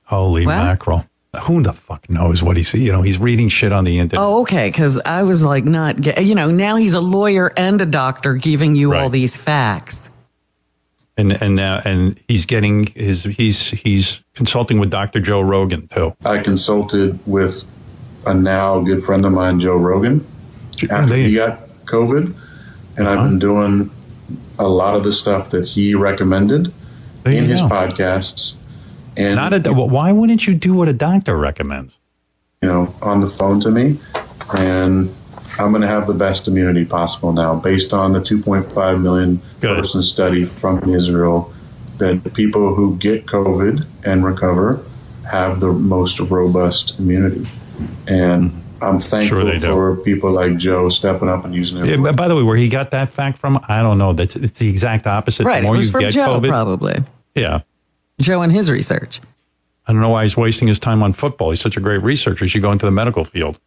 Holy 0.04 0.44
What? 0.46 0.56
mackerel! 0.56 1.02
Who 1.42 1.62
the 1.62 1.72
fuck 1.72 2.10
knows 2.10 2.42
what 2.42 2.56
he's 2.56 2.74
you 2.74 2.90
know 2.90 3.02
he's 3.02 3.16
reading 3.18 3.48
shit 3.48 3.72
on 3.72 3.84
the 3.84 4.00
internet. 4.00 4.20
Oh, 4.24 4.40
okay. 4.42 4.68
Because 4.68 5.00
I 5.04 5.22
was 5.22 5.44
like, 5.44 5.64
not, 5.64 6.00
get, 6.00 6.24
you 6.24 6.34
know, 6.34 6.50
now 6.50 6.74
he's 6.74 6.92
a 6.92 7.00
lawyer 7.00 7.52
and 7.56 7.80
a 7.80 7.86
doctor 7.86 8.34
giving 8.34 8.74
you 8.74 8.94
all 8.94 9.08
these 9.08 9.36
facts. 9.36 10.10
And 11.16 11.32
and 11.40 11.54
now 11.54 11.80
and 11.84 12.18
he's 12.26 12.46
getting 12.46 12.86
his 12.88 13.22
he's 13.22 13.62
he's 13.62 14.20
consulting 14.34 14.80
with 14.80 14.90
Dr. 14.90 15.20
Joe 15.20 15.40
Rogan 15.40 15.86
too. 15.86 16.16
I 16.24 16.38
consulted 16.38 17.18
with 17.26 17.64
a 18.26 18.34
now 18.34 18.80
good 18.80 19.02
friend 19.02 19.24
of 19.24 19.32
mine, 19.32 19.60
Joe 19.60 19.76
Rogan, 19.76 20.24
after 20.90 21.14
he 21.14 21.34
got 21.34 21.60
COVID, 21.86 22.34
and 22.96 23.08
I've 23.08 23.18
Uh-huh. 23.18 23.28
been 23.28 23.38
doing 23.38 23.90
a 24.58 24.68
lot 24.68 24.94
of 24.94 25.04
the 25.04 25.12
stuff 25.12 25.50
that 25.50 25.64
he 25.66 25.94
recommended 25.94 26.72
There 27.24 27.32
in 27.32 27.46
his 27.46 27.60
podcasts, 27.62 28.54
and 29.16 29.36
Not 29.36 29.52
a 29.52 29.72
why 29.72 30.12
wouldn't 30.12 30.46
you 30.46 30.54
do 30.54 30.74
what 30.74 30.88
a 30.88 30.92
doctor 30.92 31.36
recommends? 31.36 31.98
you 32.62 32.68
know, 32.68 32.94
on 33.00 33.20
the 33.22 33.26
phone 33.26 33.58
to 33.62 33.70
me, 33.70 33.98
and 34.58 35.08
I'm 35.58 35.70
going 35.72 35.80
to 35.80 35.88
have 35.88 36.06
the 36.06 36.12
best 36.14 36.46
immunity 36.46 36.84
possible 36.84 37.32
now, 37.32 37.54
based 37.54 37.94
on 37.94 38.12
the 38.12 38.20
2.5 38.20 39.00
million 39.00 39.40
person 39.62 40.02
study 40.02 40.44
from 40.44 40.78
Israel, 40.94 41.50
that 41.96 42.34
people 42.34 42.74
who 42.74 42.96
get 42.98 43.24
COVID 43.26 43.86
and 44.04 44.22
recover 44.24 44.84
have 45.30 45.60
the 45.60 45.72
most 45.72 46.20
robust 46.20 46.98
immunity. 46.98 47.46
And 48.06 48.62
I'm 48.82 48.98
thankful 48.98 49.44
they 49.44 49.52
do. 49.58 49.66
for 49.66 49.96
people 49.96 50.30
like 50.32 50.56
Joe 50.56 50.88
stepping 50.88 51.28
up 51.28 51.44
and 51.44 51.54
using 51.54 51.84
it. 51.84 52.02
but 52.02 52.16
by 52.16 52.28
the 52.28 52.36
way, 52.36 52.42
where 52.42 52.56
he 52.56 52.68
got 52.68 52.90
that 52.92 53.12
fact 53.12 53.38
from, 53.38 53.62
I 53.68 53.82
don't 53.82 53.98
know. 53.98 54.12
That's 54.12 54.36
it's 54.36 54.58
the 54.58 54.68
exact 54.68 55.06
opposite. 55.06 55.44
Right. 55.44 55.60
The 55.62 55.68
It 55.68 55.70
was 55.70 55.86
you 55.86 55.92
from 55.92 56.00
get 56.00 56.12
Joe, 56.14 56.40
COVID, 56.40 56.48
probably. 56.48 56.98
yeah. 57.34 57.58
Joe 58.20 58.42
and 58.42 58.52
his 58.52 58.70
research. 58.70 59.20
I 59.86 59.92
don't 59.92 60.00
know 60.00 60.10
why 60.10 60.22
he's 60.22 60.36
wasting 60.36 60.68
his 60.68 60.78
time 60.78 61.02
on 61.02 61.12
football. 61.12 61.50
He's 61.50 61.60
such 61.60 61.76
a 61.76 61.80
great 61.80 62.02
researcher. 62.02 62.44
He 62.44 62.48
should 62.48 62.62
go 62.62 62.70
into 62.72 62.86
the 62.86 62.92
medical 62.92 63.24
field. 63.24 63.58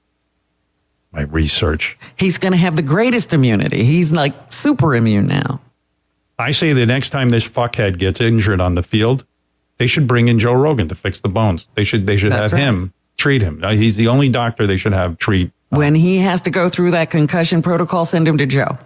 My 1.11 1.21
research. 1.23 1.97
He's 2.15 2.37
going 2.37 2.53
to 2.53 2.57
have 2.57 2.75
the 2.75 2.81
greatest 2.81 3.33
immunity. 3.33 3.83
He's 3.83 4.11
like 4.11 4.33
super 4.51 4.95
immune 4.95 5.27
now. 5.27 5.59
I 6.39 6.51
say 6.51 6.73
the 6.73 6.85
next 6.87 7.09
time 7.09 7.29
this 7.29 7.47
fuckhead 7.47 7.99
gets 7.99 8.19
injured 8.19 8.59
on 8.59 8.73
the 8.75 8.81
field, 8.83 9.25
they 9.77 9.85
should 9.85 10.07
bring 10.07 10.27
in 10.27 10.39
Joe 10.39 10.53
Rogan 10.53 10.87
to 10.87 10.95
fix 10.95 11.21
the 11.21 11.29
bones. 11.29 11.65
They 11.75 11.83
should 11.83 12.07
they 12.07 12.17
should 12.17 12.31
That's 12.31 12.51
have 12.51 12.53
right. 12.53 12.59
him 12.61 12.93
treat 13.17 13.41
him. 13.41 13.63
Uh, 13.63 13.71
He's 13.71 13.95
the 13.95 14.07
only 14.07 14.29
doctor 14.29 14.67
they 14.67 14.77
should 14.77 14.93
have 14.93 15.17
treat. 15.17 15.51
When 15.69 15.95
he 15.95 16.19
has 16.19 16.41
to 16.41 16.51
go 16.51 16.69
through 16.69 16.91
that 16.91 17.09
concussion 17.09 17.61
protocol, 17.61 18.05
send 18.05 18.27
him 18.27 18.37
to 18.37 18.45
Joe. 18.45 18.77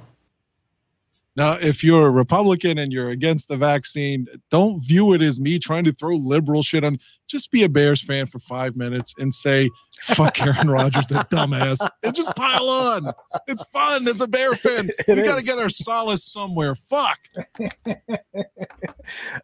Now, 1.36 1.54
if 1.54 1.84
you're 1.84 2.08
a 2.08 2.10
Republican 2.10 2.80
and 2.80 2.92
you're 2.92 3.10
against 3.10 3.48
the 3.48 3.58
vaccine, 3.58 4.26
don't 4.50 4.80
view 4.80 5.14
it 5.14 5.22
as 5.22 5.40
me 5.40 5.60
trying 5.60 5.84
to 5.84 5.92
throw 5.92 6.16
liberal 6.16 6.64
shit 6.64 6.84
on. 6.84 6.98
Just 7.28 7.52
be 7.52 7.64
a 7.64 7.70
Bears 7.70 8.02
fan 8.02 8.26
for 8.26 8.40
five 8.40 8.76
minutes 8.76 9.14
and 9.20 9.32
say, 9.32 9.70
fuck 10.02 10.42
Aaron 10.42 10.70
Rodgers, 10.70 11.08
that 11.08 11.30
dumbass, 11.30 11.88
and 12.04 12.16
just 12.16 12.36
pile 12.36 12.70
on. 12.70 13.12
It's 13.48 13.64
fun. 13.64 14.08
It's 14.08 14.22
a 14.22 14.28
Bear 14.28 14.54
fan. 14.54 14.90
It 15.08 15.18
we 15.18 15.24
got 15.24 15.38
to 15.38 15.44
get 15.44 15.58
our 15.58 15.70
solace 15.70 16.26
somewhere. 16.26 16.76
Fuck. 16.76 17.20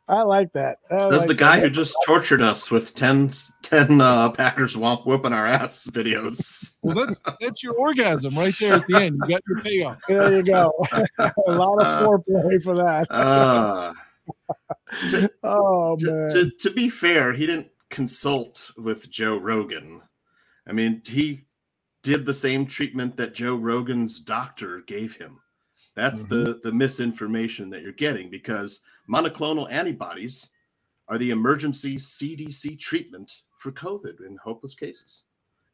I 0.07 0.21
like 0.21 0.51
that. 0.53 0.79
I 0.91 0.99
Says 1.09 1.19
like 1.19 1.27
the 1.27 1.33
guy 1.33 1.59
that. 1.59 1.63
who 1.63 1.69
just 1.69 1.95
tortured 2.05 2.41
us 2.41 2.69
with 2.69 2.95
10, 2.95 3.31
10 3.61 4.01
uh, 4.01 4.29
Packers 4.31 4.75
whomp 4.75 5.05
whooping 5.05 5.33
our 5.33 5.45
ass 5.45 5.87
videos. 5.91 6.71
Well, 6.81 6.95
that's 6.95 7.21
that's 7.39 7.63
your 7.63 7.75
orgasm 7.75 8.37
right 8.37 8.53
there 8.59 8.73
at 8.73 8.87
the 8.87 9.01
end. 9.01 9.19
You 9.23 9.29
got 9.29 9.41
your 9.47 9.61
payoff. 9.61 9.99
There 10.07 10.37
you 10.37 10.43
go. 10.43 10.71
a 11.19 11.51
lot 11.51 11.81
of 11.81 12.07
foreplay 12.07 12.61
for 12.61 12.75
that. 12.75 13.07
Uh, 13.09 13.93
oh 15.43 15.95
to, 15.97 16.05
man. 16.05 16.29
to, 16.31 16.51
to 16.59 16.71
be 16.71 16.89
fair, 16.89 17.33
he 17.33 17.45
didn't 17.45 17.69
consult 17.89 18.71
with 18.77 19.09
Joe 19.09 19.37
Rogan. 19.37 20.01
I 20.67 20.71
mean, 20.71 21.01
he 21.05 21.45
did 22.03 22.25
the 22.25 22.33
same 22.33 22.65
treatment 22.65 23.17
that 23.17 23.33
Joe 23.33 23.55
Rogan's 23.55 24.19
doctor 24.19 24.81
gave 24.87 25.15
him. 25.15 25.39
That's 25.95 26.23
the 26.23 26.35
mm-hmm. 26.35 26.59
the 26.63 26.71
misinformation 26.71 27.69
that 27.69 27.81
you're 27.81 27.91
getting 27.91 28.29
because 28.29 28.81
monoclonal 29.09 29.71
antibodies 29.71 30.49
are 31.07 31.17
the 31.17 31.31
emergency 31.31 31.97
CDC 31.97 32.79
treatment 32.79 33.31
for 33.59 33.71
COVID 33.71 34.25
in 34.25 34.37
hopeless 34.43 34.75
cases, 34.75 35.25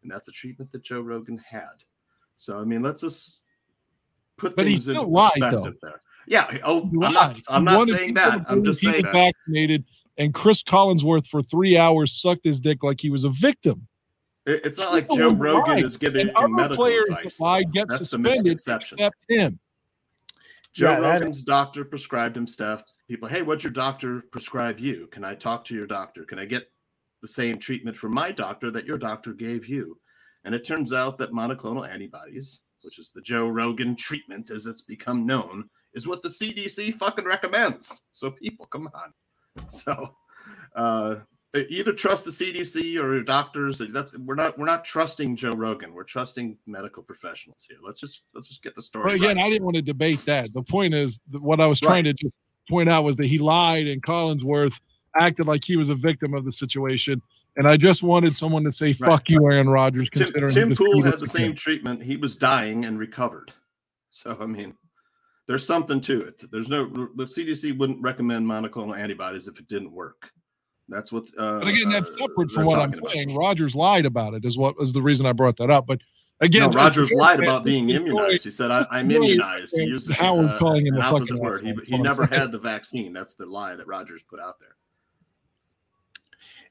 and 0.03 0.11
that's 0.11 0.25
the 0.25 0.31
treatment 0.31 0.71
that 0.71 0.83
Joe 0.83 1.01
Rogan 1.01 1.37
had. 1.37 1.83
So 2.35 2.57
I 2.57 2.63
mean, 2.63 2.81
let's 2.81 3.01
just 3.01 3.43
put 4.37 4.55
But 4.55 4.65
things 4.65 4.87
into 4.87 4.99
still 4.99 5.11
lied, 5.11 5.31
perspective 5.39 5.75
there. 5.81 6.01
Yeah. 6.27 6.57
Oh, 6.63 6.89
I'm 7.01 7.13
not. 7.13 7.39
I'm 7.49 7.63
not 7.63 7.87
saying 7.87 8.13
that. 8.15 8.45
I'm 8.47 8.63
just 8.63 8.81
saying 8.81 9.03
that. 9.03 9.13
vaccinated, 9.13 9.83
and 10.17 10.33
Chris 10.33 10.63
Collinsworth 10.63 11.27
for 11.27 11.41
three 11.41 11.77
hours 11.77 12.21
sucked 12.21 12.45
his 12.45 12.59
dick 12.59 12.83
like 12.83 13.01
he 13.01 13.09
was 13.09 13.23
a 13.23 13.29
victim. 13.29 13.87
It- 14.49 14.65
It's 14.65 14.79
not 14.79 14.91
like 14.93 15.09
Joe 15.11 15.31
Rogan 15.33 15.75
lied. 15.75 15.83
is 15.83 15.95
giving 15.97 16.27
And 16.27 16.35
other 16.35 16.47
medical 16.49 16.77
players 16.77 17.05
advice. 17.09 17.37
that 17.37 17.71
get 17.71 17.87
That's 17.87 17.99
the 17.99 18.05
suspended, 18.05 18.43
misconception. 18.43 18.97
except 18.99 19.25
him. 19.29 19.59
Joe 20.73 20.91
Yeah, 20.91 21.13
Rogan's 21.13 21.41
doctor 21.43 21.85
prescribed 21.85 22.35
him 22.37 22.47
stuff. 22.47 22.83
People, 23.07 23.27
hey, 23.27 23.41
what'd 23.41 23.63
your 23.63 23.71
doctor 23.73 24.21
prescribe 24.31 24.79
you? 24.79 25.07
Can 25.07 25.23
I 25.23 25.35
talk 25.35 25.63
to 25.65 25.75
your 25.75 25.87
doctor? 25.87 26.23
Can 26.25 26.39
I 26.39 26.45
get 26.45 26.71
the 27.21 27.27
same 27.27 27.57
treatment 27.59 27.97
from 27.97 28.13
my 28.13 28.31
doctor 28.31 28.71
that 28.71 28.85
your 28.85 28.97
doctor 28.97 29.33
gave 29.33 29.67
you? 29.67 29.99
And 30.45 30.55
it 30.55 30.63
turns 30.65 30.93
out 30.93 31.17
that 31.17 31.31
monoclonal 31.31 31.87
antibodies, 31.89 32.61
which 32.83 32.97
is 32.97 33.11
the 33.11 33.21
Joe 33.21 33.47
Rogan 33.49 33.95
treatment 33.95 34.49
as 34.51 34.65
it's 34.65 34.81
become 34.83 35.25
known, 35.25 35.69
is 35.93 36.07
what 36.07 36.21
the 36.23 36.29
CDC 36.29 36.91
fucking 36.95 37.25
recommends. 37.25 38.01
So 38.11 38.31
people, 38.31 38.65
come 38.67 38.89
on. 38.93 39.13
So 39.69 40.15
uh 40.75 41.15
either 41.55 41.93
trust 41.93 42.25
the 42.25 42.31
CDC 42.31 42.81
or 43.01 43.13
your 43.13 43.23
doctors. 43.23 43.81
We're 44.19 44.35
not 44.35 44.57
we're 44.57 44.65
not 44.65 44.85
trusting 44.85 45.35
Joe 45.35 45.51
Rogan. 45.51 45.93
We're 45.93 46.03
trusting 46.03 46.57
medical 46.67 47.03
professionals 47.03 47.65
here. 47.67 47.79
Let's 47.83 47.99
just 47.99 48.23
let's 48.35 48.47
just 48.47 48.61
get 48.61 48.75
the 48.75 48.81
story. 48.81 49.05
But 49.05 49.13
again, 49.15 49.37
right. 49.37 49.45
I 49.45 49.49
didn't 49.49 49.65
want 49.65 49.75
to 49.77 49.81
debate 49.81 50.23
that. 50.25 50.53
The 50.53 50.61
point 50.61 50.93
is 50.93 51.19
what 51.31 51.59
I 51.59 51.65
was 51.65 51.79
trying 51.79 52.03
to 52.03 52.13
just 52.13 52.33
point 52.69 52.89
out 52.89 53.03
was 53.03 53.17
that 53.17 53.25
he 53.25 53.39
lied 53.39 53.87
and 53.87 54.01
Collinsworth 54.03 54.79
acted 55.19 55.47
like 55.47 55.63
he 55.63 55.75
was 55.75 55.89
a 55.89 55.95
victim 55.95 56.33
of 56.33 56.45
the 56.45 56.51
situation. 56.51 57.21
And 57.57 57.67
I 57.67 57.77
just 57.77 58.03
wanted 58.03 58.37
someone 58.37 58.63
to 58.63 58.71
say, 58.71 58.87
Right. 58.87 58.97
"Fuck 58.97 59.29
you, 59.29 59.43
Aaron 59.51 59.69
Rodgers." 59.69 60.09
Tim, 60.11 60.25
Considering 60.25 60.53
Tim 60.53 60.75
Pool 60.75 61.01
had 61.01 61.19
the 61.19 61.27
same 61.27 61.55
treatment. 61.55 62.03
He 62.03 62.15
was 62.15 62.35
dying 62.35 62.85
and 62.85 62.99
recovered. 62.99 63.51
So 64.11 64.37
I 64.39 64.45
mean, 64.45 64.75
there's 65.47 65.65
something 65.65 65.99
to 66.01 66.21
it. 66.21 66.43
There's 66.51 66.69
no 66.69 66.85
the 66.85 67.25
CDC 67.25 67.75
wouldn't 67.75 68.01
recommend 68.01 68.45
monoclonal 68.45 68.97
antibodies 68.97 69.47
if 69.47 69.59
it 69.59 69.67
didn't 69.67 69.91
work. 69.91 70.31
That's 70.89 71.11
what. 71.11 71.25
Uh, 71.37 71.59
But 71.59 71.67
again, 71.69 71.89
that's 71.89 72.15
uh, 72.15 72.19
separate 72.19 72.49
they're 72.49 72.55
from 72.55 72.65
what 72.65 72.79
I'm 72.79 72.91
talking 72.91 72.99
about. 73.05 73.11
saying. 73.13 73.35
Rodgers 73.35 73.75
lied 73.75 74.05
about 74.05 74.33
it, 74.33 74.43
is 74.45 74.57
what 74.57 74.77
was 74.77 74.91
the 74.93 75.01
reason 75.01 75.25
I 75.25 75.33
brought 75.33 75.57
that 75.57 75.69
up. 75.69 75.85
But 75.87 76.01
again, 76.41 76.71
no, 76.71 76.77
Rodgers 76.77 77.11
lied 77.11 77.39
about 77.39 77.63
being 77.63 77.89
immunized. 77.89 78.43
He 78.43 78.51
said, 78.51 78.71
I, 78.71 78.83
"I'm 78.91 79.09
immunized." 79.11 79.75
He 79.77 79.83
used 79.83 80.11
Howard 80.11 80.49
uh, 80.49 80.59
calling 80.59 80.87
him 80.87 80.95
an 80.95 81.01
a 81.01 81.05
opposite 81.05 81.27
fucking 81.37 81.39
word. 81.43 81.63
He, 81.63 81.95
he 81.95 81.97
never 82.01 82.25
had 82.25 82.51
the 82.51 82.59
vaccine. 82.59 83.13
That's 83.13 83.35
the 83.35 83.45
lie 83.45 83.75
that 83.75 83.87
Rodgers 83.87 84.23
put 84.23 84.39
out 84.39 84.59
there. 84.59 84.75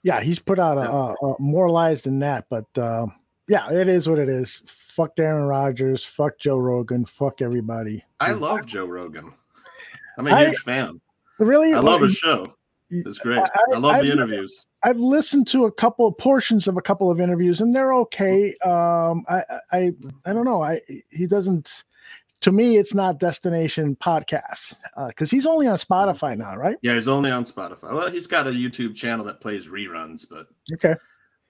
yeah, 0.03 0.21
he's 0.21 0.39
put 0.39 0.59
out 0.59 0.79
a, 0.79 0.91
a, 0.91 1.13
a 1.27 1.35
more 1.41 1.71
lies 1.71 2.03
than 2.03 2.19
that, 2.21 2.47
but 2.49 2.67
uh, 2.79 3.07
yeah, 3.49 3.71
it 3.73 3.89
is 3.89 4.09
what 4.09 4.19
it 4.19 4.29
is. 4.29 4.63
Fuck 4.67 5.13
Aaron 5.19 5.47
Rodgers. 5.47 6.05
Fuck 6.05 6.39
Joe 6.39 6.59
Rogan. 6.59 7.05
Fuck 7.05 7.41
everybody. 7.43 8.05
I 8.21 8.33
love 8.33 8.67
Joe 8.67 8.87
Rogan. 8.87 9.33
I'm 10.19 10.27
a 10.27 10.31
I- 10.33 10.47
huge 10.47 10.59
fan. 10.59 11.01
Really, 11.39 11.73
I 11.73 11.79
love 11.79 12.01
his 12.01 12.15
show. 12.17 12.53
It's 12.91 13.19
great. 13.19 13.39
I- 13.39 13.51
I, 13.75 13.79
love 13.79 13.97
I- 13.97 14.03
the 14.03 14.13
interviews. 14.13 14.67
I've 14.85 14.99
listened 14.99 15.49
to 15.49 15.65
a 15.65 15.73
couple 15.73 16.07
of 16.07 16.17
portions 16.19 16.69
of 16.69 16.77
a 16.77 16.81
couple 16.83 17.11
of 17.11 17.21
interviews, 17.21 17.61
and 17.61 17.75
they're 17.75 17.93
okay. 17.95 18.55
Um, 18.65 19.25
I, 19.29 19.43
I, 19.73 19.93
I 20.25 20.33
don't 20.33 20.45
know. 20.45 20.63
I 20.63 20.81
he 21.11 21.27
doesn't. 21.27 21.85
To 22.43 22.53
me, 22.53 22.77
it's 22.77 22.95
not 22.95 23.19
destination 23.19 23.97
podcast 23.97 24.77
because 25.09 25.29
he's 25.29 25.45
only 25.47 25.67
on 25.67 25.77
Spotify 25.77 26.39
now, 26.39 26.55
right? 26.57 26.77
Yeah, 26.83 26.95
he's 26.95 27.09
only 27.09 27.33
on 27.33 27.43
Spotify. 27.43 27.93
Well, 27.93 28.09
he's 28.13 28.29
got 28.29 28.47
a 28.47 28.51
YouTube 28.51 28.95
channel 28.95 29.25
that 29.25 29.41
plays 29.41 29.67
reruns, 29.67 30.25
but 30.31 30.47
Okay. 30.75 30.95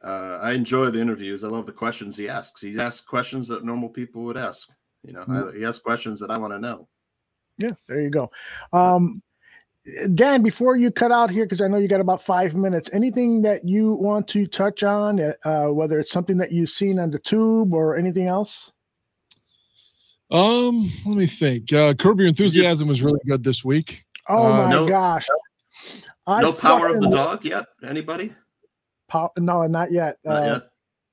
uh, 0.02 0.38
I 0.40 0.52
enjoy 0.52 0.90
the 0.90 0.98
interviews. 0.98 1.44
I 1.44 1.48
love 1.48 1.66
the 1.66 1.72
questions 1.72 2.16
he 2.16 2.30
asks. 2.30 2.62
He 2.62 2.78
asks 2.80 3.04
questions 3.04 3.46
that 3.48 3.66
normal 3.66 3.90
people 3.90 4.22
would 4.24 4.38
ask. 4.38 4.70
You 5.04 5.12
know, 5.12 5.24
I, 5.28 5.58
he 5.58 5.64
asks 5.66 5.82
questions 5.82 6.18
that 6.20 6.30
I 6.30 6.38
want 6.38 6.54
to 6.54 6.58
know. 6.58 6.88
Yeah, 7.58 7.72
there 7.86 8.00
you 8.00 8.08
go. 8.08 8.30
Um, 8.72 9.20
Dan, 10.14 10.42
before 10.42 10.76
you 10.76 10.90
cut 10.90 11.12
out 11.12 11.30
here, 11.30 11.44
because 11.44 11.60
I 11.60 11.68
know 11.68 11.78
you 11.78 11.88
got 11.88 12.00
about 12.00 12.22
five 12.22 12.54
minutes, 12.54 12.90
anything 12.92 13.42
that 13.42 13.66
you 13.66 13.92
want 13.94 14.28
to 14.28 14.46
touch 14.46 14.82
on, 14.82 15.20
uh, 15.44 15.66
whether 15.68 15.98
it's 15.98 16.12
something 16.12 16.36
that 16.38 16.52
you've 16.52 16.70
seen 16.70 16.98
on 16.98 17.10
the 17.10 17.18
tube 17.18 17.72
or 17.72 17.96
anything 17.96 18.26
else? 18.26 18.70
Um, 20.30 20.90
let 21.06 21.16
me 21.16 21.26
think. 21.26 21.72
Uh, 21.72 21.94
Curb 21.94 22.18
Your 22.18 22.28
Enthusiasm 22.28 22.88
was 22.88 23.02
really 23.02 23.20
good 23.26 23.42
this 23.42 23.64
week. 23.64 24.04
Oh 24.28 24.46
Uh, 24.46 24.64
my 24.66 24.70
no- 24.70 24.88
gosh. 24.88 25.26
I 26.26 26.42
no 26.42 26.52
power 26.52 26.88
of 26.94 27.00
the 27.00 27.08
dog 27.08 27.44
yet? 27.44 27.64
Anybody? 27.82 28.34
Pow- 29.08 29.32
no, 29.38 29.66
not 29.66 29.90
yet. 29.90 30.18
Not 30.24 30.42
Uh, 30.42 30.52
yet. 30.52 30.67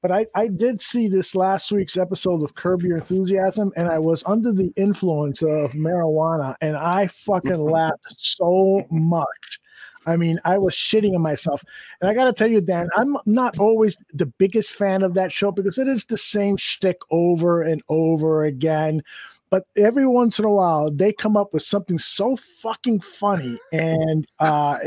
But 0.06 0.12
I, 0.12 0.28
I 0.36 0.50
did 0.50 0.80
see 0.80 1.08
this 1.08 1.34
last 1.34 1.72
week's 1.72 1.98
episode 1.98 2.44
of 2.44 2.54
Curb 2.54 2.84
Your 2.84 2.98
Enthusiasm, 2.98 3.72
and 3.76 3.88
I 3.88 3.98
was 3.98 4.24
under 4.28 4.52
the 4.52 4.72
influence 4.76 5.42
of 5.42 5.72
marijuana, 5.72 6.54
and 6.62 6.78
I 6.78 7.08
fucking 7.08 7.58
laughed 7.58 8.14
so 8.16 8.86
much. 8.92 9.60
I 10.06 10.16
mean, 10.16 10.40
I 10.46 10.60
was 10.60 10.76
shitting 10.76 11.16
in 11.16 11.22
myself. 11.22 11.66
And 12.00 12.08
I 12.08 12.14
got 12.14 12.26
to 12.26 12.34
tell 12.34 12.48
you, 12.48 12.62
Dan, 12.62 12.88
I'm 12.96 13.18
not 13.26 13.58
always 13.58 13.98
the 14.14 14.28
biggest 14.28 14.74
fan 14.74 15.02
of 15.02 15.16
that 15.16 15.32
show 15.32 15.50
because 15.50 15.80
it 15.80 15.88
is 15.88 16.06
the 16.06 16.20
same 16.20 16.56
shtick 16.56 17.00
over 17.10 17.64
and 17.64 17.82
over 17.90 18.46
again. 18.46 19.02
But 19.50 19.66
every 19.76 20.06
once 20.06 20.38
in 20.38 20.46
a 20.46 20.52
while, 20.52 20.92
they 20.92 21.14
come 21.14 21.36
up 21.36 21.52
with 21.52 21.64
something 21.64 21.98
so 21.98 22.38
fucking 22.62 23.00
funny. 23.00 23.58
And 23.74 24.28
uh, 24.40 24.78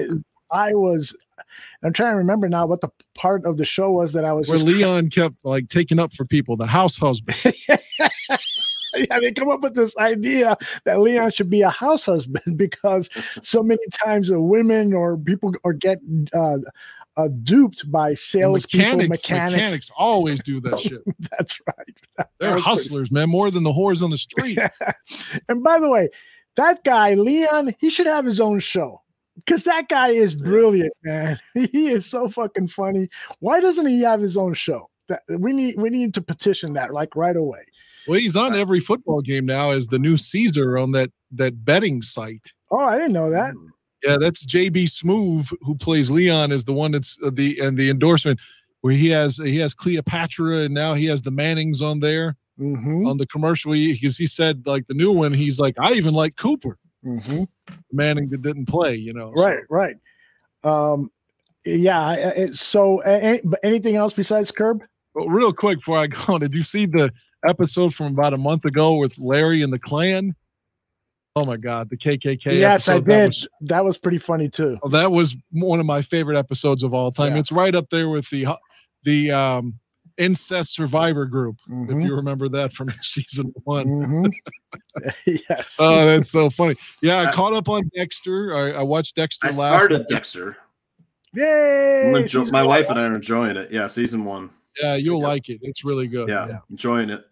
I 0.53 0.75
was, 0.75 1.17
I'm 1.83 1.93
trying 1.93 2.13
to 2.13 2.19
remember 2.19 2.49
now 2.49 2.67
what 2.67 2.81
the 2.81 2.91
part 3.15 3.45
of 3.45 3.57
the 3.57 3.65
show 3.65 3.91
was 3.93 4.13
that 4.13 4.25
I 4.25 4.33
was 4.33 4.49
Where 4.49 4.59
Leon 4.59 5.11
kept 5.11 5.37
like 5.45 5.69
taking 5.69 5.99
up 5.99 6.13
for 6.13 6.25
people, 6.25 6.57
the 6.57 6.67
house 6.67 6.97
husband. 6.97 7.37
yeah, 8.95 9.21
they 9.21 9.33
come 9.33 9.49
up 9.49 9.61
with 9.61 9.75
this 9.75 9.97
idea 9.97 10.57
that 10.85 11.01
Leon 11.01 11.31
should 11.31 11.51
be 11.51 11.63
a 11.63 11.71
house 11.71 12.05
husband 12.05 12.57
because 12.57 13.09
so 13.43 13.63
many 13.63 13.83
times 14.05 14.29
the 14.29 14.41
women 14.41 14.93
or 14.93 15.17
people 15.17 15.53
or 15.65 15.73
get 15.73 15.99
uh, 16.35 16.59
uh, 17.17 17.29
duped 17.43 17.91
by 17.91 18.15
salespeople, 18.15 18.99
mechanics, 18.99 19.09
mechanics. 19.09 19.53
mechanics 19.57 19.91
always 19.97 20.43
do 20.43 20.61
that 20.61 20.79
shit. 20.79 21.03
That's 21.31 21.61
right. 21.67 22.27
They're 22.39 22.55
was 22.55 22.63
pretty- 22.63 22.77
hustlers, 22.79 23.13
man, 23.13 23.29
more 23.29 23.51
than 23.51 23.65
the 23.65 23.73
whores 23.73 24.03
on 24.03 24.11
the 24.11 24.19
street. 24.19 24.59
and 25.49 25.63
by 25.63 25.79
the 25.79 25.91
way, 25.91 26.09
that 26.57 26.83
guy 26.85 27.15
Leon, 27.15 27.75
he 27.79 27.91
should 27.91 28.07
have 28.07 28.25
his 28.25 28.41
own 28.41 28.61
show 28.61 29.01
because 29.45 29.65
that 29.65 29.89
guy 29.89 30.09
is 30.09 30.35
brilliant, 30.35 30.93
man. 31.05 31.39
He 31.55 31.89
is 31.89 32.07
so 32.07 32.29
fucking 32.29 32.69
funny. 32.69 33.09
Why 33.41 33.61
doesn't 33.61 33.87
he 33.87 34.01
have 34.03 34.21
his 34.21 34.37
own 34.37 34.55
show? 34.55 34.91
That 35.09 35.23
we 35.39 35.53
need 35.53 35.77
we 35.79 35.91
need 35.91 36.13
to 36.15 36.23
petition 36.23 36.75
that 36.75 36.93
like 36.93 37.17
right 37.17 37.37
away. 37.37 37.65
Well, 38.07 38.19
he's 38.21 38.37
on 38.37 38.55
every 38.55 38.81
football 38.81 39.21
game 39.21 39.47
now 39.47 39.71
as 39.71 39.87
the 39.87 39.99
new 39.99 40.17
Caesar 40.17 40.79
on 40.79 40.93
that 40.93 41.11
that 41.33 41.65
betting 41.65 42.03
site. 42.03 42.53
Oh, 42.71 42.81
I 42.81 42.97
didn't 42.97 43.13
know 43.13 43.31
that. 43.31 43.55
Yeah, 44.05 44.17
that's 44.19 44.47
JB 44.47 44.85
Smoove 44.85 45.53
who 45.63 45.75
plays 45.75 46.11
Leon 46.11 46.53
is 46.53 46.65
the 46.65 46.73
one 46.73 46.93
that's 46.93 47.19
uh, 47.25 47.31
the 47.33 47.59
and 47.61 47.77
the 47.77 47.91
endorsement 47.91 48.39
where 48.83 48.93
he 48.93 49.09
has 49.09 49.37
he 49.39 49.59
has 49.59 49.75
Cleopatra 49.75 50.59
and 50.59 50.75
now 50.75 50.95
he 50.95 51.07
has 51.07 51.23
the 51.23 51.31
Mannings 51.31 51.83
on 51.83 52.01
there 52.01 52.37
Mm-hmm. 52.61 53.07
on 53.07 53.19
the 53.19 53.27
commercial 53.29 53.71
because 53.71 54.17
he 54.17 54.27
said 54.27 54.67
like 54.67 54.85
the 54.89 54.95
new 54.95 55.13
one 55.13 55.33
he's 55.33 55.61
like 55.61 55.77
I 55.79 55.93
even 55.93 56.13
like 56.13 56.35
Cooper 56.35 56.77
Mm-hmm. 57.09 57.45
Manning 57.93 58.29
that 58.31 58.43
didn't 58.43 58.67
play 58.67 58.95
you 58.97 59.13
know 59.13 59.33
so- 59.35 59.43
Right, 59.45 59.61
right. 59.71 59.97
Um, 60.65 61.11
yeah. 61.65 62.01
I- 62.01 62.13
I- 62.15 62.35
It, 62.37 62.55
so, 62.57 63.03
a- 63.05 63.35
a- 63.37 63.41
but 63.45 63.61
anything 63.63 63.97
else 63.97 64.13
besides 64.13 64.51
Curb? 64.51 64.83
But 65.15 65.27
real 65.29 65.53
quick 65.53 65.79
before 65.79 65.99
I 65.99 66.07
go 66.07 66.35
on, 66.35 66.41
did 66.41 66.55
you 66.55 66.65
see 66.65 66.87
the 66.87 67.13
episode 67.47 67.95
from 67.95 68.07
about 68.09 68.35
a 68.35 68.39
month 68.39 68.65
ago 68.65 68.97
with 68.97 69.19
Larry 69.19 69.63
and 69.63 69.73
the 69.73 69.79
Klan? 69.79 70.35
Oh 71.37 71.45
my 71.45 71.57
God, 71.57 71.89
the 71.89 71.97
KKK. 71.97 72.59
yes, 72.59 72.89
I 72.89 72.97
episode, 72.97 73.05
that 73.07 73.17
did. 73.21 73.27
was- 73.29 73.49
that 73.63 73.85
was 73.85 73.99
pretty 73.99 74.19
funny 74.19 74.49
too. 74.49 74.77
Oh, 74.83 74.89
that 74.89 75.13
was 75.13 75.37
one 75.53 75.79
of 75.79 75.87
my 75.87 76.03
favorite 76.03 76.37
episodes 76.37 76.83
of 76.83 76.95
all 76.95 77.13
time. 77.13 77.35
Yeah. 77.35 77.39
It's 77.41 77.53
right 77.53 77.75
up 77.75 77.89
there 77.91 78.09
with 78.09 78.29
the 78.31 78.47
the 79.05 79.31
um, 79.31 79.79
incest 80.19 80.75
survivor 80.75 81.25
group. 81.25 81.57
Mm-hmm. 81.69 82.01
If 82.01 82.07
you 82.07 82.15
remember 82.15 82.49
that 82.51 82.73
from 82.73 82.89
season 83.03 83.53
one. 83.65 83.87
Mhm. 83.87 84.33
yes. 85.27 85.77
Oh, 85.81 86.05
that's 86.07 86.31
so 86.31 86.51
funny. 86.51 86.77
Yeah, 87.01 87.21
I 87.21 87.33
caught 87.33 87.55
up 87.55 87.69
on 87.69 87.89
Dexter. 87.95 88.55
I, 88.55 88.81
I 88.81 88.83
watched 88.83 89.15
Dexter 89.17 89.47
I 89.47 89.51
last. 89.51 89.59
started 89.59 89.99
night. 90.01 90.09
Dexter. 90.09 90.57
Yay! 91.35 92.09
I'm 92.09 92.15
enjo- 92.15 92.29
season 92.29 92.53
my 92.53 92.63
one. 92.63 92.69
wife 92.69 92.91
and 92.91 92.99
I 92.99 93.05
are 93.07 93.15
enjoying 93.15 93.57
it. 93.57 93.71
Yeah, 93.71 93.87
season 93.87 94.25
one. 94.25 94.51
Yeah, 94.83 94.95
you'll 94.95 95.21
like 95.21 95.49
it. 95.49 95.59
It's 95.63 95.85
really 95.85 96.07
good. 96.09 96.29
Yeah, 96.29 96.59
enjoying 96.71 97.11
it. 97.11 97.25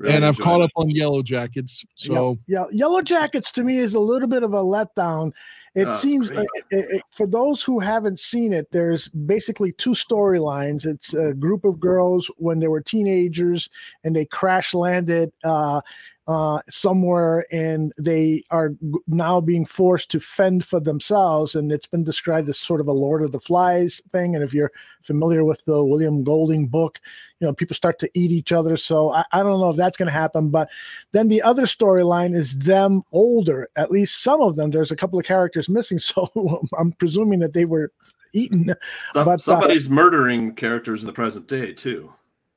Really 0.00 0.14
and 0.16 0.24
I've 0.24 0.38
caught 0.38 0.62
it. 0.62 0.64
up 0.64 0.70
on 0.76 0.88
Yellow 0.88 1.22
Jackets. 1.22 1.84
So 1.94 2.38
yeah, 2.46 2.64
Yellow 2.72 3.02
Jackets 3.02 3.52
to 3.52 3.62
me 3.62 3.76
is 3.76 3.92
a 3.94 4.00
little 4.00 4.28
bit 4.28 4.42
of 4.42 4.54
a 4.54 4.62
letdown. 4.62 5.32
It 5.74 5.86
Oh, 5.86 5.94
seems 5.98 6.32
like 6.32 6.48
it, 6.70 6.86
it- 6.90 7.02
for 7.12 7.26
those 7.26 7.62
who 7.62 7.78
haven't 7.78 8.18
seen 8.18 8.52
it, 8.54 8.66
there's 8.72 9.08
basically 9.08 9.72
two 9.72 9.90
storylines. 9.90 10.86
It's 10.86 11.12
a 11.14 11.34
group 11.34 11.64
of 11.66 11.78
girls 11.78 12.30
when 12.38 12.60
they 12.60 12.68
were 12.68 12.80
teenagers 12.80 13.68
and 14.02 14.16
they 14.16 14.24
crash 14.24 14.72
landed 14.74 15.32
uh, 15.44 15.80
uh, 16.28 16.60
somewhere 16.68 17.44
and 17.50 17.92
they 17.98 18.42
are 18.50 18.70
now 19.08 19.40
being 19.40 19.66
forced 19.66 20.10
to 20.10 20.20
fend 20.20 20.64
for 20.64 20.78
themselves. 20.78 21.54
And 21.54 21.72
it's 21.72 21.86
been 21.86 22.04
described 22.04 22.48
as 22.48 22.58
sort 22.58 22.80
of 22.80 22.86
a 22.86 22.92
Lord 22.92 23.22
of 23.22 23.32
the 23.32 23.40
Flies 23.40 24.00
thing. 24.12 24.34
And 24.34 24.44
if 24.44 24.54
you're 24.54 24.70
familiar 25.02 25.44
with 25.44 25.64
the 25.64 25.82
William 25.84 26.22
Golding 26.22 26.68
book, 26.68 27.00
you 27.40 27.46
know, 27.46 27.52
people 27.52 27.74
start 27.74 27.98
to 28.00 28.10
eat 28.14 28.30
each 28.30 28.52
other. 28.52 28.76
So 28.76 29.12
I, 29.12 29.24
I 29.32 29.42
don't 29.42 29.60
know 29.60 29.70
if 29.70 29.76
that's 29.76 29.96
going 29.96 30.06
to 30.06 30.12
happen. 30.12 30.50
But 30.50 30.68
then 31.12 31.28
the 31.28 31.42
other 31.42 31.64
storyline 31.64 32.36
is 32.36 32.58
them 32.60 33.02
older, 33.12 33.68
at 33.76 33.90
least 33.90 34.22
some 34.22 34.40
of 34.40 34.56
them. 34.56 34.70
There's 34.70 34.92
a 34.92 34.96
couple 34.96 35.18
of 35.18 35.24
characters 35.24 35.68
missing. 35.68 35.98
So 36.10 36.62
I'm 36.78 36.92
presuming 36.92 37.40
that 37.40 37.54
they 37.54 37.64
were 37.64 37.92
eaten. 38.32 38.74
Some- 39.12 39.24
but, 39.24 39.34
uh, 39.34 39.38
somebody's 39.38 39.88
murdering 39.88 40.54
characters 40.54 41.00
in 41.00 41.06
the 41.06 41.12
present 41.12 41.48
day 41.48 41.72
too. 41.72 42.12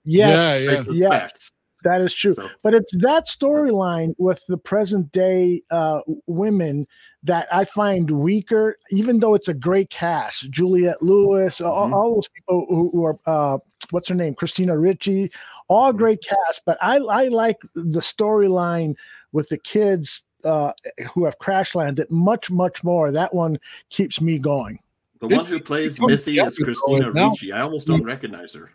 Yes, 0.06 0.66
They 0.66 0.74
yes, 0.74 0.86
suspect. 0.86 1.52
That 1.84 2.02
is 2.02 2.14
true. 2.14 2.36
But 2.64 2.74
it's 2.74 2.96
that 2.98 3.28
storyline 3.28 4.16
with 4.18 4.46
the 4.48 4.58
present 4.58 5.12
day 5.12 5.62
uh, 5.72 6.02
women 6.28 6.88
that 7.24 7.48
I 7.54 7.64
find 7.66 8.10
weaker, 8.12 8.78
even 8.92 9.20
though 9.20 9.34
it's 9.34 9.48
a 9.48 9.54
great 9.54 9.90
cast. 9.90 10.50
Juliette 10.50 11.02
Lewis, 11.02 11.62
all, 11.62 11.94
all 11.94 12.16
those 12.16 12.28
people 12.30 12.66
who, 12.68 12.90
who 12.92 13.06
are, 13.06 13.20
uh, 13.26 13.58
what's 13.92 14.10
her 14.10 14.16
name? 14.16 14.36
Christina 14.36 14.78
Ricci, 14.78 15.32
all 15.68 15.94
great 15.94 16.20
cast. 16.22 16.62
But 16.66 16.78
I, 16.82 16.98
I 16.98 17.28
like 17.30 17.58
the 17.76 18.02
storyline 18.02 18.96
with 19.32 19.50
the 19.50 19.58
kids 19.58 20.24
uh, 20.44 20.74
who 21.14 21.24
have 21.26 21.40
crash 21.40 21.76
landed 21.76 22.10
much, 22.12 22.52
much 22.52 22.84
more. 22.84 23.12
That 23.12 23.34
one 23.34 23.58
keeps 23.90 24.20
me 24.20 24.38
going. 24.40 24.80
The 25.20 25.30
This- 25.30 25.52
one 25.52 25.60
who 25.60 25.64
plays 25.64 26.02
Missy 26.02 26.38
is 26.40 26.58
Christina 26.58 27.12
though. 27.12 27.30
Ricci. 27.30 27.54
I 27.54 27.62
almost 27.62 27.88
don't 27.88 28.04
recognize 28.04 28.54
her. 28.54 28.72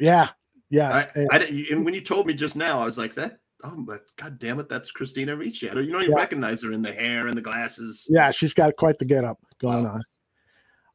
Yeah, 0.00 0.30
yeah. 0.70 1.06
I, 1.14 1.26
I 1.30 1.66
and 1.70 1.84
when 1.84 1.94
you 1.94 2.00
told 2.00 2.26
me 2.26 2.34
just 2.34 2.56
now, 2.56 2.80
I 2.80 2.84
was 2.84 2.98
like, 2.98 3.14
"That, 3.14 3.38
oh, 3.64 3.74
but 3.78 4.02
God 4.16 4.38
damn 4.38 4.58
it, 4.60 4.68
that's 4.68 4.90
Christina 4.90 5.36
Ricci." 5.36 5.70
I 5.70 5.74
don't, 5.74 5.84
you 5.84 5.92
don't 5.92 6.02
even 6.02 6.14
Yeah. 6.14 6.20
recognize 6.20 6.62
her 6.62 6.72
in 6.72 6.82
the 6.82 6.92
hair 6.92 7.26
and 7.26 7.36
the 7.36 7.42
glasses. 7.42 8.06
yeah, 8.10 8.30
she's 8.30 8.54
got 8.54 8.76
quite 8.76 8.98
the 8.98 9.04
get 9.04 9.24
up 9.24 9.38
going 9.60 9.86
on. 9.86 10.02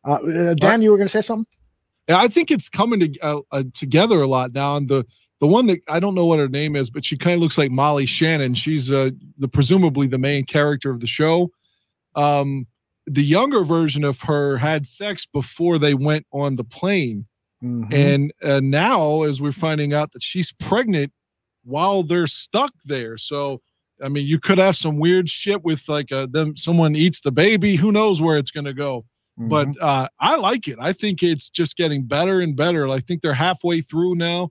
Uh, 0.05 0.13
uh, 0.13 0.53
Dan, 0.55 0.81
you 0.81 0.91
were 0.91 0.97
going 0.97 1.07
to 1.07 1.11
say 1.11 1.21
something? 1.21 1.45
Yeah, 2.09 2.17
I 2.17 2.27
think 2.27 2.49
it's 2.49 2.67
coming 2.67 2.99
to, 2.99 3.19
uh, 3.21 3.41
uh, 3.51 3.63
together 3.73 4.21
a 4.21 4.27
lot 4.27 4.53
now. 4.53 4.75
And 4.75 4.87
the 4.87 5.05
the 5.39 5.47
one 5.47 5.67
that 5.67 5.79
I 5.87 5.99
don't 5.99 6.15
know 6.15 6.25
what 6.25 6.39
her 6.39 6.49
name 6.49 6.75
is, 6.75 6.89
but 6.89 7.05
she 7.05 7.17
kind 7.17 7.35
of 7.35 7.41
looks 7.41 7.57
like 7.57 7.71
Molly 7.71 8.05
Shannon. 8.05 8.53
She's 8.53 8.91
uh, 8.91 9.11
the 9.37 9.47
presumably 9.47 10.07
the 10.07 10.17
main 10.19 10.45
character 10.45 10.89
of 10.91 10.99
the 10.99 11.07
show. 11.07 11.51
Um, 12.15 12.67
the 13.07 13.23
younger 13.23 13.63
version 13.63 14.03
of 14.03 14.21
her 14.21 14.57
had 14.57 14.85
sex 14.85 15.25
before 15.25 15.79
they 15.79 15.93
went 15.93 16.25
on 16.31 16.55
the 16.55 16.63
plane, 16.63 17.25
Mm-hmm. 17.63 17.93
and 17.93 18.33
uh, 18.43 18.59
now 18.63 19.21
as 19.23 19.39
we're 19.41 19.51
finding 19.51 19.93
out 19.93 20.11
that 20.13 20.23
she's 20.23 20.51
pregnant 20.53 21.11
while 21.63 22.03
they're 22.03 22.27
stuck 22.27 22.71
there. 22.85 23.17
So. 23.17 23.61
I 24.03 24.09
mean, 24.09 24.25
you 24.25 24.39
could 24.39 24.57
have 24.57 24.75
some 24.75 24.97
weird 24.97 25.29
shit 25.29 25.63
with 25.63 25.87
like 25.87 26.11
uh, 26.11 26.25
them. 26.31 26.57
Someone 26.57 26.95
eats 26.95 27.21
the 27.21 27.31
baby. 27.31 27.75
Who 27.75 27.91
knows 27.91 28.19
where 28.19 28.39
it's 28.39 28.49
going 28.49 28.65
to 28.65 28.73
go? 28.73 29.05
but 29.37 29.67
Mm-hmm. 29.67 29.77
uh, 29.79 30.07
I 30.19 30.37
like 30.37 30.67
it. 30.67 30.79
I 30.81 30.91
think 30.91 31.21
it's 31.21 31.51
just 31.51 31.77
getting 31.77 32.03
better 32.07 32.41
and 32.41 32.55
better. 32.55 32.89
I 32.89 32.97
think 32.99 33.21
they're 33.21 33.31
halfway 33.35 33.79
through 33.81 34.15
now, 34.15 34.49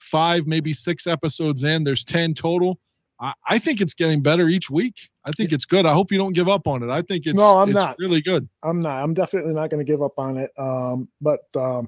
five, 0.00 0.46
maybe 0.46 0.72
six 0.72 1.06
episodes 1.06 1.62
in. 1.62 1.84
There's 1.84 2.04
10 2.04 2.32
total. 2.32 2.78
I, 3.20 3.34
I 3.46 3.58
think 3.58 3.82
it's 3.82 3.92
getting 3.92 4.22
better 4.22 4.48
each 4.48 4.70
week. 4.70 4.94
I 5.28 5.32
think 5.32 5.52
it's 5.52 5.66
good. 5.66 5.84
I 5.84 5.92
hope 5.92 6.10
you 6.10 6.16
don't 6.16 6.32
give 6.32 6.48
up 6.48 6.66
on 6.66 6.82
it. 6.82 6.88
I 6.88 7.02
think 7.02 7.26
it's, 7.26 7.36
No, 7.36 7.58
I'm 7.58 7.68
it's 7.68 7.78
not. 7.78 7.96
really 7.98 8.22
good. 8.22 8.48
I'm 8.62 8.80
not. 8.80 9.02
I'm 9.04 9.12
definitely 9.12 9.52
not 9.52 9.68
going 9.68 9.84
to 9.84 9.90
give 9.92 10.00
up 10.00 10.18
on 10.18 10.38
it. 10.38 10.50
Um, 10.56 11.06
but 11.20 11.40
um, 11.54 11.86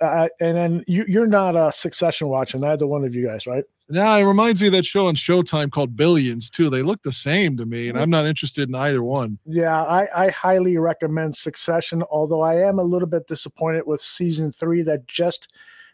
uh, 0.00 0.04
I, 0.04 0.30
and 0.40 0.56
then 0.56 0.84
you, 0.86 1.04
you're 1.08 1.26
not 1.26 1.56
a 1.56 1.72
Succession 1.72 2.28
watcher, 2.28 2.58
neither 2.58 2.86
one 2.86 3.04
of 3.04 3.14
you 3.14 3.26
guys, 3.26 3.46
right? 3.46 3.64
Now 3.88 4.16
it 4.16 4.22
reminds 4.22 4.60
me 4.60 4.68
of 4.68 4.72
that 4.72 4.86
show 4.86 5.06
on 5.08 5.14
Showtime 5.14 5.70
called 5.70 5.94
Billions 5.94 6.48
too. 6.48 6.70
They 6.70 6.82
look 6.82 7.02
the 7.02 7.12
same 7.12 7.56
to 7.58 7.66
me, 7.66 7.88
and 7.88 7.98
I'm 7.98 8.08
not 8.08 8.24
interested 8.24 8.68
in 8.68 8.74
either 8.74 9.02
one. 9.02 9.38
Yeah, 9.44 9.82
I, 9.82 10.08
I 10.16 10.30
highly 10.30 10.78
recommend 10.78 11.36
Succession. 11.36 12.02
Although 12.10 12.40
I 12.40 12.66
am 12.66 12.78
a 12.78 12.82
little 12.82 13.08
bit 13.08 13.26
disappointed 13.26 13.86
with 13.86 14.00
season 14.00 14.52
three 14.52 14.82
that 14.84 15.06
just 15.06 15.52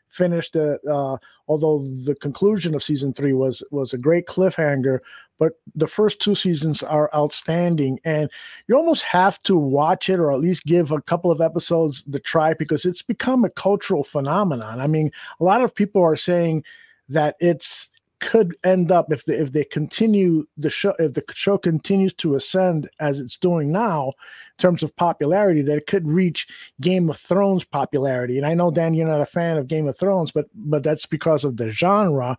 finished. 0.09 0.55
Uh, 0.55 0.77
uh, 0.89 1.17
although 1.49 1.85
the 2.05 2.15
conclusion 2.21 2.75
of 2.77 2.83
season 2.83 3.13
three 3.13 3.33
was 3.33 3.63
was 3.73 3.93
a 3.93 3.99
great 3.99 4.27
cliffhanger, 4.27 5.01
but 5.41 5.55
the 5.75 5.87
first 5.87 6.21
two 6.21 6.35
seasons 6.35 6.83
are 6.83 7.11
outstanding, 7.15 7.99
and 8.05 8.31
you 8.69 8.77
almost 8.77 9.03
have 9.05 9.43
to 9.45 9.57
watch 9.57 10.11
it 10.11 10.21
or 10.21 10.31
at 10.31 10.39
least 10.39 10.67
give 10.67 10.93
a 10.93 11.01
couple 11.01 11.33
of 11.33 11.41
episodes 11.41 12.05
the 12.07 12.21
try 12.21 12.53
because 12.53 12.85
it's 12.85 13.03
become 13.03 13.43
a 13.43 13.51
cultural 13.51 14.05
phenomenon. 14.05 14.81
I 14.81 14.87
mean, 14.87 15.11
a 15.41 15.45
lot 15.45 15.65
of 15.65 15.75
people 15.75 16.03
are 16.03 16.15
saying 16.15 16.63
that 17.09 17.37
it's 17.41 17.89
could 18.21 18.55
end 18.65 18.93
up 18.93 19.11
if 19.11 19.25
they 19.25 19.37
if 19.37 19.53
they 19.53 19.65
continue 19.65 20.47
the 20.59 20.69
show 20.69 20.95
if 20.99 21.15
the 21.15 21.25
show 21.33 21.57
continues 21.57 22.13
to 22.13 22.35
ascend 22.35 22.89
as 23.01 23.19
it's 23.19 23.39
doing 23.39 23.73
now 23.73 24.09
in 24.09 24.59
terms 24.59 24.83
of 24.83 24.95
popularity 24.97 25.63
that 25.63 25.79
it 25.79 25.87
could 25.87 26.07
reach 26.07 26.47
Game 26.83 27.09
of 27.09 27.17
Thrones 27.17 27.65
popularity 27.65 28.37
and 28.37 28.47
I 28.47 28.53
know 28.53 28.71
Dan 28.71 28.93
you're 28.93 29.09
not 29.09 29.23
a 29.23 29.27
fan 29.27 29.57
of 29.57 29.69
Game 29.69 29.89
of 29.89 29.99
Thrones 29.99 30.33
but 30.33 30.47
but 30.55 30.83
that's 30.83 31.07
because 31.07 31.45
of 31.45 31.57
the 31.57 31.71
genre 31.71 32.37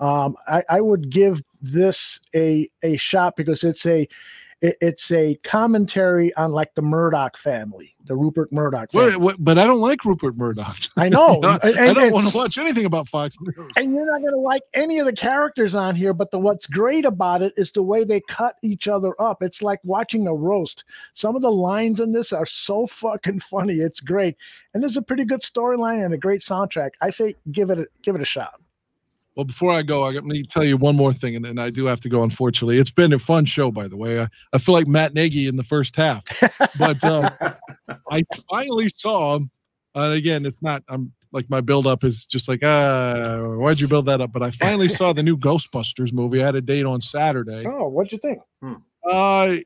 um 0.00 0.36
I, 0.48 0.64
I 0.68 0.80
would 0.80 1.10
give 1.10 1.42
this 1.62 2.18
a 2.34 2.68
a 2.82 2.96
shot 2.96 3.36
because 3.36 3.62
it's 3.62 3.86
a 3.86 4.08
it, 4.62 4.76
it's 4.82 5.10
a 5.10 5.36
commentary 5.42 6.34
on 6.34 6.52
like 6.52 6.74
the 6.74 6.82
Murdoch 6.82 7.36
family 7.38 7.94
the 8.06 8.16
Rupert 8.16 8.50
Murdoch 8.52 8.90
family. 8.90 9.10
What, 9.12 9.20
what, 9.20 9.36
but 9.38 9.56
I 9.56 9.66
don't 9.68 9.78
like 9.78 10.04
Rupert 10.04 10.36
Murdoch. 10.36 10.76
I 10.96 11.08
know. 11.08 11.38
I, 11.44 11.58
And- 11.62 11.78
I 11.78 11.94
don't 11.94 12.04
and- 12.06 12.12
want 12.12 12.28
to 12.28 12.36
watch 12.36 12.58
anything 12.58 12.84
about 12.84 13.06
Fox 13.06 13.36
News. 13.40 13.54
and 13.76 13.92
you're 13.94 14.04
not 14.04 14.20
going 14.20 14.32
to 14.32 14.38
like 14.40 14.62
any 14.74 14.98
of 14.98 15.06
the 15.06 15.12
characters 15.12 15.74
on 15.76 15.94
here 15.94 16.12
but 16.12 16.30
the 16.32 16.38
what's 16.38 16.66
great 16.66 17.04
about 17.04 17.40
it 17.42 17.52
is 17.56 17.70
the 17.70 17.82
way 17.84 18.02
they 18.02 18.20
cut 18.22 18.56
each 18.62 18.88
other 18.88 19.14
up 19.20 19.42
it's 19.42 19.62
like 19.62 19.78
watching 19.84 20.26
a 20.26 20.34
roast 20.34 20.84
some 21.14 21.36
of 21.36 21.42
the 21.42 21.52
lines 21.52 22.00
in 22.00 22.10
this 22.10 22.32
are 22.32 22.46
so 22.46 22.86
fucking 22.86 23.38
funny 23.38 23.74
it's 23.74 24.00
great 24.00 24.36
and 24.74 24.82
there's 24.82 24.96
a 24.96 25.02
pretty 25.02 25.24
good 25.24 25.40
storyline 25.42 26.04
and 26.04 26.12
a 26.14 26.18
great 26.18 26.40
soundtrack 26.40 26.90
i 27.00 27.10
say 27.10 27.34
give 27.52 27.70
it 27.70 27.78
a 27.78 27.86
give 28.02 28.14
it 28.16 28.20
a 28.22 28.24
shot 28.26 28.54
Well, 29.36 29.44
before 29.44 29.72
I 29.72 29.82
go, 29.82 30.04
I 30.04 30.12
got 30.12 30.24
me 30.24 30.42
to 30.42 30.48
tell 30.48 30.64
you 30.64 30.76
one 30.76 30.96
more 30.96 31.12
thing, 31.12 31.36
and 31.36 31.44
then 31.44 31.58
I 31.58 31.70
do 31.70 31.86
have 31.86 32.00
to 32.00 32.08
go. 32.08 32.22
Unfortunately, 32.22 32.78
it's 32.78 32.90
been 32.90 33.12
a 33.12 33.18
fun 33.18 33.44
show, 33.44 33.70
by 33.70 33.86
the 33.86 33.96
way. 33.96 34.20
I, 34.20 34.28
I 34.52 34.58
feel 34.58 34.74
like 34.74 34.86
Matt 34.86 35.14
Nagy 35.14 35.46
in 35.46 35.56
the 35.56 35.62
first 35.62 35.94
half, 35.94 36.24
but 36.78 37.02
uh, 37.04 37.30
I 38.10 38.22
finally 38.50 38.88
saw. 38.88 39.38
Uh, 39.94 40.12
again, 40.14 40.46
it's 40.46 40.62
not. 40.62 40.82
I'm 40.88 41.12
like 41.32 41.48
my 41.48 41.60
build 41.60 41.86
up 41.86 42.04
is 42.04 42.26
just 42.26 42.48
like, 42.48 42.62
uh, 42.62 43.40
why'd 43.42 43.80
you 43.80 43.88
build 43.88 44.06
that 44.06 44.20
up? 44.20 44.32
But 44.32 44.42
I 44.42 44.50
finally 44.50 44.88
saw 44.88 45.12
the 45.12 45.22
new 45.22 45.36
Ghostbusters 45.36 46.12
movie. 46.12 46.42
I 46.42 46.46
had 46.46 46.56
a 46.56 46.60
date 46.60 46.86
on 46.86 47.00
Saturday. 47.00 47.64
Oh, 47.66 47.88
what'd 47.88 48.12
you 48.12 48.18
think? 48.18 48.40
Uh, 49.08 49.56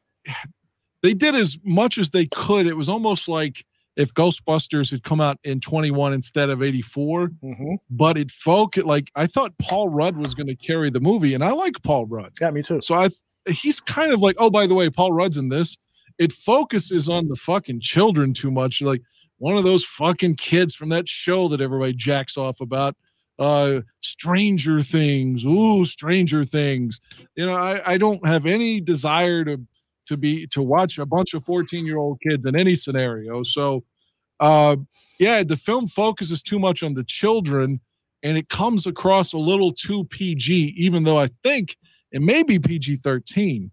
they 1.02 1.14
did 1.14 1.34
as 1.34 1.58
much 1.64 1.98
as 1.98 2.10
they 2.10 2.26
could. 2.26 2.66
It 2.66 2.76
was 2.76 2.88
almost 2.88 3.28
like 3.28 3.64
if 3.96 4.12
Ghostbusters 4.14 4.90
had 4.90 5.02
come 5.02 5.20
out 5.20 5.38
in 5.44 5.60
21 5.60 6.12
instead 6.12 6.50
of 6.50 6.62
84. 6.62 7.28
Mm-hmm. 7.28 7.74
But 7.90 8.18
it 8.18 8.30
folk 8.30 8.76
like 8.76 9.10
I 9.14 9.26
thought 9.26 9.56
Paul 9.58 9.88
Rudd 9.88 10.16
was 10.16 10.34
going 10.34 10.48
to 10.48 10.56
carry 10.56 10.90
the 10.90 11.00
movie, 11.00 11.34
and 11.34 11.44
I 11.44 11.50
like 11.50 11.74
Paul 11.82 12.06
Rudd. 12.06 12.32
Yeah, 12.40 12.50
me 12.50 12.62
too. 12.62 12.80
So 12.80 12.94
I 12.94 13.08
he's 13.48 13.80
kind 13.80 14.12
of 14.12 14.20
like, 14.20 14.36
oh, 14.38 14.50
by 14.50 14.66
the 14.66 14.74
way, 14.74 14.90
Paul 14.90 15.12
Rudd's 15.12 15.36
in 15.36 15.48
this. 15.48 15.76
It 16.18 16.32
focuses 16.32 17.08
on 17.08 17.28
the 17.28 17.36
fucking 17.36 17.80
children 17.80 18.32
too 18.32 18.50
much. 18.50 18.80
Like 18.80 19.02
one 19.38 19.56
of 19.56 19.64
those 19.64 19.84
fucking 19.84 20.36
kids 20.36 20.74
from 20.74 20.88
that 20.90 21.08
show 21.08 21.48
that 21.48 21.60
everybody 21.60 21.92
jacks 21.92 22.36
off 22.36 22.60
about. 22.60 22.96
Uh 23.38 23.80
Stranger 24.00 24.80
Things. 24.80 25.44
Ooh, 25.44 25.84
Stranger 25.84 26.44
Things. 26.44 27.00
You 27.36 27.46
know, 27.46 27.54
I, 27.54 27.94
I 27.94 27.98
don't 27.98 28.24
have 28.24 28.46
any 28.46 28.80
desire 28.80 29.44
to 29.44 29.60
to 30.06 30.16
be 30.16 30.46
to 30.48 30.62
watch 30.62 30.98
a 30.98 31.06
bunch 31.06 31.34
of 31.34 31.44
14 31.44 31.86
year 31.86 31.98
old 31.98 32.20
kids 32.28 32.46
in 32.46 32.56
any 32.56 32.76
scenario. 32.76 33.42
So 33.42 33.84
uh 34.40 34.76
yeah, 35.18 35.42
the 35.42 35.56
film 35.56 35.88
focuses 35.88 36.42
too 36.42 36.58
much 36.58 36.82
on 36.82 36.94
the 36.94 37.04
children 37.04 37.80
and 38.24 38.38
it 38.38 38.48
comes 38.48 38.86
across 38.86 39.32
a 39.32 39.38
little 39.38 39.72
too 39.72 40.04
PG, 40.04 40.74
even 40.76 41.04
though 41.04 41.18
I 41.18 41.28
think 41.44 41.76
it 42.10 42.22
may 42.22 42.42
be 42.42 42.58
PG 42.58 42.96
13. 42.96 43.70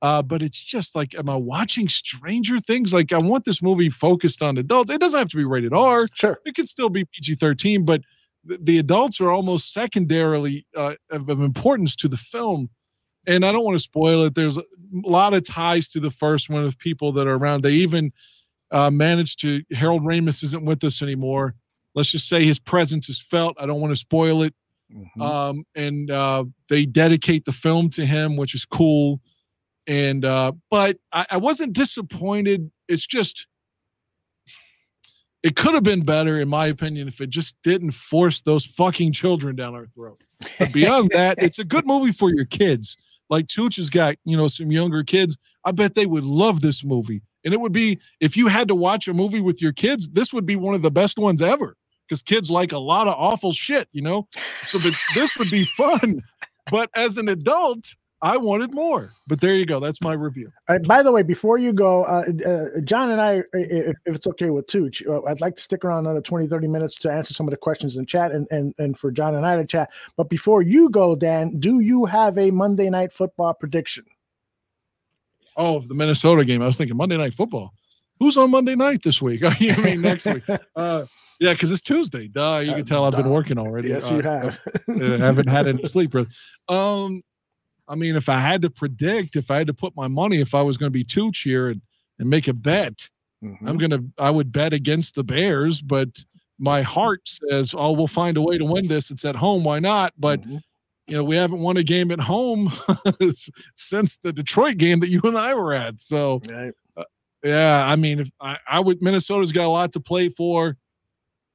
Uh, 0.00 0.22
but 0.22 0.42
it's 0.42 0.62
just 0.62 0.94
like, 0.94 1.14
am 1.14 1.30
I 1.30 1.36
watching 1.36 1.88
Stranger 1.88 2.58
Things? 2.58 2.92
Like, 2.92 3.12
I 3.12 3.18
want 3.18 3.44
this 3.44 3.62
movie 3.62 3.88
focused 3.88 4.42
on 4.42 4.58
adults. 4.58 4.90
It 4.90 5.00
doesn't 5.00 5.18
have 5.18 5.30
to 5.30 5.36
be 5.36 5.44
rated 5.44 5.72
R. 5.72 6.06
Sure. 6.12 6.38
It 6.44 6.54
could 6.54 6.68
still 6.68 6.90
be 6.90 7.04
PG 7.06 7.36
13, 7.36 7.84
but 7.84 8.02
the, 8.44 8.58
the 8.62 8.78
adults 8.78 9.20
are 9.20 9.30
almost 9.30 9.72
secondarily 9.72 10.66
uh, 10.76 10.94
of, 11.10 11.28
of 11.28 11.40
importance 11.40 11.96
to 11.96 12.08
the 12.08 12.16
film. 12.16 12.68
And 13.26 13.44
I 13.44 13.52
don't 13.52 13.64
want 13.64 13.76
to 13.76 13.80
spoil 13.80 14.24
it. 14.24 14.34
There's 14.34 14.58
a 14.58 14.64
lot 14.92 15.34
of 15.34 15.44
ties 15.44 15.88
to 15.90 16.00
the 16.00 16.10
first 16.10 16.50
one 16.50 16.64
of 16.64 16.78
people 16.78 17.12
that 17.12 17.26
are 17.26 17.34
around. 17.34 17.62
They 17.62 17.72
even 17.72 18.12
uh, 18.70 18.90
managed 18.90 19.40
to, 19.40 19.62
Harold 19.72 20.02
Ramis 20.02 20.42
isn't 20.42 20.64
with 20.64 20.84
us 20.84 21.02
anymore. 21.02 21.54
Let's 21.94 22.10
just 22.10 22.28
say 22.28 22.44
his 22.44 22.58
presence 22.58 23.08
is 23.08 23.20
felt. 23.20 23.56
I 23.58 23.66
don't 23.66 23.80
want 23.80 23.92
to 23.92 23.96
spoil 23.96 24.42
it. 24.42 24.54
Um, 25.20 25.64
and 25.74 26.10
uh, 26.10 26.44
they 26.68 26.86
dedicate 26.86 27.44
the 27.44 27.52
film 27.52 27.88
to 27.90 28.04
him, 28.04 28.36
which 28.36 28.54
is 28.54 28.64
cool. 28.64 29.20
And 29.86 30.24
uh, 30.24 30.52
but 30.70 30.98
I, 31.12 31.26
I 31.32 31.36
wasn't 31.36 31.72
disappointed. 31.72 32.70
It's 32.88 33.06
just 33.06 33.46
it 35.42 35.56
could 35.56 35.74
have 35.74 35.82
been 35.82 36.04
better, 36.04 36.40
in 36.40 36.48
my 36.48 36.68
opinion, 36.68 37.06
if 37.06 37.20
it 37.20 37.28
just 37.28 37.56
didn't 37.62 37.90
force 37.90 38.42
those 38.42 38.64
fucking 38.64 39.12
children 39.12 39.56
down 39.56 39.74
our 39.74 39.86
throat. 39.88 40.22
But 40.58 40.72
beyond 40.72 41.10
that, 41.10 41.42
it's 41.42 41.58
a 41.58 41.64
good 41.64 41.86
movie 41.86 42.12
for 42.12 42.32
your 42.34 42.46
kids. 42.46 42.96
Like 43.30 43.48
Tooch 43.48 43.76
has 43.76 43.90
got, 43.90 44.16
you 44.24 44.36
know, 44.36 44.48
some 44.48 44.70
younger 44.70 45.02
kids. 45.02 45.36
I 45.64 45.72
bet 45.72 45.94
they 45.94 46.06
would 46.06 46.24
love 46.24 46.60
this 46.60 46.84
movie. 46.84 47.22
And 47.44 47.52
it 47.52 47.60
would 47.60 47.72
be 47.72 47.98
if 48.20 48.36
you 48.36 48.48
had 48.48 48.68
to 48.68 48.74
watch 48.74 49.08
a 49.08 49.14
movie 49.14 49.40
with 49.40 49.60
your 49.60 49.72
kids, 49.72 50.08
this 50.10 50.32
would 50.32 50.46
be 50.46 50.56
one 50.56 50.74
of 50.74 50.82
the 50.82 50.90
best 50.90 51.18
ones 51.18 51.42
ever. 51.42 51.76
Because 52.06 52.22
kids 52.22 52.50
like 52.50 52.72
a 52.72 52.78
lot 52.78 53.08
of 53.08 53.14
awful 53.16 53.52
shit, 53.52 53.88
you 53.92 54.02
know. 54.02 54.28
So, 54.62 54.78
but 54.82 54.92
this 55.14 55.36
would 55.38 55.50
be 55.50 55.64
fun. 55.64 56.20
But 56.70 56.88
as 56.96 57.18
an 57.18 57.28
adult, 57.28 57.94
I 58.24 58.38
wanted 58.38 58.72
more. 58.72 59.12
But 59.26 59.42
there 59.42 59.54
you 59.54 59.66
go. 59.66 59.80
That's 59.80 60.00
my 60.00 60.14
review. 60.14 60.50
Uh, 60.66 60.78
by 60.78 61.02
the 61.02 61.12
way, 61.12 61.22
before 61.22 61.58
you 61.58 61.74
go, 61.74 62.04
uh, 62.04 62.24
uh, 62.48 62.80
John 62.82 63.10
and 63.10 63.20
I, 63.20 63.42
if, 63.52 63.96
if 64.06 64.16
it's 64.16 64.26
okay 64.28 64.48
with 64.48 64.66
Tooch, 64.66 65.02
uh, 65.06 65.22
I'd 65.24 65.42
like 65.42 65.56
to 65.56 65.62
stick 65.62 65.84
around 65.84 66.06
another 66.06 66.22
20, 66.22 66.46
30 66.46 66.66
minutes 66.66 66.94
to 67.00 67.12
answer 67.12 67.34
some 67.34 67.46
of 67.46 67.50
the 67.50 67.58
questions 67.58 67.98
in 67.98 68.06
chat 68.06 68.32
and, 68.32 68.48
and, 68.50 68.74
and 68.78 68.98
for 68.98 69.12
John 69.12 69.34
and 69.34 69.44
I 69.44 69.56
to 69.56 69.66
chat. 69.66 69.90
But 70.16 70.30
before 70.30 70.62
you 70.62 70.88
go, 70.88 71.14
Dan, 71.14 71.60
do 71.60 71.80
you 71.80 72.06
have 72.06 72.38
a 72.38 72.50
Monday 72.50 72.88
night 72.88 73.12
football 73.12 73.52
prediction? 73.52 74.06
Oh, 75.58 75.80
the 75.80 75.94
Minnesota 75.94 76.46
game. 76.46 76.62
I 76.62 76.66
was 76.66 76.78
thinking 76.78 76.96
Monday 76.96 77.18
night 77.18 77.34
football. 77.34 77.74
Who's 78.20 78.38
on 78.38 78.50
Monday 78.50 78.74
night 78.74 79.02
this 79.02 79.20
week? 79.20 79.42
I 79.44 79.76
mean, 79.82 80.00
next 80.00 80.24
week. 80.24 80.44
Uh, 80.74 81.04
yeah, 81.40 81.52
because 81.52 81.70
it's 81.70 81.82
Tuesday. 81.82 82.28
Duh, 82.28 82.62
you 82.64 82.72
can 82.72 82.86
tell 82.86 83.04
I've 83.04 83.16
been 83.16 83.28
working 83.28 83.58
already. 83.58 83.90
Yes, 83.90 84.10
Uh, 84.10 84.14
you 84.14 84.22
have. 84.22 84.58
I 84.88 85.18
haven't 85.18 85.50
had 85.50 85.66
any 85.66 85.84
sleep. 85.84 86.14
Um, 86.70 87.22
I 87.88 87.94
mean, 87.94 88.16
if 88.16 88.28
I 88.28 88.38
had 88.38 88.62
to 88.62 88.70
predict, 88.70 89.36
if 89.36 89.50
I 89.50 89.58
had 89.58 89.66
to 89.66 89.74
put 89.74 89.94
my 89.96 90.08
money, 90.08 90.40
if 90.40 90.54
I 90.54 90.62
was 90.62 90.76
going 90.76 90.90
to 90.90 90.98
be 90.98 91.04
too 91.04 91.30
here 91.34 91.68
and, 91.68 91.80
and 92.18 92.28
make 92.28 92.48
a 92.48 92.54
bet, 92.54 93.08
Mm-hmm. 93.44 93.68
I'm 93.68 93.76
gonna, 93.76 94.02
I 94.18 94.30
would 94.30 94.52
bet 94.52 94.72
against 94.72 95.14
the 95.14 95.24
Bears, 95.24 95.82
but 95.82 96.08
my 96.58 96.80
heart 96.80 97.20
says, 97.24 97.74
oh, 97.76 97.92
we'll 97.92 98.06
find 98.06 98.36
a 98.38 98.42
way 98.42 98.56
to 98.56 98.64
win 98.64 98.88
this. 98.88 99.10
It's 99.10 99.24
at 99.26 99.36
home, 99.36 99.64
why 99.64 99.80
not? 99.80 100.14
But 100.18 100.40
Mm-hmm. 100.40 100.56
you 101.08 101.16
know, 101.16 101.24
we 101.24 101.36
haven't 101.36 101.58
won 101.58 101.76
a 101.76 101.82
game 101.82 102.10
at 102.10 102.20
home 102.20 102.72
since 103.76 104.16
the 104.16 104.32
Detroit 104.32 104.78
game 104.78 104.98
that 105.00 105.10
you 105.10 105.20
and 105.24 105.36
I 105.36 105.54
were 105.54 105.74
at. 105.74 106.00
So, 106.00 106.40
uh, 106.96 107.04
yeah, 107.42 107.84
I 107.86 107.96
mean, 107.96 108.20
if 108.20 108.30
I, 108.40 108.56
I 108.66 108.80
would, 108.80 109.02
Minnesota's 109.02 109.52
got 109.52 109.66
a 109.66 109.68
lot 109.68 109.92
to 109.92 110.00
play 110.00 110.30
for. 110.30 110.78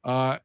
Uh, 0.03 0.38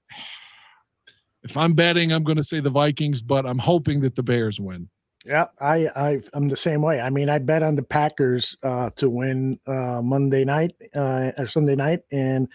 if 1.43 1.59
I'm 1.59 1.75
betting, 1.75 2.11
I'm 2.11 2.25
going 2.25 2.39
to 2.39 2.45
say 2.45 2.61
the 2.61 2.71
Vikings, 2.71 3.21
but 3.21 3.45
I'm 3.45 3.59
hoping 3.59 4.01
that 4.01 4.15
the 4.15 4.23
Bears 4.23 4.59
win. 4.59 4.89
Yeah, 5.27 5.47
I, 5.59 5.89
I 5.97 6.21
I'm 6.35 6.49
the 6.49 6.57
same 6.57 6.83
way. 6.83 7.01
I 7.01 7.09
mean, 7.09 7.31
I 7.31 7.39
bet 7.39 7.63
on 7.63 7.77
the 7.77 7.83
Packers 7.83 8.55
uh, 8.63 8.91
to 8.97 9.09
win 9.09 9.59
uh, 9.67 10.03
Monday 10.03 10.45
night 10.45 10.75
uh, 10.95 11.33
or 11.39 11.47
Sunday 11.47 11.75
night, 11.75 12.01
and 12.13 12.47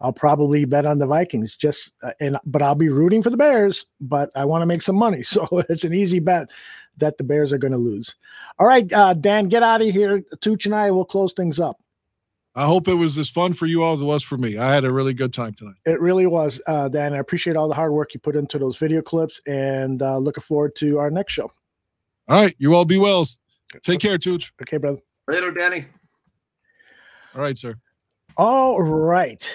I'll 0.00 0.12
probably 0.12 0.64
bet 0.64 0.86
on 0.86 0.98
the 0.98 1.06
Vikings. 1.06 1.54
Just 1.54 1.92
uh, 2.02 2.10
and 2.18 2.36
but 2.44 2.62
I'll 2.62 2.74
be 2.74 2.88
rooting 2.88 3.22
for 3.22 3.30
the 3.30 3.36
Bears, 3.36 3.86
but 4.00 4.30
I 4.34 4.44
want 4.44 4.62
to 4.62 4.66
make 4.66 4.82
some 4.82 4.96
money, 4.96 5.22
so 5.22 5.46
it's 5.68 5.84
an 5.84 5.94
easy 5.94 6.18
bet 6.18 6.50
that 6.96 7.16
the 7.16 7.24
Bears 7.24 7.52
are 7.52 7.58
going 7.58 7.72
to 7.72 7.78
lose. 7.78 8.16
All 8.58 8.66
right, 8.66 8.92
uh, 8.92 9.14
Dan, 9.14 9.48
get 9.48 9.62
out 9.62 9.82
of 9.82 9.88
here. 9.88 10.22
Tooch 10.40 10.66
and 10.66 10.74
I 10.74 10.90
will 10.90 11.04
close 11.04 11.32
things 11.32 11.60
up. 11.60 11.80
I 12.56 12.64
hope 12.64 12.88
it 12.88 12.94
was 12.94 13.18
as 13.18 13.28
fun 13.28 13.52
for 13.52 13.66
you 13.66 13.82
all 13.82 13.92
as 13.92 14.00
it 14.00 14.06
was 14.06 14.22
for 14.22 14.38
me. 14.38 14.56
I 14.56 14.72
had 14.72 14.84
a 14.84 14.92
really 14.92 15.12
good 15.12 15.32
time 15.32 15.52
tonight. 15.52 15.74
It 15.84 16.00
really 16.00 16.26
was, 16.26 16.60
uh, 16.66 16.88
Dan. 16.88 17.12
I 17.12 17.18
appreciate 17.18 17.54
all 17.54 17.68
the 17.68 17.74
hard 17.74 17.92
work 17.92 18.14
you 18.14 18.20
put 18.20 18.34
into 18.34 18.58
those 18.58 18.78
video 18.78 19.02
clips, 19.02 19.38
and 19.46 20.02
uh, 20.02 20.16
looking 20.16 20.42
forward 20.42 20.74
to 20.76 20.98
our 20.98 21.10
next 21.10 21.34
show. 21.34 21.50
All 22.28 22.40
right, 22.40 22.54
you 22.58 22.74
all 22.74 22.84
be 22.84 22.98
well. 22.98 23.24
Take 23.82 24.00
care, 24.00 24.18
Tooch. 24.18 24.52
Okay, 24.62 24.78
brother. 24.78 24.98
Later, 25.28 25.50
Danny. 25.52 25.86
All 27.34 27.42
right, 27.42 27.56
sir. 27.56 27.74
All 28.36 28.80
right. 28.82 29.48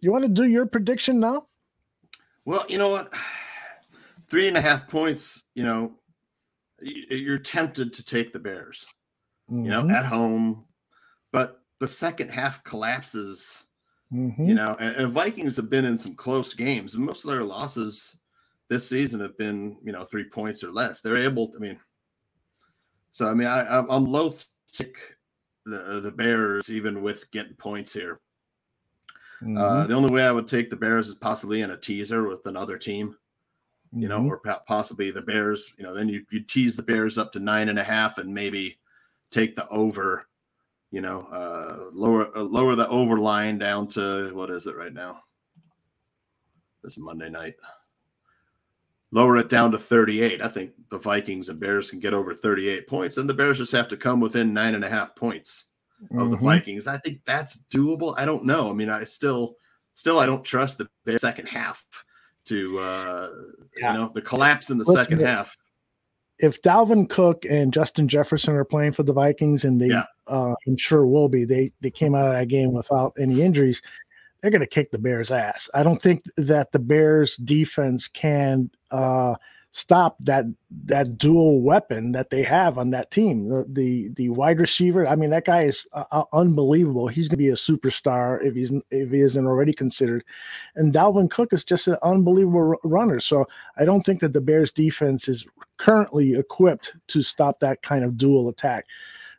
You 0.00 0.12
want 0.12 0.24
to 0.24 0.28
do 0.28 0.44
your 0.44 0.66
prediction 0.66 1.18
now? 1.20 1.46
Well, 2.44 2.64
you 2.68 2.78
know 2.78 2.90
what? 2.90 3.12
Three 4.28 4.46
and 4.48 4.56
a 4.56 4.60
half 4.60 4.88
points, 4.88 5.42
you 5.54 5.64
know, 5.64 5.94
you're 6.80 7.38
tempted 7.38 7.92
to 7.94 8.04
take 8.04 8.32
the 8.32 8.38
Bears, 8.38 8.86
you 9.48 9.56
know, 9.70 9.82
Mhm. 9.82 9.92
at 9.92 10.04
home. 10.06 10.66
But 11.32 11.62
the 11.80 11.88
second 11.88 12.30
half 12.30 12.62
collapses, 12.62 13.64
Mhm. 14.12 14.46
you 14.48 14.54
know, 14.54 14.76
and, 14.78 14.96
and 14.96 15.12
Vikings 15.12 15.56
have 15.56 15.70
been 15.70 15.84
in 15.84 15.98
some 15.98 16.14
close 16.14 16.54
games. 16.54 16.94
And 16.94 17.04
most 17.04 17.24
of 17.24 17.30
their 17.30 17.44
losses 17.44 18.16
this 18.68 18.88
season 18.88 19.20
have 19.20 19.36
been, 19.38 19.76
you 19.82 19.92
know, 19.92 20.04
three 20.04 20.24
points 20.24 20.62
or 20.62 20.70
less. 20.70 21.00
They're 21.00 21.16
able, 21.16 21.52
I 21.56 21.58
mean, 21.58 21.80
so 23.10 23.26
I 23.28 23.34
mean, 23.34 23.48
I, 23.48 23.66
I'm, 23.78 23.90
I'm 23.90 24.04
loath 24.04 24.44
to 24.72 24.84
take 24.84 24.98
the, 25.64 26.00
the 26.00 26.12
Bears, 26.12 26.70
even 26.70 27.02
with 27.02 27.30
getting 27.30 27.54
points 27.54 27.92
here. 27.92 28.20
Uh, 29.40 29.46
Mhm. 29.46 29.88
the 29.88 29.94
only 29.94 30.10
way 30.10 30.24
I 30.24 30.32
would 30.32 30.48
take 30.48 30.68
the 30.68 30.76
Bears 30.76 31.08
is 31.08 31.14
possibly 31.14 31.60
in 31.62 31.70
a 31.70 31.76
teaser 31.76 32.26
with 32.26 32.44
another 32.46 32.76
team, 32.76 33.16
you 33.92 34.08
know, 34.08 34.18
Mhm. 34.20 34.28
or 34.30 34.40
po- 34.40 34.60
possibly 34.66 35.12
the 35.12 35.22
Bears. 35.22 35.72
You 35.78 35.84
know, 35.84 35.94
then 35.94 36.08
you 36.08 36.26
you 36.32 36.40
tease 36.40 36.76
the 36.76 36.82
Bears 36.82 37.18
up 37.18 37.30
to 37.32 37.38
nine 37.38 37.68
and 37.68 37.78
a 37.78 37.84
half, 37.84 38.18
and 38.18 38.34
maybe 38.34 38.80
take 39.30 39.54
the 39.54 39.68
over. 39.68 40.26
You 40.90 41.02
know, 41.02 41.20
uh, 41.30 41.90
lower 41.92 42.36
uh, 42.36 42.42
lower 42.42 42.74
the 42.74 42.88
over 42.88 43.18
line 43.18 43.58
down 43.58 43.86
to 43.88 44.34
what 44.34 44.50
is 44.50 44.66
it 44.66 44.74
right 44.74 44.92
now? 44.92 45.22
This 46.82 46.94
is 46.94 46.98
Monday 46.98 47.30
night. 47.30 47.54
Lower 49.10 49.38
it 49.38 49.48
down 49.48 49.70
to 49.72 49.78
38. 49.78 50.42
I 50.42 50.48
think 50.48 50.72
the 50.90 50.98
Vikings 50.98 51.48
and 51.48 51.58
Bears 51.58 51.88
can 51.90 51.98
get 51.98 52.12
over 52.12 52.34
38 52.34 52.86
points, 52.86 53.16
and 53.16 53.28
the 53.28 53.34
Bears 53.34 53.56
just 53.58 53.72
have 53.72 53.88
to 53.88 53.96
come 53.96 54.20
within 54.20 54.52
nine 54.52 54.74
and 54.74 54.84
a 54.84 54.90
half 54.90 55.16
points 55.16 55.66
of 56.16 56.30
the 56.30 56.36
Mhm. 56.36 56.42
Vikings. 56.42 56.86
I 56.86 56.98
think 56.98 57.22
that's 57.24 57.64
doable. 57.74 58.14
I 58.18 58.24
don't 58.26 58.44
know. 58.44 58.70
I 58.70 58.74
mean, 58.74 58.90
I 58.90 59.04
still, 59.04 59.56
still, 59.94 60.18
I 60.18 60.26
don't 60.26 60.44
trust 60.44 60.76
the 60.78 60.88
Bears 61.06 61.22
second 61.22 61.46
half 61.46 61.84
to, 62.44 62.78
uh, 62.78 63.28
Yeah. 63.80 63.92
you 63.94 63.98
know, 63.98 64.12
the 64.14 64.22
collapse 64.22 64.68
in 64.70 64.76
the 64.78 64.84
Listen, 64.84 64.96
second 65.04 65.20
half. 65.26 65.56
If 66.38 66.60
Dalvin 66.62 67.08
Cook 67.08 67.44
and 67.48 67.72
Justin 67.72 68.06
Jefferson 68.08 68.54
are 68.54 68.64
playing 68.64 68.92
for 68.92 69.02
the 69.02 69.12
Vikings, 69.14 69.64
and 69.64 69.80
they, 69.80 69.88
Yeah. 69.88 70.04
uh, 70.26 70.54
I'm 70.66 70.76
sure 70.76 71.06
will 71.06 71.28
be, 71.28 71.44
they 71.44 71.72
they 71.80 71.90
came 71.90 72.14
out 72.14 72.26
of 72.26 72.32
that 72.34 72.48
game 72.48 72.72
without 72.72 73.14
any 73.18 73.40
injuries. 73.42 73.80
They're 74.40 74.50
going 74.50 74.60
to 74.60 74.66
kick 74.66 74.90
the 74.90 74.98
Bears' 74.98 75.30
ass. 75.30 75.68
I 75.74 75.82
don't 75.82 76.00
think 76.00 76.24
that 76.36 76.72
the 76.72 76.78
Bears' 76.78 77.36
defense 77.36 78.06
can 78.06 78.70
uh, 78.90 79.34
stop 79.70 80.16
that 80.20 80.46
that 80.84 81.18
dual 81.18 81.62
weapon 81.62 82.12
that 82.12 82.30
they 82.30 82.42
have 82.42 82.78
on 82.78 82.90
that 82.90 83.10
team. 83.10 83.48
The 83.48 83.66
the, 83.68 84.08
the 84.14 84.28
wide 84.30 84.60
receiver, 84.60 85.06
I 85.06 85.16
mean, 85.16 85.30
that 85.30 85.44
guy 85.44 85.62
is 85.62 85.86
uh, 85.92 86.04
uh 86.10 86.24
unbelievable. 86.32 87.08
He's 87.08 87.28
going 87.28 87.38
to 87.38 87.44
be 87.44 87.48
a 87.48 87.54
superstar 87.54 88.42
if 88.44 88.54
he's 88.54 88.72
if 88.90 89.10
he 89.10 89.20
isn't 89.20 89.46
already 89.46 89.72
considered. 89.72 90.24
And 90.76 90.92
Dalvin 90.92 91.30
Cook 91.30 91.52
is 91.52 91.64
just 91.64 91.88
an 91.88 91.96
unbelievable 92.02 92.76
runner. 92.84 93.20
So 93.20 93.46
I 93.76 93.84
don't 93.84 94.02
think 94.02 94.20
that 94.20 94.32
the 94.32 94.40
Bears 94.40 94.72
defense 94.72 95.28
is 95.28 95.46
currently 95.76 96.34
equipped 96.34 96.92
to 97.08 97.22
stop 97.22 97.60
that 97.60 97.82
kind 97.82 98.04
of 98.04 98.16
dual 98.16 98.48
attack. 98.48 98.86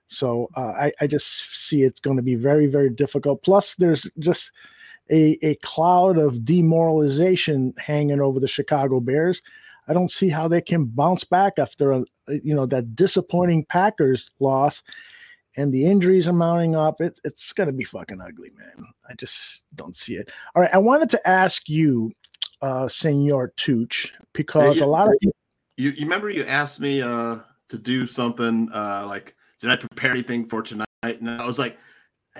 So 0.07 0.49
uh, 0.55 0.71
I, 0.71 0.91
I 1.01 1.07
just 1.07 1.67
see 1.67 1.83
it's 1.83 1.99
going 1.99 2.17
to 2.17 2.23
be 2.23 2.35
very, 2.35 2.65
very 2.65 2.89
difficult. 2.89 3.43
Plus, 3.43 3.75
there's 3.75 4.09
just 4.17 4.51
a, 5.11 5.37
a 5.41 5.55
cloud 5.55 6.17
of 6.17 6.45
demoralization 6.45 7.73
hanging 7.77 8.21
over 8.21 8.39
the 8.39 8.47
Chicago 8.47 8.99
Bears. 8.99 9.41
I 9.87 9.93
don't 9.93 10.11
see 10.11 10.29
how 10.29 10.47
they 10.47 10.61
can 10.61 10.85
bounce 10.85 11.23
back 11.23 11.53
after 11.57 11.91
a, 11.91 12.05
you 12.43 12.53
know 12.53 12.67
that 12.67 12.95
disappointing 12.95 13.65
Packers 13.65 14.29
loss, 14.39 14.83
and 15.57 15.73
the 15.73 15.85
injuries 15.85 16.27
are 16.27 16.33
mounting 16.33 16.75
up. 16.75 17.01
It's 17.01 17.19
it's 17.23 17.51
going 17.53 17.67
to 17.67 17.73
be 17.73 17.83
fucking 17.83 18.21
ugly, 18.21 18.51
man. 18.55 18.85
I 19.09 19.15
just 19.15 19.63
don't 19.75 19.95
see 19.95 20.15
it. 20.15 20.31
All 20.55 20.61
right, 20.61 20.73
I 20.73 20.77
wanted 20.77 21.09
to 21.11 21.27
ask 21.27 21.67
you, 21.67 22.11
uh, 22.61 22.87
Senor 22.87 23.53
Tooch, 23.57 24.13
because 24.33 24.77
you, 24.77 24.85
a 24.85 24.85
lot 24.85 25.07
of 25.07 25.15
you, 25.21 25.31
you 25.75 25.93
remember 26.01 26.29
you 26.29 26.45
asked 26.45 26.79
me 26.79 27.01
uh, 27.01 27.39
to 27.69 27.77
do 27.77 28.05
something 28.05 28.69
uh, 28.71 29.05
like, 29.07 29.35
did 29.59 29.71
I 29.71 29.75
prepare 29.75 30.11
anything 30.11 30.45
for 30.45 30.61
tonight? 30.61 30.85
And 31.01 31.29
I 31.29 31.45
was 31.45 31.57
like, 31.57 31.79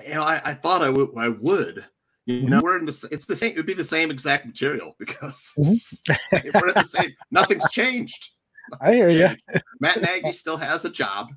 you 0.06 0.14
know, 0.14 0.24
I, 0.24 0.40
I 0.46 0.54
thought 0.54 0.84
I 0.84 0.90
would. 0.90 1.10
I 1.18 1.30
would 1.30 1.84
you 2.30 2.42
know, 2.48 2.58
mm-hmm. 2.58 2.64
we're 2.64 2.78
in 2.78 2.86
the 2.86 3.08
it's 3.12 3.26
the 3.26 3.36
same. 3.36 3.52
It 3.52 3.58
would 3.58 3.66
be 3.66 3.74
the 3.74 3.84
same 3.84 4.12
exact 4.12 4.46
material 4.46 4.96
because 5.00 5.52
mm-hmm. 5.60 6.50
we're 6.54 6.74
the 6.74 6.84
same. 6.84 7.16
Nothing's 7.32 7.68
changed. 7.72 8.34
Nothing's 8.72 8.82
I 8.88 8.94
hear 8.94 9.10
changed. 9.10 9.42
you. 9.52 9.62
Matt 9.80 10.02
Nagy 10.02 10.32
still 10.34 10.58
has 10.58 10.86
a 10.86 10.92
job. 10.92 11.30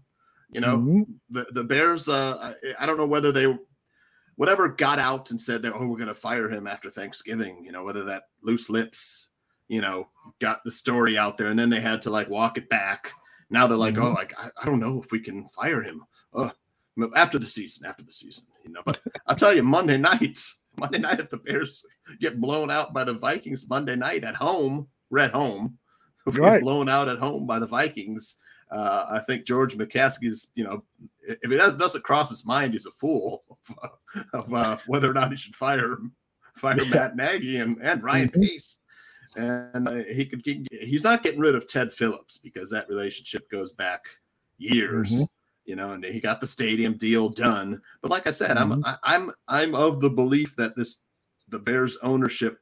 You 0.50 0.60
know, 0.60 0.76
mm-hmm. 0.76 1.02
the 1.30 1.46
the 1.52 1.64
Bears. 1.64 2.10
Uh, 2.10 2.52
I, 2.62 2.82
I 2.82 2.86
don't 2.86 2.98
know 2.98 3.06
whether 3.06 3.32
they, 3.32 3.56
whatever, 4.36 4.68
got 4.68 4.98
out 4.98 5.30
and 5.30 5.40
said 5.40 5.62
that 5.62 5.72
oh 5.72 5.86
we're 5.86 5.96
going 5.96 6.08
to 6.08 6.14
fire 6.14 6.50
him 6.50 6.66
after 6.66 6.90
Thanksgiving. 6.90 7.64
You 7.64 7.72
know, 7.72 7.84
whether 7.84 8.04
that 8.04 8.24
loose 8.42 8.68
lips, 8.68 9.28
you 9.68 9.80
know, 9.80 10.08
got 10.40 10.62
the 10.62 10.72
story 10.72 11.16
out 11.16 11.38
there, 11.38 11.46
and 11.46 11.58
then 11.58 11.70
they 11.70 11.80
had 11.80 12.02
to 12.02 12.10
like 12.10 12.28
walk 12.28 12.58
it 12.58 12.68
back. 12.68 13.12
Now 13.48 13.66
they're 13.66 13.78
like, 13.78 13.94
mm-hmm. 13.94 14.08
oh, 14.08 14.12
like 14.12 14.38
I, 14.38 14.50
I, 14.60 14.66
don't 14.66 14.80
know 14.80 15.00
if 15.02 15.10
we 15.10 15.20
can 15.20 15.48
fire 15.48 15.82
him. 15.82 16.02
Oh, 16.34 16.52
after 17.16 17.38
the 17.38 17.46
season, 17.46 17.86
after 17.86 18.02
the 18.02 18.12
season, 18.12 18.44
you 18.62 18.72
know. 18.72 18.82
But 18.84 19.00
I'll 19.26 19.36
tell 19.36 19.54
you, 19.54 19.62
Monday 19.62 19.96
nights 19.96 20.58
Monday 20.82 20.98
night, 20.98 21.20
if 21.20 21.30
the 21.30 21.36
Bears 21.36 21.84
get 22.20 22.40
blown 22.40 22.70
out 22.70 22.92
by 22.92 23.04
the 23.04 23.14
Vikings 23.14 23.68
Monday 23.68 23.94
night 23.94 24.24
at 24.24 24.34
home, 24.34 24.88
red 25.10 25.30
home, 25.30 25.78
right. 26.26 26.60
blown 26.60 26.88
out 26.88 27.08
at 27.08 27.18
home 27.18 27.46
by 27.46 27.60
the 27.60 27.66
Vikings, 27.66 28.36
uh, 28.72 29.06
I 29.10 29.20
think 29.20 29.46
George 29.46 29.76
McCaskey's, 29.76 30.48
you 30.54 30.64
know, 30.64 30.82
if 31.22 31.52
it 31.52 31.78
doesn't 31.78 32.04
cross 32.04 32.30
his 32.30 32.44
mind, 32.44 32.72
he's 32.72 32.86
a 32.86 32.90
fool 32.90 33.44
of, 33.82 33.90
of 34.32 34.54
uh, 34.54 34.76
whether 34.86 35.08
or 35.08 35.14
not 35.14 35.30
he 35.30 35.36
should 35.36 35.54
fire 35.54 35.98
fire 36.56 36.80
yeah. 36.82 36.90
Matt 36.90 37.16
Nagy 37.16 37.56
and, 37.58 37.78
and 37.80 38.02
Ryan 38.02 38.28
mm-hmm. 38.28 38.40
Pace. 38.40 38.78
And 39.36 39.88
uh, 39.88 40.02
he 40.12 40.26
could 40.26 40.44
keep, 40.44 40.66
he's 40.70 41.04
not 41.04 41.22
getting 41.22 41.40
rid 41.40 41.54
of 41.54 41.66
Ted 41.66 41.92
Phillips 41.92 42.38
because 42.38 42.70
that 42.70 42.88
relationship 42.88 43.48
goes 43.50 43.72
back 43.72 44.04
years. 44.58 45.14
Mm-hmm 45.14 45.24
you 45.65 45.76
know, 45.76 45.92
and 45.92 46.05
he 46.05 46.20
got 46.20 46.41
the 46.41 46.47
stadium 46.47 46.97
deal 46.97 47.28
done. 47.28 47.81
But 48.00 48.10
like 48.10 48.26
I 48.26 48.31
said, 48.31 48.57
mm-hmm. 48.57 48.82
I'm 48.84 48.99
I'm 49.02 49.32
I'm 49.49 49.74
of 49.74 50.00
the 50.00 50.10
belief 50.10 50.57
that 50.57 50.76
this 50.76 51.05
the 51.49 51.58
Bears 51.58 51.99
ownership 52.02 52.58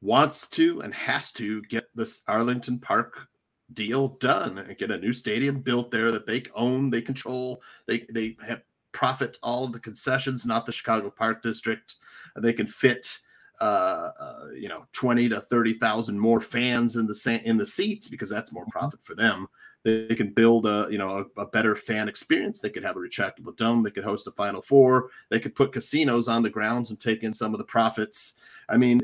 wants 0.00 0.48
to 0.48 0.80
and 0.80 0.94
has 0.94 1.32
to 1.32 1.62
get 1.62 1.88
this 1.94 2.22
Arlington 2.26 2.78
Park 2.78 3.28
deal 3.72 4.08
done 4.20 4.58
and 4.58 4.78
get 4.78 4.90
a 4.90 4.98
new 4.98 5.12
stadium 5.12 5.60
built 5.60 5.90
there 5.90 6.10
that 6.10 6.26
they 6.26 6.42
own, 6.54 6.90
they 6.90 7.02
control, 7.02 7.62
they 7.86 8.06
they 8.12 8.36
have 8.46 8.62
profit 8.92 9.38
all 9.42 9.64
of 9.64 9.72
the 9.72 9.80
concessions, 9.80 10.46
not 10.46 10.66
the 10.66 10.72
Chicago 10.72 11.10
Park 11.10 11.42
District. 11.42 11.94
They 12.36 12.52
can 12.52 12.66
fit 12.66 13.18
uh, 13.60 14.10
uh, 14.18 14.46
you 14.54 14.68
know 14.68 14.86
20 14.92 15.28
to 15.28 15.40
30,000 15.40 16.18
more 16.18 16.40
fans 16.40 16.96
in 16.96 17.06
the 17.06 17.42
in 17.44 17.56
the 17.56 17.66
seats 17.66 18.08
because 18.08 18.30
that's 18.30 18.52
more 18.52 18.64
mm-hmm. 18.64 18.70
profit 18.78 19.00
for 19.02 19.14
them 19.14 19.48
they 19.82 20.14
can 20.14 20.30
build 20.30 20.66
a 20.66 20.88
you 20.90 20.98
know 20.98 21.26
a, 21.36 21.42
a, 21.42 21.46
better 21.46 21.74
fan 21.74 22.08
experience. 22.08 22.60
They 22.60 22.70
could 22.70 22.84
have 22.84 22.96
a 22.96 23.00
retractable 23.00 23.56
dome. 23.56 23.82
They 23.82 23.90
could 23.90 24.04
host 24.04 24.26
a 24.26 24.30
Final 24.30 24.60
Four. 24.60 25.10
They 25.30 25.40
could 25.40 25.54
put 25.54 25.72
casinos 25.72 26.28
on 26.28 26.42
the 26.42 26.50
grounds 26.50 26.90
and 26.90 27.00
take 27.00 27.22
in 27.22 27.32
some 27.32 27.54
of 27.54 27.58
the 27.58 27.64
profits. 27.64 28.34
I 28.68 28.76
mean, 28.76 29.00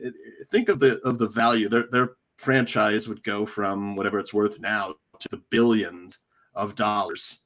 think 0.50 0.68
of 0.68 0.80
the 0.80 1.00
of 1.00 1.18
the 1.18 1.28
value. 1.28 1.68
Their 1.68 1.86
their 1.86 2.12
franchise 2.36 3.08
would 3.08 3.24
go 3.24 3.46
from 3.46 3.96
whatever 3.96 4.18
it's 4.18 4.34
worth 4.34 4.60
now 4.60 4.96
to 5.20 5.28
the 5.28 5.42
billions 5.50 6.18
of 6.54 6.74
dollars. 6.74 7.38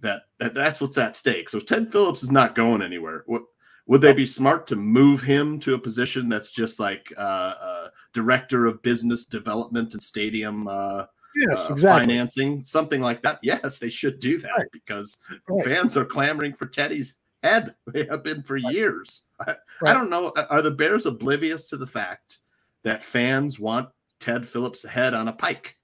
That, 0.00 0.22
that 0.38 0.54
that's 0.54 0.80
what's 0.80 0.98
at 0.98 1.16
stake. 1.16 1.48
So 1.48 1.60
Ted 1.60 1.90
Phillips 1.90 2.22
is 2.22 2.30
not 2.30 2.54
going 2.54 2.82
anywhere. 2.82 3.24
What 3.26 3.42
would 3.86 4.02
they 4.02 4.12
be 4.12 4.26
smart 4.26 4.66
to 4.68 4.76
move 4.76 5.20
him 5.20 5.58
to 5.60 5.74
a 5.74 5.78
position 5.78 6.28
that's 6.28 6.52
just 6.52 6.78
like 6.78 7.12
uh, 7.16 7.54
uh, 7.60 7.88
director 8.12 8.66
of 8.66 8.82
business 8.82 9.24
development 9.24 9.94
and 9.94 10.02
stadium 10.02 10.68
uh, 10.68 11.06
yes, 11.48 11.68
uh, 11.68 11.72
exactly. 11.72 12.06
financing, 12.06 12.64
something 12.64 13.00
like 13.00 13.22
that. 13.22 13.38
Yes, 13.42 13.78
they 13.78 13.90
should 13.90 14.20
do 14.20 14.38
that 14.38 14.52
right. 14.56 14.68
because 14.72 15.18
right. 15.48 15.64
fans 15.64 15.96
are 15.96 16.04
clamoring 16.04 16.52
for 16.52 16.66
Teddy's 16.66 17.16
head. 17.42 17.74
They 17.92 18.04
have 18.06 18.22
been 18.22 18.42
for 18.42 18.54
right. 18.54 18.72
years. 18.72 19.26
I, 19.40 19.56
I, 19.84 19.92
don't 19.92 20.10
know. 20.10 20.32
Are 20.48 20.62
the 20.62 20.70
Bears 20.70 21.06
oblivious 21.06 21.66
to 21.66 21.76
the 21.76 21.86
fact 21.86 22.38
that 22.84 23.02
fans 23.02 23.58
want 23.58 23.88
Ted 24.20 24.46
Phillips' 24.46 24.84
head 24.84 25.14
on 25.14 25.26
a 25.28 25.32
pike? 25.32 25.76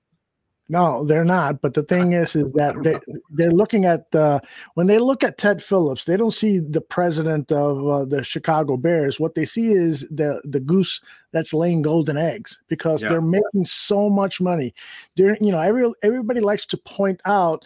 No, 0.69 1.05
they're 1.05 1.25
not. 1.25 1.63
But 1.63 1.75
the 1.75 1.85
thing 1.85 2.13
is, 2.13 2.35
is 2.35 2.51
that 2.53 2.83
they 2.83 2.99
they're 3.31 3.53
looking 3.53 3.85
at 3.85 4.13
uh, 4.15 4.41
when 4.75 4.89
they 4.89 4.99
look 4.99 5.23
at 5.23 5.39
Ted 5.39 5.63
Phillips, 5.63 6.05
they 6.05 6.17
don't 6.17 6.35
see 6.35 6.59
the 6.59 6.81
president 6.81 7.53
of 7.53 7.87
uh, 7.87 8.05
the 8.05 8.25
Chicago 8.25 8.77
Bears. 8.77 9.21
What 9.21 9.37
they 9.37 9.45
see 9.45 9.69
is 9.69 10.01
the 10.11 10.41
the 10.45 10.59
goose 10.61 11.01
that's 11.33 11.55
laying 11.55 11.83
golden 11.83 12.17
eggs 12.17 12.59
because 12.67 13.03
yeah. 13.03 13.11
they're 13.11 13.21
making 13.21 13.65
so 13.65 14.11
much 14.11 14.41
money. 14.41 14.75
They're 15.17 15.37
you 15.41 15.53
know 15.53 15.61
every 15.61 15.93
everybody 16.03 16.41
likes 16.41 16.67
to 16.67 16.77
point 16.77 17.21
out 17.25 17.65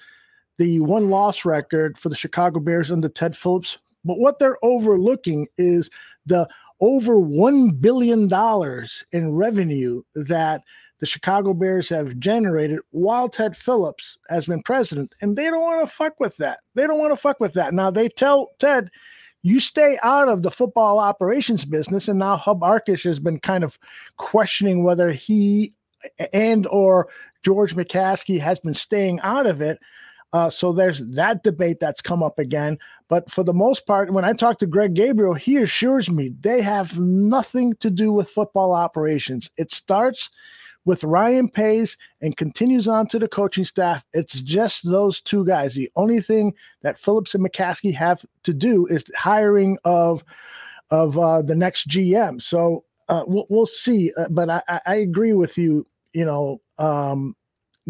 the 0.59 0.81
one 0.81 1.09
loss 1.09 1.47
record 1.47 1.97
for 1.97 2.11
the 2.11 2.15
Chicago 2.15 2.61
Bears 2.61 2.91
under 2.91 3.09
Ted 3.09 3.35
Phillips, 3.35 3.79
but 4.05 4.19
what 4.19 4.39
they're 4.39 4.59
overlooking 4.62 5.47
is 5.57 5.89
the 6.27 6.47
over 6.81 7.19
one 7.19 7.70
billion 7.70 8.29
dollars 8.29 9.05
in 9.12 9.35
revenue 9.35 10.03
that 10.15 10.62
the 11.01 11.07
Chicago 11.07 11.55
Bears 11.55 11.89
have 11.89 12.19
generated 12.19 12.79
while 12.91 13.29
Ted 13.29 13.57
Phillips 13.57 14.19
has 14.29 14.47
been 14.47 14.62
president. 14.62 15.15
And 15.20 15.37
they 15.37 15.47
don't 15.47 15.62
want 15.62 15.81
to 15.81 15.87
fuck 15.87 16.20
with 16.20 16.37
that. 16.37 16.61
They 16.75 16.87
don't 16.87 16.99
want 16.99 17.12
to 17.12 17.17
fuck 17.17 17.41
with 17.41 17.55
that. 17.55 17.75
Now 17.75 17.91
they 17.91 18.09
tell 18.09 18.51
Ted, 18.59 18.91
you 19.43 19.61
stay 19.61 19.99
out 20.03 20.29
of 20.29 20.43
the 20.43 20.51
football 20.51 20.99
operations 20.99 21.65
business. 21.65 22.07
And 22.07 22.19
now 22.19 22.37
Hub 22.37 22.61
Arkush 22.61 23.05
has 23.05 23.19
been 23.19 23.41
kind 23.41 23.65
of 23.65 23.79
questioning 24.19 24.85
whether 24.85 25.11
he 25.11 25.73
and 26.33 26.67
or 26.67 27.09
George 27.43 27.75
McCaskey 27.75 28.39
has 28.39 28.61
been 28.61 28.75
staying 28.75 29.20
out 29.20 29.47
of 29.47 29.62
it. 29.62 29.79
Uh, 30.33 30.51
so 30.51 30.73
there's 30.73 31.05
that 31.07 31.43
debate 31.43 31.81
that's 31.81 32.03
come 32.03 32.23
up 32.23 32.39
again. 32.39 32.79
But 33.09 33.31
for 33.31 33.43
the 33.43 33.55
most 33.55 33.87
part, 33.87 34.12
when 34.12 34.25
I 34.25 34.35
talk 34.35 34.59
to 34.59 34.67
Greg 34.67 34.95
Gabriel, 34.95 35.35
he 35.35 35.57
assures 35.57 36.11
me 36.11 36.33
they 36.41 36.61
have 36.61 37.01
nothing 37.01 37.75
to 37.81 37.91
do 37.91 38.12
with 38.12 38.29
football 38.29 38.73
operations. 38.73 39.51
It 39.57 39.73
starts 39.73 40.31
with 40.84 41.05
Ryan 41.05 41.49
Pace 41.49 41.97
and 42.20 42.36
continues 42.36 42.89
on 42.89 43.07
to 43.09 43.18
the 43.18 43.28
coaching 43.28 43.65
staff. 43.65 44.05
It's 44.12 44.41
just 44.41 44.91
those 44.91 45.20
two 45.20 45.44
guys. 45.44 45.75
The 45.75 45.91
only 45.97 46.20
thing 46.20 46.55
that 46.83 46.99
Phillips 46.99 47.34
and 47.34 47.44
McCaskey 47.44 47.94
have 47.94 48.25
to 48.44 48.55
do 48.55 48.86
is 48.86 49.05
hiring 49.17 49.78
of 49.84 50.25
of 50.91 51.18
uh, 51.18 51.42
the 51.42 51.55
next 51.55 51.89
GM. 51.89 52.42
So 52.42 52.84
uh, 53.09 53.23
we'll, 53.26 53.47
we'll 53.49 53.67
see. 53.67 54.12
Uh, 54.17 54.26
but 54.28 54.50
I, 54.50 54.81
I, 54.86 54.97
agree 54.97 55.34
with 55.34 55.57
you. 55.57 55.86
You 56.12 56.25
know, 56.25 56.60
um, 56.78 57.36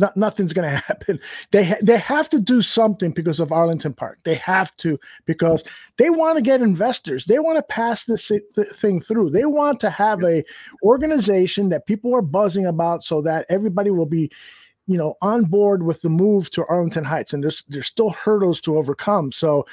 not, 0.00 0.16
nothing's 0.16 0.52
going 0.52 0.68
to 0.70 0.76
happen. 0.76 1.20
They 1.52 1.64
ha- 1.64 1.76
they 1.82 1.98
have 1.98 2.28
to 2.30 2.40
do 2.40 2.62
something 2.62 3.12
because 3.12 3.38
of 3.38 3.52
Arlington 3.52 3.92
Park. 3.92 4.18
They 4.24 4.34
have 4.34 4.74
to 4.78 4.98
because 5.26 5.62
they 5.98 6.10
want 6.10 6.36
to 6.36 6.42
get 6.42 6.62
investors. 6.62 7.26
They 7.26 7.38
want 7.38 7.58
to 7.58 7.62
pass 7.62 8.04
this 8.04 8.26
th- 8.26 8.42
thing 8.74 9.00
through. 9.00 9.30
They 9.30 9.44
want 9.44 9.78
to 9.80 9.90
have 9.90 10.24
a 10.24 10.42
organization 10.82 11.68
that 11.68 11.86
people 11.86 12.14
are 12.14 12.22
buzzing 12.22 12.66
about, 12.66 13.04
so 13.04 13.22
that 13.22 13.46
everybody 13.48 13.90
will 13.90 14.06
be, 14.06 14.30
you 14.86 14.98
know, 14.98 15.14
on 15.22 15.44
board 15.44 15.84
with 15.84 16.02
the 16.02 16.10
move 16.10 16.50
to 16.52 16.64
Arlington 16.66 17.04
Heights. 17.04 17.32
And 17.32 17.44
there's 17.44 17.62
there's 17.68 17.86
still 17.86 18.10
hurdles 18.10 18.60
to 18.62 18.76
overcome. 18.76 19.30
So 19.30 19.66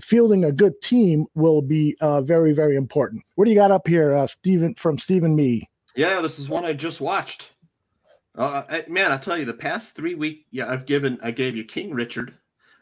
fielding 0.00 0.44
a 0.44 0.50
good 0.50 0.80
team 0.80 1.26
will 1.34 1.62
be 1.62 1.96
uh, 2.00 2.22
very 2.22 2.52
very 2.52 2.76
important. 2.76 3.22
What 3.34 3.44
do 3.44 3.50
you 3.50 3.56
got 3.56 3.70
up 3.70 3.86
here, 3.86 4.14
uh, 4.14 4.26
Stephen 4.26 4.74
from 4.76 4.98
Stephen 4.98 5.34
Me? 5.34 5.68
Yeah, 5.96 6.20
this 6.20 6.38
is 6.38 6.48
one 6.48 6.64
I 6.64 6.72
just 6.72 7.00
watched. 7.00 7.53
Uh, 8.36 8.62
I, 8.68 8.84
man, 8.88 9.12
I 9.12 9.16
tell 9.16 9.38
you, 9.38 9.44
the 9.44 9.54
past 9.54 9.94
three 9.94 10.14
week, 10.14 10.46
yeah, 10.50 10.68
I've 10.68 10.86
given, 10.86 11.18
I 11.22 11.30
gave 11.30 11.56
you 11.56 11.64
King 11.64 11.92
Richard, 11.94 12.34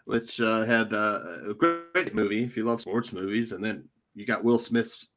which 0.07 0.41
uh, 0.41 0.65
had 0.65 0.93
uh, 0.93 1.21
a 1.51 1.55
great 1.55 2.15
movie 2.15 2.43
if 2.43 2.57
you 2.57 2.65
love 2.65 2.81
sports 2.81 3.13
movies, 3.13 3.53
and 3.53 3.63
then 3.63 3.89
you 4.15 4.27
got 4.27 4.45
Will 4.45 4.59
Smith's. 4.59 5.09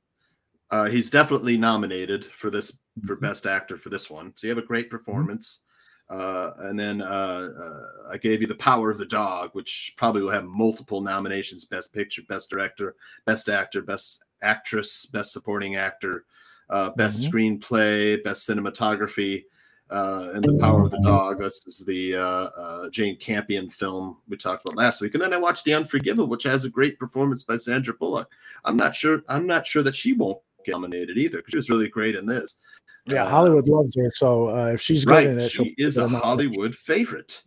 Uh, 0.72 0.86
he's 0.86 1.10
definitely 1.10 1.58
nominated 1.58 2.26
for 2.26 2.50
this 2.50 2.78
for 3.06 3.16
mm-hmm. 3.16 3.26
best 3.26 3.46
actor 3.46 3.78
for 3.78 3.90
this 3.90 4.10
one. 4.10 4.34
So 4.36 4.48
you 4.48 4.52
have 4.52 4.64
a 4.64 4.68
great 4.68 4.88
mm-hmm. 4.88 4.98
performance. 4.98 5.62
Uh, 6.10 6.52
and 6.60 6.78
then 6.78 7.02
uh, 7.02 7.50
uh, 7.58 8.12
I 8.12 8.18
gave 8.18 8.42
you 8.42 8.48
The 8.48 8.56
Power 8.56 8.92
of 8.92 8.98
the 8.98 9.06
Dog, 9.06 9.52
which 9.54 9.94
probably 9.96 10.22
will 10.22 10.32
have 10.32 10.44
multiple 10.44 11.00
nominations: 11.02 11.66
Best 11.66 11.94
Picture, 11.94 12.22
Best 12.28 12.50
Director, 12.50 12.96
Best 13.26 13.48
Actor, 13.48 13.84
Best 13.84 14.24
Actress, 14.42 15.06
Best 15.06 15.32
Supporting 15.32 15.78
Actor, 15.78 16.26
uh, 16.70 16.90
Best 16.92 17.24
Mhm. 17.24 17.32
Screenplay, 17.32 18.24
Best 18.24 18.48
Cinematography. 18.48 19.46
Uh, 19.92 20.32
and 20.34 20.44
the 20.44 20.58
power 20.58 20.84
of 20.86 20.90
the 20.92 21.00
dog. 21.02 21.40
This 21.40 21.64
is 21.68 21.86
the 21.86 22.16
uh, 22.16 22.20
uh, 22.20 22.90
Jane 22.90 23.18
Campion 23.18 23.70
film 23.70 24.18
we 24.28 24.36
talked 24.36 24.66
about 24.66 24.78
last 24.78 25.00
week, 25.00 25.14
and 25.14 25.22
then 25.22 25.32
I 25.34 25.38
watched 25.38 25.64
The 25.64 25.76
Unforgiven, 25.76 26.28
which 26.28 26.42
has 26.44 26.66
a 26.66 26.70
great 26.70 26.98
performance 26.98 27.44
by 27.44 27.58
Sandra 27.58 27.94
Bullock. 27.94 28.28
I'm 28.64 28.78
not 28.78 28.96
sure. 28.96 29.22
I'm 29.30 29.46
not 29.46 29.68
sure 29.68 29.84
that 29.84 29.96
she 29.96 30.14
won't 30.14 30.40
get 30.66 30.72
nominated 30.72 31.18
either 31.20 31.38
because 31.38 31.52
she 31.52 31.58
was 31.58 31.70
really 31.70 31.88
great 31.90 32.16
in 32.16 32.26
this. 32.26 32.58
Yeah, 33.06 33.26
Uh, 33.26 33.30
Hollywood 33.30 33.68
loves 33.70 33.96
her. 33.96 34.12
So 34.16 34.48
uh, 34.50 34.72
if 34.74 34.82
she's 34.82 35.06
good 35.06 35.12
right. 35.14 35.28
in 35.28 35.38
it, 35.38 35.52
she'll 35.52 35.68
is 35.78 35.98
a. 35.98 36.08
Hollywood 36.10 36.74
favorite, 36.74 37.44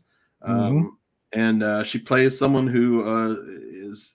Mhm. 0.47 0.49
um, 0.69 0.99
and 1.33 1.65
uh, 1.65 1.83
she 1.83 1.99
plays 1.99 2.39
someone 2.39 2.69
who 2.69 3.03
uh, 3.03 3.35
is 3.73 4.15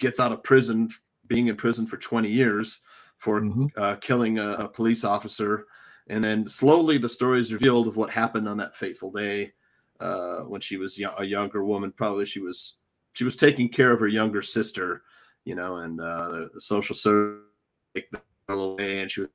gets 0.00 0.18
out 0.18 0.32
of 0.32 0.42
prison, 0.42 0.88
being 1.28 1.46
in 1.46 1.54
prison 1.54 1.86
for 1.86 1.96
20 1.96 2.28
years 2.28 2.80
for 3.18 3.40
Mm-hmm. 3.40 3.66
uh, 3.76 3.94
killing 4.00 4.40
a, 4.40 4.48
a 4.64 4.68
police 4.68 5.04
officer, 5.04 5.64
and 6.12 6.22
then 6.22 6.46
slowly 6.46 6.98
the 6.98 7.08
story 7.08 7.40
is 7.40 7.54
revealed 7.54 7.88
of 7.88 7.96
what 7.96 8.10
happened 8.10 8.46
on 8.46 8.58
that 8.58 8.76
fateful 8.76 9.10
day 9.10 9.50
uh, 9.98 10.40
when 10.40 10.60
she 10.60 10.76
was 10.76 11.00
a 11.16 11.24
younger 11.24 11.64
woman. 11.64 11.90
Probably 11.90 12.26
she 12.26 12.38
was 12.38 12.76
she 13.14 13.24
was 13.24 13.34
taking 13.34 13.70
care 13.70 13.92
of 13.92 14.00
her 14.00 14.08
younger 14.08 14.42
sister, 14.42 15.04
you 15.46 15.54
know, 15.54 15.76
and 15.76 15.98
uh, 15.98 16.48
the 16.52 16.60
social 16.60 16.94
service 16.94 17.40
the 17.94 18.20
away, 18.52 19.00
and 19.00 19.10
she 19.10 19.22
was 19.22 19.30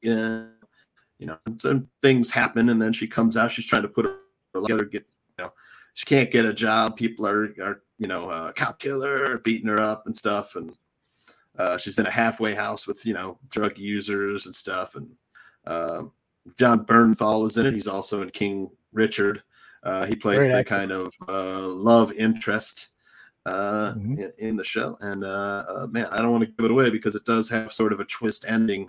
yeah, 0.00 0.44
you 1.18 1.26
know, 1.26 1.38
and 1.44 1.60
some 1.60 1.88
things 2.02 2.30
happen, 2.30 2.68
and 2.68 2.80
then 2.80 2.92
she 2.92 3.08
comes 3.08 3.36
out. 3.36 3.50
She's 3.50 3.66
trying 3.66 3.82
to 3.82 3.88
put 3.88 4.06
her 4.06 4.16
together, 4.54 4.84
get 4.84 5.10
you 5.38 5.44
know, 5.44 5.52
she 5.94 6.06
can't 6.06 6.30
get 6.30 6.44
a 6.44 6.54
job. 6.54 6.96
People 6.96 7.26
are 7.26 7.52
are 7.60 7.82
you 7.98 8.06
know, 8.06 8.30
uh, 8.30 8.52
cow 8.52 8.70
killer, 8.70 9.38
beating 9.38 9.68
her 9.68 9.80
up 9.80 10.06
and 10.06 10.16
stuff, 10.16 10.54
and 10.54 10.72
uh, 11.60 11.76
she's 11.78 11.98
in 11.98 12.06
a 12.06 12.10
halfway 12.10 12.54
house 12.54 12.86
with 12.86 13.04
you 13.04 13.14
know 13.14 13.38
drug 13.50 13.78
users 13.78 14.46
and 14.46 14.54
stuff. 14.54 14.94
And 14.94 15.08
um, 15.66 16.12
Jon 16.58 16.84
Bernthal 16.86 17.46
is 17.46 17.56
in 17.56 17.66
it. 17.66 17.74
He's 17.74 17.88
also 17.88 18.22
in 18.22 18.30
King 18.30 18.70
Richard. 18.92 19.42
Uh, 19.82 20.04
he 20.06 20.14
plays 20.16 20.42
the 20.58 20.64
kind 20.64 20.90
of 20.92 21.14
uh, 21.28 21.66
love 21.90 22.12
interest 22.12 22.88
uh, 23.46 23.92
Mm-hmm. 23.94 24.18
in, 24.18 24.32
in 24.38 24.56
the 24.56 24.64
show. 24.64 24.98
And 25.00 25.24
uh, 25.24 25.64
uh, 25.68 25.86
man, 25.90 26.06
I 26.10 26.18
don't 26.20 26.32
want 26.32 26.44
to 26.44 26.50
give 26.50 26.64
it 26.66 26.70
away 26.70 26.90
because 26.90 27.14
it 27.14 27.24
does 27.24 27.48
have 27.50 27.72
sort 27.72 27.92
of 27.94 28.00
a 28.00 28.04
twist 28.04 28.44
ending. 28.46 28.88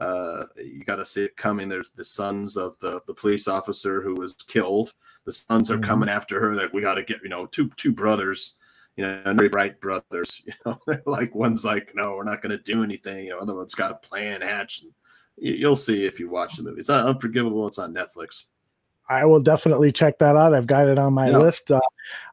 Uh, 0.00 0.44
you 0.56 0.82
got 0.84 0.96
to 0.96 1.04
see 1.06 1.24
it 1.24 1.36
coming. 1.36 1.68
There's 1.68 1.90
the 1.90 2.04
sons 2.04 2.56
of 2.56 2.78
the 2.80 3.02
the 3.06 3.14
police 3.14 3.46
officer 3.46 4.00
who 4.02 4.14
was 4.14 4.32
killed. 4.34 4.94
The 5.26 5.32
sons 5.32 5.70
are 5.70 5.78
Mhm. 5.78 5.84
coming 5.84 6.08
after 6.08 6.40
her. 6.40 6.54
Like 6.54 6.72
we 6.72 6.80
got 6.80 6.94
to 6.94 7.04
get 7.04 7.22
you 7.22 7.28
know 7.28 7.46
two 7.46 7.68
two 7.76 7.92
brothers, 7.92 8.56
you 8.96 9.04
know, 9.04 9.22
very 9.34 9.48
bright 9.48 9.80
brothers. 9.80 10.42
You 10.46 10.52
know, 10.66 10.78
They're 10.86 11.02
like 11.06 11.34
one's 11.34 11.64
like, 11.64 11.92
no, 11.94 12.12
we're 12.12 12.24
not 12.24 12.42
going 12.42 12.56
to 12.56 12.62
do 12.62 12.82
anything. 12.82 13.24
You 13.26 13.30
know, 13.30 13.38
other 13.38 13.54
one's 13.54 13.74
got 13.74 13.90
a 13.90 13.94
plan 14.06 14.40
hatched. 14.40 14.84
And 14.84 14.92
you- 15.38 15.54
you'll 15.54 15.76
see 15.76 16.04
if 16.04 16.20
you 16.20 16.28
watch 16.30 16.56
the 16.56 16.62
movie. 16.62 16.80
It's 16.80 16.88
not 16.88 17.06
unforgivable. 17.06 17.66
It's 17.66 17.78
on 17.78 17.94
Netflix. 17.94 18.44
I 19.08 19.24
will 19.26 19.40
definitely 19.42 19.92
check 19.92 20.18
that 20.20 20.36
out. 20.36 20.54
I've 20.54 20.66
got 20.68 20.88
it 20.88 20.98
on 20.98 21.12
my 21.12 21.28
Yeah. 21.28 21.38
list. 21.38 21.70
Uh, 21.70 21.80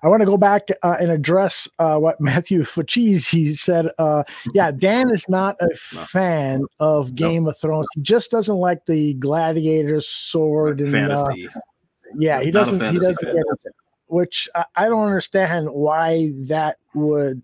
I 0.03 0.07
want 0.07 0.21
to 0.21 0.25
go 0.25 0.37
back 0.37 0.67
uh, 0.83 0.95
and 0.99 1.11
address 1.11 1.67
uh, 1.79 1.97
what 1.97 2.21
Matthew 2.21 2.63
Fuchs 2.63 3.27
he 3.27 3.53
said. 3.55 3.89
Uh, 3.97 4.23
yeah, 4.53 4.71
Dan 4.71 5.09
is 5.09 5.27
not 5.27 5.57
a 5.61 5.69
fan 6.05 6.63
of 6.79 7.15
Game 7.15 7.47
of 7.47 7.57
Thrones. 7.57 7.87
He 7.95 8.01
just 8.01 8.31
doesn't 8.31 8.55
like 8.55 8.85
the 8.85 9.15
gladiator 9.15 9.99
sword 9.99 10.79
and 10.79 10.93
uh, 10.95 10.99
Fantasy. 11.17 11.49
yeah, 12.17 12.39
he 12.41 12.51
Not 12.51 12.65
doesn't. 12.67 12.79
He 12.93 12.99
doesn't 12.99 13.15
fan. 13.15 13.33
get 13.33 13.43
it. 13.65 13.73
Which 14.09 14.49
I, 14.55 14.65
I 14.75 14.85
don't 14.89 15.05
understand 15.05 15.69
why 15.69 16.31
that 16.47 16.77
would 16.93 17.41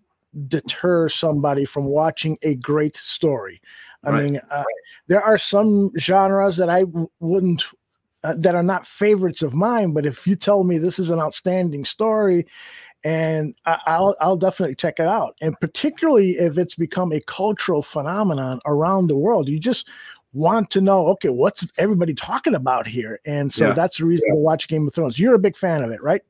deter 0.47 1.07
somebody 1.07 1.63
from 1.63 1.85
watching 1.85 2.37
a 2.41 2.55
great 2.55 2.95
story. 2.97 3.61
I 4.03 4.11
Right. 4.11 4.23
mean, 4.23 4.41
uh, 4.51 4.63
there 5.07 5.23
are 5.23 5.37
some 5.37 5.91
genres 5.97 6.57
that 6.57 6.69
I 6.69 6.81
w- 6.81 7.09
wouldn't. 7.19 7.63
Uh, 8.23 8.33
that 8.39 8.55
are 8.55 8.63
not 8.63 8.87
favorites 8.87 9.43
of 9.43 9.53
mine, 9.53 9.91
but 9.93 10.03
if 10.03 10.25
you 10.25 10.35
tell 10.35 10.63
me 10.63 10.79
this 10.79 10.97
is 10.97 11.11
an 11.11 11.19
outstanding 11.19 11.85
story, 11.85 12.43
and 13.03 13.53
I, 13.67 13.77
I'll 13.85 14.15
I'll 14.19 14.35
definitely 14.35 14.73
check 14.73 14.99
it 14.99 15.05
out, 15.05 15.35
and 15.41 15.55
particularly 15.59 16.31
if 16.31 16.57
it's 16.57 16.73
become 16.73 17.13
a 17.13 17.19
cultural 17.21 17.83
phenomenon 17.83 18.61
around 18.65 19.07
the 19.07 19.15
world, 19.15 19.47
you 19.47 19.59
just 19.59 19.87
want 20.33 20.71
to 20.71 20.81
know, 20.81 21.05
okay, 21.09 21.29
what's 21.29 21.67
everybody 21.77 22.15
talking 22.15 22.55
about 22.55 22.87
here? 22.87 23.19
And 23.27 23.53
so 23.53 23.67
Yeah. 23.67 23.73
that's 23.73 23.99
the 23.99 24.05
reason 24.05 24.27
to 24.29 24.35
watch 24.35 24.67
Game 24.67 24.87
of 24.87 24.93
Thrones. 24.95 25.19
You're 25.19 25.35
a 25.35 25.39
big 25.39 25.55
fan 25.55 25.83
of 25.83 25.91
it, 25.91 26.01
right? 26.01 26.23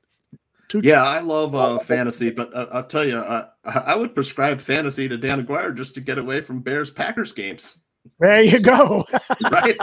Yeah, 0.73 1.03
I 1.03 1.19
love 1.19 1.55
uh, 1.55 1.79
fantasy, 1.79 2.29
but 2.31 2.53
uh, 2.53 2.67
I'll 2.71 2.85
tell 2.85 3.05
you, 3.05 3.17
uh, 3.17 3.49
I 3.63 3.95
would 3.95 4.15
prescribe 4.15 4.59
fantasy 4.59 5.07
to 5.07 5.17
Dan 5.17 5.39
Aguirre 5.39 5.73
just 5.73 5.93
to 5.95 6.01
get 6.01 6.17
away 6.17 6.41
from 6.41 6.61
Bears 6.61 6.91
Packers 6.91 7.31
games. 7.31 7.77
There 8.19 8.41
you 8.41 8.59
go. 8.59 9.05
right? 9.51 9.77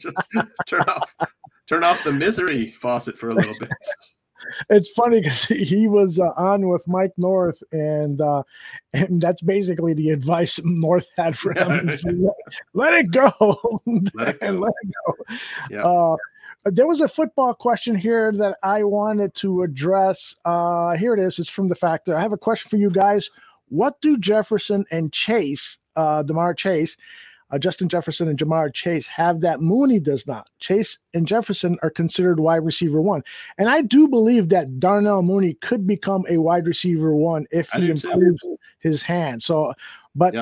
Just 0.00 0.30
turn 0.66 0.82
off, 0.82 1.14
turn 1.66 1.84
off 1.84 2.02
the 2.04 2.12
misery 2.12 2.70
faucet 2.70 3.18
for 3.18 3.28
a 3.30 3.34
little 3.34 3.54
bit. 3.60 3.70
it's 4.70 4.90
funny 4.90 5.20
because 5.20 5.44
he 5.44 5.88
was 5.88 6.18
uh, 6.18 6.30
on 6.36 6.68
with 6.68 6.86
Mike 6.86 7.12
North, 7.16 7.62
and 7.72 8.20
uh, 8.20 8.42
and 8.92 9.20
that's 9.20 9.42
basically 9.42 9.94
the 9.94 10.10
advice 10.10 10.60
North 10.64 11.08
had 11.16 11.38
for 11.38 11.52
him: 11.52 11.86
let, 12.04 12.34
let 12.74 12.94
it 12.94 13.10
go, 13.10 13.80
Let 14.14 14.28
it 14.28 14.38
and 14.40 14.60
let 14.60 14.72
it 14.82 14.92
go. 15.06 15.36
Yeah. 15.70 16.16
Uh, 16.64 16.70
there 16.72 16.86
was 16.86 17.00
a 17.00 17.08
football 17.08 17.54
question 17.54 17.94
here 17.94 18.32
that 18.32 18.56
I 18.62 18.82
wanted 18.84 19.34
to 19.36 19.62
address. 19.62 20.34
Uh, 20.44 20.96
here 20.96 21.14
it 21.14 21.20
is. 21.20 21.38
It's 21.38 21.50
from 21.50 21.68
the 21.68 21.74
factor. 21.74 22.16
I 22.16 22.20
have 22.20 22.32
a 22.32 22.38
question 22.38 22.70
for 22.70 22.76
you 22.76 22.90
guys. 22.90 23.30
What 23.68 24.00
do 24.00 24.16
Jefferson 24.16 24.84
and 24.90 25.12
Chase, 25.12 25.78
uh, 25.96 26.22
Demar 26.22 26.54
Chase, 26.54 26.96
uh, 27.50 27.58
Justin 27.58 27.88
Jefferson 27.88 28.28
and 28.28 28.38
Ja'Marr 28.38 28.72
Chase 28.72 29.06
have 29.06 29.40
that 29.40 29.60
Mooney 29.60 30.00
does 30.00 30.26
not? 30.26 30.48
Chase 30.58 30.98
and 31.14 31.26
Jefferson 31.26 31.78
are 31.82 31.90
considered 31.90 32.40
wide 32.40 32.64
receiver 32.64 33.00
one, 33.00 33.22
and 33.58 33.68
I 33.68 33.82
do 33.82 34.08
believe 34.08 34.48
that 34.48 34.80
Darnell 34.80 35.22
Mooney 35.22 35.54
could 35.54 35.86
become 35.86 36.24
a 36.28 36.38
wide 36.38 36.66
receiver 36.66 37.14
one 37.14 37.46
if 37.50 37.70
he 37.70 37.90
improves 37.90 38.44
his 38.80 39.02
hand. 39.02 39.42
So, 39.42 39.74
but 40.16 40.34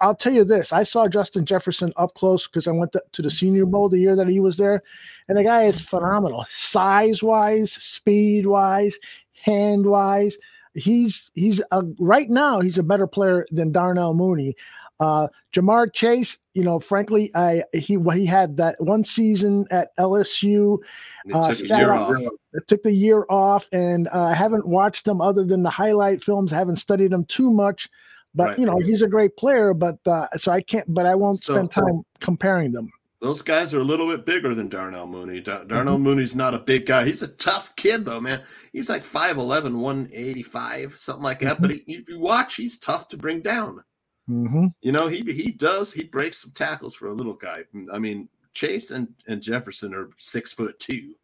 I'll 0.00 0.14
tell 0.14 0.32
you 0.32 0.44
this: 0.44 0.72
I 0.72 0.82
saw 0.82 1.08
Justin 1.08 1.44
Jefferson 1.44 1.92
up 1.96 2.14
close 2.14 2.46
because 2.46 2.66
I 2.66 2.72
went 2.72 2.92
to, 2.92 3.02
to 3.12 3.22
the 3.22 3.30
Senior 3.30 3.66
Bowl 3.66 3.88
the 3.88 3.98
year 3.98 4.16
that 4.16 4.28
he 4.28 4.40
was 4.40 4.56
there, 4.56 4.82
and 5.28 5.36
the 5.36 5.44
guy 5.44 5.64
is 5.64 5.80
phenomenal, 5.80 6.44
size 6.48 7.22
wise, 7.22 7.72
speed 7.72 8.46
wise, 8.46 8.98
hand 9.44 9.86
wise. 9.86 10.38
He's 10.74 11.30
he's 11.34 11.62
a, 11.70 11.82
right 11.98 12.30
now 12.30 12.60
he's 12.60 12.78
a 12.78 12.82
better 12.82 13.06
player 13.06 13.46
than 13.50 13.72
Darnell 13.72 14.14
Mooney. 14.14 14.56
Uh, 15.00 15.28
Ja'Marr 15.52 15.92
Chase, 15.92 16.38
you 16.54 16.62
know, 16.62 16.78
frankly, 16.78 17.30
I 17.34 17.64
he 17.72 17.98
he 18.14 18.26
had 18.26 18.56
that 18.56 18.80
one 18.80 19.04
season 19.04 19.66
at 19.70 19.94
LSU. 19.96 20.78
It 21.26 21.34
uh, 21.34 21.42
took 21.42 21.50
a 21.50 21.54
sat 21.54 21.78
year 21.78 21.92
off. 21.92 22.16
it 22.52 22.68
took 22.68 22.82
the 22.82 22.94
year 22.94 23.26
off, 23.28 23.68
and 23.70 24.08
uh, 24.08 24.28
I 24.28 24.34
haven't 24.34 24.66
watched 24.66 25.04
them 25.04 25.20
other 25.20 25.44
than 25.44 25.62
the 25.62 25.70
highlight 25.70 26.22
films. 26.22 26.52
I 26.52 26.56
haven't 26.56 26.76
studied 26.76 27.10
them 27.10 27.24
too 27.26 27.50
much, 27.50 27.88
but 28.34 28.48
Right. 28.48 28.58
you 28.58 28.66
know, 28.66 28.78
he's 28.78 29.02
a 29.02 29.08
great 29.08 29.36
player. 29.36 29.74
But 29.74 29.98
uh, 30.06 30.26
so 30.36 30.52
I 30.52 30.60
can't, 30.60 30.92
but 30.92 31.06
I 31.06 31.14
won't 31.14 31.38
So- 31.38 31.54
spend 31.54 31.70
time 31.72 32.02
comparing 32.20 32.72
them. 32.72 32.90
Those 33.20 33.40
guys 33.40 33.72
are 33.72 33.78
a 33.78 33.84
little 33.84 34.06
bit 34.06 34.26
bigger 34.26 34.54
than 34.54 34.68
Darnell 34.68 35.06
Mooney. 35.06 35.40
Dar- 35.40 35.64
Darnell 35.64 35.98
Mooney's 35.98 36.34
not 36.36 36.52
a 36.52 36.58
big 36.58 36.84
guy. 36.84 37.06
He's 37.06 37.22
a 37.22 37.28
tough 37.28 37.74
kid, 37.74 38.04
though, 38.04 38.20
man. 38.20 38.42
He's 38.74 38.90
like 38.90 39.02
5'11, 39.02 39.76
185, 39.80 40.96
something 40.98 41.22
like 41.22 41.40
that. 41.40 41.60
But 41.60 41.70
he, 41.70 41.78
if 41.86 42.06
you 42.08 42.18
watch, 42.20 42.56
he's 42.56 42.78
tough 42.78 43.08
to 43.08 43.16
bring 43.16 43.40
down. 43.40 43.82
Mm-hmm. 44.28 44.66
You 44.82 44.92
know, 44.92 45.06
he 45.08 45.20
he 45.20 45.52
does 45.52 45.92
he 45.92 46.04
breaks 46.04 46.42
some 46.42 46.50
tackles 46.52 46.94
for 46.94 47.06
a 47.08 47.12
little 47.12 47.34
guy. 47.34 47.64
I 47.92 47.98
mean, 47.98 48.28
Chase 48.54 48.90
and, 48.90 49.08
and 49.26 49.40
Jefferson 49.42 49.94
are 49.94 50.10
six 50.18 50.52
foot 50.52 50.78
two. 50.78 50.94
You 50.94 51.16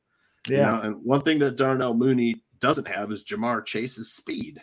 Yeah. 0.49 0.71
know, 0.73 0.81
and 0.83 0.97
one 1.05 1.23
thing 1.23 1.39
that 1.41 1.57
Darnell 1.57 1.95
Mooney 1.95 2.43
doesn't 2.61 2.89
have 2.89 3.11
is 3.13 3.25
Ja'Marr 3.25 3.65
Chase's 3.67 4.13
speed. 4.13 4.61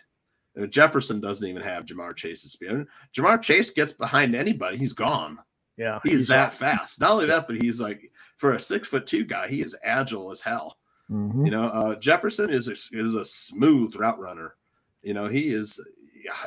Uh, 0.60 0.66
Jefferson 0.66 1.20
doesn't 1.20 1.48
even 1.48 1.62
have 1.62 1.86
Ja'Marr 1.86 2.16
Chase's 2.16 2.52
speed. 2.54 2.86
Ja'Marr 3.16 3.42
Chase 3.42 3.70
gets 3.70 3.94
behind 3.94 4.36
anybody, 4.36 4.78
he's 4.78 4.94
gone. 4.94 5.38
Yeah, 5.78 6.00
He's, 6.04 6.14
he's 6.14 6.28
that 6.30 6.54
fast. 6.54 7.00
Not 7.00 7.12
only 7.12 7.28
that, 7.28 7.46
but 7.48 7.58
he's 7.58 7.80
like 7.80 8.12
for 8.38 8.54
a 8.54 8.60
six 8.60 8.88
foot 8.88 9.06
two 9.06 9.24
guy, 9.26 9.48
he 9.48 9.62
is 9.62 9.76
agile 9.84 10.32
as 10.32 10.42
hell. 10.42 10.78
Mhm. 11.12 11.46
You 11.46 11.52
know, 11.52 11.64
uh, 11.66 11.96
Jefferson 11.96 12.50
is 12.50 12.68
a, 12.68 12.72
is 12.98 13.14
a 13.14 13.24
smooth 13.24 13.96
route 13.96 14.20
runner. 14.20 14.56
You 15.04 15.14
know, 15.14 15.28
he 15.28 15.50
is 15.50 15.80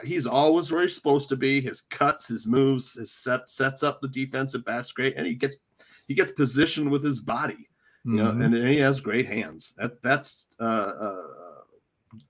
he's 0.05 0.27
always 0.27 0.71
where 0.71 0.83
he's 0.83 0.95
supposed 0.97 1.29
to 1.31 1.37
be. 1.37 1.61
His 1.61 1.83
cuts, 1.83 2.27
his 2.29 2.47
moves, 2.47 2.95
his 2.95 3.13
set 3.13 3.49
sets 3.49 3.83
up 3.85 4.01
the 4.01 4.09
defensive 4.09 4.65
backs 4.65 4.91
great, 4.93 5.17
and 5.17 5.27
he 5.27 5.35
gets 5.35 5.57
he 6.09 6.15
gets 6.15 6.33
positioned 6.33 6.91
with 6.91 7.05
his 7.05 7.21
body. 7.21 7.69
You 8.05 8.15
know, 8.17 8.33
Mhm. 8.33 8.45
and, 8.47 8.55
and 8.57 8.69
he 8.69 8.79
has 8.79 9.01
great 9.01 9.27
hands. 9.29 9.75
That 9.79 10.03
that's 10.03 10.47
uh, 10.59 10.65
uh, 10.65 11.27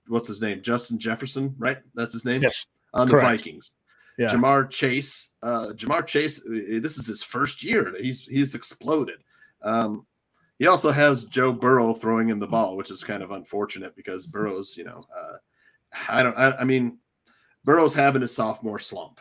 what's 0.07 0.27
his 0.27 0.41
name? 0.41 0.61
Justin 0.61 0.97
Jefferson, 0.99 1.55
right? 1.57 1.77
That's 1.95 2.13
his 2.13 2.25
name. 2.25 2.41
Yes, 2.41 2.65
on 2.93 3.07
the 3.07 3.13
correct. 3.13 3.41
Vikings. 3.43 3.75
Yeah. 4.17 4.27
Ja'Marr 4.29 4.69
Chase. 4.69 5.29
Uh, 5.41 5.67
Ja'Marr 5.73 6.05
Chase. 6.05 6.41
This 6.45 6.97
is 6.97 7.07
his 7.07 7.23
first 7.23 7.63
year. 7.63 7.93
He's 7.99 8.23
he's 8.25 8.55
exploded. 8.55 9.19
Um, 9.63 10.05
He 10.59 10.67
also 10.67 10.91
has 10.91 11.25
Joe 11.25 11.51
Burrow 11.53 11.93
throwing 11.95 12.29
him 12.29 12.37
the 12.39 12.47
ball, 12.47 12.77
which 12.77 12.91
is 12.91 13.03
kind 13.03 13.23
of 13.23 13.31
unfortunate 13.31 13.95
because 13.95 14.27
Burrow's, 14.27 14.77
you 14.77 14.83
know, 14.83 15.03
uh, 15.17 15.37
I 16.07 16.21
don't, 16.21 16.37
I, 16.37 16.51
I 16.59 16.63
mean, 16.65 16.99
Burrow's 17.65 17.95
having 17.95 18.21
a 18.23 18.27
sophomore 18.27 18.77
slump. 18.79 19.19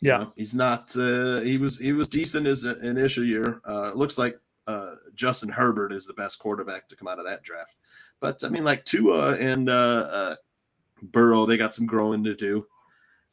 You 0.00 0.10
Yeah. 0.10 0.18
know, 0.18 0.32
he's 0.36 0.54
not. 0.54 0.94
Uh, 0.94 1.40
he 1.40 1.56
was 1.56 1.78
he 1.78 1.92
was 1.94 2.08
decent 2.08 2.46
as 2.46 2.64
an 2.64 2.84
initial 2.84 3.24
year. 3.24 3.60
Uh, 3.64 3.90
it 3.92 3.96
looks 3.96 4.18
like 4.18 4.38
uh, 4.66 4.96
Justin 5.14 5.48
Herbert 5.48 5.92
is 5.92 6.06
the 6.06 6.12
best 6.14 6.38
quarterback 6.38 6.88
to 6.88 6.96
come 6.96 7.08
out 7.08 7.18
of 7.18 7.24
that 7.24 7.42
draft. 7.42 7.74
But 8.20 8.42
I 8.44 8.48
mean, 8.48 8.64
like 8.64 8.84
Tua 8.84 9.34
and 9.36 9.68
uh, 9.68 10.08
uh, 10.10 10.36
Burrow, 11.02 11.46
they 11.46 11.56
got 11.56 11.74
some 11.74 11.86
growing 11.86 12.24
to 12.24 12.34
do. 12.34 12.66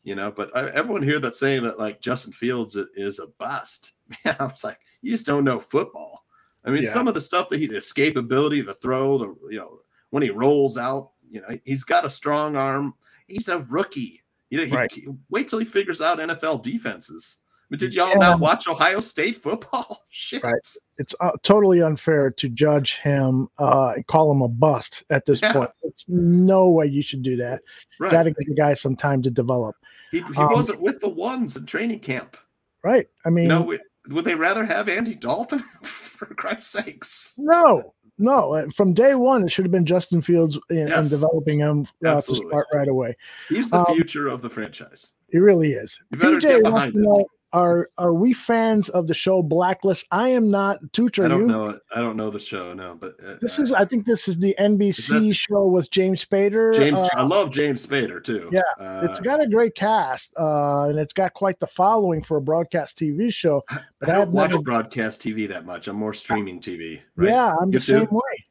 You 0.03 0.15
know, 0.15 0.31
but 0.31 0.51
uh, 0.53 0.69
everyone 0.73 1.01
here 1.01 1.19
that's 1.19 1.39
saying 1.39 1.63
that 1.63 1.79
like 1.79 2.01
Justin 2.01 2.33
Fields 2.33 2.75
is 2.75 3.19
a 3.19 3.27
bust, 3.39 3.93
man, 4.25 4.35
I 4.39 4.43
was 4.45 4.63
like, 4.63 4.79
you 5.01 5.11
just 5.11 5.25
don't 5.25 5.45
know 5.45 5.59
football. 5.61 6.25
I 6.65 6.71
mean, 6.71 6.83
Yeah. 6.83 6.91
some 6.91 7.07
of 7.07 7.13
the 7.13 7.21
stuff 7.21 7.47
that 7.49 7.59
he, 7.59 7.67
the 7.67 7.77
escapability, 7.77 8.65
the 8.65 8.73
throw, 8.75 9.17
the 9.17 9.35
you 9.49 9.57
know, 9.59 9.79
when 10.09 10.21
he 10.23 10.29
rolls 10.29 10.77
out, 10.77 11.11
you 11.29 11.39
know, 11.41 11.57
he's 11.63 11.85
got 11.85 12.05
a 12.05 12.09
strong 12.09 12.55
arm. 12.57 12.93
He's 13.27 13.47
a 13.47 13.59
rookie. 13.69 14.21
You 14.49 14.57
know, 14.59 14.65
he, 14.65 14.75
Right. 14.75 14.91
he- 14.91 15.07
wait 15.29 15.47
till 15.47 15.59
he 15.59 15.65
figures 15.65 16.01
out 16.01 16.19
NFL 16.19 16.61
defenses. 16.63 17.37
Mean, 17.73 17.79
did 17.79 17.93
y'all 17.95 18.09
Yeah. 18.09 18.17
not 18.19 18.39
watch 18.39 18.67
Ohio 18.67 18.99
State 19.01 19.35
football? 19.35 20.05
Shit. 20.09 20.43
Right. 20.43 20.53
It's 20.99 21.15
uh, 21.19 21.31
totally 21.41 21.81
unfair 21.81 22.29
to 22.29 22.47
judge 22.49 22.97
him, 22.97 23.47
uh, 23.57 23.95
call 24.07 24.31
him 24.31 24.43
a 24.43 24.47
bust 24.47 25.03
at 25.09 25.25
this 25.25 25.41
Yeah. 25.41 25.53
point. 25.53 25.71
There's 25.81 26.05
no 26.07 26.69
way 26.69 26.85
you 26.85 27.01
should 27.01 27.23
do 27.23 27.35
that. 27.37 27.61
Right. 27.99 28.11
Got 28.11 28.23
to 28.23 28.31
give 28.31 28.47
the 28.47 28.53
guy 28.53 28.75
some 28.75 28.95
time 28.95 29.23
to 29.23 29.31
develop. 29.31 29.75
He, 30.11 30.19
he 30.19 30.37
Um, 30.37 30.49
wasn't 30.53 30.81
with 30.81 30.99
the 30.99 31.09
ones 31.09 31.55
in 31.57 31.65
training 31.65 32.01
camp. 32.01 32.37
Right. 32.83 33.07
I 33.25 33.31
mean, 33.31 33.47
no, 33.47 33.63
would, 33.63 34.25
they 34.25 34.35
rather 34.35 34.65
have 34.65 34.87
Andy 34.87 35.15
Dalton? 35.15 35.59
For 35.83 36.27
Christ's 36.27 36.67
sakes. 36.67 37.33
no, 37.39 37.95
no. 38.19 38.53
uh, 38.53 38.69
From 38.69 38.93
day 38.93 39.15
one, 39.15 39.43
it 39.43 39.51
should 39.51 39.65
have 39.65 39.71
been 39.71 39.85
Justin 39.87 40.21
Fields 40.21 40.59
in, 40.69 40.87
Yes. 40.89 41.09
developing 41.09 41.57
him 41.59 41.87
uh, 42.05 42.21
to 42.21 42.35
start 42.35 42.67
right 42.71 42.87
away. 42.87 43.17
He's 43.49 43.71
the 43.71 43.79
Um, 43.79 43.95
future 43.95 44.27
of 44.27 44.43
the 44.43 44.49
franchise. 44.49 45.09
He 45.31 45.39
really 45.39 45.69
is. 45.71 45.99
You 46.11 46.19
better 46.19 46.35
PJ 46.37 46.41
get 46.41 46.63
behind 46.63 46.95
it. 46.95 46.99
know, 47.01 47.25
are 47.53 47.89
are 47.97 48.13
we 48.13 48.33
fans 48.33 48.89
of 48.89 49.07
the 49.07 49.13
show 49.13 49.41
Blacklist? 49.41 50.05
I 50.11 50.29
am 50.29 50.49
not. 50.51 50.79
Tooch, 50.91 51.19
I 51.19 51.27
don't 51.27 51.41
you? 51.41 51.47
know 51.47 51.69
it. 51.69 51.81
I 51.95 52.01
don't 52.01 52.17
know 52.17 52.29
the 52.29 52.39
show, 52.39 52.73
no, 52.73 52.95
but 52.99 53.13
uh, 53.25 53.35
This 53.39 53.59
is, 53.59 53.71
I 53.71 53.85
think, 53.85 54.05
this 54.05 54.27
is 54.27 54.39
the 54.39 54.55
NBC 54.59 55.33
show 55.35 55.67
with 55.67 55.89
James 55.91 56.25
Spader. 56.25 56.73
James. 56.73 56.99
Uh, 56.99 57.07
I 57.15 57.23
love 57.23 57.51
James 57.51 57.85
Spader 57.85 58.23
too. 58.23 58.49
Yeah, 58.51 58.61
Uh, 58.79 59.07
it's 59.09 59.19
got 59.19 59.39
a 59.41 59.47
great 59.47 59.75
cast, 59.75 60.33
uh, 60.39 60.85
and 60.89 60.97
it's 60.99 61.13
got 61.13 61.33
quite 61.33 61.59
the 61.59 61.67
following 61.67 62.23
for 62.23 62.37
a 62.37 62.41
broadcast 62.41 62.97
TV 62.97 63.31
show. 63.33 63.63
But 63.69 64.09
I 64.09 64.13
don't 64.13 64.21
I've 64.23 64.29
watch 64.29 64.51
never- 64.51 64.63
broadcast 64.63 65.21
TV 65.21 65.47
that 65.47 65.65
much. 65.65 65.87
I'm 65.87 65.95
more 65.95 66.13
streaming 66.13 66.59
TV. 66.59 66.99
Right? 67.15 67.29
Yeah, 67.29 67.55
I'm 67.61 67.67
You 67.71 67.79
the 67.79 67.85
same 67.85 68.07
way. 68.11 68.45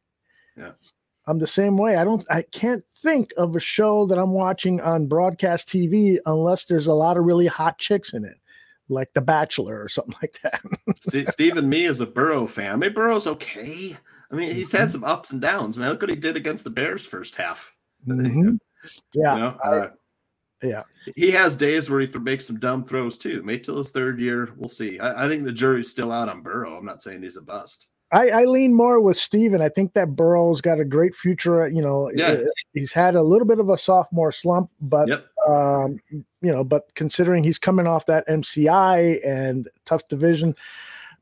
Yeah. 0.57 0.71
I'm 1.25 1.39
the 1.39 1.47
same 1.47 1.77
way. 1.77 1.95
I 1.95 2.03
don't. 2.03 2.25
I 2.29 2.41
can't 2.51 2.83
think 3.01 3.31
of 3.37 3.55
a 3.55 3.59
show 3.59 4.05
that 4.07 4.17
I'm 4.17 4.31
watching 4.33 4.81
on 4.81 5.07
broadcast 5.07 5.69
TV 5.69 6.17
unless 6.25 6.65
there's 6.65 6.87
a 6.87 6.93
lot 6.93 7.15
of 7.17 7.23
really 7.23 7.47
hot 7.47 7.77
chicks 7.77 8.13
in 8.13 8.25
it, 8.25 8.35
like 8.89 9.13
The 9.13 9.21
Bachelor 9.21 9.81
or 9.81 9.89
something 9.89 10.15
like 10.21 10.39
that. 10.43 10.61
St- 11.01 11.29
Steve 11.29 11.57
and 11.57 11.69
me 11.69 11.85
is 11.85 11.99
a 12.01 12.05
Burrow 12.05 12.47
fan. 12.47 12.73
I 12.73 12.75
mean, 12.75 12.93
Burrow's 12.93 13.27
okay. 13.27 13.95
I 14.31 14.35
mean, 14.35 14.53
he's 14.53 14.69
Mm-hmm. 14.69 14.77
had 14.77 14.91
some 14.91 15.03
ups 15.03 15.31
and 15.31 15.41
downs. 15.41 15.77
Man, 15.77 15.89
look 15.89 16.01
what 16.01 16.09
he 16.09 16.15
did 16.15 16.35
against 16.35 16.63
the 16.63 16.69
Bears 16.69 17.05
first 17.05 17.35
half. 17.35 17.73
Mhm. 18.07 18.57
Yeah, 19.13 19.33
You 19.35 19.39
know, 19.41 19.57
uh, 19.63 19.87
yeah. 20.61 20.83
he 21.15 21.31
has 21.31 21.55
days 21.55 21.89
where 21.89 21.99
he 22.01 22.07
th- 22.07 22.19
makes 22.23 22.45
some 22.47 22.59
dumb 22.59 22.83
throws 22.83 23.17
too. 23.17 23.41
Maybe 23.43 23.61
till 23.61 23.77
his 23.77 23.91
third 23.91 24.19
year, 24.19 24.49
we'll 24.57 24.69
see. 24.69 24.99
I, 24.99 25.25
I 25.25 25.27
think 25.29 25.43
the 25.45 25.51
jury's 25.53 25.89
still 25.89 26.11
out 26.11 26.29
on 26.29 26.41
Burrow. 26.41 26.75
I'm 26.77 26.85
not 26.85 27.01
saying 27.01 27.21
he's 27.23 27.37
a 27.37 27.41
bust. 27.41 27.87
I, 28.11 28.29
I 28.29 28.43
lean 28.43 28.73
more 28.75 28.99
with 28.99 29.17
Steven. 29.17 29.61
I 29.61 29.69
think 29.69 29.93
that 29.93 30.15
Burrow's 30.15 30.61
got 30.61 30.79
a 30.79 30.85
great 30.85 31.15
future. 31.15 31.67
You 31.67 31.81
know, 31.81 32.11
Yeah. 32.13 32.27
uh, 32.27 32.45
he's 32.73 32.91
had 32.93 33.15
a 33.15 33.23
little 33.23 33.47
bit 33.47 33.59
of 33.59 33.69
a 33.69 33.77
sophomore 33.77 34.31
slump, 34.31 34.69
but 34.81 35.07
Yep. 35.07 35.25
Um, 35.47 35.99
you 36.09 36.51
know, 36.51 36.63
but 36.63 36.93
considering 36.95 37.43
he's 37.43 37.59
coming 37.59 37.87
off 37.87 38.05
that 38.05 38.27
MCL 38.27 39.19
and 39.25 39.67
tough 39.85 40.07
division, 40.07 40.55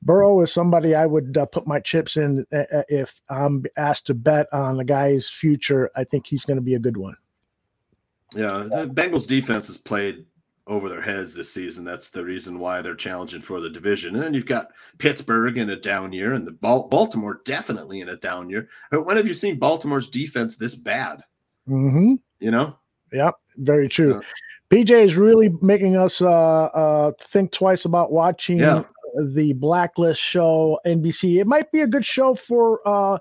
Burrow 0.01 0.41
is 0.41 0.51
somebody 0.51 0.95
I 0.95 1.05
would 1.05 1.37
uh, 1.37 1.45
put 1.45 1.67
my 1.67 1.79
chips 1.79 2.17
in 2.17 2.45
uh, 2.51 2.63
uh, 2.73 2.83
if 2.89 3.19
I'm 3.29 3.63
asked 3.77 4.07
to 4.07 4.13
bet 4.13 4.47
on 4.51 4.77
the 4.77 4.83
guy's 4.83 5.29
future. 5.29 5.89
I 5.95 6.03
think 6.03 6.27
he's 6.27 6.45
going 6.45 6.57
to 6.57 6.63
be 6.63 6.75
a 6.75 6.79
good 6.79 6.97
one. 6.97 7.15
Yeah, 8.35 8.47
the 8.47 8.89
Bengals 8.91 9.27
defense 9.27 9.67
has 9.67 9.77
played 9.77 10.25
over 10.65 10.87
their 10.87 11.01
heads 11.01 11.35
this 11.35 11.53
season. 11.53 11.83
That's 11.83 12.09
the 12.09 12.23
reason 12.23 12.59
why 12.59 12.81
they're 12.81 12.95
challenging 12.95 13.41
for 13.41 13.59
the 13.59 13.69
division. 13.69 14.15
And 14.15 14.23
then 14.23 14.33
you've 14.33 14.45
got 14.45 14.71
Pittsburgh 14.99 15.57
in 15.57 15.69
a 15.69 15.75
down 15.75 16.13
year, 16.13 16.33
and 16.33 16.47
the 16.47 16.53
Baltimore 16.53 17.41
definitely 17.43 17.99
in 17.99 18.09
a 18.09 18.15
down 18.15 18.49
year. 18.49 18.69
But 18.89 19.05
when 19.05 19.17
have 19.17 19.27
you 19.27 19.33
seen 19.33 19.59
Baltimore's 19.59 20.09
defense 20.09 20.55
this 20.55 20.75
bad? 20.75 21.23
Mm-hmm. 21.67 22.15
You 22.39 22.51
know, 22.51 22.77
Yep, 23.11 23.35
very 23.61 23.87
true. 23.87 24.21
PJ 24.69 24.91
is 24.91 25.15
really 25.17 25.49
making 25.61 25.97
us 25.97 26.21
uh, 26.21 26.29
uh, 26.65 27.11
think 27.19 27.51
twice 27.51 27.85
about 27.85 28.11
watching 28.11 28.59
Yeah. 28.59 28.83
the 29.33 29.53
Blacklist 29.53 30.21
show 30.21 30.79
NBC. 30.85 31.39
It 31.41 31.47
might 31.47 31.71
be 31.71 31.81
a 31.81 31.87
good 31.87 32.05
show 32.05 32.35
for 32.35 32.79
uh, 32.87 33.17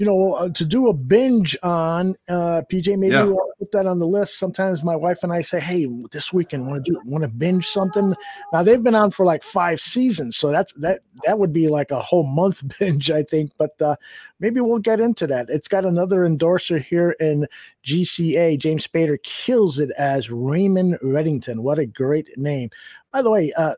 you 0.00 0.06
know 0.06 0.32
uh, 0.32 0.48
to 0.48 0.64
do 0.64 0.88
a 0.88 0.94
binge 0.94 1.54
on. 1.62 2.16
Uh, 2.26 2.62
PJ, 2.72 2.98
maybe 2.98 3.12
Yeah. 3.12 3.24
we'll 3.24 3.52
put 3.58 3.70
that 3.72 3.84
on 3.84 3.98
the 3.98 4.06
list. 4.06 4.38
Sometimes 4.38 4.82
my 4.82 4.96
wife 4.96 5.18
and 5.22 5.30
I 5.30 5.42
say, 5.42 5.60
"Hey, 5.60 5.86
this 6.10 6.32
weekend 6.32 6.66
want 6.66 6.82
to 6.82 6.90
do 6.92 7.00
want 7.04 7.20
to 7.22 7.28
binge 7.28 7.66
something." 7.68 8.14
Now 8.50 8.62
they've 8.62 8.82
been 8.82 8.94
on 8.94 9.10
for 9.10 9.26
like 9.26 9.42
five 9.42 9.78
seasons, 9.78 10.38
so 10.38 10.50
that's 10.50 10.72
that 10.74 11.00
that 11.26 11.38
would 11.38 11.52
be 11.52 11.68
like 11.68 11.90
a 11.90 12.00
whole 12.00 12.22
month 12.26 12.62
binge, 12.78 13.10
I 13.10 13.22
think. 13.22 13.52
But 13.58 13.80
uh, 13.82 13.96
maybe 14.40 14.62
we'll 14.62 14.78
get 14.78 15.00
into 15.00 15.26
that. 15.26 15.50
It's 15.50 15.68
got 15.68 15.84
another 15.84 16.24
endorser 16.24 16.78
here 16.78 17.10
in 17.20 17.46
GCA. 17.84 18.58
James 18.58 18.86
Spader 18.86 19.22
kills 19.22 19.78
it 19.78 19.90
as 19.98 20.30
Raymond 20.30 20.98
Reddington. 21.04 21.58
What 21.58 21.78
a 21.78 21.84
great 21.84 22.38
name! 22.38 22.70
By 23.12 23.20
the 23.20 23.30
way, 23.30 23.52
uh, 23.52 23.74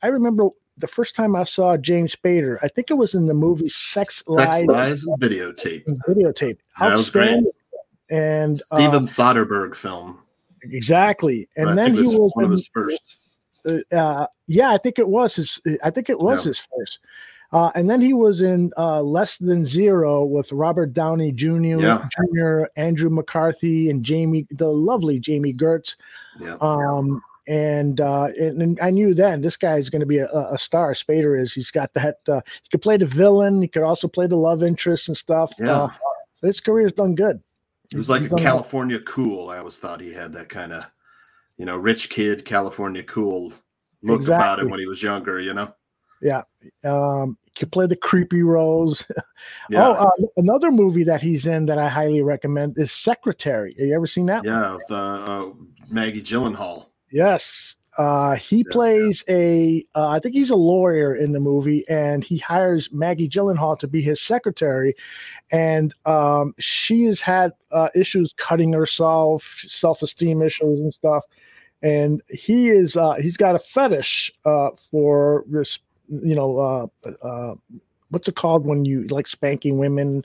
I 0.00 0.06
remember 0.06 0.50
the 0.78 0.86
first 0.86 1.14
time 1.16 1.34
I 1.36 1.44
saw 1.44 1.76
James 1.76 2.14
Spader. 2.14 2.58
I 2.62 2.68
think 2.68 2.90
it 2.90 2.94
was 2.94 3.14
in 3.14 3.26
the 3.26 3.34
movie 3.34 3.68
Sex, 3.68 4.22
Sex 4.28 4.46
Lies, 4.46 4.66
Lies 4.66 5.04
and 5.06 5.20
videotape. 5.20 5.84
videotape. 6.08 6.58
That 6.78 6.92
was 6.96 7.10
great. 7.10 7.42
And 8.10 8.60
uh, 8.70 8.76
Steven 8.76 9.02
Soderbergh 9.04 9.74
film. 9.74 10.22
exactly. 10.62 11.48
And 11.56 11.70
I 11.70 11.74
then 11.74 11.94
he 11.94 12.02
was 12.02 12.30
one 12.34 12.44
of 12.44 12.50
in- 12.50 12.52
his 12.52 12.68
first. 12.72 13.16
uh, 13.66 13.78
uh, 13.94 14.26
yeah, 14.46 14.70
I 14.70 14.78
think 14.78 14.98
it 14.98 15.08
was 15.08 15.36
his. 15.36 15.60
I 15.82 15.90
think 15.90 16.08
it 16.10 16.18
was 16.20 16.44
Yeah. 16.44 16.50
his 16.50 16.60
first. 16.60 16.98
Uh, 17.52 17.70
and 17.76 17.88
then 17.88 18.00
he 18.00 18.12
was 18.12 18.42
in 18.42 18.72
uh, 18.76 19.00
Less 19.00 19.38
Than 19.38 19.64
Zero 19.64 20.24
with 20.24 20.50
Robert 20.52 20.92
Downey 20.92 21.30
Jr., 21.30 21.80
Yeah. 21.80 22.08
Jr., 22.34 22.64
Andrew 22.76 23.08
McCarthy, 23.08 23.88
and 23.88 24.04
Jamie, 24.04 24.46
the 24.50 24.66
lovely 24.68 25.20
Jami 25.20 25.54
Gertz. 25.54 25.94
Yeah. 26.40 26.56
Um, 26.60 27.22
and, 27.46 28.00
uh, 28.00 28.28
and 28.38 28.60
and 28.60 28.80
I 28.80 28.90
knew 28.90 29.14
then 29.14 29.40
this 29.40 29.56
guy 29.56 29.76
is 29.76 29.90
going 29.90 30.00
to 30.00 30.06
be 30.06 30.18
a, 30.18 30.28
a 30.28 30.58
star. 30.58 30.92
Spader 30.92 31.38
is. 31.40 31.52
He's 31.52 31.70
got 31.70 31.94
that. 31.94 32.18
Uh, 32.28 32.40
he 32.62 32.68
could 32.70 32.82
play 32.82 32.96
the 32.96 33.06
villain. 33.06 33.62
He 33.62 33.68
could 33.68 33.82
also 33.82 34.08
play 34.08 34.26
the 34.26 34.36
love 34.36 34.62
interest 34.62 35.08
and 35.08 35.16
stuff. 35.16 35.52
Yeah. 35.58 35.82
Uh, 35.82 35.88
his 36.42 36.60
career's 36.60 36.92
done 36.92 37.14
good. 37.14 37.40
It 37.92 37.96
was 37.96 38.10
like 38.10 38.22
He's 38.22 38.32
a 38.32 38.36
California 38.36 39.00
cool. 39.00 39.50
I 39.50 39.58
always 39.58 39.76
thought 39.76 40.00
he 40.00 40.12
had 40.12 40.32
that 40.32 40.48
kind 40.48 40.72
of, 40.72 40.84
you 41.56 41.64
know, 41.64 41.76
rich 41.76 42.10
kid, 42.10 42.44
California 42.44 43.02
cool 43.02 43.52
look 44.02 44.24
about 44.24 44.60
him 44.60 44.70
when 44.70 44.80
he 44.80 44.86
was 44.86 45.02
younger, 45.02 45.40
you 45.40 45.54
know? 45.54 45.74
Yeah. 46.22 46.42
Um, 46.84 47.36
could 47.56 47.72
play 47.72 47.86
the 47.86 47.96
creepy 47.96 48.42
roles. 48.42 49.04
Yeah. 49.68 49.86
Oh, 49.86 49.92
uh, 49.92 50.26
another 50.38 50.70
movie 50.70 51.04
that 51.04 51.20
he's 51.20 51.46
in 51.46 51.66
that 51.66 51.76
I 51.76 51.88
highly 51.88 52.22
recommend 52.22 52.78
is 52.78 52.90
Secretary. 52.90 53.74
Have 53.78 53.86
you 53.86 53.94
ever 53.94 54.06
seen 54.06 54.26
that? 54.26 54.44
Yeah, 54.44 54.74
with 54.74 54.90
uh, 54.90 54.94
uh, 54.94 55.52
Maggie 55.90 56.22
Gyllenhaal. 56.22 56.86
Yes. 57.16 57.76
Uh, 57.96 58.34
he 58.34 58.62
plays 58.62 59.24
a, 59.26 59.82
uh, 59.94 60.08
I 60.08 60.18
think 60.18 60.34
he's 60.34 60.50
a 60.50 60.56
lawyer 60.56 61.14
in 61.14 61.32
the 61.32 61.40
movie, 61.40 61.82
and 61.88 62.22
he 62.22 62.36
hires 62.36 62.92
Maggie 62.92 63.26
Gyllenhaal 63.26 63.78
to 63.78 63.88
be 63.88 64.02
his 64.02 64.20
secretary. 64.20 64.94
And 65.50 65.94
um, 66.04 66.54
she 66.58 67.04
has 67.04 67.22
had 67.22 67.52
uh, 67.72 67.88
issues 67.94 68.34
cutting 68.36 68.74
herself, 68.74 69.64
self 69.66 70.02
esteem 70.02 70.42
issues 70.42 70.78
and 70.78 70.92
stuff. 70.92 71.24
And 71.80 72.20
he 72.28 72.68
is, 72.68 72.98
uh, 72.98 73.14
he's 73.14 73.38
got 73.38 73.54
a 73.54 73.60
fetish 73.60 74.30
uh, 74.44 74.70
for 74.90 75.44
this, 75.48 75.78
you 76.10 76.34
know, 76.34 76.58
uh, 76.58 76.86
uh, 77.22 77.54
what's 78.10 78.28
it 78.28 78.36
called 78.36 78.66
when 78.66 78.84
you 78.84 79.04
like 79.04 79.26
spanking 79.26 79.78
women? 79.78 80.22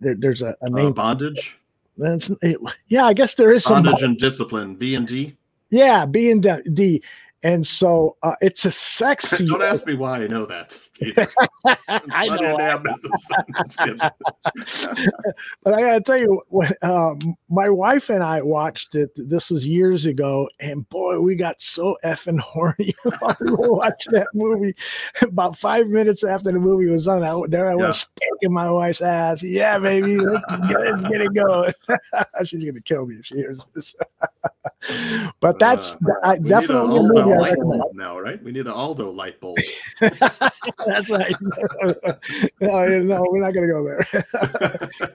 There, 0.00 0.16
there's 0.16 0.42
a, 0.42 0.56
a 0.60 0.70
name. 0.70 0.92
bondage, 0.92 1.56
That's, 1.96 2.30
it, 2.42 2.58
yeah, 2.88 3.04
I 3.04 3.12
guess 3.12 3.36
there 3.36 3.52
is 3.52 3.62
some 3.62 3.84
bondage 3.84 4.02
and 4.02 4.18
discipline. 4.18 4.74
B 4.74 4.96
and 4.96 5.06
D. 5.06 5.36
yeah, 5.70 6.06
B 6.06 6.30
and 6.30 6.46
D. 6.72 7.02
And 7.42 7.66
so 7.66 8.16
uh, 8.22 8.34
it's 8.40 8.64
a 8.64 8.70
sexy. 8.72 9.46
Don't 9.46 9.62
ask 9.62 9.86
me 9.86 9.94
why 9.94 10.22
I 10.22 10.26
know 10.26 10.46
that. 10.46 10.76
Peter. 10.98 11.26
I 12.10 12.26
know. 12.28 12.40
your 12.40 12.58
damn 12.58 12.82
business. 12.82 13.28
But 15.62 15.74
I 15.74 15.80
gotta 15.80 16.00
tell 16.00 16.16
you, 16.16 16.42
when, 16.48 16.72
um, 16.82 17.36
my 17.48 17.68
wife 17.68 18.08
and 18.10 18.22
I 18.22 18.42
watched 18.42 18.94
it. 18.94 19.10
This 19.16 19.50
was 19.50 19.66
years 19.66 20.06
ago, 20.06 20.48
and 20.60 20.88
boy, 20.88 21.20
we 21.20 21.34
got 21.34 21.60
so 21.60 21.96
effing 22.04 22.38
horny 22.38 22.94
while 23.18 23.36
we 23.40 23.50
were 23.50 23.72
watching 23.74 24.12
that 24.12 24.28
movie. 24.34 24.74
About 25.22 25.58
five 25.58 25.88
minutes 25.88 26.24
after 26.24 26.52
the 26.52 26.58
movie 26.60 26.86
was 26.90 27.08
on, 27.08 27.22
I, 27.24 27.38
there 27.48 27.68
I 27.70 27.74
was 27.74 27.84
Yeah. 28.22 28.28
spanking 28.30 28.52
my 28.52 28.70
wife's 28.70 29.00
ass. 29.02 29.42
Yeah, 29.42 29.78
baby, 29.78 30.18
let's 30.18 30.44
get, 30.68 30.80
let's 30.80 31.04
get 31.08 31.20
it 31.20 31.34
going. 31.34 31.72
She's 32.44 32.64
gonna 32.64 32.80
kill 32.80 33.06
me 33.06 33.16
if 33.16 33.26
she 33.26 33.36
hears 33.36 33.64
this. 33.74 33.94
but 35.40 35.58
that's 35.58 35.94
Uh, 35.94 35.98
I 36.22 36.34
we 36.34 36.40
need 36.40 36.48
definitely 36.48 36.76
a 36.96 37.00
an 37.00 37.08
movie 37.08 37.20
Aldo 37.20 37.32
I 37.32 37.36
light 37.38 37.50
recommend. 37.52 37.80
bulb 37.80 37.94
now, 37.96 38.18
right? 38.20 38.42
We 38.42 38.52
need 38.52 38.66
an 38.66 38.72
Aldo 38.72 39.10
light 39.10 39.40
bulb. 39.40 39.58
That's 40.86 41.10
right. 41.10 41.34
no, 42.60 42.84
yeah, 42.84 42.98
no, 42.98 43.24
we're 43.30 43.40
not 43.40 43.52
going 43.54 43.66
to 43.66 43.72
go 43.72 43.84
there. 43.84 44.06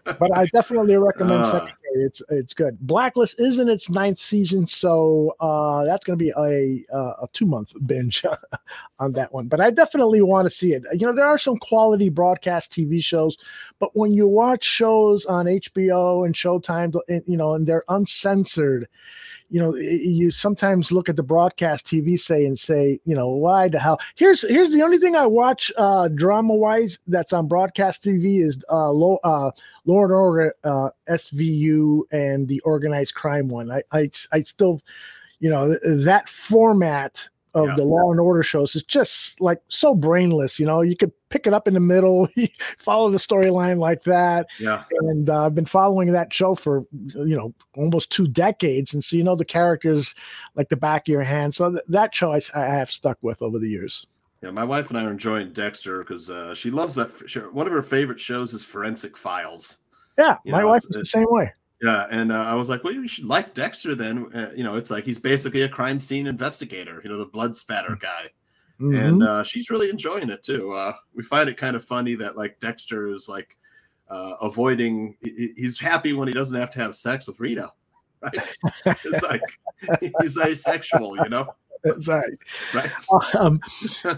but 0.19 0.37
I 0.37 0.45
definitely 0.45 0.97
recommend 0.97 1.43
Ah. 1.45 1.51
Secretary. 1.51 1.77
It's 1.93 2.21
it's 2.29 2.53
good. 2.53 2.79
Blacklist 2.79 3.37
is 3.39 3.59
in 3.59 3.67
its 3.67 3.89
ninth 3.89 4.17
season, 4.17 4.65
so 4.65 5.35
uh, 5.41 5.83
that's 5.83 6.05
going 6.05 6.17
to 6.17 6.23
be 6.23 6.31
a 6.37 6.85
uh, 6.95 7.23
a 7.23 7.27
two 7.33 7.45
month 7.45 7.73
binge 7.85 8.23
on 8.99 9.11
that 9.13 9.33
one. 9.33 9.47
But 9.47 9.59
I 9.59 9.71
definitely 9.71 10.21
want 10.21 10.45
to 10.45 10.49
see 10.49 10.71
it. 10.71 10.83
You 10.93 11.07
know, 11.07 11.13
there 11.13 11.25
are 11.25 11.37
some 11.37 11.57
quality 11.57 12.07
broadcast 12.07 12.71
TV 12.71 13.03
shows, 13.03 13.37
but 13.79 13.89
when 13.93 14.13
you 14.13 14.25
watch 14.25 14.63
shows 14.63 15.25
on 15.25 15.47
HBO 15.47 16.25
and 16.25 16.33
Showtime, 16.33 16.95
you 17.27 17.35
know, 17.35 17.55
and 17.55 17.67
they're 17.67 17.83
uncensored 17.89 18.87
you 19.51 19.61
know 19.61 19.75
you 19.75 20.31
sometimes 20.31 20.91
look 20.91 21.09
at 21.09 21.17
the 21.17 21.23
broadcast 21.23 21.85
tv 21.85 22.17
say 22.17 22.45
and 22.45 22.57
say 22.57 22.99
you 23.03 23.13
know 23.13 23.27
why 23.27 23.67
the 23.67 23.79
hell? 23.79 23.99
Here's 24.15 24.41
here's 24.49 24.71
the 24.71 24.81
only 24.81 24.97
thing 24.97 25.15
i 25.15 25.25
watch 25.25 25.71
uh 25.77 26.07
drama 26.07 26.55
wise 26.55 26.97
that's 27.07 27.33
on 27.33 27.47
broadcast 27.47 28.03
tv 28.03 28.41
is 28.41 28.63
uh 28.71 28.89
low 28.89 29.17
uh 29.23 29.51
law 29.85 30.03
and 30.03 30.13
order 30.13 30.55
uh 30.63 30.89
svu 31.09 32.03
and 32.11 32.47
the 32.47 32.61
organized 32.61 33.13
crime 33.13 33.49
one. 33.49 33.69
I 33.69 33.83
i, 33.91 34.09
I 34.31 34.43
still 34.43 34.81
you 35.39 35.49
know 35.49 35.67
th- 35.67 36.05
that 36.05 36.29
format 36.29 37.29
of 37.53 37.75
the 37.75 37.83
law 37.83 38.11
and 38.11 38.19
order 38.19 38.43
shows 38.43 38.75
is 38.75 38.83
just 38.83 39.39
like 39.41 39.59
so 39.67 39.93
brainless 39.93 40.57
you 40.59 40.65
know 40.65 40.79
you 40.81 40.95
could 40.95 41.11
pick 41.29 41.45
it 41.47 41.53
up 41.53 41.67
in 41.67 41.73
the 41.73 41.79
middle 41.79 42.27
follow 42.79 43.09
the 43.09 43.17
storyline 43.17 43.77
like 43.77 44.03
that 44.03 44.47
Yeah. 44.59 44.83
and 45.01 45.29
uh, 45.29 45.45
I've 45.47 45.55
been 45.55 45.65
following 45.65 46.11
that 46.13 46.33
show 46.33 46.55
for 46.55 46.85
you 46.93 47.35
know 47.35 47.53
almost 47.75 48.09
two 48.09 48.27
decades, 48.27 48.93
and 48.93 49.03
so 49.03 49.15
you 49.17 49.23
know 49.23 49.35
the 49.35 49.45
characters 49.45 50.13
like 50.55 50.69
the 50.69 50.77
back 50.77 51.03
of 51.07 51.11
your 51.11 51.23
hand. 51.23 51.53
So 51.55 51.71
th- 51.71 51.83
that 51.89 52.13
show 52.15 52.31
I, 52.33 52.41
I 52.55 52.59
have 52.65 52.91
stuck 52.91 53.17
with 53.21 53.41
over 53.41 53.59
the 53.59 53.67
years. 53.69 54.05
Yeah, 54.41 54.51
my 54.51 54.63
wife 54.63 54.89
and 54.89 54.97
I 54.97 55.03
are 55.05 55.11
enjoying 55.11 55.51
Dexter 55.53 55.99
because 55.99 56.29
uh, 56.29 56.55
she 56.55 56.71
loves 56.71 56.95
that. 56.95 57.09
f- 57.09 57.53
One 57.53 57.67
of 57.67 57.73
her 57.73 57.83
favorite 57.83 58.19
shows 58.19 58.53
is 58.53 58.65
Forensic 58.65 59.15
Files. 59.15 59.77
Yeah, 60.17 60.37
You 60.43 60.51
my 60.51 60.61
know, 60.61 60.67
wife 60.69 60.81
is 60.89 60.97
the 60.97 61.05
same 61.05 61.27
way. 61.29 61.53
Yeah, 61.81 62.05
and 62.11 62.31
uh, 62.31 62.35
I 62.43 62.53
was 62.53 62.69
like, 62.69 62.83
well, 62.83 62.93
you 62.93 63.07
should 63.07 63.25
like 63.25 63.53
Dexter 63.55 63.95
then. 63.95 64.31
Uh, 64.35 64.51
you 64.55 64.63
know, 64.63 64.75
it's 64.75 64.91
like 64.91 65.03
he's 65.03 65.19
basically 65.19 65.63
a 65.63 65.69
crime 65.69 65.99
scene 65.99 66.27
investigator. 66.27 67.01
You 67.03 67.09
know, 67.09 67.17
the 67.17 67.25
blood 67.25 67.55
spatter 67.55 67.95
guy. 67.99 68.29
and 68.79 69.21
Mhm. 69.21 69.27
uh, 69.27 69.43
she's 69.43 69.69
really 69.69 69.89
enjoying 69.89 70.29
it 70.29 70.43
too. 70.43 70.71
Uh, 70.73 70.93
we 71.15 71.23
find 71.23 71.47
it 71.49 71.55
kind 71.57 71.75
of 71.75 71.83
funny 71.85 72.15
that 72.15 72.35
like 72.37 72.59
Dexter 72.59 73.09
is 73.09 73.27
like 73.29 73.55
uh, 74.09 74.33
avoiding. 74.41 75.15
he- 75.21 75.29
he- 75.35 75.53
He's 75.61 75.79
happy 75.79 76.13
when 76.13 76.27
he 76.27 76.33
doesn't 76.33 76.59
have 76.59 76.71
to 76.71 76.79
have 76.79 76.95
sex 76.95 77.27
with 77.27 77.39
Rita, 77.39 77.71
right? 78.21 78.55
it's 79.03 79.23
like 79.23 79.41
he's 80.21 80.37
asexual, 80.37 81.17
you 81.17 81.29
know, 81.29 81.47
That's 81.83 82.07
right. 82.07 82.23
right? 82.73 82.91
Um, 83.39 83.59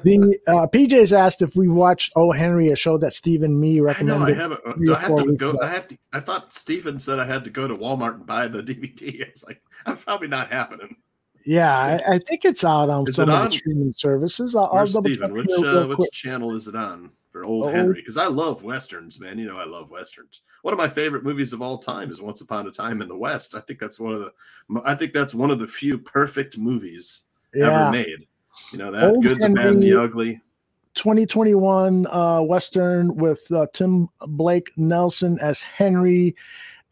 the 0.04 0.38
uh, 0.48 0.68
PJ's 0.68 1.14
asked 1.14 1.42
if 1.42 1.56
we 1.56 1.68
watched 1.68 2.12
Oh 2.16 2.32
Henry, 2.32 2.70
a 2.70 2.76
show 2.76 2.98
that 2.98 3.14
Stephen 3.14 3.60
Me 3.60 3.76
I 3.76 3.78
know 3.78 3.84
recommended. 3.84 4.38
I 4.38 4.42
haven't. 4.42 4.84
Do 4.86 4.96
I 4.96 5.00
have 5.00 5.16
to 5.18 5.34
go? 5.36 5.50
ago. 5.52 5.60
I 5.62 5.68
have 5.68 5.88
to. 5.90 5.98
I 6.12 6.20
thought 6.20 6.54
Steven 6.54 7.00
said 7.00 7.20
I 7.20 7.26
had 7.26 7.44
to 7.46 7.50
go 7.50 7.68
to 7.68 7.76
Walmart 7.76 8.16
and 8.16 8.26
buy 8.26 8.48
the 8.48 8.62
DVD. 8.64 9.26
I 9.26 9.30
was 9.32 9.44
like 9.46 9.62
I'm 9.86 9.98
probably 9.98 10.28
not 10.28 10.50
happening. 10.52 10.96
Yeah, 11.46 12.00
I, 12.08 12.16
I 12.16 12.18
think 12.20 12.46
it's 12.46 12.64
out 12.64 12.90
on 12.90 13.08
Is 13.08 13.16
some 13.18 13.30
on? 13.30 13.52
streaming 13.52 13.94
services. 13.96 14.56
I'll, 14.56 14.70
I'll 14.72 14.88
Steven? 14.88 15.34
Which 15.34 15.48
uh, 15.52 15.86
which 15.88 16.12
channel 16.12 16.56
is 16.56 16.68
it 16.68 16.76
on 16.76 17.12
for 17.32 17.44
Old 17.44 17.66
Oh. 17.66 17.70
Henry? 17.72 17.96
Because 17.96 18.18
I 18.18 18.28
love 18.28 18.64
westerns, 18.64 19.20
man. 19.20 19.38
You 19.38 19.48
know 19.48 19.58
I 19.60 19.66
love 19.66 19.90
westerns. 19.90 20.42
One 20.62 20.74
of 20.74 20.78
my 20.78 20.88
favorite 20.88 21.24
movies 21.26 21.52
of 21.52 21.62
all 21.62 21.78
time 21.78 22.12
is 22.12 22.22
Once 22.22 22.40
Upon 22.42 22.66
a 22.68 22.72
Time 22.72 23.02
in 23.02 23.10
the 23.10 23.18
West. 23.18 23.56
I 23.56 23.60
think 23.60 23.80
that's 23.80 24.00
one 24.00 24.14
of 24.14 24.20
the. 24.22 24.82
I 24.86 24.96
think 24.96 25.12
that's 25.14 25.36
one 25.36 25.52
of 25.52 25.60
the 25.60 25.68
few 25.68 25.98
perfect 25.98 26.58
movies 26.58 27.24
Yeah. 27.54 27.88
ever 27.88 27.92
made. 27.92 28.28
You 28.72 28.78
know 28.78 28.92
that 28.92 29.04
Old 29.04 29.24
good, 29.24 29.40
the 29.40 29.50
bad, 29.50 29.66
and 29.68 29.84
the 29.84 30.00
ugly. 30.00 30.42
2021 30.96 32.08
uh, 32.08 32.42
Western 32.42 33.16
with 33.16 33.52
uh, 33.52 33.68
Tim 33.74 34.10
Blake 34.28 34.72
Nelson 34.78 35.40
as 35.40 35.62
Henry 35.62 36.36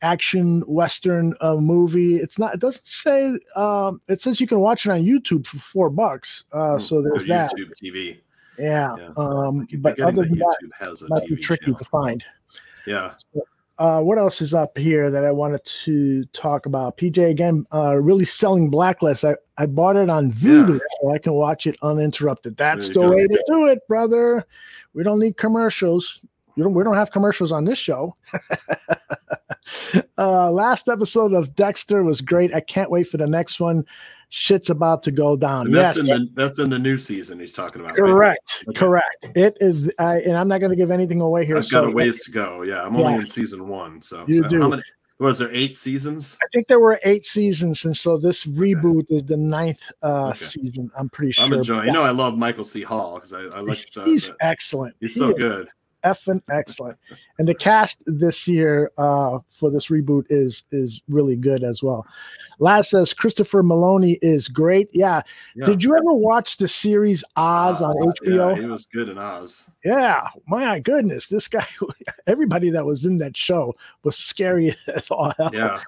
action 0.01 0.61
Western 0.61 1.35
uh, 1.41 1.55
movie. 1.55 2.15
It's 2.15 2.39
not, 2.39 2.55
it 2.55 2.59
doesn't 2.59 2.85
say, 2.85 3.37
um, 3.55 4.01
it 4.07 4.21
says 4.21 4.41
you 4.41 4.47
can 4.47 4.59
watch 4.59 4.85
it 4.85 4.91
on 4.91 5.03
YouTube 5.03 5.45
for 5.45 5.57
four 5.57 5.89
bucks. 5.89 6.45
Uh, 6.51 6.79
so 6.79 7.01
there's 7.01 7.19
Good 7.19 7.27
that. 7.27 7.51
YouTube 7.51 7.71
TV. 7.81 8.19
Yeah. 8.57 8.93
Um, 9.17 9.67
but 9.77 9.99
other 9.99 10.23
than 10.23 10.39
that, 10.39 10.57
YouTube 10.61 10.85
has 10.85 11.01
a 11.03 11.09
might 11.09 11.27
be 11.27 11.35
tricky 11.35 11.73
to 11.73 11.85
find. 11.85 12.23
Yeah. 12.85 13.13
Uh, 13.81 13.99
what 13.99 14.19
else 14.19 14.41
is 14.41 14.53
up 14.53 14.77
here 14.77 15.09
that 15.09 15.25
I 15.25 15.31
wanted 15.31 15.65
to 15.65 16.23
talk 16.25 16.67
about? 16.67 16.97
PJ 16.97 17.31
again, 17.31 17.65
uh, 17.73 17.97
really 17.97 18.25
selling 18.25 18.69
Blacklist. 18.69 19.25
I, 19.25 19.35
I 19.57 19.65
bought 19.65 19.95
it 19.95 20.07
on 20.07 20.31
Vudu 20.31 20.79
so 21.01 21.11
I 21.11 21.17
can 21.17 21.33
watch 21.33 21.65
it 21.65 21.77
uninterrupted. 21.81 22.57
That's 22.57 22.89
the 22.89 22.93
go. 22.93 23.09
way 23.09 23.25
to 23.25 23.43
do 23.47 23.65
it, 23.65 23.79
brother. 23.87 24.45
We 24.93 25.01
don't 25.03 25.17
need 25.17 25.37
commercials. 25.37 26.21
You 26.55 26.63
don't, 26.63 26.75
we 26.75 26.83
don't 26.83 26.93
have 26.93 27.11
commercials 27.11 27.51
on 27.51 27.65
this 27.65 27.79
show. 27.79 28.15
uh, 30.19 30.51
last 30.51 30.87
episode 30.87 31.33
of 31.33 31.55
Dexter 31.55 32.03
was 32.03 32.21
great. 32.21 32.53
I 32.53 32.59
can't 32.59 32.91
wait 32.91 33.07
for 33.07 33.17
the 33.17 33.25
next 33.25 33.59
one. 33.59 33.83
Shit's 34.33 34.69
about 34.69 35.03
to 35.03 35.11
go 35.11 35.35
down. 35.35 35.65
And 35.67 35.75
that's 35.75 35.97
yes, 35.97 35.99
in 35.99 36.05
the 36.07 36.27
that's 36.35 36.57
in 36.57 36.69
the 36.69 36.79
new 36.79 36.97
season 36.97 37.37
he's 37.37 37.51
talking 37.51 37.81
about. 37.81 37.99
right? 37.99 38.09
correct, 38.11 38.63
Okay. 38.69 38.79
correct. 38.79 39.27
It 39.35 39.57
is, 39.59 39.91
I, 39.99 40.19
and 40.21 40.37
I'm 40.37 40.47
not 40.47 40.59
going 40.61 40.69
to 40.71 40.75
give 40.77 40.89
anything 40.89 41.19
away 41.19 41.45
here. 41.45 41.57
I've 41.57 41.69
got 41.69 41.83
a 41.83 41.91
ways 41.91 42.21
to 42.21 42.31
go. 42.31 42.61
Yeah, 42.61 42.81
I'm 42.85 42.95
only 42.95 43.11
Yeah. 43.13 43.19
in 43.19 43.27
season 43.27 43.67
one. 43.67 44.01
So 44.01 44.23
You 44.27 44.41
so 44.43 44.49
do. 44.49 44.61
How 44.61 44.69
many, 44.69 44.83
was 45.19 45.37
there 45.39 45.49
eight 45.51 45.77
seasons? 45.77 46.37
I 46.41 46.45
think 46.53 46.67
there 46.69 46.79
were 46.79 46.97
eight 47.03 47.25
seasons, 47.25 47.83
and 47.83 47.95
so 47.95 48.17
this 48.17 48.45
reboot 48.45 49.05
is 49.09 49.21
the 49.23 49.35
ninth 49.37 49.91
uh, 50.01 50.31
season. 50.33 50.89
I'm 50.97 51.09
pretty 51.09 51.33
sure. 51.33 51.43
I'm 51.45 51.51
enjoying. 51.53 51.87
You 51.87 51.91
know, 51.91 52.03
I 52.03 52.11
love 52.11 52.37
Michael 52.37 52.63
C. 52.63 52.81
Hall 52.83 53.15
because 53.15 53.33
I, 53.33 53.41
I 53.55 53.59
like 53.59 53.85
the, 53.93 54.05
he's 54.05 54.27
the- 54.29 54.37
excellent. 54.39 54.95
he's 55.01 55.13
He 55.13 55.19
so 55.19 55.27
is 55.27 55.33
good. 55.33 55.67
Effing 56.03 56.41
excellent. 56.49 56.97
And 57.37 57.47
the 57.47 57.55
cast 57.55 58.01
this 58.05 58.47
year 58.47 58.91
uh, 58.97 59.39
for 59.51 59.69
this 59.69 59.87
reboot 59.87 60.25
is 60.29 60.63
is 60.71 61.01
really 61.07 61.35
good 61.35 61.63
as 61.63 61.83
well. 61.83 62.05
Last 62.59 62.91
says 62.91 63.13
Christopher 63.13 63.63
Meloni 63.63 64.17
is 64.21 64.47
great. 64.47 64.89
Yeah. 64.93 65.21
Yeah. 65.55 65.65
Did 65.65 65.83
you 65.83 65.95
ever 65.95 66.13
watch 66.13 66.57
the 66.57 66.67
series 66.67 67.23
Oz 67.35 67.81
on 67.81 67.95
HBO? 67.95 68.55
Yeah, 68.55 68.61
he 68.61 68.67
was 68.67 68.85
good 68.85 69.09
in 69.09 69.17
Oz. 69.17 69.65
Yeah, 69.83 70.27
my 70.47 70.79
goodness, 70.79 71.27
this 71.27 71.47
guy, 71.47 71.65
everybody 72.27 72.69
that 72.69 72.85
was 72.85 73.03
in 73.03 73.17
that 73.17 73.35
show 73.35 73.73
was 74.03 74.15
scary 74.15 74.75
as 74.87 75.09
all 75.09 75.33
hell. 75.37 75.49
Yeah. 75.53 75.81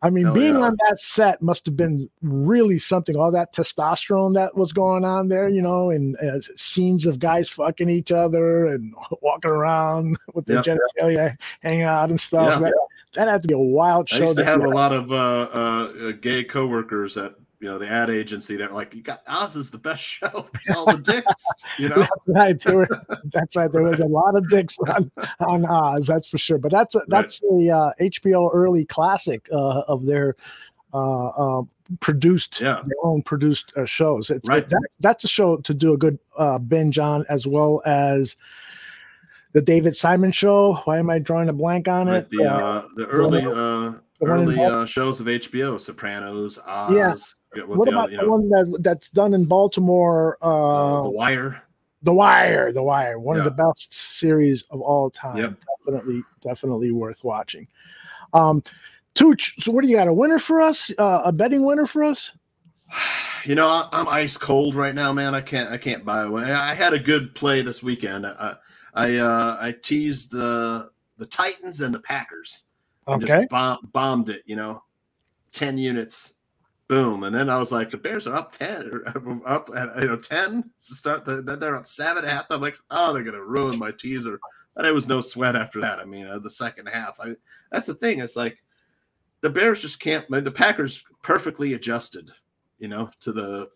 I 0.00 0.10
mean, 0.10 0.26
Hell 0.26 0.34
being 0.34 0.54
yeah. 0.54 0.60
on 0.66 0.76
that 0.88 1.00
set 1.00 1.42
must 1.42 1.66
have 1.66 1.76
been 1.76 2.08
really 2.22 2.78
something. 2.78 3.16
All 3.16 3.32
that 3.32 3.52
testosterone 3.52 4.34
that 4.34 4.56
was 4.56 4.72
going 4.72 5.04
on 5.04 5.28
there, 5.28 5.48
you 5.48 5.60
know, 5.60 5.90
and 5.90 6.16
uh, 6.18 6.38
scenes 6.56 7.04
of 7.04 7.18
guys 7.18 7.48
fucking 7.48 7.90
each 7.90 8.12
other 8.12 8.66
and 8.66 8.94
walking 9.22 9.50
around 9.50 10.16
with 10.34 10.46
their 10.46 10.62
Yep. 10.64 10.78
genitalia 11.00 11.36
hanging 11.60 11.82
out 11.82 12.10
and 12.10 12.20
stuff. 12.20 12.60
Yeah. 12.60 12.68
That, 12.68 12.74
that 13.14 13.28
had 13.28 13.42
to 13.42 13.48
be 13.48 13.54
a 13.54 13.58
wild 13.58 14.08
I 14.12 14.18
show. 14.18 14.24
used 14.26 14.36
to 14.38 14.44
have 14.44 14.62
a 14.62 14.68
lot 14.68 14.92
of 14.92 15.10
uh, 15.10 15.48
uh, 15.52 16.12
gay 16.20 16.44
coworkers 16.44 17.16
at 17.16 17.34
you 17.60 17.66
know 17.68 17.78
the 17.78 17.88
ad 17.88 18.08
agency 18.10 18.56
that 18.56 18.70
were 18.70 18.76
like, 18.76 18.94
"You 18.94 19.02
got 19.02 19.22
Oz 19.26 19.56
is 19.56 19.70
the 19.70 19.78
best 19.78 20.02
show. 20.04 20.48
All 20.76 20.86
the 20.86 20.98
dicks." 20.98 21.44
You 21.78 21.88
know. 21.88 22.06
That's 22.26 22.26
right. 22.28 22.60
There 22.60 22.76
were, 22.76 22.88
that's 23.32 23.56
right. 23.56 23.72
There 23.72 23.82
was 23.82 24.00
a 24.00 24.06
lot 24.06 24.36
of 24.36 24.48
dicks 24.48 24.78
on, 24.78 25.10
on 25.40 25.64
Oz, 25.66 26.06
that's 26.06 26.28
for 26.28 26.38
sure. 26.38 26.58
But 26.58 26.72
that's 26.72 26.94
a, 26.94 27.00
that's 27.08 27.40
a 27.42 27.70
uh, 27.70 27.90
HBO 28.00 28.50
early 28.52 28.84
classic 28.84 29.46
uh, 29.52 29.82
of 29.88 30.06
their 30.06 30.36
uh, 30.94 31.28
uh, 31.28 31.62
produced, 32.00 32.60
Yeah. 32.60 32.82
their 32.86 32.96
own 33.04 33.22
produced 33.22 33.72
uh, 33.76 33.84
shows. 33.86 34.30
It's, 34.30 34.48
Right. 34.48 34.68
that, 34.68 34.82
that's 35.00 35.24
a 35.24 35.28
show 35.28 35.56
to 35.58 35.74
do 35.74 35.92
a 35.94 35.96
good 35.98 36.18
uh, 36.36 36.58
binge 36.58 36.98
on, 36.98 37.24
as 37.28 37.46
well 37.46 37.82
as 37.86 38.36
the 39.52 39.62
David 39.62 39.96
Simon 39.96 40.30
Show. 40.32 40.74
Why 40.84 40.98
am 40.98 41.10
I 41.10 41.18
drawing 41.18 41.48
a 41.48 41.52
blank 41.52 41.88
on 41.88 42.06
Right, 42.06 42.18
it? 42.18 42.30
the 42.30 42.88
the 42.96 43.06
early 43.06 43.42
uh, 43.44 43.94
the 44.20 44.26
early 44.26 44.58
uh, 44.62 44.84
shows 44.84 45.20
of 45.20 45.26
HBO, 45.28 45.80
Sopranos, 45.80 46.58
Oz. 46.66 46.94
Yeah. 46.94 47.14
What, 47.52 47.68
what 47.68 47.84
the 47.88 47.90
about 47.92 48.12
you 48.12 48.18
the 48.18 48.28
one 48.30 48.48
that 48.50 48.78
that's 48.80 49.08
done 49.08 49.34
in 49.34 49.44
Baltimore? 49.44 50.36
Uh, 50.42 51.02
The 51.02 51.10
Wire. 51.10 51.62
The 52.02 52.12
Wire, 52.12 52.72
The 52.72 52.82
Wire, 52.82 53.18
one 53.18 53.36
of 53.38 53.44
the 53.44 53.50
best 53.50 53.92
series 53.92 54.62
of 54.70 54.80
all 54.80 55.10
time. 55.10 55.38
Yep. 55.38 55.54
Definitely, 55.86 56.22
definitely 56.42 56.92
worth 56.92 57.24
watching. 57.24 57.66
Um, 58.34 58.62
Tooch, 59.14 59.54
so 59.60 59.72
what 59.72 59.82
do 59.82 59.88
you 59.90 59.96
got? 59.96 60.06
A 60.06 60.12
winner 60.14 60.38
for 60.38 60.60
us? 60.60 60.92
Uh, 60.96 61.22
a 61.24 61.32
betting 61.32 61.64
winner 61.64 61.86
for 61.86 62.04
us? 62.04 62.32
You 63.44 63.54
know, 63.54 63.68
I- 63.68 63.88
I'm 63.92 64.08
ice 64.08 64.36
cold 64.36 64.74
right 64.74 64.94
now, 64.94 65.12
man. 65.12 65.32
I 65.34 65.40
can't. 65.40 65.70
I 65.70 65.78
can't 65.78 66.04
buy 66.04 66.26
one. 66.26 66.42
I 66.44 66.74
had 66.74 66.92
a 66.92 66.98
good 66.98 67.34
play 67.36 67.62
this 67.62 67.84
weekend. 67.84 68.26
I 68.26 68.56
I 68.94 69.16
uh, 69.16 69.56
I 69.60 69.72
teased 69.80 70.32
the 70.32 70.90
the 71.18 71.24
Titans 71.26 71.80
and 71.80 71.94
the 71.94 72.00
Packers. 72.00 72.64
Okay. 73.06 73.46
bomb, 73.48 73.78
bombed 73.92 74.28
it. 74.28 74.42
You 74.44 74.56
know, 74.56 74.82
ten 75.52 75.78
units, 75.78 76.34
boom, 76.88 77.24
and 77.24 77.34
then 77.34 77.50
I 77.50 77.58
was 77.58 77.70
like, 77.70 77.90
the 77.90 77.98
Bears 77.98 78.26
are 78.26 78.34
up 78.34 78.52
ten, 78.52 78.90
or 78.90 79.06
up 79.46 79.70
at 79.76 80.02
you 80.02 80.08
know 80.08 80.16
ten 80.16 80.62
to 80.88 80.94
start. 80.94 81.24
The, 81.24 81.42
then 81.42 81.60
they're 81.60 81.76
up 81.76 81.86
seven 81.86 82.24
at 82.24 82.30
half. 82.30 82.46
I'm 82.50 82.60
like, 82.60 82.76
oh, 82.90 83.12
they're 83.12 83.22
gonna 83.22 83.42
ruin 83.42 83.78
my 83.78 83.92
teaser. 83.92 84.40
But 84.74 84.86
it 84.86 84.94
was 84.94 85.08
no 85.08 85.20
sweat 85.20 85.56
after 85.56 85.80
that. 85.80 85.98
I 85.98 86.04
mean, 86.04 86.26
uh, 86.26 86.38
the 86.38 86.50
second 86.50 86.86
half. 86.86 87.18
I 87.20 87.34
that's 87.70 87.86
the 87.86 87.94
thing. 87.94 88.20
It's 88.20 88.36
like 88.36 88.58
the 89.40 89.50
Bears 89.50 89.82
just 89.82 90.00
can't. 90.00 90.28
The 90.28 90.50
Packers 90.50 91.04
perfectly 91.22 91.74
adjusted, 91.74 92.30
you 92.78 92.88
know, 92.88 93.10
to 93.20 93.32
the 93.32 93.68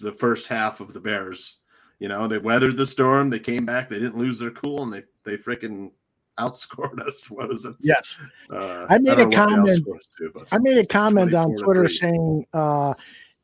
the 0.00 0.12
first 0.12 0.48
half 0.48 0.80
of 0.80 0.92
the 0.92 1.00
Bears. 1.00 1.58
You 1.98 2.08
know, 2.08 2.26
they 2.26 2.38
weathered 2.38 2.78
the 2.78 2.86
storm. 2.86 3.28
They 3.28 3.38
came 3.38 3.66
back. 3.66 3.88
They 3.88 3.98
didn't 3.98 4.16
lose 4.16 4.38
their 4.38 4.50
cool, 4.50 4.82
and 4.82 4.92
they 4.92 5.04
they 5.24 5.36
freaking 5.36 5.92
outscored 6.40 7.00
us. 7.06 7.30
What 7.30 7.48
was 7.48 7.64
it? 7.64 7.74
Yes. 7.80 8.18
Uh, 8.50 8.86
I 8.88 8.98
made 8.98 9.16
don't 9.16 9.20
a 9.20 9.22
know 9.22 9.24
what 9.24 9.30
they 9.30 9.36
comment. 9.36 9.86
outscored 9.86 9.98
us 9.98 10.10
to, 10.18 10.30
but 10.34 10.48
I 10.52 10.58
made 10.58 10.78
a 10.78 10.86
comment 10.86 11.34
on 11.34 11.56
Twitter 11.56 11.88
saying, 11.88 12.46
uh, 12.52 12.94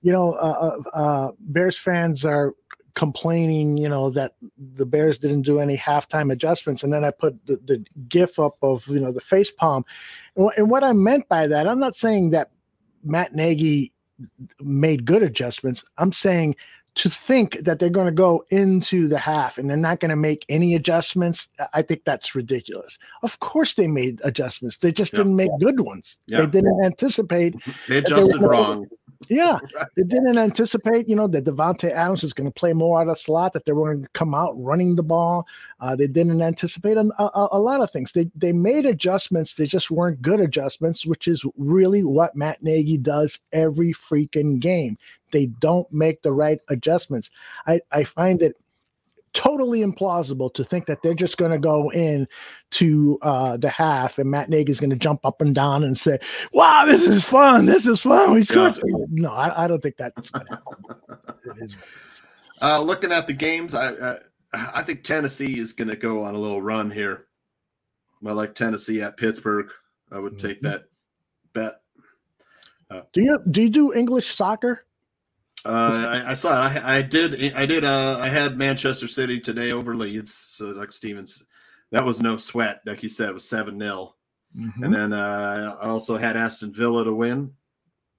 you 0.02 0.12
know, 0.12 0.32
uh, 0.34 0.78
uh, 0.94 0.98
uh, 0.98 1.32
Bears 1.40 1.76
fans 1.76 2.24
are 2.24 2.54
complaining, 2.94 3.76
you 3.76 3.88
know, 3.88 4.08
that 4.10 4.36
the 4.76 4.86
Bears 4.86 5.18
didn't 5.18 5.42
do 5.42 5.60
any 5.60 5.76
halftime 5.76 6.32
adjustments, 6.32 6.82
and 6.82 6.92
then 6.92 7.04
I 7.04 7.10
put 7.10 7.44
the, 7.46 7.56
the 7.66 7.84
GIF 8.08 8.38
up 8.38 8.56
of 8.62 8.86
you 8.88 9.00
know 9.00 9.12
the 9.12 9.20
face 9.20 9.50
palm, 9.50 9.84
and, 10.36 10.50
and 10.56 10.70
what 10.70 10.82
I 10.82 10.92
meant 10.92 11.28
by 11.28 11.46
that, 11.46 11.68
I'm 11.68 11.78
not 11.80 11.94
saying 11.94 12.30
that 12.30 12.50
Matt 13.04 13.34
Nagy 13.34 13.92
made 14.60 15.04
good 15.04 15.22
adjustments. 15.22 15.84
I'm 15.98 16.12
saying 16.12 16.56
to 16.96 17.10
think 17.10 17.58
that 17.58 17.78
they're 17.78 17.90
going 17.90 18.06
to 18.06 18.12
go 18.12 18.44
into 18.50 19.06
the 19.06 19.18
half 19.18 19.58
and 19.58 19.68
they're 19.68 19.76
not 19.76 20.00
going 20.00 20.10
to 20.10 20.16
make 20.16 20.44
any 20.48 20.74
adjustments, 20.74 21.46
I 21.74 21.82
think 21.82 22.04
that's 22.04 22.34
ridiculous. 22.34 22.98
Of 23.22 23.38
course, 23.40 23.74
they 23.74 23.86
made 23.86 24.20
adjustments. 24.24 24.78
They 24.78 24.92
just 24.92 25.12
didn't 25.12 25.36
make 25.36 25.50
good 25.60 25.80
ones. 25.80 26.18
Yeah. 26.26 26.40
They 26.40 26.46
didn't 26.46 26.82
anticipate. 26.82 27.54
They 27.86 27.98
adjusted 27.98 28.40
were- 28.40 28.48
wrong. 28.48 28.86
Yeah, 29.28 29.58
they 29.96 30.02
didn't 30.02 30.36
anticipate, 30.36 31.08
you 31.08 31.16
know, 31.16 31.26
that 31.28 31.44
Davante 31.44 31.90
Adams 31.90 32.22
was 32.22 32.34
going 32.34 32.48
to 32.48 32.54
play 32.54 32.74
more 32.74 33.00
out 33.00 33.08
of 33.08 33.18
slot, 33.18 33.54
that 33.54 33.64
they 33.64 33.72
were 33.72 33.94
going 33.94 34.02
to 34.02 34.08
come 34.10 34.34
out 34.34 34.52
running 34.62 34.94
the 34.94 35.02
ball. 35.02 35.46
Uh, 35.80 35.96
they 35.96 36.06
didn't 36.06 36.42
anticipate 36.42 36.98
a, 36.98 37.10
a, 37.18 37.48
a 37.52 37.58
lot 37.58 37.80
of 37.80 37.90
things. 37.90 38.12
They 38.12 38.30
they 38.34 38.52
made 38.52 38.84
adjustments. 38.84 39.54
They 39.54 39.66
just 39.66 39.90
weren't 39.90 40.20
good 40.20 40.38
adjustments, 40.38 41.06
which 41.06 41.28
is 41.28 41.44
really 41.56 42.04
what 42.04 42.36
Matt 42.36 42.62
Nagy 42.62 42.98
does 42.98 43.40
every 43.52 43.94
freaking 43.94 44.60
game. 44.60 44.98
They 45.32 45.46
don't 45.46 45.90
make 45.92 46.22
the 46.22 46.32
right 46.32 46.58
adjustments. 46.68 47.30
I, 47.66 47.80
I 47.92 48.04
find 48.04 48.42
it 48.42 48.56
totally 49.32 49.80
implausible 49.80 50.52
to 50.54 50.64
think 50.64 50.86
that 50.86 51.02
they're 51.02 51.12
just 51.12 51.36
going 51.36 51.50
to 51.50 51.58
go 51.58 51.90
in 51.92 52.26
to 52.70 53.18
uh, 53.20 53.56
the 53.58 53.68
half 53.68 54.18
and 54.18 54.30
Matt 54.30 54.48
Nagy 54.48 54.70
is 54.72 54.80
going 54.80 54.88
to 54.90 54.96
jump 54.96 55.26
up 55.26 55.42
and 55.42 55.54
down 55.54 55.84
and 55.84 55.96
say, 55.98 56.18
"Wow, 56.54 56.86
this 56.86 57.02
is 57.02 57.22
fun! 57.22 57.66
This 57.66 57.84
is 57.84 58.00
fun! 58.00 58.32
We 58.32 58.42
scored!" 58.42 58.80
No, 59.10 59.30
I, 59.32 59.64
I 59.64 59.68
don't 59.68 59.82
think 59.82 59.96
that's 59.98 60.30
going 60.30 60.46
to 60.46 60.52
happen. 60.54 61.18
It 61.44 61.62
is. 61.62 61.76
Uh, 62.62 62.80
looking 62.80 63.12
at 63.12 63.26
the 63.26 63.32
games, 63.34 63.74
I 63.74 63.88
uh, 63.92 64.18
I 64.52 64.82
think 64.82 65.04
Tennessee 65.04 65.58
is 65.58 65.72
going 65.74 65.88
to 65.88 65.96
go 65.96 66.22
on 66.22 66.34
a 66.34 66.38
little 66.38 66.62
run 66.62 66.90
here. 66.90 67.26
I 68.26 68.32
like 68.32 68.54
Tennessee 68.54 69.02
at 69.02 69.16
Pittsburgh. 69.18 69.70
I 70.10 70.18
would 70.18 70.38
take 70.38 70.62
Mm-hmm. 70.62 70.68
that 70.68 70.84
bet. 71.52 73.02
Do 73.12 73.20
you 73.20 73.38
do 73.50 73.62
you 73.62 73.68
do 73.68 73.92
English 73.92 74.34
soccer? 74.34 74.85
Uh, 75.66 76.22
I, 76.24 76.30
I 76.30 76.34
saw. 76.34 76.52
I, 76.62 76.96
I 76.98 77.02
did. 77.02 77.54
I 77.54 77.66
did. 77.66 77.84
Uh, 77.84 78.18
I 78.20 78.28
had 78.28 78.56
Manchester 78.56 79.08
City 79.08 79.40
today 79.40 79.72
over 79.72 79.94
Leeds. 79.94 80.46
So 80.50 80.66
like 80.66 80.92
Stevens, 80.92 81.44
that 81.92 82.04
was 82.04 82.20
no 82.22 82.36
sweat. 82.36 82.80
Like 82.86 83.02
you 83.02 83.08
said, 83.08 83.28
it 83.30 83.34
was 83.34 83.48
seven 83.48 83.78
0 83.78 84.14
Mm-hmm. 84.56 84.84
And 84.84 84.94
then 84.94 85.12
uh, 85.12 85.76
I 85.82 85.86
also 85.86 86.16
had 86.16 86.36
Aston 86.36 86.72
Villa 86.72 87.04
to 87.04 87.12
win. 87.12 87.52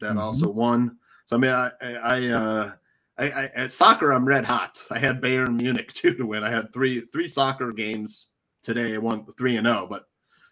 That 0.02 0.18
also 0.18 0.50
won. 0.50 0.98
So 1.26 1.36
I 1.36 1.40
mean, 1.40 1.52
I, 1.52 1.72
I, 1.82 1.94
I, 1.96 2.28
uh, 2.28 2.72
I, 3.18 3.24
I 3.32 3.46
at 3.56 3.72
soccer, 3.72 4.12
I'm 4.12 4.26
red 4.28 4.46
hot. 4.46 4.78
I 4.92 5.00
had 5.00 5.20
Bayern 5.22 5.56
Munich 5.56 5.92
too 5.94 6.14
to 6.14 6.26
win. 6.28 6.44
I 6.44 6.52
had 6.52 6.72
three 6.74 7.02
three 7.02 7.28
soccer 7.30 7.72
games 7.72 8.28
today. 8.62 8.94
I 8.94 9.00
won 9.00 9.26
three 9.38 9.56
and 9.58 9.66
zero. 9.66 9.88
But 9.90 10.04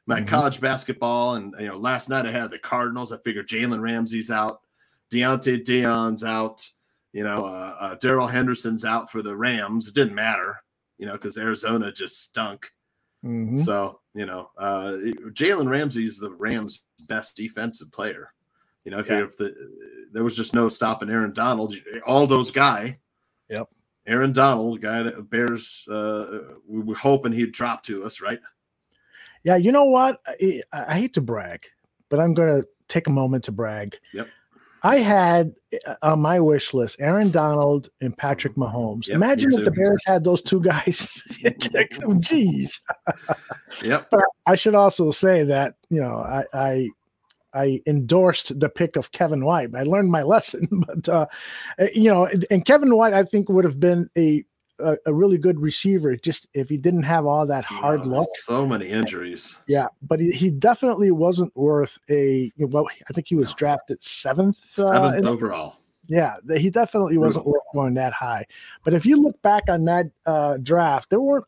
my 0.08 0.22
Mhm. 0.22 0.28
college 0.28 0.60
basketball 0.60 1.36
and 1.36 1.54
you 1.60 1.68
know, 1.68 1.78
last 1.78 2.10
night 2.10 2.26
I 2.26 2.32
had 2.32 2.50
the 2.50 2.58
Cardinals. 2.60 3.12
I 3.12 3.18
figured 3.18 3.48
Jalen 3.48 3.80
Ramsey's 3.82 4.32
out, 4.32 4.62
Deontay 5.12 5.64
Dion's 5.66 6.24
out. 6.24 6.68
You 7.16 7.24
know, 7.24 7.46
uh, 7.46 7.78
uh, 7.80 7.96
Darrell 7.96 8.28
Henderson's 8.28 8.84
out 8.84 9.10
for 9.10 9.22
the 9.22 9.38
Rams. 9.38 9.88
It 9.88 9.96
didn't 9.96 10.16
matter, 10.16 10.62
you 10.98 11.06
know, 11.06 11.14
because 11.14 11.38
Arizona 11.38 11.90
just 11.90 12.22
stunk. 12.22 12.70
Mhm. 13.24 13.64
So, 13.64 14.02
you 14.14 14.26
know, 14.26 14.52
uh, 14.58 14.98
Jalen 15.32 15.96
is 15.96 16.20
the 16.20 16.34
Rams' 16.34 16.84
best 17.08 17.38
defensive 17.38 17.90
player. 17.94 18.32
You 18.84 18.92
know, 18.92 19.00
if, 19.00 19.10
Yeah. 19.10 19.24
if 19.24 19.38
the 19.38 19.56
there 20.12 20.26
was 20.26 20.36
just 20.36 20.54
no 20.54 20.68
stopping 20.68 21.10
Aaron 21.10 21.32
Donald, 21.32 21.74
all 22.06 22.28
those 22.28 22.52
guy. 22.52 23.00
Yep. 23.50 23.70
Aaron 24.08 24.34
Donald, 24.34 24.76
the 24.76 24.82
guy 24.82 25.02
that 25.02 25.30
Bears, 25.30 25.88
uh, 25.90 26.56
we 26.68 26.82
were 26.82 26.96
hoping 26.96 27.32
he'd 27.32 27.54
drop 27.54 27.82
to 27.84 28.04
us, 28.04 28.20
right? 28.20 28.42
Yeah, 29.44 29.56
you 29.56 29.72
know 29.72 29.86
what? 29.86 30.20
I, 30.28 30.62
I 30.74 31.00
hate 31.00 31.14
to 31.14 31.22
brag, 31.22 31.66
but 32.10 32.20
I'm 32.20 32.34
going 32.34 32.62
to 32.62 32.68
take 32.90 33.08
a 33.08 33.12
moment 33.12 33.46
to 33.46 33.54
brag. 33.54 33.98
Yep. 34.14 34.28
I 34.86 34.98
had 34.98 35.54
uh, 35.88 35.96
on 36.04 36.20
my 36.22 36.40
wish 36.40 36.74
list 36.74 36.98
Aaron 37.00 37.32
Donald 37.32 37.90
and 38.02 38.16
Patrick 38.16 38.56
Mahomes. 38.56 39.08
Yep, 39.08 39.16
Imagine 39.16 39.52
if 39.54 39.66
the. 39.66 39.72
Bears 39.72 40.02
had 40.06 40.24
those 40.24 40.42
two 40.44 40.62
guys. 40.62 41.00
Jeez. 41.44 42.80
Yep. 43.84 44.08
But 44.12 44.26
I 44.46 44.56
should 44.56 44.76
also 44.76 45.12
say 45.12 45.44
that 45.44 45.74
you 45.90 46.00
know 46.00 46.18
I 46.20 46.44
I, 46.54 46.90
I 47.54 47.82
endorsed 47.88 48.60
the 48.60 48.70
pick 48.70 48.96
of 48.96 49.12
Kevin 49.12 49.44
White. 49.44 49.70
I 49.76 49.84
learned 49.84 50.12
my 50.12 50.22
lesson, 50.24 50.68
but 50.72 51.10
uh, 51.10 51.26
uh, 51.80 51.88
you 51.94 52.10
know, 52.10 52.26
and- 52.26 52.46
and 52.52 52.66
Kevin 52.66 52.96
White 52.96 53.14
I 53.14 53.24
think 53.24 53.50
would 53.50 53.66
have 53.66 53.80
been 53.80 54.10
a 54.18 54.46
a, 54.80 54.98
a 55.06 55.14
really 55.14 55.38
good 55.38 55.60
receiver 55.60 56.16
just 56.16 56.48
if 56.54 56.70
he 56.70 56.78
didn't 56.78 57.04
have 57.04 57.26
all 57.26 57.46
that 57.46 57.66
hard 57.66 58.06
luck. 58.06 58.28
So 58.38 58.66
many 58.66 58.88
injuries. 58.88 59.56
Yeah, 59.68 59.88
but 60.02 60.20
he, 60.20 60.32
he 60.32 60.50
definitely 60.50 61.12
wasn't 61.12 61.56
worth 61.56 61.98
a. 62.10 62.52
Well, 62.58 62.88
I 63.10 63.14
think 63.14 63.28
he 63.28 63.36
was 63.36 63.54
drafted 63.54 64.04
seventh. 64.04 64.60
uh, 64.80 64.88
Seventh 64.88 65.18
in- 65.20 65.28
overall. 65.28 65.78
yeah, 66.08 66.36
he 66.58 66.70
definitely 66.70 67.18
wasn't 67.18 67.48
worth 67.48 67.64
going 67.74 67.94
that 67.96 68.14
high. 68.14 68.46
But 68.84 68.94
if 68.94 69.06
you 69.06 69.22
look 69.22 69.42
back 69.42 69.64
on 69.70 69.86
that 69.86 70.08
uh, 70.26 70.58
draft, 70.58 71.10
there 71.10 71.22
weren't 71.22 71.46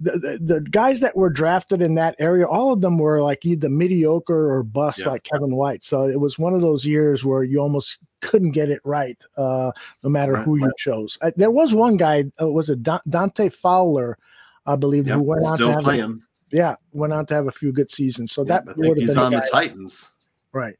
the, 0.00 0.12
the, 0.12 0.38
the 0.54 0.60
guys 0.60 1.00
that 1.00 1.16
were 1.16 1.30
drafted 1.30 1.82
in 1.82 1.94
that 1.96 2.14
area. 2.18 2.46
All 2.46 2.72
of 2.72 2.80
them 2.80 2.98
were 2.98 3.20
like 3.20 3.44
either 3.44 3.68
mediocre 3.68 4.48
or 4.50 4.62
bust, 4.62 5.00
Yeah. 5.00 5.08
like 5.10 5.24
Kevin 5.24 5.56
White. 5.56 5.82
So 5.82 6.06
it 6.06 6.20
was 6.20 6.38
one 6.38 6.54
of 6.54 6.60
those 6.60 6.84
years 6.84 7.24
where 7.24 7.42
you 7.42 7.58
almost 7.60 7.98
couldn't 8.20 8.52
get 8.52 8.70
it 8.70 8.80
right, 8.84 9.20
uh, 9.36 9.72
no 10.04 10.10
matter 10.10 10.32
Right, 10.34 10.44
who 10.44 10.56
you 10.58 10.70
chose. 10.78 11.18
Uh, 11.20 11.32
there 11.36 11.50
was 11.50 11.74
one 11.74 11.96
guy, 11.96 12.24
uh, 12.40 12.48
was 12.48 12.70
it 12.70 12.82
Dante 13.08 13.48
Fowler, 13.48 14.18
I 14.66 14.76
believe, 14.76 15.06
Yep. 15.08 15.16
who 15.16 15.22
went 15.22 15.44
on 15.44 15.58
to 15.58 15.72
have 15.72 15.86
a- 15.88 16.18
yeah, 16.52 16.76
went 16.92 17.12
on 17.12 17.26
to 17.26 17.34
have 17.34 17.46
a 17.48 17.52
few 17.52 17.72
good 17.72 17.90
seasons. 17.90 18.32
So 18.32 18.42
Yep, 18.42 18.48
that 18.48 18.70
I 18.70 18.74
think 18.74 18.88
would 18.88 19.00
have 19.00 19.08
been 19.08 19.18
on 19.18 19.32
the 19.32 19.40
guy- 19.40 19.48
Titans. 19.66 20.08
Right. 20.52 20.76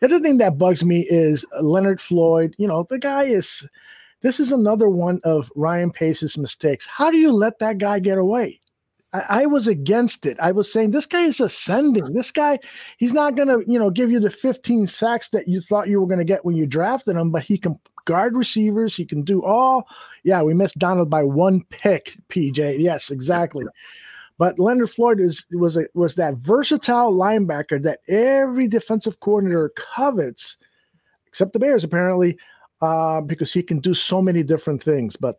The 0.00 0.06
other 0.06 0.20
thing 0.20 0.38
that 0.38 0.58
bugs 0.58 0.84
me 0.84 1.06
is 1.08 1.44
Leonard 1.60 2.00
Floyd. 2.00 2.54
You 2.58 2.66
know, 2.66 2.86
the 2.90 2.98
guy 2.98 3.24
is. 3.24 3.66
This 4.24 4.40
is 4.40 4.52
another 4.52 4.88
one 4.88 5.20
of 5.22 5.52
Ryan 5.54 5.90
Pace's 5.90 6.38
mistakes. 6.38 6.86
How 6.86 7.10
do 7.10 7.18
you 7.18 7.30
let 7.30 7.58
that 7.58 7.76
guy 7.76 7.98
get 7.98 8.16
away? 8.16 8.58
I, 9.12 9.24
I 9.28 9.46
was 9.46 9.68
against 9.68 10.24
it. 10.24 10.38
I 10.40 10.50
was 10.50 10.72
saying 10.72 10.92
this 10.92 11.04
guy 11.04 11.24
is 11.24 11.40
ascending. 11.40 12.14
This 12.14 12.30
guy, 12.30 12.58
he's 12.96 13.12
not 13.12 13.36
going 13.36 13.48
to, 13.48 13.62
you 13.70 13.78
know, 13.78 13.90
give 13.90 14.10
you 14.10 14.18
the 14.18 14.30
15 14.30 14.86
sacks 14.86 15.28
that 15.28 15.46
you 15.46 15.60
thought 15.60 15.88
you 15.88 16.00
were 16.00 16.06
going 16.06 16.20
to 16.20 16.24
get 16.24 16.42
when 16.42 16.56
you 16.56 16.66
drafted 16.66 17.16
him, 17.16 17.32
but 17.32 17.42
he 17.42 17.58
can 17.58 17.78
guard 18.06 18.34
receivers. 18.34 18.96
He 18.96 19.04
can 19.04 19.24
do 19.24 19.44
all. 19.44 19.86
Yeah, 20.22 20.40
we 20.40 20.54
missed 20.54 20.78
Donald 20.78 21.10
by 21.10 21.22
one 21.22 21.62
pick. 21.68 22.16
PJ. 22.30 22.78
Yes, 22.78 23.10
exactly. 23.10 23.66
But 24.38 24.58
Leonard 24.58 24.90
Floyd 24.90 25.20
is 25.20 25.44
was 25.52 25.76
a, 25.76 25.84
was 25.92 26.14
that 26.14 26.36
versatile 26.36 27.14
linebacker 27.14 27.82
that 27.82 28.00
every 28.08 28.68
defensive 28.68 29.20
coordinator 29.20 29.70
covets, 29.76 30.56
except 31.26 31.52
the 31.52 31.58
Bears 31.58 31.84
apparently, 31.84 32.38
uh, 32.84 33.20
because 33.20 33.52
he 33.52 33.62
can 33.62 33.80
do 33.80 33.94
so 33.94 34.20
many 34.20 34.42
different 34.42 34.82
things. 34.82 35.16
But 35.16 35.36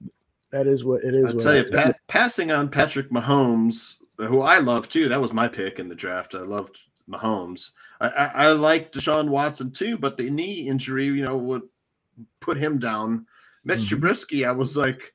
that 0.52 0.68
is 0.68 0.84
what 0.84 1.04
it 1.04 1.14
is. 1.14 1.26
I 1.26 1.32
what 1.34 1.40
tell 1.44 1.54
you, 1.54 1.62
it 1.62 1.66
is. 1.68 1.72
pa- 1.76 1.94
passing 2.08 2.52
on 2.52 2.70
Patrick 2.70 3.10
Mahomes, 3.12 3.96
who 4.18 4.42
I 4.42 4.60
love 4.60 4.90
too. 4.90 5.10
That 5.10 5.22
was 5.22 5.34
my 5.34 5.48
pick 5.48 5.80
in 5.80 5.90
the 5.90 5.96
draft. 5.96 6.36
I 6.36 6.40
loved 6.40 6.80
Mahomes. 7.10 7.72
I, 8.02 8.08
I, 8.10 8.26
I 8.48 8.52
like 8.52 8.92
Deshaun 8.92 9.30
Watson 9.30 9.72
too, 9.72 9.98
but 9.98 10.18
the 10.18 10.30
knee 10.30 10.68
injury, 10.68 11.06
you 11.06 11.26
know, 11.26 11.38
would 11.38 11.64
put 12.40 12.58
him 12.58 12.80
down. 12.80 13.26
Mitch 13.64 13.80
Mm-hmm. 13.80 14.06
Trubisky, 14.06 14.48
I 14.48 14.52
was 14.52 14.78
like, 14.78 15.14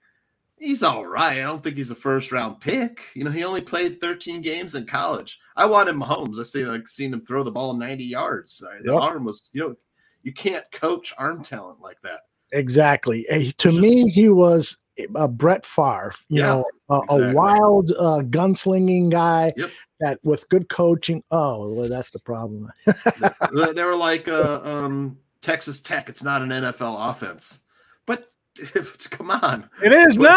he's 0.59 0.83
all 0.83 1.07
right. 1.07 1.39
I 1.39 1.43
don't 1.43 1.63
think 1.63 1.77
he's 1.77 1.91
a 1.91 1.95
first 1.95 2.33
round 2.33 2.61
pick. 2.61 3.01
You 3.15 3.25
know, 3.25 3.31
he 3.31 3.45
only 3.45 3.61
played 3.61 4.01
13 4.01 4.43
games 4.43 4.75
in 4.75 4.87
college. 4.87 5.41
I 5.57 5.67
wanted 5.67 5.95
Mahomes. 5.95 6.39
I 6.39 6.43
see 6.43 6.65
like 6.67 6.89
seen 6.89 7.13
him 7.13 7.21
throw 7.21 7.43
the 7.45 7.53
ball 7.53 7.75
90 7.75 8.05
yards. 8.05 8.59
The 8.59 8.93
Yep. 8.93 9.01
arm 9.03 9.25
was, 9.25 9.51
you 9.53 9.61
know, 9.61 9.77
you 10.23 10.33
can't 10.33 10.65
coach 10.73 11.13
arm 11.19 11.43
talent 11.43 11.81
like 11.81 12.01
that. 12.03 12.21
Exactly. 12.53 13.27
Eh, 13.29 13.53
To 13.59 13.73
me, 13.73 14.11
he 14.11 14.29
was 14.29 14.77
a 15.15 15.29
Brett 15.29 15.65
Favre, 15.65 16.15
you 16.29 16.41
Yeah, 16.41 16.47
know, 16.47 16.65
a, 16.91 17.01
a 17.11 17.33
wild 17.33 17.93
uh, 17.93 18.23
gunslinging 18.29 19.11
guy 19.11 19.53
Yep. 19.57 19.71
that 20.01 20.19
with 20.25 20.49
good 20.49 20.69
coaching. 20.69 21.23
Oh, 21.31 21.71
well, 21.73 21.89
that's 21.89 22.11
the 22.11 22.19
problem. 22.19 22.71
they 22.87 23.73
they 23.73 23.85
were 23.85 23.97
like 23.97 24.27
uh, 24.29 24.61
um, 24.65 25.19
Texas 25.41 25.81
Tech. 25.81 26.09
It's 26.09 26.25
not 26.25 26.43
an 26.43 26.49
NFL 26.51 27.11
offense, 27.11 27.61
but 28.05 28.31
come 29.11 29.31
on, 29.31 29.71
It 29.83 29.93
is 29.93 30.19
What- 30.19 30.29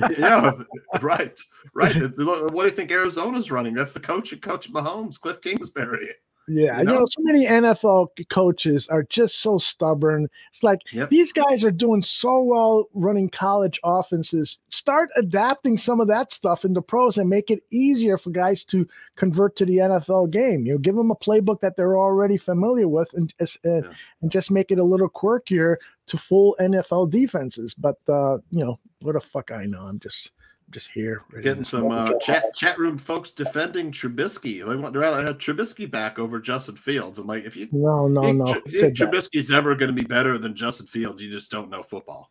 now. 0.00 0.08
yeah, 0.18 0.52
right, 1.00 1.38
right. 1.74 1.94
What 2.18 2.52
do 2.52 2.62
you 2.64 2.70
think 2.70 2.90
Arizona's 2.90 3.50
running? 3.52 3.72
That's 3.74 3.92
the 3.92 4.00
coach, 4.00 4.32
of 4.32 4.40
Coach 4.40 4.70
Mahomes, 4.72 5.18
Cliff 5.20 5.40
Kingsbury. 5.40 6.10
Yeah, 6.48 6.74
You 6.74 6.78
you 6.80 6.84
know, 6.84 6.98
know? 7.00 7.06
so 7.06 7.22
many 7.22 7.46
NFL 7.46 8.08
coaches 8.30 8.88
are 8.88 9.02
just 9.04 9.40
so 9.40 9.58
stubborn. 9.58 10.28
It's 10.52 10.62
like 10.62 10.80
Yep. 10.92 11.08
these 11.08 11.32
guys 11.32 11.64
are 11.64 11.70
doing 11.72 12.02
so 12.02 12.42
well 12.42 12.88
running 12.94 13.28
college 13.28 13.80
offenses. 13.84 14.58
Start 14.68 15.10
adapting 15.16 15.76
some 15.76 16.00
of 16.00 16.08
that 16.08 16.32
stuff 16.32 16.64
into 16.64 16.80
pros 16.82 17.18
and 17.18 17.28
make 17.28 17.50
it 17.50 17.62
easier 17.70 18.16
for 18.16 18.30
guys 18.30 18.64
to 18.66 18.86
convert 19.16 19.56
to 19.56 19.64
the 19.66 19.78
NFL 19.78 20.30
game. 20.30 20.66
You 20.66 20.72
know, 20.74 20.78
give 20.78 20.94
them 20.94 21.10
a 21.10 21.16
playbook 21.16 21.60
that 21.60 21.76
they're 21.76 21.98
already 21.98 22.36
familiar 22.36 22.88
with, 22.88 23.12
and 23.14 23.32
just, 23.38 23.58
uh, 23.66 23.82
and 24.22 24.30
just 24.30 24.50
make 24.50 24.70
it 24.70 24.78
a 24.78 24.84
little 24.84 25.10
quirkier 25.10 25.76
to 26.06 26.16
full 26.16 26.56
NFL 26.60 27.10
defenses. 27.10 27.74
But 27.74 27.96
uh, 28.08 28.38
you 28.50 28.64
know, 28.64 28.78
what 29.00 29.14
the 29.14 29.20
fuck 29.20 29.50
I 29.50 29.66
know. 29.66 29.80
I'm 29.80 29.98
just 29.98 30.30
just 30.70 30.88
here 30.90 31.22
ready 31.30 31.44
Getting 31.44 31.64
some 31.64 31.90
uh, 31.90 32.18
chat 32.18 32.54
chat 32.54 32.78
room 32.78 32.98
folks 32.98 33.30
defending 33.30 33.92
Trubisky. 33.92 34.66
They 34.66 34.76
want 34.76 34.94
to 34.94 35.00
rather 35.00 35.24
have 35.24 35.38
Trubisky 35.38 35.88
back 35.90 36.18
over 36.18 36.40
Justin 36.40 36.76
Fields. 36.76 37.18
I'm 37.18 37.26
like, 37.26 37.44
if 37.44 37.56
you 37.56 37.68
No, 37.72 38.08
no, 38.08 38.22
think, 38.22 38.38
no. 38.38 38.46
Tr- 38.46 38.58
if 38.66 38.72
you 38.72 38.80
think 38.80 38.96
Trubisky's 38.96 39.52
ever 39.52 39.74
going 39.74 39.94
to 39.94 40.00
be 40.02 40.06
better 40.06 40.38
than 40.38 40.54
Justin 40.54 40.86
Fields, 40.86 41.22
you 41.22 41.30
just 41.30 41.50
don't 41.50 41.70
know 41.70 41.82
football. 41.82 42.30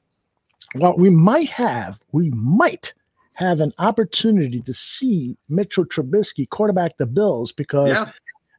Well, 0.76 0.96
we 0.98 1.10
might 1.10 1.50
have, 1.50 2.00
we 2.12 2.30
might 2.32 2.94
have 3.34 3.62
an 3.62 3.72
opportunity 3.80 4.62
to 4.62 4.74
see 4.74 5.38
Mitchell 5.50 5.86
Trubisky 5.86 6.50
quarterback 6.50 6.98
the 6.98 7.06
Bills 7.06 7.52
because 7.52 7.90
Yeah. 7.90 8.12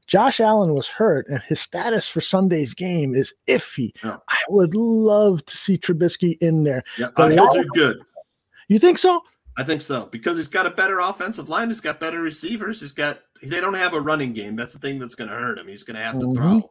Josh 0.07 0.39
Allen 0.39 0.73
was 0.73 0.87
hurt 0.87 1.27
and 1.29 1.41
his 1.43 1.61
status 1.61 2.09
for 2.09 2.21
Sunday's 2.21 2.75
game 2.75 3.15
is 3.15 3.35
iffy. 3.49 3.93
I 4.05 4.39
would 4.49 4.75
love 4.75 5.45
to 5.47 5.57
see 5.57 5.77
Trubisky 5.77 6.39
in 6.41 6.63
there. 6.63 6.85
Yeah, 6.97 7.09
The 7.17 7.23
uh, 7.25 7.29
he'll 7.31 7.53
do 7.53 7.65
good. 7.75 7.99
You 8.69 8.79
think 8.79 8.99
so? 8.99 9.23
I 9.59 9.65
think 9.65 9.81
so 9.83 10.07
because 10.07 10.37
he's 10.37 10.49
got 10.49 10.67
a 10.67 10.71
better 10.71 10.99
offensive 11.01 11.49
line. 11.49 11.69
He's 11.69 11.81
got 11.81 11.99
better 12.01 12.21
receivers. 12.21 12.81
He's 12.81 12.93
got. 12.93 13.19
They 13.43 13.61
don't 13.61 13.75
have 13.75 13.95
a 13.95 14.01
running 14.01 14.33
game. 14.33 14.57
That's 14.57 14.73
the 14.73 14.79
thing 14.79 14.99
that's 14.99 15.15
going 15.15 15.31
to 15.31 15.37
hurt 15.37 15.59
him. 15.59 15.69
He's 15.69 15.83
going 15.85 15.97
to 15.97 16.03
have 16.03 16.19
to 16.21 16.27
Mhm. 16.27 16.63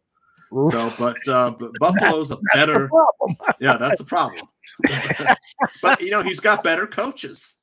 throw. 0.51 0.69
So, 0.71 0.91
but 0.99 1.27
uh, 1.27 1.51
but 1.51 1.71
Buffalo's 1.79 2.31
a 2.31 2.37
better. 2.53 2.89
yeah, 3.59 3.77
that's 3.77 3.99
a 4.01 4.05
problem. 4.05 4.47
but 5.81 5.99
you 6.01 6.11
know, 6.11 6.21
he's 6.21 6.39
got 6.39 6.63
better 6.63 6.87
coaches. 6.87 7.55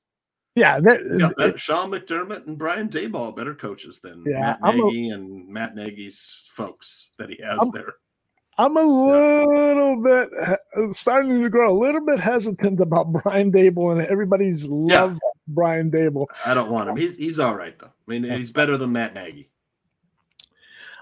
Yeah, 0.55 0.81
that- 0.81 1.33
He's 1.53 1.61
Sean 1.63 1.91
McDermott 1.91 2.47
and 2.47 2.59
Brian 2.59 2.89
Daboll, 2.91 3.35
better 3.35 3.55
coaches 3.55 4.01
than 4.03 4.23
Yeah, 4.27 4.41
Matt 4.41 4.59
I'm 4.63 4.81
a- 4.81 4.85
Nagy 4.85 5.09
and 5.09 5.49
Matt 5.49 5.75
Nagy's 5.75 6.43
folks 6.55 7.11
that 7.19 7.31
he 7.31 7.37
has 7.43 7.59
I'm- 7.59 7.71
there. 7.73 7.95
I'm 8.59 8.77
a 8.77 8.83
little 8.83 10.03
bit 10.03 10.29
starting 10.95 11.43
to 11.43 11.49
grow 11.49 11.73
a 11.73 11.79
little 11.79 12.05
bit 12.05 12.21
hesitant 12.21 12.81
about 12.81 13.13
Brian 13.23 13.51
Daboll 13.51 13.93
and 13.93 14.03
everybody's 14.03 14.67
love 14.67 15.19
Brian 15.49 15.91
Daboll. 15.91 16.27
I 16.45 16.55
don't 16.55 16.71
want 16.71 16.91
him. 16.91 16.97
He's 16.97 17.17
he's 17.17 17.39
all 17.39 17.55
right 17.57 17.79
though. 17.79 17.87
I 17.87 18.11
mean, 18.11 18.25
he's 18.25 18.53
better 18.53 18.77
than 18.77 18.93
Matt 18.93 19.15
Nagy. 19.15 19.49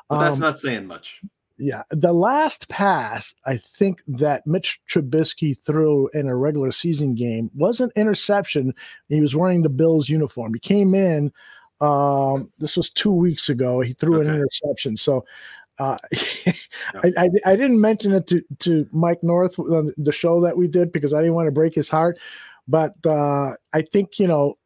But 0.09 0.21
that's 0.21 0.37
Um, 0.37 0.43
not 0.43 0.59
saying 0.59 0.87
much. 0.87 1.21
Yeah, 1.59 1.83
the 1.91 2.13
last 2.13 2.69
pass 2.69 3.35
I 3.45 3.57
think 3.59 4.03
that 4.09 4.47
Mitch 4.47 4.81
Trubisky 4.89 5.59
threw 5.59 6.09
in 6.15 6.27
a 6.29 6.35
regular 6.37 6.73
season 6.73 7.15
game 7.15 7.51
was 7.55 7.81
an 7.81 7.91
interception. 7.97 8.75
He 9.09 9.21
was 9.21 9.37
wearing 9.37 9.63
the 9.63 9.69
Bills 9.69 10.09
uniform. 10.09 10.55
He 10.55 10.61
came 10.61 10.95
in. 10.95 11.33
Um, 11.81 12.51
this 12.59 12.77
was 12.77 12.91
two 12.91 13.13
weeks 13.13 13.49
ago. 13.49 13.81
He 13.81 13.93
threw 13.93 14.21
an 14.21 14.29
interception. 14.29 14.97
So. 14.97 15.25
Uh, 15.81 15.97
I, 17.03 17.13
I, 17.19 17.29
I 17.47 17.57
didn't 17.57 17.81
mention 17.81 18.13
it 18.13 18.27
to, 18.29 18.43
to 18.61 18.87
Mike 18.93 19.23
North 19.23 19.59
on 19.59 19.93
the 19.97 20.13
show 20.13 20.41
that 20.43 20.57
we 20.57 20.69
did 20.69 20.93
because 20.93 21.13
I 21.15 21.19
didn't 21.21 21.35
want 21.35 21.47
to 21.49 21.53
break 21.53 21.75
his 21.75 21.89
heart. 21.89 22.19
But 22.69 22.95
uh, 23.05 23.53
I 23.73 23.83
think, 23.83 24.19
you 24.21 24.29
know, 24.29 24.59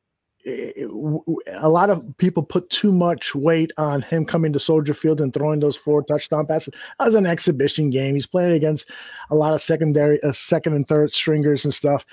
it- 0.45 0.75
it- 0.77 0.89
w- 0.89 1.23
w- 1.27 1.39
a 1.53 1.69
lot 1.71 1.89
of 1.89 2.03
people 2.19 2.43
put 2.43 2.69
too 2.69 2.93
much 2.93 3.35
weight 3.35 3.71
on 3.79 4.03
him 4.03 4.27
coming 4.27 4.53
to 4.53 4.59
Soldier 4.59 4.93
Field 4.93 5.21
and 5.21 5.33
throwing 5.33 5.61
those 5.61 5.77
four 5.77 6.03
touchdown 6.03 6.47
passes. 6.47 6.75
That 6.99 7.07
was 7.07 7.15
an 7.15 7.27
exhibition 7.27 7.91
game. 7.91 8.15
He's 8.17 8.27
playing 8.27 8.53
against 8.53 8.91
a 9.31 9.37
lot 9.37 9.55
of 9.55 9.63
secondary, 9.63 10.23
uh, 10.23 10.33
second 10.33 10.75
and 10.75 10.87
third 10.87 11.13
stringers 11.13 11.65
and 11.65 11.73
stuff. 11.73 12.05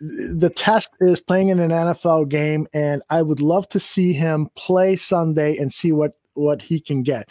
The 0.00 0.50
test 0.50 0.90
is 1.00 1.20
playing 1.22 1.48
in 1.48 1.58
an 1.60 1.70
NFL 1.70 2.28
game, 2.28 2.66
and 2.74 3.02
I 3.08 3.22
would 3.22 3.40
love 3.40 3.66
to 3.70 3.80
see 3.80 4.12
him 4.12 4.50
play 4.54 4.96
Sunday 4.96 5.56
and 5.56 5.72
see 5.72 5.92
what 5.92 6.12
what 6.34 6.60
he 6.60 6.78
can 6.80 7.02
get. 7.02 7.30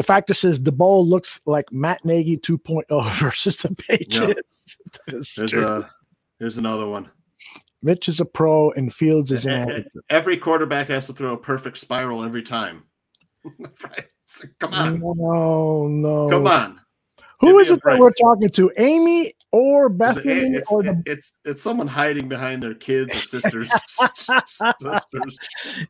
The 0.00 0.04
fact 0.04 0.30
is, 0.30 0.62
the 0.62 0.72
bowl 0.72 1.06
looks 1.06 1.42
like 1.44 1.70
Matt 1.70 2.06
Nagy 2.06 2.38
2.0 2.38 3.12
versus 3.20 3.56
the 3.56 3.74
Patriots. 3.74 4.62
Is 5.08 5.34
There's 5.36 5.52
a 5.52 5.90
here's 6.38 6.56
another 6.56 6.88
one. 6.88 7.10
Mitch 7.82 8.08
is 8.08 8.18
a 8.18 8.24
pro 8.24 8.70
and 8.70 8.94
Fields 8.94 9.30
is 9.30 9.44
an. 9.44 9.84
Every 10.08 10.38
quarterback 10.38 10.88
has 10.88 11.06
to 11.08 11.12
throw 11.12 11.34
a 11.34 11.36
perfect 11.36 11.76
spiral 11.76 12.24
every 12.24 12.42
time. 12.42 12.84
right? 13.44 14.06
Come 14.58 14.72
on, 14.72 15.00
No, 15.00 15.86
no. 15.86 16.30
come 16.30 16.46
on. 16.46 16.80
Who 17.40 17.58
is 17.58 17.68
me 17.68 17.74
a 17.74 17.76
it 17.76 17.82
that 17.84 17.98
we're 17.98 18.10
talking 18.12 18.48
to? 18.48 18.72
Amy 18.78 19.34
or 19.52 19.88
Bethany 19.88 20.56
it's, 20.56 20.70
or 20.70 20.82
the 20.82 21.02
it's 21.06 21.32
it's 21.44 21.62
someone 21.62 21.86
hiding 21.86 22.28
behind 22.28 22.62
their 22.62 22.74
kids 22.74 23.14
or 23.14 23.18
sisters. 23.18 23.70
sisters. 24.78 25.38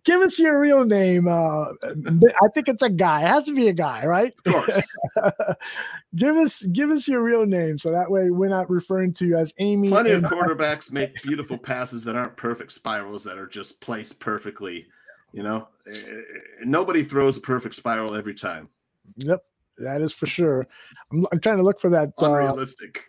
Give 0.04 0.20
us 0.22 0.38
your 0.38 0.60
real 0.60 0.84
name. 0.84 1.28
Uh, 1.28 1.66
I 1.84 2.48
think 2.54 2.68
it's 2.68 2.82
a 2.82 2.90
guy. 2.90 3.22
It 3.22 3.28
has 3.28 3.44
to 3.44 3.54
be 3.54 3.68
a 3.68 3.72
guy, 3.72 4.06
right? 4.06 4.32
Of 4.46 4.52
course. 4.52 4.88
give 6.16 6.36
us 6.36 6.62
give 6.66 6.90
us 6.90 7.06
your 7.06 7.22
real 7.22 7.46
name 7.46 7.78
so 7.78 7.90
that 7.90 8.10
way 8.10 8.30
we're 8.30 8.48
not 8.48 8.70
referring 8.70 9.12
to 9.14 9.26
you 9.26 9.36
as 9.36 9.52
Amy. 9.58 9.88
Plenty 9.88 10.12
of 10.12 10.22
quarterbacks 10.24 10.90
make 10.90 11.22
beautiful 11.22 11.58
passes 11.58 12.04
that 12.04 12.16
aren't 12.16 12.36
perfect 12.36 12.72
spirals 12.72 13.24
that 13.24 13.38
are 13.38 13.48
just 13.48 13.80
placed 13.80 14.20
perfectly. 14.20 14.86
You 15.32 15.44
know, 15.44 15.68
Eh, 15.90 16.22
nobody 16.64 17.02
throws 17.02 17.36
a 17.36 17.40
perfect 17.40 17.74
spiral 17.74 18.14
every 18.14 18.34
time. 18.34 18.68
Yep, 19.16 19.42
that 19.80 20.00
is 20.00 20.12
for 20.12 20.26
sure. 20.26 20.66
I'm, 21.12 21.26
I'm 21.32 21.40
trying 21.40 21.58
to 21.58 21.62
look 21.62 21.80
for 21.80 21.90
that. 21.90 22.12
Uh, 22.20 22.26
Unrealistic. 22.26 23.04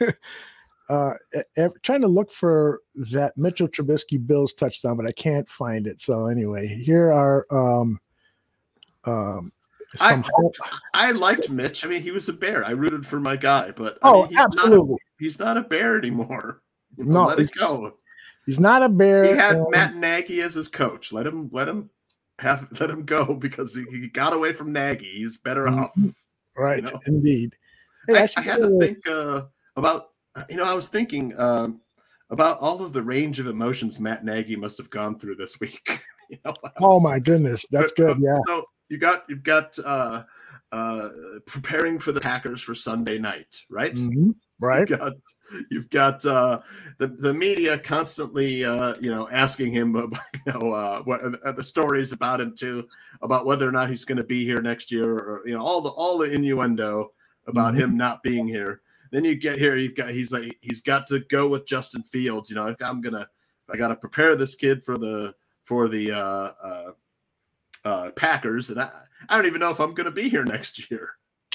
uh, 0.88 1.14
e- 1.58 1.66
trying 1.82 2.00
to 2.02 2.08
look 2.08 2.30
for 2.30 2.80
that 3.12 3.36
Mitchell 3.36 3.68
Trubisky 3.68 4.24
Bills 4.24 4.52
touchdown, 4.54 4.96
but 4.96 5.06
I 5.06 5.12
can't 5.12 5.48
find 5.48 5.86
it. 5.86 6.00
So 6.00 6.26
anyway, 6.26 6.66
here 6.66 7.12
are 7.12 7.46
um, 7.50 7.98
um, 9.04 9.52
I, 10.00 10.22
I 10.94 11.10
liked 11.12 11.50
Mitch. 11.50 11.84
I 11.84 11.88
mean, 11.88 12.02
he 12.02 12.10
was 12.10 12.28
a 12.28 12.32
bear. 12.32 12.64
I 12.64 12.70
rooted 12.70 13.06
for 13.06 13.20
my 13.20 13.36
guy, 13.36 13.72
but 13.72 13.98
I 14.02 14.08
Oh, 14.10 14.22
mean, 14.22 14.26
he's 14.28 14.36
Not 14.36 14.46
absolutely. 14.54 14.94
a, 14.94 14.98
he's 15.18 15.38
not 15.38 15.56
a 15.56 15.62
bear 15.62 15.98
anymore. 15.98 16.62
No, 16.96 17.24
let 17.24 17.40
it 17.40 17.50
go. 17.52 17.94
He's 18.46 18.60
not 18.60 18.82
a 18.82 18.88
bear. 18.88 19.24
He 19.24 19.36
had 19.36 19.62
Matt 19.70 19.94
Nagy 19.94 20.40
as 20.40 20.54
his 20.54 20.68
coach. 20.68 21.12
Let 21.12 21.26
him 21.26 21.48
let 21.52 21.68
him 21.68 21.90
have 22.42 22.68
let 22.80 22.90
him 22.90 23.04
go 23.04 23.34
because 23.34 23.74
he, 23.74 23.84
he 23.90 24.08
got 24.08 24.34
away 24.34 24.52
from 24.52 24.72
Nagy. 24.72 25.06
He's 25.06 25.38
better 25.38 25.68
off. 25.68 25.90
Right, 26.56 26.82
know? 26.82 27.00
indeed. 27.06 27.54
Hey, 28.06 28.18
I, 28.18 28.26
should 28.26 28.38
I 28.38 28.42
had 28.42 28.60
to 28.62 28.78
think 28.78 28.98
uh, 29.08 29.42
about 29.76 30.10
you 30.50 30.56
know 30.56 30.64
I 30.64 30.74
was 30.74 30.88
thinking 30.88 31.38
um, 31.38 31.80
about 32.30 32.58
all 32.58 32.84
of 32.84 32.92
the 32.92 33.02
range 33.02 33.38
of 33.38 33.46
emotions 33.46 34.00
Matt 34.00 34.24
Nagy 34.24 34.56
must 34.56 34.78
have 34.78 34.90
gone 34.90 35.18
through 35.18 35.36
this 35.36 35.60
week. 35.60 36.02
you 36.30 36.38
know, 36.44 36.54
Oh 36.80 37.00
my 37.00 37.18
goodness, 37.18 37.64
that's 37.70 37.92
good. 37.92 38.18
Yeah. 38.20 38.34
So 38.46 38.62
you 38.88 38.98
got 38.98 39.24
you've 39.28 39.44
got 39.44 39.78
uh, 39.84 40.24
uh, 40.72 41.08
preparing 41.46 41.98
for 41.98 42.12
the 42.12 42.20
Packers 42.20 42.60
for 42.60 42.74
Sunday 42.74 43.18
night, 43.18 43.62
right? 43.70 43.94
Mhm, 43.94 44.34
Right. 44.60 44.88
You've 44.88 44.98
got, 44.98 45.14
you've 45.70 45.90
got 45.90 46.24
uh, 46.26 46.60
the 46.98 47.08
the 47.08 47.34
media 47.34 47.78
constantly 47.78 48.64
uh, 48.64 48.94
you 49.00 49.10
know 49.10 49.28
asking 49.30 49.72
him 49.72 49.94
about 49.96 50.20
you 50.46 50.52
know 50.52 50.72
uh, 50.72 51.02
what 51.02 51.20
uh, 51.44 51.52
the 51.52 51.64
stories 51.64 52.12
about 52.12 52.40
him 52.40 52.54
too 52.54 52.86
about 53.22 53.46
whether 53.46 53.68
or 53.68 53.72
not 53.72 53.88
he's 53.90 54.04
going 54.04 54.18
to 54.18 54.24
be 54.24 54.44
here 54.44 54.60
next 54.62 54.90
year 54.92 55.10
or 55.18 55.42
you 55.46 55.54
know 55.54 55.62
all 55.62 55.80
the 55.80 55.90
all 55.90 56.18
the 56.18 56.32
innuendo 56.32 57.12
about 57.46 57.74
Mhm. 57.74 57.78
him 57.78 57.96
not 57.96 58.22
being 58.22 58.46
here. 58.46 58.80
Then 59.10 59.24
you 59.24 59.34
get 59.34 59.58
here, 59.58 59.76
you've 59.76 59.94
got 59.94 60.10
he's 60.10 60.32
like 60.32 60.56
he's 60.60 60.80
got 60.80 61.06
to 61.08 61.20
go 61.20 61.48
with 61.48 61.66
Justin 61.66 62.02
Fields. 62.02 62.48
You 62.48 62.56
know, 62.56 62.66
if 62.68 62.80
I'm 62.82 63.00
gonna 63.00 63.28
I 63.68 63.76
got 63.76 63.88
to 63.88 63.96
prepare 63.96 64.36
this 64.36 64.54
kid 64.54 64.82
for 64.82 64.96
the 64.98 65.34
for 65.64 65.88
the 65.88 66.12
uh, 66.12 66.52
uh, 66.62 66.92
uh, 67.84 68.10
Packers, 68.12 68.70
and 68.70 68.80
I, 68.80 68.90
I 69.28 69.36
don't 69.36 69.46
even 69.46 69.60
know 69.60 69.70
if 69.70 69.80
I'm 69.80 69.94
going 69.94 70.06
to 70.06 70.10
be 70.10 70.28
here 70.28 70.44
next 70.44 70.90
year. 70.90 71.10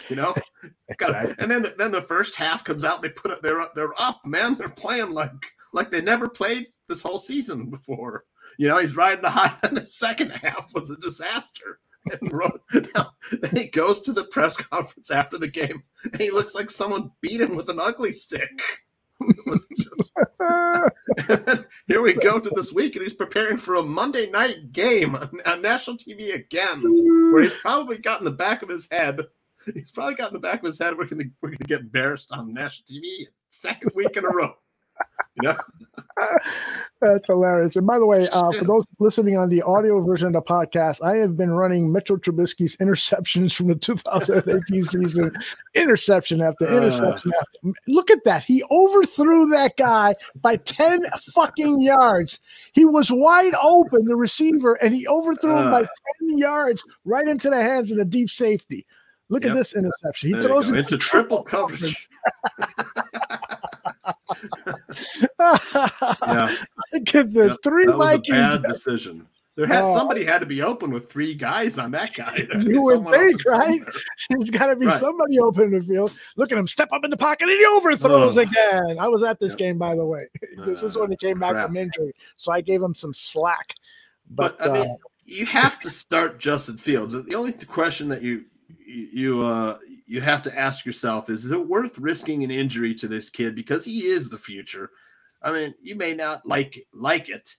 You 0.10 0.16
know, 0.18 0.34
Gotta- 0.98 1.36
and 1.40 1.50
then 1.52 1.66
then 1.78 1.92
the 1.92 2.02
first 2.02 2.36
half 2.36 2.64
comes 2.64 2.84
out, 2.86 3.02
they 3.02 3.10
put 3.10 3.32
it 3.32 3.42
they're 3.42 3.60
up, 3.60 3.74
they're 3.76 4.00
up, 4.02 4.26
man. 4.26 4.56
They're 4.56 4.70
playing 4.70 5.12
like 5.12 5.32
like 5.74 5.92
they 5.92 6.02
never 6.02 6.30
played 6.30 6.68
this 6.88 7.02
whole 7.02 7.20
season 7.20 7.70
before. 7.70 8.24
You 8.58 8.68
know, 8.70 8.78
he's 8.78 8.96
riding 8.96 9.22
the 9.22 9.30
high, 9.30 9.54
and 9.64 9.76
the 9.78 9.86
second 9.86 10.32
half 10.32 10.72
was 10.74 10.90
a 10.90 10.98
disaster. 10.98 11.80
And 12.72 13.42
then 13.42 13.56
he 13.56 13.68
goes 13.68 14.02
to 14.04 14.14
the 14.14 14.24
press 14.24 14.56
conference 14.56 15.12
after 15.12 15.38
the 15.38 15.50
game, 15.50 15.84
and 16.06 16.22
he 16.22 16.32
looks 16.32 16.56
like 16.56 16.72
someone 16.72 17.12
beat 17.20 17.42
him 17.42 17.58
with 17.58 17.68
an 17.70 17.80
ugly 17.82 18.14
stick. 18.14 18.62
Just- 19.46 19.68
here 21.88 22.02
we 22.02 22.14
go 22.14 22.40
to 22.40 22.50
this 22.56 22.72
week, 22.72 22.96
and 22.96 23.04
he's 23.04 23.14
preparing 23.14 23.58
for 23.58 23.76
a 23.76 23.84
Monday 23.84 24.30
night 24.30 24.72
game 24.72 25.16
on, 25.16 25.30
on 25.46 25.62
national 25.62 25.98
TV 25.98 26.34
again, 26.34 26.82
where 27.34 27.44
he's 27.44 27.56
probably 27.56 27.98
got 27.98 28.20
in 28.22 28.26
the 28.26 28.32
back 28.32 28.62
of 28.62 28.70
his 28.70 28.88
head. 28.90 29.22
He's 29.74 29.92
probably 29.92 30.16
got 30.16 30.30
in 30.30 30.34
the 30.34 30.40
back 30.40 30.60
of 30.62 30.66
his 30.68 30.80
head. 30.80 30.98
We're 30.98 31.06
gonna 31.08 31.26
we're 31.42 31.50
gonna 31.50 31.58
get 31.68 31.82
embarrassed 31.82 32.32
on 32.32 32.54
national 32.54 32.86
TV 32.88 33.26
second 33.52 33.92
week 33.96 34.16
in 34.18 34.26
a 34.26 34.30
row. 34.30 34.54
You 35.40 35.50
know, 35.50 35.58
That's 37.02 37.28
hilarious. 37.28 37.76
And 37.76 37.86
by 37.86 38.00
the 38.00 38.08
way, 38.08 38.28
uh, 38.30 38.52
for 38.52 38.66
those 38.66 38.84
listening 39.00 39.38
on 39.38 39.50
the 39.50 39.62
audio 39.62 40.02
version 40.04 40.28
of 40.28 40.34
the 40.34 40.42
podcast, 40.42 41.04
I 41.06 41.18
have 41.18 41.38
been 41.38 41.52
running 41.52 41.92
Mitchell 41.92 42.18
Trubisky's 42.18 42.76
interceptions 42.78 43.54
from 43.56 43.68
the 43.68 43.76
2018 43.76 44.84
season, 44.84 45.32
interception 45.76 46.42
after 46.42 46.66
Uh. 46.68 46.78
interception 46.78 47.32
after. 47.40 47.74
Look 47.88 48.10
at 48.10 48.24
that. 48.24 48.44
He 48.44 48.64
overthrew 48.72 49.46
that 49.50 49.78
guy 49.78 50.16
by 50.42 50.56
10 50.58 51.04
fucking 51.36 51.82
yards. 51.82 52.40
He 52.74 52.86
was 52.86 53.12
wide 53.12 53.54
open, 53.62 54.06
the 54.06 54.16
receiver, 54.16 54.74
and 54.76 54.96
he 54.96 55.08
overthrew 55.08 55.52
him 55.56 55.70
by 55.70 55.84
Uh. 55.84 55.88
10 56.22 56.38
yards 56.40 56.84
right 57.06 57.28
into 57.28 57.52
the 57.52 57.62
hands 57.62 57.92
of 57.92 57.98
the 57.98 58.06
deep 58.06 58.32
safety. 58.32 58.88
Look 59.30 59.44
Yep. 59.44 59.52
at 59.52 59.56
this 59.58 59.76
interception. 59.76 60.28
He 60.30 60.34
There 60.34 60.44
throws 60.44 60.70
it 60.70 60.78
into 60.78 60.98
triple 60.98 61.44
coverage. 61.44 62.08
Yeah. 65.40 66.56
Look 66.94 67.16
at 67.16 67.34
this. 67.34 67.52
Yep, 67.52 67.58
Three 67.64 67.86
that 67.86 67.98
was 67.98 68.08
a 68.08 68.12
Vikings. 68.18 68.38
bad 68.38 68.64
decision. 68.64 69.28
There 69.56 69.66
had 69.66 69.86
Oh. 69.86 69.96
somebody 69.96 70.24
had 70.24 70.40
to 70.40 70.46
be 70.46 70.62
open 70.62 70.92
with 70.92 71.10
three 71.12 71.34
guys 71.34 71.80
on 71.80 71.90
that 71.92 72.14
guy. 72.14 72.32
There 72.38 72.58
had 72.58 72.60
to 72.62 72.66
be 72.66 72.74
You 72.74 72.82
would 72.84 73.04
think, 73.10 73.42
right? 73.50 73.84
somewhere. 73.84 74.04
There's 74.30 74.52
got 74.52 74.68
to 74.68 74.76
be 74.76 74.86
Right. 74.86 75.00
somebody 75.00 75.40
open 75.40 75.64
in 75.74 75.80
the 75.80 75.84
field. 75.84 76.12
Look 76.36 76.52
at 76.52 76.58
him 76.58 76.68
step 76.68 76.90
up 76.92 77.04
in 77.04 77.10
the 77.10 77.18
pocket 77.18 77.50
and 77.50 77.58
he 77.58 77.66
overthrows 77.66 78.38
again. 78.38 78.98
I 79.00 79.08
was 79.08 79.24
at 79.24 79.40
this 79.40 79.56
game, 79.56 79.78
by 79.80 79.96
the 79.96 80.06
way. 80.06 80.28
this 80.66 80.84
is 80.84 80.96
when 80.98 81.10
he 81.10 81.18
came 81.18 81.40
back 81.40 81.56
from 81.66 81.76
injury, 81.76 82.14
so 82.38 82.52
I 82.52 82.62
gave 82.62 82.82
him 82.82 82.94
some 82.94 83.14
slack. 83.14 83.74
But, 84.30 84.58
But 84.60 84.70
I 84.70 84.74
mean, 84.74 84.92
uh, 84.92 84.96
you 85.26 85.46
have 85.48 85.80
to 85.80 85.90
start 85.90 86.40
Justin 86.40 86.78
Fields. 86.78 87.14
The 87.14 87.36
only 87.36 87.54
question 87.54 88.10
that 88.10 88.22
you 88.22 88.46
you 88.88 89.42
uh 89.44 89.78
you 90.06 90.22
have 90.22 90.42
to 90.44 90.58
ask 90.58 90.86
yourself 90.86 91.30
is: 91.30 91.46
Is 91.46 91.52
it 91.52 91.68
worth 91.68 92.00
risking 92.00 92.44
an 92.44 92.52
injury 92.52 92.96
to 92.96 93.08
this 93.08 93.30
kid 93.30 93.54
because 93.56 93.84
he 93.84 94.02
is 94.06 94.30
the 94.30 94.38
future? 94.40 94.92
I 95.42 95.52
mean, 95.52 95.74
you 95.82 95.96
may 95.96 96.14
not 96.14 96.46
like 96.46 96.88
like 96.94 97.30
it. 97.30 97.56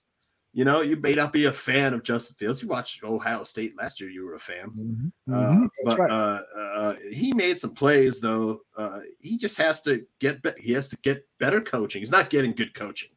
You 0.51 0.65
know, 0.65 0.81
you 0.81 0.95
may 0.95 1.13
not 1.13 1.31
be 1.31 1.45
a 1.45 1.51
fan 1.51 1.93
of 1.93 2.01
Justin 2.01 2.35
Fields. 2.35 2.63
You 2.63 2.67
watched 2.67 3.03
Ohio 3.03 3.43
State 3.43 3.77
last 3.77 4.01
year; 4.01 4.09
you 4.09 4.25
were 4.25 4.33
a 4.33 4.39
fan. 4.39 5.11
Uh, 5.31 5.33
Mhm. 5.33 5.61
That's 5.61 5.85
but 5.85 5.99
right. 5.99 6.09
uh, 6.11 6.41
uh, 6.57 6.95
he 7.11 7.31
made 7.33 7.59
some 7.59 7.75
plays, 7.75 8.19
though. 8.19 8.61
Uh, 8.75 9.01
he 9.19 9.37
just 9.37 9.57
has 9.57 9.79
to 9.81 10.03
get. 10.19 10.41
Be- 10.41 10.59
he 10.59 10.73
has 10.73 10.89
to 10.89 10.97
get 11.03 11.23
better 11.39 11.61
coaching. 11.61 12.01
He's 12.01 12.11
not 12.11 12.31
getting 12.31 12.53
good 12.53 12.73
coaching. 12.73 13.11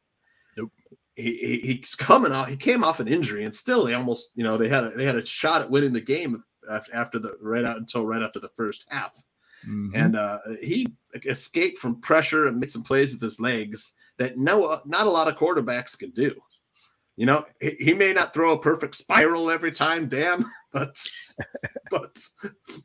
Nope. 0.59 0.73
He, 1.17 1.37
he 1.39 1.59
he's 1.79 1.95
coming 1.95 2.33
off. 2.33 2.49
He 2.49 2.57
came 2.57 2.85
off 2.85 3.01
an 3.01 3.09
injury, 3.09 3.45
and 3.45 3.55
still, 3.55 3.87
they 3.87 3.95
almost. 3.95 4.33
You 4.35 4.45
know, 4.45 4.59
they 4.59 4.69
had 4.69 4.85
a, 4.85 4.91
they 4.91 5.07
had 5.07 5.17
a 5.17 5.25
shot 5.25 5.63
at 5.63 5.71
winning 5.71 5.95
the 5.95 6.03
game 6.03 6.45
after, 6.71 6.95
after 6.95 7.19
the 7.19 7.37
right 7.41 7.65
out 7.65 7.77
until 7.77 8.07
right 8.07 8.23
after 8.23 8.41
the 8.41 8.51
first 8.57 8.87
half. 8.89 9.13
Mm-hmm. 9.67 9.95
And 9.95 10.17
uh, 10.17 10.39
he 10.61 10.89
escaped 11.25 11.79
from 11.79 12.01
pressure 12.01 12.47
and 12.47 12.59
made 12.59 12.71
some 12.71 12.83
plays 12.83 13.13
with 13.13 13.23
his 13.23 13.41
legs 13.41 13.93
that 14.19 14.37
no, 14.37 14.81
not 14.85 15.07
a 15.07 15.11
lot 15.11 15.29
of 15.29 15.37
quarterbacks 15.37 15.99
can 15.99 16.11
do. 16.11 16.35
You 17.17 17.27
know, 17.27 17.45
he, 17.61 17.77
he 17.79 17.95
may 17.95 18.13
not 18.13 18.33
throw 18.33 18.53
a 18.53 18.59
perfect 18.59 18.97
spiral 18.97 19.51
every 19.51 19.71
time, 19.71 20.09
damn, 20.09 20.45
but 20.73 20.97
but 21.91 22.17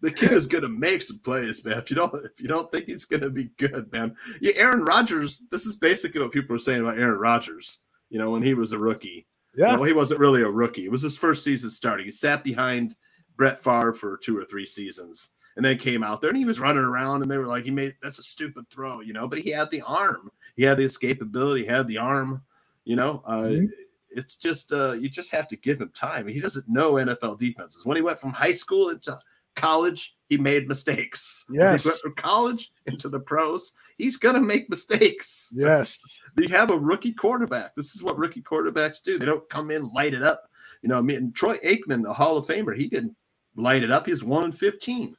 the 0.02 0.12
kid 0.12 0.34
is 0.34 0.48
going 0.48 0.64
to 0.64 0.70
make 0.70 1.02
some 1.02 1.20
plays, 1.20 1.64
man. 1.64 1.78
If 1.78 1.90
you 1.90 1.96
don't, 1.96 2.14
if 2.14 2.40
you 2.40 2.48
don't 2.48 2.70
think 2.72 2.86
he's 2.86 3.06
going 3.06 3.22
to 3.22 3.30
be 3.30 3.46
good, 3.58 3.90
man, 3.92 4.16
yeah, 4.42 4.52
Aaron 4.58 4.84
Rodgers. 4.84 5.44
This 5.50 5.66
is 5.66 5.78
basically 5.78 6.22
what 6.22 6.34
people 6.34 6.54
were 6.54 6.60
saying 6.60 6.82
about 6.82 7.00
Aaron 7.00 7.20
Rodgers. 7.20 7.80
You 8.10 8.20
know, 8.20 8.32
when 8.32 8.44
he 8.44 8.54
was 8.54 8.74
a 8.74 8.78
rookie, 8.80 9.28
Yeah. 9.56 9.74
well, 9.76 9.84
he 9.84 9.94
wasn't 9.94 10.20
really 10.20 10.42
a 10.42 10.50
rookie. 10.50 10.86
It 10.86 10.92
was 10.92 11.02
his 11.02 11.18
first 11.18 11.44
season 11.44 11.70
starting. 11.70 12.06
He 12.06 12.12
sat 12.12 12.44
behind 12.44 12.96
Brett 13.38 13.64
Favre 13.64 13.94
for 13.94 14.18
two 14.18 14.38
or 14.38 14.44
three 14.46 14.66
seasons, 14.66 15.32
and 15.56 15.64
then 15.64 15.78
came 15.78 16.04
out 16.04 16.20
there 16.22 16.30
and 16.30 16.38
he 16.38 16.46
was 16.46 16.60
running 16.60 16.84
around, 16.84 17.22
and 17.22 17.32
they 17.32 17.38
were 17.38 17.48
like, 17.48 17.64
"He 17.64 17.72
made 17.72 17.96
that's 18.02 18.20
a 18.20 18.24
stupid 18.24 18.66
throw," 18.70 19.02
you 19.02 19.14
know. 19.14 19.28
But 19.28 19.40
he 19.40 19.52
had 19.52 19.70
the 19.72 19.82
arm, 19.82 20.32
he 20.56 20.64
had 20.64 20.78
the 20.78 20.86
escapability, 20.86 21.60
he 21.60 21.66
had 21.66 21.88
the 21.88 21.98
arm, 22.00 22.42
you 22.84 22.96
know. 22.96 23.22
Uh, 23.26 23.42
Mhm. 23.44 23.70
It's 24.12 24.36
just 24.38 24.72
uh, 24.74 24.94
you 24.94 25.10
just 25.10 25.32
have 25.32 25.48
to 25.50 25.56
give 25.56 25.80
him 25.80 25.90
time. 25.94 26.28
He 26.28 26.40
doesn't 26.40 26.68
know 26.68 26.94
NFL 26.94 27.38
defenses. 27.38 27.86
When 27.86 27.98
he 27.98 28.02
went 28.02 28.20
from 28.20 28.32
high 28.32 28.54
school 28.54 28.90
into 28.90 29.20
college, 29.56 30.16
he 30.30 30.38
made 30.38 30.68
mistakes. 30.68 31.46
Yes. 31.52 31.84
he 31.84 31.90
went 31.90 32.00
from 32.02 32.14
college 32.16 32.72
into 32.88 33.10
the 33.10 33.20
pros, 33.20 33.74
he's 33.98 34.18
gonna 34.18 34.42
make 34.42 34.70
mistakes. 34.70 35.54
Yes. 35.56 36.00
you 36.38 36.48
have 36.50 36.72
a 36.72 36.78
rookie 36.78 37.12
quarterback. 37.14 37.76
This 37.76 37.94
is 37.96 38.02
what 38.02 38.18
rookie 38.18 38.42
quarterbacks 38.42 39.04
do. 39.04 39.18
They 39.20 39.26
don't 39.26 39.48
come 39.50 39.70
in 39.72 39.90
light 39.94 40.14
it 40.16 40.24
up. 40.24 40.50
You 40.82 40.90
know, 40.90 40.98
I 40.98 41.02
mean, 41.02 41.32
Troy 41.34 41.58
Aikman, 41.58 42.04
the 42.04 42.14
Hall 42.14 42.38
of 42.38 42.48
Famer, 42.48 42.76
he 42.76 42.88
didn't 42.88 43.16
light 43.58 43.84
it 43.84 43.92
up. 43.92 44.06
He's 44.06 44.24
one 44.24 44.46
in 44.46 44.52
fifteen. 44.54 45.14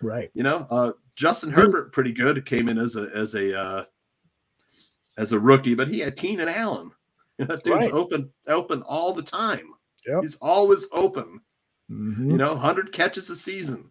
right. 0.00 0.30
You 0.34 0.42
know, 0.44 0.66
uh, 0.70 0.92
Justin 1.14 1.50
Herbert, 1.50 1.92
pretty 1.92 2.12
good, 2.12 2.46
came 2.46 2.68
in 2.70 2.78
as 2.78 2.96
a 2.96 3.10
as 3.14 3.34
a 3.34 3.58
uh, 3.58 3.84
as 5.18 5.32
a 5.32 5.38
rookie, 5.38 5.74
but 5.74 5.88
he 5.88 6.00
had 6.00 6.16
Keenan 6.16 6.48
Allen. 6.48 6.90
You 7.38 7.44
know, 7.46 7.54
that 7.56 7.64
dude's 7.64 7.86
Right. 7.86 7.92
open 7.94 8.30
open 8.46 8.82
all 8.82 9.12
the 9.12 9.22
time. 9.22 9.68
Yep. 10.06 10.22
He's 10.22 10.36
always 10.36 10.86
open. 10.92 11.40
Mhm. 11.90 12.30
You 12.30 12.36
know, 12.38 12.56
hundred 12.56 12.92
catches 12.92 13.28
a 13.30 13.36
season. 13.36 13.90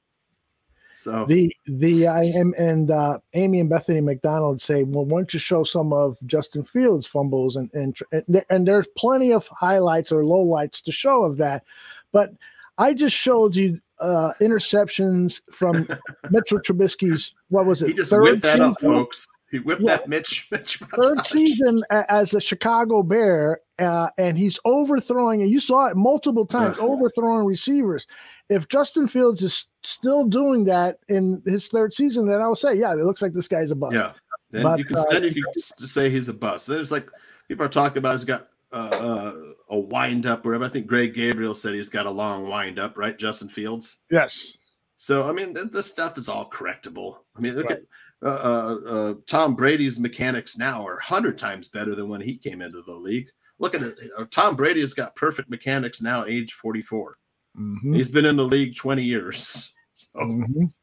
So 0.96 1.26
The 1.26 1.52
the 1.66 2.08
I 2.08 2.24
am 2.26 2.54
and 2.58 2.92
uh, 2.92 3.18
Amy 3.34 3.60
and 3.60 3.70
Bethany 3.70 4.00
McDonald 4.00 4.62
say, 4.62 4.84
well, 4.84 5.06
why 5.06 5.20
don't 5.20 5.34
you 5.34 5.40
show 5.40 5.64
some 5.64 5.92
of 5.92 6.18
Justin 6.28 6.64
Fields' 6.64 7.08
fumbles 7.08 7.56
and 7.56 7.70
and 7.74 7.98
and, 8.12 8.24
there, 8.28 8.46
and 8.52 8.68
there's 8.68 8.88
plenty 8.96 9.34
of 9.34 9.48
highlights 9.48 10.12
or 10.12 10.24
lowlights 10.24 10.84
to 10.84 10.92
show 10.92 11.24
of 11.24 11.38
that, 11.38 11.64
but 12.12 12.32
I 12.78 12.94
just 12.94 13.16
showed 13.16 13.56
you 13.56 13.80
uh, 14.00 14.34
interceptions 14.42 15.42
from 15.52 15.88
Mitchell 16.32 16.60
Trubisky's 16.60 17.34
what 17.50 17.66
was 17.66 17.82
it 17.82 17.90
he 17.90 17.94
just 17.94 18.10
third 18.10 18.24
whipped 18.24 18.42
that 18.42 18.60
up, 18.60 18.80
folks. 18.82 19.28
He 19.52 19.60
whipped 19.60 19.82
Yeah. 19.82 19.98
that 19.98 20.10
Mitch 20.10 20.48
Mitch 20.52 20.78
third 20.78 21.26
season 21.26 21.84
as 21.92 22.34
a 22.34 22.42
Chicago 22.42 23.04
Bear, 23.04 23.62
uh, 23.78 24.10
and 24.18 24.38
he's 24.38 24.60
overthrowing, 24.66 25.42
and 25.44 25.52
you 25.52 25.60
saw 25.60 25.86
it 25.88 25.96
multiple 25.96 26.46
times, 26.46 26.78
overthrowing 26.80 27.46
receivers. 27.46 28.08
If 28.50 28.68
Justin 28.68 29.08
Fields 29.08 29.44
is 29.44 29.68
still 29.84 30.26
doing 30.26 30.66
that 30.66 30.98
in 31.08 31.42
his 31.46 31.68
third 31.68 31.94
season, 31.94 32.26
then 32.28 32.42
I 32.42 32.48
would 32.48 32.58
say, 32.58 32.74
yeah, 32.74 32.92
it 32.94 32.98
looks 32.98 33.22
like 33.22 33.34
this 33.34 33.48
guy's 33.48 33.72
a 33.72 33.76
bust. 33.76 33.94
Yeah. 33.94 34.14
Then 34.50 34.64
But, 34.64 34.80
you 34.80 34.86
can 34.86 34.98
uh, 34.98 35.04
then 35.12 35.24
you 35.24 35.34
can 35.34 35.44
just 35.56 35.94
say 35.94 36.10
he's 36.10 36.30
a 36.30 36.34
bust. 36.34 36.68
Then 36.68 36.80
it's 36.82 36.92
like 36.92 37.10
people 37.48 37.66
are 37.66 37.70
talking 37.70 38.00
about 38.00 38.14
he's 38.14 38.24
got 38.24 38.48
uh, 38.72 38.76
uh, 38.76 39.34
a 39.74 39.80
wind 39.80 40.26
up 40.28 40.46
wherever. 40.46 40.64
I 40.64 40.70
think 40.70 40.86
Greg 40.88 41.14
Gabriel 41.16 41.56
said 41.56 41.74
he's 41.74 41.90
got 41.90 42.06
a 42.06 42.12
long 42.12 42.48
wind 42.48 42.78
up, 42.80 42.98
right? 42.98 43.18
Justin 43.18 43.50
Fields. 43.50 43.98
Yes. 44.12 44.58
So 44.96 45.28
I 45.28 45.34
mean, 45.34 45.54
th- 45.54 45.72
this 45.72 45.88
stuff 45.90 46.18
is 46.18 46.30
all 46.30 46.50
correctable. 46.50 47.18
I 47.36 47.42
mean, 47.42 47.56
look 47.56 47.72
at 47.72 47.82
uh, 48.22 48.26
uh, 48.28 48.78
uh, 48.88 49.14
Tom 49.28 49.56
Brady's 49.56 50.00
mechanics 50.00 50.58
now 50.58 50.86
are 50.86 51.00
hundred 51.00 51.38
times 51.38 51.68
better 51.68 51.96
than 51.96 52.08
when 52.08 52.22
he 52.22 52.38
came 52.38 52.62
into 52.62 52.82
the 52.84 52.94
league. 52.94 53.28
Look 53.60 53.76
at 53.76 53.82
it. 53.82 53.98
Uh, 54.18 54.26
Tom 54.30 54.56
Brady 54.56 54.82
has 54.82 54.94
got 54.94 55.16
perfect 55.16 55.50
mechanics 55.50 56.02
now, 56.02 56.22
at 56.22 56.30
age 56.30 56.54
forty-four. 56.54 57.18
Mhm. 57.58 57.96
He's 57.96 58.10
been 58.10 58.26
in 58.26 58.36
the 58.38 58.46
league 58.46 58.76
twenty 58.76 59.04
years. 59.04 59.70
So, 59.96 60.10
Mhm. 60.20 60.74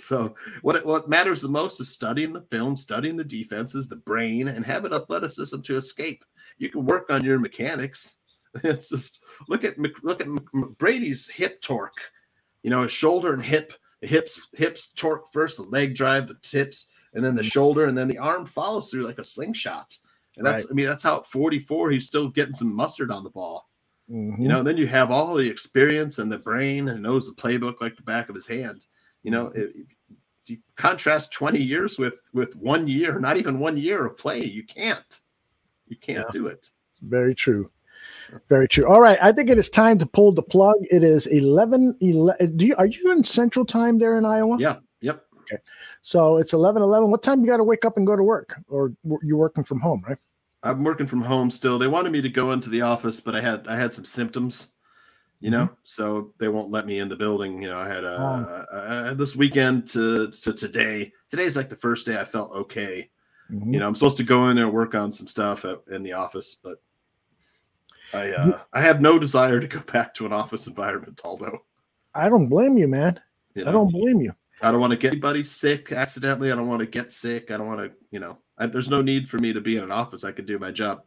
so 0.00 0.34
what 0.62 0.84
what 0.84 1.08
matters 1.08 1.40
the 1.40 1.48
most 1.48 1.80
is 1.80 1.88
studying 1.92 2.32
the 2.32 2.42
film, 2.50 2.76
studying 2.76 3.16
the 3.16 3.22
defenses, 3.22 3.88
the 3.88 3.94
brain, 3.94 4.48
and 4.48 4.66
having 4.66 4.92
athleticism 4.92 5.60
to 5.60 5.76
escape. 5.76 6.24
You 6.60 6.68
can 6.68 6.84
work 6.84 7.10
on 7.10 7.24
your 7.24 7.40
mechanics. 7.40 8.14
It's 8.64 8.88
just 8.90 9.22
look 9.48 9.64
at 9.64 9.78
look 10.02 10.20
at 10.20 10.28
Brady's 10.78 11.26
hip 11.28 11.60
torque. 11.62 11.94
You 12.62 12.70
know, 12.70 12.82
his 12.82 12.92
shoulder 12.92 13.32
and 13.32 13.42
hip, 13.42 13.72
the 14.02 14.06
hips 14.08 14.48
hips 14.52 14.88
torque 14.94 15.24
first, 15.32 15.56
the 15.56 15.62
leg 15.64 15.94
drive, 15.94 16.28
the 16.28 16.36
tips, 16.42 16.86
and 17.14 17.24
then 17.24 17.34
the 17.34 17.42
shoulder, 17.42 17.84
and 17.86 17.96
then 17.96 18.08
the 18.08 18.18
arm 18.18 18.44
follows 18.46 18.90
through 18.90 19.06
like 19.06 19.18
a 19.18 19.24
slingshot. 19.24 19.96
And 20.36 20.46
that's 20.46 20.64
Right. 20.64 20.70
I 20.70 20.74
mean 20.74 20.86
that's 20.86 21.02
how 21.02 21.18
at 21.20 21.26
44 21.26 21.90
he's 21.90 22.06
still 22.06 22.28
getting 22.28 22.54
some 22.54 22.74
mustard 22.74 23.10
on 23.10 23.24
the 23.24 23.30
ball. 23.30 23.68
Mhm. 24.10 24.42
You 24.42 24.48
know, 24.48 24.62
then 24.62 24.76
you 24.76 24.86
have 24.88 25.10
all 25.10 25.34
the 25.34 25.48
experience 25.48 26.18
and 26.18 26.30
the 26.30 26.38
brain 26.38 26.88
and 26.88 27.02
knows 27.02 27.26
the 27.26 27.40
playbook 27.40 27.80
like 27.80 27.96
the 27.96 28.02
back 28.02 28.28
of 28.28 28.34
his 28.34 28.46
hand. 28.46 28.84
You 29.22 29.30
know, 29.30 29.46
Mm-hmm. 29.46 29.60
it, 29.60 29.86
you 30.46 30.58
contrast 30.76 31.32
20 31.32 31.58
years 31.62 31.98
with 31.98 32.18
with 32.34 32.54
one 32.56 32.86
year, 32.88 33.18
not 33.18 33.36
even 33.38 33.60
one 33.60 33.76
year 33.78 34.04
of 34.06 34.18
play. 34.18 34.44
You 34.44 34.64
can't. 34.64 35.20
You 35.90 35.96
can't 35.96 36.30
do 36.30 36.46
it. 36.46 36.70
Very 37.02 37.34
true. 37.34 37.70
Very 38.48 38.68
true. 38.68 38.86
All 38.86 39.00
right. 39.00 39.18
I 39.20 39.32
think 39.32 39.50
it 39.50 39.58
is 39.58 39.68
time 39.68 39.98
to 39.98 40.06
pull 40.06 40.32
the 40.32 40.42
plug. 40.42 40.76
It 40.90 41.02
is 41.02 41.26
11, 41.26 41.96
11 42.00 42.56
do 42.56 42.66
you, 42.66 42.76
are 42.76 42.86
you 42.86 43.10
in 43.10 43.24
central 43.24 43.66
time 43.66 43.98
there 43.98 44.16
in 44.16 44.24
Iowa? 44.24 44.56
Yeah. 44.58 44.76
Yep. 45.00 45.24
Okay. 45.40 45.58
So 46.02 46.36
it's 46.36 46.52
11, 46.52 46.80
11. 46.80 47.10
What 47.10 47.22
time 47.22 47.40
you 47.40 47.46
got 47.46 47.56
to 47.56 47.64
wake 47.64 47.84
up 47.84 47.96
and 47.96 48.06
go 48.06 48.16
to 48.16 48.22
work 48.22 48.56
or 48.68 48.92
you're 49.22 49.36
working 49.36 49.64
from 49.64 49.80
home, 49.80 50.02
right? 50.08 50.18
I'm 50.62 50.84
working 50.84 51.06
from 51.06 51.22
home 51.22 51.50
still. 51.50 51.78
They 51.78 51.88
wanted 51.88 52.12
me 52.12 52.22
to 52.22 52.28
go 52.28 52.52
into 52.52 52.70
the 52.70 52.82
office, 52.82 53.20
but 53.20 53.34
I 53.34 53.40
had 53.40 53.66
I 53.66 53.76
had 53.76 53.94
some 53.94 54.04
symptoms, 54.04 54.68
you 55.40 55.50
know, 55.50 55.64
mm-hmm. 55.64 55.74
so 55.84 56.34
they 56.38 56.48
won't 56.48 56.70
let 56.70 56.86
me 56.86 56.98
in 56.98 57.08
the 57.08 57.16
building. 57.16 57.62
You 57.62 57.68
know, 57.70 57.78
I 57.78 57.88
had 57.88 58.04
a, 58.04 58.16
oh. 58.20 58.76
I 58.76 59.08
had 59.08 59.18
this 59.18 59.34
weekend 59.34 59.88
to 59.88 60.30
to 60.30 60.52
today. 60.52 61.12
Today's 61.30 61.56
like 61.56 61.70
the 61.70 61.76
first 61.76 62.06
day 62.06 62.20
I 62.20 62.24
felt 62.24 62.52
okay. 62.52 63.08
Mhm. 63.50 63.72
You 63.74 63.80
know, 63.80 63.86
I'm 63.86 63.94
supposed 63.94 64.16
to 64.18 64.22
go 64.22 64.48
in 64.48 64.56
there 64.56 64.66
and 64.66 64.74
work 64.74 64.94
on 64.94 65.12
some 65.12 65.26
stuff 65.26 65.64
at, 65.64 65.80
in 65.90 66.02
the 66.02 66.12
office, 66.12 66.56
but 66.62 66.82
I 68.12 68.30
uh, 68.30 68.60
I 68.72 68.82
have 68.82 69.00
no 69.00 69.18
desire 69.18 69.60
to 69.60 69.66
go 69.66 69.80
back 69.92 70.14
to 70.14 70.26
an 70.26 70.32
office 70.32 70.66
environment. 70.66 71.20
Although 71.24 71.64
I 72.14 72.28
don't 72.28 72.48
blame 72.48 72.78
you, 72.78 72.88
man. 72.88 73.20
You 73.54 73.66
I 73.66 73.72
don't 73.72 73.90
blame 73.90 74.20
you. 74.20 74.32
I 74.62 74.70
don't 74.70 74.80
want 74.80 74.92
to 74.92 74.98
get 74.98 75.12
anybody 75.12 75.42
sick 75.44 75.90
accidentally. 75.92 76.52
I 76.52 76.54
don't 76.54 76.68
want 76.68 76.80
to 76.80 76.86
get 76.86 77.12
sick. 77.12 77.50
I 77.50 77.56
don't 77.56 77.66
want 77.66 77.80
to, 77.80 77.92
you 78.10 78.20
know, 78.20 78.38
I, 78.58 78.66
there's 78.66 78.90
no 78.90 79.00
need 79.00 79.28
for 79.28 79.38
me 79.38 79.52
to 79.52 79.60
be 79.60 79.76
in 79.76 79.82
an 79.82 79.90
office. 79.90 80.22
I 80.22 80.32
could 80.32 80.46
do 80.46 80.58
my 80.58 80.70
job 80.70 81.02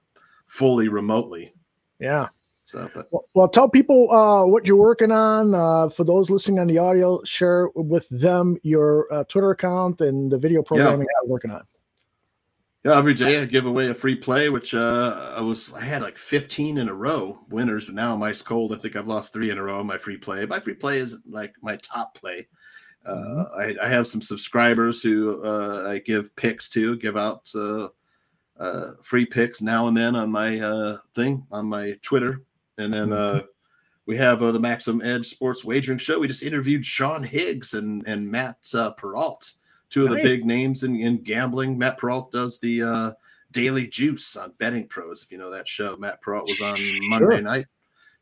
fully 0.48 0.88
remotely. 0.88 1.54
Yeah. 2.00 2.30
So, 2.66 2.90
but 2.96 3.10
Well, 3.12 3.26
well, 3.34 3.48
tell 3.48 3.70
people 3.70 4.12
uh, 4.12 4.46
what 4.46 4.66
you're 4.66 4.78
working 4.78 5.12
on. 5.12 5.54
Uh, 5.54 5.90
for 5.90 6.04
those 6.04 6.30
listening 6.30 6.60
on 6.60 6.68
the 6.68 6.80
audio, 6.80 7.24
share 7.24 7.70
with 7.76 8.08
them 8.10 8.58
your 8.64 9.12
uh, 9.14 9.24
Twitter 9.26 9.52
account 9.52 10.02
and 10.02 10.32
the 10.32 10.38
video 10.38 10.64
programming 10.64 11.06
you're 11.22 11.30
working 11.30 11.52
on. 11.52 11.64
Yeah, 12.84 12.98
every 12.98 13.14
day 13.14 13.42
I 13.42 13.45
give 13.45 13.66
away 13.66 13.90
a 13.90 13.95
free 13.95 14.16
play, 14.16 14.50
which 14.50 14.74
uh, 14.74 15.34
I 15.38 15.42
was 15.42 15.74
I 15.74 15.82
had 15.82 16.02
like 16.02 16.18
15 16.18 16.78
in 16.78 16.90
a 16.90 16.94
row 16.94 17.40
winners, 17.50 17.86
but 17.86 17.95
now 17.95 18.14
I'm 18.14 18.24
ice 18.24 18.42
cold. 18.42 18.74
I 18.74 18.78
think 18.78 18.95
I've 18.95 19.08
lost 19.08 19.32
three 19.32 19.52
in 19.52 19.58
a 19.58 19.64
row 19.64 19.80
in 19.80 19.88
my 19.88 19.98
free 19.98 20.18
play. 20.18 20.45
My 20.45 20.60
free 20.60 20.74
play 20.74 20.98
is 20.98 21.20
like 21.26 21.56
my 21.62 21.78
top 21.78 22.16
play. 22.16 22.48
Uh, 23.06 23.45
I, 23.58 23.76
I 23.82 23.88
have 23.88 24.08
some 24.08 24.22
subscribers 24.22 25.02
who 25.02 25.44
uh, 25.44 25.86
I 25.90 26.00
give 26.00 26.36
picks 26.36 26.70
to, 26.70 26.98
give 26.98 27.18
out 27.18 27.50
uh, 27.56 27.88
uh, 28.60 28.92
free 29.02 29.26
picks 29.26 29.62
now 29.62 29.88
and 29.88 29.95
then 29.95 30.16
on 30.16 30.32
my 30.32 30.60
uh, 30.60 30.98
thing 31.16 31.45
on 31.52 31.66
my 31.66 31.98
Twitter, 32.02 32.42
and 32.78 32.94
then 32.94 33.14
uh, 33.14 33.42
we 34.06 34.18
have 34.18 34.44
uh, 34.44 34.52
the 34.52 34.60
Maxim 34.60 35.02
Edge 35.02 35.26
Sports 35.26 35.64
Wagering 35.64 35.98
Show. 35.98 36.20
We 36.20 36.28
just 36.28 36.44
interviewed 36.44 36.86
Sean 36.86 37.24
Higgs 37.24 37.74
and 37.74 38.06
and 38.08 38.30
Matt 38.30 38.58
uh, 38.76 38.94
Peralt, 38.95 39.53
two 39.94 40.04
of 40.06 40.10
the 40.10 40.16
Nice. 40.16 40.26
big 40.26 40.46
names 40.46 40.84
in, 40.84 41.00
in 41.00 41.18
gambling. 41.18 41.78
Matt 41.78 42.00
Peralt 42.00 42.32
does 42.32 42.60
the 42.60 42.82
uh, 42.82 43.12
Daily 43.52 43.86
Juice 43.86 44.36
on 44.36 44.52
Betting 44.58 44.88
Pros. 44.88 45.22
If 45.22 45.32
you 45.32 45.38
know 45.38 45.52
that 45.52 45.68
show, 45.68 45.96
Matt 45.98 46.22
Peralt 46.24 46.48
was 46.48 46.60
on 46.62 46.78
Monday 47.10 47.42
night. 47.42 47.68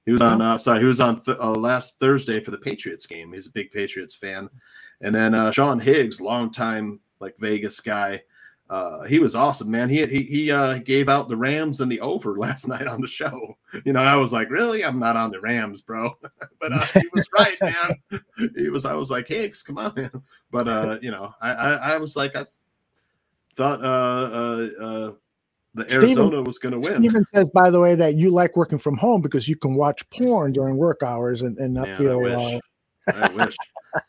He 0.06 0.12
was 0.12 0.22
on. 0.22 0.42
Uh, 0.42 0.58
sorry, 0.58 0.80
he 0.80 0.86
was 0.86 1.00
on 1.00 1.22
th- 1.22 1.38
uh, 1.40 1.52
last 1.52 1.98
Thursday 2.00 2.44
for 2.44 2.52
the 2.52 2.58
Patriots 2.58 3.06
game. 3.06 3.32
He's 3.32 3.48
a 3.48 3.52
big 3.52 3.72
Patriots 3.72 4.16
fan, 4.16 4.50
and 5.00 5.16
then 5.16 5.34
uh, 5.34 5.52
Sean 5.52 5.80
Higgs, 5.80 6.20
longtime 6.20 7.00
like 7.22 7.38
Vegas 7.38 7.80
guy. 7.80 8.22
Uh, 8.72 9.04
he 9.04 9.20
was 9.20 9.36
awesome, 9.36 9.70
man. 9.70 9.90
He 9.90 10.06
he 10.06 10.24
he 10.24 10.50
uh, 10.50 10.78
gave 10.78 11.10
out 11.10 11.28
the 11.28 11.36
Rams 11.36 11.82
and 11.82 11.92
the 11.92 12.00
over 12.00 12.38
last 12.38 12.70
night 12.70 12.88
on 12.88 13.02
the 13.02 13.08
show. 13.08 13.58
You 13.84 13.92
know, 13.92 14.00
I 14.00 14.16
was 14.16 14.32
like, 14.32 14.50
really? 14.50 14.86
I'm 14.86 14.98
not 14.98 15.18
on 15.18 15.30
the 15.30 15.42
Rams, 15.42 15.82
bro. 15.82 16.14
but 16.62 16.72
uh, 16.72 16.86
he 16.94 17.08
was 17.14 17.28
right, 17.38 17.58
man. 17.62 18.22
He 18.56 18.70
was. 18.70 18.86
I 18.86 18.94
was 18.94 19.12
like, 19.12 19.28
Higgs, 19.28 19.62
come 19.62 19.78
on, 19.78 19.94
man. 19.96 20.24
But 20.52 20.70
uh, 20.70 21.00
you 21.02 21.12
know, 21.12 21.36
I 21.42 21.52
I, 21.52 21.72
I 21.74 21.98
was 21.98 22.16
like, 22.16 22.34
I 22.38 22.46
thought 23.58 23.84
uh 23.84 23.84
uh, 23.84 24.70
uh 24.80 25.12
the 25.74 25.84
Steven- 25.84 26.04
Arizona 26.04 26.42
was 26.42 26.58
going 26.58 26.82
to 26.82 26.90
win. 26.90 27.02
Steven 27.02 27.26
says, 27.26 27.50
by 27.50 27.70
the 27.70 27.80
way, 27.80 27.96
that 27.96 28.16
you 28.16 28.30
like 28.30 28.56
working 28.56 28.78
from 28.78 28.96
home 28.96 29.22
because 29.22 29.50
you 29.50 29.58
can 29.58 29.76
watch 29.76 30.10
porn 30.12 30.54
during 30.54 30.78
work 30.78 31.04
hours 31.04 31.42
and, 31.42 31.58
and 31.60 31.74
not 31.74 31.88
Man, 31.88 31.96
I 31.96 31.98
feel. 31.98 32.20
wish. 32.20 32.60
Uh, 33.08 33.12
I 33.16 33.34
wish. 33.34 33.58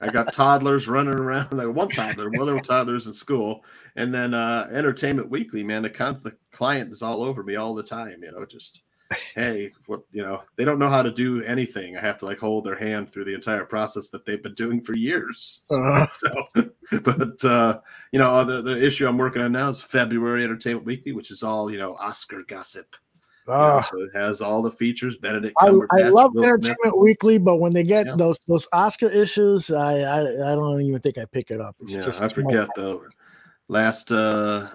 I 0.01 0.11
got 0.11 0.33
toddlers 0.33 0.89
running 0.89 1.15
around. 1.15 1.53
Like 1.53 1.69
one 1.69 1.89
toddler, 1.89 2.31
one 2.31 2.47
little 2.47 2.61
toddlers 2.61 3.07
in 3.07 3.13
school, 3.13 3.65
and 3.97 4.15
then 4.15 4.35
uh 4.35 4.69
Entertainment 4.73 5.31
Weekly. 5.31 5.63
Man, 5.63 5.83
the 5.83 5.91
con- 5.91 6.21
the 6.23 6.37
client 6.51 6.93
is 6.93 7.03
all 7.03 7.23
over 7.23 7.43
me 7.43 7.57
all 7.57 7.75
the 7.75 7.83
time. 7.83 8.23
You 8.23 8.33
know, 8.33 8.45
just 8.45 8.83
hey, 9.35 9.73
what 9.87 10.03
you 10.13 10.23
know, 10.23 10.43
they 10.57 10.65
don't 10.65 10.79
know 10.79 10.89
how 10.89 11.03
to 11.03 11.11
do 11.11 11.43
anything. 11.45 11.97
I 11.97 12.01
have 12.01 12.19
to 12.19 12.27
like 12.27 12.39
hold 12.39 12.65
their 12.65 12.77
hand 12.77 13.11
through 13.11 13.25
the 13.25 13.35
entire 13.35 13.65
process 13.65 14.09
that 14.11 14.25
they've 14.25 14.43
been 14.43 14.55
doing 14.55 14.81
for 14.83 14.95
years. 14.95 15.63
Uh-huh. 15.71 16.07
So, 16.11 17.01
but 17.03 17.45
uh, 17.45 17.81
you 18.13 18.19
know, 18.19 18.45
the 18.45 18.63
the 18.63 18.85
issue 18.85 19.07
I'm 19.07 19.19
working 19.19 19.43
on 19.43 19.53
now 19.53 19.71
is 19.71 19.81
February 19.81 20.45
Entertainment 20.45 20.87
Weekly, 20.87 21.13
which 21.13 21.31
is 21.31 21.43
all 21.43 21.71
you 21.71 21.79
know 21.79 21.97
Oscar 21.97 22.43
gossip. 22.47 22.97
You 23.49 23.53
know, 23.53 23.59
Ah. 23.59 23.81
so 23.81 24.01
it 24.03 24.11
has 24.15 24.41
all 24.41 24.63
the 24.63 24.71
features. 24.71 25.17
Benedict 25.17 25.55
I, 25.61 25.67
I 25.67 26.09
love 26.09 26.33
Will 26.35 26.45
Smith. 26.45 26.55
Entertainment 26.69 26.99
Weekly, 26.99 27.39
but 27.39 27.57
when 27.57 27.73
they 27.73 27.83
get 27.83 28.17
those 28.17 28.39
those 28.47 28.69
Oscar 28.73 29.09
issues, 29.09 29.71
I, 29.71 30.01
I 30.01 30.53
I 30.53 30.55
don't 30.55 30.81
even 30.81 31.01
think 31.01 31.19
I 31.19 31.25
pick 31.25 31.51
it 31.51 31.61
up. 31.61 31.75
It's 31.81 31.97
yeah, 31.97 32.03
just 32.03 32.23
I 32.23 32.29
forget 32.29 32.69
though. 32.77 33.03
Last 33.69 34.13
uh 34.13 34.69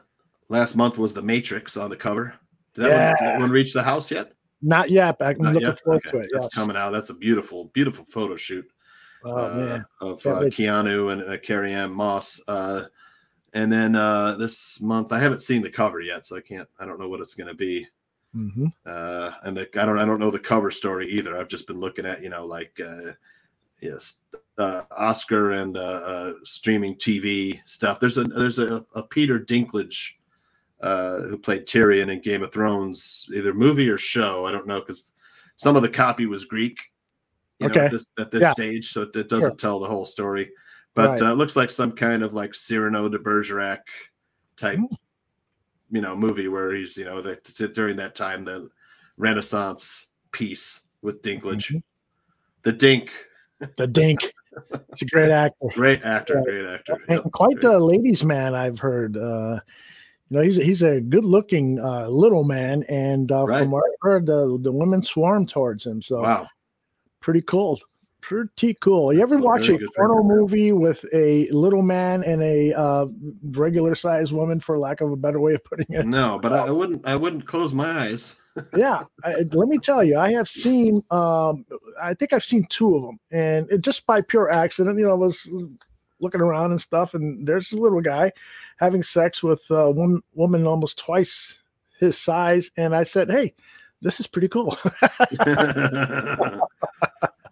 last 0.49 0.75
month 0.75 0.97
was 0.97 1.13
the 1.13 1.21
Matrix 1.21 1.77
on 1.77 1.89
the 1.89 1.95
cover. 1.95 2.33
Did 2.73 2.85
that, 2.85 2.89
Yeah. 2.89 3.07
one, 3.09 3.15
that 3.33 3.39
one 3.39 3.51
reach 3.51 3.73
the 3.73 3.83
house 3.83 4.11
yet? 4.11 4.33
Not 4.61 4.89
yet. 4.89 5.17
but 5.19 5.35
I'm 5.35 5.41
Not 5.41 5.53
looking 5.53 5.67
yet? 5.69 5.79
forward 5.81 6.05
Okay, 6.07 6.17
to 6.17 6.23
it. 6.23 6.29
That's 6.33 6.45
yes. 6.47 6.53
coming 6.53 6.75
out. 6.75 6.91
That's 6.91 7.09
a 7.09 7.13
beautiful, 7.13 7.65
beautiful 7.73 8.05
photo 8.05 8.35
shoot 8.37 8.67
Oh 9.23 9.35
uh, 9.35 9.81
of 10.01 10.25
uh, 10.25 10.41
Keanu 10.41 11.11
and 11.11 11.21
uh, 11.23 11.37
Carrie 11.37 11.73
Ann 11.73 11.91
Moss. 11.91 12.41
Uh, 12.47 12.83
and 13.53 13.71
then 13.71 13.95
uh, 13.95 14.35
this 14.37 14.81
month, 14.81 15.11
I 15.11 15.19
haven't 15.19 15.41
seen 15.41 15.61
the 15.61 15.69
cover 15.71 16.01
yet, 16.01 16.25
so 16.27 16.35
I 16.37 16.41
can't. 16.41 16.67
I 16.79 16.85
don't 16.85 16.99
know 16.99 17.07
what 17.09 17.19
it's 17.21 17.33
going 17.33 17.47
to 17.47 17.53
be. 17.55 17.87
Mhm. 18.35 18.71
Uh, 18.85 19.31
and 19.43 19.55
the, 19.57 19.69
I 19.81 19.85
don't. 19.85 19.99
I 19.99 20.05
don't 20.05 20.19
know 20.19 20.31
the 20.31 20.39
cover 20.39 20.69
story 20.71 21.09
either. 21.09 21.35
I've 21.37 21.47
just 21.47 21.65
been 21.67 21.79
looking 21.79 22.05
at 22.05 22.21
you 22.21 22.29
know 22.29 22.45
like 22.45 22.79
uh, 22.79 23.13
yes, 23.81 24.19
uh, 24.57 24.83
Oscar 24.91 25.51
and 25.51 25.77
uh, 25.77 25.79
uh, 25.79 26.33
streaming 26.43 26.95
TV 26.95 27.59
stuff. 27.65 27.99
There's 27.99 28.17
a 28.17 28.25
there's 28.25 28.59
a, 28.59 28.85
a 28.95 29.03
Peter 29.03 29.39
Dinklage 29.39 30.11
uh, 30.81 31.21
who 31.21 31.37
played 31.37 31.65
Tyrion 31.65 32.11
in 32.11 32.21
Game 32.21 32.43
of 32.43 32.51
Thrones, 32.51 33.29
either 33.33 33.53
movie 33.53 33.89
or 33.89 33.97
show. 33.97 34.45
I 34.45 34.51
don't 34.51 34.67
know 34.67 34.81
because 34.81 35.13
some 35.55 35.75
of 35.75 35.81
the 35.81 35.89
copy 35.89 36.25
was 36.25 36.45
Greek. 36.45 36.79
You 37.59 37.69
know, 37.69 37.71
Okay. 37.73 37.85
at 37.85 37.91
this 37.91 38.05
at 38.19 38.29
this 38.29 38.41
Yeah. 38.41 38.51
stage, 38.51 38.91
so 38.91 39.01
it, 39.03 39.15
it 39.15 39.29
doesn't 39.29 39.51
Sure. 39.51 39.55
tell 39.55 39.79
the 39.79 39.87
whole 39.87 40.05
story. 40.05 40.51
But 40.93 41.09
Right. 41.11 41.21
uh, 41.23 41.31
it 41.31 41.35
looks 41.37 41.55
like 41.55 41.69
some 41.71 41.91
kind 41.93 42.23
of 42.23 42.33
like 42.35 42.53
Cyrano 42.53 43.09
de 43.09 43.17
Bergerac 43.19 43.87
type, 44.57 44.79
you 45.91 46.01
know, 46.01 46.15
movie 46.15 46.47
where 46.47 46.73
he's 46.73 46.97
you 46.97 47.05
know 47.05 47.21
that 47.21 47.43
during 47.73 47.95
that 47.97 48.15
time 48.15 48.45
the 48.45 48.69
Renaissance 49.17 50.07
piece 50.31 50.81
with 51.01 51.21
Dinklage, 51.21 51.67
Mm-hmm. 51.67 51.77
the 52.63 52.71
Dink, 52.73 53.11
the 53.77 53.87
Dink. 53.87 54.31
It's 54.89 55.03
a 55.03 55.05
great 55.05 55.29
actor. 55.31 55.67
great 55.73 56.03
actor, 56.03 56.41
great 56.43 56.65
actor. 56.65 56.97
quite 57.31 57.61
the 57.61 57.79
ladies' 57.79 58.23
man. 58.23 58.55
I've 58.55 58.79
heard. 58.79 59.15
Uh, 59.17 59.59
you 60.29 60.37
know, 60.37 60.43
he's 60.43 60.57
he's 60.57 60.81
a 60.81 60.99
good 60.99 61.23
looking 61.23 61.79
uh, 61.79 62.07
little 62.09 62.43
man, 62.43 62.83
and 62.89 63.31
uh, 63.31 63.45
from 63.45 63.71
what 63.71 63.83
I've 63.85 63.99
heard, 64.01 64.25
the 64.25 64.57
the 64.61 64.71
women 64.71 65.01
swarm 65.01 65.45
towards 65.45 65.85
him. 65.85 66.01
So 66.01 66.21
Wow. 66.21 66.47
pretty 67.21 67.41
cool. 67.41 67.79
Pretty 68.27 68.73
cool. 68.81 69.13
You 69.13 69.21
ever 69.21 69.37
watch 69.37 69.69
a 69.69 69.79
porno 69.95 70.21
movie 70.21 70.73
with 70.73 71.05
a 71.13 71.47
little 71.49 71.81
man 71.81 72.25
and 72.25 72.43
a 72.43 72.73
uh, 72.73 73.05
regular 73.41 73.95
sized 73.95 74.33
woman, 74.33 74.59
for 74.59 74.77
lack 74.77 74.99
of 74.99 75.13
a 75.13 75.15
better 75.15 75.39
way 75.39 75.53
of 75.53 75.63
putting 75.63 75.85
it? 75.91 76.05
No, 76.05 76.37
but 76.37 76.51
I, 76.51 76.67
I 76.67 76.71
wouldn't. 76.71 77.07
I 77.07 77.15
wouldn't 77.15 77.45
close 77.45 77.73
my 77.73 77.89
eyes. 77.89 78.35
yeah, 78.75 79.05
I, 79.23 79.45
let 79.53 79.69
me 79.69 79.77
tell 79.77 80.03
you, 80.03 80.17
I 80.17 80.33
have 80.33 80.49
seen. 80.49 81.01
Um, 81.09 81.65
I 82.03 82.13
think 82.15 82.33
I've 82.33 82.43
seen 82.43 82.67
two 82.69 82.97
of 82.97 83.03
them, 83.03 83.17
and 83.31 83.71
it 83.71 83.79
just 83.79 84.05
by 84.05 84.19
pure 84.19 84.51
accident. 84.51 84.99
You 84.99 85.05
know, 85.05 85.11
I 85.11 85.15
was 85.15 85.49
looking 86.19 86.41
around 86.41 86.71
and 86.71 86.81
stuff, 86.81 87.13
and 87.13 87.47
there's 87.47 87.71
a 87.71 87.79
little 87.79 88.01
guy 88.01 88.33
having 88.75 89.03
sex 89.03 89.41
with 89.41 89.63
uh, 89.71 89.89
one 89.89 90.21
woman 90.33 90.67
almost 90.67 90.99
twice 90.99 91.59
his 91.97 92.17
size, 92.17 92.71
and 92.75 92.93
I 92.93 93.03
said, 93.03 93.31
"Hey, 93.31 93.55
this 94.01 94.19
is 94.19 94.27
pretty 94.27 94.49
cool." 94.49 94.77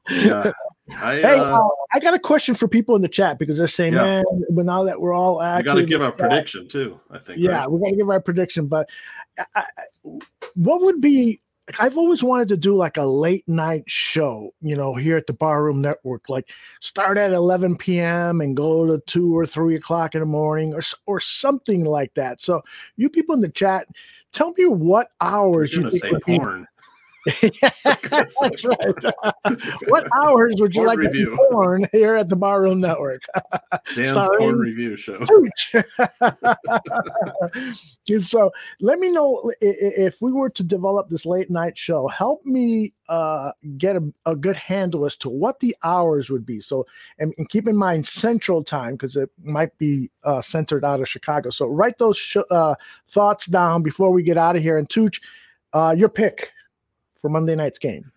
Yeah. 0.09 0.51
I, 1.01 1.15
hey, 1.15 1.39
uh, 1.39 1.61
uh, 1.61 1.69
I 1.93 1.99
got 1.99 2.13
a 2.13 2.19
question 2.19 2.53
for 2.53 2.67
people 2.67 2.95
in 2.95 3.01
the 3.01 3.09
chat 3.09 3.39
because 3.39 3.57
they're 3.57 3.67
saying, 3.67 3.93
Yeah. 3.93 4.21
"Man, 4.21 4.23
but 4.51 4.65
now 4.65 4.83
that 4.83 5.01
we're 5.01 5.13
all 5.13 5.37
we 5.37 5.63
got 5.63 5.75
to 5.75 5.83
give 5.83 6.01
our 6.01 6.09
yeah, 6.09 6.27
prediction 6.27 6.67
too. 6.67 6.99
I 7.09 7.17
think. 7.17 7.39
yeah, 7.39 7.61
right? 7.61 7.71
we 7.71 7.79
got 7.79 7.89
to 7.89 7.95
give 7.95 8.09
our 8.09 8.21
prediction. 8.21 8.67
But 8.67 8.87
I, 9.37 9.45
I, 9.55 9.63
what 10.53 10.81
would 10.81 11.01
be? 11.01 11.41
I've 11.79 11.97
always 11.97 12.23
wanted 12.23 12.47
to 12.49 12.57
do 12.57 12.75
like 12.75 12.97
a 12.97 13.05
late 13.05 13.47
night 13.47 13.85
show, 13.87 14.53
you 14.61 14.75
know, 14.75 14.93
here 14.93 15.17
at 15.17 15.25
the 15.25 15.33
Barroom 15.33 15.81
Network, 15.81 16.29
like 16.29 16.51
start 16.79 17.17
at 17.17 17.33
11 17.33 17.77
p.m. 17.77 18.41
and 18.41 18.55
go 18.55 18.85
to 18.85 18.99
two 19.07 19.35
or 19.35 19.47
three 19.47 19.75
o'clock 19.75 20.13
in 20.13 20.19
the 20.19 20.27
morning, 20.27 20.75
or 20.75 20.81
or 21.07 21.19
something 21.19 21.83
like 21.83 22.13
that. 22.13 22.43
So, 22.43 22.61
you 22.97 23.09
people 23.09 23.33
in 23.33 23.41
the 23.41 23.49
chat, 23.49 23.87
tell 24.31 24.51
me 24.51 24.67
what 24.67 25.09
hours 25.21 25.71
You're 25.71 25.81
you 25.81 25.89
gonna 25.89 25.99
think 25.99 26.23
say 26.25 26.37
porn. 26.37 26.67
That's 27.25 28.65
right. 28.65 29.03
what 29.87 30.07
hours 30.15 30.55
would 30.59 30.75
you 30.75 30.83
Porn 30.83 30.87
like 30.87 30.99
to 30.99 31.07
review. 31.07 31.31
be 31.31 31.37
porn 31.49 31.87
here 31.91 32.15
at 32.15 32.29
the 32.29 32.35
Barroom 32.35 32.79
Network? 32.79 33.23
Dan's 33.95 34.09
Starring 34.09 34.39
porn 34.39 34.59
review 34.59 34.95
show. 34.95 35.25
So 38.19 38.51
let 38.81 38.99
me 38.99 39.09
know 39.09 39.51
if 39.61 40.21
we 40.21 40.31
were 40.31 40.51
to 40.51 40.63
develop 40.63 41.09
this 41.09 41.25
late 41.25 41.49
night 41.49 41.75
show. 41.75 42.07
Help 42.07 42.45
me 42.45 42.93
uh, 43.09 43.51
get 43.77 43.95
a, 43.95 44.13
a 44.27 44.35
good 44.35 44.55
handle 44.55 45.05
as 45.05 45.15
to 45.17 45.29
what 45.29 45.59
the 45.59 45.75
hours 45.83 46.29
would 46.29 46.45
be. 46.45 46.59
So, 46.59 46.85
and, 47.17 47.33
and 47.37 47.49
keep 47.49 47.67
in 47.67 47.75
mind 47.75 48.05
Central 48.05 48.63
Time 48.63 48.93
because 48.93 49.15
it 49.15 49.31
might 49.43 49.75
be 49.79 50.11
uh, 50.23 50.41
centered 50.41 50.85
out 50.85 51.01
of 51.01 51.09
Chicago. 51.09 51.49
So 51.49 51.67
write 51.67 51.97
those 51.97 52.17
sh- 52.17 52.37
uh, 52.51 52.75
thoughts 53.07 53.47
down 53.47 53.81
before 53.81 54.11
we 54.11 54.21
get 54.21 54.37
out 54.37 54.55
of 54.55 54.61
here. 54.61 54.77
And 54.77 54.87
Tooch, 54.87 55.19
uh, 55.73 55.95
your 55.97 56.09
pick 56.09 56.51
for 57.25 57.29
Monday 57.29 57.55
night's 57.55 57.79
game. 57.79 58.11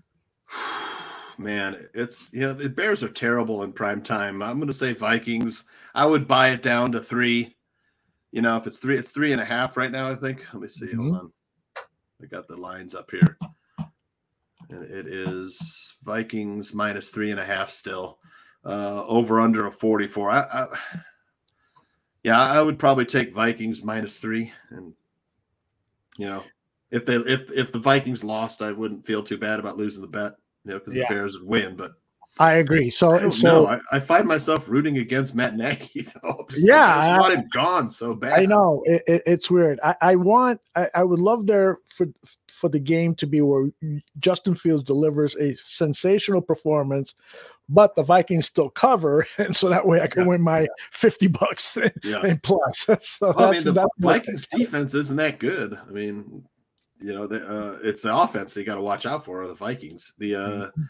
man, 1.39 1.89
it's 1.95 2.31
you 2.35 2.41
know 2.41 2.53
the 2.53 2.69
Bears 2.69 3.03
are 3.03 3.09
terrible 3.09 3.63
in 3.63 3.73
prime 3.73 4.03
time. 4.03 4.43
I'm 4.43 4.57
going 4.57 4.67
to 4.67 4.75
say 4.75 4.93
Vikings. 4.93 5.65
I 5.95 6.05
would 6.05 6.29
buy 6.29 6.51
it 6.51 6.63
down 6.63 6.93
to 6.93 7.01
three. 7.01 7.57
You 8.33 8.43
know, 8.43 8.59
if 8.59 8.67
it's 8.67 8.81
three, 8.81 8.99
it's 8.99 9.11
three 9.11 9.33
and 9.33 9.41
a 9.41 9.47
half 9.47 9.79
right 9.79 9.91
now. 9.91 10.11
I 10.11 10.15
think. 10.15 10.45
Let 10.53 10.61
me 10.61 10.69
see. 10.69 10.89
Mm-hmm. 10.89 11.09
Hold 11.09 11.15
on. 11.15 11.33
I 12.23 12.27
got 12.27 12.49
the 12.49 12.59
lines 12.59 12.95
up 12.95 13.11
here, 13.11 13.39
and 14.69 14.85
it 14.85 15.07
is 15.07 15.95
Vikings 16.05 16.75
minus 16.75 17.09
three 17.09 17.31
and 17.31 17.41
a 17.41 17.47
half 17.47 17.71
still. 17.71 18.19
Uh, 18.63 19.05
over 19.07 19.41
under 19.41 19.67
a 19.67 19.73
44. 19.73 20.31
I, 20.31 20.41
I 20.41 20.67
yeah, 22.25 22.39
I 22.39 22.61
would 22.61 22.79
probably 22.79 23.07
take 23.07 23.33
Vikings 23.33 23.83
minus 23.83 24.19
three, 24.19 24.53
and 24.69 24.93
you 26.19 26.27
know, 26.27 26.45
if 26.91 27.07
they 27.07 27.17
if 27.17 27.51
if 27.53 27.73
the 27.73 27.79
Vikings 27.79 28.25
lost, 28.25 28.63
I 28.63 28.73
wouldn't 28.73 29.07
feel 29.07 29.23
too 29.23 29.39
bad 29.39 29.61
about 29.61 29.77
losing 29.77 30.03
the 30.03 30.09
bet, 30.09 30.33
you 30.65 30.73
know, 30.73 30.79
because 30.79 30.97
Yeah. 30.97 31.07
the 31.09 31.15
Bears 31.15 31.39
would 31.39 31.49
win. 31.49 31.77
But 31.77 31.93
I 32.41 32.55
agree. 32.55 32.89
So, 32.89 33.15
I 33.15 33.29
so. 33.31 33.67
I, 33.67 33.81
I 33.91 34.01
find 34.01 34.27
myself 34.27 34.69
rooting 34.69 34.99
against 34.99 35.35
Matt 35.35 35.57
Nagy 35.57 36.03
though. 36.23 36.47
Just 36.49 36.65
Yeah, 36.67 36.87
like, 36.95 37.11
I 37.11 37.19
want 37.21 37.35
him 37.35 37.49
gone 37.53 37.91
so 37.91 38.15
bad. 38.15 38.41
I 38.41 38.47
know 38.47 38.83
it, 38.87 39.03
it, 39.07 39.23
it's 39.27 39.51
weird. 39.51 39.81
I, 39.83 39.97
I 40.01 40.15
want, 40.17 40.61
I, 40.77 40.89
I 40.95 41.03
would 41.03 41.19
love 41.19 41.47
there 41.47 41.79
for 41.89 42.07
for 42.49 42.69
the 42.69 42.79
game 42.79 43.15
to 43.17 43.27
be 43.27 43.41
where 43.41 43.71
Justin 44.19 44.55
Fields 44.55 44.85
delivers 44.85 45.37
a 45.37 45.57
sensational 45.57 46.41
performance, 46.41 47.15
but 47.69 47.95
the 47.97 48.03
Vikings 48.05 48.47
still 48.47 48.71
cover, 48.71 49.27
and 49.39 49.57
so 49.57 49.69
that 49.69 49.87
way 49.87 50.01
I 50.01 50.07
can 50.07 50.27
win 50.27 50.41
my 50.41 50.69
fifty 50.93 51.27
bucks 51.27 51.77
Yeah. 52.05 52.21
and 52.23 52.41
plus. 52.43 52.87
so 53.03 53.33
Well, 53.37 53.49
I 53.49 53.51
mean, 53.51 53.65
the 53.65 53.89
Vikings 53.99 54.47
defense 54.47 54.95
isn't 54.95 55.17
that 55.17 55.41
good. 55.41 55.77
I 55.77 55.91
mean, 55.91 56.45
you 57.01 57.15
know, 57.15 57.27
the, 57.27 57.47
uh, 57.47 57.79
it's 57.83 58.03
the 58.03 58.15
offense 58.17 58.55
they 58.55 58.65
got 58.65 58.75
to 58.77 58.81
watch 58.81 59.07
out 59.07 59.25
for. 59.25 59.43
Are 59.43 59.47
the 59.49 59.55
Vikings 59.55 60.13
the 60.19 60.35
uh, 60.35 60.41
Mm-hmm. 60.49 60.83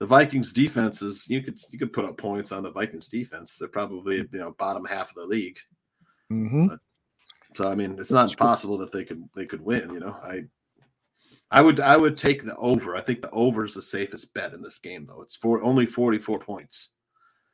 the 0.00 0.06
Vikings 0.06 0.52
defense 0.52 1.02
is 1.02 1.28
you 1.28 1.42
could 1.42 1.58
you 1.70 1.78
could 1.78 1.92
put 1.92 2.04
up 2.04 2.16
points 2.16 2.52
on 2.52 2.62
the 2.62 2.70
Vikings 2.72 3.08
defense. 3.08 3.56
They're 3.58 3.68
probably 3.68 4.16
you 4.18 4.28
know 4.38 4.52
bottom 4.58 4.84
half 4.84 5.10
of 5.10 5.16
the 5.16 5.26
league. 5.26 5.58
Mhm. 6.32 6.78
So 7.56 7.68
I 7.68 7.74
mean, 7.74 7.96
it's 7.98 8.12
not 8.12 8.30
impossible 8.30 8.78
that 8.78 8.92
they 8.92 9.04
could 9.04 9.28
they 9.34 9.44
could 9.46 9.60
win. 9.60 9.92
You 9.92 10.00
know, 10.00 10.16
I 10.22 10.44
I 11.50 11.60
would 11.62 11.80
I 11.80 11.96
would 11.96 12.16
take 12.16 12.44
the 12.44 12.56
over. 12.56 12.94
I 12.96 13.00
think 13.00 13.20
the 13.22 13.30
over 13.30 13.64
is 13.64 13.74
the 13.74 13.82
safest 13.82 14.32
bet 14.34 14.54
in 14.54 14.62
this 14.62 14.78
game, 14.78 15.04
though. 15.06 15.22
It's 15.22 15.36
for 15.36 15.60
only 15.62 15.86
forty 15.86 16.18
four 16.18 16.38
points. 16.38 16.92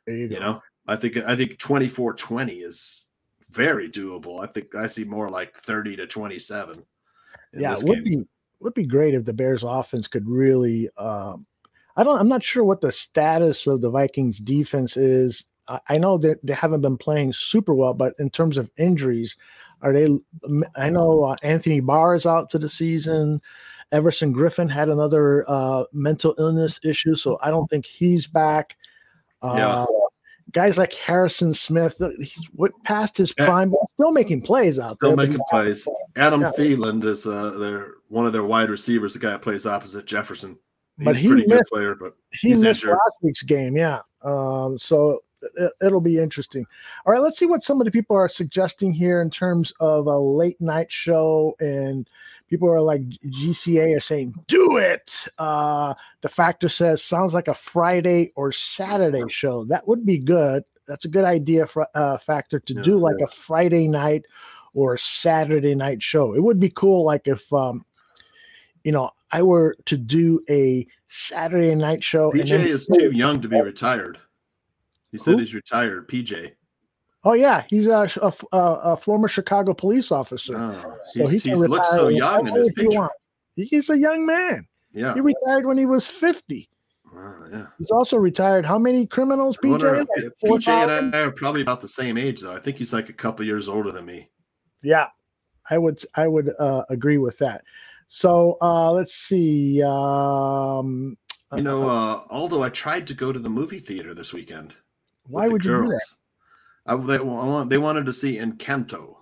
You 0.07 0.15
You 0.15 0.39
know, 0.41 0.63
I 0.87 0.97
think 0.97 1.17
I 1.17 1.35
think 1.35 1.59
24-20 1.59 2.63
is 2.63 3.07
very 3.51 3.89
doable. 3.89 4.41
I 4.43 4.47
think 4.53 4.75
I 4.75 4.87
see 4.87 5.05
more 5.05 5.29
like 5.31 5.57
thirty 5.57 5.97
to 5.97 6.07
twenty 6.07 6.39
seven. 6.39 6.85
Yeah, 7.57 7.75
it 7.75 7.85
would 7.85 8.05
be 8.05 8.25
would 8.61 8.75
be 8.75 8.87
great 8.87 9.15
if 9.15 9.25
the 9.25 9.33
Bears 9.33 9.63
offense 9.63 10.09
could 10.09 10.29
really. 10.29 10.89
Um, 10.97 11.47
I 11.97 12.05
don't. 12.05 12.19
I'm 12.19 12.29
not 12.29 12.45
sure 12.45 12.65
what 12.65 12.81
the 12.81 12.93
status 12.93 13.67
of 13.67 13.81
the 13.81 13.91
Vikings 13.91 14.39
defense 14.39 14.97
is. 14.97 15.45
I, 15.69 15.81
I 15.89 15.99
know 15.99 16.19
that 16.19 16.45
they 16.45 16.53
haven't 16.53 16.83
been 16.83 16.99
playing 16.99 17.33
super 17.33 17.75
well, 17.75 17.95
but 17.95 18.15
in 18.19 18.31
terms 18.31 18.57
of 18.57 18.71
injuries, 18.77 19.37
are 19.83 19.93
they? 19.93 20.09
I 20.77 20.91
know 20.91 21.25
uh, 21.25 21.37
Anthony 21.43 21.81
Barr 21.81 22.15
is 22.15 22.27
out 22.27 22.51
to 22.51 22.59
the 22.59 22.69
season. 22.69 23.41
Everson 23.93 24.35
Griffen 24.35 24.71
had 24.71 24.89
another 24.89 25.45
uh, 25.49 25.85
mental 25.93 26.35
illness 26.39 26.81
issue, 26.83 27.15
so 27.15 27.39
I 27.43 27.51
don't 27.51 27.69
think 27.69 27.87
he's 27.87 28.27
back. 28.27 28.77
Uh, 29.43 29.55
Yeah. 29.57 29.85
Guys 30.53 30.79
like 30.79 30.93
Harrison 30.95 31.53
Smith, 31.55 32.01
he's 32.19 32.49
past 32.85 33.17
his 33.17 33.33
prime, 33.33 33.71
but 33.71 33.81
still 33.95 34.13
making 34.13 34.43
plays 34.43 34.79
out 34.79 34.93
Still 34.93 35.11
there. 35.11 35.17
but 35.17 35.29
making 35.29 35.45
plays. 35.51 35.89
Adam 36.15 36.41
Yeah. 36.41 36.53
Thielen 36.57 37.05
is 37.05 37.27
uh, 37.27 37.51
their 37.59 37.95
one 38.09 38.27
of 38.27 38.33
their 38.33 38.45
wide 38.45 38.71
receivers. 38.71 39.13
The 39.15 39.19
guy 39.19 39.31
that 39.31 39.43
plays 39.43 39.67
opposite 39.67 40.07
Jefferson. 40.07 40.57
He's 40.99 41.05
But 41.05 41.17
a 41.17 41.19
he 41.19 41.29
pretty 41.29 41.43
good 41.43 41.51
missed- 41.57 41.71
player, 41.73 41.95
but 41.95 42.15
he 42.33 42.51
missed 42.51 42.65
injured. 42.85 42.91
last 42.91 43.17
week's 43.23 43.43
game 43.43 43.77
yeah 43.77 44.01
um 44.23 44.79
so 44.79 45.21
it, 45.57 45.73
it'll 45.83 46.01
be 46.01 46.19
interesting 46.19 46.65
all 47.05 47.13
right 47.13 47.21
let's 47.21 47.39
see 47.39 47.45
what 47.45 47.63
some 47.63 47.81
of 47.81 47.85
the 47.85 47.91
people 47.91 48.17
are 48.17 48.29
suggesting 48.29 48.93
here 48.95 49.21
in 49.21 49.29
terms 49.31 49.73
of 49.81 50.07
a 50.07 50.19
late 50.19 50.59
night 50.61 50.91
show 50.91 51.55
and 51.61 52.09
people 52.49 52.69
are 52.71 52.81
like 52.81 53.03
gca 53.27 53.97
are 53.97 54.01
saying 54.01 54.35
do 54.47 54.77
it 54.77 55.25
uh 55.39 55.93
the 56.21 56.29
factor 56.29 56.69
says 56.69 57.03
sounds 57.03 57.35
like 57.35 57.49
a 57.49 57.55
friday 57.55 58.33
or 58.37 58.53
saturday 58.53 59.25
show 59.29 59.65
that 59.65 59.87
would 59.89 60.05
be 60.07 60.19
good 60.19 60.63
that's 60.87 61.05
a 61.05 61.09
good 61.09 61.25
idea 61.25 61.67
for 61.67 61.87
uh 61.95 62.17
factor 62.19 62.61
to 62.61 62.75
do 62.83 62.99
like 62.99 63.17
a 63.23 63.27
friday 63.27 63.89
night 63.89 64.25
or 64.75 64.97
saturday 64.97 65.75
night 65.75 66.03
show 66.03 66.35
it 66.35 66.43
would 66.43 66.61
be 66.61 66.71
cool 66.71 67.05
like 67.05 67.27
if 67.27 67.53
um 67.53 67.85
you 68.85 68.93
know, 68.93 69.11
I 69.33 69.43
were 69.43 69.77
to 69.87 69.97
do 69.97 70.41
a 70.49 70.87
Saturday 71.09 71.75
night 71.75 72.05
show. 72.05 72.31
and 72.31 72.41
PJ 72.43 72.49
then- 72.51 72.67
is 72.69 72.87
too 72.87 73.11
young 73.13 73.43
to 73.43 73.49
be 73.49 73.61
retired. 73.61 74.17
He 75.11 75.19
said 75.19 75.33
Who? 75.33 75.39
he's 75.39 75.55
retired. 75.55 76.09
PJ. 76.09 76.53
Oh 77.25 77.33
yeah, 77.33 77.65
he's 77.69 77.87
a, 77.89 78.09
a, 78.23 78.33
a, 78.53 78.97
former 78.97 79.27
Chicago 79.27 79.75
police 79.75 80.13
officer. 80.13 80.57
Oh, 80.57 80.97
so 81.13 81.27
he's- 81.27 81.43
he 81.43 81.51
he 81.51 81.55
looks 81.57 81.91
so 81.91 82.09
young 82.09 82.41
in 82.41 82.45
whenever 82.53 82.59
his 82.61 82.73
picture. 82.73 83.09
He's 83.57 83.91
a 83.91 83.99
young 83.99 84.27
man. 84.27 84.67
Yeah. 84.93 85.15
He 85.15 85.21
retired 85.21 85.67
when 85.67 85.77
he 85.79 85.87
was 85.87 86.07
50. 86.07 86.69
yeah. 87.51 87.67
He's 87.79 87.91
also 87.91 88.17
retired. 88.17 88.65
How 88.65 88.79
many 88.79 89.07
criminals, 89.07 89.59
I 89.65 89.69
wonder 89.69 89.93
PJ? 89.93 90.07
Like 90.25 90.33
4,000? 90.41 90.61
PJ 90.61 90.99
and 90.99 91.17
I 91.17 91.21
are 91.21 91.31
probably 91.31 91.63
about 91.63 91.81
the 91.81 91.89
same 91.89 92.17
age, 92.19 92.41
though. 92.43 92.55
I 92.55 92.59
think 92.61 92.77
he's 92.77 92.93
like 92.93 93.09
a 93.09 93.13
couple 93.15 93.45
years 93.45 93.69
older 93.69 93.91
than 93.91 94.05
me. 94.05 94.31
Yeah, 94.83 95.09
I 95.71 95.79
would 95.79 96.01
I 96.15 96.29
would 96.29 96.53
uh, 96.59 96.85
agree 96.91 97.19
with 97.19 97.39
that. 97.39 97.65
So 98.09 98.57
uh, 98.63 98.93
let's 98.93 99.15
see. 99.15 99.83
Um, 99.83 101.17
You 101.55 101.63
know, 101.63 101.89
uh, 101.89 102.21
although 102.31 102.63
I 102.63 102.69
tried 102.69 103.07
to 103.09 103.15
go 103.15 103.33
to 103.33 103.39
the 103.39 103.51
movie 103.51 103.81
theater 103.81 104.15
this 104.15 104.33
weekend. 104.33 104.75
Why 105.29 105.49
would 105.49 105.65
you 105.65 105.73
do 105.73 105.89
that? 105.89 106.07
I, 106.87 106.97
they, 106.97 107.17
I 107.17 107.21
want, 107.21 107.71
they 107.71 107.79
wanted 107.79 108.07
to 108.07 108.13
see 108.13 108.39
Encanto, 108.39 109.17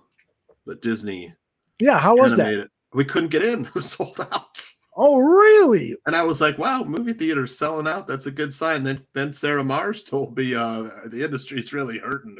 the 0.65 0.75
Disney. 0.75 1.33
yeah, 1.79 1.99
how 1.99 2.15
was 2.15 2.35
that? 2.35 2.47
animated- 2.47 2.69
We 2.93 3.05
couldn't 3.05 3.29
get 3.29 3.43
in; 3.43 3.65
it 3.65 3.73
was 3.75 3.91
sold 3.91 4.19
out. 4.31 4.65
Oh, 4.97 5.19
really? 5.19 5.95
And 6.07 6.15
I 6.15 6.23
was 6.23 6.39
like, 6.39 6.57
"Wow, 6.57 6.83
movie 6.83 7.11
theaters 7.13 7.57
selling 7.57 7.87
out. 7.87 8.07
That's 8.07 8.27
a 8.27 8.31
good 8.31 8.53
sign." 8.53 8.83
Then, 8.83 9.01
then 9.13 9.33
Sarah 9.33 9.63
Mars 9.63 10.03
told 10.03 10.37
me 10.37 10.55
uh, 10.55 10.89
the 11.07 11.21
industry's 11.23 11.73
really 11.73 11.97
hurting. 11.99 12.37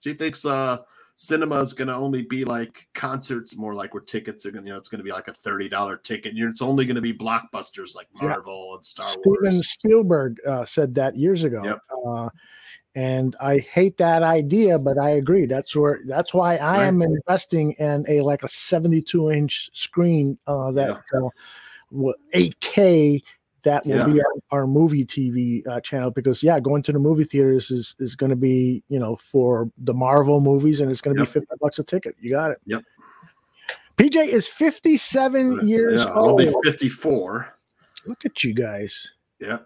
She 0.00 0.14
thinks 0.14 0.44
uh, 0.44 0.78
cinema 1.14 1.60
is 1.60 1.72
going 1.74 1.86
to 1.86 1.94
only 1.94 2.22
be 2.22 2.44
like 2.44 2.88
concerts, 2.94 3.56
more 3.56 3.72
like 3.74 3.94
where 3.94 4.02
tickets 4.02 4.44
are 4.46 4.50
going. 4.50 4.64
to 4.64 4.68
You 4.70 4.74
know, 4.74 4.78
it's 4.78 4.88
going 4.88 4.98
to 4.98 5.04
be 5.04 5.12
like 5.12 5.28
a 5.28 5.32
thirty 5.34 5.68
dollar 5.68 5.96
ticket. 5.96 6.34
You're, 6.34 6.50
it's 6.50 6.60
only 6.62 6.84
going 6.86 6.96
to 6.96 7.00
be 7.00 7.14
blockbusters 7.14 7.94
like 7.94 8.08
Yeah. 8.20 8.30
Marvel 8.30 8.74
and 8.74 8.84
Star 8.84 9.08
Steven 9.10 9.22
Wars. 9.26 9.68
Spielberg 9.68 10.38
uh, 10.44 10.64
said 10.64 10.96
that 10.96 11.14
years 11.16 11.44
ago. 11.44 11.78
Uh, 12.04 12.28
and 12.94 13.34
I 13.40 13.58
hate 13.58 13.96
that 13.98 14.22
idea, 14.22 14.78
but 14.78 14.98
I 14.98 15.10
agree. 15.10 15.46
That's 15.46 15.74
where 15.74 16.00
that's 16.06 16.34
why 16.34 16.56
I 16.56 16.78
Right. 16.78 16.86
am 16.86 17.02
investing 17.02 17.72
in 17.72 18.04
a 18.08 18.20
like 18.20 18.42
a 18.42 18.48
72 18.48 19.30
inch 19.30 19.70
screen 19.72 20.38
uh, 20.46 20.72
that 20.72 21.02
uh, 21.14 21.28
8K 22.34 23.22
that 23.62 23.86
will 23.86 24.04
be 24.12 24.20
our, 24.20 24.60
our 24.60 24.66
movie 24.66 25.04
TV 25.06 25.66
uh, 25.68 25.80
channel 25.80 26.10
because 26.10 26.42
yeah, 26.42 26.58
going 26.60 26.82
to 26.82 26.92
the 26.92 26.98
movie 26.98 27.24
theaters 27.24 27.70
is 27.70 27.94
is 27.98 28.14
going 28.14 28.30
to 28.30 28.36
be 28.36 28.82
you 28.88 28.98
know 28.98 29.16
for 29.16 29.70
the 29.78 29.94
Marvel 29.94 30.40
movies 30.40 30.80
and 30.80 30.90
it's 30.90 31.00
going 31.00 31.16
to 31.16 31.22
Yep. 31.22 31.28
be 31.28 31.32
50 31.40 31.54
bucks 31.60 31.78
a 31.78 31.84
ticket. 31.84 32.16
You 32.20 32.30
got 32.30 32.50
it. 32.50 32.58
Yep. 32.66 32.82
PJ 33.96 34.16
is 34.28 34.48
57 34.48 35.66
years 35.66 36.04
yeah, 36.04 36.12
I'll 36.12 36.30
old. 36.30 36.38
be 36.38 36.52
fifty 36.64 36.88
four. 36.88 37.54
Look 38.06 38.24
at 38.24 38.42
you 38.42 38.52
guys. 38.52 39.12
Yeah. 39.38 39.58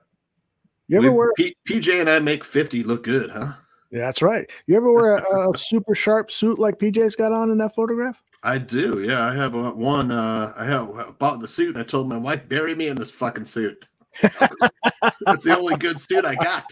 You 0.88 0.98
ever 0.98 1.10
We- 1.10 1.16
wear 1.16 1.32
P- 1.36 1.56
PJ 1.68 2.00
and 2.00 2.08
I 2.08 2.18
make 2.20 2.44
fifty 2.44 2.82
look 2.82 3.02
good, 3.04 3.30
huh? 3.30 3.52
Yeah, 3.90 4.00
that's 4.00 4.20
right. 4.22 4.48
You 4.66 4.76
ever 4.76 4.92
wear 4.92 5.16
a, 5.16 5.50
a 5.50 5.56
super 5.56 5.94
sharp 5.94 6.30
suit 6.30 6.58
like 6.58 6.78
PJ's 6.78 7.14
got 7.16 7.32
on 7.32 7.50
in 7.50 7.58
that 7.58 7.74
photograph? 7.74 8.20
I 8.42 8.58
do. 8.58 9.00
Yeah, 9.02 9.26
I 9.26 9.34
have 9.34 9.54
a, 9.54 9.70
one. 9.72 10.10
Uh, 10.10 10.52
I 10.56 10.64
have 10.66 10.90
I 10.96 11.10
bought 11.10 11.40
the 11.40 11.48
suit. 11.48 11.74
And 11.76 11.78
I 11.78 11.82
told 11.86 12.08
my 12.08 12.18
wife, 12.18 12.48
bury 12.48 12.74
me 12.74 12.88
in 12.88 12.96
this 12.96 13.10
fucking 13.12 13.44
suit. 13.46 13.86
That's 14.20 15.42
the 15.44 15.56
only 15.56 15.76
good 15.76 16.00
suit 16.00 16.24
I 16.24 16.34
got. 16.34 16.64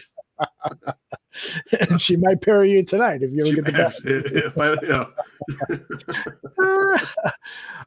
and 1.89 1.99
she 1.99 2.15
might 2.17 2.41
bury 2.41 2.71
you 2.73 2.83
tonight 2.83 3.21
if 3.23 3.31
you 3.31 3.45
ever 3.45 3.55
get 3.55 3.65
the 3.65 3.71
back. 3.71 3.93
if 4.03 4.57
I, 4.57 4.73
you 4.81 4.89
know, 6.99 6.99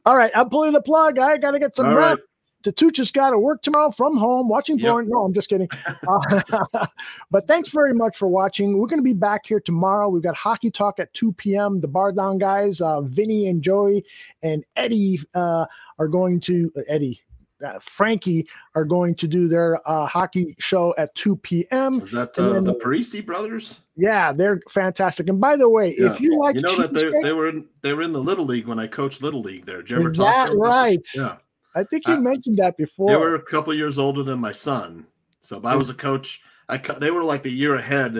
All 0.05 0.17
right, 0.17 0.31
I'm 0.35 0.49
pulling 0.49 0.73
the 0.73 0.81
plug. 0.81 1.19
I 1.19 1.37
got 1.37 1.51
to 1.51 1.59
get 1.59 1.75
some 1.75 1.87
All 1.87 1.95
rest. 1.95 2.19
right. 2.19 2.23
Tatucha's 2.63 3.11
got 3.11 3.29
to 3.29 3.39
work 3.39 3.61
tomorrow 3.61 3.91
from 3.91 4.17
home 4.17 4.49
watching 4.49 4.77
Yep. 4.79 4.91
porn. 4.91 5.09
No, 5.09 5.23
I'm 5.23 5.33
just 5.33 5.49
kidding. 5.49 5.69
Uh, 6.07 6.85
but 7.31 7.47
thanks 7.47 7.69
very 7.69 7.93
much 7.93 8.17
for 8.17 8.27
watching. 8.27 8.77
We're 8.77 8.87
going 8.87 8.99
to 8.99 9.03
be 9.03 9.13
back 9.13 9.45
here 9.45 9.59
tomorrow. 9.59 10.09
We've 10.09 10.23
got 10.23 10.35
hockey 10.35 10.69
talk 10.69 10.99
at 10.99 11.13
2 11.13 11.31
p.m. 11.33 11.79
The 11.79 11.87
Bar 11.87 12.11
Down 12.11 12.37
guys, 12.37 12.81
uh, 12.81 13.01
Vinny 13.01 13.47
and 13.47 13.61
Joey 13.61 14.03
and 14.43 14.65
Eddie 14.75 15.19
uh, 15.35 15.65
are 15.99 16.07
going 16.07 16.39
to, 16.41 16.71
uh, 16.77 16.81
Eddie, 16.89 17.21
uh, 17.65 17.79
Frankie 17.81 18.47
are 18.75 18.85
going 18.85 19.15
to 19.15 19.27
do 19.27 19.47
their 19.49 19.79
uh, 19.89 20.05
hockey 20.05 20.55
show 20.59 20.93
at 20.97 21.13
2 21.15 21.35
p.m. 21.37 21.99
is 22.01 22.11
that 22.11 22.37
uh, 22.39 22.53
then- 22.53 22.63
the 22.63 22.73
Parisi 22.75 23.25
brothers? 23.25 23.79
Yeah, 23.97 24.31
they're 24.31 24.61
fantastic. 24.69 25.27
And 25.27 25.41
by 25.41 25.57
the 25.57 25.67
way, 25.69 25.93
Yeah. 25.97 26.13
if 26.13 26.21
you 26.21 26.37
like, 26.39 26.55
you 26.55 26.61
know 26.61 26.77
that 26.77 26.93
they, 26.93 27.09
they 27.21 27.33
were 27.33 27.49
in 27.49 27.67
they 27.81 27.91
were 27.91 28.01
in 28.01 28.13
the 28.13 28.21
little 28.21 28.45
league 28.45 28.65
when 28.65 28.79
I 28.79 28.87
coached 28.87 29.21
little 29.21 29.41
league 29.41 29.65
there. 29.65 29.81
Did 29.81 29.89
you 29.89 29.97
ever 29.97 30.11
Is 30.11 30.17
talk 30.17 30.25
that 30.33 30.45
to 30.45 30.49
them 30.51 30.59
about 30.61 30.69
right? 30.69 31.07
Yeah, 31.13 31.35
I 31.75 31.83
think 31.83 32.07
you 32.07 32.17
mentioned 32.19 32.57
that 32.57 32.77
before. 32.77 33.07
they 33.07 33.15
were 33.15 33.35
a 33.35 33.41
couple 33.41 33.73
years 33.73 33.99
older 33.99 34.23
than 34.23 34.39
my 34.39 34.51
son, 34.51 35.05
So 35.41 35.57
if 35.57 35.65
I 35.65 35.75
was 35.75 35.89
a 35.89 35.93
coach, 35.93 36.41
I 36.67 36.77
they 36.77 37.11
were 37.11 37.23
like 37.23 37.43
the 37.43 37.51
year 37.51 37.75
ahead, 37.75 38.15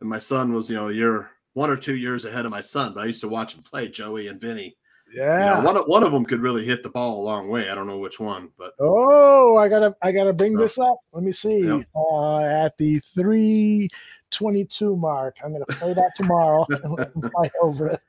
and 0.00 0.08
my 0.08 0.18
son 0.18 0.52
was 0.52 0.70
you 0.70 0.76
know 0.76 0.88
a 0.88 0.92
year 0.92 1.30
one 1.54 1.70
or 1.70 1.76
two 1.76 1.96
years 1.96 2.24
ahead 2.24 2.44
of 2.44 2.50
my 2.50 2.60
son. 2.60 2.92
But 2.94 3.02
I 3.02 3.06
used 3.06 3.20
to 3.20 3.28
watch 3.28 3.54
him 3.54 3.62
play, 3.62 3.88
Joey 3.88 4.28
and 4.28 4.40
Vinny. 4.40 4.76
You 5.12 5.20
know, 5.20 5.24
Yeah. 5.26 5.62
one 5.62 5.76
of, 5.76 5.84
one 5.86 6.02
of 6.02 6.10
them 6.10 6.24
could 6.24 6.40
really 6.40 6.64
hit 6.64 6.82
the 6.82 6.88
ball 6.88 7.20
a 7.20 7.24
long 7.24 7.48
way. 7.48 7.70
I 7.70 7.74
don't 7.76 7.86
know 7.86 7.98
which 7.98 8.18
one, 8.18 8.50
but 8.58 8.72
Oh, 8.80 9.56
I 9.56 9.68
gotta 9.68 9.94
I 10.02 10.10
gotta 10.12 10.32
bring 10.32 10.56
this 10.56 10.78
up. 10.78 10.98
Let 11.12 11.22
me 11.22 11.32
see. 11.32 11.66
Yep. 11.66 11.86
Uh, 11.94 12.40
at 12.40 12.76
the 12.78 12.98
three 13.00 13.88
twenty 14.30 14.64
two 14.64 14.96
mark, 14.96 15.36
I'm 15.44 15.52
gonna 15.52 15.66
play 15.66 15.94
that 15.94 16.10
tomorrow 16.16 16.66
and 17.14 17.32
fight 17.32 17.52
over 17.62 17.88
it. 17.88 18.00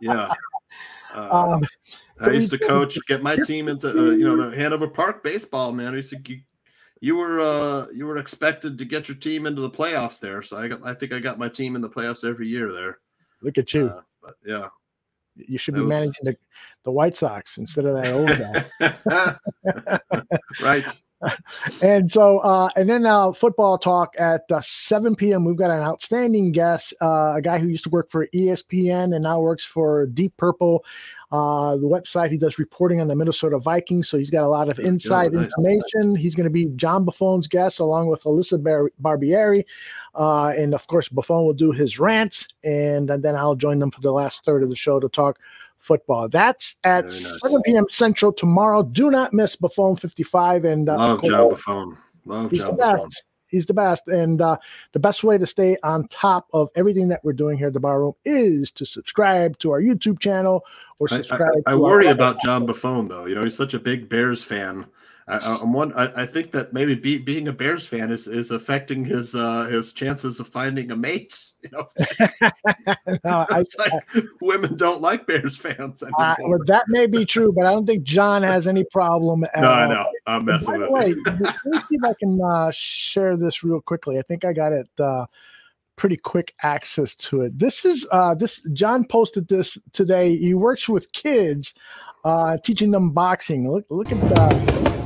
yeah. 0.00 0.32
Uh, 1.12 1.54
Um, 1.56 1.62
I 2.20 2.30
used 2.30 2.50
to 2.50 2.58
coach, 2.58 2.98
get 3.06 3.22
my 3.22 3.36
team 3.36 3.68
into 3.68 3.88
uh, 3.90 4.10
you 4.10 4.24
know 4.24 4.50
the 4.50 4.56
Hanover 4.56 4.88
Park 4.88 5.22
baseball. 5.22 5.72
Man, 5.72 5.94
I 5.94 5.96
used 5.96 6.10
to, 6.10 6.18
you, 6.26 6.40
you 7.00 7.16
were 7.16 7.40
uh, 7.40 7.86
you 7.94 8.06
were 8.06 8.18
expected 8.18 8.78
to 8.78 8.84
get 8.84 9.08
your 9.08 9.16
team 9.16 9.46
into 9.46 9.62
the 9.62 9.70
playoffs 9.70 10.20
there. 10.20 10.42
So 10.42 10.56
I 10.56 10.68
got 10.68 10.84
I 10.84 10.94
think 10.94 11.12
I 11.12 11.20
got 11.20 11.38
my 11.38 11.48
team 11.48 11.76
in 11.76 11.82
the 11.82 11.88
playoffs 11.88 12.28
every 12.28 12.48
year 12.48 12.72
there. 12.72 12.98
Look 13.42 13.58
at 13.58 13.72
you. 13.72 13.86
Uh, 13.86 14.02
but 14.22 14.34
yeah, 14.44 14.68
you 15.36 15.58
should 15.58 15.74
be 15.74 15.80
was- 15.80 15.88
managing 15.88 16.22
the, 16.22 16.36
the 16.84 16.90
White 16.90 17.14
Sox 17.14 17.56
instead 17.58 17.86
of 17.86 17.94
that 17.94 18.12
old 18.12 18.28
guy. 19.18 20.18
right. 20.60 21.02
and 21.82 22.10
so 22.10 22.38
uh 22.38 22.70
and 22.76 22.88
then 22.88 23.04
uh 23.04 23.30
football 23.30 23.76
talk 23.76 24.14
at 24.18 24.42
uh, 24.50 24.60
7 24.62 25.14
p.m 25.14 25.44
we've 25.44 25.56
got 25.56 25.70
an 25.70 25.82
outstanding 25.82 26.50
guest 26.50 26.94
uh 27.02 27.34
a 27.36 27.42
guy 27.42 27.58
who 27.58 27.68
used 27.68 27.84
to 27.84 27.90
work 27.90 28.10
for 28.10 28.26
espn 28.34 29.14
and 29.14 29.22
now 29.22 29.38
works 29.38 29.64
for 29.64 30.06
deep 30.06 30.34
purple 30.38 30.82
uh 31.32 31.76
the 31.76 31.86
website 31.86 32.28
he 32.30 32.36
does 32.36 32.58
reporting 32.58 33.00
on 33.00 33.08
the 33.08 33.14
minnesota 33.14 33.58
vikings 33.58 34.08
so 34.08 34.18
he's 34.18 34.30
got 34.30 34.42
a 34.42 34.48
lot 34.48 34.68
of 34.68 34.78
inside 34.80 35.32
nice. 35.32 35.44
information 35.44 36.16
he's 36.16 36.34
going 36.34 36.44
to 36.44 36.50
be 36.50 36.66
john 36.76 37.04
buffone's 37.04 37.46
guest 37.46 37.78
along 37.78 38.08
with 38.08 38.22
alyssa 38.24 38.60
Bar- 38.62 38.90
barbieri 39.00 39.64
uh 40.14 40.52
and 40.56 40.74
of 40.74 40.86
course 40.88 41.08
buffone 41.08 41.44
will 41.44 41.54
do 41.54 41.70
his 41.70 41.98
rants 41.98 42.48
and, 42.64 43.10
and 43.10 43.22
then 43.22 43.36
i'll 43.36 43.54
join 43.54 43.78
them 43.78 43.90
for 43.90 44.00
the 44.00 44.12
last 44.12 44.44
third 44.44 44.62
of 44.62 44.70
the 44.70 44.76
show 44.76 44.98
to 44.98 45.08
talk 45.08 45.38
football. 45.80 46.28
That's 46.28 46.76
at 46.84 47.06
nice. 47.06 47.40
7 47.40 47.62
p.m. 47.62 47.86
Central 47.88 48.32
tomorrow. 48.32 48.82
Do 48.82 49.10
not 49.10 49.32
miss 49.32 49.56
Buffone 49.56 49.98
55. 49.98 50.64
And 50.64 50.88
uh, 50.88 50.96
Love 50.96 51.22
John 51.22 51.50
Buffone. 51.50 51.96
Love 52.26 52.52
John 52.52 52.76
Buffone. 52.76 53.10
He's 53.50 53.66
the 53.66 53.74
best. 53.74 54.08
And 54.08 54.40
uh, 54.40 54.58
the 54.92 55.00
best 55.00 55.24
way 55.24 55.38
to 55.38 55.46
stay 55.46 55.76
on 55.82 56.08
top 56.08 56.48
of 56.52 56.70
everything 56.74 57.08
that 57.08 57.24
we're 57.24 57.32
doing 57.32 57.58
here 57.58 57.68
at 57.68 57.72
the 57.72 57.80
bar 57.80 58.00
room 58.00 58.14
is 58.24 58.70
to 58.72 58.86
subscribe 58.86 59.58
to 59.58 59.72
our 59.72 59.80
YouTube 59.80 60.20
channel 60.20 60.64
or 60.98 61.08
subscribe. 61.08 61.50
I, 61.66 61.72
I 61.72 61.74
our 61.74 61.80
worry 61.80 62.06
about 62.06 62.40
John 62.42 62.66
Buffone 62.66 63.08
though. 63.08 63.26
You 63.26 63.34
know, 63.34 63.44
he's 63.44 63.56
such 63.56 63.74
a 63.74 63.78
big 63.78 64.08
Bears 64.08 64.42
fan. 64.42 64.86
I, 65.30 65.36
I- 65.38 65.58
I'm 65.62 65.72
one. 65.72 65.92
I, 65.94 66.22
I 66.22 66.26
think 66.26 66.52
that 66.52 66.72
maybe 66.72 66.94
be, 66.94 67.18
being 67.18 67.48
a 67.48 67.52
Bears 67.52 67.86
fan 67.86 68.10
is, 68.10 68.26
is 68.26 68.50
affecting 68.50 69.04
his 69.04 69.34
uh, 69.34 69.66
his 69.66 69.92
chances 69.92 70.40
of 70.40 70.48
finding 70.48 70.90
a 70.90 70.96
mate. 70.96 71.38
You 71.62 71.68
know, 71.72 71.86
No, 73.24 73.46
I- 73.50 73.60
it's 73.60 73.76
like 73.78 73.92
women 74.40 74.76
don't 74.76 75.00
like 75.02 75.26
Bears 75.26 75.56
fans. 75.56 76.02
Uh, 76.02 76.34
well, 76.44 76.58
that 76.66 76.84
may 76.88 77.06
be 77.06 77.24
true, 77.26 77.52
but 77.52 77.66
I 77.66 77.72
don't 77.72 77.86
think 77.86 78.02
John 78.02 78.42
has 78.42 78.66
any 78.66 78.84
problem. 78.84 79.44
At 79.44 79.60
no, 79.60 79.68
I 79.70 79.88
know. 79.88 80.06
I'm 80.26 80.44
messing 80.46 80.78
with 80.78 80.90
way, 80.90 81.14
let 81.26 81.40
me 81.40 81.46
see 81.78 81.96
if 81.96 82.04
I 82.04 82.14
can 82.18 82.40
uh, 82.42 82.70
share 82.74 83.36
this 83.36 83.62
real 83.62 83.80
quickly. 83.80 84.18
I 84.18 84.22
think 84.22 84.44
I 84.44 84.52
got 84.54 84.72
it 84.72 84.88
uh, 84.98 85.26
pretty 85.96 86.16
quick 86.16 86.54
access 86.62 87.14
to 87.16 87.42
it. 87.42 87.58
This 87.58 87.84
is 87.84 88.06
uh, 88.10 88.34
this 88.34 88.60
John 88.72 89.04
posted 89.04 89.48
this 89.48 89.76
today. 89.92 90.36
He 90.36 90.54
works 90.54 90.88
with 90.88 91.12
kids, 91.12 91.74
uh, 92.24 92.56
teaching 92.64 92.90
them 92.90 93.10
boxing. 93.10 93.68
Look, 93.70 93.84
look 93.90 94.10
at 94.10 94.20
that. 94.34 94.99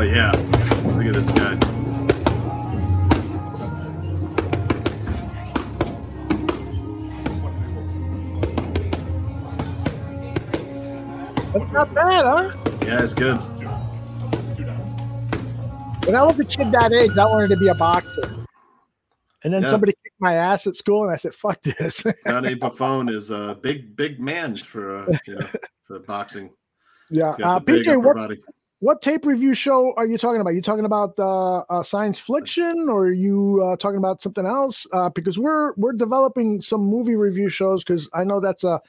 Oh 0.00 0.02
yeah, 0.02 0.32
look 0.96 1.04
at 1.04 1.12
this 1.12 1.28
guy. 1.28 1.54
That's 11.52 11.72
not 11.74 11.94
bad, 11.94 12.24
huh? 12.24 12.50
Yeah, 12.86 13.04
it's 13.04 13.12
good. 13.12 13.36
When 16.06 16.16
I 16.16 16.22
was 16.22 16.40
a 16.40 16.46
kid 16.46 16.72
that 16.72 16.92
age, 16.94 17.10
I 17.18 17.26
wanted 17.26 17.50
to 17.50 17.58
be 17.58 17.68
a 17.68 17.74
boxer. 17.74 18.22
And 19.44 19.52
then 19.52 19.64
Yeah. 19.64 19.68
somebody 19.68 19.92
kicked 20.02 20.16
my 20.18 20.32
ass 20.32 20.66
at 20.66 20.76
school, 20.76 21.02
and 21.02 21.12
I 21.12 21.16
said, 21.16 21.34
"Fuck 21.34 21.60
this." 21.60 22.02
Johnny 22.26 22.54
Buffone 22.54 23.10
is 23.10 23.30
a 23.30 23.58
big, 23.60 23.96
big 23.96 24.18
man 24.18 24.56
for 24.56 24.96
uh, 24.96 25.18
you 25.26 25.34
know 25.34 25.46
for 25.86 25.98
boxing. 25.98 26.48
yeah, 27.10 27.34
uh, 27.42 27.60
PJ, 27.60 28.02
upper 28.02 28.38
what 28.80 29.02
tape 29.02 29.26
review 29.26 29.54
show 29.54 29.92
are 29.96 30.06
you 30.06 30.18
talking 30.18 30.40
about? 30.40 30.54
you 30.54 30.62
talking 30.62 30.86
about 30.86 31.18
uh, 31.18 31.58
uh, 31.68 31.82
science 31.82 32.18
fiction, 32.18 32.88
or 32.88 33.06
are 33.06 33.12
you 33.12 33.62
uh, 33.62 33.76
talking 33.76 33.98
about 33.98 34.22
something 34.22 34.46
else? 34.46 34.86
Uh, 34.92 35.10
because 35.10 35.38
we're 35.38 35.74
we're 35.74 35.92
developing 35.92 36.60
some 36.62 36.80
movie 36.80 37.14
review 37.14 37.48
shows 37.50 37.84
because 37.84 38.08
I 38.14 38.24
know 38.24 38.40
that's 38.40 38.64
a 38.64 38.80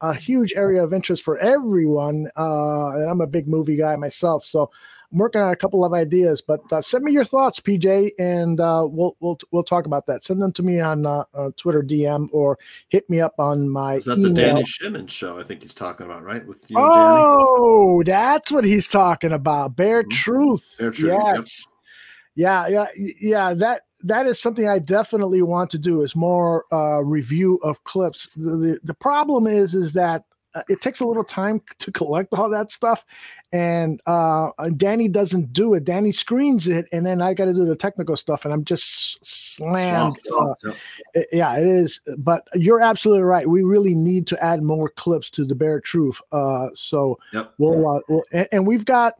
a 0.00 0.14
huge 0.14 0.54
area 0.54 0.82
of 0.82 0.94
interest 0.94 1.22
for 1.22 1.36
everyone, 1.38 2.28
uh, 2.38 2.90
and 2.90 3.10
I'm 3.10 3.20
a 3.20 3.26
big 3.26 3.46
movie 3.46 3.76
guy 3.76 3.94
myself, 3.96 4.44
so. 4.44 4.70
I'm 5.12 5.18
working 5.18 5.40
on 5.40 5.52
a 5.52 5.56
couple 5.56 5.84
of 5.84 5.92
ideas, 5.92 6.40
but 6.40 6.60
uh, 6.72 6.80
send 6.80 7.04
me 7.04 7.12
your 7.12 7.24
thoughts, 7.24 7.58
PJ, 7.58 8.12
and 8.18 8.60
uh, 8.60 8.86
we'll 8.88 9.16
we'll 9.20 9.38
we'll 9.50 9.64
talk 9.64 9.86
about 9.86 10.06
that. 10.06 10.22
Send 10.22 10.40
them 10.40 10.52
to 10.52 10.62
me 10.62 10.78
on 10.78 11.04
uh, 11.04 11.24
uh, 11.34 11.50
Twitter 11.56 11.82
DM 11.82 12.28
or 12.32 12.58
hit 12.90 13.10
me 13.10 13.20
up 13.20 13.34
on 13.38 13.68
my 13.68 13.94
Is 13.94 14.04
that 14.04 14.16
the. 14.16 14.30
Danny 14.30 14.64
Shimon 14.64 15.08
show? 15.08 15.38
I 15.38 15.42
think 15.42 15.62
he's 15.62 15.74
talking 15.74 16.06
about, 16.06 16.22
right? 16.22 16.46
With 16.46 16.64
you, 16.70 16.76
Oh, 16.78 18.02
that's 18.04 18.52
what 18.52 18.64
he's 18.64 18.86
talking 18.86 19.32
about. 19.32 19.74
Bare 19.74 20.04
truth. 20.04 20.74
Mm-hmm. 20.74 20.84
Bare 20.84 20.90
truth, 20.92 21.08
yep. 21.08 21.36
Yes. 21.36 21.66
Yeah, 22.36 22.68
yeah, 22.68 22.86
yeah. 23.20 23.54
That 23.54 23.82
that 24.04 24.26
is 24.26 24.38
something 24.40 24.68
I 24.68 24.78
definitely 24.78 25.42
want 25.42 25.70
to 25.70 25.78
do. 25.78 26.02
Is 26.02 26.14
more 26.14 26.64
uh, 26.72 27.02
review 27.02 27.58
of 27.64 27.82
clips. 27.82 28.28
The, 28.36 28.56
the 28.56 28.80
the 28.84 28.94
problem 28.94 29.48
is 29.48 29.74
is 29.74 29.92
that 29.94 30.24
uh, 30.54 30.62
it 30.68 30.80
takes 30.80 31.00
a 31.00 31.04
little 31.04 31.24
time 31.24 31.62
to 31.78 31.92
collect 31.92 32.32
all 32.34 32.50
that 32.50 32.72
stuff, 32.72 33.04
and 33.52 34.00
uh, 34.06 34.50
Danny 34.76 35.08
doesn't 35.08 35.52
do 35.52 35.74
it. 35.74 35.84
Danny 35.84 36.12
screens 36.12 36.66
it, 36.68 36.86
and 36.92 37.04
then 37.06 37.22
I 37.22 37.34
got 37.34 37.44
to 37.46 37.54
do 37.54 37.64
the 37.64 37.76
technical 37.76 38.16
stuff, 38.16 38.44
and 38.44 38.52
I'm 38.54 38.64
just 38.64 39.18
slammed. 39.24 40.18
Uh, 40.36 40.54
it- 41.14 41.28
yeah, 41.32 41.56
it 41.58 41.66
is. 41.66 42.00
But 42.18 42.46
you're 42.54 42.80
absolutely 42.80 43.22
right. 43.24 43.48
We 43.48 43.62
really 43.62 43.94
need 43.94 44.26
to 44.28 44.44
add 44.44 44.62
more 44.62 44.88
clips 44.90 45.30
to 45.30 45.44
the 45.44 45.54
Bare 45.54 45.80
Truth. 45.80 46.20
Uh, 46.32 46.68
so 46.74 47.18
Yep. 47.32 47.54
we'll, 47.58 47.88
uh, 47.88 48.00
we'll 48.08 48.22
and, 48.32 48.48
and 48.52 48.66
we've 48.66 48.84
got 48.84 49.14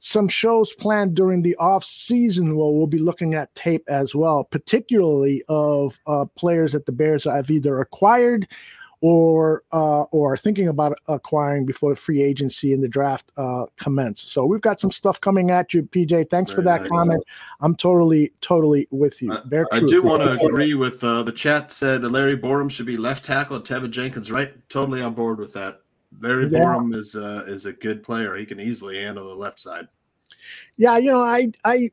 some 0.00 0.28
shows 0.28 0.74
planned 0.74 1.14
during 1.14 1.40
the 1.40 1.56
off 1.56 1.82
season 1.82 2.56
where 2.56 2.70
we'll 2.70 2.86
be 2.86 2.98
looking 2.98 3.32
at 3.32 3.54
tape 3.54 3.84
as 3.88 4.14
well, 4.14 4.44
particularly 4.44 5.42
of 5.48 5.98
uh, 6.06 6.26
players 6.36 6.72
that 6.72 6.84
the 6.84 6.92
Bears 6.92 7.24
have 7.24 7.50
either 7.50 7.80
acquired 7.80 8.46
or 9.06 9.62
uh, 9.70 10.04
or 10.12 10.34
thinking 10.34 10.68
about 10.68 10.98
acquiring 11.08 11.66
before 11.66 11.90
the 11.90 11.96
free 11.96 12.22
agency 12.22 12.72
and 12.72 12.82
the 12.82 12.88
draft 12.88 13.30
uh, 13.36 13.66
commence. 13.78 14.22
So 14.22 14.46
we've 14.46 14.62
got 14.62 14.80
some 14.80 14.90
stuff 14.90 15.20
coming 15.20 15.50
at 15.50 15.74
you, 15.74 15.82
PJ. 15.82 16.30
Thanks 16.30 16.50
for 16.50 16.62
that 16.62 16.80
nice. 16.80 16.90
comment. 16.90 17.22
I'm 17.60 17.76
totally 17.76 18.32
totally 18.40 18.88
with 18.90 19.20
you. 19.20 19.36
Bare 19.44 19.66
I 19.72 19.80
Truth. 19.80 19.90
do 19.90 20.02
want 20.02 20.22
to 20.22 20.46
agree 20.46 20.72
with 20.72 21.04
uh, 21.04 21.22
the 21.22 21.32
chat 21.32 21.70
said 21.70 22.00
that 22.00 22.08
Larry 22.08 22.34
Borom 22.34 22.70
should 22.70 22.86
be 22.86 22.96
left 22.96 23.26
tackle 23.26 23.56
and 23.56 23.64
Teven 23.66 23.90
Jenkins 23.90 24.30
right. 24.32 24.54
Totally 24.70 25.02
on 25.02 25.12
board 25.12 25.38
with 25.38 25.52
that. 25.52 25.82
Larry 26.22 26.46
Yeah. 26.46 26.60
Borom 26.60 26.94
is 26.96 27.14
uh, 27.14 27.44
is 27.46 27.66
a 27.66 27.74
good 27.74 28.02
player. 28.02 28.34
He 28.36 28.46
can 28.46 28.58
easily 28.58 29.02
handle 29.02 29.28
the 29.28 29.34
left 29.34 29.60
side. 29.60 29.86
Yeah, 30.78 30.96
you 30.96 31.10
know, 31.10 31.20
I 31.20 31.48
I 31.66 31.90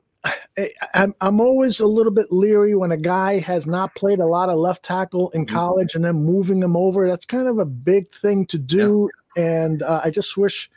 I'm, 0.93 1.15
I'm 1.21 1.39
always 1.39 1.79
a 1.79 1.87
little 1.87 2.11
bit 2.11 2.31
leery 2.31 2.75
when 2.75 2.91
a 2.91 2.97
guy 2.97 3.39
has 3.39 3.65
not 3.65 3.95
played 3.95 4.19
a 4.19 4.25
lot 4.25 4.49
of 4.49 4.57
left 4.59 4.83
tackle 4.83 5.29
in 5.31 5.45
Mm-hmm. 5.45 5.55
college 5.55 5.95
and 5.95 6.03
then 6.05 6.15
moving 6.17 6.61
him 6.61 6.75
over. 6.77 7.07
That's 7.07 7.25
kind 7.25 7.47
of 7.47 7.57
a 7.57 7.65
big 7.65 8.09
thing 8.09 8.45
to 8.47 8.57
do, 8.59 9.09
and 9.35 9.81
uh, 9.83 10.01
I 10.03 10.09
just 10.11 10.37
wish. 10.37 10.69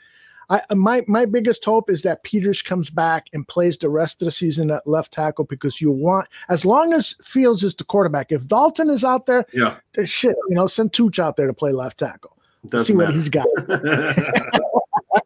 I 0.51 0.61
my 0.75 1.03
my 1.09 1.25
biggest 1.25 1.65
hope 1.65 1.89
is 1.89 2.03
that 2.03 2.23
Peters 2.23 2.61
comes 2.61 2.91
back 2.91 3.27
and 3.33 3.49
plays 3.49 3.79
the 3.79 3.89
rest 3.89 4.21
of 4.21 4.27
the 4.27 4.31
season 4.33 4.71
at 4.71 4.87
left 4.87 5.11
tackle 5.13 5.45
because 5.47 5.81
you 5.81 5.91
want 5.91 6.29
as 6.51 6.67
long 6.67 6.93
as 6.93 7.17
Fields 7.23 7.65
is 7.65 7.75
the 7.75 7.85
quarterback. 7.85 8.31
If 8.31 8.47
Dalton 8.47 8.91
is 8.91 9.05
out 9.05 9.25
there, 9.25 9.47
Yeah, 9.55 9.77
shit, 10.05 10.37
you 10.51 10.55
know, 10.55 10.67
send 10.67 10.93
Tooch 10.93 11.19
out 11.19 11.37
there 11.37 11.47
to 11.47 11.55
play 11.55 11.73
left 11.73 11.99
tackle. 11.99 12.37
See 12.85 12.95
what 12.95 13.13
he's 13.15 13.31
got. 13.31 13.47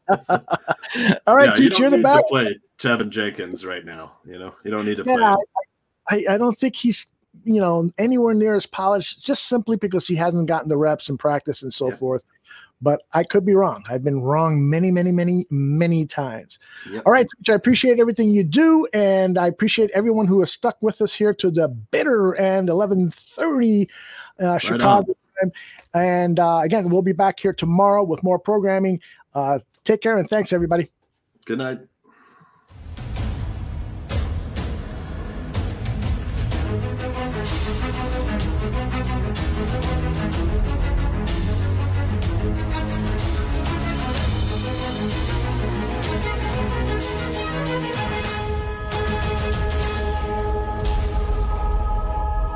All 1.27 1.37
right, 1.37 1.49
yeah, 1.49 1.65
you 1.65 1.69
Tooch, 1.69 1.73
don't 1.73 1.81
you're 1.81 1.91
the 1.91 1.99
back. 1.99 2.23
Teven 2.79 3.11
Jenkins 3.11 3.65
right 3.65 3.85
now. 3.85 4.13
You 4.25 4.39
know, 4.39 4.55
you 4.65 4.71
don't 4.71 4.85
need 4.85 4.99
to 4.99 5.05
Yeah, 5.05 5.17
play. 5.17 5.37
I. 6.11 6.35
I, 6.35 6.39
don't 6.39 6.59
think 6.59 6.75
he's 6.75 7.07
you 7.45 7.61
know 7.61 7.91
anywhere 7.99 8.35
near 8.35 8.55
as 8.55 8.67
polished 8.67 9.23
just 9.23 9.47
simply 9.47 9.77
because 9.77 10.07
he 10.07 10.15
hasn't 10.15 10.49
gotten 10.49 10.69
the 10.69 10.77
reps 10.77 11.09
and 11.09 11.19
practice 11.19 11.63
and 11.63 11.73
so 11.73 11.91
forth. 11.93 12.23
But 12.81 13.03
I 13.13 13.25
could 13.25 13.45
be 13.45 13.55
wrong. 13.55 13.83
I've 13.91 14.05
been 14.05 14.23
wrong 14.23 14.71
many, 14.71 14.93
many, 14.93 15.11
many, 15.11 15.47
many 15.51 16.07
times. 16.07 16.61
Yep. 16.89 17.03
All 17.05 17.13
right, 17.13 17.27
I 17.49 17.53
appreciate 17.53 17.99
everything 17.99 18.31
you 18.31 18.45
do, 18.45 18.87
and 18.93 19.37
I 19.37 19.49
appreciate 19.49 19.91
everyone 19.91 20.29
who 20.29 20.39
has 20.41 20.53
stuck 20.53 20.81
with 20.81 21.03
us 21.03 21.13
here 21.13 21.35
to 21.35 21.51
the 21.51 21.69
bitter 21.69 22.35
and 22.35 22.69
eleven 22.69 23.11
thirty 23.11 23.89
uh, 24.39 24.59
Chicago 24.59 25.17
time. 25.41 25.53
And 25.95 26.39
uh, 26.39 26.61
again, 26.63 26.89
we'll 26.89 27.03
be 27.03 27.13
back 27.13 27.41
here 27.41 27.53
tomorrow 27.53 28.05
with 28.05 28.23
more 28.23 28.39
programming. 28.39 29.01
Uh, 29.35 29.59
take 29.85 30.01
care 30.01 30.17
and 30.17 30.29
thanks, 30.29 30.53
everybody. 30.53 30.91
Good 31.45 31.59
night. 31.59 31.81